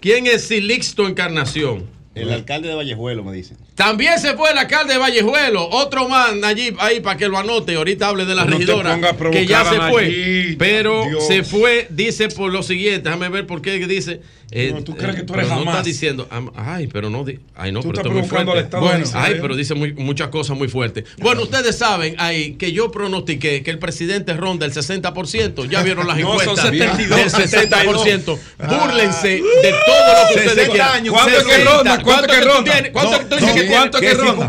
¿Quién 0.00 0.28
es 0.28 0.42
Silixto 0.42 1.08
Encarnación? 1.08 1.86
El 2.14 2.30
alcalde 2.30 2.68
de 2.68 2.76
Vallejuelo, 2.76 3.24
me 3.24 3.32
dicen. 3.32 3.56
También 3.78 4.18
se 4.18 4.34
fue 4.34 4.50
el 4.50 4.58
alcalde 4.58 4.94
de 4.94 4.98
Vallejuelo. 4.98 5.68
Otro 5.68 6.08
man 6.08 6.44
allí, 6.44 6.74
ahí 6.80 6.98
para 6.98 7.16
que 7.16 7.28
lo 7.28 7.38
anote. 7.38 7.76
Ahorita 7.76 8.08
hable 8.08 8.24
de 8.24 8.34
la 8.34 8.42
regidora. 8.42 8.98
que 9.30 9.46
ya 9.46 9.64
se 9.64 9.80
fue. 9.80 10.56
pero 10.58 11.04
se 11.20 11.44
fue, 11.44 11.86
dice 11.88 12.28
por 12.28 12.52
lo 12.52 12.64
siguiente. 12.64 13.02
Déjame 13.02 13.28
ver 13.28 13.46
por 13.46 13.62
qué 13.62 13.78
dice. 13.86 14.20
Eh, 14.50 14.72
no, 14.74 14.82
tú 14.82 14.96
crees 14.96 15.14
que 15.14 15.22
tú 15.24 15.34
eres 15.34 15.48
jamás. 15.48 15.64
No 15.64 15.70
está 15.72 15.82
diciendo, 15.82 16.26
ay, 16.56 16.86
pero 16.86 17.10
no, 17.10 17.24
ay, 17.54 17.70
no, 17.70 17.82
pero 17.82 18.10
muy 18.10 18.22
fuerte. 18.22 18.76
Bueno, 18.78 19.04
ay, 19.12 19.36
pero 19.40 19.54
dice 19.54 19.74
muchas 19.74 20.28
cosas 20.28 20.56
muy 20.56 20.68
fuertes. 20.68 21.04
Bueno, 21.18 21.42
ustedes 21.42 21.76
saben 21.76 22.14
ahí 22.18 22.54
que 22.54 22.72
yo 22.72 22.90
pronostiqué 22.90 23.62
que 23.62 23.70
el 23.70 23.78
presidente 23.78 24.32
ronda 24.32 24.64
el 24.64 24.72
60%. 24.72 25.68
Ya 25.68 25.82
vieron 25.82 26.06
las 26.06 26.18
encuestas 26.18 26.60
son 26.60 26.72
72, 26.72 27.32
del 27.32 27.48
60%. 27.48 28.38
Búrlense 28.58 29.28
de 29.28 29.74
todo 29.86 30.22
lo 30.22 30.28
que 30.32 30.48
ustedes 30.48 30.68
quieran. 30.70 31.06
¿Cuánto 31.06 31.38
es 31.38 31.44
que 31.44 31.64
ronda? 31.64 32.02
¿Cuánto 32.02 32.28
que 32.28 32.40
ronda? 32.40 32.92
¿Cuánto 32.92 33.36
tiene? 33.36 33.67
¿Cuánto 33.68 34.00
que 34.00 34.14
ronda? 34.14 34.48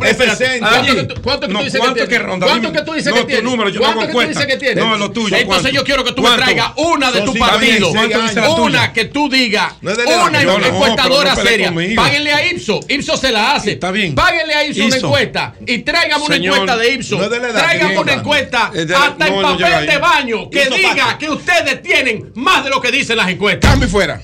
¿Cuánto 1.22 1.48
que 1.48 1.54
tú 1.54 1.64
dices 1.64 1.82
que 1.82 2.06
tiene? 2.06 2.40
¿Cuánto 2.40 2.72
que 2.72 2.82
tú 2.82 2.94
dices 2.94 3.14
que 3.14 3.24
tiene? 3.26 3.78
¿Cuánto 3.78 4.08
que 4.08 4.12
tú 4.12 4.22
dices 4.22 4.46
que 4.46 4.58
tiene? 4.58 4.82
No, 4.82 4.98
lo 4.98 5.12
tuyo. 5.12 5.36
Entonces 5.36 5.72
yo 5.72 5.84
quiero 5.84 6.04
que 6.04 6.14
tú 6.14 6.22
me 6.22 6.36
traigas 6.36 6.72
una 6.78 7.12
de 7.12 7.22
tu 7.22 7.34
partido. 7.36 7.90
Una 7.90 8.94
que 8.94 9.06
tú 9.06 9.30
digas 9.30 9.74
una 9.82 10.68
encuestadora 10.68 11.36
seria. 11.36 11.74
Páguenle 11.96 12.34
a 12.34 12.46
Ipso. 12.48 12.80
Ipso 12.88 13.18
se 13.18 13.32
la 13.32 13.56
hace. 13.56 13.72
Está 13.74 13.92
bien. 13.92 14.16
Páguenle 14.16 14.54
a 14.54 14.66
Ipso 14.66 14.86
una 14.86 14.98
encuesta. 14.98 15.56
Y 15.66 15.80
tráigame 15.80 16.26
una 16.26 16.36
encuesta 16.36 16.78
de 16.78 16.94
Ipso. 16.94 17.30
Tráigame 17.30 18.00
una 18.00 18.14
encuesta 18.14 18.72
hasta 18.96 19.28
en 19.28 19.42
papel 19.42 19.86
de 19.86 19.98
baño 19.98 20.50
que 20.50 20.70
diga 20.70 21.18
que 21.18 21.30
ustedes 21.30 21.82
tienen 21.82 22.32
más 22.36 22.64
de 22.64 22.70
lo 22.70 22.82
que 22.82 22.92
dicen 22.92 23.18
las 23.18 23.30
encuestas. 23.30 23.72
Cambio 23.72 23.90
fuera. 23.90 24.22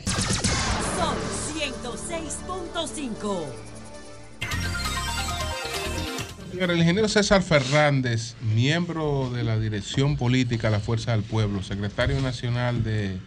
Son 0.97 1.15
106.5. 1.57 3.54
El 6.59 6.77
ingeniero 6.77 7.09
César 7.09 7.43
Fernández, 7.43 8.35
miembro 8.41 9.29
de 9.29 9.43
la 9.43 9.59
dirección 9.59 10.15
política 10.15 10.67
de 10.67 10.71
la 10.71 10.79
Fuerza 10.79 11.11
del 11.11 11.21
Pueblo, 11.21 11.61
secretario 11.61 12.21
nacional 12.21 12.81
de 12.83 13.17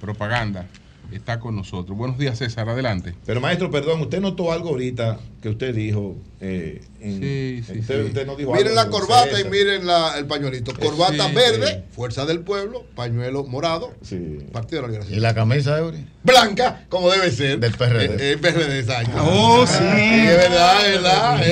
propaganda, 0.00 0.66
está 1.12 1.40
con 1.40 1.56
nosotros. 1.56 1.96
Buenos 1.96 2.18
días, 2.18 2.38
César, 2.38 2.68
adelante. 2.68 3.14
Pero 3.24 3.40
maestro, 3.40 3.70
perdón, 3.70 4.00
usted 4.00 4.20
notó 4.20 4.52
algo 4.52 4.70
ahorita 4.70 5.18
que 5.42 5.48
usted 5.48 5.74
dijo. 5.74 6.16
Eh, 6.40 6.80
sí, 7.00 7.62
sí, 7.66 7.78
usted, 7.80 8.26
no 8.26 8.36
dijo 8.36 8.54
miren 8.54 8.74
la 8.74 8.88
corbata 8.88 9.40
y 9.40 9.44
miren 9.44 9.86
la, 9.86 10.18
el 10.18 10.26
pañuelito. 10.26 10.72
Corbata 10.74 11.28
verde, 11.28 11.84
Fuerza 11.92 12.26
del 12.26 12.40
Pueblo, 12.40 12.84
pañuelo 12.94 13.44
morado, 13.44 13.92
Partido 14.52 14.82
de 14.82 14.82
la 14.82 14.88
Liberación. 14.88 15.18
¿Y 15.18 15.20
la 15.20 15.34
camisa, 15.34 15.78
Eury? 15.78 16.06
Blanca, 16.22 16.84
como 16.88 17.10
debe 17.10 17.30
ser. 17.30 17.58
Del 17.58 17.72
PRD. 17.72 18.04
El, 18.04 18.20
el 18.20 18.38
PRD, 18.38 18.80
exacto. 18.80 19.12
Oh, 19.20 19.66
sí. 19.66 19.74
Es 19.74 20.36
verdad, 20.36 20.86
es 20.86 20.94
verdad. 20.94 21.36
Ahí 21.36 21.50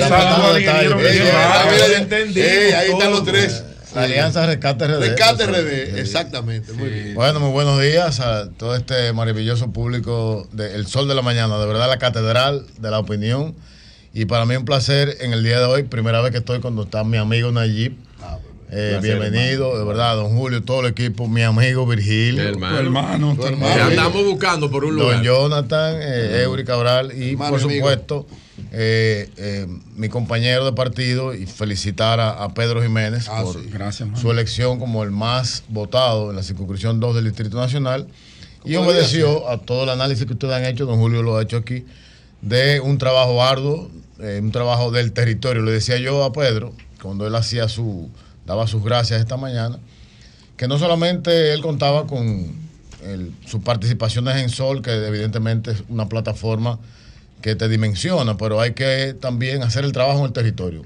están 2.91 3.11
los 3.11 3.23
tres. 3.23 3.63
Alianza 3.97 4.45
Rescate 4.45 4.87
RD. 4.87 4.99
Rescate 4.99 5.47
RD, 5.47 5.99
exactamente. 5.99 6.73
Muy 6.73 6.89
bien. 6.89 7.15
Bueno, 7.15 7.39
muy 7.39 7.51
buenos 7.51 7.81
días 7.81 8.19
a 8.19 8.49
todo 8.51 8.75
este 8.75 9.11
maravilloso 9.13 9.71
público 9.71 10.47
de 10.51 10.75
El 10.75 10.87
Sol 10.87 11.07
de 11.07 11.15
la 11.15 11.21
Mañana. 11.21 11.57
De 11.57 11.65
verdad, 11.65 11.87
la 11.87 11.97
Catedral 11.97 12.65
de 12.79 12.91
la 12.91 12.99
Opinión. 12.99 13.55
Y 14.13 14.25
para 14.25 14.45
mí 14.45 14.55
un 14.55 14.65
placer 14.65 15.17
en 15.21 15.33
el 15.33 15.43
día 15.43 15.59
de 15.59 15.65
hoy, 15.65 15.83
primera 15.83 16.21
vez 16.21 16.31
que 16.31 16.37
estoy 16.39 16.59
cuando 16.59 16.83
está 16.83 17.03
mi 17.03 17.17
amigo 17.17 17.51
Nayib. 17.51 17.95
Ah, 18.21 18.37
eh, 18.71 18.99
bienvenido, 19.01 19.77
de 19.77 19.85
verdad, 19.85 20.15
don 20.15 20.35
Julio, 20.35 20.63
todo 20.63 20.81
el 20.81 20.87
equipo, 20.87 21.27
mi 21.27 21.41
amigo 21.43 21.85
Virgilio. 21.85 22.41
hermano. 22.43 22.77
hermano. 22.79 23.35
Tu 23.35 23.45
hermano. 23.45 23.83
andamos 23.83 24.23
buscando 24.25 24.69
por 24.69 24.85
un 24.85 24.95
lugar. 24.95 25.15
Don 25.17 25.23
Jonathan, 25.23 25.95
eh, 26.01 26.41
Eury 26.43 26.65
Cabral 26.65 27.11
y 27.15 27.35
por 27.35 27.59
supuesto 27.59 28.27
eh, 28.71 29.29
eh, 29.37 29.67
mi 29.95 30.09
compañero 30.09 30.65
de 30.65 30.73
partido 30.73 31.33
y 31.33 31.45
felicitar 31.45 32.19
a, 32.19 32.43
a 32.43 32.53
Pedro 32.53 32.81
Jiménez 32.81 33.27
Ah, 33.29 33.43
por 33.43 33.53
sí. 33.61 33.69
Gracias, 33.71 34.07
mano. 34.09 34.19
su 34.21 34.31
elección 34.31 34.79
como 34.79 35.03
el 35.03 35.11
más 35.11 35.63
votado 35.69 36.29
en 36.31 36.35
la 36.35 36.43
circunscripción 36.43 36.99
2 36.99 37.15
del 37.15 37.25
Distrito 37.25 37.57
Nacional 37.57 38.07
y 38.65 38.75
obedeció 38.75 39.49
a 39.49 39.59
todo 39.61 39.83
el 39.83 39.89
análisis 39.89 40.25
que 40.25 40.33
ustedes 40.33 40.53
han 40.53 40.65
hecho, 40.65 40.85
don 40.85 40.99
Julio 40.99 41.21
lo 41.23 41.37
ha 41.37 41.43
hecho 41.43 41.57
aquí, 41.57 41.85
de 42.41 42.79
un 42.81 42.97
trabajo 42.97 43.41
arduo, 43.43 43.89
eh, 44.19 44.39
un 44.41 44.51
trabajo 44.51 44.91
del 44.91 45.13
territorio. 45.13 45.61
Le 45.63 45.71
decía 45.71 45.97
yo 45.97 46.23
a 46.23 46.33
Pedro, 46.33 46.73
cuando 47.01 47.25
él 47.27 47.35
hacía 47.35 47.69
su, 47.69 48.09
daba 48.45 48.67
sus 48.67 48.83
gracias 48.83 49.19
esta 49.21 49.37
mañana, 49.37 49.77
que 50.57 50.67
no 50.67 50.77
solamente 50.79 51.53
él 51.53 51.61
contaba 51.61 52.07
con 52.07 52.55
el- 53.05 53.31
sus 53.45 53.61
participaciones 53.61 54.35
en 54.37 54.49
Sol, 54.49 54.81
que 54.81 54.91
evidentemente 54.91 55.71
es 55.71 55.83
una 55.87 56.09
plataforma 56.09 56.79
que 57.41 57.55
te 57.55 57.69
dimensiona, 57.69 58.37
pero 58.37 58.59
hay 58.59 58.73
que 58.73 59.15
también 59.19 59.63
hacer 59.63 59.85
el 59.85 59.91
trabajo 59.91 60.19
en 60.19 60.25
el 60.25 60.33
territorio. 60.33 60.83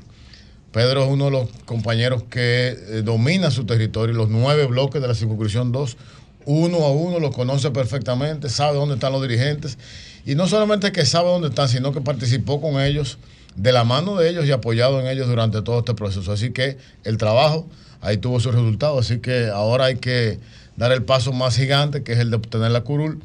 Pedro 0.71 1.03
es 1.03 1.09
uno 1.09 1.25
de 1.25 1.31
los 1.31 1.49
compañeros 1.65 2.23
que 2.29 2.69
eh, 2.69 3.01
domina 3.03 3.51
su 3.51 3.65
territorio, 3.65 4.15
los 4.15 4.29
nueve 4.29 4.65
bloques 4.67 5.01
de 5.01 5.07
la 5.07 5.15
circunscripción 5.15 5.71
2, 5.71 5.97
uno 6.45 6.77
a 6.77 6.91
uno 6.91 7.19
los 7.19 7.35
conoce 7.35 7.71
perfectamente, 7.71 8.49
sabe 8.49 8.77
dónde 8.77 8.95
están 8.95 9.11
los 9.11 9.21
dirigentes, 9.21 9.77
y 10.25 10.35
no 10.35 10.47
solamente 10.47 10.91
que 10.91 11.05
sabe 11.05 11.29
dónde 11.29 11.49
están, 11.49 11.67
sino 11.67 11.91
que 11.91 12.01
participó 12.01 12.61
con 12.61 12.81
ellos, 12.81 13.17
de 13.55 13.71
la 13.71 13.83
mano 13.83 14.15
de 14.15 14.29
ellos 14.29 14.45
y 14.45 14.51
apoyado 14.51 14.99
en 15.01 15.07
ellos 15.07 15.27
durante 15.27 15.61
todo 15.61 15.79
este 15.79 15.93
proceso. 15.93 16.31
Así 16.31 16.51
que 16.51 16.77
el 17.03 17.17
trabajo 17.17 17.67
ahí 17.99 18.17
tuvo 18.17 18.39
sus 18.39 18.53
resultados, 18.53 19.05
así 19.05 19.19
que 19.19 19.47
ahora 19.47 19.85
hay 19.85 19.97
que 19.97 20.39
dar 20.77 20.91
el 20.91 21.03
paso 21.03 21.33
más 21.33 21.57
gigante, 21.57 22.03
que 22.03 22.13
es 22.13 22.19
el 22.19 22.29
de 22.29 22.37
obtener 22.37 22.71
la 22.71 22.81
curul, 22.81 23.21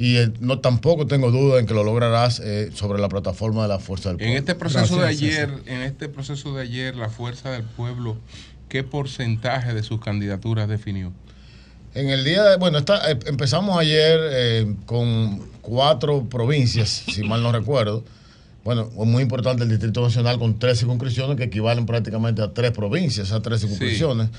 y 0.00 0.16
eh, 0.16 0.32
no 0.40 0.60
tampoco 0.60 1.06
tengo 1.06 1.30
duda 1.30 1.60
en 1.60 1.66
que 1.66 1.74
lo 1.74 1.84
lograrás 1.84 2.40
eh, 2.42 2.70
sobre 2.72 2.98
la 2.98 3.10
plataforma 3.10 3.60
de 3.60 3.68
la 3.68 3.78
Fuerza 3.78 4.08
del 4.08 4.16
Pueblo. 4.16 4.32
En 4.32 4.38
este 4.38 4.54
proceso 4.54 4.98
de 4.98 5.06
ayer, 5.06 5.50
en 5.66 5.82
este 5.82 6.08
proceso 6.08 6.54
de 6.54 6.62
ayer, 6.62 6.96
la 6.96 7.10
fuerza 7.10 7.50
del 7.50 7.64
pueblo, 7.64 8.16
¿qué 8.70 8.82
porcentaje 8.82 9.74
de 9.74 9.82
sus 9.82 10.00
candidaturas 10.00 10.70
definió? 10.70 11.12
En 11.92 12.08
el 12.08 12.24
día 12.24 12.42
de, 12.44 12.56
bueno, 12.56 12.78
está, 12.78 13.10
eh, 13.10 13.18
empezamos 13.26 13.78
ayer 13.78 14.18
eh, 14.22 14.74
con 14.86 15.38
cuatro 15.60 16.24
provincias, 16.30 16.88
si 17.06 17.22
mal 17.22 17.42
no 17.42 17.52
recuerdo. 17.52 18.02
Bueno, 18.64 18.88
es 18.98 19.06
muy 19.06 19.22
importante 19.22 19.64
el 19.64 19.68
Distrito 19.68 20.00
Nacional 20.00 20.38
con 20.38 20.58
tres 20.58 20.78
circunscripciones 20.78 21.36
que 21.36 21.44
equivalen 21.44 21.84
prácticamente 21.84 22.40
a 22.40 22.54
tres 22.54 22.70
provincias, 22.70 23.32
a 23.32 23.42
tres 23.42 23.60
circunscripciones. 23.60 24.30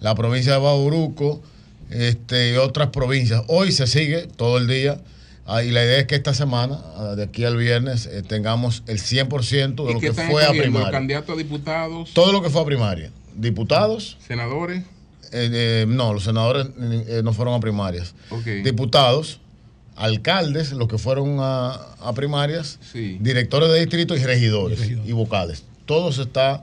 La 0.00 0.14
provincia 0.14 0.54
de 0.54 0.60
Bauruco 0.60 1.42
este, 1.90 2.52
y 2.52 2.56
otras 2.56 2.88
provincias. 2.88 3.42
Hoy 3.48 3.72
se 3.72 3.86
sigue 3.86 4.26
todo 4.36 4.58
el 4.58 4.66
día. 4.66 5.00
ah, 5.46 5.62
y 5.64 5.70
la 5.72 5.84
idea 5.84 5.98
es 5.98 6.06
que 6.06 6.14
esta 6.14 6.32
semana, 6.34 6.78
ah, 6.96 7.14
de 7.16 7.24
aquí 7.24 7.44
al 7.44 7.56
viernes, 7.56 8.06
eh, 8.06 8.22
tengamos 8.22 8.82
el 8.86 8.98
100% 8.98 9.84
de 9.84 9.90
¿Y 9.90 9.94
lo 9.94 10.00
que 10.00 10.12
fue 10.12 10.44
a 10.44 10.50
primaria. 10.50 10.90
candidatos 10.90 11.34
a 11.34 11.38
diputados, 11.38 12.10
Todo 12.14 12.32
lo 12.32 12.42
que 12.42 12.50
fue 12.50 12.62
a 12.62 12.64
primaria. 12.64 13.10
Diputados. 13.36 14.16
senadores? 14.26 14.82
Eh, 15.32 15.48
eh, 15.52 15.84
no, 15.88 16.12
los 16.12 16.24
senadores 16.24 16.66
eh, 16.80 17.20
no 17.24 17.32
fueron 17.32 17.54
a 17.54 17.60
primarias. 17.60 18.14
Diputados, 18.64 19.40
alcaldes, 19.96 20.72
los 20.72 20.88
que 20.88 20.98
fueron 20.98 21.38
a, 21.40 21.72
a 22.00 22.12
primarias, 22.14 22.78
Sí. 22.92 23.18
directores 23.20 23.70
de 23.70 23.78
distrito 23.80 24.16
y 24.16 24.24
regidores 24.24 24.80
y 24.88 25.12
vocales. 25.12 25.64
Todo 25.86 26.12
se 26.12 26.22
está, 26.22 26.62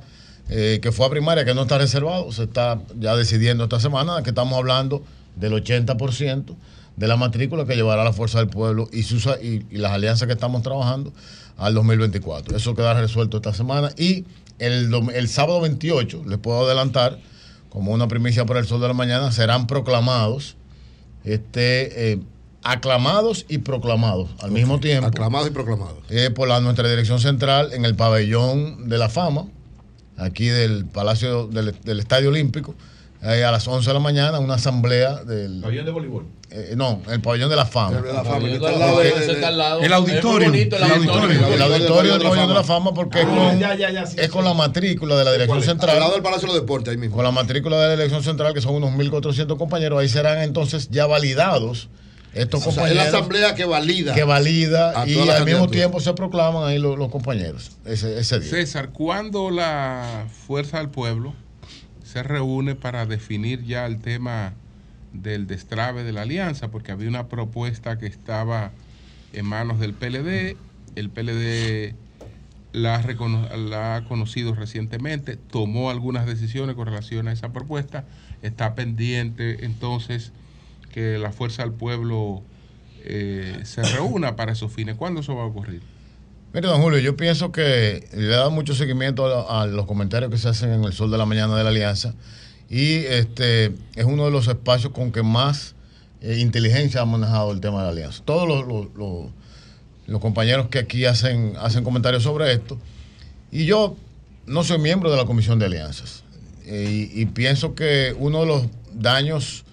eh, 0.49 0.79
que 0.81 0.91
fue 0.91 1.05
a 1.05 1.09
primaria, 1.09 1.45
que 1.45 1.53
no 1.53 1.63
está 1.63 1.77
reservado, 1.77 2.31
se 2.31 2.43
está 2.43 2.79
ya 2.99 3.15
decidiendo 3.15 3.63
esta 3.65 3.79
semana, 3.79 4.21
que 4.23 4.29
estamos 4.29 4.57
hablando 4.57 5.03
del 5.39 5.53
80% 5.53 6.55
de 6.95 7.07
la 7.07 7.15
matrícula 7.15 7.65
que 7.65 7.75
llevará 7.75 8.03
la 8.03 8.13
Fuerza 8.13 8.39
del 8.39 8.49
Pueblo 8.49 8.89
y, 8.91 9.03
sus, 9.03 9.27
y, 9.41 9.65
y 9.69 9.77
las 9.77 9.91
alianzas 9.91 10.27
que 10.27 10.33
estamos 10.33 10.63
trabajando 10.63 11.13
al 11.57 11.73
2024. 11.75 12.57
Eso 12.57 12.75
quedará 12.75 12.99
resuelto 13.01 13.37
esta 13.37 13.53
semana. 13.53 13.91
Y 13.97 14.25
el, 14.59 14.91
el 15.13 15.27
sábado 15.29 15.61
28, 15.61 16.23
les 16.27 16.37
puedo 16.39 16.65
adelantar, 16.65 17.19
como 17.69 17.91
una 17.91 18.07
primicia 18.07 18.45
para 18.45 18.59
el 18.59 18.65
sol 18.65 18.81
de 18.81 18.87
la 18.87 18.93
mañana, 18.93 19.31
serán 19.31 19.67
proclamados, 19.67 20.55
este, 21.23 22.13
eh, 22.13 22.19
aclamados 22.63 23.45
y 23.47 23.59
proclamados 23.59 24.29
al 24.39 24.51
mismo 24.51 24.79
tiempo. 24.79 25.07
Aclamados 25.07 25.47
y 25.49 25.51
proclamados. 25.51 25.99
eh, 26.09 26.31
por 26.31 26.47
la, 26.47 26.59
nuestra 26.61 26.89
dirección 26.89 27.19
central 27.19 27.73
en 27.73 27.85
el 27.85 27.95
pabellón 27.95 28.89
de 28.89 28.97
la 28.97 29.09
fama, 29.09 29.45
aquí 30.17 30.47
del 30.47 30.85
Palacio 30.85 31.47
del, 31.47 31.75
del 31.83 31.99
Estadio 31.99 32.29
Olímpico, 32.29 32.73
eh, 33.23 33.43
a 33.43 33.51
las 33.51 33.67
11 33.67 33.89
de 33.89 33.93
la 33.93 33.99
mañana, 33.99 34.39
una 34.39 34.55
asamblea 34.55 35.23
del... 35.23 35.61
Pabellón 35.61 35.85
de 35.85 35.91
voleibol. 35.91 36.25
eh, 36.51 36.73
no, 36.77 37.01
el 37.09 37.19
pabellón 37.21 37.49
de 37.49 37.55
la 37.55 37.65
fama. 37.65 37.97
El 37.97 39.57
lado. 39.57 39.81
El 39.81 39.93
auditorio. 39.93 40.47
El 40.49 40.53
auditorio. 40.53 40.93
auditorio. 40.93 41.47
El 41.47 41.61
auditorio 41.61 42.13
del 42.13 42.21
pabellón 42.21 42.47
de 42.47 42.53
la 42.53 42.63
fama 42.63 42.93
porque 42.93 43.21
es 43.21 43.25
Ah, 43.27 43.35
con, 43.49 43.59
ya, 43.59 43.75
ya, 43.75 43.89
ya, 43.91 44.05
sí, 44.05 44.17
es 44.19 44.29
con 44.29 44.45
la 44.45 44.53
matrícula 44.53 45.17
de 45.17 45.25
la 45.25 45.31
dirección 45.33 45.61
central. 45.63 45.91
Al 45.95 45.99
lado 45.99 46.13
del 46.13 46.21
Palacio 46.21 46.47
de 46.47 46.53
los 46.53 46.61
Deportes, 46.61 46.91
ahí 46.91 46.97
mismo. 46.97 47.15
Con 47.15 47.25
la 47.25 47.31
matrícula 47.31 47.79
de 47.81 47.87
la 47.87 47.93
elección 47.95 48.23
central, 48.23 48.53
que 48.53 48.61
son 48.61 48.75
unos 48.75 48.91
1.400 48.91 49.57
compañeros, 49.57 49.99
ahí 49.99 50.09
serán 50.09 50.41
entonces 50.41 50.89
ya 50.89 51.05
validados 51.07 51.89
estos 52.33 52.59
O 52.59 52.63
sea, 52.63 52.69
es 52.71 52.75
compañeros. 52.75 53.03
la 53.11 53.17
asamblea 53.17 53.55
que 53.55 53.65
valida. 53.65 54.13
Que 54.13 54.23
valida 54.23 55.05
y 55.07 55.27
al 55.29 55.45
mismo 55.45 55.67
tiempo 55.69 55.99
se 55.99 56.13
proclaman 56.13 56.65
ahí 56.69 56.77
los, 56.77 56.97
los 56.97 57.09
compañeros 57.09 57.71
ese, 57.85 58.19
ese 58.19 58.39
día. 58.39 58.49
César, 58.49 58.89
¿cuándo 58.89 59.49
la 59.49 60.27
fuerza 60.45 60.77
del 60.77 60.89
pueblo 60.89 61.33
se 62.17 62.23
reúne 62.23 62.73
para 62.73 63.05
definir 63.05 63.63
ya 63.63 63.85
el 63.85 63.99
tema 63.99 64.53
del 65.13 65.45
destrave 65.45 66.03
de 66.03 66.13
la 66.13 66.23
alianza? 66.23 66.69
Porque 66.69 66.91
había 66.91 67.07
una 67.07 67.27
propuesta 67.27 67.99
que 67.99 68.07
estaba 68.07 68.71
en 69.33 69.45
manos 69.45 69.79
del 69.79 69.93
PLD, 69.93 70.57
el 70.95 71.11
PLD 71.11 71.93
la 72.71 72.95
ha, 72.95 73.57
la 73.57 74.03
conocido 74.07 74.55
recientemente, 74.55 75.37
tomó 75.37 75.91
algunas 75.91 76.25
decisiones 76.25 76.75
con 76.75 76.87
relación 76.87 77.27
a 77.27 77.33
esa 77.33 77.53
propuesta, 77.53 78.05
está 78.41 78.73
pendiente 78.73 79.63
entonces 79.63 80.31
que 80.91 81.19
la 81.19 81.31
fuerza 81.31 81.61
del 81.61 81.73
pueblo 81.73 82.41
eh, 83.03 83.59
se 83.63 83.83
reúna 83.83 84.35
para 84.35 84.53
esos 84.53 84.71
fines. 84.73 84.95
¿Cuándo 84.95 85.21
eso 85.21 85.35
va 85.35 85.43
a 85.43 85.45
ocurrir? 85.45 85.83
Mire, 86.53 86.67
don 86.67 86.81
Julio, 86.81 86.99
yo 86.99 87.15
pienso 87.17 87.51
que 87.51 88.07
le 88.13 88.27
da 88.27 88.49
mucho 88.49 88.73
seguimiento 88.73 89.49
a, 89.49 89.67
los 89.67 89.85
comentarios 89.85 90.31
que 90.31 90.37
se 90.37 90.47
hacen 90.49 90.71
en 90.71 90.83
el 90.85 90.93
Sol 90.93 91.11
de 91.11 91.17
la 91.17 91.25
Mañana 91.25 91.55
de 91.55 91.63
la 91.63 91.69
Alianza 91.69 92.13
y 92.69 92.95
este 93.05 93.65
es 93.95 94.05
uno 94.05 94.25
de 94.25 94.31
los 94.31 94.47
espacios 94.47 94.91
con 94.93 95.11
que 95.11 95.23
más 95.23 95.75
eh, 96.21 96.37
inteligencia 96.39 97.01
ha 97.01 97.05
manejado 97.05 97.51
el 97.51 97.59
tema 97.59 97.79
de 97.79 97.83
la 97.85 97.91
Alianza. 97.91 98.23
Todos 98.25 98.47
los, 98.47 98.87
los- 98.95 100.21
compañeros 100.21 100.67
que 100.69 100.79
aquí 100.79 101.03
hacen, 101.05 101.53
hacen 101.59 101.83
comentarios 101.83 102.23
sobre 102.23 102.53
esto 102.53 102.77
y 103.51 103.65
yo 103.65 103.97
no 104.45 104.63
soy 104.63 104.79
miembro 104.79 105.11
de 105.11 105.17
la 105.17 105.25
Comisión 105.25 105.59
de 105.59 105.65
Alianzas 105.65 106.23
eh, 106.65 107.09
y 107.13 107.25
pienso 107.25 107.75
que 107.75 108.15
uno 108.17 108.39
de 108.39 108.45
los 108.45 108.63
daños 108.93 109.65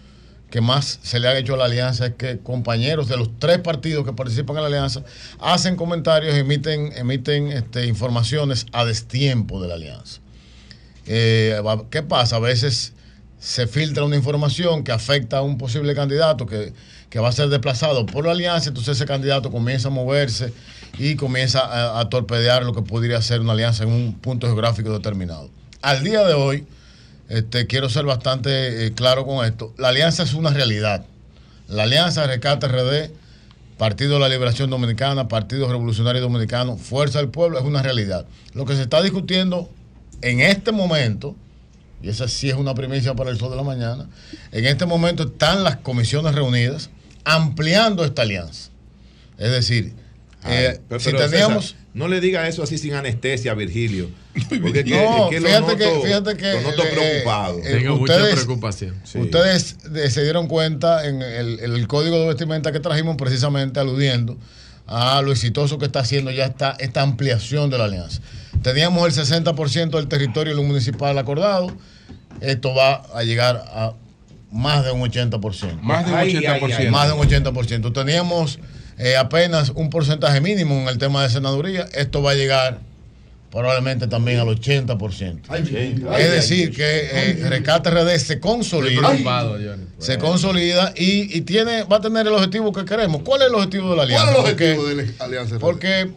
que 0.54 0.60
más 0.60 1.00
se 1.02 1.18
le 1.18 1.26
ha 1.26 1.36
hecho 1.36 1.54
a 1.54 1.56
la 1.56 1.64
alianza 1.64 2.06
es 2.06 2.14
que 2.14 2.38
compañeros 2.38 3.08
de 3.08 3.16
los 3.16 3.28
tres 3.40 3.58
partidos 3.58 4.04
que 4.04 4.12
participan 4.12 4.54
en 4.54 4.62
la 4.62 4.68
alianza 4.68 5.02
hacen 5.40 5.74
comentarios, 5.74 6.32
emiten, 6.36 6.92
emiten 6.94 7.50
este, 7.50 7.86
informaciones 7.86 8.64
a 8.70 8.84
destiempo 8.84 9.60
de 9.60 9.66
la 9.66 9.74
alianza. 9.74 10.20
Eh, 11.06 11.60
¿Qué 11.90 12.04
pasa? 12.04 12.36
A 12.36 12.38
veces 12.38 12.92
se 13.40 13.66
filtra 13.66 14.04
una 14.04 14.14
información 14.14 14.84
que 14.84 14.92
afecta 14.92 15.38
a 15.38 15.42
un 15.42 15.58
posible 15.58 15.92
candidato 15.92 16.46
que, 16.46 16.72
que 17.10 17.18
va 17.18 17.30
a 17.30 17.32
ser 17.32 17.48
desplazado 17.48 18.06
por 18.06 18.24
la 18.24 18.30
alianza, 18.30 18.68
entonces 18.68 18.96
ese 18.96 19.06
candidato 19.06 19.50
comienza 19.50 19.88
a 19.88 19.90
moverse 19.90 20.52
y 21.00 21.16
comienza 21.16 21.62
a, 21.62 21.98
a 21.98 22.08
torpedear 22.08 22.62
lo 22.62 22.72
que 22.72 22.82
podría 22.82 23.20
ser 23.22 23.40
una 23.40 23.54
alianza 23.54 23.82
en 23.82 23.90
un 23.90 24.14
punto 24.20 24.46
geográfico 24.46 24.92
determinado. 24.92 25.50
Al 25.82 26.04
día 26.04 26.22
de 26.22 26.34
hoy, 26.34 26.64
este, 27.28 27.66
quiero 27.66 27.88
ser 27.88 28.04
bastante 28.04 28.86
eh, 28.86 28.92
claro 28.92 29.26
con 29.26 29.44
esto. 29.44 29.74
La 29.78 29.88
alianza 29.88 30.22
es 30.22 30.34
una 30.34 30.50
realidad. 30.50 31.06
La 31.68 31.84
alianza 31.84 32.26
Rescate 32.26 32.68
RD, 32.68 33.10
Partido 33.78 34.14
de 34.14 34.20
la 34.20 34.28
Liberación 34.28 34.70
Dominicana, 34.70 35.28
Partido 35.28 35.68
Revolucionario 35.68 36.20
Dominicano, 36.20 36.76
Fuerza 36.76 37.18
del 37.18 37.28
Pueblo, 37.28 37.58
es 37.58 37.64
una 37.64 37.82
realidad. 37.82 38.26
Lo 38.52 38.66
que 38.66 38.76
se 38.76 38.82
está 38.82 39.02
discutiendo 39.02 39.68
en 40.20 40.40
este 40.40 40.72
momento, 40.72 41.34
y 42.02 42.08
esa 42.08 42.28
sí 42.28 42.50
es 42.50 42.54
una 42.54 42.74
primicia 42.74 43.14
para 43.14 43.30
el 43.30 43.38
sol 43.38 43.50
de 43.50 43.56
la 43.56 43.62
mañana, 43.62 44.06
en 44.52 44.66
este 44.66 44.86
momento 44.86 45.24
están 45.24 45.64
las 45.64 45.76
comisiones 45.76 46.34
reunidas 46.34 46.90
ampliando 47.24 48.04
esta 48.04 48.22
alianza. 48.22 48.70
Es 49.38 49.50
decir, 49.50 49.94
eh, 50.46 50.68
Ay, 50.72 50.80
pero- 50.88 51.00
si 51.00 51.10
pero, 51.10 51.28
teníamos... 51.30 51.64
César, 51.66 51.78
no 51.94 52.08
le 52.08 52.20
diga 52.20 52.48
eso 52.48 52.62
así 52.64 52.76
sin 52.76 52.94
anestesia, 52.94 53.54
Virgilio. 53.54 54.10
Porque 54.62 54.80
es 54.80 54.84
que, 54.84 54.90
No, 54.90 55.24
es 55.24 55.30
que 55.30 55.40
lo 55.40 55.46
fíjate 55.46 55.60
noto- 55.62 55.76
que, 55.76 56.06
fíjate 56.06 56.36
que 56.36 56.52
lo 56.54 56.60
noto 56.62 56.82
eh, 56.84 56.88
preocupado. 56.92 57.58
eh, 57.60 57.62
Tengo 57.78 57.96
mucha 57.96 58.14
ustedes, 58.16 58.34
preocupación. 58.34 58.94
Sí. 59.04 59.18
ustedes 59.18 59.76
se 60.08 60.22
dieron 60.24 60.48
cuenta 60.48 61.06
en 61.06 61.22
el, 61.22 61.86
código 61.86 62.18
de 62.20 62.26
vestimenta 62.26 62.72
que 62.72 62.80
trajimos 62.80 63.16
precisamente 63.16 63.78
aludiendo 63.80 64.36
a 64.86 65.22
lo 65.22 65.30
exitoso 65.32 65.78
que 65.78 65.86
está 65.86 66.00
haciendo 66.00 66.30
ya 66.30 66.46
esta, 66.46 66.72
esta 66.80 67.02
ampliación 67.02 67.70
de 67.70 67.78
la 67.78 67.84
alianza. 67.84 68.20
Teníamos 68.62 69.06
el 69.16 69.24
60% 69.24 69.90
del 69.90 70.08
territorio 70.08 70.60
municipal 70.62 71.16
acordado, 71.16 71.68
esto 72.40 72.74
va 72.74 73.02
a 73.14 73.22
llegar 73.22 73.64
a 73.68 73.92
más 74.50 74.84
de 74.84 74.90
un 74.90 75.00
80%. 75.02 75.80
Más 75.80 76.04
de 76.06 76.12
un 76.12 76.18
Ay, 76.18 76.34
80%. 76.34 76.62
ay, 76.64 76.72
ay. 76.78 76.90
Más 76.90 77.06
de 77.08 77.12
un 77.14 77.20
80%. 77.28 77.92
Teníamos 77.92 78.58
eh, 78.98 79.16
apenas 79.16 79.70
un 79.70 79.90
porcentaje 79.90 80.40
mínimo 80.40 80.74
en 80.80 80.88
el 80.88 80.98
tema 80.98 81.22
de 81.22 81.30
senaduría. 81.30 81.86
Esto 81.94 82.22
va 82.22 82.32
a 82.32 82.34
llegar 82.34 82.80
probablemente 83.50 84.08
también 84.08 84.40
al 84.40 84.48
80%. 84.48 86.18
es 86.18 86.30
decir, 86.32 86.74
que 86.74 87.08
eh, 87.12 87.48
Rescate 87.48 87.90
RD 87.90 88.18
se 88.18 88.40
consolida. 88.40 89.16
Se 89.98 90.18
consolida 90.18 90.92
y, 90.96 91.36
y, 91.36 91.42
tiene, 91.42 91.84
va 91.84 91.98
a 91.98 92.00
tener 92.00 92.26
el 92.26 92.32
objetivo 92.32 92.72
que 92.72 92.84
queremos. 92.84 93.22
¿Cuál 93.22 93.42
es 93.42 93.48
el 93.48 93.54
objetivo 93.54 93.90
de 93.90 93.96
la 93.96 94.02
alianza? 94.02 94.24
¿Cuál 94.24 94.34
es 94.34 94.38
el 94.38 94.52
objetivo 94.52 94.82
porque, 94.82 95.02
de 95.02 95.18
la 95.18 95.24
alianza? 95.24 95.58
Porque 95.60 96.10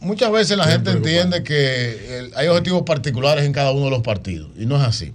muchas 0.00 0.30
veces 0.32 0.58
la 0.58 0.64
gente 0.64 0.90
entiende 0.90 1.42
que 1.42 2.30
hay 2.34 2.48
objetivos 2.48 2.82
particulares 2.82 3.44
en 3.44 3.52
cada 3.52 3.72
uno 3.72 3.86
de 3.86 3.90
los 3.90 4.02
partidos 4.02 4.50
y 4.58 4.66
no 4.66 4.76
es 4.76 4.82
así. 4.82 5.12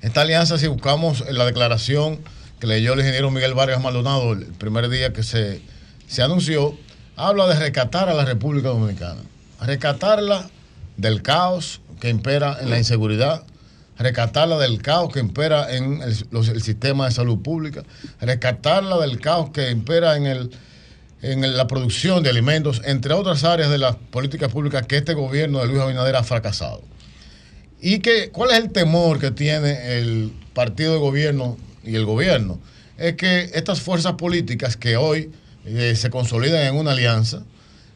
Esta 0.00 0.22
alianza, 0.22 0.58
si 0.58 0.68
buscamos 0.68 1.24
la 1.28 1.44
declaración 1.44 2.20
que 2.60 2.68
leyó 2.68 2.92
el 2.92 3.00
ingeniero 3.00 3.32
Miguel 3.32 3.54
Vargas 3.54 3.80
Maldonado 3.80 4.32
el 4.32 4.46
primer 4.46 4.88
día 4.88 5.12
que 5.12 5.24
se, 5.24 5.60
se 6.12 6.22
anunció, 6.22 6.76
habla 7.16 7.46
de 7.46 7.58
rescatar 7.58 8.08
a 8.08 8.14
la 8.14 8.24
República 8.24 8.68
Dominicana 8.68 9.22
rescatarla 9.62 10.50
del 10.96 11.22
caos 11.22 11.80
que 12.00 12.10
impera 12.10 12.58
en 12.60 12.70
la 12.70 12.78
inseguridad, 12.78 13.44
rescatarla 13.98 14.58
del 14.58 14.82
caos 14.82 15.12
que 15.12 15.20
impera 15.20 15.74
en 15.74 16.02
el, 16.02 16.14
sistema 16.60 17.06
de 17.06 17.12
salud 17.12 17.38
pública, 17.38 17.82
rescatarla 18.20 18.98
del 18.98 19.20
caos 19.20 19.50
que 19.50 19.70
impera 19.70 20.16
en, 20.16 20.26
el, 20.26 20.50
en 21.22 21.56
la 21.56 21.66
producción 21.66 22.22
de 22.22 22.30
alimentos, 22.30 22.82
entre 22.84 23.14
otras 23.14 23.44
áreas 23.44 23.70
de 23.70 23.78
las 23.78 23.96
políticas 23.96 24.50
públicas 24.52 24.86
que 24.86 24.98
este 24.98 25.14
gobierno 25.14 25.60
de 25.60 25.68
Luis 25.68 25.80
Abinader 25.80 26.16
ha 26.16 26.24
fracasado. 26.24 26.82
¿Y 27.80 28.00
que, 28.00 28.30
cuál 28.30 28.50
es 28.50 28.58
el 28.58 28.70
temor 28.70 29.18
que 29.18 29.30
tiene 29.30 29.98
el 29.98 30.32
partido 30.54 30.92
de 30.92 30.98
gobierno 30.98 31.56
y 31.84 31.96
el 31.96 32.04
gobierno? 32.04 32.60
Es 32.96 33.14
que 33.14 33.50
estas 33.54 33.80
fuerzas 33.80 34.12
políticas 34.14 34.76
que 34.76 34.96
hoy 34.96 35.32
eh, 35.64 35.94
se 35.96 36.10
consolidan 36.10 36.66
en 36.66 36.76
una 36.76 36.92
alianza, 36.92 37.42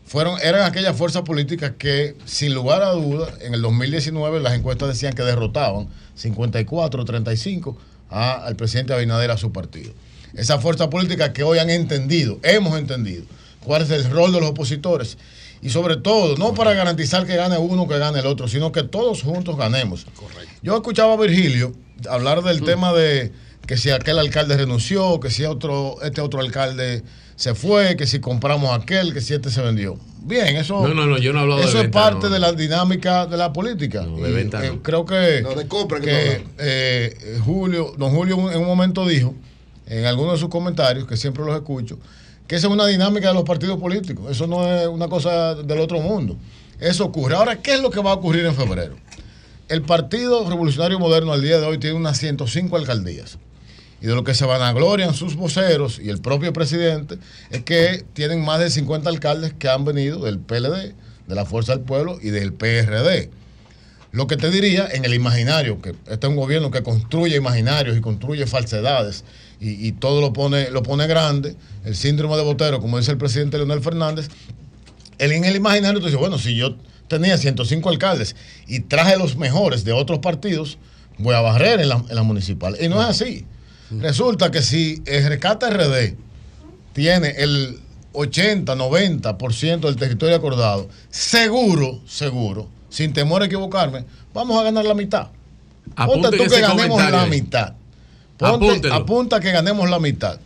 fueron, 0.07 0.39
eran 0.41 0.62
aquellas 0.62 0.97
fuerzas 0.97 1.23
políticas 1.23 1.73
que, 1.78 2.15
sin 2.27 2.55
lugar 2.55 2.83
a 2.83 2.91
dudas, 2.91 3.35
en 3.41 3.55
el 3.55 3.62
2019 3.62 4.41
las 4.41 4.55
encuestas 4.55 4.89
decían 4.89 5.15
que 5.15 5.23
derrotaban 5.23 5.89
54, 6.15 7.05
35 7.05 7.77
al 8.11 8.55
presidente 8.55 8.95
Abinader 8.95 9.33
a 9.33 9.36
su 9.36 9.53
partido. 9.53 9.93
Esas 10.35 10.62
fuerzas 10.62 10.89
políticas 10.89 11.31
que 11.31 11.43
hoy 11.43 11.59
han 11.59 11.70
entendido, 11.70 12.39
hemos 12.43 12.78
entendido, 12.78 13.25
cuál 13.65 13.83
es 13.83 13.91
el 13.91 14.09
rol 14.09 14.33
de 14.33 14.41
los 14.41 14.51
opositores. 14.51 15.19
Y 15.61 15.70
sobre 15.70 15.97
todo, 15.97 16.36
no 16.36 16.55
para 16.55 16.75
garantizar 16.75 17.27
que 17.27 17.35
gane 17.35 17.59
uno, 17.59 17.89
que 17.89 17.99
gane 17.99 18.20
el 18.20 18.27
otro, 18.27 18.47
sino 18.47 18.70
que 18.70 18.85
todos 18.85 19.23
juntos 19.23 19.57
ganemos. 19.57 20.07
Correcto. 20.15 20.53
Yo 20.62 20.77
escuchaba 20.77 21.15
a 21.15 21.17
Virgilio 21.17 21.73
hablar 22.09 22.43
del 22.43 22.62
tema 22.62 22.93
de 22.93 23.33
que 23.67 23.77
si 23.77 23.91
aquel 23.91 24.19
alcalde 24.19 24.57
renunció, 24.57 25.19
que 25.19 25.31
si 25.31 25.45
otro, 25.45 25.97
este 26.03 26.20
otro 26.20 26.41
alcalde 26.41 27.03
se 27.36 27.55
fue, 27.55 27.97
que 27.97 28.06
si 28.06 28.18
compramos 28.18 28.76
aquel, 28.76 29.12
que 29.12 29.20
si 29.20 29.34
este 29.34 29.50
se 29.50 29.60
vendió. 29.60 29.98
Bien, 30.23 30.56
eso, 30.56 30.89
no, 30.89 30.94
no, 30.94 31.06
no, 31.06 31.18
yo 31.18 31.32
no 31.32 31.58
eso 31.58 31.81
es 31.81 31.89
parte 31.90 32.28
de 32.28 32.40
la 32.40 32.52
dinámica 32.52 33.26
de 33.26 33.36
la 33.36 33.52
política. 33.52 34.05
Eh, 34.05 34.78
creo 34.82 35.05
que, 35.05 35.44
que, 36.02 36.44
eh, 36.58 37.39
Julio, 37.44 37.92
don 37.97 38.10
Julio 38.12 38.50
en 38.50 38.60
un 38.60 38.66
momento 38.66 39.06
dijo, 39.06 39.34
en 39.86 40.06
algunos 40.06 40.32
de 40.32 40.40
sus 40.40 40.48
comentarios, 40.48 41.06
que 41.06 41.16
siempre 41.16 41.44
los 41.44 41.55
escucho, 41.55 41.98
que 42.48 42.56
esa 42.56 42.66
es 42.66 42.73
una 42.73 42.86
dinámica 42.86 43.28
de 43.28 43.34
los 43.34 43.44
partidos 43.44 43.78
políticos. 43.78 44.31
Eso 44.31 44.47
no 44.47 44.66
es 44.66 44.89
una 44.89 45.08
cosa 45.08 45.55
del 45.55 45.78
otro 45.78 46.00
mundo. 46.00 46.36
Eso 46.81 47.05
ocurre. 47.05 47.36
Ahora, 47.36 47.60
¿qué 47.60 47.74
es 47.74 47.81
lo 47.81 47.90
que 47.90 48.00
va 48.00 48.12
a 48.12 48.15
ocurrir 48.15 48.47
en 48.47 48.55
febrero? 48.55 48.97
El 49.68 49.82
Partido 49.82 50.48
Revolucionario 50.48 50.98
Moderno 50.98 51.32
al 51.32 51.42
día 51.42 51.60
de 51.60 51.66
hoy 51.66 51.78
tiene 51.78 51.97
unas 51.97 52.18
105 52.18 52.76
alcaldías 52.76 53.39
y 54.00 54.07
de 54.07 54.15
lo 54.15 54.25
que 54.25 54.34
se 54.34 54.44
vanaglorian 54.44 55.15
sus 55.15 55.36
voceros 55.36 55.99
y 56.02 56.10
el 56.10 56.20
propio 56.20 56.52
presidente 56.52 57.18
es 57.50 57.62
que 57.62 58.05
tienen 58.12 58.44
más 58.44 58.60
de 58.60 58.70
50 58.70 59.08
alcaldes 59.08 59.55
que 59.58 59.68
han 59.68 59.84
venido 59.84 60.25
del 60.25 60.39
PLD, 60.39 60.94
de 61.26 61.34
la 61.34 61.44
Fuerza 61.44 61.73
del 61.75 61.84
Pueblo 61.84 62.18
y 62.20 62.31
del 62.31 62.52
PRD. 62.52 63.31
Lo 64.12 64.26
que 64.26 64.36
te 64.36 64.50
diría 64.50 64.89
en 64.91 65.05
el 65.05 65.15
imaginario, 65.15 65.81
que 65.81 65.91
este 65.91 66.26
es 66.26 66.31
un 66.31 66.36
gobierno 66.36 66.70
que 66.70 66.83
construye 66.83 67.36
imaginarios 67.36 67.97
y 67.97 68.00
construye 68.00 68.47
falsedades 68.47 69.25
y, 69.58 69.92
todo 69.92 70.20
lo 70.20 70.34
pone, 70.34 70.70
lo 70.70 70.83
pone 70.83 71.07
grande, 71.07 71.57
el 71.84 71.97
síndrome 71.97 72.36
de 72.36 72.42
Botero, 72.42 72.81
como 72.81 72.99
dice 72.99 73.10
el 73.10 73.18
presidente 73.18 73.57
Leonel 73.57 73.81
Fernández, 73.81 74.28
en 75.18 75.44
el 75.44 75.57
imaginario 75.57 75.99
tú 75.99 76.07
dices, 76.07 76.20
bueno, 76.20 76.39
si 76.39 76.55
yo 76.55 76.76
tenía 77.08 77.39
105 77.39 77.89
alcaldes 77.89 78.36
y 78.66 78.81
traje 78.81 79.16
los 79.16 79.36
mejores 79.36 79.84
de 79.84 79.92
otros 79.92 80.18
partidos, 80.18 80.78
voy 81.18 81.34
a 81.34 81.41
barrer 81.41 81.81
en 81.81 81.89
la, 81.89 82.05
en 82.08 82.15
la 82.15 82.23
municipal. 82.23 82.76
Y 82.81 82.89
no 82.89 83.00
es 83.00 83.08
así. 83.08 83.47
Resulta 83.90 84.50
que 84.50 84.62
si 84.62 85.02
el 85.06 85.26
Rescate 85.28 85.70
RD 85.70 86.15
tiene 86.92 87.31
el 87.39 87.78
80, 88.12 88.74
90% 88.74 89.81
del 89.81 89.97
territorio 89.97 90.36
acordado, 90.36 90.89
seguro, 91.10 92.00
seguro, 92.06 92.68
sin 92.89 93.12
temor 93.12 93.42
a 93.42 93.47
equivocarme, 93.47 94.05
vamos 94.32 94.58
a 94.58 94.65
ganar 94.65 94.84
la 94.84 94.94
mitad. 94.94 95.28
Ponte 95.94 96.36
tú 96.36 96.44
que 96.44 96.60
ganemos 96.60 97.10
la 97.10 97.26
mitad. 97.26 97.74
Ponte, 98.39 98.89
apunta 98.90 99.40
que 99.40 99.50
ganemos 99.50 99.89
la 99.89 99.98
mitad. 99.98 100.39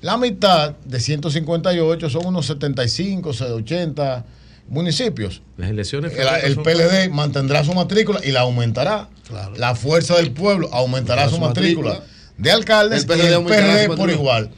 La 0.00 0.16
mitad 0.16 0.74
de 0.84 1.00
158 1.00 2.10
son 2.10 2.26
unos 2.26 2.46
75, 2.46 3.30
80 3.30 4.24
municipios. 4.68 5.42
Las 5.56 5.70
elecciones. 5.70 6.12
El, 6.16 6.56
PLD 6.56 7.10
mantendrá 7.10 7.64
su 7.64 7.72
matrícula 7.72 8.20
y 8.24 8.30
la 8.30 8.40
aumentará. 8.42 9.08
La 9.56 9.74
fuerza 9.74 10.16
del 10.16 10.30
pueblo 10.30 10.68
aumentará 10.72 11.28
su, 11.28 11.38
matrícula 11.38 12.02
de 12.38 12.50
alcaldes 12.50 13.06
el 13.08 13.18
y 13.18 13.20
el 13.26 13.44
PRD 13.44 13.96
por 13.96 14.10
igual. 14.10 14.50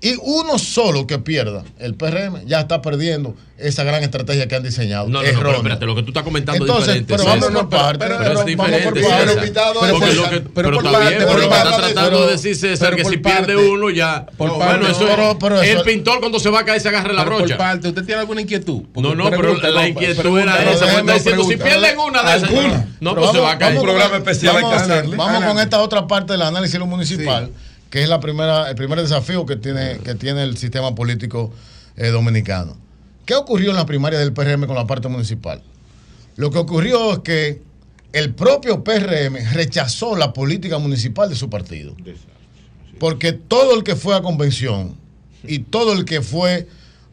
Y 0.00 0.14
uno 0.22 0.58
solo 0.58 1.06
que 1.06 1.18
pierda, 1.18 1.64
el 1.78 1.94
PRM, 1.94 2.44
ya 2.44 2.60
está 2.60 2.82
perdiendo 2.82 3.34
esa 3.56 3.82
gran 3.82 4.02
estrategia 4.02 4.46
que 4.46 4.54
han 4.54 4.62
diseñado. 4.62 5.08
No, 5.08 5.22
no, 5.22 5.32
no, 5.32 5.38
pero 5.38 5.56
espérate, 5.56 5.86
lo 5.86 5.94
que 5.94 6.02
tú 6.02 6.08
estás 6.08 6.22
comentando 6.22 6.66
Entonces, 6.66 6.96
es 6.96 7.06
diferente. 7.06 7.24
Pero 7.30 7.40
vamos 7.48 7.62
por 7.62 7.70
parte. 7.70 8.04
Pero, 8.04 8.18
pero, 8.18 8.40
es 8.40 8.46
diferente. 8.46 9.00
Pero, 9.00 9.32
invitado 9.32 9.80
pero, 9.80 9.98
pero, 9.98 10.12
lo 10.12 10.22
que, 10.28 10.40
pero, 10.40 10.50
pero 10.52 10.76
está 10.82 10.98
bien, 11.00 11.14
pero 11.18 11.32
lo 11.32 11.48
que 11.48 11.56
está 11.56 11.76
tratando 11.78 12.26
de 12.26 12.32
decir 12.32 12.56
César 12.56 12.94
que 12.94 13.04
si 13.06 13.16
pierde 13.16 13.56
uno 13.56 13.88
ya. 13.88 14.26
Por 14.36 14.54
bueno, 14.54 14.86
eso, 14.86 15.62
el 15.62 15.82
pintor 15.82 16.20
cuando 16.20 16.38
se 16.38 16.50
va 16.50 16.60
a 16.60 16.64
caer 16.66 16.80
se 16.80 16.88
agarra 16.88 17.14
la 17.14 17.24
brocha. 17.24 17.56
Por 17.56 17.56
parte, 17.56 17.88
¿usted 17.88 18.04
tiene 18.04 18.20
alguna 18.20 18.42
inquietud? 18.42 18.82
No, 18.96 19.14
no, 19.14 19.30
pero 19.30 19.54
la 19.54 19.88
inquietud 19.88 20.38
era 20.38 20.62
esa. 20.70 20.98
Está 20.98 21.14
diciendo, 21.14 21.44
si 21.44 21.56
pierden 21.56 21.98
una 21.98 22.22
de 22.22 22.36
esas, 22.36 22.50
no, 23.00 23.14
pues 23.14 23.30
se 23.30 23.40
va 23.40 23.52
a 23.52 23.58
caer. 23.58 23.78
Un 23.78 23.82
programa 23.82 24.16
especial 24.18 24.56
Vamos 25.16 25.44
con 25.44 25.58
esta 25.58 25.80
otra 25.80 26.06
parte 26.06 26.34
del 26.34 26.42
análisis 26.42 26.78
municipal 26.80 27.50
que 27.90 28.02
es 28.02 28.08
la 28.08 28.20
primera, 28.20 28.68
el 28.68 28.76
primer 28.76 29.00
desafío 29.00 29.46
que 29.46 29.56
tiene, 29.56 29.98
que 29.98 30.14
tiene 30.14 30.42
el 30.42 30.56
sistema 30.56 30.94
político 30.94 31.52
eh, 31.96 32.08
dominicano. 32.08 32.76
¿Qué 33.24 33.34
ocurrió 33.34 33.70
en 33.70 33.76
la 33.76 33.86
primaria 33.86 34.18
del 34.18 34.32
PRM 34.32 34.66
con 34.66 34.76
la 34.76 34.86
parte 34.86 35.08
municipal? 35.08 35.62
Lo 36.36 36.50
que 36.50 36.58
ocurrió 36.58 37.12
es 37.14 37.18
que 37.20 37.62
el 38.12 38.34
propio 38.34 38.84
PRM 38.84 39.52
rechazó 39.52 40.16
la 40.16 40.32
política 40.32 40.78
municipal 40.78 41.28
de 41.28 41.34
su 41.34 41.50
partido. 41.50 41.94
Porque 42.98 43.32
todo 43.32 43.76
el 43.76 43.82
que 43.82 43.96
fue 43.96 44.14
a 44.14 44.22
convención 44.22 44.94
y 45.42 45.60
todo 45.60 45.92
el 45.92 46.04
que 46.04 46.22
fue 46.22 46.68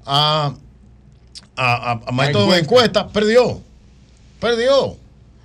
a, 0.06 0.54
a, 1.56 2.00
a 2.06 2.12
método 2.12 2.52
de 2.52 2.60
encuesta 2.60 3.08
perdió. 3.10 3.62
Perdió. 4.40 4.98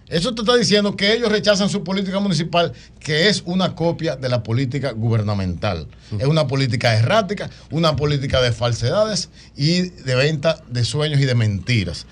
Eso 0.08 0.34
te 0.34 0.42
está 0.42 0.56
diciendo 0.56 0.96
que 0.96 1.12
ellos 1.12 1.30
rechazan 1.30 1.68
su 1.68 1.84
política 1.84 2.18
municipal, 2.18 2.72
que 2.98 3.28
es 3.28 3.42
una 3.44 3.74
copia 3.74 4.16
de 4.16 4.28
la 4.28 4.42
política 4.42 4.92
gubernamental. 4.92 5.86
Es 6.18 6.26
una 6.26 6.46
política 6.46 6.94
errática, 6.94 7.50
una 7.70 7.94
política 7.94 8.40
de 8.40 8.52
falsedades 8.52 9.28
y 9.56 9.82
de 9.82 10.14
venta 10.14 10.62
de 10.68 10.84
sueños 10.84 11.20
y 11.20 11.26
de 11.26 11.34
mentiras. 11.34 12.06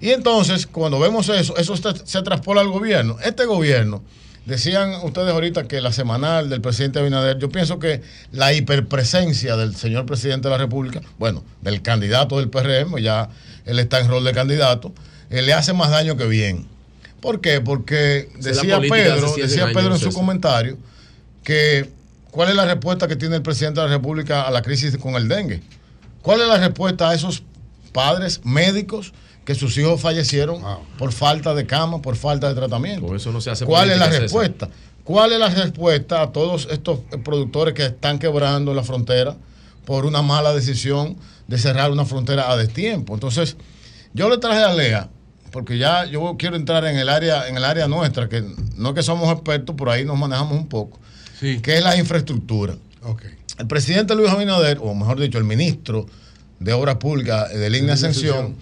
Y 0.00 0.10
entonces, 0.10 0.66
cuando 0.66 0.98
vemos 0.98 1.28
eso, 1.28 1.56
eso 1.56 1.74
se 1.76 2.22
traspola 2.22 2.60
al 2.60 2.68
gobierno. 2.68 3.16
Este 3.22 3.44
gobierno, 3.44 4.02
decían 4.46 4.94
ustedes 5.02 5.32
ahorita 5.32 5.68
que 5.68 5.80
la 5.80 5.92
semanal 5.92 6.48
del 6.48 6.60
presidente 6.60 6.98
Abinader, 6.98 7.38
yo 7.38 7.48
pienso 7.50 7.78
que 7.78 8.02
la 8.32 8.52
hiperpresencia 8.52 9.56
del 9.56 9.76
señor 9.76 10.06
presidente 10.06 10.48
de 10.48 10.52
la 10.52 10.58
República, 10.58 11.00
bueno, 11.18 11.44
del 11.60 11.82
candidato 11.82 12.38
del 12.38 12.48
PRM, 12.48 12.98
ya 12.98 13.28
él 13.66 13.78
está 13.78 14.00
en 14.00 14.08
rol 14.08 14.24
de 14.24 14.32
candidato, 14.32 14.92
eh, 15.30 15.42
le 15.42 15.52
hace 15.52 15.72
más 15.72 15.90
daño 15.90 16.16
que 16.16 16.26
bien. 16.26 16.66
¿Por 17.20 17.40
qué? 17.40 17.60
Porque 17.60 18.28
decía 18.38 18.80
Pedro, 18.80 19.34
decía 19.36 19.66
Pedro 19.72 19.94
en 19.94 20.00
su 20.00 20.12
comentario 20.12 20.78
que 21.44 21.90
cuál 22.30 22.50
es 22.50 22.54
la 22.54 22.64
respuesta 22.64 23.08
que 23.08 23.16
tiene 23.16 23.36
el 23.36 23.42
presidente 23.42 23.80
de 23.80 23.86
la 23.86 23.92
República 23.92 24.42
a 24.42 24.50
la 24.50 24.62
crisis 24.62 24.96
con 24.96 25.14
el 25.14 25.28
dengue. 25.28 25.62
¿Cuál 26.22 26.42
es 26.42 26.48
la 26.48 26.58
respuesta 26.58 27.08
a 27.08 27.14
esos 27.14 27.42
padres 27.92 28.40
médicos 28.44 29.12
que 29.44 29.54
sus 29.54 29.76
hijos 29.78 30.00
fallecieron 30.00 30.62
por 30.98 31.12
falta 31.12 31.54
de 31.54 31.66
cama, 31.66 32.02
por 32.02 32.16
falta 32.16 32.48
de 32.48 32.54
tratamiento? 32.54 33.14
eso 33.14 33.32
no 33.32 33.40
se 33.40 33.50
hace 33.50 33.64
¿Cuál 33.64 33.90
es 33.90 33.98
la 33.98 34.08
respuesta? 34.08 34.68
¿Cuál 35.04 35.32
es 35.32 35.38
la 35.38 35.48
respuesta 35.48 36.22
a 36.22 36.30
todos 36.30 36.68
estos 36.70 37.00
productores 37.24 37.74
que 37.74 37.86
están 37.86 38.18
quebrando 38.18 38.74
la 38.74 38.82
frontera 38.82 39.36
por 39.84 40.06
una 40.06 40.22
mala 40.22 40.52
decisión 40.52 41.16
de 41.48 41.58
cerrar 41.58 41.90
una 41.90 42.04
frontera 42.04 42.50
a 42.50 42.56
destiempo? 42.56 43.14
Entonces, 43.14 43.56
yo 44.12 44.28
le 44.28 44.38
traje 44.38 44.62
a 44.62 44.72
Lea 44.72 45.08
porque 45.50 45.78
ya 45.78 46.04
yo 46.04 46.36
quiero 46.38 46.56
entrar 46.56 46.84
en 46.84 46.96
el 46.96 47.08
área, 47.08 47.48
en 47.48 47.56
el 47.56 47.64
área 47.64 47.88
nuestra, 47.88 48.28
que 48.28 48.44
no 48.76 48.94
que 48.94 49.02
somos 49.02 49.32
expertos, 49.32 49.74
por 49.76 49.90
ahí 49.90 50.04
nos 50.04 50.18
manejamos 50.18 50.56
un 50.56 50.68
poco, 50.68 50.98
que 51.40 51.76
es 51.76 51.82
la 51.82 51.96
infraestructura. 51.96 52.76
El 53.58 53.66
presidente 53.66 54.14
Luis 54.14 54.30
Abinader, 54.30 54.78
o 54.80 54.94
mejor 54.94 55.20
dicho, 55.20 55.38
el 55.38 55.44
ministro 55.44 56.06
de 56.58 56.72
Obras 56.72 56.96
Públicas 56.96 57.50
de 57.50 57.70
Línea 57.70 57.94
Ascensión, 57.94 58.56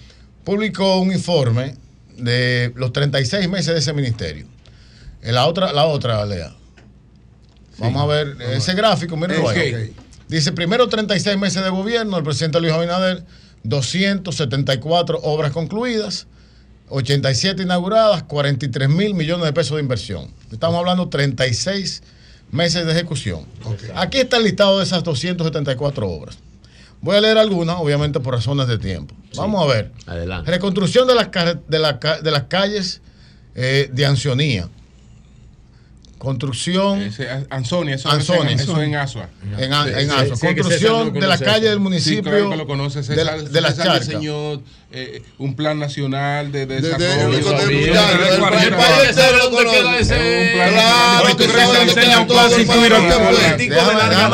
publicó 0.44 1.00
un 1.00 1.12
informe 1.12 1.74
de 2.16 2.72
los 2.74 2.92
36 2.92 3.48
meses 3.48 3.74
de 3.74 3.78
ese 3.78 3.92
ministerio. 3.92 4.46
En 5.22 5.34
la 5.34 5.46
otra, 5.46 5.72
la 5.72 5.86
otra, 5.86 6.24
Lea. 6.24 6.54
Vamos 7.78 8.02
a 8.02 8.06
ver 8.06 8.36
ese 8.40 8.74
gráfico, 8.74 9.16
mírenlo 9.16 9.48
ahí. 9.48 9.94
Dice, 10.28 10.52
primero 10.52 10.88
36 10.88 11.38
meses 11.38 11.62
de 11.62 11.70
gobierno, 11.70 12.18
el 12.18 12.24
presidente 12.24 12.60
Luis 12.60 12.72
Abinader, 12.72 13.24
274 13.62 15.20
obras 15.22 15.52
concluidas, 15.52 16.26
87 16.90 17.62
inauguradas, 17.62 18.22
43 18.24 18.88
mil 18.88 19.14
millones 19.14 19.46
de 19.46 19.52
pesos 19.52 19.76
de 19.76 19.82
inversión. 19.82 20.32
Estamos 20.50 20.78
hablando 20.78 21.08
36 21.08 22.02
meses 22.50 22.86
de 22.86 22.92
ejecución. 22.92 23.46
Aquí 23.94 24.18
está 24.18 24.38
el 24.38 24.44
listado 24.44 24.78
de 24.78 24.84
esas 24.84 25.04
274 25.04 26.08
obras. 26.08 26.38
Voy 27.00 27.16
a 27.16 27.20
leer 27.20 27.38
algunas, 27.38 27.76
obviamente 27.76 28.20
por 28.20 28.34
razones 28.34 28.66
de 28.66 28.78
tiempo. 28.78 29.14
Vamos 29.36 29.62
a 29.62 29.72
ver. 29.72 29.92
Adelante. 30.06 30.50
Reconstrucción 30.50 31.06
de 31.06 31.14
las, 31.14 31.28
de 31.68 31.78
la 31.78 31.92
de 31.92 32.30
las 32.30 32.44
calles 32.44 33.00
eh, 33.54 33.88
de 33.92 34.06
Ancionía. 34.06 34.68
Construcción. 36.18 37.02
Ese, 37.02 37.28
Ansonia, 37.50 37.94
eso, 37.94 38.10
Ansonia. 38.10 38.56
eso 38.56 38.80
es 38.80 38.88
en 38.88 38.96
Asua. 38.96 39.28
En, 39.56 39.72
A- 39.72 39.84
Sí, 39.84 39.90
en 39.96 40.10
Asua. 40.10 40.36
sí, 40.36 40.46
Construcción 40.46 41.12
de 41.12 41.26
la 41.26 41.38
calle 41.38 41.58
eso. 41.66 41.70
del 41.70 41.80
municipio. 41.80 42.18
Sí, 42.18 42.22
claro 42.22 42.50
que 42.50 42.56
lo 42.56 42.66
conoce. 42.66 42.98
de, 43.00 43.04
César, 43.04 43.24
la- 43.24 43.42
de 43.42 43.60
las 43.60 43.76
César 43.76 44.00
diseñó 44.00 44.60
eh, 44.90 45.22
un 45.38 45.54
plan 45.54 45.78
nacional 45.78 46.50
de 46.50 46.64
de- 46.66 46.80
desarrollo. 46.80 47.28
de- 47.28 47.42
de- 47.42 47.66
de- 47.66 47.74
de- 47.76 47.86
plan 47.88 47.92
Claro, 47.92 48.18
que 48.18 49.12
se 49.12 49.20
que 49.20 49.46
un 49.46 49.54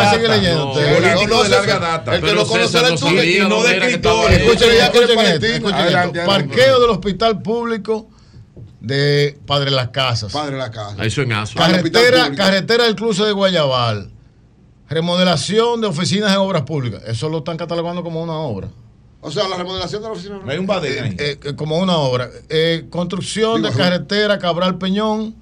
de 0.05 0.11
seguir 0.11 0.31
leyendo. 0.31 0.75
De. 0.75 0.91
El 2.15 2.23
que 2.23 2.33
lo 2.33 2.47
conoce 2.47 2.79
eres 2.79 3.01
tú, 3.01 3.09
no 3.49 3.63
de 3.63 3.77
era 3.77 3.87
que 3.87 3.93
escritor. 3.93 4.13
estaba 4.13 4.29
ahí. 4.29 4.35
Escuchen, 4.37 4.69
ya 4.79 4.91
esto. 6.05 6.27
Parqueo 6.27 6.81
del 6.81 6.91
hospital 6.91 7.43
público 7.43 8.11
de 8.85 9.39
Padre 9.47 9.71
Las 9.71 9.89
Casas. 9.89 10.33
Padre 10.33 10.59
la 10.59 10.71
casa. 10.71 11.05
Eso 11.05 11.23
en 11.23 11.33
hospital 11.33 11.73
Carretera, 11.73 12.35
carretera 12.35 12.85
del 12.85 12.95
cruce 12.95 13.25
de 13.25 13.33
Guayabal. 13.33 14.11
Remodelación 14.89 15.81
de 15.81 15.87
oficinas 15.87 16.31
en 16.33 16.39
obras 16.39 16.63
públicas. 16.63 17.03
Eso 17.07 17.29
lo 17.29 17.39
están 17.39 17.57
catalogando 17.57 18.03
como 18.03 18.23
una 18.23 18.35
obra. 18.35 18.69
O 19.27 19.31
sea, 19.31 19.49
la 19.49 19.57
remodelación 19.57 20.03
de 20.03 20.09
la 20.09 20.13
oficina. 20.13 20.39
No 20.45 20.53
hay 20.53 20.59
un 20.59 20.67
badén 20.67 21.03
ahí. 21.03 21.17
Eh, 21.19 21.39
eh, 21.43 21.55
como 21.57 21.79
una 21.79 21.97
obra. 21.97 22.29
Eh, 22.51 22.85
construcción 22.91 23.63
Digo, 23.63 23.73
de 23.73 23.77
carretera 23.77 24.39
Cabral 24.39 24.77
Peñón. 24.77 25.35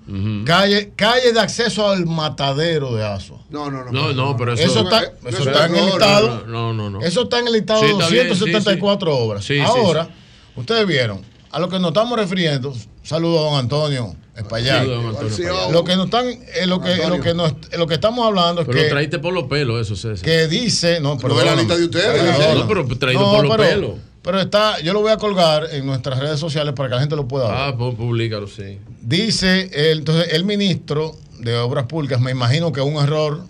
calle, 0.46 0.92
calle 0.94 1.32
de 1.32 1.40
acceso 1.40 1.88
al 1.88 2.06
matadero 2.06 2.94
de 2.94 3.04
Asua. 3.04 3.40
No, 3.50 3.72
no, 3.72 3.84
no. 3.84 3.90
No, 3.90 4.12
no, 4.12 4.36
pero 4.36 4.52
eso. 4.52 4.62
Eso 4.62 4.84
está, 4.84 5.00
no, 5.20 5.28
eso 5.28 5.44
no, 5.44 5.50
está 5.50 5.66
en 5.66 5.74
el 5.74 5.80
no, 5.80 5.86
listado. 5.86 6.44
No, 6.46 6.72
no, 6.72 6.90
no. 6.90 7.00
Eso 7.00 7.22
está 7.24 7.40
en 7.40 7.48
el 7.48 7.54
listado 7.54 7.80
Sí, 7.80 7.86
de 7.86 7.92
está 7.94 8.08
bien, 8.08 8.22
sí, 8.22 8.28
274 8.28 9.18
obras. 9.18 9.44
Sí, 9.44 9.54
sí, 9.56 9.60
Ahora, 9.60 10.08
ustedes 10.54 10.86
vieron, 10.86 11.22
a 11.52 11.60
lo 11.60 11.68
que 11.68 11.78
nos 11.78 11.88
estamos 11.88 12.18
refiriendo, 12.18 12.74
saludo 13.02 13.40
a 13.40 13.50
don 13.50 13.60
Antonio 13.60 14.16
Espaillat. 14.34 14.78
Saludos, 14.78 15.02
don 15.02 15.14
Antonio 15.14 15.36
Sí, 15.36 15.42
Espaillat. 15.42 15.70
Lo 15.72 15.84
que 15.84 15.96
nos 15.96 16.04
están, 16.06 16.26
eh, 16.26 16.66
lo 16.66 16.80
que, 16.80 16.92
Antonio. 16.92 17.16
lo 17.16 17.22
que 17.22 17.34
nos, 17.34 17.54
lo 17.76 17.86
que 17.86 17.94
estamos 17.94 18.26
hablando 18.26 18.62
es 18.62 18.66
Pero 18.66 18.78
que, 18.80 18.88
traíste 18.88 19.18
por 19.18 19.34
los 19.34 19.44
pelos, 19.44 19.80
eso, 19.80 19.94
César. 19.94 20.24
que 20.24 20.48
dice, 20.48 21.00
no, 21.00 21.18
pero 21.18 21.44
la 21.44 21.54
lista 21.54 21.76
de 21.76 21.84
ustedes. 21.84 22.56
No, 22.56 22.66
pero 22.66 22.86
traído 22.98 23.30
por 23.30 23.44
los 23.46 23.56
pero, 23.56 23.68
pelos. 23.68 23.90
pero 24.22 24.40
está, 24.40 24.80
yo 24.80 24.94
lo 24.94 25.02
voy 25.02 25.12
a 25.12 25.18
colgar 25.18 25.68
en 25.72 25.84
nuestras 25.84 26.18
redes 26.18 26.40
sociales 26.40 26.72
para 26.74 26.88
que 26.88 26.94
la 26.94 27.00
gente 27.02 27.16
lo 27.16 27.28
pueda 27.28 27.48
ver. 27.48 27.56
Ah, 27.56 27.74
pues 27.76 27.94
públicalo, 27.94 28.46
sí. 28.46 28.78
Dice, 29.02 29.70
el, 29.74 29.98
entonces, 29.98 30.32
el 30.32 30.44
ministro 30.44 31.14
de 31.38 31.56
Obras 31.58 31.84
Públicas, 31.84 32.18
me 32.18 32.30
imagino 32.30 32.72
que 32.72 32.80
un 32.80 33.02
error 33.02 33.44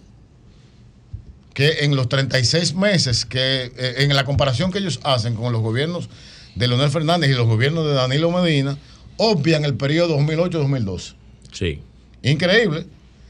que 1.55 1.85
en 1.85 1.95
los 1.95 2.09
36 2.09 2.75
meses, 2.75 3.25
que 3.25 3.71
eh, 3.77 3.95
en 3.99 4.17
la 4.17 4.25
comparación 4.25 4.73
que 4.73 4.79
ellos 4.79 4.99
hacen 5.05 5.35
con 5.35 5.53
los 5.53 5.63
gobiernos 5.63 6.09
de 6.55 6.69
Leonel 6.69 6.91
Fernández 6.91 7.31
y 7.31 7.35
los 7.35 7.47
gobiernos 7.47 7.85
de 7.87 7.93
Danilo 7.95 8.31
Medina, 8.31 8.77
obvian 9.17 9.65
el 9.65 9.75
periodo 9.75 10.19
2008-2012. 10.19 11.15
Sí. 11.53 11.81
Increíble. 12.23 12.87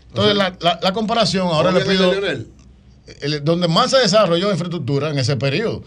Entonces, 0.09 0.35
la, 0.37 0.57
la- 0.61 0.79
la 0.83 0.93
comparación, 0.93 1.47
ahora 1.49 1.73
le 1.73 1.85
pido... 1.85 2.11
de 2.11 2.47
el- 3.21 3.45
donde 3.45 3.69
más 3.69 3.91
se 3.91 3.99
desarrolló 3.99 4.51
infraestructura 4.51 5.11
en 5.11 5.19
ese 5.19 5.37
periodo. 5.37 5.83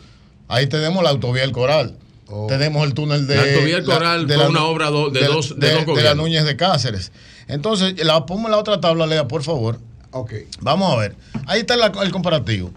Ahí 0.48 0.68
tenemos 0.68 1.04
la 1.04 1.12
autovía 1.12 1.44
El 1.44 1.52
Coral. 1.52 1.98
Oh. 2.28 2.48
Tenemos 2.48 2.84
el 2.86 2.94
túnel 2.96 3.28
de. 3.28 3.36
La 3.36 3.42
autovía 3.44 3.78
El 3.78 3.86
Coral 3.86 4.26
fue 4.28 4.48
una 4.48 4.64
obra 4.66 4.90
do- 4.90 5.10
de 5.12 5.26
dos- 5.26 5.58
de 5.60 5.70
dos 5.72 5.80
la 5.80 5.86
gobiernos. 5.86 6.16
Núñez 6.18 6.44
de 6.46 6.56
Cáceres. 6.56 7.12
Entonces, 7.48 8.04
la, 8.04 8.26
ponme 8.26 8.50
la 8.50 8.58
otra 8.58 8.82
tabla, 8.82 9.06
Lea, 9.06 9.28
por 9.28 9.44
favor. 9.44 9.80
Ok. 10.12 10.34
Vamos 10.62 10.92
a 10.92 10.98
ver. 11.00 11.16
Ahí 11.46 11.60
está 11.62 11.76
la- 11.78 11.92
el 12.04 12.12
comparativo. 12.12 12.72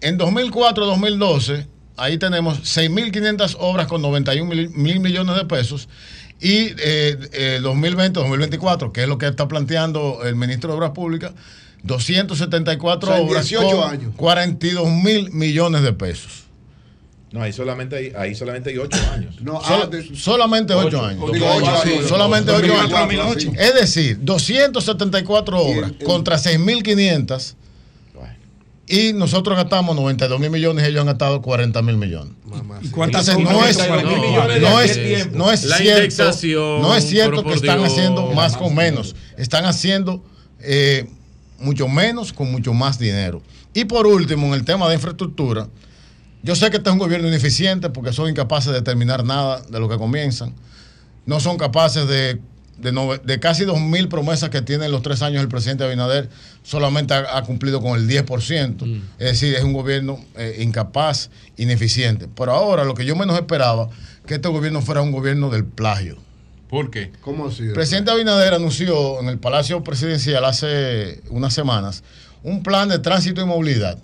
En 0.00 0.16
2004-2012, 0.18 1.66
ahí 1.96 2.18
tenemos 2.18 2.58
6.500 2.62 3.56
obras 3.60 3.86
con 3.86 4.02
91 4.02 4.48
mil, 4.48 4.70
mil 4.70 5.00
millones 5.00 5.36
de 5.36 5.44
pesos. 5.44 5.88
Y 6.40 6.72
eh, 6.78 7.18
eh, 7.32 7.60
2020-2024, 7.62 8.92
que 8.92 9.02
es 9.02 9.08
lo 9.08 9.18
que 9.18 9.26
está 9.26 9.48
planteando 9.48 10.20
el 10.24 10.34
ministro 10.36 10.70
de 10.70 10.76
Obras 10.76 10.90
Públicas, 10.90 11.32
274 11.84 13.08
O 13.08 13.12
sea, 13.12 13.20
en 13.22 13.28
obras 13.28 13.48
18 13.48 13.76
con 13.76 13.90
años. 13.90 14.12
42 14.16 14.90
mil 14.90 15.30
millones 15.32 15.82
de 15.82 15.92
pesos. 15.92 16.44
No, 17.30 17.42
ahí 17.42 17.52
solamente 17.52 17.96
hay, 17.96 18.12
ahí 18.16 18.34
solamente 18.34 18.70
hay 18.70 18.78
ocho 18.78 18.96
años. 19.12 19.40
No, 19.40 19.60
Sol- 19.64 19.82
antes. 19.84 20.06
solamente 20.14 20.72
8 20.72 20.86
Ocho. 20.86 21.04
años. 21.04 21.32
Digo, 21.32 21.46
ocho 21.52 21.66
años. 21.82 22.08
Solamente 22.08 22.52
8 22.52 22.72
años. 22.72 22.90
2004, 22.90 23.40
sí. 23.40 23.50
Es 23.58 23.74
decir, 23.74 24.18
274 24.20 25.58
obras 25.58 25.90
el- 25.98 26.06
contra 26.06 26.36
6.500 26.38 27.56
y 28.86 29.12
nosotros 29.14 29.56
gastamos 29.56 29.96
92 29.96 30.38
mil 30.38 30.50
millones 30.50 30.84
y 30.84 30.88
ellos 30.88 31.00
han 31.00 31.06
gastado 31.06 31.40
40 31.40 31.80
mil 31.82 31.96
millones. 31.96 32.34
Mamá, 32.44 32.80
¿Y 32.82 32.86
Entonces, 32.86 33.38
no 33.38 33.64
es? 33.64 33.78
No, 33.78 34.02
no 34.02 34.46
¿de 34.46 34.84
es, 34.84 35.32
no 35.32 35.50
es 35.50 35.60
cierto, 35.60 36.24
no 36.80 36.94
es 36.94 37.08
cierto 37.08 37.44
que 37.44 37.54
están 37.54 37.82
haciendo 37.82 38.32
más 38.32 38.56
con 38.56 38.74
menos. 38.74 39.16
Están 39.38 39.64
haciendo 39.64 40.22
eh, 40.60 41.08
mucho 41.58 41.88
menos 41.88 42.32
con 42.32 42.52
mucho 42.52 42.74
más 42.74 42.98
dinero. 42.98 43.42
Y 43.72 43.86
por 43.86 44.06
último, 44.06 44.48
en 44.48 44.54
el 44.54 44.64
tema 44.64 44.86
de 44.88 44.94
infraestructura, 44.94 45.68
yo 46.42 46.54
sé 46.54 46.70
que 46.70 46.76
este 46.76 46.90
es 46.90 46.92
un 46.92 46.98
gobierno 46.98 47.26
ineficiente 47.26 47.88
porque 47.88 48.12
son 48.12 48.28
incapaces 48.28 48.72
de 48.72 48.82
terminar 48.82 49.24
nada 49.24 49.62
de 49.62 49.80
lo 49.80 49.88
que 49.88 49.96
comienzan. 49.96 50.54
No 51.24 51.40
son 51.40 51.56
capaces 51.56 52.06
de, 52.06 52.38
de, 52.78 52.92
nove- 52.92 53.20
de 53.22 53.40
casi 53.40 53.64
2.000 53.64 54.08
promesas 54.08 54.50
que 54.50 54.62
tienen 54.62 54.90
los 54.90 55.02
tres 55.02 55.22
años 55.22 55.42
el 55.42 55.48
presidente 55.48 55.84
Abinader, 55.84 56.28
solamente 56.62 57.14
ha, 57.14 57.36
ha 57.36 57.42
cumplido 57.42 57.80
con 57.80 57.98
el 57.98 58.08
10%. 58.08 59.02
Es 59.18 59.32
decir, 59.32 59.54
es 59.54 59.62
un 59.64 59.72
gobierno 59.72 60.18
eh, 60.36 60.58
incapaz, 60.60 61.30
ineficiente. 61.56 62.28
Pero 62.34 62.52
ahora 62.52 62.84
lo 62.84 62.94
que 62.94 63.04
yo 63.04 63.16
menos 63.16 63.36
esperaba, 63.36 63.88
que 64.26 64.34
este 64.34 64.48
gobierno 64.48 64.80
fuera 64.82 65.02
un 65.02 65.12
gobierno 65.12 65.50
del 65.50 65.64
plagio. 65.64 66.16
¿Por 66.68 66.90
qué? 66.90 67.12
¿Cómo 67.20 67.46
así? 67.48 67.62
El 67.64 67.72
presidente 67.72 68.10
Abinader 68.10 68.54
anunció 68.54 69.20
en 69.20 69.28
el 69.28 69.38
Palacio 69.38 69.84
Presidencial 69.84 70.44
hace 70.44 71.20
unas 71.30 71.54
semanas 71.54 72.02
un 72.42 72.62
plan 72.62 72.88
de 72.90 72.98
tránsito 72.98 73.40
y 73.40 73.44
movilidad. 73.46 73.98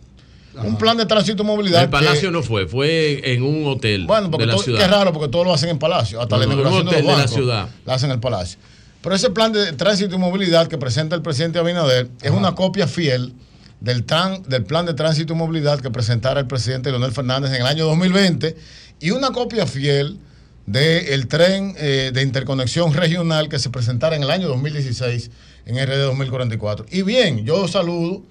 Un 0.64 0.76
plan 0.76 0.96
de 0.96 1.06
tránsito 1.06 1.42
y 1.42 1.46
movilidad. 1.46 1.82
El 1.84 1.90
palacio 1.90 2.28
que- 2.28 2.32
no 2.32 2.42
fue, 2.42 2.66
fue 2.66 3.20
en 3.32 3.42
un 3.42 3.66
hotel 3.66 4.06
bueno, 4.06 4.30
porque 4.30 4.42
de 4.42 4.46
la 4.48 4.54
todo- 4.54 4.62
ciudad. 4.64 4.80
qué 4.80 4.86
raro, 4.88 5.12
porque 5.12 5.28
todo 5.28 5.44
lo 5.44 5.54
hacen 5.54 5.68
en 5.70 5.78
Palacio. 5.78 6.20
Hasta 6.20 6.36
No, 6.36 6.40
la 6.40 6.46
no, 6.46 6.52
inauguración 6.54 6.86
un 6.88 6.92
de 6.94 7.02
los 7.02 7.16
de 7.16 7.22
la 7.22 7.28
ciudad. 7.28 7.68
la 7.86 7.94
hacen 7.94 8.10
en 8.10 8.14
el 8.14 8.20
Palacio. 8.20 8.58
Pero 9.02 9.14
ese 9.14 9.30
plan 9.30 9.52
de 9.52 9.72
tránsito 9.72 10.16
y 10.16 10.18
movilidad 10.18 10.66
que 10.66 10.76
presenta 10.76 11.14
el 11.16 11.22
presidente 11.22 11.58
Abinader 11.58 12.08
es 12.20 12.30
una 12.32 12.54
copia 12.54 12.86
fiel 12.86 13.32
del, 13.80 14.04
tran- 14.06 14.42
del 14.44 14.64
plan 14.64 14.84
de 14.84 14.92
tránsito 14.94 15.32
y 15.32 15.36
movilidad 15.36 15.80
que 15.80 15.90
presentara 15.90 16.40
el 16.40 16.46
presidente 16.46 16.90
Leonel 16.90 17.12
Fernández 17.12 17.50
en 17.52 17.62
el 17.62 17.66
año 17.66 17.86
2020 17.86 18.56
y 19.00 19.10
una 19.12 19.30
copia 19.30 19.66
fiel 19.66 20.18
del 20.66 21.26
tren 21.28 21.74
eh, 21.78 22.10
de 22.12 22.22
interconexión 22.22 22.92
regional 22.92 23.48
que 23.48 23.58
se 23.58 23.70
presentara 23.70 24.16
en 24.16 24.22
el 24.24 24.30
año 24.30 24.48
2016 24.48 25.30
en 25.66 25.76
RD 25.78 25.96
2044. 26.02 26.84
Y 26.90 27.02
bien, 27.02 27.46
yo 27.46 27.66
saludo 27.68 28.22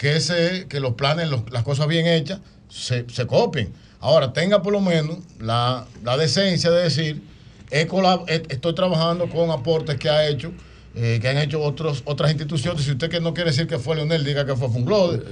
que, 0.00 0.16
ese, 0.16 0.64
que 0.66 0.80
los 0.80 0.94
planes, 0.94 1.28
los- 1.28 1.42
las 1.52 1.62
cosas 1.62 1.86
bien 1.86 2.06
hechas, 2.06 2.40
se, 2.70 3.04
se 3.10 3.26
copien. 3.26 3.70
Ahora, 4.00 4.32
tenga 4.32 4.62
por 4.62 4.72
lo 4.72 4.80
menos 4.80 5.18
la, 5.38 5.86
la 6.02 6.16
decencia 6.16 6.70
de 6.70 6.84
decir, 6.84 7.22
estoy 7.70 8.74
trabajando 8.74 9.28
con 9.28 9.50
aportes 9.50 9.96
que 9.98 10.08
ha 10.08 10.26
hecho, 10.26 10.52
eh, 10.94 11.18
que 11.20 11.28
han 11.28 11.36
hecho 11.36 11.60
otros, 11.60 12.02
otras 12.06 12.30
instituciones. 12.30 12.82
Si 12.84 12.92
usted 12.92 13.10
que 13.10 13.20
no 13.20 13.34
quiere 13.34 13.50
decir 13.50 13.66
que 13.66 13.78
fue 13.78 13.94
Leonel, 13.96 14.24
diga 14.24 14.46
que 14.46 14.56
fue 14.56 14.68
Funglode. 14.70 15.22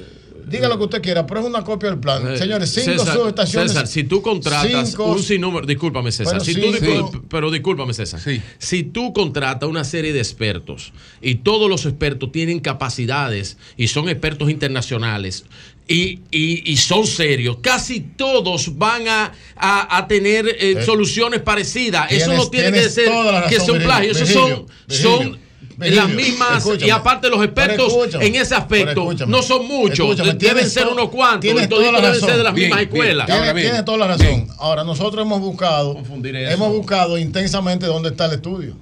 Diga 0.46 0.68
lo 0.68 0.78
que 0.78 0.84
usted 0.84 1.02
quiera, 1.02 1.26
pero 1.26 1.40
es 1.40 1.46
una 1.46 1.62
copia 1.64 1.90
del 1.90 1.98
plan. 1.98 2.34
Eh, 2.34 2.38
Señores, 2.38 2.70
cinco 2.72 2.92
César, 2.98 3.16
subestaciones. 3.16 3.72
César, 3.72 3.86
si 3.86 4.04
tú 4.04 4.22
contratas 4.22 4.88
cinco- 4.90 5.06
un 5.12 5.22
sinnúmero, 5.22 5.66
discúlpame 5.66 6.10
César, 6.12 6.34
Pero 6.34 6.44
si 6.44 6.54
tú 6.54 7.22
pero 7.28 7.50
discúlpame 7.50 7.92
César, 7.94 8.20
si 8.58 8.82
tú 8.84 9.12
contratas 9.12 9.68
una 9.68 9.84
serie 9.84 10.12
de 10.12 10.18
expertos 10.20 10.92
y 11.20 11.36
todos 11.36 11.68
los 11.68 11.84
expertos 11.86 12.32
tienen 12.32 12.60
capacidades 12.60 13.56
y 13.76 13.88
son 13.88 14.08
expertos 14.08 14.50
internacionales 14.50 15.44
y, 15.86 16.20
y- 16.30 16.70
y 16.70 16.76
son 16.76 17.06
serios, 17.06 17.58
casi 17.62 18.00
todos 18.00 18.76
van 18.78 19.08
a, 19.08 19.32
a- 19.56 19.96
a 19.98 20.06
tener 20.06 20.46
eh, 20.48 20.56
Eh, 20.72 20.82
soluciones 20.84 21.40
parecidas. 21.40 22.12
Eso 22.12 22.32
no 22.34 22.48
tiene 22.48 22.72
que 22.72 22.88
ser 22.90 23.06
que 23.08 23.32
razón, 23.56 23.66
son 23.66 23.78
plagios, 23.78 24.16
esos 24.20 24.28
son, 24.30 24.66
Virgilio, 24.86 25.10
son 25.22 25.38
Virgilio. 25.76 26.02
las 26.02 26.14
mismas, 26.14 26.68
y 26.80 26.90
aparte 26.90 27.28
los 27.28 27.42
expertos 27.44 27.92
en 28.20 28.34
ese 28.34 28.54
aspecto 28.54 29.12
no 29.26 29.42
son 29.42 29.66
muchos, 29.66 30.16
deben 30.38 30.68
ser 30.68 30.88
unos 30.88 31.08
cuantos, 31.08 31.50
y 31.50 31.66
todos 31.68 31.84
deben 31.84 32.20
ser 32.20 32.36
de 32.36 32.44
las 32.44 32.54
mismas 32.54 32.82
escuelas. 32.82 33.26
Tiene, 33.54 33.82
toda 33.82 33.98
la 33.98 34.06
razón. 34.08 34.48
Ahora, 34.58 34.84
nosotros 34.84 35.24
hemos 35.24 35.40
buscado, 35.40 35.96
hemos 36.22 36.72
buscado 36.72 37.18
intensamente 37.18 37.86
dónde 37.86 38.10
está 38.10 38.26
el 38.26 38.32
estudio. 38.32 38.74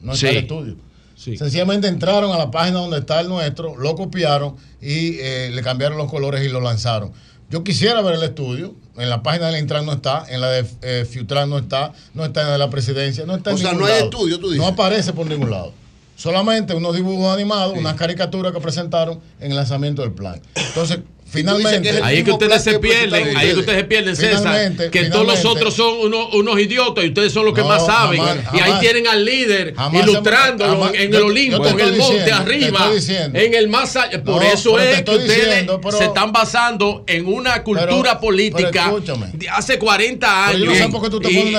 No 0.00 0.12
está 0.12 0.30
el 0.30 0.36
estudio. 0.38 0.76
Sencillamente 1.16 1.88
entraron 1.88 2.30
a 2.32 2.38
la 2.38 2.50
página 2.50 2.78
donde 2.78 2.98
está 2.98 3.20
el 3.20 3.28
nuestro, 3.28 3.76
lo 3.76 3.96
copiaron 3.96 4.54
y 4.80 5.18
eh, 5.18 5.50
le 5.52 5.62
cambiaron 5.62 5.98
los 5.98 6.08
colores 6.08 6.44
y 6.44 6.48
lo 6.48 6.60
lanzaron. 6.60 7.12
Yo 7.50 7.64
quisiera 7.64 8.02
ver 8.02 8.14
el 8.14 8.22
estudio. 8.22 8.74
En 8.96 9.08
la 9.08 9.22
página 9.22 9.46
del 9.46 9.60
Intran 9.60 9.86
no 9.86 9.92
está, 9.92 10.24
en 10.28 10.40
la 10.40 10.50
de 10.50 10.66
eh, 10.82 11.06
Fiutran 11.08 11.48
no 11.48 11.58
está, 11.58 11.92
no 12.14 12.24
está 12.24 12.40
en 12.40 12.46
la 12.48 12.52
de 12.54 12.58
la 12.58 12.68
presidencia, 12.68 13.24
no 13.26 13.36
está 13.36 13.50
en 13.50 13.56
O 13.56 13.58
sea, 13.58 13.72
no 13.72 13.86
hay 13.86 14.02
estudio, 14.02 14.40
tú 14.40 14.50
dices. 14.50 14.58
No 14.58 14.66
aparece 14.66 15.12
por 15.12 15.26
ningún 15.26 15.50
lado. 15.50 15.72
Solamente 16.18 16.74
unos 16.74 16.96
dibujos 16.96 17.32
animados, 17.32 17.78
unas 17.78 17.94
caricaturas 17.94 18.52
que 18.52 18.58
presentaron 18.58 19.20
en 19.38 19.52
el 19.52 19.56
lanzamiento 19.56 20.02
del 20.02 20.10
plan. 20.10 20.42
Entonces, 20.56 20.98
Finalmente. 21.30 22.02
ahí 22.02 22.18
es 22.18 22.24
que 22.24 22.32
ustedes 22.32 22.60
se 22.60 22.80
pierden, 22.80 23.36
ahí 23.36 23.48
es 23.48 23.54
que 23.54 23.60
ustedes 23.60 23.78
se 23.78 23.84
pierden, 23.84 24.16
César. 24.16 24.90
Que 24.90 25.04
todos 25.10 25.24
los 25.24 25.44
otros 25.44 25.74
son 25.74 25.96
unos, 26.00 26.34
unos 26.34 26.58
idiotas 26.58 27.04
y 27.04 27.08
ustedes 27.08 27.32
son 27.32 27.44
los 27.44 27.54
que 27.54 27.62
más 27.62 27.86
saben. 27.86 28.20
y 28.52 28.58
ahí 28.58 28.72
tienen 28.80 29.06
al 29.06 29.24
líder 29.24 29.74
ilustrándolo 29.92 30.92
en, 30.92 31.14
el 31.14 31.22
Olimpo, 31.22 31.64
en 31.64 31.80
el 31.80 31.96
monte 31.96 32.32
arriba, 32.32 32.90
en 33.32 33.54
el 33.54 33.68
más 33.68 33.94
allá. 33.94 34.20
Por 34.24 34.42
eso 34.42 34.76
es 34.80 35.02
que 35.02 35.10
ustedes 35.12 35.66
se 35.96 36.04
están 36.04 36.32
basando 36.32 37.04
en 37.06 37.26
una 37.32 37.62
cultura 37.62 38.18
política 38.18 38.92
de 39.34 39.48
hace 39.48 39.78
40 39.78 40.48
años 40.48 40.74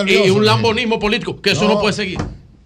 y, 0.05 0.29
un 0.29 0.45
lambonismo 0.45 0.99
político, 0.99 1.41
que 1.41 1.51
eso 1.51 1.65
no 1.65 1.79
puede 1.79 1.93
seguir. 1.93 2.19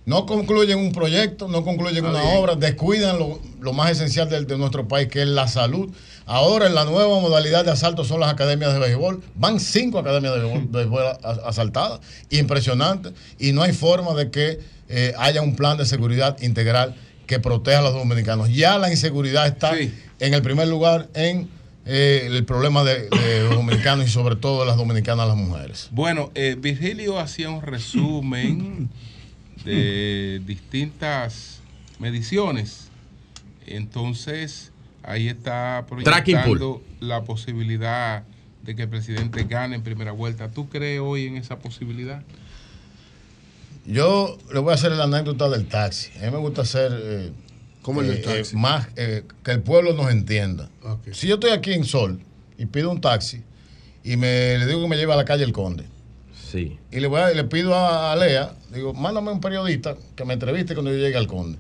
No 0.06 0.26
concluyen 0.26 0.80
un 0.80 0.92
proyecto, 0.92 1.48
no 1.48 1.64
concluyen 1.64 2.06
una 2.06 2.24
obra, 2.24 2.56
descuidan 2.56 3.20
lo, 3.20 3.40
lo 3.62 3.74
más 3.74 3.92
esencial 3.92 4.30
de, 4.30 4.44
de 4.44 4.58
nuestro 4.58 4.88
país, 4.88 5.08
que 5.08 5.22
es 5.22 5.28
la 5.28 5.48
salud. 5.48 5.90
Ahora 6.26 6.68
en 6.68 6.76
la 6.76 6.86
nueva 6.86 7.20
modalidad 7.20 7.66
de 7.66 7.72
asalto 7.72 8.04
son 8.04 8.20
las 8.20 8.32
academias 8.32 8.74
de 8.74 8.80
béisbol. 8.80 9.22
Van 9.36 9.60
cinco 9.60 10.00
academias 10.00 10.34
de 10.36 10.68
béisbol, 10.70 11.04
asaltadas. 11.46 12.02
Impresionante. 12.30 13.12
Y 13.40 13.54
no 13.54 13.62
hay 13.62 13.74
forma 13.74 14.14
de 14.14 14.30
que 14.30 14.60
eh, 14.90 15.14
haya 15.18 15.42
un 15.42 15.56
plan 15.56 15.78
de 15.78 15.86
seguridad 15.86 16.40
integral 16.42 16.96
que 17.26 17.40
proteja 17.40 17.80
a 17.80 17.82
los 17.82 17.94
dominicanos. 17.94 18.50
Ya 18.54 18.78
la 18.78 18.92
inseguridad 18.92 19.48
está 19.48 19.74
en 19.78 20.34
el 20.34 20.42
primer 20.42 20.68
lugar 20.68 21.08
en 21.14 21.50
eh, 21.86 22.28
el 22.30 22.46
problema 22.46 22.84
de, 22.84 23.10
los 23.44 23.56
dominicanos 23.56 24.08
y 24.08 24.10
sobre 24.10 24.36
todo 24.36 24.62
de 24.62 24.68
las 24.68 24.78
dominicanas 24.78 25.28
las 25.28 25.36
mujeres. 25.38 25.90
Bueno, 25.92 26.32
eh, 26.36 26.56
Virgilio 26.58 27.20
hacía 27.20 27.50
un 27.50 27.62
resumen 27.62 28.90
de 29.66 30.42
distintas 30.46 31.60
mediciones. 32.00 32.90
Entonces 33.66 34.72
ahí 35.04 35.28
está 35.28 35.86
proyectando 35.88 36.82
la 37.00 37.24
posibilidad 37.24 38.24
de 38.64 38.76
que 38.76 38.84
el 38.84 38.90
presidente 38.90 39.44
gane 39.44 39.76
en 39.76 39.84
primera 39.84 40.12
vuelta. 40.12 40.50
¿Tú 40.50 40.70
crees 40.70 41.02
hoy 41.02 41.28
en 41.28 41.38
esa 41.38 41.60
posibilidad? 41.60 42.24
Yo 43.86 44.38
le 44.54 44.60
voy 44.60 44.72
a 44.72 44.76
hacer 44.76 44.94
la 44.94 45.04
anécdota 45.04 45.50
del 45.50 45.68
taxi. 45.68 46.12
A 46.20 46.26
mí 46.26 46.32
me 46.32 46.38
gusta 46.38 46.62
hacer 46.62 46.92
eh, 46.94 47.32
el 47.86 48.10
eh, 48.10 48.22
eh, 48.26 48.44
más 48.54 48.88
que 48.88 49.52
el 49.52 49.62
pueblo 49.62 49.94
nos 49.94 50.10
entienda. 50.10 50.70
Si 51.12 51.28
yo 51.28 51.36
estoy 51.36 51.52
aquí 51.52 51.74
en 51.74 51.84
Sol 51.84 52.20
y 52.58 52.66
pido 52.66 52.90
un 52.90 53.02
taxi 53.02 53.44
y 54.04 54.16
me 54.16 54.58
le 54.58 54.66
digo 54.66 54.82
que 54.82 54.88
me 54.88 54.96
lleve 54.96 55.12
a 55.12 55.18
la 55.18 55.26
calle 55.26 55.44
El 55.44 55.52
Conde. 55.52 55.86
Y 56.60 57.00
le, 57.00 57.08
voy 57.08 57.22
a, 57.22 57.30
le 57.30 57.44
pido 57.46 57.74
a, 57.76 58.12
a 58.12 58.16
Lea, 58.16 58.54
digo, 58.74 58.94
mándame 58.94 59.32
un 59.32 59.42
periodista 59.42 59.96
que 60.16 60.26
me 60.26 60.34
entreviste 60.34 60.74
cuando 60.74 60.92
yo 60.92 60.98
llegue 60.98 61.18
al 61.18 61.28
Conde. 61.28 61.58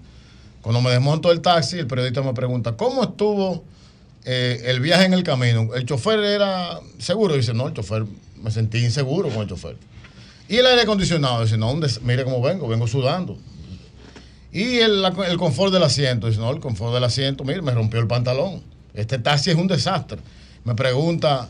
Cuando 0.61 0.81
me 0.81 0.91
desmonto 0.91 1.31
el 1.31 1.41
taxi, 1.41 1.77
el 1.77 1.87
periodista 1.87 2.21
me 2.21 2.33
pregunta, 2.33 2.77
¿cómo 2.77 3.03
estuvo 3.03 3.63
eh, 4.23 4.61
el 4.65 4.79
viaje 4.79 5.05
en 5.05 5.13
el 5.13 5.23
camino? 5.23 5.73
¿El 5.75 5.85
chofer 5.85 6.19
era 6.19 6.79
seguro? 6.99 7.35
Dice, 7.35 7.53
no, 7.53 7.67
el 7.67 7.73
chofer, 7.73 8.05
me 8.41 8.49
sentí 8.49 8.77
inseguro 8.77 9.29
con 9.29 9.41
el 9.41 9.49
chofer. 9.49 9.75
Y 10.47 10.57
el 10.57 10.65
aire 10.65 10.83
acondicionado, 10.83 11.43
dice, 11.43 11.57
no, 11.57 11.73
mire 12.03 12.23
cómo 12.23 12.41
vengo, 12.41 12.67
vengo 12.67 12.87
sudando. 12.87 13.37
Y 14.53 14.77
el, 14.77 15.03
el, 15.27 15.37
confort 15.37 15.73
del 15.73 15.83
asiento, 15.83 16.27
dice, 16.27 16.39
no, 16.39 16.51
el 16.51 16.59
confort 16.59 16.93
del 16.93 17.03
asiento, 17.03 17.43
mire, 17.43 17.61
me 17.61 17.71
rompió 17.71 17.99
el 17.99 18.07
pantalón. 18.07 18.61
Este 18.93 19.17
taxi 19.17 19.49
es 19.49 19.57
un 19.57 19.67
desastre. 19.67 20.19
Me 20.63 20.75
pregunta 20.75 21.49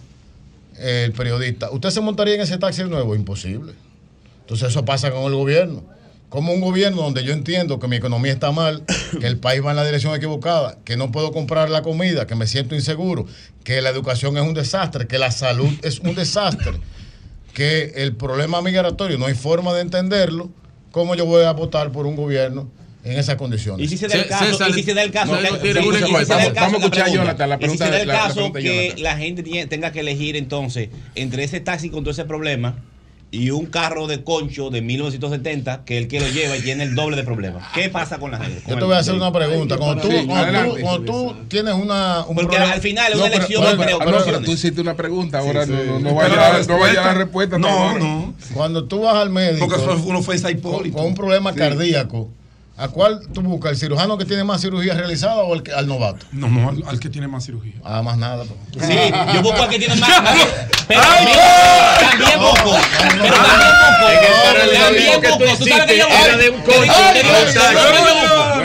el 0.77 1.11
periodista, 1.13 1.71
¿usted 1.71 1.89
se 1.89 2.01
montaría 2.01 2.35
en 2.35 2.41
ese 2.41 2.57
taxi 2.57 2.83
nuevo? 2.83 3.15
Imposible. 3.15 3.73
Entonces 4.41 4.69
eso 4.69 4.83
pasa 4.85 5.11
con 5.11 5.23
el 5.23 5.35
gobierno 5.35 5.83
como 6.33 6.51
un 6.51 6.61
gobierno 6.61 7.03
donde 7.03 7.23
yo 7.23 7.31
entiendo 7.31 7.77
que 7.77 7.87
mi 7.87 7.97
economía 7.97 8.31
está 8.31 8.51
mal, 8.51 8.83
que 9.21 9.27
el 9.27 9.37
país 9.37 9.63
va 9.63 9.69
en 9.69 9.75
la 9.75 9.85
dirección 9.85 10.15
equivocada, 10.15 10.79
que 10.83 10.97
no 10.97 11.11
puedo 11.11 11.31
comprar 11.31 11.69
la 11.69 11.83
comida, 11.83 12.25
que 12.25 12.33
me 12.33 12.47
siento 12.47 12.73
inseguro, 12.73 13.27
que 13.63 13.83
la 13.83 13.91
educación 13.91 14.35
es 14.37 14.41
un 14.41 14.55
desastre, 14.55 15.05
que 15.05 15.19
la 15.19 15.29
salud 15.29 15.69
es 15.83 15.99
un 15.99 16.15
desastre, 16.15 16.79
que 17.53 17.93
el 17.97 18.15
problema 18.15 18.63
migratorio 18.63 19.19
no 19.19 19.27
hay 19.27 19.35
forma 19.35 19.75
de 19.75 19.81
entenderlo, 19.81 20.49
¿cómo 20.91 21.13
yo 21.13 21.27
voy 21.27 21.43
a 21.43 21.51
votar 21.51 21.91
por 21.91 22.07
un 22.07 22.15
gobierno 22.15 22.67
en 23.03 23.19
esas 23.19 23.35
condiciones. 23.35 23.85
Y 23.85 23.89
si 23.89 23.97
se 23.97 24.07
da 24.07 24.15
el 24.15 24.27
caso, 24.27 24.69
y 24.69 24.73
si 24.73 24.83
se 24.83 24.93
da 24.93 25.03
el 25.03 25.11
caso, 25.11 25.31
vamos, 25.31 25.43
a 25.43 26.77
escuchar 26.77 27.07
a 27.07 27.09
Jonathan 27.09 27.49
la 27.49 27.57
pregunta. 27.57 27.85
Y 27.85 27.87
si 27.87 27.91
se 27.91 27.97
da 27.97 28.01
el 28.01 28.07
caso 28.07 28.53
que 28.53 28.95
la 28.97 29.17
gente 29.17 29.43
tenga 29.67 29.91
que 29.91 29.99
elegir 29.99 30.35
entonces 30.35 30.89
entre 31.15 31.43
ese 31.43 31.59
taxi 31.59 31.89
con 31.89 32.03
todo 32.03 32.11
ese 32.11 32.25
problema 32.25 32.77
y 33.33 33.49
un 33.49 33.65
carro 33.65 34.05
de 34.05 34.23
concho 34.23 34.69
de 34.69 34.83
1970 34.83 35.85
que 35.85 35.97
el 35.97 36.07
que 36.07 36.19
lo 36.19 36.27
lleva 36.27 36.55
y 36.55 36.61
tiene 36.61 36.83
el 36.83 36.93
doble 36.93 37.17
de 37.17 37.23
problemas. 37.23 37.65
¿Qué 37.73 37.89
pasa 37.89 38.19
con 38.19 38.29
la 38.29 38.37
gente? 38.37 38.61
Yo 38.67 38.77
te 38.77 38.85
voy 38.85 38.93
a 38.93 38.99
hacer 38.99 39.15
una 39.15 39.33
pregunta. 39.33 39.75
Cuando 39.75 40.03
tú, 40.03 40.09
cuando 40.27 41.01
tú, 41.01 41.35
tienes 41.47 41.73
una. 41.73 42.25
Un 42.27 42.35
Porque 42.35 42.57
al 42.57 42.79
final 42.79 43.11
es 43.11 43.17
una 43.17 43.27
elección. 43.27 43.63
Pero, 43.75 43.99
pero, 43.99 44.41
tú 44.41 44.51
hiciste 44.51 44.79
una 44.79 44.95
pregunta, 44.95 45.39
ahora 45.39 45.65
no, 45.65 45.99
no, 45.99 46.13
vaya, 46.13 46.61
no 46.67 46.79
vaya 46.79 47.01
la 47.01 47.13
respuesta. 47.15 47.57
No, 47.57 47.97
no. 47.97 48.35
Cuando 48.53 48.85
tú 48.85 49.01
vas 49.01 49.15
al 49.15 49.31
médico. 49.31 49.67
Porque 49.67 49.81
eso 49.81 49.97
fue 49.97 50.11
una 50.11 50.19
ofensa 50.19 50.51
hipócrita. 50.51 50.95
Con 50.95 51.07
un 51.07 51.15
problema 51.15 51.53
cardíaco 51.53 52.29
¿A 52.75 52.87
cuál 52.87 53.21
tú 53.31 53.41
buscas? 53.41 53.73
¿El 53.73 53.77
cirujano 53.77 54.17
que 54.17 54.25
tiene 54.25 54.43
más 54.43 54.59
cirugía 54.61 54.95
realizada 54.95 55.43
o 55.43 55.53
el 55.53 55.61
al 55.75 55.87
novato? 55.87 56.25
No, 56.31 56.47
no, 56.47 56.69
al, 56.87 56.99
que 56.99 57.09
tiene 57.09 57.27
más 57.27 57.45
cirugía. 57.45 57.75
Ah, 57.83 58.01
más 58.01 58.17
nada. 58.17 58.45
Pues. 58.45 58.87
Sí, 58.87 58.95
yo 59.33 59.43
busco 59.43 59.61
al 59.61 59.69
que 59.69 59.77
tiene 59.77 59.95
más. 59.95 60.09
pero 60.87 61.01
también, 61.01 61.37
también 61.99 62.39
busco. 62.39 62.75
Pero 63.21 63.35
también 63.35 63.69
busco. 63.77 64.01
También 64.79 65.21
busco. 65.21 65.57
Tú 65.59 65.67
sabes 65.67 65.85
que 65.85 65.97
yo 65.99 66.07
busco. 66.07 66.71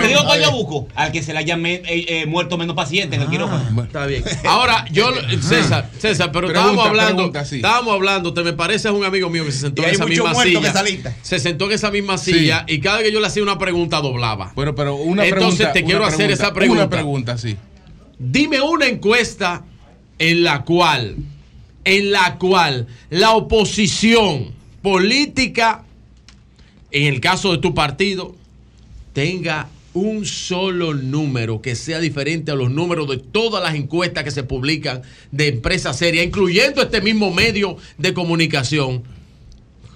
Te 0.00 0.08
digo 0.08 0.24
cuál 0.24 0.42
yo 0.42 0.52
busco. 0.52 0.88
Al 0.94 1.12
que 1.12 1.22
se 1.22 1.32
le 1.32 1.38
haya 1.38 1.56
eh, 1.56 1.82
eh, 1.84 2.26
muerto 2.26 2.58
menos 2.58 2.74
pacientes 2.74 3.16
en 3.16 3.22
el 3.22 3.30
quirófano. 3.30 3.82
Está 3.82 4.06
bien. 4.06 4.24
Ahora, 4.44 4.84
yo, 4.90 5.10
César, 5.40 5.90
César, 5.98 6.30
pero 6.32 6.48
estábamos 6.48 6.86
hablando, 6.86 7.32
estábamos 7.34 7.94
hablando, 7.94 8.34
te 8.34 8.42
me 8.42 8.52
parece 8.52 8.88
a 8.88 8.92
un 8.92 9.04
amigo 9.04 9.30
mío 9.30 9.44
que 9.44 9.52
se 9.52 9.60
sentó 9.60 9.82
en 9.82 9.90
esa 9.90 10.06
misma 10.06 10.34
silla. 10.34 11.16
Se 11.22 11.38
sentó 11.38 11.66
en 11.66 11.72
esa 11.72 11.90
misma 11.90 12.18
silla 12.18 12.64
y 12.66 12.80
cada 12.80 12.98
vez 12.98 13.06
que 13.06 13.12
yo 13.12 13.20
le 13.20 13.26
hacía 13.26 13.42
una 13.42 13.58
pregunta 13.58 14.00
doblaba. 14.00 14.52
Bueno, 14.54 14.74
pero 14.74 14.96
una 14.96 15.24
Entonces 15.24 15.72
te 15.72 15.84
quiero 15.84 16.04
hacer 16.04 16.30
esa 16.30 16.52
pregunta. 16.52 16.84
Una 16.84 16.90
pregunta, 16.90 17.38
sí. 17.38 17.56
Dime 18.18 18.60
una 18.60 18.86
encuesta 18.86 19.64
en 20.18 20.42
la 20.42 20.64
cual, 20.64 21.16
en 21.84 22.10
la 22.10 22.36
cual 22.36 22.86
la 23.10 23.30
oposición 23.32 24.52
política, 24.82 25.84
en 26.90 27.14
el 27.14 27.20
caso 27.20 27.52
de 27.52 27.58
tu 27.58 27.74
partido, 27.74 28.34
tenga 29.12 29.68
un 29.94 30.26
solo 30.26 30.94
número 30.94 31.62
que 31.62 31.74
sea 31.74 31.98
diferente 31.98 32.50
a 32.50 32.54
los 32.54 32.70
números 32.70 33.08
de 33.08 33.18
todas 33.18 33.62
las 33.62 33.74
encuestas 33.74 34.24
que 34.24 34.30
se 34.30 34.42
publican 34.42 35.02
de 35.32 35.48
empresas 35.48 35.96
serias, 35.98 36.26
incluyendo 36.26 36.82
este 36.82 37.00
mismo 37.00 37.32
medio 37.32 37.76
de 37.96 38.14
comunicación, 38.14 39.02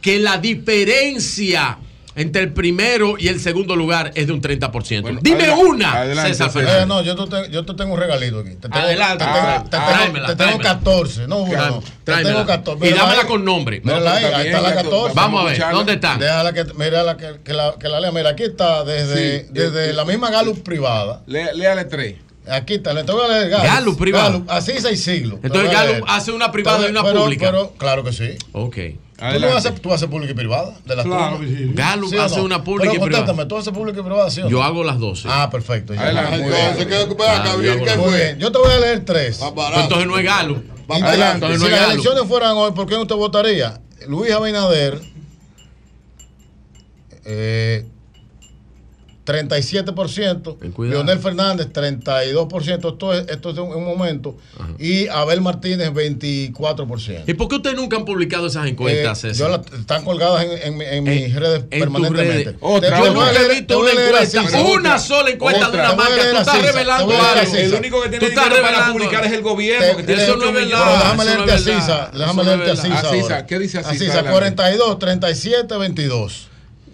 que 0.01 0.19
la 0.19 0.39
diferencia 0.39 1.79
entre 2.15 2.43
el 2.43 2.53
primero 2.53 3.17
y 3.19 3.29
el 3.29 3.41
segundo 3.41 3.77
lugar 3.77 4.13
es 4.15 4.27
de 4.27 4.33
un 4.33 4.43
30%. 4.43 5.21
Dime 5.23 5.51
una, 5.51 6.05
César 6.27 6.51
Fernández. 6.51 6.83
Eh, 6.83 6.87
no, 6.87 7.03
yo 7.03 7.15
te, 7.17 7.51
yo 7.51 7.65
te, 7.65 7.75
tengo 7.75 7.95
un 7.95 8.01
regalito 8.01 8.41
aquí. 8.41 8.51
Te 8.51 8.69
tengo, 8.69 8.77
adelante. 8.77 9.25
Te, 9.25 9.79
tengo, 9.79 10.27
te 10.27 10.37
tengo 10.37 10.59
14, 10.59 11.29
no 11.29 11.39
uno. 11.39 11.83
Te 12.05 12.13
tengo 12.23 12.47
14. 12.47 12.89
Y 12.89 12.93
dámela 12.93 13.27
con 13.27 13.45
nombre. 13.45 13.81
Mírala 13.83 14.15
ahí, 14.15 14.25
ahí 14.25 14.47
está 14.49 14.61
la 14.61 14.75
14. 14.75 15.15
Vamos 15.15 15.43
a 15.43 15.45
ver, 15.47 15.63
¿dónde 15.73 15.93
está? 15.95 16.17
Déjala 16.17 16.53
que, 16.53 16.65
mira 16.77 17.17
que, 17.17 17.41
que, 17.43 17.53
la, 17.53 17.75
que 17.79 17.89
la 17.89 18.01
lea. 18.01 18.13
Mira, 18.13 18.31
aquí 18.31 18.45
está 18.45 18.85
desde, 18.85 19.45
desde 19.51 19.93
la 19.93 20.05
misma 20.05 20.31
Gallup 20.31 20.63
privada. 20.63 21.23
Léale 21.27 21.85
tres. 21.85 22.17
Aquí 22.49 22.75
está, 22.75 22.93
le 22.93 23.05
tengo 23.05 23.23
que 23.23 23.29
leer 23.29 23.51
Gallup. 23.51 23.67
Gallup 23.67 23.99
privada. 23.99 24.31
Gallup, 24.31 24.51
así 24.51 24.73
seis 24.79 25.03
siglos. 25.03 25.39
Entonces 25.43 25.71
Gallup 25.71 26.05
hace 26.09 26.33
una 26.33 26.51
privada 26.51 26.87
y 26.87 26.91
una 26.91 27.03
pública. 27.03 27.47
Pero, 27.47 27.73
claro 27.79 28.05
que 28.05 28.13
sí. 28.13 28.37
Ok. 28.53 28.77
¿Tú, 29.23 29.39
no 29.39 29.57
haces, 29.57 29.81
tú 29.81 29.93
haces 29.93 30.09
pública 30.09 30.33
y 30.33 30.35
privada? 30.35 30.75
De 30.85 30.97
las 30.97 31.05
claro, 31.05 31.39
Galo 31.75 32.09
¿Sí 32.09 32.17
hace 32.17 32.41
una 32.41 32.65
pública 32.65 32.91
Pero, 32.93 33.05
y 33.05 33.09
privada. 33.09 33.49
¿tú 33.49 33.57
haces 33.57 33.73
pública 33.73 34.01
y 34.01 34.03
privada? 34.03 34.31
¿sí 34.31 34.43
Yo 34.49 34.63
hago 34.63 34.83
las 34.83 34.99
12. 34.99 35.29
Ah, 35.31 35.49
perfecto. 35.49 35.93
Adelante. 35.93 36.37
Entonces, 36.37 36.87
¿qué, 36.87 37.25
ah, 37.25 37.57
bien, 37.59 37.85
¿qué 37.85 37.91
fue? 37.91 38.37
Yo 38.39 38.51
te 38.51 38.59
voy 38.59 38.73
a 38.73 38.79
leer 38.81 39.05
tres. 39.05 39.39
Pues 39.55 39.69
entonces 39.77 40.07
no 40.09 40.19
es 40.19 40.25
Galo. 40.25 40.63
Adelante. 40.89 41.47
Entonces, 41.47 41.61
si 41.61 41.65
no 41.65 41.71
las 41.71 41.91
elecciones 41.93 42.25
fueran 42.25 42.57
hoy, 42.57 42.73
¿por 42.73 42.87
qué 42.87 42.97
usted 42.97 43.15
votaría? 43.15 43.81
Luis 44.09 44.33
Abinader, 44.33 45.01
eh, 47.25 47.87
37%, 49.25 50.57
Leonel 50.79 51.19
Fernández 51.21 51.69
32%, 51.73 52.93
esto 52.93 53.13
es, 53.13 53.29
esto 53.29 53.51
es 53.51 53.59
un, 53.59 53.73
un 53.73 53.85
momento, 53.85 54.37
Ajá. 54.59 54.71
y 54.79 55.07
Abel 55.09 55.41
Martínez 55.41 55.91
24%. 55.93 57.23
¿Y 57.27 57.35
por 57.35 57.49
qué 57.49 57.57
ustedes 57.57 57.77
nunca 57.77 57.97
han 57.97 58.05
publicado 58.05 58.49
esas 58.49 58.67
encuestas? 58.67 59.23
Eh, 59.25 59.33
yo 59.35 59.49
la, 59.49 59.63
están 59.79 60.05
colgadas 60.05 60.45
en, 60.45 60.81
en, 60.81 60.83
en 60.83 61.05
mis 61.05 61.25
en, 61.27 61.37
redes 61.37 61.63
permanentemente. 61.63 62.57
Otra, 62.61 62.99
yo 62.99 63.15
nunca 63.15 63.33
he 63.41 63.49
visto 63.49 63.79
una 63.79 63.91
encuesta, 63.93 64.41
así, 64.41 64.57
una 64.57 64.99
sola 64.99 65.31
encuesta 65.31 65.69
otra, 65.69 65.89
de 65.89 65.95
una 65.95 65.97
marca, 65.97 66.31
tú 66.31 66.37
estás 66.39 66.63
revelando 66.63 67.13
algo. 67.13 67.57
El 67.57 67.75
único 67.75 68.03
que 68.03 68.09
tiene 68.09 68.29
dinero 68.29 68.49
revelando. 68.49 68.79
para 68.79 68.93
publicar 68.93 69.25
es 69.25 69.33
el 69.33 69.43
gobierno, 69.43 69.87
te, 69.87 69.97
que 69.97 70.03
tiene 70.03 70.23
eso 70.25 70.37
no 70.37 70.47
es 70.47 70.55
verdad. 70.55 70.99
Déjame 70.99 71.25
leerte 71.25 71.53
a 71.53 71.59
Sisa, 71.59 72.11
déjame 72.13 72.45
leerte 72.45 72.71
a 72.71 72.77
Sisa. 72.77 73.37
Ah, 73.37 73.47
¿Qué 73.47 73.59
dice 73.61 73.85
Sisa? 73.85 74.25
42, 74.25 74.99
37, 74.99 75.77
22. 75.77 76.52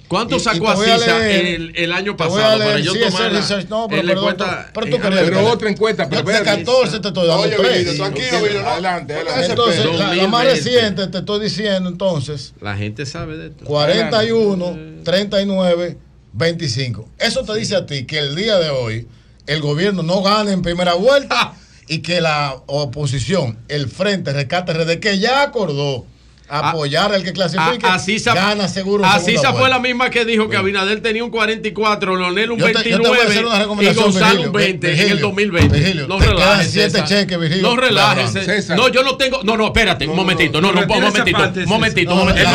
¿Cuánto 0.09 0.37
Y- 0.37 0.39
y 0.39 0.41
sacó 0.41 0.75
voy 0.75 0.89
a 0.89 0.95
Asisa 0.95 1.19
leer- 1.19 1.55
el, 1.55 1.73
el 1.77 1.93
año 1.93 2.17
pasado 2.17 2.57
leer, 2.59 2.71
para 2.71 2.81
yo 2.81 2.93
tomar 2.95 3.31
la, 3.33 3.41
research, 3.41 3.69
no, 3.69 3.87
pero 3.89 4.03
perdón, 4.03 4.19
encuesta? 4.31 4.71
pero 4.73 4.87
tú 4.87 4.97
en- 4.97 5.03
querías- 5.03 5.23
Pero 5.25 5.47
otra 5.47 5.71
encuesta, 5.71 6.09
pero 6.09 6.23
de 6.23 6.33
ver, 6.33 6.43
14 6.45 7.01
te 7.01 7.09
estoy 7.09 7.27
dando 7.29 7.43
Oye, 7.43 7.57
tres. 7.57 7.69
Virgilio, 7.85 7.97
tranquilo, 7.97 8.43
Virgilio, 8.43 8.69
adelante, 8.69 9.15
adelante. 9.15 9.47
Entonces, 9.47 9.85
la, 9.85 9.93
la 10.15 10.29
más 10.29 10.45
2020. 10.45 10.55
reciente 10.55 11.07
te 11.09 11.19
estoy 11.19 11.41
diciendo 11.45 11.89
entonces, 11.91 12.55
La 12.61 12.77
gente 12.77 13.05
sabe 13.07 13.37
de 13.37 13.47
esto. 13.49 13.65
41, 13.67 14.77
39, 15.05 15.99
25. 16.33 17.09
Eso 17.19 17.45
te 17.45 17.55
dice 17.55 17.77
a 17.77 17.87
ti 17.87 18.05
que 18.07 18.19
el 18.19 18.35
día 18.35 18.59
de 18.59 18.71
hoy 18.71 19.07
el 19.47 19.61
gobierno 19.61 20.03
no 20.03 20.23
gane 20.23 20.53
en 20.53 20.63
primera 20.63 20.95
vuelta 20.95 21.55
y 21.89 21.99
que 21.99 22.21
la 22.21 22.57
oposición, 22.67 23.59
el 23.69 23.89
Frente 23.89 24.33
Rescate 24.33 24.73
RD, 24.73 25.01
que 25.01 25.19
ya 25.19 25.43
acordó 25.43 26.05
apoyar 26.49 27.13
al 27.13 27.23
que 27.23 27.33
clasifique, 27.33 27.87
A- 27.87 27.95
Asisa, 27.95 28.35
gana 28.35 28.69
seguro. 28.69 29.05
segunda 29.05 29.15
Asisa 29.15 29.51
fue 29.51 29.61
vuelta. 29.61 29.77
la 29.77 29.83
misma 29.83 30.11
que 30.11 30.25
dijo 30.25 30.49
que 30.49 30.57
Abinader 30.57 31.01
tenía 31.01 31.23
un 31.25 31.31
44, 31.31 32.17
Leonel 32.17 32.51
un 32.53 32.59
Yo 32.59 32.67
te- 32.67 32.73
yo 32.91 33.01
te 33.01 33.09
voy 33.09 33.19
a 33.19 33.25
29 33.25 33.55
hacer 33.55 33.69
una 33.69 33.83
y 33.83 33.95
Gonzalo 33.95 34.27
Virgilio. 34.27 34.47
un 34.47 34.53
20 34.53 34.87
en 34.87 34.93
el 34.93 34.99
Virgilio, 34.99 35.27
2020. 35.27 35.77
Virgilio, 35.79 36.09
no 36.09 36.19
relajes. 36.19 36.71
siete 36.71 37.05
cheques, 37.05 37.39
Virgilio. 37.39 37.63
No 37.63 37.77
relajes. 37.77 38.69
No, 38.71 38.89
yo 38.89 39.03
no 39.03 39.17
tengo. 39.17 39.43
No, 39.43 39.57
no, 39.57 39.67
espérate, 39.67 40.07
un 40.07 40.17
momentito. 40.17 40.61
No, 40.61 40.73
no, 40.73 40.81
un 40.81 40.87
momentito. 40.89 41.39
Un 41.39 41.55
César. 41.55 41.67
momentito, 41.67 42.11
No, 42.11 42.23
un 42.23 42.29
momentito. 42.29 42.51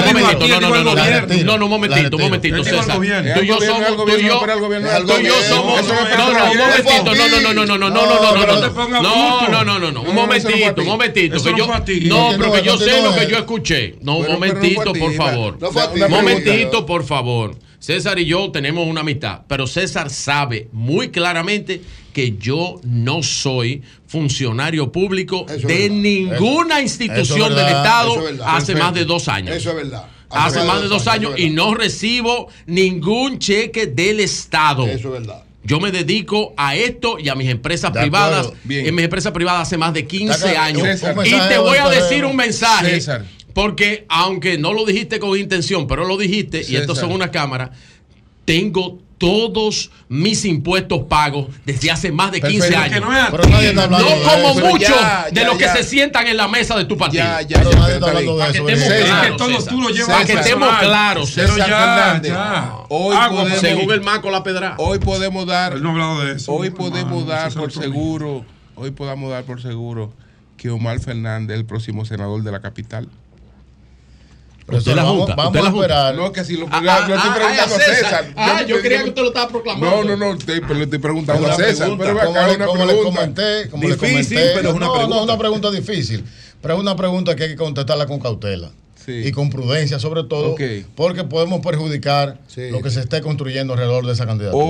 No, 0.47 0.59
no, 0.59 0.69
no, 0.69 0.83
no. 0.83 0.95
No, 0.95 1.43
no, 1.43 1.57
no, 1.57 1.65
un 1.65 1.71
momentito, 1.71 2.17
un 2.17 2.23
momentito, 2.23 2.63
César. 2.63 2.97
Tú 2.97 3.03
y 3.03 3.07
yo 3.47 3.55
somos. 3.61 3.95
Tú 4.05 4.17
y 4.17 4.23
yo. 4.23 5.33
somos. 5.49 5.87
No 5.87 5.93
No, 6.17 6.33
no, 6.33 6.51
un 6.51 6.57
momentito. 6.57 7.15
No, 7.15 7.27
no, 7.27 7.41
no, 7.41 7.53
no, 7.53 7.53
no, 7.53 7.65
no, 7.65 7.77
no, 7.77 7.89
no, 7.89 7.89
no, 7.89 8.33
No 8.33 8.45
no. 8.53 8.61
te 8.61 8.69
pongas 8.69 9.01
No, 9.01 9.47
no, 9.49 9.63
no, 9.63 9.79
no, 9.79 9.91
no. 9.91 10.01
Un 10.01 10.07
No, 10.07 10.13
no 10.13 10.21
a 10.21 10.25
momentito, 10.25 10.73
ti. 10.75 10.81
un 10.81 10.87
momentito. 10.87 11.35
No 11.35 11.73
a. 11.73 11.83
No, 12.03 12.29
pero 12.37 12.51
que 12.53 12.61
yo 12.63 12.77
sé 12.77 13.01
lo 13.01 13.13
que 13.15 13.27
yo 13.27 13.37
escuché. 13.37 13.82
No, 14.01 14.17
un 14.17 14.25
no 14.27 14.33
momentito, 14.33 14.91
ti, 14.93 14.99
por 14.99 15.13
favor. 15.13 15.57
No. 15.61 15.69
Un 15.69 16.11
momentito, 16.11 16.85
por 16.85 17.03
favor. 17.05 17.55
César 17.79 18.17
y 18.17 18.25
yo 18.25 18.49
tenemos 18.49 18.87
una 18.87 19.01
amistad, 19.01 19.41
pero 19.47 19.67
César 19.67 20.09
sabe 20.09 20.69
muy 20.71 21.09
claramente 21.09 21.81
que 22.13 22.37
yo 22.37 22.79
no 22.83 23.21
soy 23.23 23.81
funcionario 24.07 24.91
público 24.91 25.45
Eso 25.49 25.67
de 25.67 25.73
verdad. 25.89 25.95
ninguna 25.95 26.75
Eso- 26.75 26.83
institución 26.83 27.51
eso 27.51 27.55
del. 27.59 27.67
Estado 27.67 28.29
es 28.29 28.39
hace 28.45 28.75
más 28.75 28.93
de 28.93 29.03
dos 29.03 29.27
años. 29.27 29.55
Eso 29.55 29.71
es 29.71 29.75
verdad. 29.75 30.05
Hace 30.29 30.63
más 30.63 30.81
de 30.81 30.87
dos 30.87 31.07
años 31.07 31.33
y 31.37 31.49
no 31.49 31.75
recibo 31.75 32.47
ningún 32.65 33.37
cheque 33.39 33.87
del 33.87 34.19
Estado. 34.21 34.87
Eso 34.87 35.13
es 35.15 35.21
verdad. 35.21 35.43
Yo 35.65 35.79
me 35.79 35.91
dedico 35.91 36.53
a 36.57 36.75
esto 36.75 37.17
y 37.19 37.29
a 37.29 37.35
mis 37.35 37.49
empresas 37.49 37.91
privadas. 37.91 38.51
En 38.69 38.95
mis 38.95 39.03
empresas 39.05 39.31
privadas 39.31 39.61
hace 39.67 39.77
más 39.77 39.93
de 39.93 40.05
15 40.07 40.49
Acá, 40.49 40.65
años. 40.65 40.81
un 40.83 41.25
y 41.25 41.31
te 41.49 41.57
voy 41.57 41.77
a 41.77 41.87
decir 41.89 42.25
un 42.25 42.35
mensaje. 42.35 42.95
César. 42.95 43.25
Porque 43.53 44.05
aunque 44.09 44.57
no 44.57 44.73
lo 44.73 44.85
dijiste 44.85 45.19
con 45.19 45.37
intención, 45.37 45.87
pero 45.87 46.05
lo 46.05 46.17
dijiste, 46.17 46.63
y 46.67 46.75
esto 46.75 46.95
son 46.95 47.11
una 47.11 47.29
cámara, 47.31 47.71
tengo 48.45 48.99
todos 49.19 49.89
mis 50.09 50.43
impuestos 50.43 51.03
pagos 51.03 51.47
desde 51.65 51.89
hace 51.91 52.11
más 52.11 52.31
de 52.33 52.41
15 52.41 52.57
Perfecto. 52.71 52.77
años. 52.81 52.93
Que 52.93 52.99
no 52.99 53.15
es 53.17 53.23
a 53.23 53.31
Pero 53.31 53.43
ti. 53.43 53.51
nadie 53.51 53.69
está 53.69 53.83
hablando 53.85 54.09
No 54.09 54.15
de 54.15 54.23
como 54.25 54.53
muchos 54.67 54.89
ya, 54.89 55.25
de 55.31 55.39
ya, 55.41 55.47
los 55.47 55.57
que 55.57 55.63
ya. 55.63 55.75
se 55.77 55.83
sientan 55.83 56.27
en 56.27 56.35
la 56.35 56.47
mesa 56.49 56.75
de 56.77 56.83
tu 56.85 56.97
partido. 56.97 57.23
Ya, 57.23 57.41
ya, 57.41 57.57
Pero 57.59 57.71
ya, 57.71 57.77
nadie 57.79 57.93
está 57.93 58.07
está 58.07 58.17
hablando 58.19 58.35
bien. 58.35 58.47
de 58.51 58.53
eso. 58.53 58.63
Para 58.65 58.75
que 58.75 58.83
estemos. 58.83 58.99
Es 58.99 59.05
claros, 59.05 59.31
que 59.31 59.37
todo 59.37 59.47
César. 59.59 59.73
tú 59.73 59.81
lo 59.81 59.89
llevas 59.89 60.09
Para 60.09 60.25
que 60.25 60.33
estemos 60.33 60.77
claros, 60.79 61.31
Pero 61.35 61.47
César 61.53 62.21
ya. 62.23 62.73
Hoy 62.89 63.15
Agua, 63.15 63.39
podemos- 63.43 63.59
Según 63.61 63.91
el 63.93 64.01
Maco 64.01 64.29
La 64.29 64.43
Pedra. 64.43 64.75
Hoy 64.77 64.99
podemos 64.99 65.45
dar, 65.45 65.79
no 65.79 65.89
ha 65.89 65.91
hablado 65.93 66.25
de 66.25 66.33
eso. 66.35 66.51
hoy 66.51 66.69
podemos 66.71 67.25
dar 67.25 67.53
por 67.53 67.71
seguro, 67.71 68.45
hoy 68.75 68.91
podamos 68.91 69.29
dar 69.31 69.45
por 69.45 69.61
seguro 69.61 70.11
que 70.57 70.69
Omar 70.69 70.99
Fernández 70.99 71.55
es 71.55 71.59
el 71.61 71.65
próximo 71.65 72.03
senador 72.03 72.43
de 72.43 72.51
la 72.51 72.59
capital. 72.59 73.07
Usted 74.65 74.95
la 74.95 75.03
vamos, 75.03 75.17
junta, 75.19 75.35
vamos 75.35 75.51
usted 75.51 75.61
la 75.61 75.67
a 75.67 75.71
esperar. 75.73 76.15
No, 76.15 76.31
que 76.31 76.43
si 76.45 76.55
lo, 76.57 76.67
Ah, 76.71 76.79
lo- 76.81 76.91
ah, 76.91 76.99
estoy 76.99 77.13
ah, 77.17 77.33
preguntando 77.35 77.75
ah, 77.75 77.77
a 77.77 77.81
César. 77.95 78.33
Ah, 78.35 78.57
no 78.61 78.67
yo 78.67 78.81
creía 78.81 79.03
que 79.03 79.09
usted 79.09 79.21
lo 79.21 79.27
estaba 79.27 79.47
proclamando. 79.49 80.03
No, 80.03 80.03
no, 80.03 80.15
no, 80.33 80.37
te- 80.37 80.61
pero 80.61 80.73
le 80.75 80.83
estoy 80.85 80.99
preguntando 80.99 81.43
Una 81.43 81.53
a 81.53 81.57
César. 81.57 81.87
pregunta, 81.97 82.03
Pero 82.05 82.19
como 82.25 82.39
acá 82.39 82.51
una 82.55 82.65
como 82.65 82.85
le 82.85 82.93
pregunta. 82.93 83.19
comenté, 83.19 83.69
como 83.69 83.83
Difícil, 83.87 84.01
le 84.07 84.13
comenté, 84.13 84.51
pero 84.55 84.69
es 84.69 84.75
una 84.75 84.85
no, 84.85 84.93
pregunta. 84.93 85.15
No, 85.15 85.21
es 85.21 85.27
una 85.29 85.37
pregunta 85.37 85.71
difícil, 85.71 86.23
pero 86.61 86.73
es 86.75 86.79
una 86.79 86.95
pregunta 86.95 87.35
que 87.35 87.43
hay 87.43 87.49
que 87.49 87.55
contestarla 87.57 88.05
con 88.07 88.19
cautela. 88.19 88.71
Sí. 89.05 89.11
Y 89.25 89.31
con 89.31 89.49
prudencia, 89.49 89.99
sobre 89.99 90.23
todo, 90.23 90.55
porque 90.95 91.23
podemos 91.23 91.59
perjudicar 91.61 92.39
Sí. 92.47 92.69
lo 92.71 92.81
que 92.81 92.89
se 92.89 93.01
esté 93.01 93.21
construyendo 93.21 93.73
alrededor 93.73 94.05
de 94.05 94.13
esa 94.13 94.25
candidatura. 94.25 94.63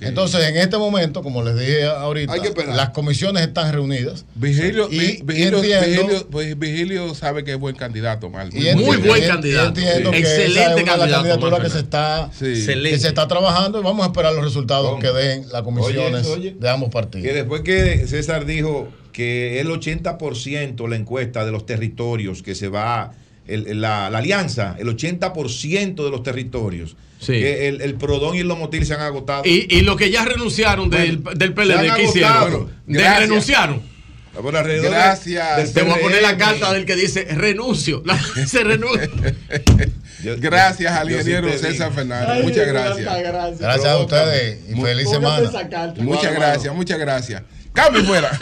Entonces, 0.00 0.44
en 0.48 0.56
este 0.56 0.78
momento, 0.78 1.22
como 1.22 1.42
les 1.42 1.58
dije 1.58 1.84
ahorita, 1.84 2.34
que 2.40 2.64
las 2.66 2.90
comisiones 2.90 3.42
están 3.46 3.72
reunidas. 3.72 4.24
Vigilio, 4.34 4.88
Y- 4.90 4.98
Vi- 4.98 5.04
y 5.18 5.22
Vigilio, 5.22 5.58
entiendo- 5.62 6.02
Vigilio- 6.06 6.26
pues, 6.30 6.58
Vigilio 6.58 7.14
sabe 7.14 7.44
que 7.44 7.52
es 7.52 7.58
buen 7.58 7.74
candidato. 7.76 8.30
Y 8.52 8.74
Muy 8.76 8.96
buen 8.98 9.22
y- 9.22 9.24
y 9.24 9.28
candidato. 9.28 9.68
entiendo 9.68 10.10
Sí. 10.12 10.16
que 10.16 10.22
esa 10.22 10.36
Excelente 10.42 10.60
es 10.60 10.66
una 10.66 10.74
de 10.74 10.74
las 10.76 10.86
candidato, 10.86 11.12
candidaturas 11.16 11.52
Omar 11.58 11.62
que 11.62 11.70
se 11.70 11.78
está 11.80 12.30
que 12.38 12.98
se 12.98 13.08
está 13.08 13.28
trabajando 13.28 13.80
y 13.80 13.82
vamos 13.82 14.04
a 14.04 14.08
esperar 14.08 14.32
los 14.34 14.44
resultados 14.44 14.90
¿Cómo? 14.90 15.00
que 15.02 15.08
den 15.12 15.46
las 15.50 15.62
comisiones 15.62 16.26
Oye, 16.26 16.50
oye. 16.50 16.56
de 16.58 16.68
ambos 16.68 16.88
Que 16.88 16.92
partidos. 16.92 17.34
después 17.34 17.62
que 17.62 18.06
César 18.06 18.44
dijo 18.46 18.88
que 19.12 19.60
el 19.60 19.70
80% 19.70 20.86
la 20.88 20.96
encuesta 20.96 21.44
de 21.44 21.52
los 21.52 21.64
territorios 21.66 22.42
que 22.42 22.54
se 22.54 22.68
va, 22.68 23.12
el- 23.48 23.80
la, 23.80 24.10
la 24.10 24.18
alianza, 24.18 24.76
el 24.78 24.88
80% 24.88 26.04
de 26.04 26.10
los 26.10 26.22
territorios, 26.22 26.96
Sí. 27.18 27.32
que 27.32 27.68
el, 27.68 27.80
el 27.80 27.94
Prodón 27.94 28.36
y 28.36 28.40
el 28.40 28.48
Lomotil 28.48 28.84
se 28.84 28.94
han 28.94 29.00
agotado. 29.00 29.42
Y, 29.46 29.66
y 29.74 29.80
los 29.82 29.96
que 29.96 30.10
ya 30.10 30.24
renunciaron 30.24 30.90
del, 30.90 31.18
Bueno, 31.18 31.38
del 31.38 31.54
PLD, 31.54 31.94
¿qué 31.96 32.02
hicieron? 32.04 32.70
Gracias. 32.86 33.20
renunciaron. 33.20 33.96
Por 34.42 34.54
alrededor 34.54 34.84
de- 34.84 34.90
Gracias. 34.90 35.72
Te 35.72 35.80
voy 35.82 35.92
a 35.92 36.00
poner 36.00 36.20
la 36.20 36.36
carta 36.36 36.70
del 36.74 36.84
que 36.84 36.94
dice 36.94 37.24
renuncio. 37.24 38.02
Se 38.46 38.62
renuncia. 38.62 39.08
Yo- 40.22 40.34
Gracias 40.38 40.92
al 40.92 41.08
sí 41.08 41.32
César. 41.58 41.92
Fernández. 41.92 42.44
Muchas 42.44 42.66
gracias. 42.66 43.58
Gracias 43.58 43.86
a 43.86 43.98
ustedes 43.98 44.58
y 44.70 44.74
feliz 44.80 45.08
semana. 45.08 45.50
Muchas 45.98 46.34
gracias, 46.34 46.74
muchas 46.74 46.98
gracias. 46.98 47.42
Cambio 47.72 48.04
fuera. 48.04 48.38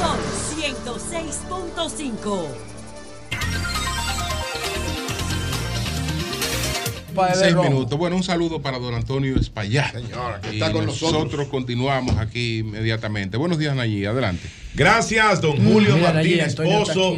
Son 0.00 0.18
106.5. 0.60 2.69
Seis 7.34 7.54
minutos. 7.56 7.98
Bueno, 7.98 8.16
un 8.16 8.22
saludo 8.22 8.60
para 8.62 8.78
don 8.78 8.94
Antonio 8.94 9.36
Espaillat. 9.36 9.92
Señora, 9.94 10.40
que 10.40 10.50
Y 10.52 10.54
está 10.54 10.72
con 10.72 10.86
nosotros. 10.86 11.48
continuamos 11.48 12.16
aquí 12.18 12.58
inmediatamente. 12.58 13.36
Buenos 13.36 13.58
días, 13.58 13.74
Nayí. 13.74 14.04
Adelante. 14.04 14.48
Gracias, 14.74 15.40
don 15.40 15.56
Julio 15.56 15.96
Mira, 15.96 16.12
Martínez 16.12 16.54
Pozo. 16.54 17.16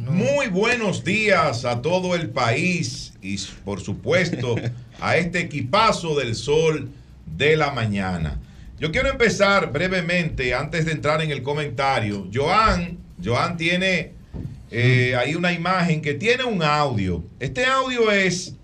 no- 0.00 0.10
Muy 0.12 0.46
buenos 0.48 1.02
días 1.04 1.64
a 1.64 1.82
todo 1.82 2.14
el 2.14 2.30
país 2.30 3.12
y 3.22 3.36
por 3.64 3.80
supuesto 3.80 4.54
a 5.00 5.16
este 5.16 5.40
equipazo 5.40 6.16
del 6.18 6.34
sol 6.36 6.90
de 7.26 7.56
la 7.56 7.70
mañana. 7.72 8.38
Yo 8.78 8.92
quiero 8.92 9.08
empezar 9.08 9.72
brevemente 9.72 10.54
antes 10.54 10.84
de 10.86 10.92
entrar 10.92 11.22
en 11.22 11.30
el 11.30 11.42
comentario. 11.42 12.28
Joan, 12.32 12.98
Joan 13.24 13.56
tiene 13.56 14.12
eh, 14.70 15.14
ahí 15.16 15.34
una 15.34 15.52
imagen 15.52 16.00
que 16.02 16.14
tiene 16.14 16.44
un 16.44 16.62
audio. 16.62 17.24
Este 17.40 17.64
audio 17.64 18.10
es 18.10 18.54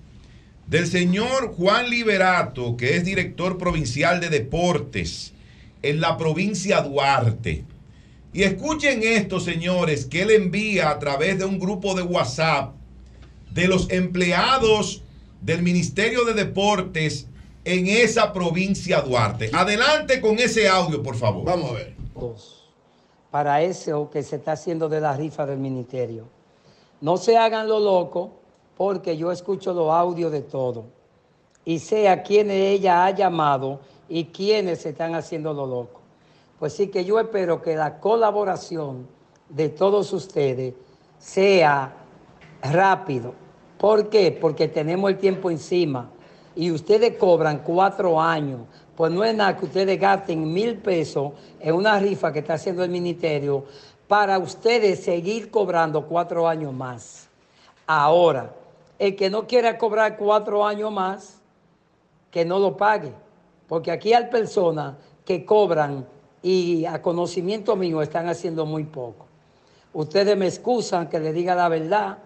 del 0.70 0.86
señor 0.86 1.52
Juan 1.56 1.90
Liberato, 1.90 2.76
que 2.76 2.96
es 2.96 3.04
director 3.04 3.58
provincial 3.58 4.20
de 4.20 4.28
deportes 4.28 5.34
en 5.82 6.00
la 6.00 6.16
provincia 6.16 6.80
Duarte. 6.80 7.64
Y 8.32 8.44
escuchen 8.44 9.00
esto, 9.02 9.40
señores, 9.40 10.06
que 10.06 10.22
él 10.22 10.30
envía 10.30 10.90
a 10.90 11.00
través 11.00 11.40
de 11.40 11.44
un 11.44 11.58
grupo 11.58 11.96
de 11.96 12.02
WhatsApp 12.02 12.72
de 13.50 13.66
los 13.66 13.90
empleados 13.90 15.02
del 15.40 15.60
Ministerio 15.62 16.24
de 16.24 16.34
Deportes 16.34 17.26
en 17.64 17.88
esa 17.88 18.32
provincia 18.32 19.00
Duarte. 19.00 19.50
Adelante 19.52 20.20
con 20.20 20.38
ese 20.38 20.68
audio, 20.68 21.02
por 21.02 21.16
favor. 21.16 21.44
Vamos 21.44 21.70
a 21.72 21.74
ver. 21.74 21.96
para 23.32 23.60
eso 23.62 24.08
que 24.08 24.22
se 24.22 24.36
está 24.36 24.52
haciendo 24.52 24.88
de 24.88 25.00
la 25.00 25.16
rifa 25.16 25.46
del 25.46 25.58
ministerio. 25.58 26.28
No 27.00 27.16
se 27.16 27.36
hagan 27.36 27.66
lo 27.66 27.80
loco 27.80 28.39
porque 28.80 29.14
yo 29.14 29.30
escucho 29.30 29.74
los 29.74 29.92
audios 29.92 30.32
de 30.32 30.40
todo 30.40 30.86
y 31.66 31.80
sé 31.80 32.08
a 32.08 32.22
quiénes 32.22 32.56
ella 32.56 33.04
ha 33.04 33.10
llamado 33.10 33.80
y 34.08 34.24
quiénes 34.24 34.80
se 34.80 34.88
están 34.88 35.14
haciendo 35.14 35.52
lo 35.52 35.66
loco. 35.66 36.00
Pues 36.58 36.72
sí 36.72 36.86
que 36.86 37.04
yo 37.04 37.20
espero 37.20 37.60
que 37.60 37.76
la 37.76 38.00
colaboración 38.00 39.06
de 39.50 39.68
todos 39.68 40.14
ustedes 40.14 40.72
sea 41.18 41.92
rápido. 42.62 43.34
¿Por 43.76 44.08
qué? 44.08 44.32
Porque 44.32 44.68
tenemos 44.68 45.10
el 45.10 45.18
tiempo 45.18 45.50
encima. 45.50 46.08
y 46.56 46.70
ustedes 46.70 47.18
cobran 47.18 47.58
cuatro 47.58 48.18
años, 48.18 48.62
pues 48.96 49.12
no 49.12 49.22
es 49.24 49.34
nada 49.34 49.58
que 49.58 49.66
ustedes 49.66 50.00
gasten 50.00 50.50
mil 50.50 50.78
pesos 50.78 51.32
en 51.60 51.74
una 51.74 52.00
rifa 52.00 52.32
que 52.32 52.38
está 52.38 52.54
haciendo 52.54 52.82
el 52.82 52.88
ministerio 52.88 53.66
para 54.08 54.38
ustedes 54.38 55.04
seguir 55.04 55.50
cobrando 55.50 56.06
cuatro 56.06 56.48
años 56.48 56.72
más. 56.72 57.28
Ahora, 57.86 58.54
el 59.00 59.16
que 59.16 59.30
no 59.30 59.46
quiera 59.46 59.78
cobrar 59.78 60.18
cuatro 60.18 60.64
años 60.64 60.92
más, 60.92 61.40
que 62.30 62.44
no 62.44 62.58
lo 62.58 62.76
pague, 62.76 63.14
porque 63.66 63.90
aquí 63.90 64.12
hay 64.12 64.26
personas 64.26 64.96
que 65.24 65.46
cobran 65.46 66.06
y 66.42 66.84
a 66.84 67.00
conocimiento 67.00 67.76
mío 67.76 68.02
están 68.02 68.28
haciendo 68.28 68.66
muy 68.66 68.84
poco. 68.84 69.24
Ustedes 69.94 70.36
me 70.36 70.46
excusan 70.46 71.08
que 71.08 71.18
le 71.18 71.32
diga 71.32 71.54
la 71.54 71.70
verdad, 71.70 72.18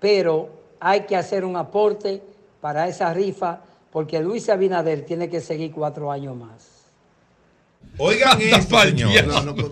pero 0.00 0.48
hay 0.80 1.02
que 1.02 1.14
hacer 1.14 1.44
un 1.44 1.56
aporte 1.56 2.22
para 2.62 2.88
esa 2.88 3.12
rifa 3.12 3.60
porque 3.92 4.18
Luis 4.20 4.48
Abinader 4.48 5.04
tiene 5.04 5.28
que 5.28 5.42
seguir 5.42 5.72
cuatro 5.72 6.10
años 6.10 6.34
más. 6.34 6.71
Oigan 7.98 8.40
esto, 8.40 8.80
señor. 8.82 9.10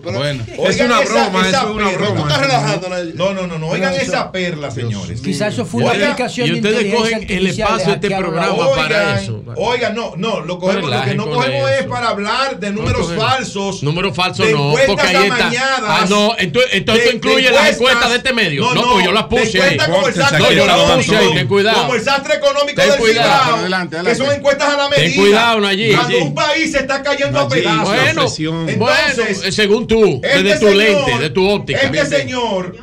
bueno, 0.03 0.43
es 0.69 0.79
una 0.79 0.99
broma, 1.01 1.47
esa 1.47 1.57
eso 1.57 1.69
es 1.69 1.75
una 1.75 1.89
perla. 1.89 1.97
broma. 1.97 2.15
Tú 2.21 2.27
estás 2.27 2.39
relajando. 2.41 2.89
No, 3.15 3.33
no, 3.33 3.47
no, 3.47 3.57
no. 3.57 3.67
Oigan 3.69 3.93
eso- 3.95 4.01
esa 4.03 4.31
perla, 4.31 4.69
señores. 4.71 5.21
Quizás 5.21 5.53
eso 5.53 5.65
fue 5.65 5.81
una 5.83 5.93
Oigan- 5.93 6.11
aplicación 6.11 6.47
y 6.47 6.49
de 6.51 6.55
ustedes 6.57 6.75
inteligencia 6.85 7.17
cogen 7.17 7.37
el 7.37 7.47
espacio 7.47 7.87
de 7.87 7.93
este 7.93 8.07
programa 8.15 8.71
para 8.75 9.19
eso. 9.21 9.43
Oigan, 9.57 9.95
no, 9.95 10.13
no, 10.17 10.39
lo 10.41 10.59
cogemos, 10.59 10.89
lo 10.91 11.03
que 11.03 11.15
no 11.15 11.29
cogemos 11.29 11.71
es 11.71 11.83
para 11.87 12.09
hablar 12.09 12.59
de 12.59 12.71
números 12.71 13.11
falsos. 13.17 13.81
Números 13.83 14.15
falsos 14.15 14.49
no, 14.51 14.73
porque 14.87 15.07
ahí 15.07 15.15
está. 15.27 15.35
amañadas, 15.47 15.81
Ah, 15.83 16.05
no, 16.07 16.35
entonces, 16.37 16.71
entonces 16.75 17.03
de- 17.05 17.09
tú 17.11 17.15
incluyes 17.17 17.49
de 17.49 17.55
las 17.55 17.73
encuestas- 17.75 18.09
de 18.11 18.15
este 18.17 18.33
medio. 18.33 18.73
No, 18.73 18.93
pues 18.93 19.05
yo 19.05 19.11
las 19.11 19.23
puse 19.25 19.61
ahí. 19.61 19.77
No, 19.77 20.51
yo 20.51 20.67
las 20.67 20.79
puse 20.95 21.17
ahí, 21.17 21.33
ten 21.33 21.47
cuidado. 21.47 21.81
Como 21.81 21.95
el 21.95 22.03
sastre 22.03 22.35
económico 22.35 22.79
Ten 22.81 22.91
del 22.91 22.99
cuidado. 22.99 23.43
Cibao, 23.45 23.55
Adelante, 23.59 23.97
que 24.05 24.15
son 24.15 24.31
encuestas 24.31 24.69
a 24.73 24.77
la 24.77 24.89
Ten 24.89 25.01
medida. 25.05 25.21
cuidado, 25.21 25.59
Nayib. 25.61 25.95
Cuando 25.97 26.17
un 26.19 26.35
país 26.35 26.71
se 26.71 26.77
está 26.79 27.01
cayendo 27.01 27.39
a 27.39 27.49
pedazos. 27.49 28.10
Bueno, 28.15 28.69
Entonces, 28.69 29.37
bueno, 29.37 29.51
según 29.51 29.87
tú, 29.87 30.19
desde 30.21 30.51
este 30.53 30.59
tu 30.59 30.71
señor- 30.71 30.77
lente, 30.77 31.19
de 31.23 31.29
tu 31.29 31.49
óptica. 31.49 31.81
Este 31.81 32.05
señor, 32.05 32.75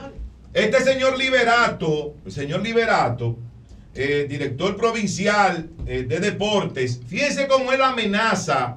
este 0.54 0.82
señor 0.84 1.18
Liberato, 1.18 2.14
el 2.26 2.32
señor 2.32 2.62
Liberato, 2.62 3.36
eh, 3.94 4.26
director 4.28 4.76
provincial 4.76 5.68
eh, 5.86 6.04
de 6.08 6.20
deportes, 6.20 7.00
fíjense 7.08 7.46
cómo 7.48 7.72
él 7.72 7.82
amenaza 7.82 8.76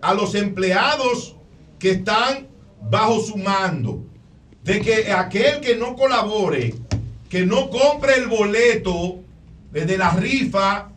a 0.00 0.14
los 0.14 0.34
empleados 0.34 1.36
que 1.78 1.92
están 1.92 2.46
bajo 2.90 3.20
su 3.20 3.36
mando, 3.36 4.04
de 4.64 4.80
que 4.80 5.12
aquel 5.12 5.60
que 5.60 5.76
no 5.76 5.94
colabore, 5.96 6.74
que 7.28 7.44
no 7.46 7.70
compre 7.70 8.14
el 8.16 8.26
boleto 8.26 9.20
eh, 9.74 9.84
de 9.84 9.98
la 9.98 10.10
rifa, 10.10 10.90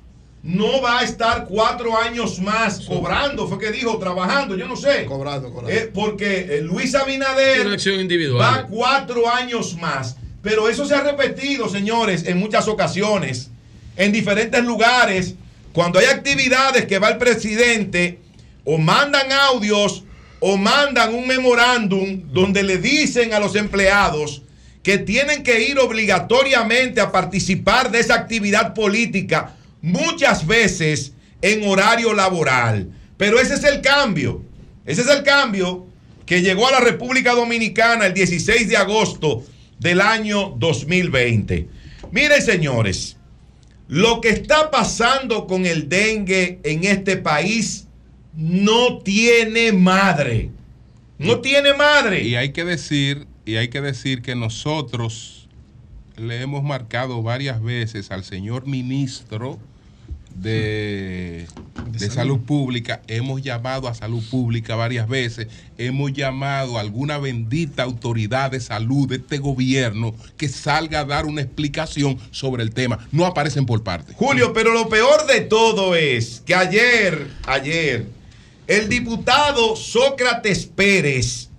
no 0.43 0.81
va 0.81 0.99
a 0.99 1.03
estar 1.03 1.45
cuatro 1.45 1.97
años 1.97 2.39
más 2.39 2.81
cobrando, 2.81 3.47
fue 3.47 3.59
que 3.59 3.71
dijo, 3.71 3.97
trabajando, 3.99 4.55
yo 4.55 4.67
no 4.67 4.75
sé. 4.75 5.05
Cobrando, 5.05 5.51
cobrando. 5.51 5.71
Eh, 5.71 5.91
porque 5.93 6.57
eh, 6.57 6.61
Luis 6.61 6.95
Abinader 6.95 7.67
va 8.39 8.65
cuatro 8.67 9.29
años 9.29 9.77
más. 9.77 10.17
Pero 10.41 10.67
eso 10.67 10.85
se 10.85 10.95
ha 10.95 11.01
repetido, 11.01 11.69
señores, 11.69 12.25
en 12.25 12.39
muchas 12.39 12.67
ocasiones, 12.67 13.51
en 13.95 14.11
diferentes 14.11 14.63
lugares. 14.63 15.35
Cuando 15.73 15.99
hay 15.99 16.05
actividades 16.05 16.85
que 16.87 16.97
va 16.97 17.09
el 17.09 17.17
presidente, 17.17 18.19
o 18.65 18.79
mandan 18.79 19.31
audios, 19.31 20.03
o 20.39 20.57
mandan 20.57 21.13
un 21.13 21.27
memorándum 21.27 22.23
donde 22.33 22.63
le 22.63 22.77
dicen 22.77 23.33
a 23.33 23.39
los 23.39 23.55
empleados 23.55 24.41
que 24.81 24.97
tienen 24.97 25.43
que 25.43 25.61
ir 25.67 25.77
obligatoriamente 25.77 26.99
a 26.99 27.11
participar 27.11 27.91
de 27.91 27.99
esa 27.99 28.15
actividad 28.15 28.73
política, 28.73 29.55
muchas 29.81 30.45
veces 30.45 31.13
en 31.41 31.67
horario 31.67 32.13
laboral. 32.13 32.89
Pero 33.17 33.39
ese 33.39 33.55
es 33.55 33.63
el 33.63 33.81
cambio. 33.81 34.43
Ese 34.85 35.01
es 35.01 35.07
el 35.07 35.23
cambio 35.23 35.85
que 36.25 36.41
llegó 36.41 36.67
a 36.67 36.71
la 36.71 36.79
República 36.79 37.33
Dominicana 37.33 38.07
el 38.07 38.13
16 38.13 38.69
de 38.69 38.77
agosto 38.77 39.43
del 39.79 40.01
año 40.01 40.55
2020. 40.57 41.67
Miren, 42.11 42.41
señores, 42.41 43.17
lo 43.87 44.21
que 44.21 44.29
está 44.29 44.71
pasando 44.71 45.47
con 45.47 45.65
el 45.65 45.89
dengue 45.89 46.59
en 46.63 46.83
este 46.83 47.17
país 47.17 47.87
no 48.33 48.99
tiene 48.99 49.71
madre. 49.71 50.51
No 51.17 51.41
tiene 51.41 51.73
madre. 51.73 52.23
Y 52.23 52.35
hay 52.35 52.51
que 52.51 52.63
decir, 52.63 53.27
y 53.45 53.57
hay 53.57 53.67
que 53.67 53.81
decir 53.81 54.21
que 54.21 54.35
nosotros 54.35 55.49
le 56.17 56.41
hemos 56.41 56.63
marcado 56.63 57.21
varias 57.21 57.61
veces 57.61 58.11
al 58.11 58.23
señor 58.23 58.65
ministro 58.67 59.59
de, 60.35 61.47
de 61.91 62.09
salud. 62.09 62.39
Pública, 62.41 63.01
hemos 63.07 63.41
llamado 63.41 63.87
a 63.87 63.93
Salud 63.93 64.23
Pública 64.29 64.75
varias 64.75 65.07
veces, 65.07 65.47
hemos 65.77 66.13
llamado 66.13 66.77
a 66.77 66.81
alguna 66.81 67.17
bendita 67.17 67.83
autoridad 67.83 68.51
de 68.51 68.59
salud 68.59 69.09
de 69.09 69.17
este 69.17 69.37
gobierno 69.37 70.15
que 70.37 70.49
salga 70.49 71.01
a 71.01 71.05
dar 71.05 71.25
una 71.25 71.41
explicación 71.41 72.17
sobre 72.31 72.63
el 72.63 72.73
tema. 72.73 73.07
No 73.11 73.25
aparecen 73.25 73.65
por 73.65 73.83
parte. 73.83 74.13
Julio, 74.13 74.53
pero 74.53 74.73
lo 74.73 74.89
peor 74.89 75.27
de 75.27 75.41
todo 75.41 75.95
es 75.95 76.41
que 76.45 76.55
ayer, 76.55 77.27
ayer, 77.45 78.07
el 78.67 78.89
diputado 78.89 79.75
Sócrates 79.75 80.65
Pérez 80.65 81.49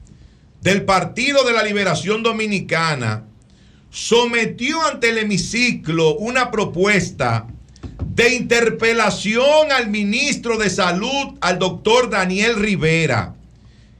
del 0.62 0.84
Partido 0.84 1.44
de 1.44 1.52
la 1.52 1.62
Liberación 1.62 2.22
Dominicana 2.22 3.24
sometió 3.90 4.82
ante 4.86 5.10
el 5.10 5.18
hemiciclo 5.18 6.16
una 6.16 6.50
propuesta 6.50 7.46
de 8.14 8.34
interpelación 8.34 9.72
al 9.72 9.88
ministro 9.88 10.58
de 10.58 10.68
Salud, 10.68 11.38
al 11.40 11.58
doctor 11.58 12.10
Daniel 12.10 12.56
Rivera. 12.56 13.34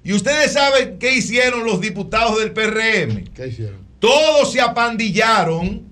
Y 0.05 0.13
ustedes 0.13 0.53
saben 0.53 0.99
qué 0.99 1.15
hicieron 1.15 1.65
los 1.65 1.81
diputados 1.81 2.39
del 2.39 2.53
PRM. 2.53 3.25
¿Qué 3.35 3.49
hicieron? 3.49 3.81
Todos 4.01 4.53
se 4.53 4.61
apandillaron 4.61 5.83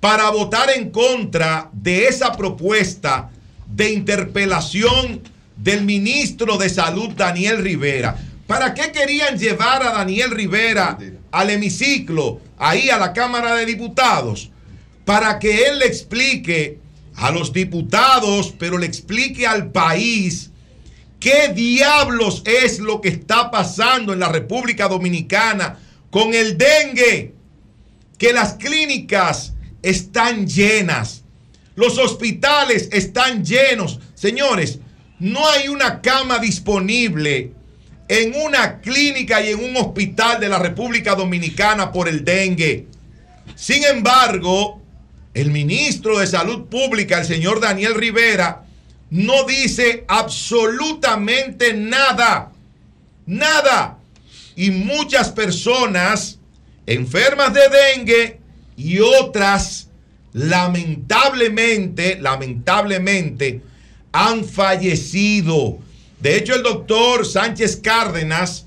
para 0.00 0.30
votar 0.30 0.70
en 0.70 0.90
contra 0.90 1.70
de 1.72 2.06
esa 2.06 2.32
propuesta 2.32 3.30
de 3.72 3.92
interpelación 3.92 5.22
del 5.56 5.84
ministro 5.84 6.56
de 6.58 6.68
Salud, 6.68 7.10
Daniel 7.10 7.58
Rivera. 7.58 8.16
¿Para 8.48 8.74
qué 8.74 8.90
querían 8.90 9.38
llevar 9.38 9.82
a 9.82 9.92
Daniel 9.92 10.32
Rivera 10.32 10.98
al 11.30 11.50
hemiciclo, 11.50 12.40
ahí 12.58 12.90
a 12.90 12.98
la 12.98 13.12
Cámara 13.12 13.54
de 13.54 13.64
Diputados? 13.64 14.50
Para 15.04 15.38
que 15.38 15.66
él 15.66 15.78
le 15.78 15.86
explique 15.86 16.83
a 17.16 17.30
los 17.30 17.52
diputados, 17.52 18.54
pero 18.58 18.78
le 18.78 18.86
explique 18.86 19.46
al 19.46 19.70
país 19.70 20.50
qué 21.20 21.48
diablos 21.54 22.42
es 22.44 22.78
lo 22.78 23.00
que 23.00 23.08
está 23.08 23.50
pasando 23.50 24.12
en 24.12 24.20
la 24.20 24.28
República 24.28 24.88
Dominicana 24.88 25.78
con 26.10 26.34
el 26.34 26.58
dengue, 26.58 27.34
que 28.18 28.32
las 28.32 28.54
clínicas 28.54 29.54
están 29.82 30.46
llenas, 30.46 31.24
los 31.76 31.98
hospitales 31.98 32.88
están 32.92 33.44
llenos. 33.44 34.00
Señores, 34.14 34.78
no 35.18 35.48
hay 35.48 35.68
una 35.68 36.00
cama 36.00 36.38
disponible 36.38 37.52
en 38.08 38.34
una 38.34 38.80
clínica 38.80 39.40
y 39.40 39.50
en 39.50 39.64
un 39.64 39.76
hospital 39.76 40.40
de 40.40 40.48
la 40.48 40.58
República 40.58 41.14
Dominicana 41.14 41.90
por 41.90 42.08
el 42.08 42.24
dengue. 42.24 42.86
Sin 43.54 43.84
embargo, 43.84 44.83
el 45.34 45.50
ministro 45.50 46.18
de 46.18 46.26
Salud 46.26 46.66
Pública, 46.66 47.18
el 47.18 47.26
señor 47.26 47.60
Daniel 47.60 47.94
Rivera, 47.94 48.64
no 49.10 49.44
dice 49.44 50.04
absolutamente 50.08 51.74
nada. 51.74 52.52
Nada. 53.26 53.98
Y 54.56 54.70
muchas 54.70 55.30
personas 55.30 56.38
enfermas 56.86 57.52
de 57.52 57.62
dengue 57.68 58.40
y 58.76 59.00
otras 59.00 59.88
lamentablemente, 60.32 62.18
lamentablemente, 62.20 63.62
han 64.12 64.44
fallecido. 64.44 65.78
De 66.20 66.36
hecho, 66.36 66.54
el 66.54 66.62
doctor 66.62 67.26
Sánchez 67.26 67.76
Cárdenas, 67.76 68.66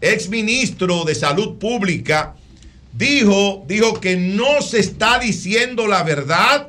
ex 0.00 0.28
ministro 0.28 1.04
de 1.04 1.14
Salud 1.14 1.58
Pública, 1.58 2.34
dijo, 2.98 3.64
dijo 3.66 4.00
que 4.00 4.16
no 4.16 4.60
se 4.60 4.80
está 4.80 5.18
diciendo 5.18 5.86
la 5.86 6.02
verdad 6.02 6.68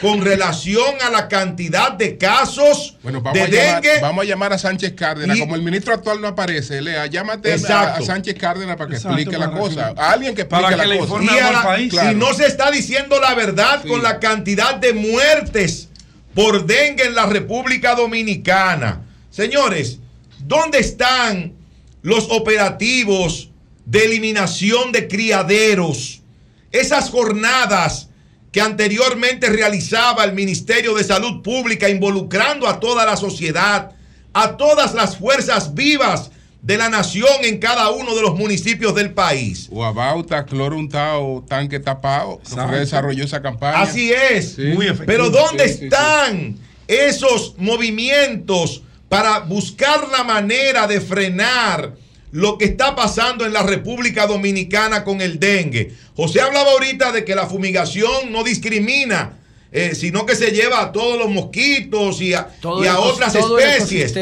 con 0.00 0.22
relación 0.24 0.94
a 1.04 1.10
la 1.10 1.26
cantidad 1.28 1.90
de 1.92 2.16
casos 2.16 2.96
Bueno, 3.02 3.20
vamos, 3.20 3.34
de 3.34 3.42
a 3.42 3.48
llamar, 3.48 3.82
dengue. 3.82 4.00
vamos 4.00 4.22
a 4.24 4.28
llamar 4.28 4.52
a 4.52 4.58
Sánchez 4.58 4.92
Cárdenas. 4.92 5.36
Y- 5.36 5.40
Como 5.40 5.56
el 5.56 5.62
ministro 5.62 5.92
actual 5.92 6.20
no 6.20 6.28
aparece, 6.28 6.80
Lea, 6.80 7.06
llámate 7.06 7.52
a-. 7.52 8.00
Sánchez 8.00 8.34
Cárdenas 8.38 8.76
para 8.76 8.88
que 8.90 8.96
Exacto, 8.96 9.18
explique 9.18 9.38
la 9.38 9.50
cosa. 9.50 9.92
que- 9.92 10.00
A 10.00 10.12
alguien 10.12 10.34
que 10.36 10.42
explique 10.42 10.62
para 10.64 10.76
la 10.76 10.86
le 10.86 10.98
cosa. 10.98 11.04
informe 11.22 11.32
Y, 11.34 11.38
a 11.38 11.52
la- 12.04 12.12
y 12.12 12.14
no 12.14 12.32
se 12.32 12.46
está 12.46 12.70
diciendo 12.70 13.20
la 13.20 13.34
verdad 13.34 13.82
con 13.84 14.02
la 14.02 14.20
cantidad 14.20 14.76
de 14.76 14.92
muertes 14.94 15.88
por 16.32 16.64
dengue 16.64 17.04
en 17.04 17.14
la 17.16 17.26
República 17.26 17.94
Dominicana. 17.96 19.02
Señores, 19.30 19.98
¿dónde 20.38 20.78
están 20.78 21.52
los 22.02 22.28
operativos 22.30 23.50
de 23.86 24.04
eliminación 24.04 24.92
de 24.92 25.08
criaderos? 25.08 26.20
Esas 26.70 27.08
jornadas 27.08 28.10
que 28.52 28.60
anteriormente 28.60 29.48
realizaba 29.48 30.24
el 30.24 30.32
Ministerio 30.32 30.94
de 30.94 31.04
Salud 31.04 31.42
Pública 31.42 31.88
involucrando 31.88 32.68
a 32.68 32.80
toda 32.80 33.06
la 33.06 33.16
sociedad, 33.16 33.92
a 34.32 34.56
todas 34.56 34.94
las 34.94 35.16
fuerzas 35.16 35.74
vivas 35.74 36.30
de 36.62 36.76
la 36.76 36.88
nación 36.88 37.28
en 37.44 37.58
cada 37.58 37.90
uno 37.90 38.14
de 38.14 38.22
los 38.22 38.34
municipios 38.34 38.94
del 38.94 39.12
país. 39.12 39.68
O 39.70 39.92
Bauta, 39.92 40.44
cloro 40.44 40.76
untado, 40.76 41.44
tanque 41.48 41.78
tapado, 41.78 42.40
que 42.42 42.76
desarrolló 42.76 43.24
esa 43.24 43.40
campaña. 43.40 43.82
Así 43.82 44.12
es. 44.12 44.56
Pero 45.06 45.30
¿dónde 45.30 45.64
están 45.64 46.56
esos 46.88 47.54
movimientos 47.58 48.82
para 49.08 49.40
buscar 49.40 50.08
la 50.08 50.24
manera 50.24 50.86
de 50.86 51.00
frenar 51.00 51.94
lo 52.36 52.58
que 52.58 52.66
está 52.66 52.94
pasando 52.94 53.46
en 53.46 53.52
la 53.52 53.62
República 53.62 54.26
Dominicana 54.26 55.04
con 55.04 55.20
el 55.20 55.40
dengue? 55.40 55.92
José 56.14 56.40
hablaba 56.40 56.72
ahorita 56.72 57.12
de 57.12 57.24
que 57.24 57.34
la 57.34 57.46
fumigación 57.46 58.30
no 58.30 58.44
discrimina 58.44 59.38
eh, 59.72 59.94
sino 59.94 60.24
que 60.24 60.36
se 60.36 60.52
lleva 60.52 60.80
a 60.80 60.92
todos 60.92 61.18
los 61.18 61.28
mosquitos 61.28 62.22
y 62.22 62.32
a, 62.32 62.48
y 62.82 62.86
a 62.86 62.98
otras 62.98 63.34
especies. 63.34 64.14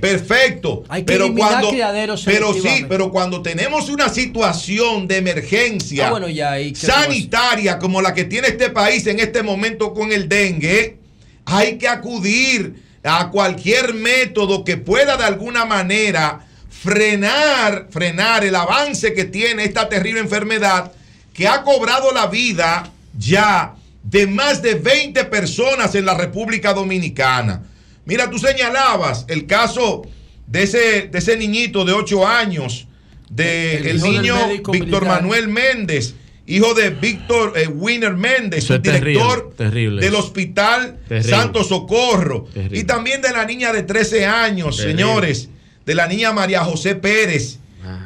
Perfecto. 0.00 0.84
Hay 0.88 1.02
que 1.02 1.12
pero 1.12 1.34
cuando, 1.34 1.70
criaderos 1.70 2.22
pero 2.24 2.54
sí, 2.54 2.86
pero 2.88 3.10
cuando 3.10 3.42
tenemos 3.42 3.90
una 3.90 4.08
situación 4.08 5.08
de 5.08 5.18
emergencia 5.18 6.06
Ah, 6.06 6.10
bueno, 6.10 6.28
ya 6.28 6.52
ahí, 6.52 6.72
¿qué 6.72 6.86
sanitaria 6.86 7.78
como 7.78 8.00
la 8.00 8.14
que 8.14 8.24
tiene 8.24 8.48
este 8.48 8.70
país 8.70 9.06
en 9.06 9.18
este 9.18 9.42
momento 9.42 9.92
con 9.92 10.12
el 10.12 10.28
dengue, 10.28 10.98
hay 11.44 11.78
que 11.78 11.88
acudir 11.88 12.82
a 13.02 13.30
cualquier 13.30 13.92
método 13.92 14.64
que 14.64 14.76
pueda 14.76 15.16
de 15.16 15.24
alguna 15.24 15.64
manera 15.64 16.45
frenar, 16.82 17.88
frenar 17.90 18.44
el 18.44 18.54
avance 18.54 19.14
que 19.14 19.24
tiene 19.24 19.64
esta 19.64 19.88
terrible 19.88 20.20
enfermedad 20.20 20.92
que 21.32 21.48
ha 21.48 21.62
cobrado 21.62 22.12
la 22.12 22.26
vida 22.26 22.90
ya 23.16 23.74
de 24.02 24.26
más 24.26 24.62
de 24.62 24.74
20 24.74 25.24
personas 25.24 25.94
en 25.94 26.04
la 26.04 26.14
República 26.14 26.72
Dominicana. 26.72 27.62
Mira, 28.04 28.30
tú 28.30 28.38
señalabas 28.38 29.24
el 29.28 29.46
caso 29.46 30.02
de 30.46 30.62
ese, 30.62 31.08
de 31.08 31.18
ese 31.18 31.36
niñito 31.36 31.84
de 31.84 31.92
8 31.92 32.26
años, 32.26 32.86
de 33.28 33.90
El 33.90 34.00
niño 34.00 34.36
Víctor 34.48 34.72
militar. 34.72 35.02
Manuel 35.02 35.48
Méndez, 35.48 36.14
hijo 36.46 36.74
de 36.74 36.90
Víctor 36.90 37.54
eh, 37.56 37.66
Wiener 37.66 38.14
Méndez, 38.14 38.70
es 38.70 38.80
director 38.80 39.52
terrible, 39.56 39.56
terrible 39.56 40.02
del. 40.02 40.14
Hospital 40.14 41.00
Terrible. 41.08 41.36
Santo 41.36 41.64
Socorro. 41.64 42.44
Terrible. 42.54 42.78
Y 42.78 42.84
también 42.84 43.20
de 43.20 43.32
la 43.32 43.44
niña 43.44 43.72
de 43.72 43.82
13 43.82 44.26
años, 44.26 44.76
Terrible. 44.76 45.02
señores, 45.02 45.48
de 45.86 45.94
la 45.94 46.06
niña 46.08 46.32
María 46.32 46.64
José 46.64 46.96
Pérez, 46.96 47.58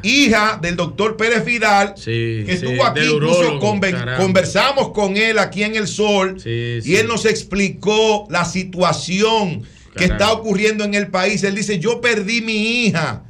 hija 0.02 0.58
del 0.60 0.76
doctor 0.76 1.16
Pérez 1.16 1.44
Vidal, 1.44 1.94
que 1.94 2.44
sí, 2.44 2.44
estuvo 2.46 2.84
aquí, 2.84 3.00
incluso 3.00 3.58
conversamos 3.58 4.90
con 4.90 5.16
él 5.16 5.38
aquí 5.38 5.64
en 5.64 5.74
El 5.74 5.88
Sol, 5.88 6.36
y 6.36 6.82
sí. 6.82 6.96
él 6.96 7.08
nos 7.08 7.24
explicó 7.24 8.26
la 8.30 8.44
situación 8.44 9.62
que 9.96 10.04
está 10.04 10.32
ocurriendo 10.32 10.84
en 10.84 10.94
el 10.94 11.08
país. 11.08 11.42
Él 11.42 11.54
dice, 11.54 11.78
yo 11.78 12.00
perdí 12.00 12.42
mi 12.42 12.84
hija, 12.84 13.24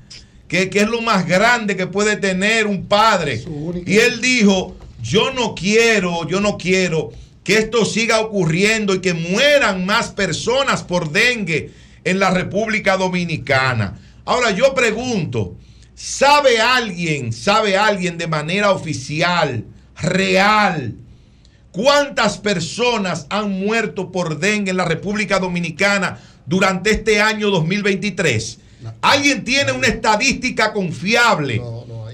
que, 0.48 0.68
que 0.68 0.80
es 0.80 0.88
lo 0.88 1.00
más 1.00 1.26
grande 1.26 1.76
que 1.76 1.86
puede 1.86 2.16
tener 2.16 2.66
un 2.66 2.86
padre. 2.86 3.42
Y 3.86 3.98
él 3.98 4.20
dijo, 4.20 4.76
yo 5.00 5.30
no 5.30 5.54
quiero, 5.54 6.28
yo 6.28 6.40
no 6.40 6.58
quiero 6.58 7.12
que 7.44 7.56
esto 7.56 7.84
siga 7.84 8.20
ocurriendo 8.20 8.94
y 8.94 9.00
que 9.00 9.14
mueran 9.14 9.86
más 9.86 10.10
personas 10.10 10.82
por 10.82 11.12
dengue 11.12 11.70
en 12.04 12.18
la 12.18 12.30
República 12.30 12.96
Dominicana. 12.96 13.98
Ahora 14.30 14.52
yo 14.52 14.74
pregunto, 14.74 15.56
¿sabe 15.96 16.60
alguien, 16.60 17.32
sabe 17.32 17.76
alguien 17.76 18.16
de 18.16 18.28
manera 18.28 18.70
oficial, 18.70 19.64
real, 20.00 20.94
cuántas 21.72 22.38
personas 22.38 23.26
han 23.28 23.50
muerto 23.50 24.12
por 24.12 24.38
dengue 24.38 24.70
en 24.70 24.76
la 24.76 24.84
República 24.84 25.40
Dominicana 25.40 26.20
durante 26.46 26.92
este 26.92 27.20
año 27.20 27.50
2023? 27.50 28.60
¿Alguien 29.02 29.42
tiene 29.42 29.72
una 29.72 29.88
estadística 29.88 30.72
confiable, 30.72 31.60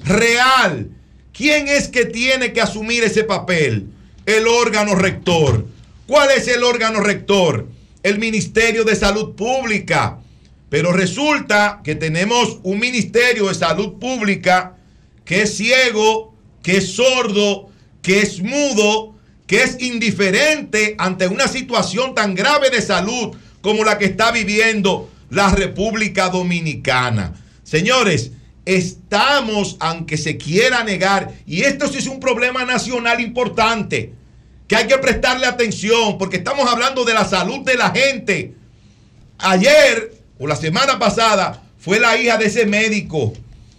real? 0.03 0.89
¿Quién 1.35 1.69
es 1.69 1.89
que 1.89 2.07
tiene 2.07 2.55
que 2.55 2.63
asumir 2.63 3.05
ese 3.05 3.25
papel? 3.25 3.89
El 4.25 4.49
órgano 4.49 4.95
rector. 4.95 5.67
¿Cuál 6.07 6.31
es 6.31 6.49
el 6.49 6.65
órgano 6.65 7.01
rector? 7.01 7.69
El 8.03 8.19
Ministerio 8.19 8.85
de 8.85 8.97
Salud 8.97 9.35
Pública. 9.35 10.21
Pero 10.69 10.93
resulta 10.93 11.81
que 11.85 11.95
tenemos 11.95 12.59
un 12.63 12.79
Ministerio 12.79 13.49
de 13.49 13.55
Salud 13.55 13.95
Pública 13.99 14.77
que 15.25 15.43
es 15.43 15.57
ciego, 15.57 16.35
que 16.63 16.79
es 16.79 16.95
sordo, 16.95 17.69
que 18.03 18.21
es 18.23 18.41
mudo, 18.41 19.15
que 19.47 19.63
es 19.63 19.81
indiferente 19.81 20.95
ante 20.99 21.29
una 21.29 21.49
situación 21.49 22.15
tan 22.15 22.35
grave 22.35 22.71
de 22.71 22.83
salud 22.83 23.37
como 23.61 23.85
la 23.85 23.99
que 23.99 24.07
está 24.07 24.33
viviendo 24.33 25.11
la 25.31 25.51
República 25.51 26.29
Dominicana. 26.29 27.35
Señores, 27.63 28.33
estamos, 28.65 29.77
aunque 29.81 30.17
se 30.17 30.37
quiera 30.37 30.85
negar, 30.85 31.33
y 31.47 31.63
esto 31.63 31.89
sí 31.89 31.99
es 31.99 32.07
un 32.07 32.21
problema 32.21 32.65
nacional 32.65 33.21
importante, 33.21 34.13
que 34.69 34.77
hay 34.77 34.87
que 34.87 34.99
prestarle 34.99 35.47
atención, 35.47 36.19
porque 36.19 36.39
estamos 36.39 36.69
hablando 36.69 37.05
de 37.05 37.15
la 37.15 37.25
salud 37.25 37.61
de 37.61 37.77
la 37.77 37.91
gente. 37.91 38.55
Ayer 39.39 40.16
o 40.39 40.47
la 40.47 40.57
semana 40.57 40.99
pasada 40.99 41.63
fue 41.79 42.01
la 42.01 42.17
hija 42.17 42.37
de 42.37 42.47
ese 42.47 42.67
médico. 42.67 43.33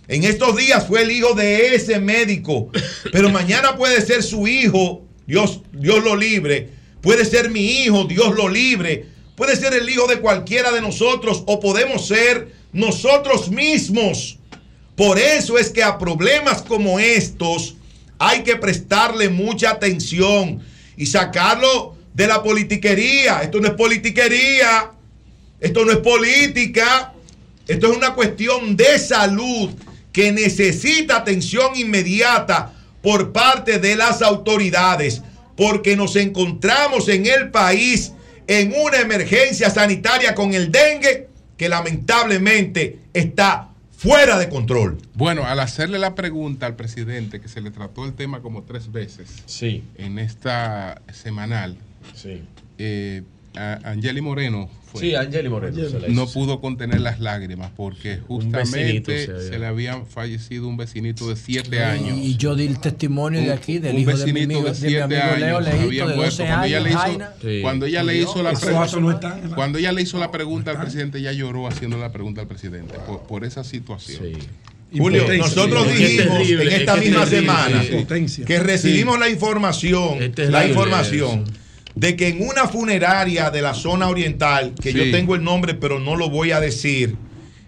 En 0.07 0.23
estos 0.23 0.55
días 0.55 0.87
fue 0.87 1.01
el 1.01 1.11
hijo 1.11 1.33
de 1.33 1.75
ese 1.75 1.99
médico. 1.99 2.69
Pero 3.11 3.29
mañana 3.29 3.75
puede 3.75 4.01
ser 4.01 4.23
su 4.23 4.47
hijo, 4.47 5.03
Dios, 5.25 5.61
Dios 5.73 6.03
lo 6.03 6.15
libre. 6.15 6.69
Puede 7.01 7.25
ser 7.25 7.49
mi 7.49 7.83
hijo, 7.83 8.05
Dios 8.05 8.35
lo 8.35 8.47
libre. 8.47 9.05
Puede 9.35 9.55
ser 9.55 9.73
el 9.73 9.87
hijo 9.89 10.07
de 10.07 10.19
cualquiera 10.19 10.71
de 10.71 10.81
nosotros 10.81 11.43
o 11.45 11.59
podemos 11.59 12.07
ser 12.07 12.53
nosotros 12.71 13.49
mismos. 13.49 14.39
Por 14.95 15.19
eso 15.19 15.57
es 15.57 15.69
que 15.69 15.83
a 15.83 15.99
problemas 15.99 16.63
como 16.63 16.99
estos 16.99 17.75
hay 18.17 18.43
que 18.43 18.55
prestarle 18.55 19.29
mucha 19.29 19.71
atención 19.71 20.61
y 20.95 21.05
sacarlo 21.05 21.95
de 22.15 22.25
la 22.25 22.41
politiquería. 22.41 23.41
Esto 23.43 23.59
no 23.59 23.67
es 23.67 23.73
politiquería. 23.75 24.91
Esto 25.59 25.85
no 25.85 25.91
es 25.91 25.97
política. 25.97 27.13
Esto 27.67 27.91
es 27.91 27.97
una 27.97 28.13
cuestión 28.13 28.77
de 28.77 28.97
salud 28.99 29.71
que 30.11 30.31
necesita 30.31 31.17
atención 31.17 31.75
inmediata 31.75 32.73
por 33.01 33.31
parte 33.31 33.79
de 33.79 33.95
las 33.95 34.21
autoridades, 34.21 35.21
porque 35.55 35.95
nos 35.95 36.15
encontramos 36.15 37.07
en 37.09 37.25
el 37.25 37.51
país 37.51 38.13
en 38.47 38.73
una 38.73 38.99
emergencia 38.99 39.69
sanitaria 39.69 40.33
con 40.33 40.53
el 40.53 40.71
dengue 40.71 41.27
que 41.57 41.69
lamentablemente 41.69 42.99
está 43.13 43.69
fuera 43.97 44.37
de 44.37 44.47
control. 44.47 44.97
Bueno, 45.15 45.43
al 45.45 45.59
hacerle 45.59 45.99
la 45.99 46.15
pregunta 46.15 46.65
al 46.65 46.75
presidente, 46.75 47.41
que 47.41 47.49
se 47.49 47.61
le 47.61 47.71
trató 47.71 48.05
el 48.05 48.13
tema 48.13 48.41
como 48.41 48.63
tres 48.63 48.91
veces 48.91 49.43
sí. 49.45 49.83
en 49.95 50.19
esta 50.19 51.01
semanal, 51.11 51.77
sí. 52.15 52.43
eh, 52.77 53.23
a 53.57 53.73
Angeli 53.91 54.21
Moreno 54.21 54.69
fue. 54.91 55.01
Sí, 55.01 55.15
Angeli 55.15 55.49
Moreno 55.49 55.75
se 55.75 55.99
la 55.99 56.07
hizo, 56.07 56.15
no 56.15 56.27
sí. 56.27 56.33
pudo 56.33 56.61
contener 56.61 57.01
las 57.01 57.19
lágrimas 57.19 57.71
porque 57.75 58.19
justamente 58.27 59.25
se 59.41 59.59
le 59.59 59.65
había 59.65 60.01
fallecido 60.05 60.67
un 60.67 60.77
vecinito 60.77 61.27
de 61.29 61.35
siete 61.35 61.83
años. 61.83 62.17
Y 62.17 62.37
yo 62.37 62.55
di 62.55 62.67
el 62.67 62.79
testimonio 62.79 63.41
de 63.41 63.51
aquí 63.51 63.79
del 63.79 63.95
un 63.95 64.01
hijo 64.01 64.11
de 64.11 64.25
mi 64.33 64.45
vecinito 64.45 64.59
amigo, 64.59 64.73
de 64.73 64.79
de 64.79 64.81
mi 64.81 64.89
siete 64.89 65.01
amigo 65.03 65.37
Leo 65.39 65.57
años 65.57 65.65
Leito, 65.69 65.83
había 65.85 66.05
de 66.07 66.15
muerto. 66.15 66.43
12 66.43 66.47
Cuando 66.47 66.65
ella 66.65 66.79
le 66.79 66.89
hizo, 66.89 66.99
Jaina. 66.99 67.31
cuando 67.61 67.85
ella 67.85 68.03
le 68.03 68.17
hizo 68.17 68.43
la 68.43 68.53
pregunta, 68.53 69.39
no 69.43 69.55
cuando 69.55 69.77
ella 69.79 69.91
le 69.91 70.01
hizo 70.01 70.19
la 70.19 70.31
pregunta 70.31 70.71
al 70.71 70.79
presidente, 70.79 71.17
ella 71.19 71.31
lloró 71.33 71.67
haciendo 71.67 71.97
la 71.97 72.11
pregunta 72.11 72.41
al 72.41 72.47
presidente 72.47 72.95
por, 73.05 73.21
por 73.23 73.43
esa 73.45 73.63
situación. 73.63 74.23
Julio, 74.95 75.25
nosotros 75.37 75.85
dijimos 75.97 76.49
en 76.49 76.69
esta 76.69 76.95
misma 76.95 77.25
semana 77.25 77.83
Sí. 77.83 78.43
que 78.45 78.59
recibimos 78.59 79.19
la 79.19 79.29
información, 79.29 80.17
la 80.49 80.65
información 80.65 81.43
de 81.99 82.15
que 82.15 82.27
en 82.27 82.47
una 82.47 82.67
funeraria 82.67 83.49
de 83.49 83.61
la 83.61 83.73
zona 83.73 84.07
oriental, 84.07 84.73
que 84.81 84.91
Sí. 84.91 84.97
yo 84.97 85.11
tengo 85.11 85.33
el 85.35 85.43
nombre 85.43 85.73
pero 85.73 85.99
no 85.99 86.15
lo 86.15 86.29
voy 86.29 86.51
a 86.51 86.59
decir, 86.59 87.15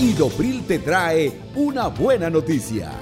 Idopril 0.00 0.66
te 0.66 0.78
trae 0.78 1.40
una 1.54 1.88
buena 1.88 2.30
noticia. 2.30 2.92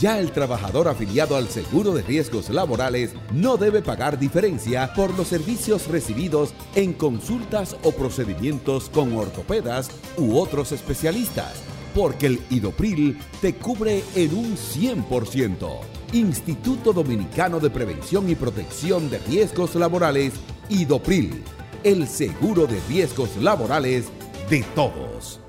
Ya 0.00 0.18
el 0.18 0.32
trabajador 0.32 0.88
afiliado 0.88 1.36
al 1.36 1.50
seguro 1.50 1.92
de 1.92 2.00
riesgos 2.00 2.48
laborales 2.48 3.10
no 3.34 3.58
debe 3.58 3.82
pagar 3.82 4.18
diferencia 4.18 4.94
por 4.94 5.14
los 5.14 5.28
servicios 5.28 5.88
recibidos 5.88 6.54
en 6.74 6.94
consultas 6.94 7.76
o 7.82 7.92
procedimientos 7.92 8.88
con 8.88 9.14
ortopedas 9.14 9.90
u 10.16 10.38
otros 10.38 10.72
especialistas, 10.72 11.52
porque 11.94 12.28
el 12.28 12.40
Idopril 12.48 13.18
te 13.42 13.54
cubre 13.56 14.02
en 14.14 14.34
un 14.34 14.56
100%. 14.56 15.68
Instituto 16.14 16.94
Dominicano 16.94 17.60
de 17.60 17.68
Prevención 17.68 18.30
y 18.30 18.34
Protección 18.34 19.10
de 19.10 19.18
Riesgos 19.18 19.74
Laborales, 19.74 20.32
Idopril, 20.70 21.42
el 21.84 22.08
seguro 22.08 22.66
de 22.66 22.80
riesgos 22.88 23.36
laborales 23.36 24.06
de 24.48 24.62
todos. 24.74 25.40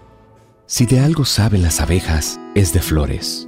Si 0.65 0.85
de 0.85 0.99
algo 0.99 1.23
saben 1.23 1.61
las 1.61 1.80
abejas, 1.80 2.38
es 2.53 2.73
de 2.73 2.81
flores 2.81 3.47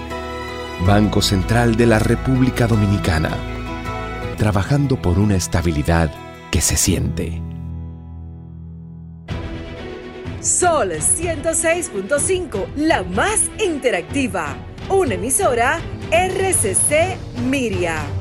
Banco 0.85 1.21
Central 1.21 1.75
de 1.75 1.85
la 1.85 1.99
República 1.99 2.65
Dominicana, 2.65 3.29
trabajando 4.37 4.99
por 4.99 5.19
una 5.19 5.35
estabilidad 5.35 6.11
que 6.49 6.59
se 6.59 6.75
siente. 6.75 7.39
Sol 10.41 10.91
106.5, 10.91 12.65
la 12.75 13.03
más 13.03 13.51
interactiva. 13.63 14.55
Una 14.89 15.13
emisora 15.13 15.79
RCC 16.11 17.15
Miria. 17.47 18.20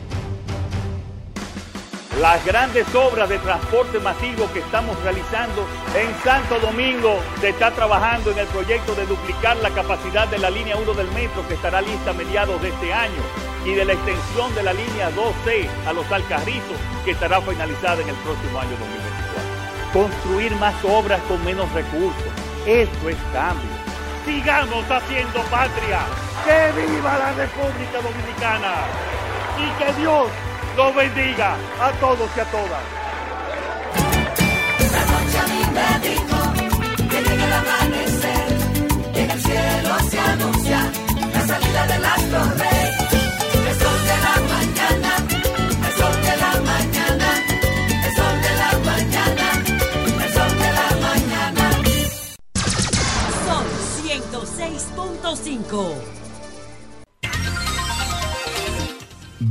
Las 2.18 2.44
grandes 2.44 2.92
obras 2.94 3.28
de 3.28 3.39
transporte 3.39 4.00
masivo 4.00 4.50
que 4.52 4.58
estamos 4.58 5.00
realizando 5.02 5.64
en 5.94 6.12
Santo 6.22 6.58
Domingo 6.58 7.20
se 7.40 7.50
está 7.50 7.70
trabajando 7.70 8.32
en 8.32 8.39
el 8.39 8.47
proyecto 8.48 8.94
de 8.94 9.06
duplicar 9.06 9.56
la 9.58 9.70
capacidad 9.70 10.26
de 10.26 10.39
la 10.39 10.50
línea 10.50 10.76
1 10.76 10.92
del 10.94 11.10
metro 11.12 11.47
que 11.47 11.55
estará 11.55 11.80
lista 11.80 12.10
a 12.10 12.14
mediados 12.14 12.60
de 12.60 12.70
este 12.70 12.92
año 12.92 13.22
y 13.64 13.72
de 13.72 13.84
la 13.84 13.92
extensión 13.92 14.52
de 14.55 14.62
la 14.64 14.72
línea 14.72 15.10
2C 15.10 15.68
a 15.86 15.92
los 15.92 16.10
Alcarrizos 16.10 16.76
que 17.05 17.12
estará 17.12 17.40
finalizada 17.40 18.02
en 18.02 18.08
el 18.08 18.16
próximo 18.16 18.58
año 18.58 18.70
2024. 18.70 19.92
Construir 19.92 20.56
más 20.56 20.74
obras 20.84 21.20
con 21.28 21.42
menos 21.44 21.72
recursos, 21.72 22.32
esto 22.66 23.08
es 23.08 23.16
cambio. 23.32 23.70
Sigamos 24.26 24.84
haciendo 24.90 25.40
patria. 25.44 26.00
¡Que 26.44 26.72
viva 26.80 27.18
la 27.18 27.32
República 27.32 28.00
Dominicana! 28.02 28.74
Y 29.58 29.84
que 29.84 30.00
Dios 30.00 30.26
los 30.76 30.94
bendiga 30.94 31.57
a 31.81 31.90
todos 32.00 32.31
y 32.36 32.40
a 32.40 32.44
todas. 32.44 32.82
La 34.92 35.05
noche 35.12 35.39
a 35.39 35.47
mí 35.52 35.62
me 35.76 35.89
dijo 36.08 36.39
que 37.10 37.18
llegue 37.23 37.44
el 37.44 37.52
amanecer, 37.52 38.49
en 39.15 39.31
el 39.31 39.40
cielo 39.40 39.94
se 40.10 40.18
anuncia 40.20 40.81
la 41.32 41.40
salida 41.47 41.86
del 41.86 42.05
astro 42.05 42.40
rey. 42.58 42.90
El 43.68 43.74
sol 43.78 44.00
de 44.10 44.16
la 44.26 44.34
mañana, 44.55 45.10
el 45.86 45.92
sol 45.99 46.16
de 46.23 46.34
la 46.44 46.52
mañana, 46.70 47.28
el 48.07 48.12
sol 48.16 48.36
de 48.47 48.52
la 48.62 48.70
mañana, 48.90 49.47
el 50.24 50.31
sol 50.32 50.52
de 50.62 50.70
la 50.78 50.89
mañana. 51.07 51.65
Son 53.47 53.65
106.5. 54.05 56.19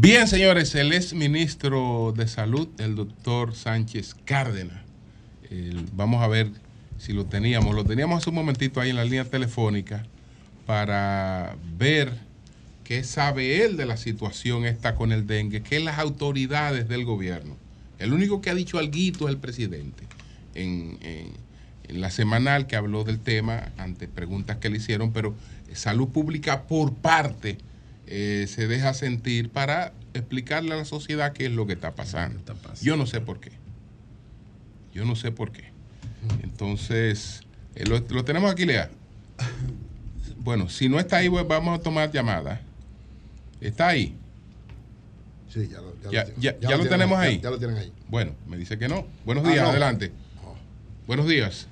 Bien, 0.02 0.30
señores, 0.30 0.76
el 0.76 0.94
ex 0.94 1.14
ministro 1.14 2.14
de 2.16 2.26
Salud, 2.26 2.70
el 2.78 2.96
doctor 2.96 3.54
Sánchez 3.54 4.16
Cárdenas. 4.24 4.82
vamos 5.92 6.24
a 6.24 6.30
ver 6.30 6.52
si 6.98 7.12
lo 7.12 7.26
teníamos. 7.26 7.76
Lo 7.76 7.84
teníamos 7.84 8.20
hace 8.20 8.30
un 8.30 8.38
momentito 8.38 8.80
ahí 8.80 8.92
en 8.92 8.96
la 8.96 9.04
línea 9.04 9.26
telefónica 9.26 10.06
para 10.66 11.58
ver 11.78 12.18
qué 12.86 13.04
sabe 13.04 13.66
él 13.66 13.76
de 13.76 13.86
la 13.86 13.98
situación 13.98 14.64
esta 14.64 14.96
con 14.96 15.12
el 15.12 15.28
dengue, 15.28 15.64
qué 15.64 15.82
las 15.82 16.00
autoridades 16.00 16.88
del 16.88 17.04
gobierno. 17.04 17.58
El 17.98 18.14
único 18.14 18.40
que 18.40 18.52
ha 18.52 18.56
dicho 18.56 18.80
algo 18.80 18.96
es 18.96 19.20
el 19.28 19.38
presidente. 19.38 20.06
En, 20.56 20.98
en 21.02 22.00
la 22.00 22.10
semanal 22.10 22.68
que 22.68 22.78
habló 22.78 23.04
del 23.04 23.20
tema 23.20 23.74
ante 23.78 24.08
preguntas 24.08 24.60
que 24.60 24.70
le 24.70 24.78
hicieron, 24.78 25.12
pero 25.12 25.36
salud 25.74 26.08
pública 26.08 26.64
por 26.68 26.94
parte 26.94 27.58
eh, 28.12 28.48
se 28.48 28.68
deja 28.68 28.96
sentir 28.96 29.52
para 29.52 29.94
explicarle 30.16 30.74
a 30.74 30.78
la 30.78 30.86
sociedad 30.86 31.32
qué 31.32 31.46
es 31.46 31.52
lo 31.52 31.68
que 31.68 31.74
está 31.74 31.94
pasando. 31.94 32.42
Yo 32.82 32.98
no 32.98 33.06
sé 33.06 33.22
por 33.22 33.40
qué. 33.40 33.52
Yo 34.92 35.06
no 35.06 35.16
sé 35.16 35.32
por 35.32 35.52
qué. 35.52 35.66
Entonces, 36.42 37.42
eh, 37.76 37.86
lo, 37.86 38.26
tenemos 38.26 38.52
aquí, 38.52 38.66
Lea. 38.66 38.90
Bueno, 40.38 40.70
si 40.70 40.90
no 40.90 41.00
está 41.00 41.18
ahí, 41.18 41.30
pues 41.30 41.48
vamos 41.48 41.80
a 41.80 41.84
tomar 41.84 42.12
llamada. 42.12 42.62
¿Está 43.62 43.90
ahí? 43.90 44.16
Sí, 45.48 45.68
ya 45.68 45.80
lo, 45.80 45.94
ya, 46.10 46.78
lo, 46.78 46.88
tenemos 46.88 47.20
ahí. 47.20 47.40
Ya, 47.40 47.52
lo 47.52 47.60
tienen 47.60 47.78
ahí. 47.78 47.94
Bueno, 48.08 48.34
me 48.48 48.58
dice 48.58 48.80
que 48.80 48.88
no. 48.88 49.06
Buenos 49.24 49.46
ah, 49.46 49.52
días, 49.52 49.70
adelante. 49.70 50.12
Oh. 50.44 50.56
Buenos 51.06 51.28
días. 51.28 51.68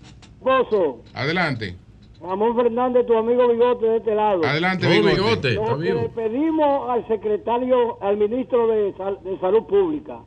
Adelante. 1.16 1.76
Ramón 2.22 2.56
Fernández, 2.56 3.06
tu 3.06 3.16
amigo 3.16 3.48
Bigote 3.48 3.86
de 3.86 3.98
este 3.98 4.16
lado. 4.16 4.44
Adelante, 4.44 4.88
Bigote. 4.88 5.54
Lo 5.54 5.78
que 5.78 5.94
le 5.94 6.10
pedimos 6.10 6.90
al 6.90 7.08
secretario, 7.08 8.02
al 8.02 8.18
ministro 8.18 8.68
de, 8.68 8.94
Salud 9.40 9.64
Pública, 9.66 10.20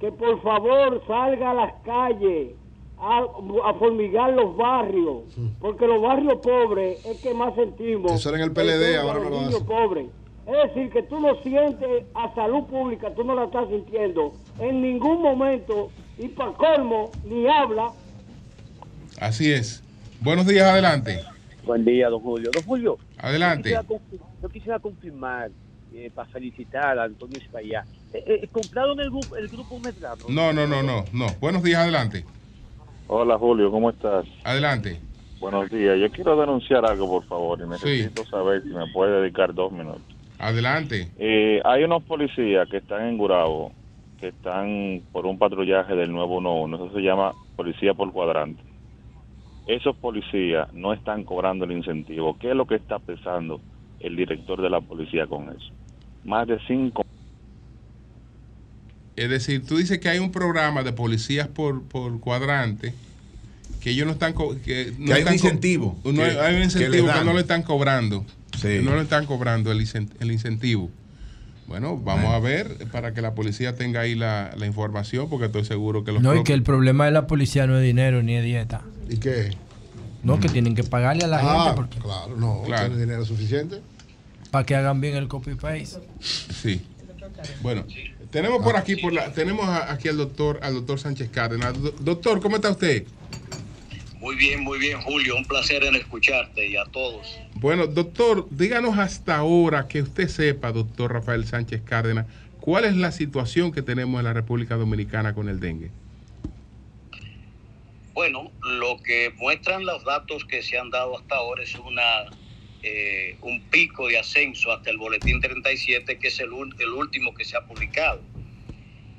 que 0.00 0.12
por 0.12 0.42
favor 0.42 1.02
salga 1.06 1.52
a 1.52 1.54
las 1.54 1.72
calles 1.84 2.52
a, 2.98 3.24
a 3.64 3.74
formigar 3.74 4.34
los 4.34 4.56
barrios, 4.56 5.22
porque 5.60 5.86
los 5.86 6.02
barrios 6.02 6.40
pobres 6.42 7.04
es 7.06 7.20
que 7.22 7.32
más 7.32 7.54
sentimos. 7.54 8.12
Eso 8.12 8.28
era 8.28 8.38
en 8.38 8.44
el 8.44 8.52
PLD, 8.52 8.96
ahora 8.96 9.20
no 9.20 9.30
lo 9.30 9.40
hace. 9.40 9.64
pobres. 9.64 10.06
Es 10.46 10.74
decir, 10.74 10.90
que 10.90 11.02
tú 11.04 11.20
no 11.20 11.40
sientes 11.42 12.04
a 12.14 12.34
salud 12.34 12.64
pública, 12.64 13.14
tú 13.14 13.24
no 13.24 13.34
la 13.34 13.44
estás 13.44 13.66
sintiendo 13.70 14.34
en 14.58 14.82
ningún 14.82 15.22
momento 15.22 15.88
y 16.18 16.28
para 16.28 16.52
colmo 16.52 17.10
ni 17.24 17.46
habla. 17.46 17.92
Así 19.18 19.50
es. 19.50 19.83
Buenos 20.24 20.46
días, 20.46 20.66
adelante. 20.66 21.20
Buen 21.66 21.84
día, 21.84 22.08
don 22.08 22.18
Julio. 22.20 22.50
Don 22.50 22.62
Julio. 22.62 22.98
Adelante. 23.18 23.78
Yo 24.42 24.48
quisiera, 24.48 24.78
confirmar, 24.78 25.50
eh, 25.92 26.10
para 26.14 26.26
felicitar 26.30 26.98
a 26.98 27.04
Antonio 27.04 27.38
Espaillá. 27.38 27.84
Eh, 28.14 28.24
eh, 28.26 28.48
¿Compraron 28.50 28.98
el, 29.00 29.10
grupo, 29.10 29.36
el 29.36 29.48
grupo 29.48 29.78
Medrano? 29.80 30.24
No, 30.30 30.50
no, 30.54 30.66
no, 30.66 30.82
no, 30.82 31.04
no. 31.12 31.26
Buenos 31.40 31.62
días, 31.62 31.80
adelante. 31.80 32.24
Hola, 33.06 33.36
Julio, 33.36 33.70
¿cómo 33.70 33.90
estás? 33.90 34.24
Adelante. 34.44 34.98
Buenos 35.40 35.70
días. 35.70 35.98
Yo 36.00 36.10
quiero 36.10 36.40
denunciar 36.40 36.86
algo, 36.86 37.06
por 37.06 37.26
favor, 37.26 37.60
y 37.60 37.68
necesito 37.68 38.24
saber 38.24 38.62
si 38.62 38.70
me 38.70 38.90
puede 38.94 39.20
dedicar 39.20 39.52
dos 39.52 39.72
minutos. 39.72 40.00
Adelante. 40.38 41.10
hay 41.64 41.84
unos 41.84 42.02
policías 42.04 42.66
que 42.70 42.78
están 42.78 43.08
en 43.08 43.18
Gurabo 43.18 43.72
que 44.18 44.28
están 44.28 45.02
por 45.12 45.26
un 45.26 45.36
patrullaje 45.36 45.94
del 45.94 46.10
nuevo 46.10 46.38
11, 46.38 46.76
eso 46.76 46.94
se 46.94 47.00
llama 47.00 47.32
policía 47.56 47.92
por 47.92 48.10
cuadrante. 48.10 48.73
Esos 49.66 49.96
policías 49.96 50.68
no 50.72 50.92
están 50.92 51.24
cobrando 51.24 51.64
el 51.64 51.72
incentivo. 51.72 52.36
¿Qué 52.38 52.50
es 52.50 52.56
lo 52.56 52.66
que 52.66 52.74
está 52.76 52.98
pensando 52.98 53.60
el 54.00 54.14
director 54.16 54.60
de 54.60 54.68
la 54.68 54.80
policía 54.80 55.26
con 55.26 55.44
eso? 55.48 55.70
Más 56.24 56.46
de 56.46 56.58
cinco. 56.66 57.02
Es 59.16 59.30
decir, 59.30 59.64
tú 59.66 59.76
dices 59.76 59.98
que 60.00 60.08
hay 60.08 60.18
un 60.18 60.32
programa 60.32 60.82
de 60.82 60.92
policías 60.92 61.48
por, 61.48 61.82
por 61.84 62.18
cuadrante 62.20 62.92
que 63.80 63.90
ellos 63.90 64.06
no 64.06 64.12
están 64.12 64.32
co- 64.32 64.56
que, 64.64 64.92
no 64.98 65.06
Que 65.06 65.12
hay 65.14 65.22
un 65.22 65.28
están 65.28 65.38
co- 65.38 65.46
incentivo 65.46 65.96
no 66.04 66.12
que- 66.14 66.22
hay- 66.24 66.36
hay 66.36 66.56
un 66.56 66.62
incentivo 66.64 67.06
que, 67.06 67.24
no 67.24 67.32
le 67.32 67.40
están 67.40 67.62
cobrando 67.62 68.24
Sí. 68.56 68.80
No 68.82 68.94
le 68.96 69.02
están 69.02 69.26
cobrando 69.26 69.70
el, 69.72 69.84
el 70.20 70.30
incentivo 70.32 70.90
bueno 71.66 71.96
vamos 71.96 72.32
a 72.32 72.38
ver 72.40 72.88
para 72.92 73.14
que 73.14 73.20
la 73.20 73.34
policía 73.34 73.74
tenga 73.76 74.00
ahí 74.00 74.14
la, 74.14 74.52
la 74.56 74.66
información 74.66 75.28
porque 75.30 75.46
estoy 75.46 75.64
seguro 75.64 76.02
que 76.02 76.12
los 76.12 76.22
No, 76.22 76.34
y 76.34 76.42
que 76.44 76.52
el 76.54 76.62
problema 76.62 77.04
de 77.06 77.12
la 77.12 77.26
policía 77.26 77.66
no 77.66 77.76
es 77.78 77.82
dinero 77.84 78.22
ni 78.22 78.34
es 78.34 78.44
dieta. 78.44 78.82
¿Y 79.08 79.16
qué? 79.18 79.50
No, 80.22 80.40
que 80.40 80.48
tienen 80.48 80.74
que 80.74 80.84
pagarle 80.84 81.24
a 81.24 81.28
la 81.28 81.38
Ah, 81.40 81.64
gente 81.64 81.76
porque- 81.76 81.98
claro, 81.98 82.36
no, 82.36 82.62
Claro. 82.64 82.86
tiene 82.88 83.00
dinero 83.02 83.24
suficiente. 83.24 83.80
para 84.50 84.64
que 84.64 84.76
hagan 84.76 85.00
bien 85.00 85.16
el 85.16 85.26
copy-paste. 85.26 85.98
Sí. 86.20 86.80
Bueno, 87.60 87.84
tenemos 88.30 88.62
por 88.62 88.76
aquí, 88.76 88.94
por 88.94 89.12
la, 89.12 89.32
tenemos 89.32 89.68
aquí 89.68 90.06
al 90.08 90.16
doctor, 90.16 90.60
al 90.62 90.74
doctor 90.74 91.00
Sánchez 91.00 91.28
Cárdenas. 91.30 91.72
Do- 91.82 91.92
Doctor, 91.98 92.40
¿cómo 92.40 92.54
está 92.54 92.70
usted? 92.70 93.04
Muy 94.20 94.36
bien, 94.36 94.62
muy 94.62 94.78
bien, 94.78 95.00
Julio. 95.02 95.36
Un 95.36 95.44
placer 95.44 95.82
en 95.82 95.96
escucharte 95.96 96.68
y 96.68 96.76
a 96.76 96.84
todos. 96.84 97.26
Bueno, 97.56 97.88
doctor, 97.88 98.46
díganos 98.50 98.96
hasta 98.96 99.36
ahora 99.36 99.88
que 99.88 100.02
usted 100.02 100.28
sepa, 100.28 100.70
doctor 100.70 101.12
Rafael 101.12 101.44
Sánchez 101.46 101.82
Cárdenas, 101.84 102.26
cuál 102.60 102.84
es 102.84 102.94
la 102.96 103.10
situación 103.10 103.72
que 103.72 103.82
tenemos 103.82 104.20
en 104.20 104.24
la 104.24 104.32
República 104.34 104.76
Dominicana 104.76 105.34
con 105.34 105.48
el 105.48 105.58
dengue. 105.58 105.90
Bueno, 108.14 108.52
lo 108.62 109.02
que 109.02 109.30
muestran 109.38 109.84
los 109.84 110.04
datos 110.04 110.44
que 110.44 110.62
se 110.62 110.78
han 110.78 110.88
dado 110.90 111.18
hasta 111.18 111.34
ahora 111.34 111.64
es 111.64 111.74
una 111.74 112.26
eh, 112.84 113.36
un 113.40 113.60
pico 113.70 114.06
de 114.06 114.18
ascenso 114.18 114.70
hasta 114.70 114.90
el 114.90 114.98
boletín 114.98 115.40
37, 115.40 116.18
que 116.20 116.28
es 116.28 116.38
el, 116.38 116.50
el 116.78 116.90
último 116.90 117.34
que 117.34 117.44
se 117.44 117.56
ha 117.56 117.62
publicado. 117.66 118.22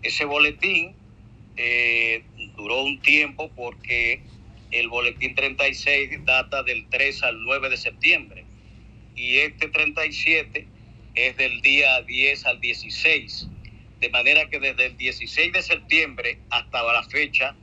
Ese 0.02 0.24
boletín 0.24 0.96
eh, 1.58 2.24
duró 2.56 2.84
un 2.84 3.02
tiempo 3.02 3.52
porque 3.54 4.22
el 4.72 4.88
boletín 4.88 5.36
36 5.36 6.24
data 6.24 6.64
del 6.64 6.88
3 6.90 7.24
al 7.24 7.44
9 7.44 7.70
de 7.72 7.78
septiembre 7.78 8.46
y 9.14 9.40
este 9.40 9.68
37 9.68 10.68
es 11.16 11.36
del 11.36 11.62
día 11.62 12.02
10 12.02 12.46
al 12.46 12.62
16. 12.62 13.50
De 14.00 14.10
manera 14.10 14.50
que 14.50 14.60
desde 14.60 14.86
el 14.86 14.96
16 14.96 15.52
de 15.52 15.62
septiembre 15.62 16.40
hasta 16.50 16.82
la 16.82 17.04
fecha, 17.04 17.58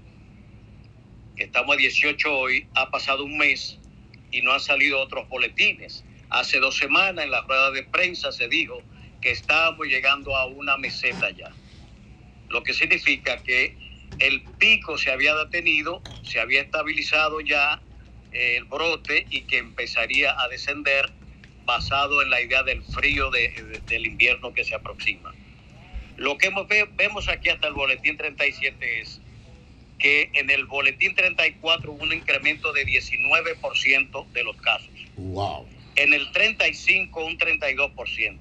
que 1.36 1.44
estamos 1.44 1.74
a 1.74 1.78
18 1.78 2.32
hoy, 2.38 2.66
ha 2.74 2.90
pasado 2.90 3.24
un 3.24 3.38
mes 3.38 3.78
y 4.30 4.42
no 4.42 4.52
han 4.52 4.60
salido 4.60 5.00
otros 5.00 5.28
boletines. 5.28 6.04
Hace 6.30 6.60
dos 6.60 6.76
semanas 6.76 7.24
en 7.24 7.30
la 7.30 7.42
rueda 7.42 7.70
de 7.70 7.82
prensa 7.84 8.32
se 8.32 8.48
dijo 8.48 8.82
que 9.20 9.30
estábamos 9.30 9.86
llegando 9.86 10.36
a 10.36 10.46
una 10.46 10.76
meseta 10.76 11.30
ya, 11.30 11.50
lo 12.48 12.62
que 12.62 12.74
significa 12.74 13.42
que 13.42 13.76
el 14.18 14.42
pico 14.58 14.98
se 14.98 15.10
había 15.10 15.34
detenido, 15.34 16.02
se 16.22 16.40
había 16.40 16.62
estabilizado 16.62 17.40
ya 17.40 17.82
eh, 18.32 18.56
el 18.56 18.64
brote 18.64 19.26
y 19.30 19.42
que 19.42 19.58
empezaría 19.58 20.34
a 20.40 20.48
descender 20.48 21.10
basado 21.64 22.22
en 22.22 22.30
la 22.30 22.40
idea 22.40 22.62
del 22.62 22.82
frío 22.82 23.30
de- 23.30 23.48
de- 23.50 23.80
del 23.80 24.06
invierno 24.06 24.52
que 24.54 24.64
se 24.64 24.74
aproxima. 24.74 25.34
Lo 26.16 26.36
que 26.38 26.48
hemos- 26.48 26.66
ve- 26.68 26.88
vemos 26.92 27.28
aquí 27.28 27.48
hasta 27.50 27.68
el 27.68 27.74
boletín 27.74 28.16
37 28.16 29.00
es 29.00 29.21
que 30.02 30.30
en 30.34 30.50
el 30.50 30.66
boletín 30.66 31.14
34 31.14 31.92
hubo 31.92 32.02
un 32.02 32.12
incremento 32.12 32.72
de 32.72 32.84
19% 32.84 34.32
de 34.32 34.42
los 34.42 34.56
casos. 34.56 34.90
Wow. 35.16 35.68
En 35.94 36.12
el 36.12 36.32
35 36.32 37.24
un 37.24 37.38
32%. 37.38 38.38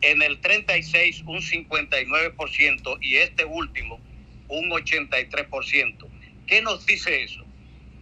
En 0.00 0.20
el 0.20 0.40
36 0.40 1.22
un 1.26 1.40
59% 1.40 2.98
y 3.00 3.16
este 3.16 3.44
último 3.44 4.00
un 4.48 4.68
83%. 4.70 6.08
¿Qué 6.48 6.60
nos 6.60 6.84
dice 6.84 7.22
eso? 7.22 7.44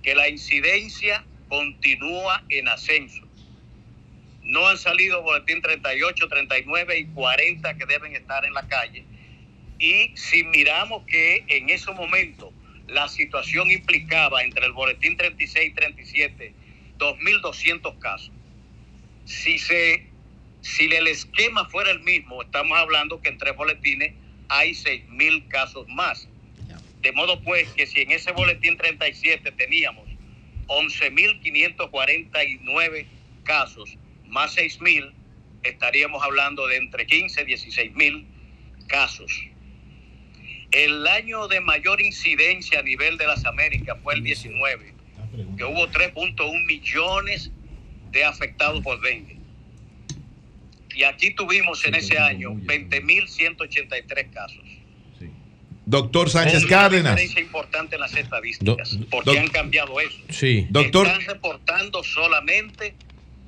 Que 0.02 0.14
la 0.14 0.30
incidencia 0.30 1.26
continúa 1.48 2.42
en 2.48 2.68
ascenso. 2.68 3.22
No 4.44 4.66
han 4.66 4.78
salido 4.78 5.22
boletín 5.22 5.60
38, 5.60 6.26
39 6.26 6.98
y 6.98 7.04
40 7.04 7.74
que 7.76 7.84
deben 7.84 8.16
estar 8.16 8.46
en 8.46 8.54
la 8.54 8.66
calle. 8.66 9.04
Y 9.78 10.16
si 10.16 10.42
miramos 10.44 11.04
que 11.06 11.44
en 11.48 11.68
ese 11.68 11.92
momento 11.92 12.52
la 12.92 13.08
situación 13.08 13.70
implicaba 13.70 14.42
entre 14.42 14.66
el 14.66 14.72
boletín 14.72 15.16
36 15.16 15.70
y 15.70 15.74
37 15.74 16.54
2.200 17.02 17.98
casos. 17.98 18.30
Si, 19.24 19.58
se, 19.58 20.06
si 20.60 20.84
el 20.84 21.08
esquema 21.08 21.64
fuera 21.66 21.90
el 21.90 21.98
mismo, 22.00 22.42
estamos 22.42 22.78
hablando 22.78 23.20
que 23.20 23.30
en 23.30 23.38
tres 23.38 23.56
boletines 23.56 24.14
hay 24.48 24.70
6.000 24.70 25.48
casos 25.48 25.88
más. 25.88 26.28
De 27.00 27.12
modo 27.12 27.40
pues 27.42 27.68
que 27.70 27.86
si 27.86 28.02
en 28.02 28.12
ese 28.12 28.30
boletín 28.30 28.76
37 28.76 29.50
teníamos 29.52 30.08
11.549 30.68 33.06
casos 33.42 33.96
más 34.28 34.56
6.000, 34.56 35.12
estaríamos 35.64 36.22
hablando 36.22 36.68
de 36.68 36.76
entre 36.76 37.06
15 37.06 37.42
y 37.42 37.44
16.000 37.44 38.24
casos. 38.86 39.32
El 40.72 41.06
año 41.06 41.48
de 41.48 41.60
mayor 41.60 42.00
incidencia 42.00 42.80
a 42.80 42.82
nivel 42.82 43.18
de 43.18 43.26
las 43.26 43.44
Américas 43.44 43.96
fue 44.02 44.14
el 44.14 44.22
19, 44.22 44.92
que 45.56 45.64
hubo 45.64 45.86
3.1 45.88 46.64
millones 46.66 47.50
de 48.10 48.24
afectados 48.24 48.80
por 48.82 49.00
dengue. 49.00 49.36
Y 50.94 51.04
aquí 51.04 51.32
tuvimos 51.34 51.84
en 51.86 51.94
ese 51.94 52.18
año 52.18 52.50
20.183 52.54 54.30
casos. 54.32 54.58
Doctor 55.84 56.30
Sánchez 56.30 56.60
Una 56.64 56.68
Cárdenas. 56.70 57.16
diferencia 57.16 57.40
importante 57.40 57.96
en 57.96 58.00
las 58.02 58.14
estadísticas, 58.14 58.98
Do- 58.98 59.06
porque 59.10 59.30
doc- 59.30 59.38
han 59.40 59.48
cambiado 59.48 60.00
eso. 60.00 60.16
Sí. 60.30 60.66
Doctor- 60.70 61.06
Están 61.08 61.26
reportando 61.26 62.04
solamente 62.04 62.94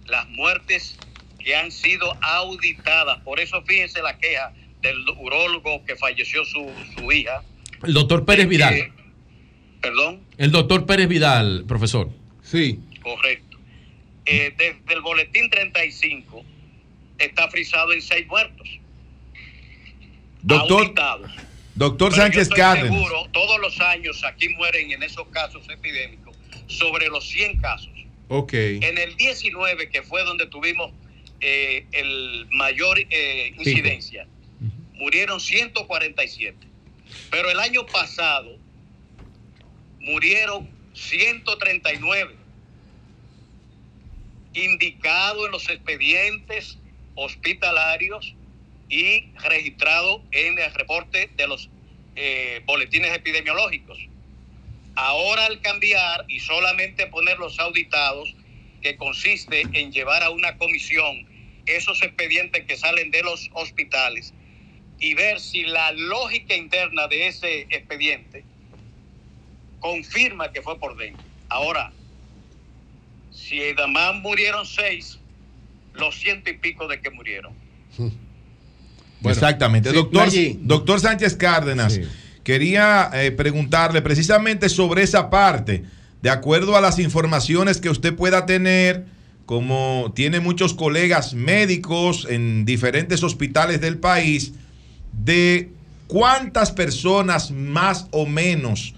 las 0.07 0.29
muertes 0.31 0.99
que 1.39 1.55
han 1.55 1.71
sido 1.71 2.13
auditadas. 2.23 3.19
Por 3.21 3.39
eso 3.41 3.63
fíjense 3.63 4.03
la 4.03 4.19
queja 4.19 4.53
del 4.85 5.09
urólogo 5.19 5.85
que 5.85 5.97
falleció 5.97 6.45
su, 6.45 6.71
su 6.97 7.11
hija. 7.11 7.43
El 7.83 7.95
doctor 7.95 8.25
Pérez 8.25 8.47
Vidal. 8.47 8.93
Perdón, 9.81 10.21
El 10.39 10.51
doctor 10.53 10.87
Pérez 10.87 11.09
Vidal, 11.09 11.65
profesor. 11.67 12.11
Sí. 12.43 12.79
correcto. 13.03 13.59
Eh, 14.27 14.55
desde 14.57 14.95
el 14.95 15.01
boletín 15.03 15.51
35 15.51 16.45
está 17.19 17.49
frisado 17.51 17.93
en 17.93 18.01
seis 18.01 18.27
muertos. 18.27 18.69
Doctor, 20.43 20.95
doctor 21.75 22.11
Pero 22.11 22.23
Sánchez 22.23 22.43
estoy 22.43 22.57
Cárdenas. 22.59 22.91
seguro, 22.93 23.29
todos 23.33 23.59
los 23.61 23.81
años 23.81 24.23
aquí 24.25 24.49
mueren 24.51 24.91
en 24.93 25.03
esos 25.03 25.27
casos 25.29 25.67
epidémicos 25.69 26.37
sobre 26.67 27.09
los 27.09 27.27
100 27.27 27.59
casos. 27.61 27.91
Ok. 28.29 28.53
En 28.55 28.99
el 28.99 29.17
19, 29.17 29.91
que 29.91 30.03
fue 30.03 30.23
donde 30.25 30.47
tuvimos 30.47 30.93
eh, 31.41 31.87
el 31.93 32.47
mayor 32.51 32.99
eh, 32.99 33.55
incidencia, 33.59 34.27
murieron 34.95 35.41
147. 35.41 36.57
Pero 37.31 37.51
el 37.51 37.61
año 37.61 37.87
pasado 37.87 38.57
murieron 40.01 40.69
139, 40.95 42.35
indicado 44.55 45.47
en 45.47 45.53
los 45.53 45.69
expedientes 45.69 46.79
hospitalarios 47.15 48.35
y 48.89 49.31
registrado 49.43 50.23
en 50.31 50.59
el 50.59 50.73
reporte 50.75 51.31
de 51.37 51.49
los 51.49 51.71
eh, 52.17 52.63
boletines 52.65 53.15
epidemiológicos. 53.15 53.99
Ahora 54.95 55.47
al 55.47 55.61
cambiar 55.61 56.25
y 56.29 56.39
solamente 56.39 57.07
poner 57.09 57.39
los 57.39 57.59
auditados, 57.59 58.35
que 58.83 58.97
consiste 58.97 59.63
en 59.73 59.91
llevar 59.93 60.23
a 60.23 60.31
una 60.31 60.59
comisión 60.59 61.27
esos 61.65 62.03
expedientes 62.03 62.67
que 62.67 62.77
salen 62.77 63.11
de 63.11 63.23
los 63.23 63.51
hospitales 63.55 64.35
y 64.99 65.15
ver 65.15 65.41
si 65.41 65.65
la 65.65 65.93
lógica 65.93 66.55
interna 66.55 67.07
de 67.09 67.29
ese 67.29 67.63
expediente 67.71 68.45
confirma 69.81 70.51
que 70.51 70.63
fue 70.63 70.79
por 70.79 70.97
dengue. 70.97 71.21
Ahora, 71.49 71.93
si 73.31 73.61
además 73.61 74.15
murieron 74.23 74.65
seis, 74.65 75.19
los 75.95 76.19
ciento 76.19 76.51
y 76.51 76.55
pico 76.55 76.89
de 76.89 77.01
que 77.01 77.11
murieron. 77.11 77.53
Exactamente. 79.23 79.91
sí, 79.91 79.95
doctor, 79.95 80.29
doctor 80.61 81.01
Sánchez 81.01 81.37
Cárdenas, 81.37 82.01
quería 82.43 83.11
eh, 83.15 83.31
preguntarle 83.31 84.03
precisamente 84.03 84.69
sobre 84.69 85.03
esa 85.03 85.31
parte, 85.31 85.85
de 86.23 86.31
acuerdo 86.31 86.77
a 86.77 86.81
las 86.81 86.99
informaciones 86.99 87.81
que 87.81 87.91
usted 87.91 88.15
pueda 88.15 88.47
tener, 88.47 89.07
como 89.47 90.13
tiene 90.15 90.41
muchos 90.41 90.75
colegas 90.75 91.35
médicos 91.35 92.27
en 92.29 92.65
diferentes 92.65 93.23
hospitales 93.23 93.81
del 93.81 93.99
país, 93.99 94.55
de 95.23 95.71
¿cuántas 96.07 96.73
personas 96.73 97.51
más 97.51 98.09
o 98.11 98.27
menos 98.27 98.95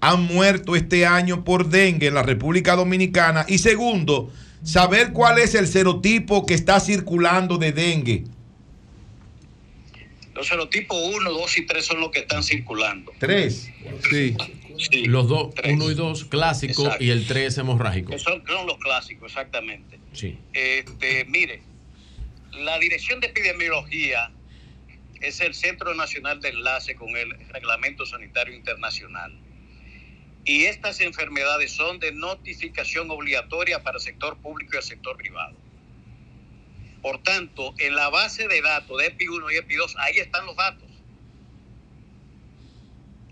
han 0.00 0.22
muerto 0.22 0.76
este 0.76 1.06
año 1.06 1.44
por 1.44 1.68
dengue 1.68 2.06
en 2.08 2.14
la 2.14 2.22
República 2.22 2.76
Dominicana? 2.76 3.44
Y 3.48 3.58
segundo, 3.58 4.32
saber 4.62 5.12
cuál 5.12 5.38
es 5.38 5.54
el 5.54 5.66
serotipo 5.66 6.46
que 6.46 6.54
está 6.54 6.80
circulando 6.80 7.58
de 7.58 7.72
dengue. 7.72 8.24
Los 10.34 10.46
serotipos 10.46 10.96
1, 11.14 11.30
2 11.30 11.58
y 11.58 11.66
3 11.66 11.84
son 11.84 12.00
los 12.00 12.10
que 12.10 12.20
están 12.20 12.42
circulando. 12.42 13.12
Tres. 13.18 13.68
Sí. 14.10 14.36
Sí, 14.78 15.04
Los 15.04 15.28
dos, 15.28 15.54
tres. 15.54 15.74
uno 15.74 15.90
y 15.90 15.94
dos 15.94 16.24
clásico 16.24 16.84
Exacto. 16.84 17.04
y 17.04 17.10
el 17.10 17.26
tres 17.26 17.58
hemorrágico. 17.58 18.12
Que 18.12 18.18
son, 18.18 18.42
son 18.46 18.66
los 18.66 18.78
clásicos, 18.78 19.30
exactamente. 19.32 19.98
Sí. 20.14 20.38
Este, 20.54 21.26
mire, 21.26 21.60
la 22.52 22.78
Dirección 22.78 23.20
de 23.20 23.26
Epidemiología 23.26 24.30
es 25.20 25.40
el 25.40 25.54
Centro 25.54 25.94
Nacional 25.94 26.40
de 26.40 26.48
Enlace 26.48 26.94
con 26.94 27.16
el 27.16 27.30
Reglamento 27.48 28.06
Sanitario 28.06 28.54
Internacional. 28.54 29.38
Y 30.44 30.64
estas 30.64 31.00
enfermedades 31.00 31.72
son 31.72 31.98
de 31.98 32.12
notificación 32.12 33.10
obligatoria 33.10 33.82
para 33.82 33.98
el 33.98 34.02
sector 34.02 34.38
público 34.38 34.72
y 34.74 34.76
el 34.78 34.82
sector 34.82 35.16
privado. 35.16 35.56
Por 37.02 37.22
tanto, 37.22 37.74
en 37.78 37.94
la 37.94 38.08
base 38.08 38.48
de 38.48 38.60
datos 38.62 38.98
de 38.98 39.06
EPI 39.06 39.28
1 39.28 39.50
y 39.50 39.56
EPI 39.56 39.74
2, 39.74 39.96
ahí 39.98 40.18
están 40.18 40.46
los 40.46 40.56
datos. 40.56 40.88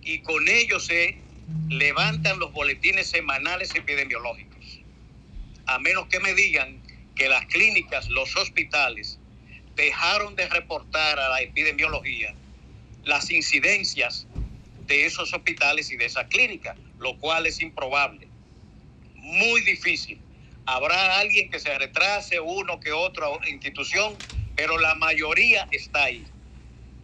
Y 0.02 0.20
con 0.20 0.46
ellos 0.48 0.86
se 0.86 1.18
levantan 1.68 2.38
los 2.38 2.52
boletines 2.52 3.08
semanales 3.08 3.74
epidemiológicos. 3.74 4.80
A 5.66 5.78
menos 5.78 6.06
que 6.08 6.20
me 6.20 6.34
digan 6.34 6.82
que 7.14 7.28
las 7.28 7.46
clínicas, 7.46 8.08
los 8.08 8.36
hospitales, 8.36 9.17
dejaron 9.78 10.34
de 10.34 10.48
reportar 10.48 11.20
a 11.20 11.28
la 11.28 11.40
epidemiología 11.40 12.34
las 13.04 13.30
incidencias 13.30 14.26
de 14.86 15.06
esos 15.06 15.32
hospitales 15.32 15.92
y 15.92 15.96
de 15.96 16.06
esas 16.06 16.26
clínicas, 16.26 16.76
lo 16.98 17.16
cual 17.18 17.46
es 17.46 17.60
improbable. 17.60 18.26
Muy 19.14 19.60
difícil. 19.60 20.18
Habrá 20.66 21.20
alguien 21.20 21.48
que 21.48 21.60
se 21.60 21.78
retrase, 21.78 22.40
uno 22.40 22.80
que 22.80 22.90
otra 22.92 23.28
institución, 23.48 24.16
pero 24.56 24.78
la 24.78 24.96
mayoría 24.96 25.68
está 25.70 26.04
ahí. 26.04 26.26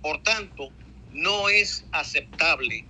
Por 0.02 0.22
tanto, 0.24 0.70
no 1.12 1.48
es 1.48 1.84
aceptable 1.92 2.84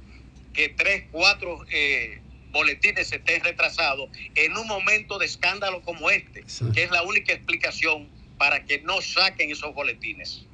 que 0.54 0.70
tres, 0.70 1.04
cuatro 1.12 1.62
eh, 1.70 2.22
boletines 2.52 3.12
estén 3.12 3.44
retrasados 3.44 4.08
en 4.34 4.56
un 4.56 4.66
momento 4.66 5.18
de 5.18 5.26
escándalo 5.26 5.82
como 5.82 6.08
este, 6.08 6.42
que 6.72 6.84
es 6.84 6.90
la 6.90 7.02
única 7.02 7.34
explicación 7.34 8.13
para 8.38 8.64
que 8.64 8.80
no 8.80 9.00
saquen 9.00 9.50
esos 9.50 9.74
boletines. 9.74 10.44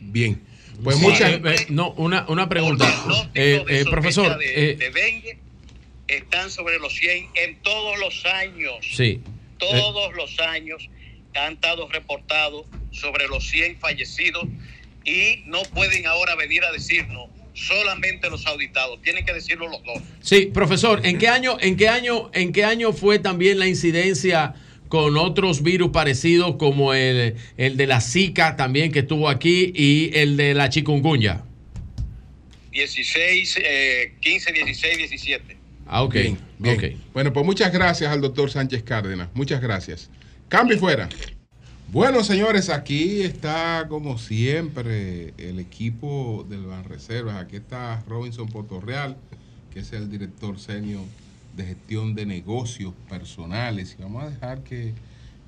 Bien. 0.00 0.40
Pues 0.82 0.96
Sí, 0.96 1.02
muchas 1.02 1.32
eh, 1.32 1.42
eh, 1.44 1.66
no, 1.70 1.90
una, 1.92 2.24
una 2.28 2.48
pregunta. 2.48 2.86
Eh, 3.34 3.64
eh, 3.68 3.84
profesor, 3.90 4.38
de, 4.38 4.70
eh, 4.70 4.76
de 4.76 4.90
dengue 4.90 5.38
están 6.06 6.50
sobre 6.50 6.78
los 6.78 6.94
100 6.94 7.28
en 7.34 7.56
todos 7.62 7.98
los 7.98 8.24
años. 8.26 8.76
sí. 8.94 9.20
Todos 9.58 10.14
los 10.14 10.38
años 10.38 10.88
han 11.34 11.54
estado 11.54 11.88
reportados 11.88 12.64
sobre 12.92 13.26
los 13.26 13.48
100 13.48 13.78
fallecidos 13.78 14.44
y 15.04 15.42
no 15.46 15.62
pueden 15.74 16.06
ahora 16.06 16.36
venir 16.36 16.62
a 16.62 16.70
decirnos 16.70 17.28
solamente 17.54 18.30
los 18.30 18.46
auditados, 18.46 19.02
tienen 19.02 19.24
que 19.24 19.32
decirlo 19.32 19.68
los 19.68 19.82
dos. 19.82 20.00
Sí, 20.20 20.46
profesor, 20.46 21.04
¿en 21.04 21.18
qué 21.18 21.26
año, 21.26 21.56
en 21.60 21.76
qué 21.76 21.88
año, 21.88 22.30
en 22.32 22.52
qué 22.52 22.64
año 22.64 22.92
fue 22.92 23.18
también 23.18 23.58
la 23.58 23.66
incidencia 23.66 24.54
con 24.88 25.16
otros 25.16 25.62
virus 25.62 25.90
parecidos 25.90 26.56
como 26.56 26.94
el, 26.94 27.36
el 27.56 27.76
de 27.76 27.86
la 27.86 28.00
Zika 28.00 28.56
también 28.56 28.92
que 28.92 29.00
estuvo 29.00 29.28
aquí 29.28 29.72
y 29.74 30.10
el 30.14 30.36
de 30.36 30.54
la 30.54 30.68
chikungunya? 30.68 31.42
16, 32.72 33.58
eh, 33.62 34.14
15, 34.20 34.52
16, 34.52 34.98
17. 34.98 35.56
Ah, 35.86 36.02
ok. 36.02 36.14
Bien, 36.14 36.38
bien. 36.58 36.76
ok. 36.76 37.12
Bueno, 37.12 37.32
pues 37.32 37.44
muchas 37.44 37.72
gracias 37.72 38.12
al 38.12 38.20
doctor 38.20 38.50
Sánchez 38.50 38.82
Cárdenas. 38.82 39.28
Muchas 39.34 39.60
gracias. 39.60 40.10
Cambio 40.48 40.76
y 40.76 40.78
fuera. 40.78 41.08
Bueno, 41.90 42.22
señores, 42.22 42.68
aquí 42.68 43.22
está 43.22 43.86
como 43.88 44.18
siempre 44.18 45.32
el 45.38 45.58
equipo 45.58 46.46
del 46.48 46.66
Banreservas. 46.66 47.36
Aquí 47.36 47.56
está 47.56 48.04
Robinson 48.06 48.46
Portorreal, 48.48 49.16
que 49.72 49.80
es 49.80 49.92
el 49.92 50.10
director 50.10 50.60
senior 50.60 51.02
de 51.58 51.66
gestión 51.66 52.14
de 52.14 52.24
negocios 52.24 52.94
personales. 53.08 53.96
Y 53.98 54.02
vamos 54.02 54.22
a 54.22 54.30
dejar 54.30 54.62
que 54.62 54.94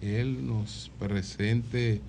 él 0.02 0.46
nos 0.46 0.90
presente 0.98 2.00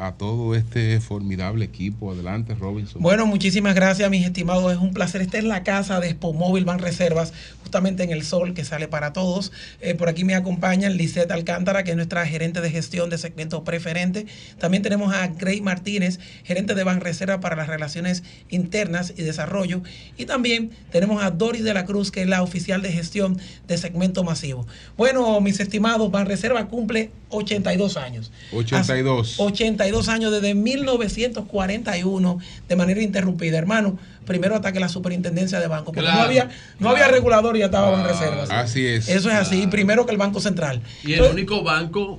a 0.00 0.12
todo 0.12 0.54
este 0.54 0.98
formidable 0.98 1.62
equipo. 1.62 2.10
Adelante, 2.10 2.54
Robinson. 2.54 3.02
Bueno, 3.02 3.26
muchísimas 3.26 3.74
gracias, 3.74 4.10
mis 4.10 4.24
estimados. 4.24 4.72
Es 4.72 4.78
un 4.78 4.94
placer. 4.94 5.20
Esta 5.20 5.36
es 5.36 5.44
la 5.44 5.62
casa 5.62 6.00
de 6.00 6.08
Expo 6.08 6.32
Móvil 6.32 6.64
Ban 6.64 6.78
Reservas, 6.78 7.34
justamente 7.60 8.02
en 8.02 8.10
el 8.10 8.22
sol 8.24 8.54
que 8.54 8.64
sale 8.64 8.88
para 8.88 9.12
todos. 9.12 9.52
Eh, 9.82 9.94
por 9.94 10.08
aquí 10.08 10.24
me 10.24 10.34
acompañan 10.34 10.96
Lisette 10.96 11.30
Alcántara, 11.30 11.84
que 11.84 11.90
es 11.90 11.96
nuestra 11.96 12.26
gerente 12.26 12.62
de 12.62 12.70
gestión 12.70 13.10
de 13.10 13.18
segmento 13.18 13.62
preferente. 13.62 14.24
También 14.58 14.82
tenemos 14.82 15.12
a 15.12 15.26
Grey 15.28 15.60
Martínez, 15.60 16.18
gerente 16.44 16.74
de 16.74 16.82
Ban 16.82 17.02
Reserva 17.02 17.40
para 17.40 17.54
las 17.54 17.68
relaciones 17.68 18.22
internas 18.48 19.12
y 19.18 19.22
desarrollo. 19.22 19.82
Y 20.16 20.24
también 20.24 20.70
tenemos 20.90 21.22
a 21.22 21.30
Doris 21.30 21.62
de 21.62 21.74
la 21.74 21.84
Cruz, 21.84 22.10
que 22.10 22.22
es 22.22 22.26
la 22.26 22.42
oficial 22.42 22.80
de 22.80 22.90
gestión 22.90 23.38
de 23.68 23.76
segmento 23.76 24.24
masivo. 24.24 24.66
Bueno, 24.96 25.38
mis 25.42 25.60
estimados, 25.60 26.10
Ban 26.10 26.24
Reserva 26.24 26.66
cumple 26.68 27.10
82 27.28 27.98
años. 27.98 28.32
82. 28.50 29.38
82 29.38 29.89
años 30.08 30.32
desde 30.32 30.54
1941 30.54 32.38
de 32.68 32.76
manera 32.76 33.02
interrumpida, 33.02 33.58
hermano. 33.58 33.98
Primero 34.26 34.54
ataque 34.54 34.80
la 34.80 34.88
superintendencia 34.88 35.60
de 35.60 35.66
banco, 35.66 35.86
porque 35.86 36.00
Claro, 36.00 36.18
no 36.18 36.24
había 36.24 36.48
no 36.78 36.90
había 36.90 37.08
regulador 37.08 37.56
y 37.56 37.60
ya 37.60 37.66
estaba 37.66 37.98
en 37.98 38.06
reservas. 38.06 38.50
Así 38.50 38.86
es. 38.86 39.08
Eso 39.08 39.28
es 39.28 39.34
así, 39.34 39.66
primero 39.66 40.06
que 40.06 40.12
el 40.12 40.18
Banco 40.18 40.40
Central. 40.40 40.82
Y 41.04 41.14
el 41.14 41.22
único 41.22 41.62
banco 41.62 42.18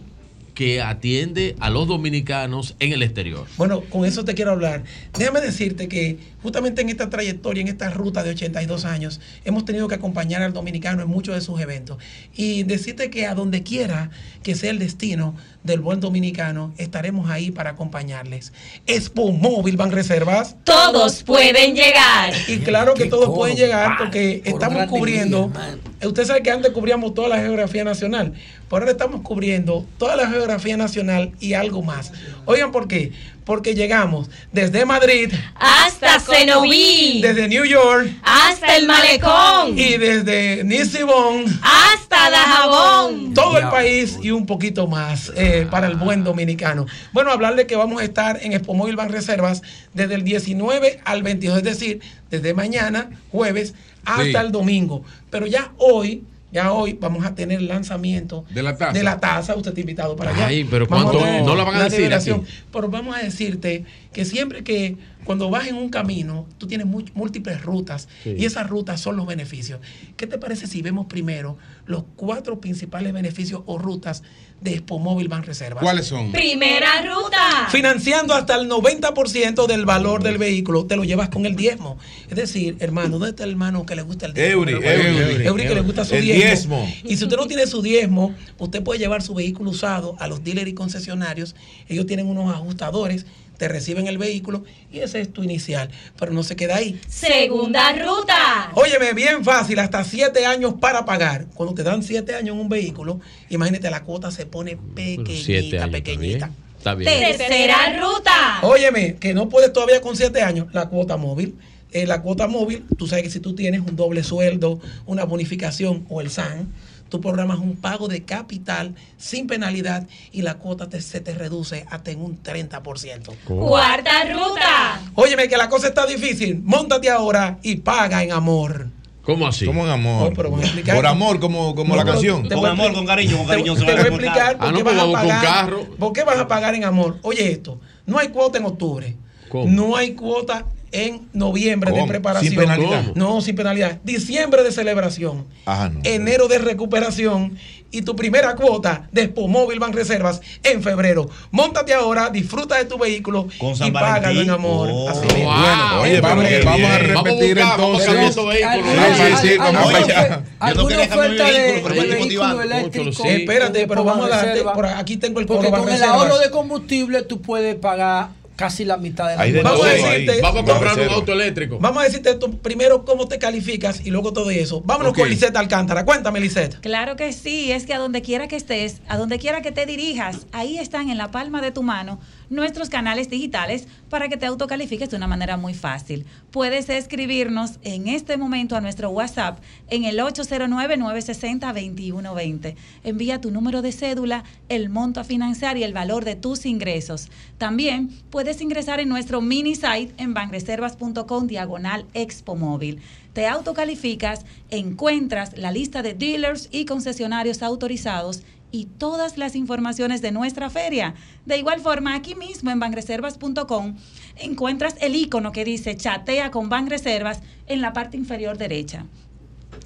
que 0.53 0.81
atiende 0.81 1.55
a 1.59 1.69
los 1.69 1.87
dominicanos 1.87 2.75
en 2.79 2.93
el 2.93 3.03
exterior. 3.03 3.47
Bueno, 3.57 3.81
con 3.81 4.05
eso 4.05 4.25
te 4.25 4.33
quiero 4.33 4.51
hablar. 4.51 4.83
Déjame 5.17 5.41
decirte 5.41 5.87
que 5.87 6.19
justamente 6.43 6.81
en 6.81 6.89
esta 6.89 7.09
trayectoria, 7.09 7.61
en 7.61 7.67
esta 7.67 7.89
ruta 7.89 8.23
de 8.23 8.31
82 8.31 8.85
años, 8.85 9.21
hemos 9.45 9.65
tenido 9.65 9.87
que 9.87 9.95
acompañar 9.95 10.41
al 10.41 10.53
dominicano 10.53 11.01
en 11.01 11.07
muchos 11.07 11.35
de 11.35 11.41
sus 11.41 11.59
eventos. 11.59 11.97
Y 12.35 12.63
decirte 12.63 13.09
que 13.09 13.27
a 13.27 13.35
donde 13.35 13.63
quiera 13.63 14.09
que 14.43 14.55
sea 14.55 14.71
el 14.71 14.79
destino 14.79 15.35
del 15.63 15.79
buen 15.79 15.99
dominicano, 15.99 16.73
estaremos 16.77 17.29
ahí 17.29 17.51
para 17.51 17.71
acompañarles. 17.71 18.51
Expo 18.87 19.31
Móvil 19.31 19.77
Ban 19.77 19.91
Reservas. 19.91 20.55
Todos 20.63 21.23
pueden 21.23 21.75
llegar. 21.75 22.33
Y 22.47 22.59
claro 22.59 22.93
que 22.93 23.05
todos 23.05 23.25
coro, 23.25 23.37
pueden 23.37 23.57
llegar 23.57 23.97
porque 23.97 24.41
estamos 24.45 24.87
cubriendo. 24.87 25.51
hermano. 25.53 25.77
Usted 26.03 26.25
sabe 26.25 26.41
que 26.41 26.49
antes 26.51 26.71
cubríamos 26.71 27.13
toda 27.13 27.29
la 27.29 27.37
geografía 27.37 27.83
nacional, 27.83 28.33
pero 28.69 28.81
ahora 28.81 28.91
estamos 28.91 29.21
cubriendo 29.21 29.85
toda 29.97 30.15
la 30.15 30.27
geografía 30.27 30.77
nacional 30.77 31.31
y 31.39 31.53
algo 31.53 31.83
más. 31.83 32.11
Oigan, 32.45 32.71
¿por 32.71 32.87
qué? 32.87 33.11
Porque 33.45 33.73
llegamos 33.73 34.29
desde 34.51 34.85
Madrid 34.85 35.33
Hasta 35.55 36.19
Cenoví. 36.19 37.21
desde 37.21 37.47
New 37.47 37.65
York 37.65 38.09
Hasta 38.23 38.77
el 38.77 38.85
malecón. 38.87 39.77
y 39.77 39.97
desde 39.97 40.63
Nisibón 40.63 41.45
Hasta 41.61 42.29
Dajabón. 42.29 43.33
todo 43.33 43.57
el 43.57 43.67
país 43.69 44.17
y 44.21 44.31
un 44.31 44.45
poquito 44.45 44.87
más 44.87 45.31
eh, 45.35 45.67
para 45.69 45.87
el 45.87 45.95
buen 45.95 46.23
dominicano. 46.23 46.85
Bueno, 47.13 47.31
hablarle 47.31 47.65
que 47.67 47.75
vamos 47.75 48.01
a 48.01 48.05
estar 48.05 48.39
en 48.41 48.53
Expo 48.53 48.73
Móvil 48.73 48.95
Ban 48.95 49.09
Reservas 49.09 49.61
desde 49.93 50.15
el 50.15 50.23
19 50.23 50.99
al 51.03 51.23
22, 51.23 51.57
es 51.57 51.63
decir, 51.63 52.01
desde 52.29 52.53
mañana, 52.53 53.09
jueves, 53.31 53.73
hasta 54.05 54.23
Sí. 54.23 54.35
el 54.35 54.51
domingo. 54.51 55.03
Pero 55.29 55.45
ya 55.47 55.71
hoy, 55.77 56.23
ya 56.51 56.71
hoy 56.73 56.97
vamos 56.99 57.25
a 57.25 57.33
tener 57.35 57.59
el 57.59 57.67
lanzamiento 57.67 58.45
De 58.53 58.61
la 58.61 58.75
taza. 58.77 58.93
de 58.93 59.03
la 59.03 59.19
taza. 59.19 59.55
Usted 59.55 59.69
está 59.71 59.79
invitado 59.81 60.15
para 60.15 60.31
allá. 60.31 60.47
Ay, 60.47 60.63
pero 60.69 60.87
¿cuánto? 60.87 61.19
No 61.45 61.55
la 61.55 61.63
van 61.63 61.75
a 61.75 61.83
decir 61.85 62.13
aquí. 62.13 62.31
Pero 62.71 62.89
vamos 62.89 63.15
a 63.15 63.19
decirte 63.19 63.85
que 64.13 64.25
siempre 64.25 64.63
que 64.63 64.97
cuando 65.25 65.49
vas 65.49 65.67
en 65.67 65.75
un 65.75 65.89
camino, 65.89 66.47
tú 66.57 66.67
tienes 66.67 66.87
múltiples 66.87 67.61
rutas 67.61 68.07
Sí. 68.23 68.35
y 68.37 68.45
esas 68.45 68.69
rutas 68.69 68.99
son 69.01 69.15
los 69.17 69.25
beneficios. 69.27 69.79
¿Qué 70.17 70.27
te 70.27 70.37
parece 70.37 70.67
si 70.67 70.81
vemos 70.81 71.05
primero 71.07 71.57
los 71.85 72.03
cuatro 72.15 72.59
principales 72.59 73.13
beneficios 73.13 73.61
o 73.65 73.77
rutas 73.77 74.23
de 74.61 74.73
Expo 74.73 74.99
Móvil 74.99 75.27
Ban 75.27 75.43
Reservas? 75.43 75.83
¿Cuáles 75.83 76.07
son? 76.07 76.31
Primera 76.31 77.01
ruta. 77.03 77.67
Financiando 77.69 78.33
hasta 78.33 78.55
el 78.55 78.67
90% 78.69 79.67
del 79.67 79.85
valor 79.85 80.23
del 80.23 80.37
vehículo, 80.37 80.85
te 80.85 80.95
lo 80.95 81.03
llevas 81.03 81.29
con 81.29 81.45
el 81.45 81.55
diezmo. 81.55 81.97
Es 82.29 82.35
decir, 82.35 82.77
hermano, 82.79 83.11
¿dónde 83.19 83.29
está 83.29 83.43
el 83.43 83.51
hermano 83.51 83.85
que 83.85 83.95
le 83.95 84.01
gusta 84.01 84.25
el 84.27 84.33
diezmo? 84.33 84.51
Eury, 84.63 84.73
Eury, 84.73 84.87
Eury, 84.87 85.45
Eury 85.47 85.63
que 85.67 85.75
le 85.75 85.81
gusta 85.81 86.05
su 86.05 86.15
El 86.15 86.23
diezmo. 86.25 86.77
diezmo. 86.83 86.93
Y 87.09 87.17
si 87.17 87.23
usted 87.23 87.37
no 87.37 87.47
tiene 87.47 87.67
su 87.67 87.81
diezmo, 87.81 88.33
usted 88.59 88.83
puede 88.83 88.99
llevar 88.99 89.21
su 89.21 89.33
vehículo 89.33 89.71
usado 89.71 90.15
a 90.19 90.27
los 90.27 90.43
dealers 90.43 90.69
y 90.69 90.73
concesionarios. 90.73 91.55
Ellos 91.87 92.05
tienen 92.05 92.27
unos 92.27 92.53
ajustadores, 92.53 93.25
te 93.61 93.67
reciben 93.67 94.07
el 94.07 94.17
vehículo 94.17 94.63
y 94.91 95.01
ese 95.01 95.21
es 95.21 95.31
tu 95.31 95.43
inicial. 95.43 95.91
Pero 96.19 96.33
no 96.33 96.41
se 96.41 96.55
queda 96.55 96.77
ahí. 96.77 96.99
Segunda 97.07 97.93
ruta. 97.93 98.71
Óyeme, 98.73 99.13
bien 99.13 99.45
fácil, 99.45 99.77
hasta 99.77 100.03
siete 100.03 100.47
años 100.47 100.73
para 100.81 101.05
pagar. 101.05 101.45
Cuando 101.53 101.75
te 101.75 101.83
dan 101.83 102.01
siete 102.01 102.33
años 102.33 102.55
en 102.55 102.61
un 102.61 102.69
vehículo, 102.69 103.19
imagínate, 103.49 103.91
la 103.91 104.01
cuota 104.01 104.31
se 104.31 104.47
pone 104.47 104.79
siete 104.95 105.23
pequeñita, 105.23 105.83
años, 105.83 105.91
pequeñita. 105.91 106.45
está 106.47 106.51
Está 106.79 106.95
bien. 106.95 107.37
Tercera 107.37 107.99
ruta. 108.01 108.61
Óyeme, 108.63 109.17
que 109.17 109.35
no 109.35 109.47
puedes 109.47 109.71
todavía 109.71 110.01
con 110.01 110.15
siete 110.15 110.41
años, 110.41 110.65
la 110.73 110.89
cuota 110.89 111.15
móvil. 111.15 111.53
Eh, 111.91 112.07
la 112.07 112.23
cuota 112.23 112.47
móvil, 112.47 112.83
tú 112.97 113.05
sabes 113.05 113.25
que 113.25 113.29
si 113.29 113.41
tú 113.41 113.53
tienes 113.53 113.81
un 113.81 113.95
doble 113.95 114.23
sueldo, 114.23 114.79
una 115.05 115.25
bonificación 115.25 116.07
o 116.09 116.19
el 116.19 116.31
SAN, 116.31 116.73
tú 117.11 117.19
programas 117.19 117.59
un 117.59 117.75
pago 117.75 118.07
de 118.07 118.23
capital 118.23 118.95
sin 119.17 119.45
penalidad 119.45 120.07
y 120.31 120.43
la 120.43 120.55
cuota 120.55 120.87
te- 120.87 121.01
se 121.01 121.19
te 121.19 121.33
reduce 121.35 121.85
hasta 121.91 122.09
en 122.09 122.21
un 122.21 122.41
30%. 122.41 123.33
Cuarta 123.45 124.11
ruta. 124.31 125.01
Óyeme, 125.15 125.49
que 125.49 125.57
la 125.57 125.67
cosa 125.69 125.89
está 125.89 126.05
difícil. 126.07 126.61
Móntate 126.63 127.09
ahora 127.09 127.59
y 127.61 127.75
paga 127.75 128.23
en 128.23 128.31
amor. 128.31 128.87
¿Cómo 129.23 129.45
así? 129.45 129.65
¿Cómo 129.65 129.83
en 129.85 129.91
amor? 129.91 130.31
Oh, 130.31 130.33
pero 130.35 130.49
voy 130.51 130.61
a 130.61 130.63
explicar. 130.63 130.95
Por 130.95 131.05
amor, 131.05 131.39
como, 131.41 131.75
como 131.75 131.95
No, 131.95 132.03
la 132.03 132.09
canción. 132.09 132.47
te 132.47 132.55
voy 132.55 132.65
a 132.69 132.73
expli- 132.73 132.77
te- 132.77 133.53
Te 133.53 133.61
voy 133.61 133.69
a 133.69 134.01
explicar 134.07 134.57
por 134.57 134.67
Ah, 134.67 134.71
qué 134.73 134.79
no, 134.79 134.85
vas 134.85 134.95
a 134.97 135.01
con 135.03 135.11
pagar. 135.13 135.41
carro. 135.43 135.85
¿Por 135.99 136.13
qué 136.13 136.23
vas 136.23 136.37
a 136.39 136.47
pagar 136.47 136.75
en 136.75 136.85
amor? 136.85 137.17
Oye 137.23 137.51
esto, 137.51 137.79
no 138.05 138.17
hay 138.19 138.29
cuota 138.29 138.57
en 138.57 138.65
octubre. 138.65 139.17
¿Cómo? 139.49 139.65
No 139.67 139.95
hay 139.97 140.13
cuota 140.15 140.65
en 140.91 141.29
noviembre 141.33 141.91
de 141.91 141.97
¿Cómo? 141.99 142.07
preparación. 142.07 142.51
¿Sin 142.51 142.59
penalidad? 142.59 143.03
¿Cómo? 143.03 143.13
No, 143.15 143.41
sin 143.41 143.55
penalidad. 143.55 143.99
Diciembre 144.03 144.63
de 144.63 144.71
celebración. 144.71 145.45
Ajá, 145.65 145.89
no. 145.89 146.01
Enero 146.03 146.47
de 146.47 146.57
recuperación 146.59 147.57
y 147.91 148.01
tu 148.03 148.15
primera 148.15 148.55
cuota 148.55 149.09
de 149.11 149.33
Móvil 149.35 149.79
Ban 149.79 149.91
Reservas 149.93 150.41
en 150.63 150.81
febrero. 150.81 151.29
Móntate 151.51 151.93
ahora, 151.93 152.29
disfruta 152.29 152.77
de 152.77 152.85
tu 152.85 152.97
vehículo 152.97 153.47
Con 153.57 153.75
San 153.75 153.89
y 153.89 153.91
págalo 153.91 154.41
en 154.41 154.49
amor. 154.49 154.89
Oh. 154.91 155.09
Así. 155.09 155.27
Wow. 155.43 156.01
Oye, 156.01 156.15
En 156.15 156.21
vamos, 156.21 156.45
vamos 156.65 156.89
a 156.89 156.97
repetir 156.97 157.57
Vamos 157.59 157.79
a 157.79 157.85
buscar, 157.85 158.15
entonces. 158.15 158.65
Vamos 158.65 159.19
a 159.19 159.25
decir, 159.25 159.57
vamos 159.57 159.75
alguna 159.81 159.91
para 159.91 160.05
ofe- 160.05 160.13
allá. 160.13 160.29
Yo 160.29 160.39
no 160.39 160.45
¿Alguna 160.59 160.87
quería 160.89 161.09
cambiar 161.09 161.29
mi 161.29 161.35
oferta 161.35 161.51
de, 161.51 161.61
vehículo, 161.71 163.23
de. 163.23 163.35
Espérate, 163.35 163.87
pero 163.87 164.03
vamos 164.03 164.25
a 164.25 164.29
darte. 164.29 164.63
Por 164.63 164.85
aquí 164.85 165.17
tengo 165.17 165.39
el 165.39 165.45
Porque 165.45 165.69
con 165.69 165.89
el 165.89 166.03
ahorro 166.03 166.37
de 166.39 166.49
combustible 166.49 167.21
tú 167.23 167.41
puedes 167.41 167.75
pagar 167.75 168.29
casi 168.55 168.85
la 168.85 168.97
mitad 168.97 169.29
de 169.29 169.35
la 169.37 169.43
de 169.45 169.61
Vamos 169.63 169.85
a 169.85 169.89
decirte- 169.89 170.31
ahí. 170.31 170.41
Vamos 170.41 170.61
a 170.63 170.65
comprar 170.73 170.99
un 170.99 171.09
auto 171.09 171.31
eléctrico. 171.33 171.79
Vamos 171.79 172.01
a 172.03 172.05
decirte 172.05 172.29
esto, 172.29 172.51
primero 172.51 173.05
cómo 173.05 173.27
te 173.27 173.39
calificas 173.39 174.05
y 174.05 174.11
luego 174.11 174.33
todo 174.33 174.51
eso. 174.51 174.81
Vámonos 174.81 175.13
con 175.13 175.27
Lisette 175.29 175.55
Alcántara. 175.57 176.05
Cuéntame, 176.05 176.39
Lisette. 176.39 176.79
Claro 176.81 177.15
que 177.15 177.33
sí, 177.33 177.71
es 177.71 177.85
que 177.85 177.93
a 177.93 177.97
donde 177.99 178.21
quiera 178.21 178.47
que 178.47 178.55
estés, 178.55 179.01
a 179.07 179.17
donde 179.17 179.39
quiera 179.39 179.61
que 179.61 179.71
te 179.71 179.85
dirijas, 179.85 180.45
ahí 180.51 180.77
están 180.77 181.09
en 181.09 181.17
la 181.17 181.31
palma 181.31 181.61
de 181.61 181.71
tu 181.71 181.83
mano 181.83 182.19
nuestros 182.51 182.89
canales 182.89 183.29
digitales 183.29 183.87
para 184.09 184.27
que 184.29 184.37
te 184.37 184.45
autocalifiques 184.45 185.09
de 185.09 185.17
una 185.17 185.25
manera 185.25 185.57
muy 185.57 185.73
fácil. 185.73 186.27
Puedes 186.51 186.87
escribirnos 186.89 187.79
en 187.81 188.07
este 188.07 188.37
momento 188.37 188.75
a 188.75 188.81
nuestro 188.81 189.09
WhatsApp 189.09 189.57
en 189.89 190.03
el 190.03 190.19
809-960-2120. 190.19 192.75
Envía 193.03 193.41
tu 193.41 193.49
número 193.49 193.81
de 193.81 193.93
cédula, 193.93 194.43
el 194.69 194.89
monto 194.89 195.21
a 195.21 195.23
financiar 195.23 195.77
y 195.77 195.83
el 195.83 195.93
valor 195.93 196.25
de 196.25 196.35
tus 196.35 196.67
ingresos. 196.67 197.29
También 197.57 198.11
puedes 198.29 198.61
ingresar 198.61 198.99
en 198.99 199.09
nuestro 199.09 199.41
mini 199.41 199.73
site 199.73 200.13
en 200.17 200.33
banreservas.com 200.33 201.47
diagonal 201.47 202.05
Expo 202.13 202.55
Móvil. 202.55 203.01
Te 203.33 203.47
autocalificas, 203.47 204.45
encuentras 204.69 205.57
la 205.57 205.71
lista 205.71 206.01
de 206.01 206.13
dealers 206.13 206.67
y 206.69 206.83
concesionarios 206.83 207.63
autorizados 207.63 208.43
y 208.71 208.85
todas 208.85 209.37
las 209.37 209.55
informaciones 209.55 210.21
de 210.21 210.31
nuestra 210.31 210.69
feria. 210.69 211.13
De 211.45 211.57
igual 211.57 211.81
forma, 211.81 212.15
aquí 212.15 212.35
mismo 212.35 212.71
en 212.71 212.79
banreservas.com 212.79 213.95
encuentras 214.37 214.95
el 215.01 215.15
icono 215.15 215.51
que 215.51 215.65
dice 215.65 215.95
chatea 215.97 216.51
con 216.51 216.69
Banreservas 216.69 217.41
en 217.67 217.81
la 217.81 217.93
parte 217.93 218.17
inferior 218.17 218.57
derecha. 218.57 219.05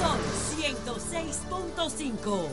Son 0.00 0.18
106.5. 0.60 2.48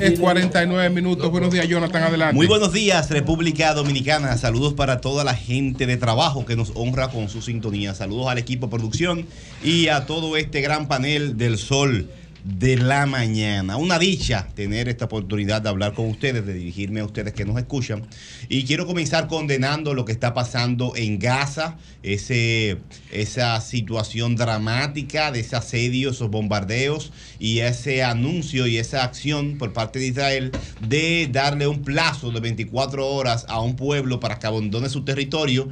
Es 0.00 0.20
49 0.20 0.90
minutos. 0.90 1.28
Buenos 1.30 1.52
días, 1.52 1.66
Jonathan. 1.66 2.04
Adelante. 2.04 2.34
Muy 2.34 2.46
buenos 2.46 2.72
días, 2.72 3.10
República 3.10 3.74
Dominicana. 3.74 4.36
Saludos 4.36 4.74
para 4.74 5.00
toda 5.00 5.24
la 5.24 5.34
gente 5.34 5.86
de 5.86 5.96
trabajo 5.96 6.46
que 6.46 6.54
nos 6.54 6.70
honra 6.74 7.08
con 7.08 7.28
su 7.28 7.42
sintonía. 7.42 7.94
Saludos 7.94 8.28
al 8.28 8.38
equipo 8.38 8.66
de 8.66 8.70
producción 8.70 9.26
y 9.62 9.88
a 9.88 10.06
todo 10.06 10.36
este 10.36 10.60
gran 10.60 10.86
panel 10.86 11.36
del 11.36 11.58
sol 11.58 12.08
de 12.44 12.76
la 12.76 13.06
mañana. 13.06 13.76
Una 13.76 13.98
dicha 13.98 14.48
tener 14.54 14.88
esta 14.88 15.06
oportunidad 15.06 15.62
de 15.62 15.68
hablar 15.68 15.94
con 15.94 16.06
ustedes, 16.06 16.46
de 16.46 16.54
dirigirme 16.54 17.00
a 17.00 17.04
ustedes 17.04 17.32
que 17.32 17.44
nos 17.44 17.58
escuchan. 17.58 18.06
Y 18.48 18.64
quiero 18.64 18.86
comenzar 18.86 19.26
condenando 19.28 19.94
lo 19.94 20.04
que 20.04 20.12
está 20.12 20.34
pasando 20.34 20.94
en 20.96 21.18
Gaza, 21.18 21.76
ese, 22.02 22.78
esa 23.10 23.60
situación 23.60 24.36
dramática 24.36 25.32
de 25.32 25.40
ese 25.40 25.56
asedio, 25.56 26.10
esos 26.10 26.30
bombardeos 26.30 27.12
y 27.38 27.60
ese 27.60 28.02
anuncio 28.02 28.66
y 28.66 28.78
esa 28.78 29.04
acción 29.04 29.58
por 29.58 29.72
parte 29.72 29.98
de 29.98 30.06
Israel 30.06 30.52
de 30.86 31.28
darle 31.30 31.66
un 31.66 31.82
plazo 31.82 32.30
de 32.30 32.40
24 32.40 33.06
horas 33.06 33.46
a 33.48 33.60
un 33.60 33.76
pueblo 33.76 34.20
para 34.20 34.38
que 34.38 34.46
abandone 34.46 34.88
su 34.88 35.04
territorio 35.04 35.68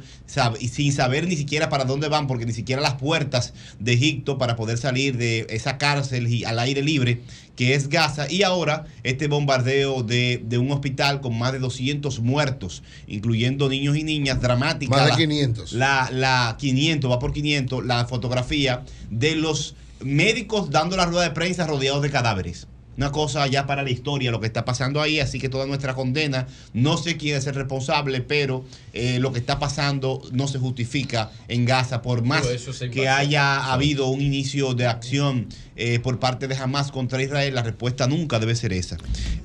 y 0.59 0.67
sin 0.67 0.91
saber 0.93 1.27
ni 1.27 1.35
siquiera 1.35 1.69
para 1.69 1.85
dónde 1.85 2.09
van, 2.09 2.27
porque 2.27 2.45
ni 2.45 2.53
siquiera 2.53 2.81
las 2.81 2.95
puertas 2.95 3.53
de 3.79 3.93
Egipto 3.93 4.37
para 4.37 4.55
poder 4.55 4.77
salir 4.77 5.17
de 5.17 5.47
esa 5.49 5.77
cárcel 5.77 6.27
y 6.27 6.43
al 6.43 6.59
aire 6.67 6.81
libre 6.81 7.21
que 7.55 7.73
es 7.73 7.89
Gaza, 7.89 8.31
y 8.31 8.43
ahora 8.43 8.85
este 9.01 9.27
bombardeo 9.27 10.03
de, 10.03 10.43
de 10.45 10.59
un 10.59 10.71
hospital 10.71 11.21
con 11.21 11.35
más 11.39 11.53
de 11.53 11.57
200 11.59 12.19
muertos, 12.19 12.83
incluyendo 13.07 13.67
niños 13.67 13.97
y 13.97 14.03
niñas, 14.03 14.39
dramática. 14.39 14.95
Más 14.95 15.05
de 15.05 15.09
La- 15.11 15.17
500. 15.17 15.73
La, 15.73 16.09
la 16.11 16.55
500, 16.59 17.09
va 17.09 17.17
por 17.17 17.33
500, 17.33 17.83
la 17.83 18.05
fotografía 18.05 18.83
de 19.09 19.35
los 19.35 19.73
médicos 20.01 20.69
dando 20.69 20.95
la 20.97 21.05
rueda 21.07 21.23
de 21.23 21.31
prensa 21.31 21.65
rodeados 21.65 22.03
de 22.03 22.11
cadáveres. 22.11 22.67
Una 22.97 23.11
cosa 23.11 23.45
ya 23.47 23.65
para 23.67 23.83
la 23.83 23.91
historia 23.91 24.31
lo 24.31 24.39
que 24.39 24.47
está 24.47 24.65
pasando 24.65 25.01
ahí, 25.01 25.19
así 25.19 25.39
que 25.39 25.49
toda 25.49 25.65
nuestra 25.67 25.93
condena, 25.93 26.47
no 26.73 26.97
sé 26.97 27.15
quién 27.15 27.37
es 27.37 27.45
el 27.47 27.55
responsable, 27.55 28.21
pero 28.21 28.65
eh, 28.93 29.19
lo 29.19 29.31
que 29.31 29.39
está 29.39 29.59
pasando 29.59 30.21
no 30.31 30.47
se 30.47 30.57
justifica 30.59 31.31
en 31.47 31.65
Gaza, 31.65 32.01
por 32.01 32.23
más 32.23 32.45
que 32.91 33.07
haya 33.07 33.71
habido 33.71 34.07
un 34.07 34.21
inicio 34.21 34.73
de 34.73 34.87
acción 34.87 35.47
eh, 35.75 35.99
por 35.99 36.19
parte 36.19 36.47
de 36.47 36.55
Hamas 36.55 36.91
contra 36.91 37.21
Israel, 37.21 37.53
la 37.53 37.61
respuesta 37.63 38.07
nunca 38.07 38.39
debe 38.39 38.55
ser 38.55 38.73
esa. 38.73 38.97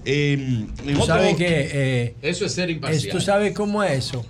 Eh, 0.06 0.66
Tú 0.82 0.92
otro- 0.92 1.06
sabes 1.06 1.36
que. 1.36 1.70
eh, 1.72 2.14
Eso 2.22 2.46
es 2.46 2.52
ser 2.52 2.70
es- 2.70 2.76
imparcial. 2.76 3.12
¿Tú 3.12 3.20
sabes 3.20 3.52
cómo 3.54 3.82
es 3.84 4.06
eso? 4.06 4.24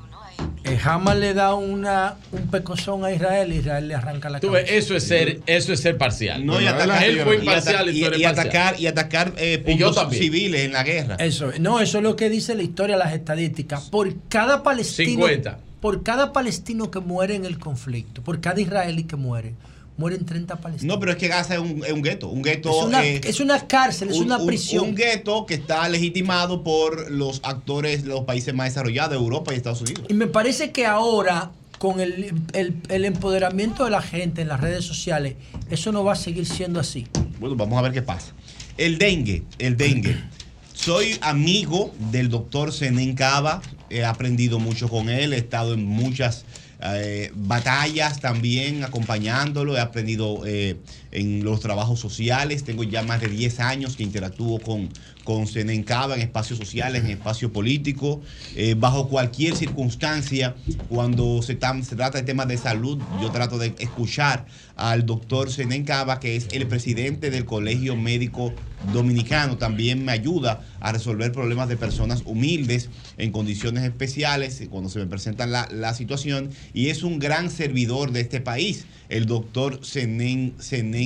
Eh, 0.65 0.79
Hamas 0.83 1.17
le 1.17 1.35
da 1.35 1.55
una, 1.55 2.17
un 2.31 2.49
pecozón 2.49 3.05
a 3.05 3.13
Israel 3.13 3.53
y 3.53 3.57
Israel 3.57 3.89
le 3.89 3.95
arranca 3.95 4.31
la 4.31 4.41
Tú 4.41 4.51
ves, 4.51 4.65
cabeza. 4.65 4.79
eso 4.79 4.97
es 4.97 5.05
ser, 5.05 5.41
eso 5.47 5.73
es 5.73 5.81
ser 5.81 5.99
parcial. 5.99 6.47
No, 6.47 6.61
y 6.61 6.67
atacar, 6.67 7.05
Él 7.05 7.21
fue 7.21 7.37
y 7.37 7.39
imparcial 7.41 7.91
y, 7.91 8.25
atacar, 8.25 8.81
y 8.81 8.87
atacar 8.87 9.33
eh, 9.37 9.63
yo 9.77 9.93
civiles 10.11 10.63
en 10.63 10.73
la 10.73 10.85
guerra. 10.85 11.17
Eso, 11.17 11.51
no, 11.59 11.81
eso 11.81 11.99
es 11.99 12.05
lo 12.05 12.17
que 12.17 12.31
dice 12.31 12.55
la 12.55 12.63
historia, 12.63 12.97
las 12.97 13.13
estadísticas. 13.13 13.91
Por 13.91 14.15
cada 14.29 14.63
palestino, 14.63 15.27
50. 15.27 15.59
por 15.81 16.03
cada 16.03 16.33
palestino 16.33 16.91
que 16.91 17.01
muere 17.01 17.35
en 17.35 17.45
el 17.45 17.59
conflicto, 17.59 18.23
por 18.23 18.41
cada 18.41 18.61
israelí 18.61 19.05
que 19.05 19.17
muere, 19.17 19.55
mueren 20.03 20.27
30 20.27 20.57
palestinos. 20.57 20.95
No, 20.95 20.99
pero 21.01 21.13
es 21.13 21.19
que 21.19 21.29
Gaza 21.29 21.55
es 21.55 21.61
un, 21.61 21.85
es 21.85 21.93
un 21.93 22.03
gueto. 22.03 22.29
Un 22.29 22.43
gueto 22.43 22.71
Es 22.71 22.85
una- 22.87 23.05
eh, 23.07 23.21
es 23.25 23.39
una 23.41 23.67
cárcel, 23.69 24.11
es 24.11 24.17
un- 24.19 24.25
una 24.27 24.39
un- 24.39 24.47
prisión. 24.47 24.89
Un 24.89 24.95
gueto 24.97 25.47
que 25.47 25.55
está 25.55 25.89
legitimado 25.89 26.65
por 26.65 27.11
los 27.11 27.41
actores 27.45 28.03
de 28.03 28.09
los 28.09 28.23
países 28.25 28.53
más 28.53 28.67
desarrollados 28.71 29.11
de 29.11 29.17
Europa 29.17 29.53
y 29.55 29.57
Estados 29.57 29.81
Unidos. 29.81 30.05
Y 30.09 30.15
me 30.15 30.27
parece 30.27 30.73
que 30.73 30.85
ahora, 30.87 31.53
con 31.79 32.01
el, 32.01 32.35
el- 32.53 32.75
el 32.89 33.05
empoderamiento 33.05 33.85
de 33.85 33.91
la 33.91 34.03
gente 34.03 34.43
en 34.43 34.49
las 34.49 34.61
redes 34.61 34.85
sociales, 34.85 35.35
eso 35.71 35.93
no 35.93 36.03
va 36.05 36.13
a 36.15 36.17
seguir 36.17 36.47
siendo 36.47 36.81
así. 36.81 37.07
Bueno, 37.39 37.55
vamos 37.57 37.79
a 37.79 37.83
ver 37.83 37.93
qué 37.93 38.03
pasa. 38.03 38.33
El 38.77 38.99
dengue, 38.99 39.45
el 39.59 39.77
dengue. 39.77 40.17
Soy 40.75 41.17
amigo 41.21 41.93
del 42.11 42.29
doctor 42.29 42.73
Zenén 42.73 43.15
Cava, 43.15 43.63
he 43.91 44.05
aprendido 44.05 44.59
mucho 44.59 44.89
con 44.89 45.09
él, 45.11 45.33
he 45.33 45.37
estado 45.37 45.75
en 45.75 45.85
muchas 45.85 46.45
eh, 46.85 47.31
batallas 47.35 48.21
también 48.21 48.85
acompañándolo, 48.85 49.77
he 49.77 49.81
aprendido 49.81 50.43
eh, 50.47 50.77
en 51.13 51.45
los 51.45 51.61
trabajos 51.61 52.01
sociales, 52.01 52.65
tengo 52.65 52.83
ya 52.85 53.03
más 53.03 53.21
de 53.21 53.29
10 53.29 53.61
años 53.61 53.97
que 53.97 54.03
interactúo 54.03 54.63
con, 54.63 54.93
con 55.25 55.47
Zenén 55.47 55.85
Cava 55.85 56.15
en 56.15 56.23
espacios 56.23 56.59
sociales, 56.59 57.05
en 57.05 57.11
espacio 57.11 57.53
político, 57.53 58.23
eh, 58.55 58.75
bajo 58.77 59.09
cualquier 59.09 59.55
circunstancia, 59.57 60.57
cuando 60.89 61.41
se, 61.43 61.59
tam- 61.59 61.83
se 61.83 61.97
trata 61.97 62.19
de 62.19 62.25
temas 62.25 62.49
de 62.49 62.59
salud, 62.59 63.03
yo 63.15 63.31
trato 63.31 63.59
de 63.59 63.75
escuchar 63.79 64.47
al 64.75 65.07
doctor 65.07 65.51
Zenén 65.51 65.85
Cava, 65.85 66.19
que 66.21 66.37
es 66.37 66.49
el 66.51 66.67
presidente 66.67 67.31
del 67.31 67.45
Colegio 67.45 67.97
Médico 67.97 68.57
Dominicano. 68.81 69.59
También 69.59 70.05
me 70.05 70.13
ayuda 70.13 70.67
a 70.81 70.93
resolver 70.93 71.31
problemas 71.33 71.69
de 71.69 71.77
personas 71.77 72.23
humildes 72.25 72.91
en 73.17 73.31
condiciones 73.33 73.85
especiales 73.85 74.63
cuando 74.71 74.91
se 74.91 74.99
me 74.99 75.07
presenta 75.07 75.47
la, 75.47 75.69
la 75.71 75.95
situación. 75.95 76.51
Y 76.73 76.89
es 76.89 77.03
un 77.03 77.19
gran 77.19 77.51
servidor 77.51 78.11
de 78.13 78.21
este 78.21 78.41
país, 78.41 78.87
el 79.09 79.27
doctor 79.27 79.81
Zenén, 79.85 80.57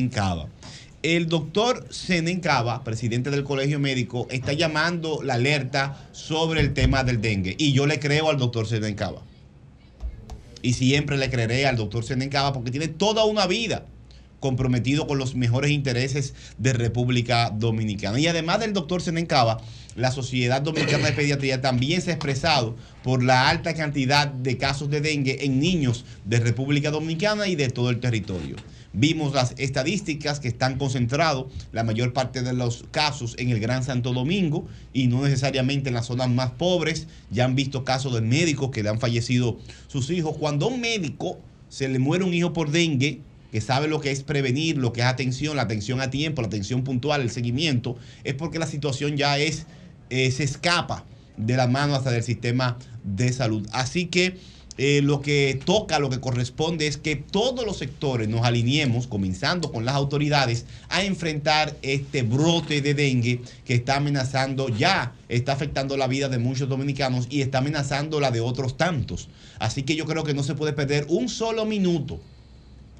Cava. 0.08 0.48
El 1.02 1.28
doctor 1.28 1.86
Zenén 1.92 2.40
Cava, 2.40 2.82
presidente 2.84 3.30
del 3.30 3.44
Colegio 3.44 3.78
Médico, 3.78 4.26
está 4.30 4.52
llamando 4.52 5.22
la 5.22 5.34
alerta 5.34 6.08
sobre 6.12 6.60
el 6.60 6.74
tema 6.74 7.04
del 7.04 7.20
dengue. 7.20 7.54
Y 7.58 7.72
yo 7.72 7.86
le 7.86 8.00
creo 8.00 8.30
al 8.30 8.38
doctor 8.38 8.66
Zenén 8.66 8.94
Cava 8.94 9.22
y 10.66 10.72
siempre 10.72 11.16
le 11.16 11.30
creeré 11.30 11.64
al 11.66 11.76
doctor 11.76 12.04
Senencaba 12.04 12.52
porque 12.52 12.72
tiene 12.72 12.88
toda 12.88 13.24
una 13.24 13.46
vida 13.46 13.86
comprometido 14.40 15.06
con 15.06 15.16
los 15.16 15.36
mejores 15.36 15.70
intereses 15.70 16.34
de 16.58 16.72
República 16.72 17.50
Dominicana. 17.50 18.18
Y 18.18 18.26
además 18.26 18.58
del 18.58 18.72
doctor 18.72 19.00
Senencaba, 19.00 19.60
la 19.94 20.10
Sociedad 20.10 20.60
Dominicana 20.60 21.06
de 21.06 21.12
Pediatría 21.12 21.60
también 21.60 22.02
se 22.02 22.10
ha 22.10 22.14
expresado 22.14 22.76
por 23.04 23.22
la 23.22 23.48
alta 23.48 23.74
cantidad 23.74 24.26
de 24.26 24.58
casos 24.58 24.90
de 24.90 25.00
dengue 25.00 25.44
en 25.44 25.60
niños 25.60 26.04
de 26.24 26.40
República 26.40 26.90
Dominicana 26.90 27.46
y 27.46 27.54
de 27.54 27.68
todo 27.68 27.90
el 27.90 28.00
territorio. 28.00 28.56
Vimos 28.98 29.34
las 29.34 29.52
estadísticas 29.58 30.40
que 30.40 30.48
están 30.48 30.78
concentrados 30.78 31.52
la 31.70 31.84
mayor 31.84 32.14
parte 32.14 32.40
de 32.40 32.54
los 32.54 32.86
casos 32.92 33.34
en 33.36 33.50
el 33.50 33.60
Gran 33.60 33.84
Santo 33.84 34.14
Domingo 34.14 34.66
y 34.94 35.06
no 35.08 35.22
necesariamente 35.22 35.90
en 35.90 35.94
las 35.96 36.06
zonas 36.06 36.30
más 36.30 36.52
pobres. 36.52 37.06
Ya 37.30 37.44
han 37.44 37.54
visto 37.54 37.84
casos 37.84 38.14
de 38.14 38.22
médicos 38.22 38.70
que 38.70 38.82
le 38.82 38.88
han 38.88 38.98
fallecido 38.98 39.58
sus 39.86 40.08
hijos. 40.08 40.38
Cuando 40.38 40.64
a 40.64 40.70
un 40.70 40.80
médico 40.80 41.38
se 41.68 41.90
le 41.90 41.98
muere 41.98 42.24
un 42.24 42.32
hijo 42.32 42.54
por 42.54 42.70
dengue, 42.70 43.20
que 43.52 43.60
sabe 43.60 43.86
lo 43.86 44.00
que 44.00 44.10
es 44.12 44.22
prevenir, 44.22 44.78
lo 44.78 44.94
que 44.94 45.02
es 45.02 45.06
atención, 45.06 45.56
la 45.56 45.62
atención 45.62 46.00
a 46.00 46.08
tiempo, 46.08 46.40
la 46.40 46.48
atención 46.48 46.82
puntual, 46.82 47.20
el 47.20 47.30
seguimiento, 47.30 47.98
es 48.24 48.32
porque 48.32 48.58
la 48.58 48.66
situación 48.66 49.18
ya 49.18 49.36
es, 49.36 49.66
eh, 50.08 50.30
se 50.30 50.44
escapa 50.44 51.04
de 51.36 51.58
la 51.58 51.66
mano 51.66 51.94
hasta 51.94 52.10
del 52.10 52.22
sistema 52.22 52.78
de 53.04 53.30
salud. 53.34 53.68
Así 53.72 54.06
que 54.06 54.38
eh, 54.78 55.00
lo 55.02 55.20
que 55.20 55.60
toca, 55.64 55.98
lo 55.98 56.10
que 56.10 56.20
corresponde 56.20 56.86
es 56.86 56.96
que 56.96 57.16
todos 57.16 57.64
los 57.64 57.78
sectores 57.78 58.28
nos 58.28 58.44
alineemos, 58.44 59.06
comenzando 59.06 59.72
con 59.72 59.84
las 59.84 59.94
autoridades, 59.94 60.66
a 60.88 61.04
enfrentar 61.04 61.76
este 61.82 62.22
brote 62.22 62.80
de 62.80 62.94
dengue 62.94 63.40
que 63.64 63.74
está 63.74 63.96
amenazando 63.96 64.68
ya, 64.68 65.14
está 65.28 65.52
afectando 65.52 65.96
la 65.96 66.06
vida 66.06 66.28
de 66.28 66.38
muchos 66.38 66.68
dominicanos 66.68 67.26
y 67.30 67.42
está 67.42 67.58
amenazando 67.58 68.20
la 68.20 68.30
de 68.30 68.40
otros 68.40 68.76
tantos. 68.76 69.28
Así 69.58 69.82
que 69.82 69.96
yo 69.96 70.04
creo 70.04 70.24
que 70.24 70.34
no 70.34 70.42
se 70.42 70.54
puede 70.54 70.72
perder 70.72 71.06
un 71.08 71.28
solo 71.28 71.64
minuto 71.64 72.20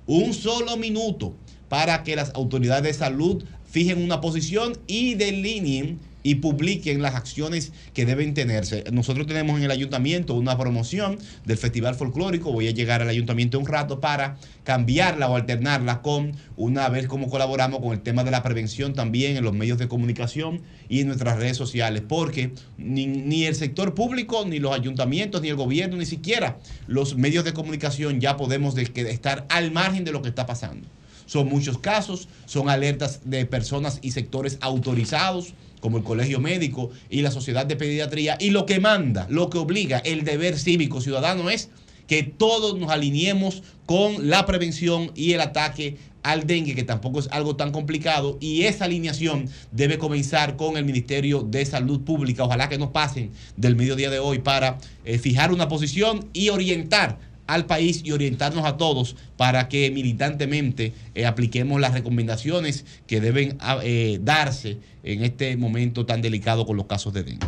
un 0.07 0.35
solo 0.35 0.77
minuto 0.77 1.35
para 1.69 2.05
que 2.05 2.17
las 2.17 2.33
autoridades 2.35 2.85
de 2.85 2.95
salud 2.95 3.45
fijen 3.69 4.03
una 4.03 4.21
posición 4.21 4.79
y 4.87 5.15
delineen 5.15 5.99
y 6.27 6.35
publiquen 6.35 7.03
las 7.03 7.15
acciones 7.15 7.71
que 7.95 8.05
deben 8.05 8.35
tenerse. 8.35 8.83
Nosotros 8.91 9.29
tenemos 9.29 9.59
en 9.59 9.63
el 9.63 9.71
ayuntamiento 9.71 10.35
una 10.35 10.59
promoción 10.59 11.21
del 11.45 11.57
Festival 11.57 11.95
Folclórico. 11.95 12.51
Voy 12.51 12.67
a 12.67 12.73
llegar 12.73 13.01
al 13.01 13.09
ayuntamiento 13.09 13.61
un 13.61 13.67
rato 13.67 14.01
para 14.01 14.37
cambiarla 14.65 15.29
o 15.29 15.37
alternarla 15.37 16.03
con 16.03 16.33
una 16.57 16.89
vez 16.89 17.07
cómo 17.07 17.31
colaboramos 17.31 17.79
con 17.79 17.93
el 17.93 18.01
tema 18.01 18.25
de 18.25 18.33
la 18.33 18.43
prevención 18.43 18.93
también 18.93 19.37
en 19.37 19.45
los 19.45 19.53
medios 19.55 19.79
de 19.79 19.87
comunicación 19.87 20.63
y 20.89 20.99
en 20.99 21.07
nuestras 21.07 21.37
redes 21.39 21.57
sociales, 21.57 22.03
porque 22.09 22.51
ni, 22.77 23.45
el 23.45 23.55
sector 23.55 23.95
público, 23.95 24.45
ni 24.45 24.59
los 24.59 24.73
ayuntamientos, 24.77 25.43
ni 25.43 25.49
el 25.51 25.55
gobierno, 25.55 25.97
ni 25.97 26.07
siquiera 26.07 26.59
los 26.89 27.17
medios 27.17 27.45
de 27.45 27.53
comunicación 27.53 28.21
ya 28.21 28.37
podemos 28.37 28.75
de- 28.75 28.91
estar 29.13 29.47
al 29.49 29.71
margen 29.71 30.03
de 30.03 30.11
lo 30.11 30.23
que 30.23 30.29
está 30.31 30.45
pasando. 30.45 30.89
Son 31.27 31.49
muchos 31.49 31.79
casos, 31.79 32.29
son 32.47 32.69
alertas 32.69 33.21
de 33.25 33.47
personas 33.47 34.01
y 34.03 34.11
sectores 34.11 34.59
autorizados, 34.61 35.55
como 35.81 35.99
el 35.99 36.05
Colegio 36.05 36.41
Médico 36.41 36.91
y 37.11 37.23
la 37.23 37.31
Sociedad 37.31 37.67
de 37.67 37.77
Pediatría. 37.77 38.37
Y 38.41 38.51
lo 38.51 38.67
que 38.67 38.81
manda, 38.81 39.27
lo 39.31 39.51
que 39.51 39.59
obliga, 39.59 39.99
el 39.99 40.25
deber 40.25 40.59
cívico 40.59 41.01
ciudadano 41.01 41.51
es 41.51 41.71
que 42.07 42.23
todos 42.23 42.79
nos 42.79 42.91
alineemos 42.91 43.63
con 43.85 44.29
la 44.29 44.47
prevención 44.47 45.11
y 45.15 45.33
el 45.33 45.41
ataque 45.41 45.97
al 46.23 46.45
dengue, 46.45 46.75
que 46.75 46.83
tampoco 46.83 47.21
es 47.21 47.29
algo 47.31 47.55
tan 47.55 47.71
complicado, 47.71 48.37
y 48.41 48.63
esa 48.63 48.87
alineación 48.87 49.49
debe 49.71 49.97
comenzar 49.97 50.57
con 50.57 50.77
el 50.77 50.85
Ministerio 50.85 51.43
de 51.43 51.65
Salud 51.65 52.01
Pública. 52.01 52.43
Ojalá 52.43 52.69
que 52.69 52.79
no 52.79 52.93
pasen 52.93 53.31
del 53.57 53.77
mediodía 53.77 54.11
de 54.11 54.19
hoy 54.19 54.41
para 54.41 54.79
eh, 55.05 55.19
fijar 55.19 55.53
una 55.53 55.69
posición 55.69 56.27
y 56.33 56.49
orientar 56.49 57.19
al 57.47 57.67
país 57.67 58.03
y 58.05 58.13
orientarnos 58.13 58.65
a 58.65 58.77
todos 58.77 59.17
para 59.37 59.69
que 59.69 59.91
militantemente 59.91 60.93
eh, 61.15 61.27
apliquemos 61.27 61.81
las 61.81 61.93
recomendaciones 61.93 62.85
que 63.07 63.21
deben 63.21 63.57
ah, 63.61 63.81
eh, 63.83 64.19
darse 64.23 64.79
en 65.03 65.25
este 65.25 65.57
momento 65.57 66.07
tan 66.07 66.23
delicado 66.23 66.67
con 66.67 66.77
los 66.77 66.87
casos 66.87 67.13
de 67.13 67.23
dengue. 67.23 67.47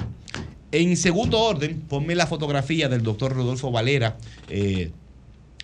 En 0.70 0.96
segundo 0.96 1.40
orden, 1.40 1.80
ponme 1.88 2.14
la 2.14 2.26
fotografía 2.26 2.88
del 2.88 3.02
doctor 3.02 3.34
Rodolfo 3.34 3.70
Valera. 3.70 4.16
eh, 4.48 4.90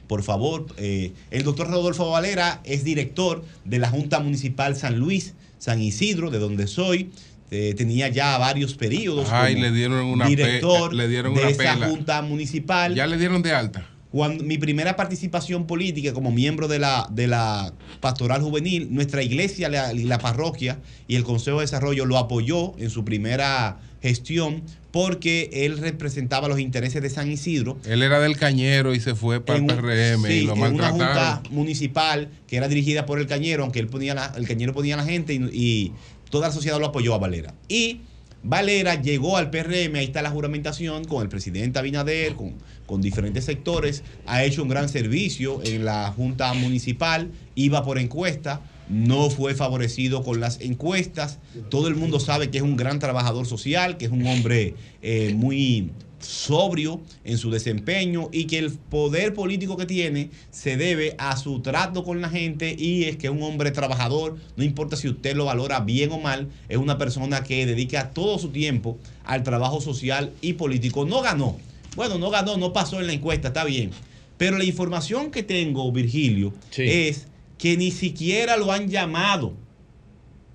por 0.06 0.22
favor, 0.22 0.66
el 0.76 1.44
doctor 1.44 1.70
Rodolfo 1.70 2.10
Valera 2.10 2.60
es 2.64 2.84
director 2.84 3.42
de 3.64 3.78
la 3.78 3.88
Junta 3.88 4.20
Municipal 4.20 4.76
San 4.76 4.98
Luis, 4.98 5.32
San 5.58 5.80
Isidro, 5.80 6.30
de 6.30 6.38
donde 6.38 6.66
soy. 6.66 7.10
Eh, 7.50 7.74
tenía 7.76 8.08
ya 8.08 8.36
varios 8.38 8.74
periodos 8.74 9.28
Ay, 9.30 9.54
como 9.54 9.66
le 9.66 9.72
dieron 9.72 10.06
una 10.06 10.26
director 10.26 10.92
le 10.92 11.06
dieron 11.06 11.34
de 11.34 11.50
esa 11.50 11.74
pela. 11.74 11.86
Junta 11.88 12.20
Municipal. 12.22 12.94
Ya 12.94 13.06
le 13.06 13.16
dieron 13.16 13.42
de 13.42 13.52
alta. 13.52 13.86
Cuando 14.14 14.44
mi 14.44 14.58
primera 14.58 14.94
participación 14.94 15.66
política 15.66 16.12
como 16.12 16.30
miembro 16.30 16.68
de 16.68 16.78
la, 16.78 17.08
de 17.10 17.26
la 17.26 17.74
pastoral 17.98 18.40
juvenil, 18.42 18.86
nuestra 18.94 19.24
iglesia, 19.24 19.68
la, 19.68 19.92
la 19.92 20.18
parroquia 20.18 20.78
y 21.08 21.16
el 21.16 21.24
Consejo 21.24 21.56
de 21.58 21.64
Desarrollo 21.64 22.06
lo 22.06 22.16
apoyó 22.18 22.78
en 22.78 22.90
su 22.90 23.04
primera 23.04 23.80
gestión 24.00 24.62
porque 24.92 25.50
él 25.52 25.78
representaba 25.78 26.46
los 26.46 26.60
intereses 26.60 27.02
de 27.02 27.10
San 27.10 27.28
Isidro. 27.28 27.76
Él 27.84 28.02
era 28.04 28.20
del 28.20 28.36
Cañero 28.36 28.94
y 28.94 29.00
se 29.00 29.16
fue 29.16 29.40
para 29.44 29.58
el 29.58 29.66
PRM 29.66 30.26
y 30.26 30.28
sí, 30.28 30.40
lo 30.42 30.54
en 30.64 30.74
una 30.74 30.90
junta 30.90 31.42
municipal 31.50 32.28
que 32.46 32.56
era 32.56 32.68
dirigida 32.68 33.06
por 33.06 33.18
el 33.18 33.26
Cañero, 33.26 33.64
aunque 33.64 33.80
él 33.80 33.88
ponía 33.88 34.14
la- 34.14 34.32
el 34.36 34.46
Cañero 34.46 34.72
ponía 34.72 34.94
a 34.94 34.98
la 34.98 35.04
gente 35.04 35.34
y, 35.34 35.38
y 35.52 35.92
toda 36.30 36.46
la 36.46 36.54
sociedad 36.54 36.78
lo 36.78 36.86
apoyó 36.86 37.14
a 37.14 37.18
Valera. 37.18 37.52
Y 37.68 38.02
Valera 38.46 39.00
llegó 39.00 39.38
al 39.38 39.48
PRM, 39.50 39.94
ahí 39.96 40.04
está 40.04 40.20
la 40.20 40.30
juramentación 40.30 41.04
con 41.06 41.22
el 41.22 41.30
presidente 41.30 41.78
Abinader, 41.78 42.34
con, 42.34 42.52
con 42.86 43.00
diferentes 43.00 43.44
sectores, 43.44 44.02
ha 44.26 44.44
hecho 44.44 44.62
un 44.62 44.68
gran 44.68 44.88
servicio 44.88 45.60
en 45.64 45.84
la 45.84 46.12
Junta 46.12 46.52
Municipal, 46.54 47.30
iba 47.54 47.84
por 47.84 47.98
encuesta, 47.98 48.60
no 48.88 49.30
fue 49.30 49.54
favorecido 49.54 50.22
con 50.22 50.40
las 50.40 50.60
encuestas. 50.60 51.38
Todo 51.70 51.88
el 51.88 51.96
mundo 51.96 52.20
sabe 52.20 52.50
que 52.50 52.58
es 52.58 52.64
un 52.64 52.76
gran 52.76 52.98
trabajador 52.98 53.46
social, 53.46 53.96
que 53.96 54.04
es 54.06 54.10
un 54.10 54.26
hombre 54.26 54.74
eh, 55.02 55.32
muy 55.34 55.90
sobrio 56.24 57.00
en 57.24 57.38
su 57.38 57.50
desempeño 57.50 58.28
y 58.32 58.46
que 58.46 58.58
el 58.58 58.72
poder 58.72 59.34
político 59.34 59.76
que 59.76 59.86
tiene 59.86 60.30
se 60.50 60.76
debe 60.76 61.14
a 61.18 61.36
su 61.36 61.60
trato 61.60 62.02
con 62.02 62.20
la 62.20 62.30
gente 62.30 62.74
y 62.78 63.04
es 63.04 63.16
que 63.16 63.30
un 63.30 63.42
hombre 63.42 63.70
trabajador, 63.70 64.36
no 64.56 64.64
importa 64.64 64.96
si 64.96 65.08
usted 65.08 65.36
lo 65.36 65.44
valora 65.44 65.80
bien 65.80 66.12
o 66.12 66.18
mal, 66.18 66.48
es 66.68 66.78
una 66.78 66.98
persona 66.98 67.42
que 67.42 67.66
dedica 67.66 68.10
todo 68.10 68.38
su 68.38 68.48
tiempo 68.48 68.98
al 69.24 69.42
trabajo 69.42 69.80
social 69.80 70.32
y 70.40 70.54
político. 70.54 71.04
No 71.04 71.20
ganó, 71.20 71.58
bueno, 71.96 72.18
no 72.18 72.30
ganó, 72.30 72.56
no 72.56 72.72
pasó 72.72 73.00
en 73.00 73.06
la 73.06 73.12
encuesta, 73.12 73.48
está 73.48 73.64
bien, 73.64 73.90
pero 74.36 74.58
la 74.58 74.64
información 74.64 75.30
que 75.30 75.42
tengo, 75.42 75.90
Virgilio, 75.92 76.52
es 76.76 77.28
que 77.58 77.76
ni 77.76 77.90
siquiera 77.90 78.56
lo 78.56 78.72
han 78.72 78.88
llamado 78.88 79.54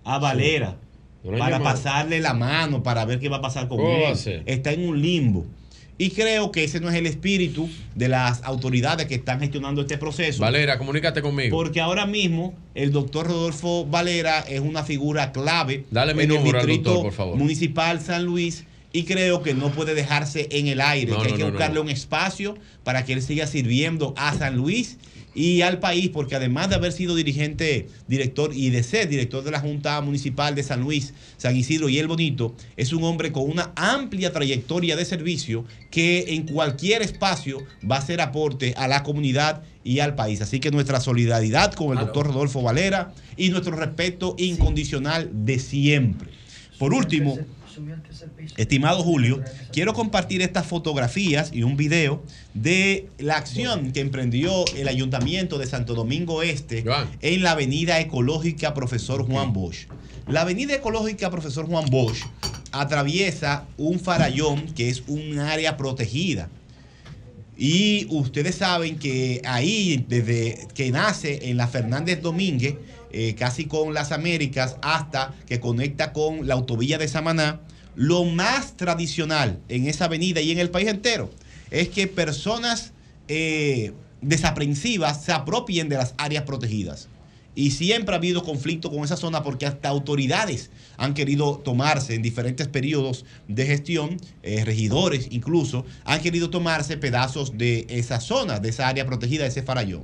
a 0.04 0.20
Valera. 0.20 0.78
No 1.24 1.38
para 1.38 1.58
llamado. 1.58 1.76
pasarle 1.76 2.22
la 2.22 2.34
mano, 2.34 2.82
para 2.82 3.04
ver 3.04 3.20
qué 3.20 3.28
va 3.28 3.38
a 3.38 3.42
pasar 3.42 3.68
con 3.68 3.78
¿Cómo 3.78 3.90
va 3.90 4.10
a 4.10 4.12
él. 4.12 4.44
Está 4.46 4.72
en 4.72 4.88
un 4.88 5.02
limbo. 5.02 5.46
Y 5.98 6.12
creo 6.12 6.50
que 6.54 6.64
ese 6.64 6.80
no 6.80 6.90
es 6.90 6.96
el 6.96 7.06
espíritu 7.06 7.70
de 7.94 8.08
las 8.08 8.42
autoridades 8.44 9.06
que 9.08 9.16
están 9.16 9.42
gestionando 9.42 9.82
este 9.82 9.98
proceso. 9.98 10.40
Valera, 10.42 10.78
comunícate 10.78 11.22
conmigo. 11.22 11.58
Porque 11.58 11.82
ahora 11.82 12.06
mismo 12.06 12.54
el 12.74 12.94
doctor 12.94 13.28
Rodolfo 13.28 13.86
Valera 13.86 14.40
es 14.40 14.62
una 14.62 14.84
figura 14.84 15.34
clave 15.34 15.84
Dale 15.92 16.14
mi 16.14 16.24
en 16.24 16.32
el 16.32 16.38
número 16.38 16.60
al 16.60 16.66
distrito 16.66 16.92
doctor, 16.92 17.06
por 17.08 17.14
favor. 17.14 17.38
municipal 17.38 18.00
San 18.00 18.24
Luis 18.24 18.66
y 18.92 19.04
creo 19.04 19.44
que 19.44 19.54
no 19.54 19.72
puede 19.72 19.94
dejarse 19.94 20.48
en 20.52 20.68
el 20.68 20.82
aire, 20.82 21.12
No, 21.12 21.22
que 21.22 21.28
hay 21.28 21.32
no, 21.32 21.38
que 21.38 21.44
no, 21.44 21.50
buscarle 21.52 21.76
no. 21.76 21.82
un 21.82 21.90
espacio 21.90 22.56
para 22.84 23.06
que 23.06 23.14
él 23.14 23.22
siga 23.22 23.46
sirviendo 23.48 24.14
a 24.18 24.36
San 24.38 24.56
Luis 24.56 24.98
y 25.36 25.62
al 25.62 25.80
país, 25.80 26.10
porque 26.10 26.36
además 26.36 26.70
de 26.70 26.76
haber 26.76 26.92
sido 26.92 27.16
dirigente, 27.16 27.88
director 28.08 28.52
y 28.54 28.72
de 28.72 28.82
ser 28.82 29.08
director 29.08 29.44
de 29.44 29.52
la 29.52 29.60
Junta 29.60 30.02
Municipal 30.02 30.56
de 30.56 30.64
San 30.64 30.82
Luis, 30.82 31.14
San 31.38 31.56
Isidro 31.56 31.88
y 31.88 32.00
El 32.00 32.08
Bonito, 32.08 32.56
es 32.78 32.94
un 32.94 33.04
hombre 33.04 33.32
con 33.32 33.50
una 33.50 33.72
amplia 33.76 34.34
trayectoria 34.34 34.96
de 34.96 35.06
servicio 35.06 35.66
que 35.92 36.34
en 36.34 36.48
cualquier 36.48 37.04
espacio 37.04 37.60
va 37.90 37.98
a 37.98 38.00
hacer 38.00 38.22
aporte 38.22 38.74
a 38.76 38.88
la 38.88 39.04
comunidad 39.04 39.62
y 39.84 40.00
al 40.00 40.16
país. 40.16 40.42
Así 40.42 40.60
que 40.60 40.72
nuestra 40.72 41.00
solidaridad 41.00 41.74
con 41.74 41.92
el 41.92 42.04
doctor 42.04 42.26
Rodolfo 42.26 42.64
Valera 42.64 43.14
y 43.38 43.50
nuestro 43.50 43.76
respeto 43.76 44.36
incondicional 44.38 45.30
de 45.32 45.60
siempre. 45.60 46.30
Por 46.80 46.94
último, 46.94 47.38
Estimado 48.58 49.04
Julio, 49.04 49.42
quiero 49.72 49.94
compartir 49.94 50.42
estas 50.42 50.66
fotografías 50.66 51.52
y 51.54 51.64
un 51.64 51.78
video 51.78 52.24
de 52.54 53.10
la 53.18 53.38
acción 53.38 53.92
que 53.92 54.00
emprendió 54.00 54.66
el 54.76 54.88
Ayuntamiento 54.88 55.58
de 55.58 55.66
Santo 55.66 55.94
Domingo 55.94 56.42
Este 56.44 56.84
en 57.22 57.44
la 57.44 57.52
Avenida 57.52 58.00
Ecológica 58.00 58.74
Profesor 58.74 59.26
Juan 59.26 59.54
Bosch. 59.54 59.88
La 60.28 60.42
Avenida 60.42 60.76
Ecológica 60.76 61.30
Profesor 61.32 61.66
Juan 61.66 61.86
Bosch 61.90 62.24
atraviesa 62.72 63.66
un 63.78 64.00
farallón 64.00 64.68
que 64.74 64.90
es 64.90 65.04
un 65.08 65.40
área 65.40 65.78
protegida. 65.78 66.50
Y 67.58 68.08
ustedes 68.10 68.56
saben 68.56 68.98
que 68.98 69.42
ahí, 69.44 70.06
desde 70.08 70.68
que 70.74 70.92
nace 70.92 71.50
en 71.50 71.58
la 71.58 71.68
Fernández 71.68 72.22
Domínguez, 72.22 72.76
eh, 73.12 73.36
casi 73.38 73.66
con 73.66 73.94
las 73.94 74.14
Américas, 74.14 74.78
hasta 74.82 75.34
que 75.46 75.60
conecta 75.60 76.14
con 76.14 76.48
la 76.48 76.54
autovía 76.54 76.98
de 76.98 77.10
Samaná, 77.10 77.60
lo 78.00 78.24
más 78.24 78.78
tradicional 78.78 79.60
en 79.68 79.86
esa 79.86 80.06
avenida 80.06 80.40
y 80.40 80.52
en 80.52 80.60
el 80.60 80.70
país 80.70 80.88
entero 80.88 81.30
es 81.70 81.90
que 81.90 82.08
personas 82.08 82.94
eh, 83.28 83.92
desaprensivas 84.22 85.26
se 85.26 85.34
apropien 85.34 85.90
de 85.90 85.98
las 85.98 86.14
áreas 86.18 86.46
protegidas. 86.46 87.10
Y 87.56 87.72
siempre 87.72 88.16
ha 88.16 88.18
habido 88.18 88.42
conflicto 88.42 88.90
con 88.90 89.04
esa 89.04 89.18
zona 89.18 89.44
porque 89.44 89.66
hasta 89.66 89.90
autoridades 89.90 90.70
han 90.96 91.14
querido 91.14 91.58
tomarse 91.58 92.16
en 92.16 92.22
diferentes 92.22 92.70
periodos 92.70 93.26
de 93.50 93.66
gestión, 93.66 94.16
eh, 94.44 94.64
regidores 94.64 95.28
incluso, 95.30 95.86
han 96.06 96.22
querido 96.22 96.50
tomarse 96.50 96.96
pedazos 96.96 97.58
de 97.58 97.86
esa 97.90 98.22
zona, 98.22 98.62
de 98.62 98.70
esa 98.70 98.88
área 98.88 99.06
protegida, 99.06 99.44
de 99.44 99.50
ese 99.50 99.64
farallón. 99.64 100.04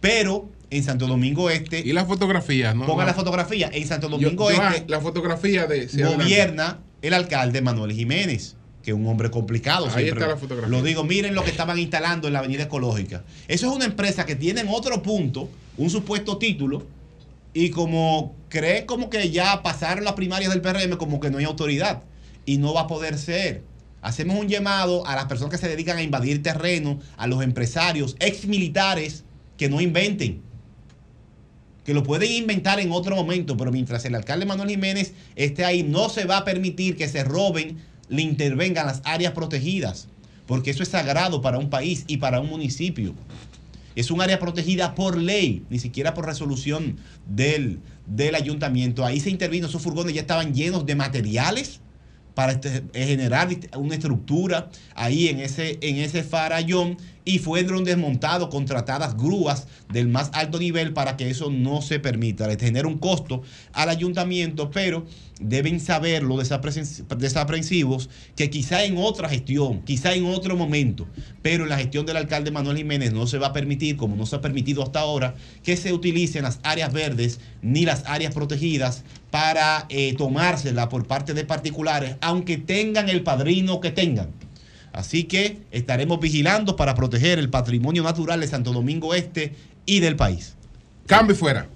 Pero 0.00 0.48
en 0.76 0.82
Santo 0.84 1.06
Domingo 1.06 1.50
Este... 1.50 1.80
Y 1.80 1.92
las 1.92 2.06
fotografías, 2.06 2.74
¿no? 2.74 2.86
Ponga 2.86 3.04
la 3.04 3.14
fotografía. 3.14 3.70
En 3.72 3.86
Santo 3.86 4.08
Domingo 4.08 4.50
Yo- 4.50 4.56
Johan, 4.56 4.74
Este 4.74 4.90
la 4.90 5.00
fotografía 5.00 5.66
de... 5.66 5.86
gobierna 5.86 6.80
el 7.02 7.14
alcalde 7.14 7.60
Manuel 7.60 7.92
Jiménez, 7.92 8.56
que 8.82 8.90
es 8.90 8.96
un 8.96 9.06
hombre 9.06 9.30
complicado. 9.30 9.86
Ahí 9.86 10.04
siempre 10.04 10.22
está 10.22 10.34
la 10.34 10.36
fotografía. 10.36 10.68
Lo 10.76 10.82
digo, 10.82 11.04
miren 11.04 11.34
lo 11.34 11.44
que 11.44 11.50
estaban 11.50 11.78
instalando 11.78 12.26
en 12.26 12.32
la 12.32 12.38
Avenida 12.40 12.64
Ecológica. 12.64 13.24
Eso 13.46 13.68
es 13.70 13.76
una 13.76 13.84
empresa 13.84 14.26
que 14.26 14.36
tiene 14.36 14.62
en 14.62 14.68
otro 14.68 15.02
punto 15.02 15.48
un 15.76 15.90
supuesto 15.90 16.38
título 16.38 16.86
y 17.52 17.70
como 17.70 18.34
cree 18.48 18.86
como 18.86 19.10
que 19.10 19.30
ya 19.30 19.62
pasaron 19.62 20.04
las 20.04 20.14
primarias 20.14 20.50
del 20.52 20.60
PRM, 20.60 20.96
como 20.96 21.20
que 21.20 21.30
no 21.30 21.38
hay 21.38 21.44
autoridad 21.44 22.02
y 22.46 22.58
no 22.58 22.74
va 22.74 22.82
a 22.82 22.86
poder 22.86 23.18
ser. 23.18 23.62
Hacemos 24.02 24.38
un 24.38 24.48
llamado 24.48 25.06
a 25.06 25.14
las 25.14 25.26
personas 25.26 25.50
que 25.52 25.58
se 25.58 25.68
dedican 25.68 25.96
a 25.96 26.02
invadir 26.02 26.42
terreno, 26.42 27.00
a 27.16 27.26
los 27.26 27.42
empresarios, 27.42 28.16
ex 28.18 28.46
militares, 28.46 29.24
que 29.56 29.68
no 29.68 29.80
inventen 29.80 30.42
que 31.84 31.94
lo 31.94 32.02
pueden 32.02 32.32
inventar 32.32 32.80
en 32.80 32.90
otro 32.92 33.14
momento, 33.14 33.56
pero 33.56 33.70
mientras 33.70 34.04
el 34.04 34.14
alcalde 34.14 34.46
Manuel 34.46 34.70
Jiménez 34.70 35.12
esté 35.36 35.64
ahí, 35.64 35.82
no 35.82 36.08
se 36.08 36.24
va 36.24 36.38
a 36.38 36.44
permitir 36.44 36.96
que 36.96 37.08
se 37.08 37.24
roben, 37.24 37.78
le 38.08 38.22
intervengan 38.22 38.86
las 38.86 39.02
áreas 39.04 39.32
protegidas, 39.32 40.08
porque 40.46 40.70
eso 40.70 40.82
es 40.82 40.88
sagrado 40.88 41.42
para 41.42 41.58
un 41.58 41.70
país 41.70 42.04
y 42.06 42.18
para 42.18 42.40
un 42.40 42.48
municipio. 42.48 43.14
Es 43.96 44.10
un 44.10 44.20
área 44.20 44.38
protegida 44.40 44.94
por 44.94 45.16
ley, 45.16 45.62
ni 45.70 45.78
siquiera 45.78 46.14
por 46.14 46.26
resolución 46.26 46.96
del, 47.26 47.78
del 48.06 48.34
ayuntamiento. 48.34 49.04
Ahí 49.04 49.20
se 49.20 49.30
intervino, 49.30 49.68
esos 49.68 49.82
furgones 49.82 50.14
ya 50.14 50.22
estaban 50.22 50.52
llenos 50.52 50.84
de 50.84 50.94
materiales 50.96 51.80
para 52.34 52.52
este- 52.52 52.82
eh, 52.92 53.06
generar 53.06 53.48
una 53.76 53.94
estructura 53.94 54.68
ahí 54.96 55.28
en 55.28 55.38
ese, 55.38 55.78
en 55.80 55.96
ese 55.98 56.24
farallón 56.24 56.96
y 57.24 57.38
fueron 57.38 57.84
desmontados, 57.84 58.48
contratadas 58.48 59.16
grúas 59.16 59.66
del 59.90 60.08
más 60.08 60.30
alto 60.34 60.58
nivel 60.58 60.92
para 60.92 61.16
que 61.16 61.30
eso 61.30 61.50
no 61.50 61.80
se 61.80 61.98
permita. 61.98 62.46
Les 62.46 62.58
genera 62.58 62.86
un 62.86 62.98
costo 62.98 63.42
al 63.72 63.88
ayuntamiento, 63.88 64.70
pero 64.70 65.06
deben 65.40 65.80
saber 65.80 66.22
los 66.22 66.38
desaprensi- 66.38 67.04
desaprensivos 67.16 68.10
que 68.36 68.50
quizá 68.50 68.84
en 68.84 68.98
otra 68.98 69.28
gestión, 69.28 69.82
quizá 69.82 70.14
en 70.14 70.26
otro 70.26 70.56
momento, 70.56 71.06
pero 71.42 71.64
en 71.64 71.70
la 71.70 71.78
gestión 71.78 72.04
del 72.06 72.18
alcalde 72.18 72.50
Manuel 72.50 72.76
Jiménez 72.76 73.12
no 73.12 73.26
se 73.26 73.38
va 73.38 73.48
a 73.48 73.52
permitir, 73.52 73.96
como 73.96 74.16
no 74.16 74.26
se 74.26 74.36
ha 74.36 74.40
permitido 74.40 74.82
hasta 74.82 75.00
ahora, 75.00 75.34
que 75.62 75.76
se 75.76 75.92
utilicen 75.92 76.42
las 76.42 76.60
áreas 76.62 76.92
verdes 76.92 77.40
ni 77.62 77.84
las 77.84 78.04
áreas 78.06 78.34
protegidas 78.34 79.02
para 79.30 79.86
eh, 79.88 80.14
tomársela 80.16 80.88
por 80.88 81.06
parte 81.06 81.34
de 81.34 81.44
particulares, 81.44 82.16
aunque 82.20 82.58
tengan 82.58 83.08
el 83.08 83.22
padrino 83.22 83.80
que 83.80 83.90
tengan. 83.90 84.28
Así 84.94 85.24
que 85.24 85.58
estaremos 85.72 86.20
vigilando 86.20 86.76
para 86.76 86.94
proteger 86.94 87.40
el 87.40 87.50
patrimonio 87.50 88.04
natural 88.04 88.40
de 88.40 88.46
Santo 88.46 88.72
Domingo 88.72 89.12
Este 89.12 89.52
y 89.84 89.98
del 89.98 90.14
país. 90.14 90.54
Cambio 91.06 91.34
fuera. 91.34 91.66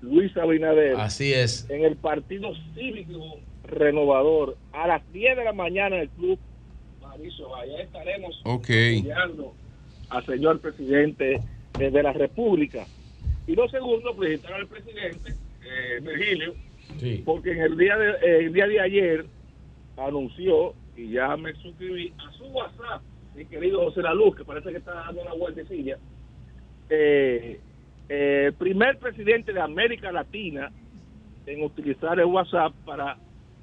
Luis 0.00 0.34
Abinader. 0.36 0.96
Así 0.96 1.32
es. 1.32 1.68
En 1.68 1.84
el 1.84 1.96
Partido 1.96 2.52
Cívico 2.74 3.38
Renovador 3.70 4.56
a 4.72 4.86
las 4.86 5.12
10 5.12 5.36
de 5.36 5.44
la 5.44 5.52
mañana 5.52 5.96
en 5.96 6.02
el 6.02 6.08
Club 6.10 6.38
Mauricio. 7.00 7.54
Allá 7.56 7.80
estaremos 7.82 8.40
Ok. 8.44 8.68
apoyando 8.70 9.54
al 10.10 10.26
señor 10.26 10.60
presidente 10.60 11.40
de, 11.78 11.90
de 11.90 12.02
la 12.02 12.12
República. 12.12 12.86
Y 13.46 13.54
lo 13.54 13.68
segundo, 13.68 14.14
felicitar 14.14 14.54
al 14.54 14.66
presidente, 14.66 15.34
eh, 15.64 16.00
Virgilio, 16.02 16.54
porque 17.24 17.52
en 17.52 17.60
el 17.62 17.76
día 17.76 17.96
de, 17.96 18.10
eh, 18.10 18.44
el 18.46 18.52
día 18.52 18.66
de 18.66 18.80
ayer 18.80 19.26
anunció, 19.96 20.74
y 20.96 21.10
ya 21.12 21.36
me 21.36 21.52
suscribí 21.54 22.12
a 22.18 22.32
su 22.32 22.44
WhatsApp, 22.46 23.02
mi 23.34 23.44
querido 23.46 23.80
José 23.84 24.02
La 24.02 24.12
Luz, 24.14 24.36
que 24.36 24.44
parece 24.44 24.70
que 24.70 24.78
está 24.78 24.94
dando 24.94 25.22
una 25.22 25.32
vueltecilla, 25.34 25.98
eh, 26.88 27.60
eh, 28.08 28.44
el 28.46 28.54
primer 28.54 28.98
presidente 28.98 29.52
de 29.52 29.60
América 29.60 30.10
Latina 30.12 30.70
en 31.46 31.62
utilizar 31.62 32.18
el 32.18 32.26
WhatsApp 32.26 32.72
para 32.84 33.16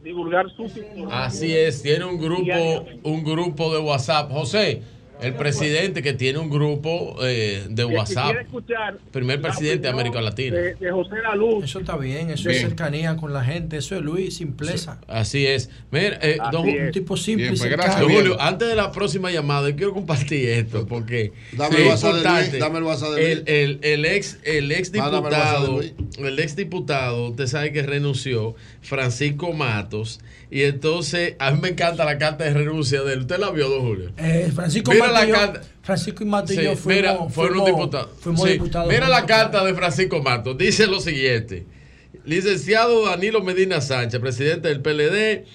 divulgar 0.04 0.46
sus. 0.56 0.72
Así 1.12 1.56
es, 1.56 1.82
tiene 1.82 2.06
un 2.06 2.18
grupo, 2.18 2.86
un 3.04 3.24
grupo 3.24 3.74
de 3.74 3.80
WhatsApp. 3.80 4.32
José, 4.32 4.82
el 5.22 5.34
presidente 5.34 6.02
que 6.04 6.14
tiene 6.14 6.40
un 6.40 6.50
grupo 6.50 7.18
eh, 7.24 7.66
de 7.70 7.86
WhatsApp. 7.86 8.36
Primer 9.12 9.42
presidente 9.42 9.84
de 9.84 9.90
América 9.90 10.22
Latina. 10.22 10.56
De, 10.58 10.76
de 10.76 10.92
José 10.92 11.16
La 11.24 11.36
Luz. 11.36 11.64
Eso 11.66 11.80
está 11.80 11.98
bien, 11.98 12.30
eso 12.30 12.50
Bien. 12.50 12.62
es 12.62 12.68
cercanía 12.68 13.16
con 13.18 13.34
la 13.34 13.44
gente, 13.44 13.78
eso 13.78 13.96
es 13.96 14.02
Luis, 14.02 14.36
simpleza. 14.38 15.00
Así 15.08 15.46
es. 15.46 15.70
Mira, 15.92 16.20
eh, 16.22 16.38
Así 16.40 16.52
don, 16.52 16.68
es. 16.70 16.82
Un 16.82 16.92
tipo 16.92 17.18
simple 17.18 17.50
Bien, 17.50 17.58
pues, 17.58 17.70
gracias, 17.72 18.06
Bien. 18.06 18.20
Julio. 18.20 18.42
Antes 18.42 18.68
de 18.68 18.76
la 18.76 18.92
próxima 18.92 19.32
llamada, 19.32 19.70
yo 19.70 19.76
quiero 19.76 19.94
compartir 19.94 20.50
esto 20.50 20.86
porque 20.88 21.34
Dame 21.54 21.76
sí, 21.76 21.82
el 21.82 21.88
es 21.88 21.90
WhatsApp 22.04 22.10
de 22.10 22.14
Luis, 22.14 22.26
importante. 22.26 22.58
dame 22.60 22.78
el 22.78 22.84
WhatsApp 22.84 23.10
de 23.12 23.32
el, 23.32 23.44
el, 23.48 23.80
el 23.82 24.06
ex, 24.06 24.38
el 24.44 24.72
ex 24.72 24.92
diputado, 24.92 25.82
el 26.20 26.40
ex 26.40 26.56
diputado, 26.56 27.30
usted 27.30 27.48
sabe 27.48 27.72
que 27.72 27.82
renunció, 27.82 28.56
Francisco 28.82 29.52
Matos, 29.54 30.20
y 30.50 30.62
entonces 30.64 31.36
a 31.40 31.52
mí 31.52 31.60
me 31.62 31.70
encanta 31.70 32.06
la 32.06 32.18
carta 32.18 32.44
de 32.46 32.54
renuncia 32.54 33.02
de 33.02 33.14
él. 33.14 33.20
¿Usted 33.22 33.38
la 33.38 33.52
vio, 33.52 33.68
don 33.70 33.82
Julio? 33.82 34.12
Eh, 34.18 34.50
Francisco 34.56 34.92
Mira 35.10 35.22
Mato 35.22 35.32
la 35.36 35.52
carta. 35.54 35.68
Francisco 35.84 36.24
y 36.24 36.26
Mato 36.26 36.54
y 36.54 36.56
yo 36.58 36.76
fuimos, 36.76 36.86
mira, 36.86 37.16
fueron 37.30 37.54
fuimos- 37.60 37.66
diputados. 37.66 38.10
fuimos 38.20 38.42
Sí, 38.44 38.50
diputados 38.54 38.90
Mira 38.92 39.08
la 39.08 39.26
carta 39.26 39.64
de 39.64 39.74
Francisco 39.74 40.22
Matos. 40.22 40.58
Dice 40.58 40.86
lo 40.88 41.00
siguiente. 41.00 41.66
Licenciado 42.26 43.06
Danilo 43.06 43.42
Medina 43.42 43.80
Sánchez, 43.82 44.20
presidente 44.20 44.68
del 44.68 44.82
PLD. 44.82 45.46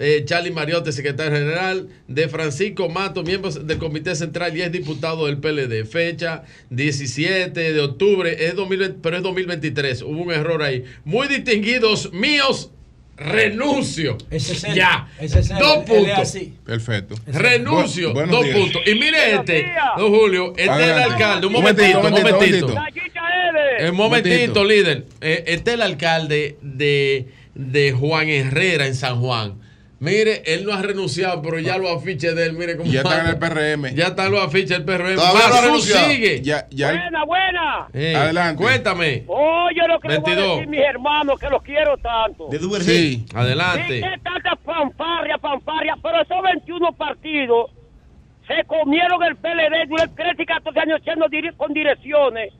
eh, 0.00 0.22
Charlie 0.26 0.52
Mariotti, 0.52 0.92
secretario 0.92 1.32
general. 1.36 1.88
De 2.06 2.28
Francisco 2.28 2.88
Mato, 2.88 3.22
miembro 3.24 3.50
del 3.50 3.78
Comité 3.78 4.14
Central 4.14 4.56
y 4.56 4.62
es 4.62 4.70
diputado 4.70 5.26
del 5.26 5.38
PLD. 5.38 5.84
Fecha 5.86 6.44
17 6.70 7.72
de 7.72 7.80
octubre, 7.80 8.46
es 8.46 8.54
2020, 8.54 8.98
pero 9.02 9.16
es 9.16 9.22
2023. 9.22 10.02
Hubo 10.02 10.22
un 10.22 10.30
error 10.30 10.62
ahí. 10.62 10.84
Muy 11.04 11.26
distinguidos 11.26 12.12
míos, 12.12 12.70
renuncio. 13.18 14.16
Ese 14.30 14.52
es 14.52 14.64
él. 14.64 14.74
Ya. 14.74 15.08
Ese 15.20 15.40
es 15.40 15.50
él. 15.50 15.58
Dos 15.58 15.84
puntos. 15.84 16.36
Perfecto. 16.64 17.14
Renuncio, 17.26 18.12
Bu- 18.14 18.26
dos 18.26 18.44
días. 18.44 18.56
puntos. 18.56 18.82
Y 18.86 18.94
mire 18.94 19.34
este, 19.34 19.66
don 19.96 20.14
Julio, 20.14 20.52
este 20.56 20.72
es 20.82 20.88
el 20.88 20.98
alcalde. 20.98 21.46
Un 21.46 21.54
Un 21.56 21.60
momentito, 21.62 21.98
momentito, 22.02 22.26
un 22.26 22.32
momentito, 22.32 22.68
momentito. 22.68 23.82
un 23.84 23.90
Un 23.90 23.96
momentito, 23.96 24.64
líder. 24.64 25.06
Eh, 25.20 25.44
este 25.46 25.70
es 25.70 25.74
el 25.74 25.82
alcalde 25.82 26.58
de, 26.62 27.28
de 27.54 27.92
Juan 27.92 28.28
Herrera 28.28 28.86
en 28.86 28.94
San 28.94 29.20
Juan. 29.20 29.54
Mire, 30.00 30.42
él 30.46 30.64
no 30.64 30.72
ha 30.72 30.80
renunciado, 30.80 31.42
pero 31.42 31.58
ya 31.58 31.76
los 31.76 31.90
afiches 31.90 32.34
de 32.36 32.46
él, 32.46 32.52
mire 32.52 32.76
cómo 32.76 32.90
Ya 32.90 33.00
está 33.00 33.20
en 33.20 33.26
el 33.26 33.38
PRM. 33.38 33.94
Ya 33.96 34.06
están 34.08 34.30
los 34.30 34.44
afiches 34.44 34.70
del 34.70 34.84
PRM. 34.84 35.16
Renunciado. 35.62 36.10
sigue. 36.10 36.40
Ya, 36.42 36.66
ya. 36.70 36.92
Buena, 36.92 37.24
buena. 37.24 37.88
Eh, 37.92 38.14
Adelante. 38.14 38.62
Cuéntame. 38.62 39.24
Oye, 39.26 39.88
lo 39.88 39.98
que 39.98 40.08
le 40.08 40.18
voy 40.18 40.32
a 40.32 40.36
22. 40.36 40.56
decir, 40.56 40.68
mis 40.68 40.80
hermanos, 40.80 41.40
que 41.40 41.48
los 41.48 41.62
quiero 41.62 41.96
tanto. 41.98 42.48
De 42.48 42.58
Duvergé. 42.58 42.92
Sí, 42.92 43.26
adelante. 43.34 43.96
Sí, 43.96 44.00
qué 44.00 44.20
tanta 44.22 44.56
fanfarria, 44.64 45.36
fanfarria, 45.38 45.96
pero 46.00 46.22
esos 46.22 46.42
21 46.42 46.92
partidos 46.92 47.70
se 48.46 48.64
comieron 48.64 49.22
el 49.24 49.36
PLD 49.36 49.88
durante 49.88 50.22
13 50.22 50.42
y 50.42 50.46
14 50.46 50.80
años 50.80 51.00
con 51.56 51.74
direcciones. 51.74 52.52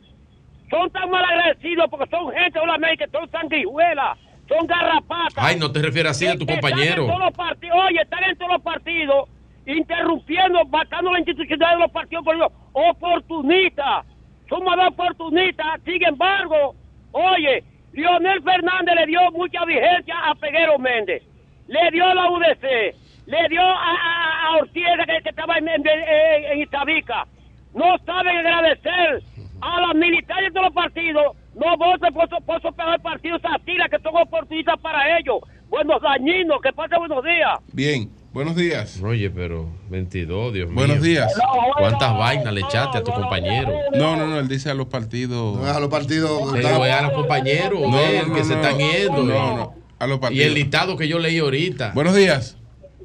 Son 0.71 0.91
tan 0.91 1.09
mal 1.09 1.25
agradecidos 1.25 1.87
porque 1.89 2.11
son 2.11 2.31
gente 2.33 2.59
solamente 2.59 3.05
que 3.05 3.11
son 3.11 3.31
sanguijuelas, 3.31 4.19
son 4.49 4.67
garrapatas. 4.67 5.35
Ay, 5.37 5.57
no 5.59 5.71
te 5.71 5.81
refieres 5.83 6.13
así 6.13 6.27
a 6.27 6.33
tu 6.37 6.45
Están 6.45 6.57
en 6.57 6.61
compañero. 6.61 7.07
todos 7.07 7.19
los 7.21 7.33
partidos, 7.33 7.77
oye, 7.89 8.01
están 8.03 8.25
en 8.25 8.37
todos 8.39 8.53
los 8.53 8.63
partidos 8.63 9.29
interrumpiendo, 9.67 10.65
matando 10.67 11.13
la 11.13 11.19
institucionalidad 11.19 11.77
de 11.77 11.83
los 11.83 11.91
partidos 11.93 12.25
políticos. 12.25 12.53
Oportunistas, 12.73 14.07
somos 14.49 14.77
dos 14.77 14.87
oportunistas. 14.89 15.81
Sin 15.85 16.03
embargo, 16.05 16.75
oye, 17.13 17.63
Lionel 17.93 18.43
Fernández 18.43 18.95
le 18.97 19.07
dio 19.07 19.21
mucha 19.33 19.65
vigencia 19.65 20.15
a 20.25 20.35
Peguero 20.35 20.79
Méndez, 20.79 21.23
le 21.67 21.91
dio 21.91 22.07
a 22.07 22.15
la 22.15 22.31
UDC, 22.31 22.95
le 23.27 23.49
dio 23.49 23.61
a, 23.63 23.75
a, 23.75 24.47
a 24.49 24.57
Ortiz 24.59 24.85
que, 25.07 25.23
que 25.23 25.29
estaba 25.31 25.59
en, 25.59 25.69
en, 25.69 25.87
en- 25.87 26.53
en 26.53 26.61
Itabica. 26.63 27.27
No 27.75 27.97
saben 28.07 28.37
agradecer 28.39 29.23
a 29.61 29.81
los 29.81 29.95
militares 29.95 30.53
de 30.55 30.61
los 30.63 30.73
partidos. 30.73 31.37
No 31.59 31.77
voten 31.77 32.15
por 32.15 32.25
esos, 32.25 32.45
por 32.45 32.61
de 32.93 32.99
partidos 33.01 33.43
satiras 33.43 33.89
que 33.91 33.99
son 34.01 34.17
oportunistas 34.17 34.79
para 34.81 35.19
ellos. 35.19 35.39
Buenos 35.69 36.01
dañinos, 36.01 36.61
que 36.63 36.73
pasen 36.73 36.99
buenos 37.01 37.25
días. 37.25 37.59
Bien, 37.73 38.11
buenos 38.33 38.55
días. 38.55 39.03
Oye, 39.03 39.29
pero 39.29 39.69
22, 39.91 40.53
Dios 40.55 40.69
mío. 40.69 40.77
Buenos 40.77 41.03
días. 41.03 41.35
¿Cuántas 41.77 42.17
vainas 42.17 42.53
le 42.55 42.61
echaste 42.61 42.99
a 42.99 43.03
tu 43.05 43.13
compañero? 43.13 43.73
No, 43.93 44.17
no, 44.17 44.27
no, 44.29 44.39
él 44.39 44.47
dice 44.49 44.71
a 44.71 44.75
los 44.75 44.87
partidos. 44.87 45.59
a 45.67 45.81
los 45.81 45.89
partidos. 45.89 46.53
Le 46.53 46.61
digo, 46.61 46.83
a 46.85 47.03
los 47.03 47.13
compañeros 47.13 47.81
No, 47.81 47.91
no, 47.91 48.35
que 48.35 48.41
no, 48.41 48.45
se 48.45 48.55
no. 48.55 48.61
están 48.63 48.79
yendo. 48.79 49.23
No, 49.25 49.57
no, 49.57 49.75
a 49.99 50.07
los 50.07 50.19
Y 50.19 50.21
partidos. 50.21 50.47
el 50.47 50.55
listado 50.55 50.97
que 50.97 51.09
yo 51.09 51.19
leí 51.19 51.39
ahorita. 51.39 51.91
Buenos 51.93 52.15
días. 52.15 52.57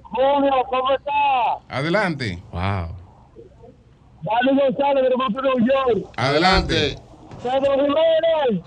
Julio, 0.03 0.53
¿cómo 0.69 0.91
está? 0.91 1.75
Adelante. 1.75 2.38
Wow. 2.51 2.61
Dani 4.22 4.59
González, 4.59 5.03
de 5.03 5.41
New 5.41 5.67
York. 5.67 6.14
Adelante. 6.15 6.95
Pedro 7.43 7.73
Jiménez. 7.73 8.65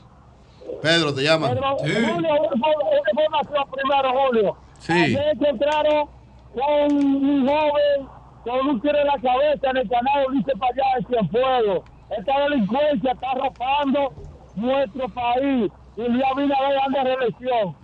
Pedro, 0.82 1.14
te 1.14 1.22
llama. 1.22 1.48
Pedro, 1.50 1.76
Julio, 1.78 2.12
una 2.12 3.10
información 3.10 3.64
primero, 3.72 4.12
Julio. 4.20 4.56
Sí. 4.78 4.92
Ayer 4.92 5.28
encontraron 5.40 6.08
con 6.54 6.96
un 6.96 7.46
joven 7.48 8.08
con 8.44 8.66
un 8.68 8.80
tiro 8.80 8.98
en 8.98 9.06
la 9.08 9.14
cabeza 9.18 9.70
en 9.70 9.76
el 9.78 9.88
canal 9.88 10.26
Ulises 10.28 10.54
para 10.58 10.72
allá 10.72 10.98
de 10.98 11.06
Cienfuegos. 11.06 11.82
Esta 12.16 12.40
delincuencia 12.42 13.12
está 13.12 13.30
arropando 13.32 14.12
nuestro 14.54 15.08
país. 15.08 15.72
Y 15.96 16.02
Luis 16.08 16.22
Abinader 16.30 16.78
anda 16.84 17.02
de 17.04 17.16
reelección. 17.16 17.74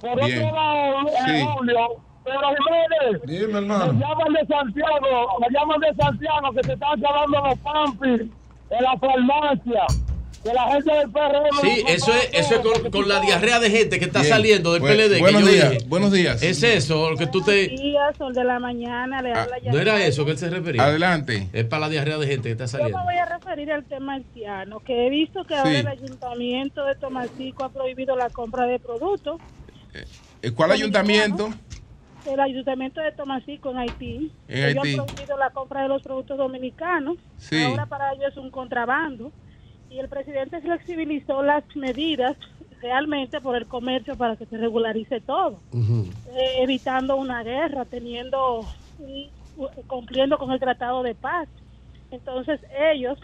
Por 0.00 0.24
Bien. 0.24 0.46
otro 0.46 0.54
lado, 0.56 1.08
eh, 1.08 1.12
Sí. 1.26 1.46
Julio, 1.56 1.78
pero 2.22 2.40
Jiménez, 2.40 3.22
Dime, 3.26 3.58
hermano. 3.58 3.92
me 3.92 4.00
llaman 4.00 4.32
de 4.34 4.46
Santiago, 4.46 5.38
me 5.40 5.46
llaman 5.58 5.80
de 5.80 5.94
Santiago 5.94 6.52
que 6.54 6.62
se 6.64 6.72
están 6.74 7.04
acabando 7.04 7.40
los 7.40 7.58
pampis 7.58 8.20
en 8.70 8.82
la 8.84 8.96
farmacia. 8.98 9.86
Que 10.44 10.52
la 10.52 10.68
gente 10.72 10.92
del 10.92 11.10
PRM... 11.10 11.60
Sí, 11.62 11.84
eso 11.88 12.12
es, 12.12 12.28
eso 12.32 12.54
es 12.56 12.90
con, 12.90 13.08
la 13.08 13.20
diarrea 13.20 13.60
de 13.60 13.70
gente 13.70 13.98
que 13.98 14.04
está 14.04 14.20
Bien. 14.20 14.32
saliendo 14.34 14.74
del 14.74 14.82
PLD. 14.82 15.14
que 15.14 15.20
buenos 15.20 15.40
yo 15.42 15.48
días, 15.48 15.70
dije. 15.70 15.84
buenos 15.88 16.12
días. 16.12 16.42
Es 16.42 16.62
eso, 16.62 17.10
lo 17.10 17.16
que 17.16 17.26
tú 17.26 17.40
te. 17.40 17.68
días, 17.68 18.14
sol 18.18 18.34
de 18.34 18.44
la 18.44 18.58
mañana, 18.58 19.22
le 19.22 19.32
habla 19.32 19.56
Ah, 19.56 19.70
No 19.72 19.78
era 19.78 20.04
eso 20.04 20.24
que 20.26 20.32
él 20.32 20.38
se 20.38 20.50
refería. 20.50 20.84
Adelante. 20.84 21.48
Es 21.54 21.64
para 21.64 21.80
la 21.80 21.88
diarrea 21.88 22.18
de 22.18 22.26
gente 22.26 22.42
que 22.48 22.52
está 22.52 22.64
Yo 22.64 22.68
saliendo. 22.68 22.98
me 22.98 23.04
voy 23.04 23.16
a 23.16 23.24
referir 23.24 23.72
al 23.72 23.84
tema 23.84 24.14
haitiano, 24.14 24.80
que 24.80 25.06
he 25.06 25.10
visto 25.10 25.44
que 25.44 25.54
ahora 25.56 25.70
Sí. 25.70 25.76
el 25.76 25.86
ayuntamiento 25.88 26.84
de 26.84 26.94
Tomacico 26.96 27.64
ha 27.64 27.72
prohibido 27.72 28.14
la 28.14 28.28
compra 28.28 28.66
de 28.66 28.78
productos. 28.78 29.40
Eh, 30.42 30.50
¿Cuál 30.52 30.72
ayuntamiento? 30.72 31.48
El 32.30 32.40
ayuntamiento 32.40 33.00
de 33.00 33.12
Tomacico 33.12 33.70
en 33.70 33.78
Haití. 33.78 34.32
En 34.48 34.64
ellos 34.70 34.84
Haití. 34.84 34.98
han 34.98 35.06
prohibido 35.06 35.38
la 35.38 35.50
compra 35.50 35.82
de 35.82 35.88
los 35.88 36.02
productos 36.02 36.36
dominicanos. 36.36 37.16
Sí. 37.38 37.62
Ahora 37.62 37.86
para 37.86 38.12
ellos 38.12 38.32
es 38.32 38.36
un 38.36 38.50
contrabando. 38.50 39.32
Y 39.94 40.00
el 40.00 40.08
presidente 40.08 40.60
flexibilizó 40.60 41.42
las 41.44 41.64
medidas 41.76 42.36
realmente 42.82 43.40
por 43.40 43.54
el 43.54 43.66
comercio 43.66 44.16
para 44.16 44.34
que 44.36 44.44
se 44.44 44.58
regularice 44.58 45.20
todo. 45.20 45.60
eh, 45.72 46.62
evitando 46.62 47.14
una 47.16 47.44
guerra, 47.44 47.84
teniendo 47.84 48.62
cumpliendo 49.86 50.36
con 50.36 50.50
el 50.50 50.58
tratado 50.58 51.04
de 51.04 51.14
paz. 51.14 51.48
Entonces 52.10 52.60
ellos 52.92 53.18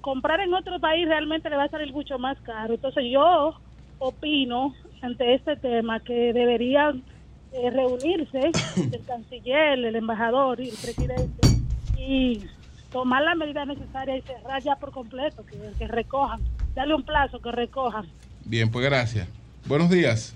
comprar 0.00 0.40
en 0.40 0.54
otro 0.54 0.78
país 0.78 1.08
realmente 1.08 1.50
le 1.50 1.56
va 1.56 1.64
a 1.64 1.68
salir 1.68 1.92
mucho 1.92 2.20
más 2.20 2.38
caro. 2.42 2.74
Entonces 2.74 3.06
yo 3.10 3.54
opino 3.98 4.74
ante 5.02 5.34
este 5.34 5.56
tema 5.56 5.98
que 5.98 6.32
deberían 6.32 7.02
eh, 7.52 7.70
reunirse 7.70 8.52
el 8.76 9.04
canciller, 9.06 9.78
el 9.80 9.96
embajador 9.96 10.60
y 10.60 10.68
el 10.68 10.76
presidente 10.76 11.48
y 11.98 12.44
tomar 12.94 13.22
las 13.24 13.36
medidas 13.36 13.66
necesarias 13.66 14.22
y 14.24 14.26
cerrar 14.28 14.62
ya 14.62 14.76
por 14.76 14.92
completo, 14.92 15.44
que, 15.44 15.56
que 15.76 15.88
recojan, 15.88 16.40
darle 16.76 16.94
un 16.94 17.02
plazo 17.02 17.40
que 17.40 17.50
recojan. 17.50 18.06
Bien, 18.44 18.70
pues 18.70 18.84
gracias. 18.86 19.28
Buenos 19.66 19.90
días. 19.90 20.32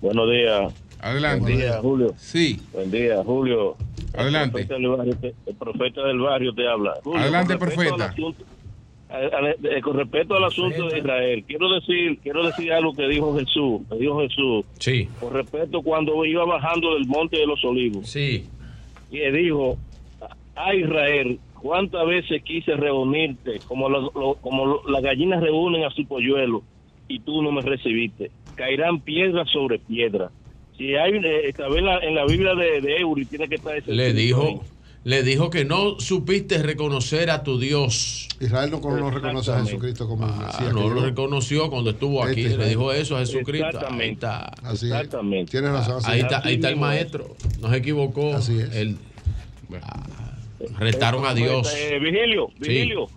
Buenos 0.00 0.28
días. 0.30 0.72
Adelante. 1.00 1.40
Buen 1.42 1.56
día, 1.58 1.78
Julio. 1.82 2.14
Sí. 2.16 2.60
Buen 2.72 2.90
día, 2.90 3.22
Julio. 3.22 3.76
Adelante. 4.16 4.60
El 4.62 4.66
profeta 4.68 4.74
del 4.78 4.88
barrio 4.88 5.16
te, 5.20 5.34
el 5.46 5.54
profeta 5.56 6.02
del 6.06 6.18
barrio 6.18 6.54
te 6.54 6.66
habla. 6.66 6.94
Julio, 7.04 7.20
Adelante, 7.20 7.58
con 7.58 7.68
respecto 7.68 7.96
profeta. 7.96 8.04
al 8.04 8.10
asunto- 8.10 8.44
a- 9.10 9.76
a- 9.76 9.80
con 9.82 9.96
respecto 9.98 10.34
al 10.36 10.44
asunto 10.44 10.88
de 10.88 10.98
Israel, 10.98 11.44
quiero 11.46 11.72
decir, 11.74 12.18
quiero 12.22 12.46
decir 12.46 12.72
algo 12.72 12.94
que 12.94 13.06
dijo 13.06 13.38
Jesús, 13.38 13.82
que 13.90 13.96
dijo 13.96 14.18
Jesús, 14.20 14.64
Sí. 14.78 15.08
con 15.20 15.34
respecto 15.34 15.82
cuando 15.82 16.24
iba 16.24 16.44
bajando 16.46 16.94
del 16.94 17.06
monte 17.06 17.36
de 17.36 17.46
los 17.46 17.62
olivos. 17.64 18.08
Sí. 18.08 18.48
Y 19.10 19.18
le 19.18 19.30
dijo 19.32 19.76
a 20.56 20.74
Israel, 20.74 21.38
¿cuántas 21.60 22.06
veces 22.06 22.42
quise 22.42 22.74
reunirte 22.76 23.60
como, 23.66 23.88
lo- 23.88 24.12
lo- 24.14 24.34
como 24.40 24.66
lo- 24.66 24.88
las 24.88 25.02
gallinas 25.02 25.42
reúnen 25.42 25.84
a 25.84 25.90
su 25.90 26.06
polluelo 26.06 26.62
y 27.08 27.20
tú 27.20 27.42
no 27.42 27.50
me 27.52 27.60
recibiste? 27.62 28.30
Caerán 28.54 29.00
piedra 29.00 29.44
sobre 29.46 29.78
piedra. 29.78 30.30
Si 30.76 30.94
hay, 30.96 31.12
eh, 31.14 31.48
esta 31.48 31.68
vez 31.68 31.82
la- 31.82 31.98
en 32.00 32.14
la 32.14 32.24
Biblia 32.26 32.54
de, 32.54 32.80
de 32.80 32.96
Eury 32.98 33.24
tiene 33.26 33.48
que 33.48 33.56
estar 33.56 33.76
ese 33.76 33.92
Le 33.92 34.06
ahí. 34.06 34.12
dijo, 34.12 34.64
le 35.04 35.22
dijo 35.22 35.50
que 35.50 35.64
no 35.64 35.98
supiste 36.00 36.62
reconocer 36.62 37.30
a 37.30 37.42
tu 37.42 37.58
Dios. 37.58 38.28
Israel 38.40 38.70
no, 38.70 38.80
no 38.80 39.10
reconoce 39.10 39.52
a 39.52 39.60
Jesucristo 39.64 40.08
como 40.08 40.24
Ah, 40.26 40.46
Mesías. 40.46 40.72
no 40.72 40.88
lo 40.88 41.00
reconoció 41.04 41.68
cuando 41.70 41.90
estuvo 41.90 42.22
aquí. 42.24 42.42
Este 42.44 42.58
le 42.58 42.68
dijo 42.70 42.92
eso 42.92 43.16
a 43.16 43.20
Jesucristo. 43.20 43.66
Ahí 43.66 43.72
Exactamente. 43.74 44.12
está. 44.14 44.44
Así 44.62 44.86
es. 44.86 44.92
Exactamente. 44.92 45.50
Tienes 45.50 45.70
razón. 45.70 45.96
así 45.98 46.10
Ahí 46.10 46.18
es. 46.20 46.24
está, 46.24 46.42
ahí 46.44 46.54
está 46.54 46.68
el 46.70 46.76
maestro. 46.76 47.36
No 47.60 47.70
se 47.70 47.76
equivocó. 47.76 48.34
Así 48.34 48.58
es. 48.58 48.74
Él- 48.74 48.96
ah, 49.82 50.06
retaron 50.78 51.24
a 51.26 51.34
Dios. 51.34 51.72
Eh, 51.76 51.98
Vigilio, 51.98 52.48
Sí. 52.60 52.68
Vigilio, 52.68 53.08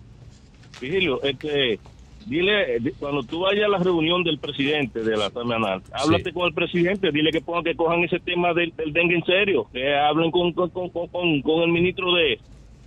Vigilio, 0.80 1.22
este, 1.22 1.78
dile, 2.26 2.78
di- 2.80 2.92
cuando 2.98 3.22
tú 3.22 3.40
vayas 3.40 3.64
a 3.64 3.68
la 3.68 3.78
reunión 3.78 4.22
del 4.22 4.38
presidente 4.38 5.02
de 5.02 5.16
la 5.16 5.30
terminal, 5.30 5.82
háblate 5.92 6.32
con 6.32 6.46
el 6.46 6.54
presidente, 6.54 7.10
dile 7.10 7.30
que 7.32 7.40
pongan 7.40 7.64
que 7.64 7.74
cojan 7.74 8.04
ese 8.04 8.20
tema 8.20 8.52
del, 8.54 8.72
del 8.76 8.92
dengue 8.92 9.16
en 9.16 9.24
serio, 9.24 9.66
que 9.72 9.94
hablen 9.96 10.30
con, 10.30 10.52
con, 10.52 10.70
con- 10.70 10.88
con- 10.90 11.42
con 11.42 11.62
el 11.62 11.68
ministro 11.72 12.12
de, 12.14 12.38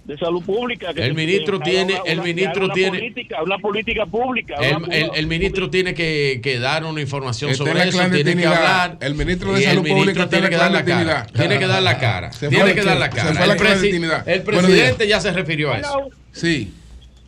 de 0.03 0.17
salud 0.17 0.43
pública. 0.43 0.93
Que 0.93 1.05
El 1.05 1.13
ministro 1.13 1.59
que 1.59 1.69
tiene- 1.71 1.93
el 2.05 2.19
una- 2.19 2.23
que 2.23 2.33
ministro 2.33 2.65
una 2.65 2.73
tiene- 2.73 2.97
política, 2.97 3.43
una 3.43 3.57
política 3.59 4.05
pública. 4.07 4.55
El, 4.55 4.77
una- 4.77 4.95
el- 4.95 5.11
el 5.13 5.27
ministro 5.27 5.69
tiene 5.69 5.93
que, 5.93 6.39
que 6.43 6.59
dar 6.59 6.83
una 6.85 7.01
información 7.01 7.53
sobre 7.55 7.87
eso, 7.87 7.99
tiene 8.09 8.35
que 8.41 8.47
hablar. 8.47 8.97
El 8.99 9.15
ministro 9.15 9.53
de 9.53 9.61
Salud 9.61 9.77
el 9.77 9.83
ministro 9.83 9.97
Pública 10.23 10.29
tiene 10.29 10.49
que 10.49 10.55
dar 10.57 10.71
la 10.71 10.83
cara. 10.85 11.27
Tiene 11.33 11.59
que 11.59 11.67
dar 11.67 11.83
la 11.83 11.97
cara. 11.99 12.29
Tiene 12.31 12.73
que 12.73 12.81
dar 12.83 12.97
la 12.97 13.05
El, 13.05 13.57
presi- 13.57 14.23
el 14.25 14.41
presidente 14.43 15.07
ya 15.07 15.19
se 15.19 15.31
refirió 15.31 15.71
a 15.71 15.77
eso. 15.79 16.09
Sí, 16.31 16.73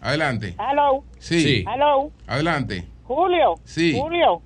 adelante. 0.02 0.56
Hello. 0.60 1.04
Sí, 1.20 1.42
Sí. 1.42 1.66
Hello. 1.74 2.12
adelante. 2.28 2.86
Julio. 3.04 3.56
Sí. 3.66 3.94
Julio. 3.96 4.42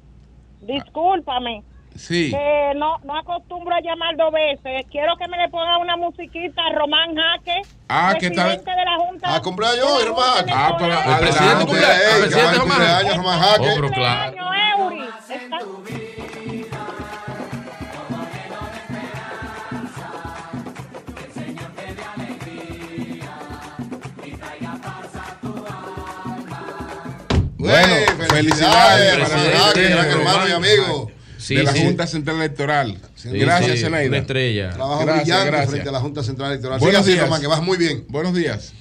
Discúlpame. 0.62 1.64
Sí. 1.98 2.30
Que 2.32 2.74
no, 2.76 2.98
no 3.04 3.18
acostumbro 3.18 3.74
a 3.76 3.82
llamar 3.82 4.16
dos 4.18 4.32
veces. 4.32 4.86
Quiero 4.92 5.16
que 5.18 5.28
me 5.28 5.38
le 5.38 5.50
ponga 5.50 5.78
una 5.80 5.98
musiquita 5.98 6.62
a 6.68 6.70
Román 6.74 7.16
Jaque. 7.16 7.62
Ah, 7.90 8.14
¿qué 8.20 8.30
tal? 8.30 8.46
presidente 8.60 8.72
de 8.72 8.86
la 8.86 8.98
Junta. 8.98 9.36
Ah, 9.36 9.42
cumpleaños 9.42 9.86
hoy, 9.90 10.04
hermano. 10.04 10.48
Ah, 10.54 10.76
pero 10.78 10.94
El 10.94 11.18
presidente 11.20 11.44
adelante. 11.44 11.66
cumple- 11.66 11.84
el 11.86 11.92
Ey, 12.16 12.22
presidente 12.22 12.58
Román 12.58 12.60
cumpleaños, 12.68 13.04
Jaque. 13.04 13.18
Román 13.18 13.40
Jaque. 13.40 13.62
Oh, 13.62 13.92
claro. 13.92 14.36
Cumpleaños, 14.36 14.48
Eury. 14.80 15.04
Está- 15.30 16.68
Bueno, 27.58 27.88
Güey, 27.88 28.06
felicidades 28.30 28.30
felicidades, 28.30 29.30
para 29.30 29.44
Román 29.44 29.62
Jaque, 29.68 29.86
el 29.86 29.90
gran 29.90 30.12
Román 30.12 30.28
hermano 30.36 30.48
y 30.48 30.52
amigo. 30.52 31.12
Sí, 31.48 31.56
de 31.56 31.64
la 31.64 31.72
sí. 31.72 31.86
Junta 31.86 32.08
Central 32.08 32.36
Electoral. 32.38 32.98
Sí, 33.16 33.30
gracias, 33.40 33.78
sí, 33.80 33.86
Zenaida. 33.86 34.10
Una 34.10 34.18
estrella. 34.18 34.70
Trabajo 34.72 35.06
Gracias, 35.06 35.24
brillante 35.24 35.48
gracias. 35.48 35.70
frente 35.72 35.90
a 35.90 35.92
la 35.94 36.00
Junta 36.02 36.24
Central 36.24 36.52
Electoral. 36.52 36.80
Buenos 36.80 36.90
Siga 36.90 37.00
así, 37.00 37.12
días. 37.14 37.24
Román, 37.24 37.42
que 37.42 37.48
vas 37.48 37.62
muy 37.64 37.78
bien. 37.78 38.06
Buenos 38.10 38.34
días. 38.34 38.74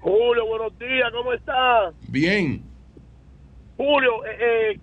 Julio, 0.00 0.46
buenos 0.46 0.78
días, 0.78 1.10
¿cómo 1.12 1.32
estás? 1.32 1.94
Bien. 2.08 2.62
Julio, 3.78 4.24
eh, 4.26 4.38
eh, 4.74 4.80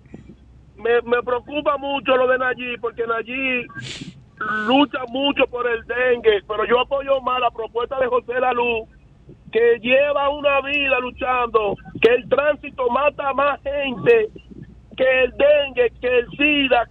me, 0.76 1.00
me 1.02 1.22
preocupa 1.22 1.76
mucho 1.78 2.16
lo 2.16 2.26
de 2.26 2.38
Nayib, 2.38 2.80
porque 2.80 3.04
Nayib 3.06 3.66
lucha 4.66 4.98
mucho 5.08 5.46
por 5.46 5.66
el 5.70 5.84
dengue, 5.86 6.42
pero 6.48 6.64
yo 6.66 6.80
apoyo 6.80 7.20
más 7.20 7.40
la 7.40 7.50
propuesta 7.52 8.00
de 8.00 8.06
José 8.08 8.40
Lalú, 8.40 8.88
que 9.52 9.78
lleva 9.80 10.28
una 10.30 10.60
vida 10.62 10.98
luchando, 11.00 11.76
que 12.02 12.14
el 12.14 12.28
tránsito 12.28 12.88
mata 12.90 13.32
más 13.32 13.60
gente 13.62 14.28
que 14.96 15.24
el 15.24 15.30
dengue, 15.32 15.92
que 16.00 16.18
el 16.18 16.30
SIDA 16.30 16.88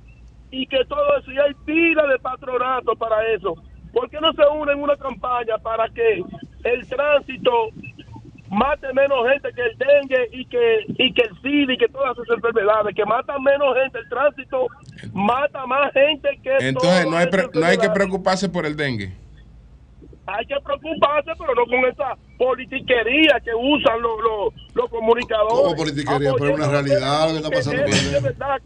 y 0.51 0.67
que 0.67 0.85
todo 0.85 1.17
eso, 1.17 1.31
y 1.31 1.37
hay 1.37 1.53
pila 1.65 2.05
de 2.07 2.19
patronato 2.19 2.95
para 2.95 3.25
eso. 3.33 3.55
¿Por 3.91 4.09
qué 4.09 4.19
no 4.19 4.31
se 4.33 4.41
unen 4.47 4.77
en 4.77 4.83
una 4.83 4.95
campaña 4.97 5.57
para 5.57 5.87
que 5.89 6.21
el 6.63 6.87
tránsito 6.87 7.69
mate 8.49 8.93
menos 8.93 9.17
gente 9.29 9.49
que 9.53 9.61
el 9.61 9.77
dengue 9.77 10.29
y 10.31 10.45
que 10.45 10.85
y 10.87 11.13
que 11.13 11.21
el 11.23 11.41
SIDA 11.41 11.73
y 11.73 11.77
que 11.77 11.87
todas 11.87 12.17
esas 12.17 12.37
enfermedades, 12.37 12.95
que 12.95 13.05
matan 13.05 13.41
menos 13.43 13.75
gente, 13.75 13.99
el 13.99 14.09
tránsito 14.09 14.67
mata 15.13 15.65
más 15.65 15.91
gente 15.93 16.29
que 16.43 16.51
Entonces 16.59 16.73
todas 16.73 17.05
no 17.05 17.17
hay, 17.17 17.27
no 17.53 17.65
hay 17.65 17.77
que 17.77 17.89
preocuparse 17.89 18.49
por 18.49 18.65
el 18.65 18.75
dengue. 18.75 19.24
Hay 20.27 20.45
que 20.45 20.55
preocuparse, 20.63 21.31
pero 21.37 21.53
no 21.55 21.65
con 21.65 21.85
esa 21.91 22.17
politiquería 22.37 23.39
que 23.43 23.51
usan 23.53 24.01
los, 24.01 24.19
los, 24.21 24.53
los 24.73 24.89
comunicadores. 24.89 25.63
¿Cómo 25.63 25.75
politiquería? 25.75 26.33
Pero 26.33 26.49
es 26.49 26.55
una 26.55 26.67
realidad 26.67 27.27
lo 27.27 27.31
que 27.31 27.37
está 27.37 27.49
pasando 27.51 27.83
Ese 27.85 27.97
sí 27.99 28.15
es 28.15 28.23
verdad, 28.23 28.57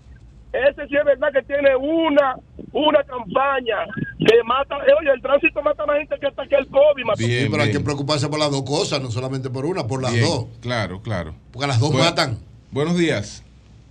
ese 0.54 0.88
sí 0.88 0.96
es 0.96 1.06
verdad 1.06 1.28
que 1.34 1.44
tiene 1.44 1.76
una 1.76 2.36
una 2.72 3.04
campaña 3.04 3.78
que 4.20 4.44
mata, 4.46 4.76
eh, 4.88 4.94
oye, 5.00 5.12
el 5.14 5.22
tránsito 5.22 5.62
mata 5.62 5.86
más 5.86 5.98
gente 5.98 6.16
que 6.20 6.28
hasta 6.28 6.46
que 6.48 6.56
el 6.56 6.68
COVID 6.68 7.06
mató. 7.06 7.18
Sí, 7.18 7.48
pero 7.50 7.64
hay 7.64 7.72
que 7.72 7.80
preocuparse 7.80 8.28
por 8.28 8.40
las 8.40 8.52
dos 8.52 8.64
cosas, 8.64 9.02
no 9.02 9.10
solamente 9.12 9.50
por 9.50 9.66
una, 9.66 9.88
por 9.88 10.02
las 10.02 10.14
Bien, 10.14 10.26
dos. 10.26 10.48
Claro, 10.62 11.02
claro. 11.02 11.34
Porque 11.52 11.68
las 11.68 11.80
dos 11.80 11.92
Bueno, 11.92 12.06
matan. 12.06 12.38
Buenos 12.72 12.98
días. 12.98 13.44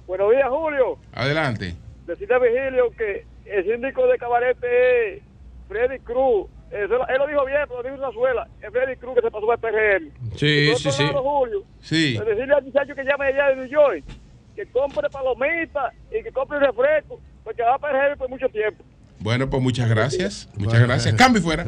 Buenos 0.07 0.31
días, 0.31 0.49
Julio. 0.49 0.99
Adelante. 1.13 1.75
Decirle 2.07 2.35
a 2.35 2.39
Vigilio 2.39 2.91
que 2.97 3.27
el 3.47 3.65
síndico 3.65 4.07
de 4.07 4.19
Cabarete 4.19 5.17
es 5.17 5.23
Freddy 5.69 5.99
Cruz. 6.01 6.47
Eso, 6.71 7.09
él 7.09 7.19
lo 7.19 7.27
dijo 7.27 7.45
bien, 7.47 7.61
pero 7.67 7.83
lo 7.83 7.89
dijo 7.91 8.03
una 8.03 8.13
suela. 8.13 8.49
Es 8.61 8.71
Freddy 8.71 8.97
Cruz 8.97 9.15
que 9.15 9.21
se 9.23 9.31
pasó 9.31 9.51
al 9.51 9.59
PRM. 9.59 10.11
Sí, 10.37 10.75
sí, 10.77 10.91
sí. 10.91 11.07
Julio, 11.15 11.63
Sí. 11.81 12.19
decirle 12.19 12.55
al 12.55 12.65
muchacho 12.65 12.95
que 12.95 13.05
llame 13.05 13.27
allá 13.27 13.49
de 13.49 13.57
New 13.57 13.67
York, 13.67 14.05
que 14.55 14.67
compre 14.67 15.09
palomitas 15.11 15.95
y 16.11 16.23
que 16.23 16.31
compre 16.33 16.59
refresco, 16.59 17.21
porque 17.45 17.63
va 17.63 17.75
a 17.75 17.79
PRM 17.79 18.17
por 18.19 18.29
mucho 18.29 18.49
tiempo. 18.51 18.85
Bueno, 19.21 19.49
pues 19.49 19.63
muchas 19.63 19.89
gracias. 19.89 20.49
Muchas 20.57 20.81
gracias. 20.81 21.15
Cambio 21.15 21.41
y 21.41 21.45
fuera. 21.45 21.65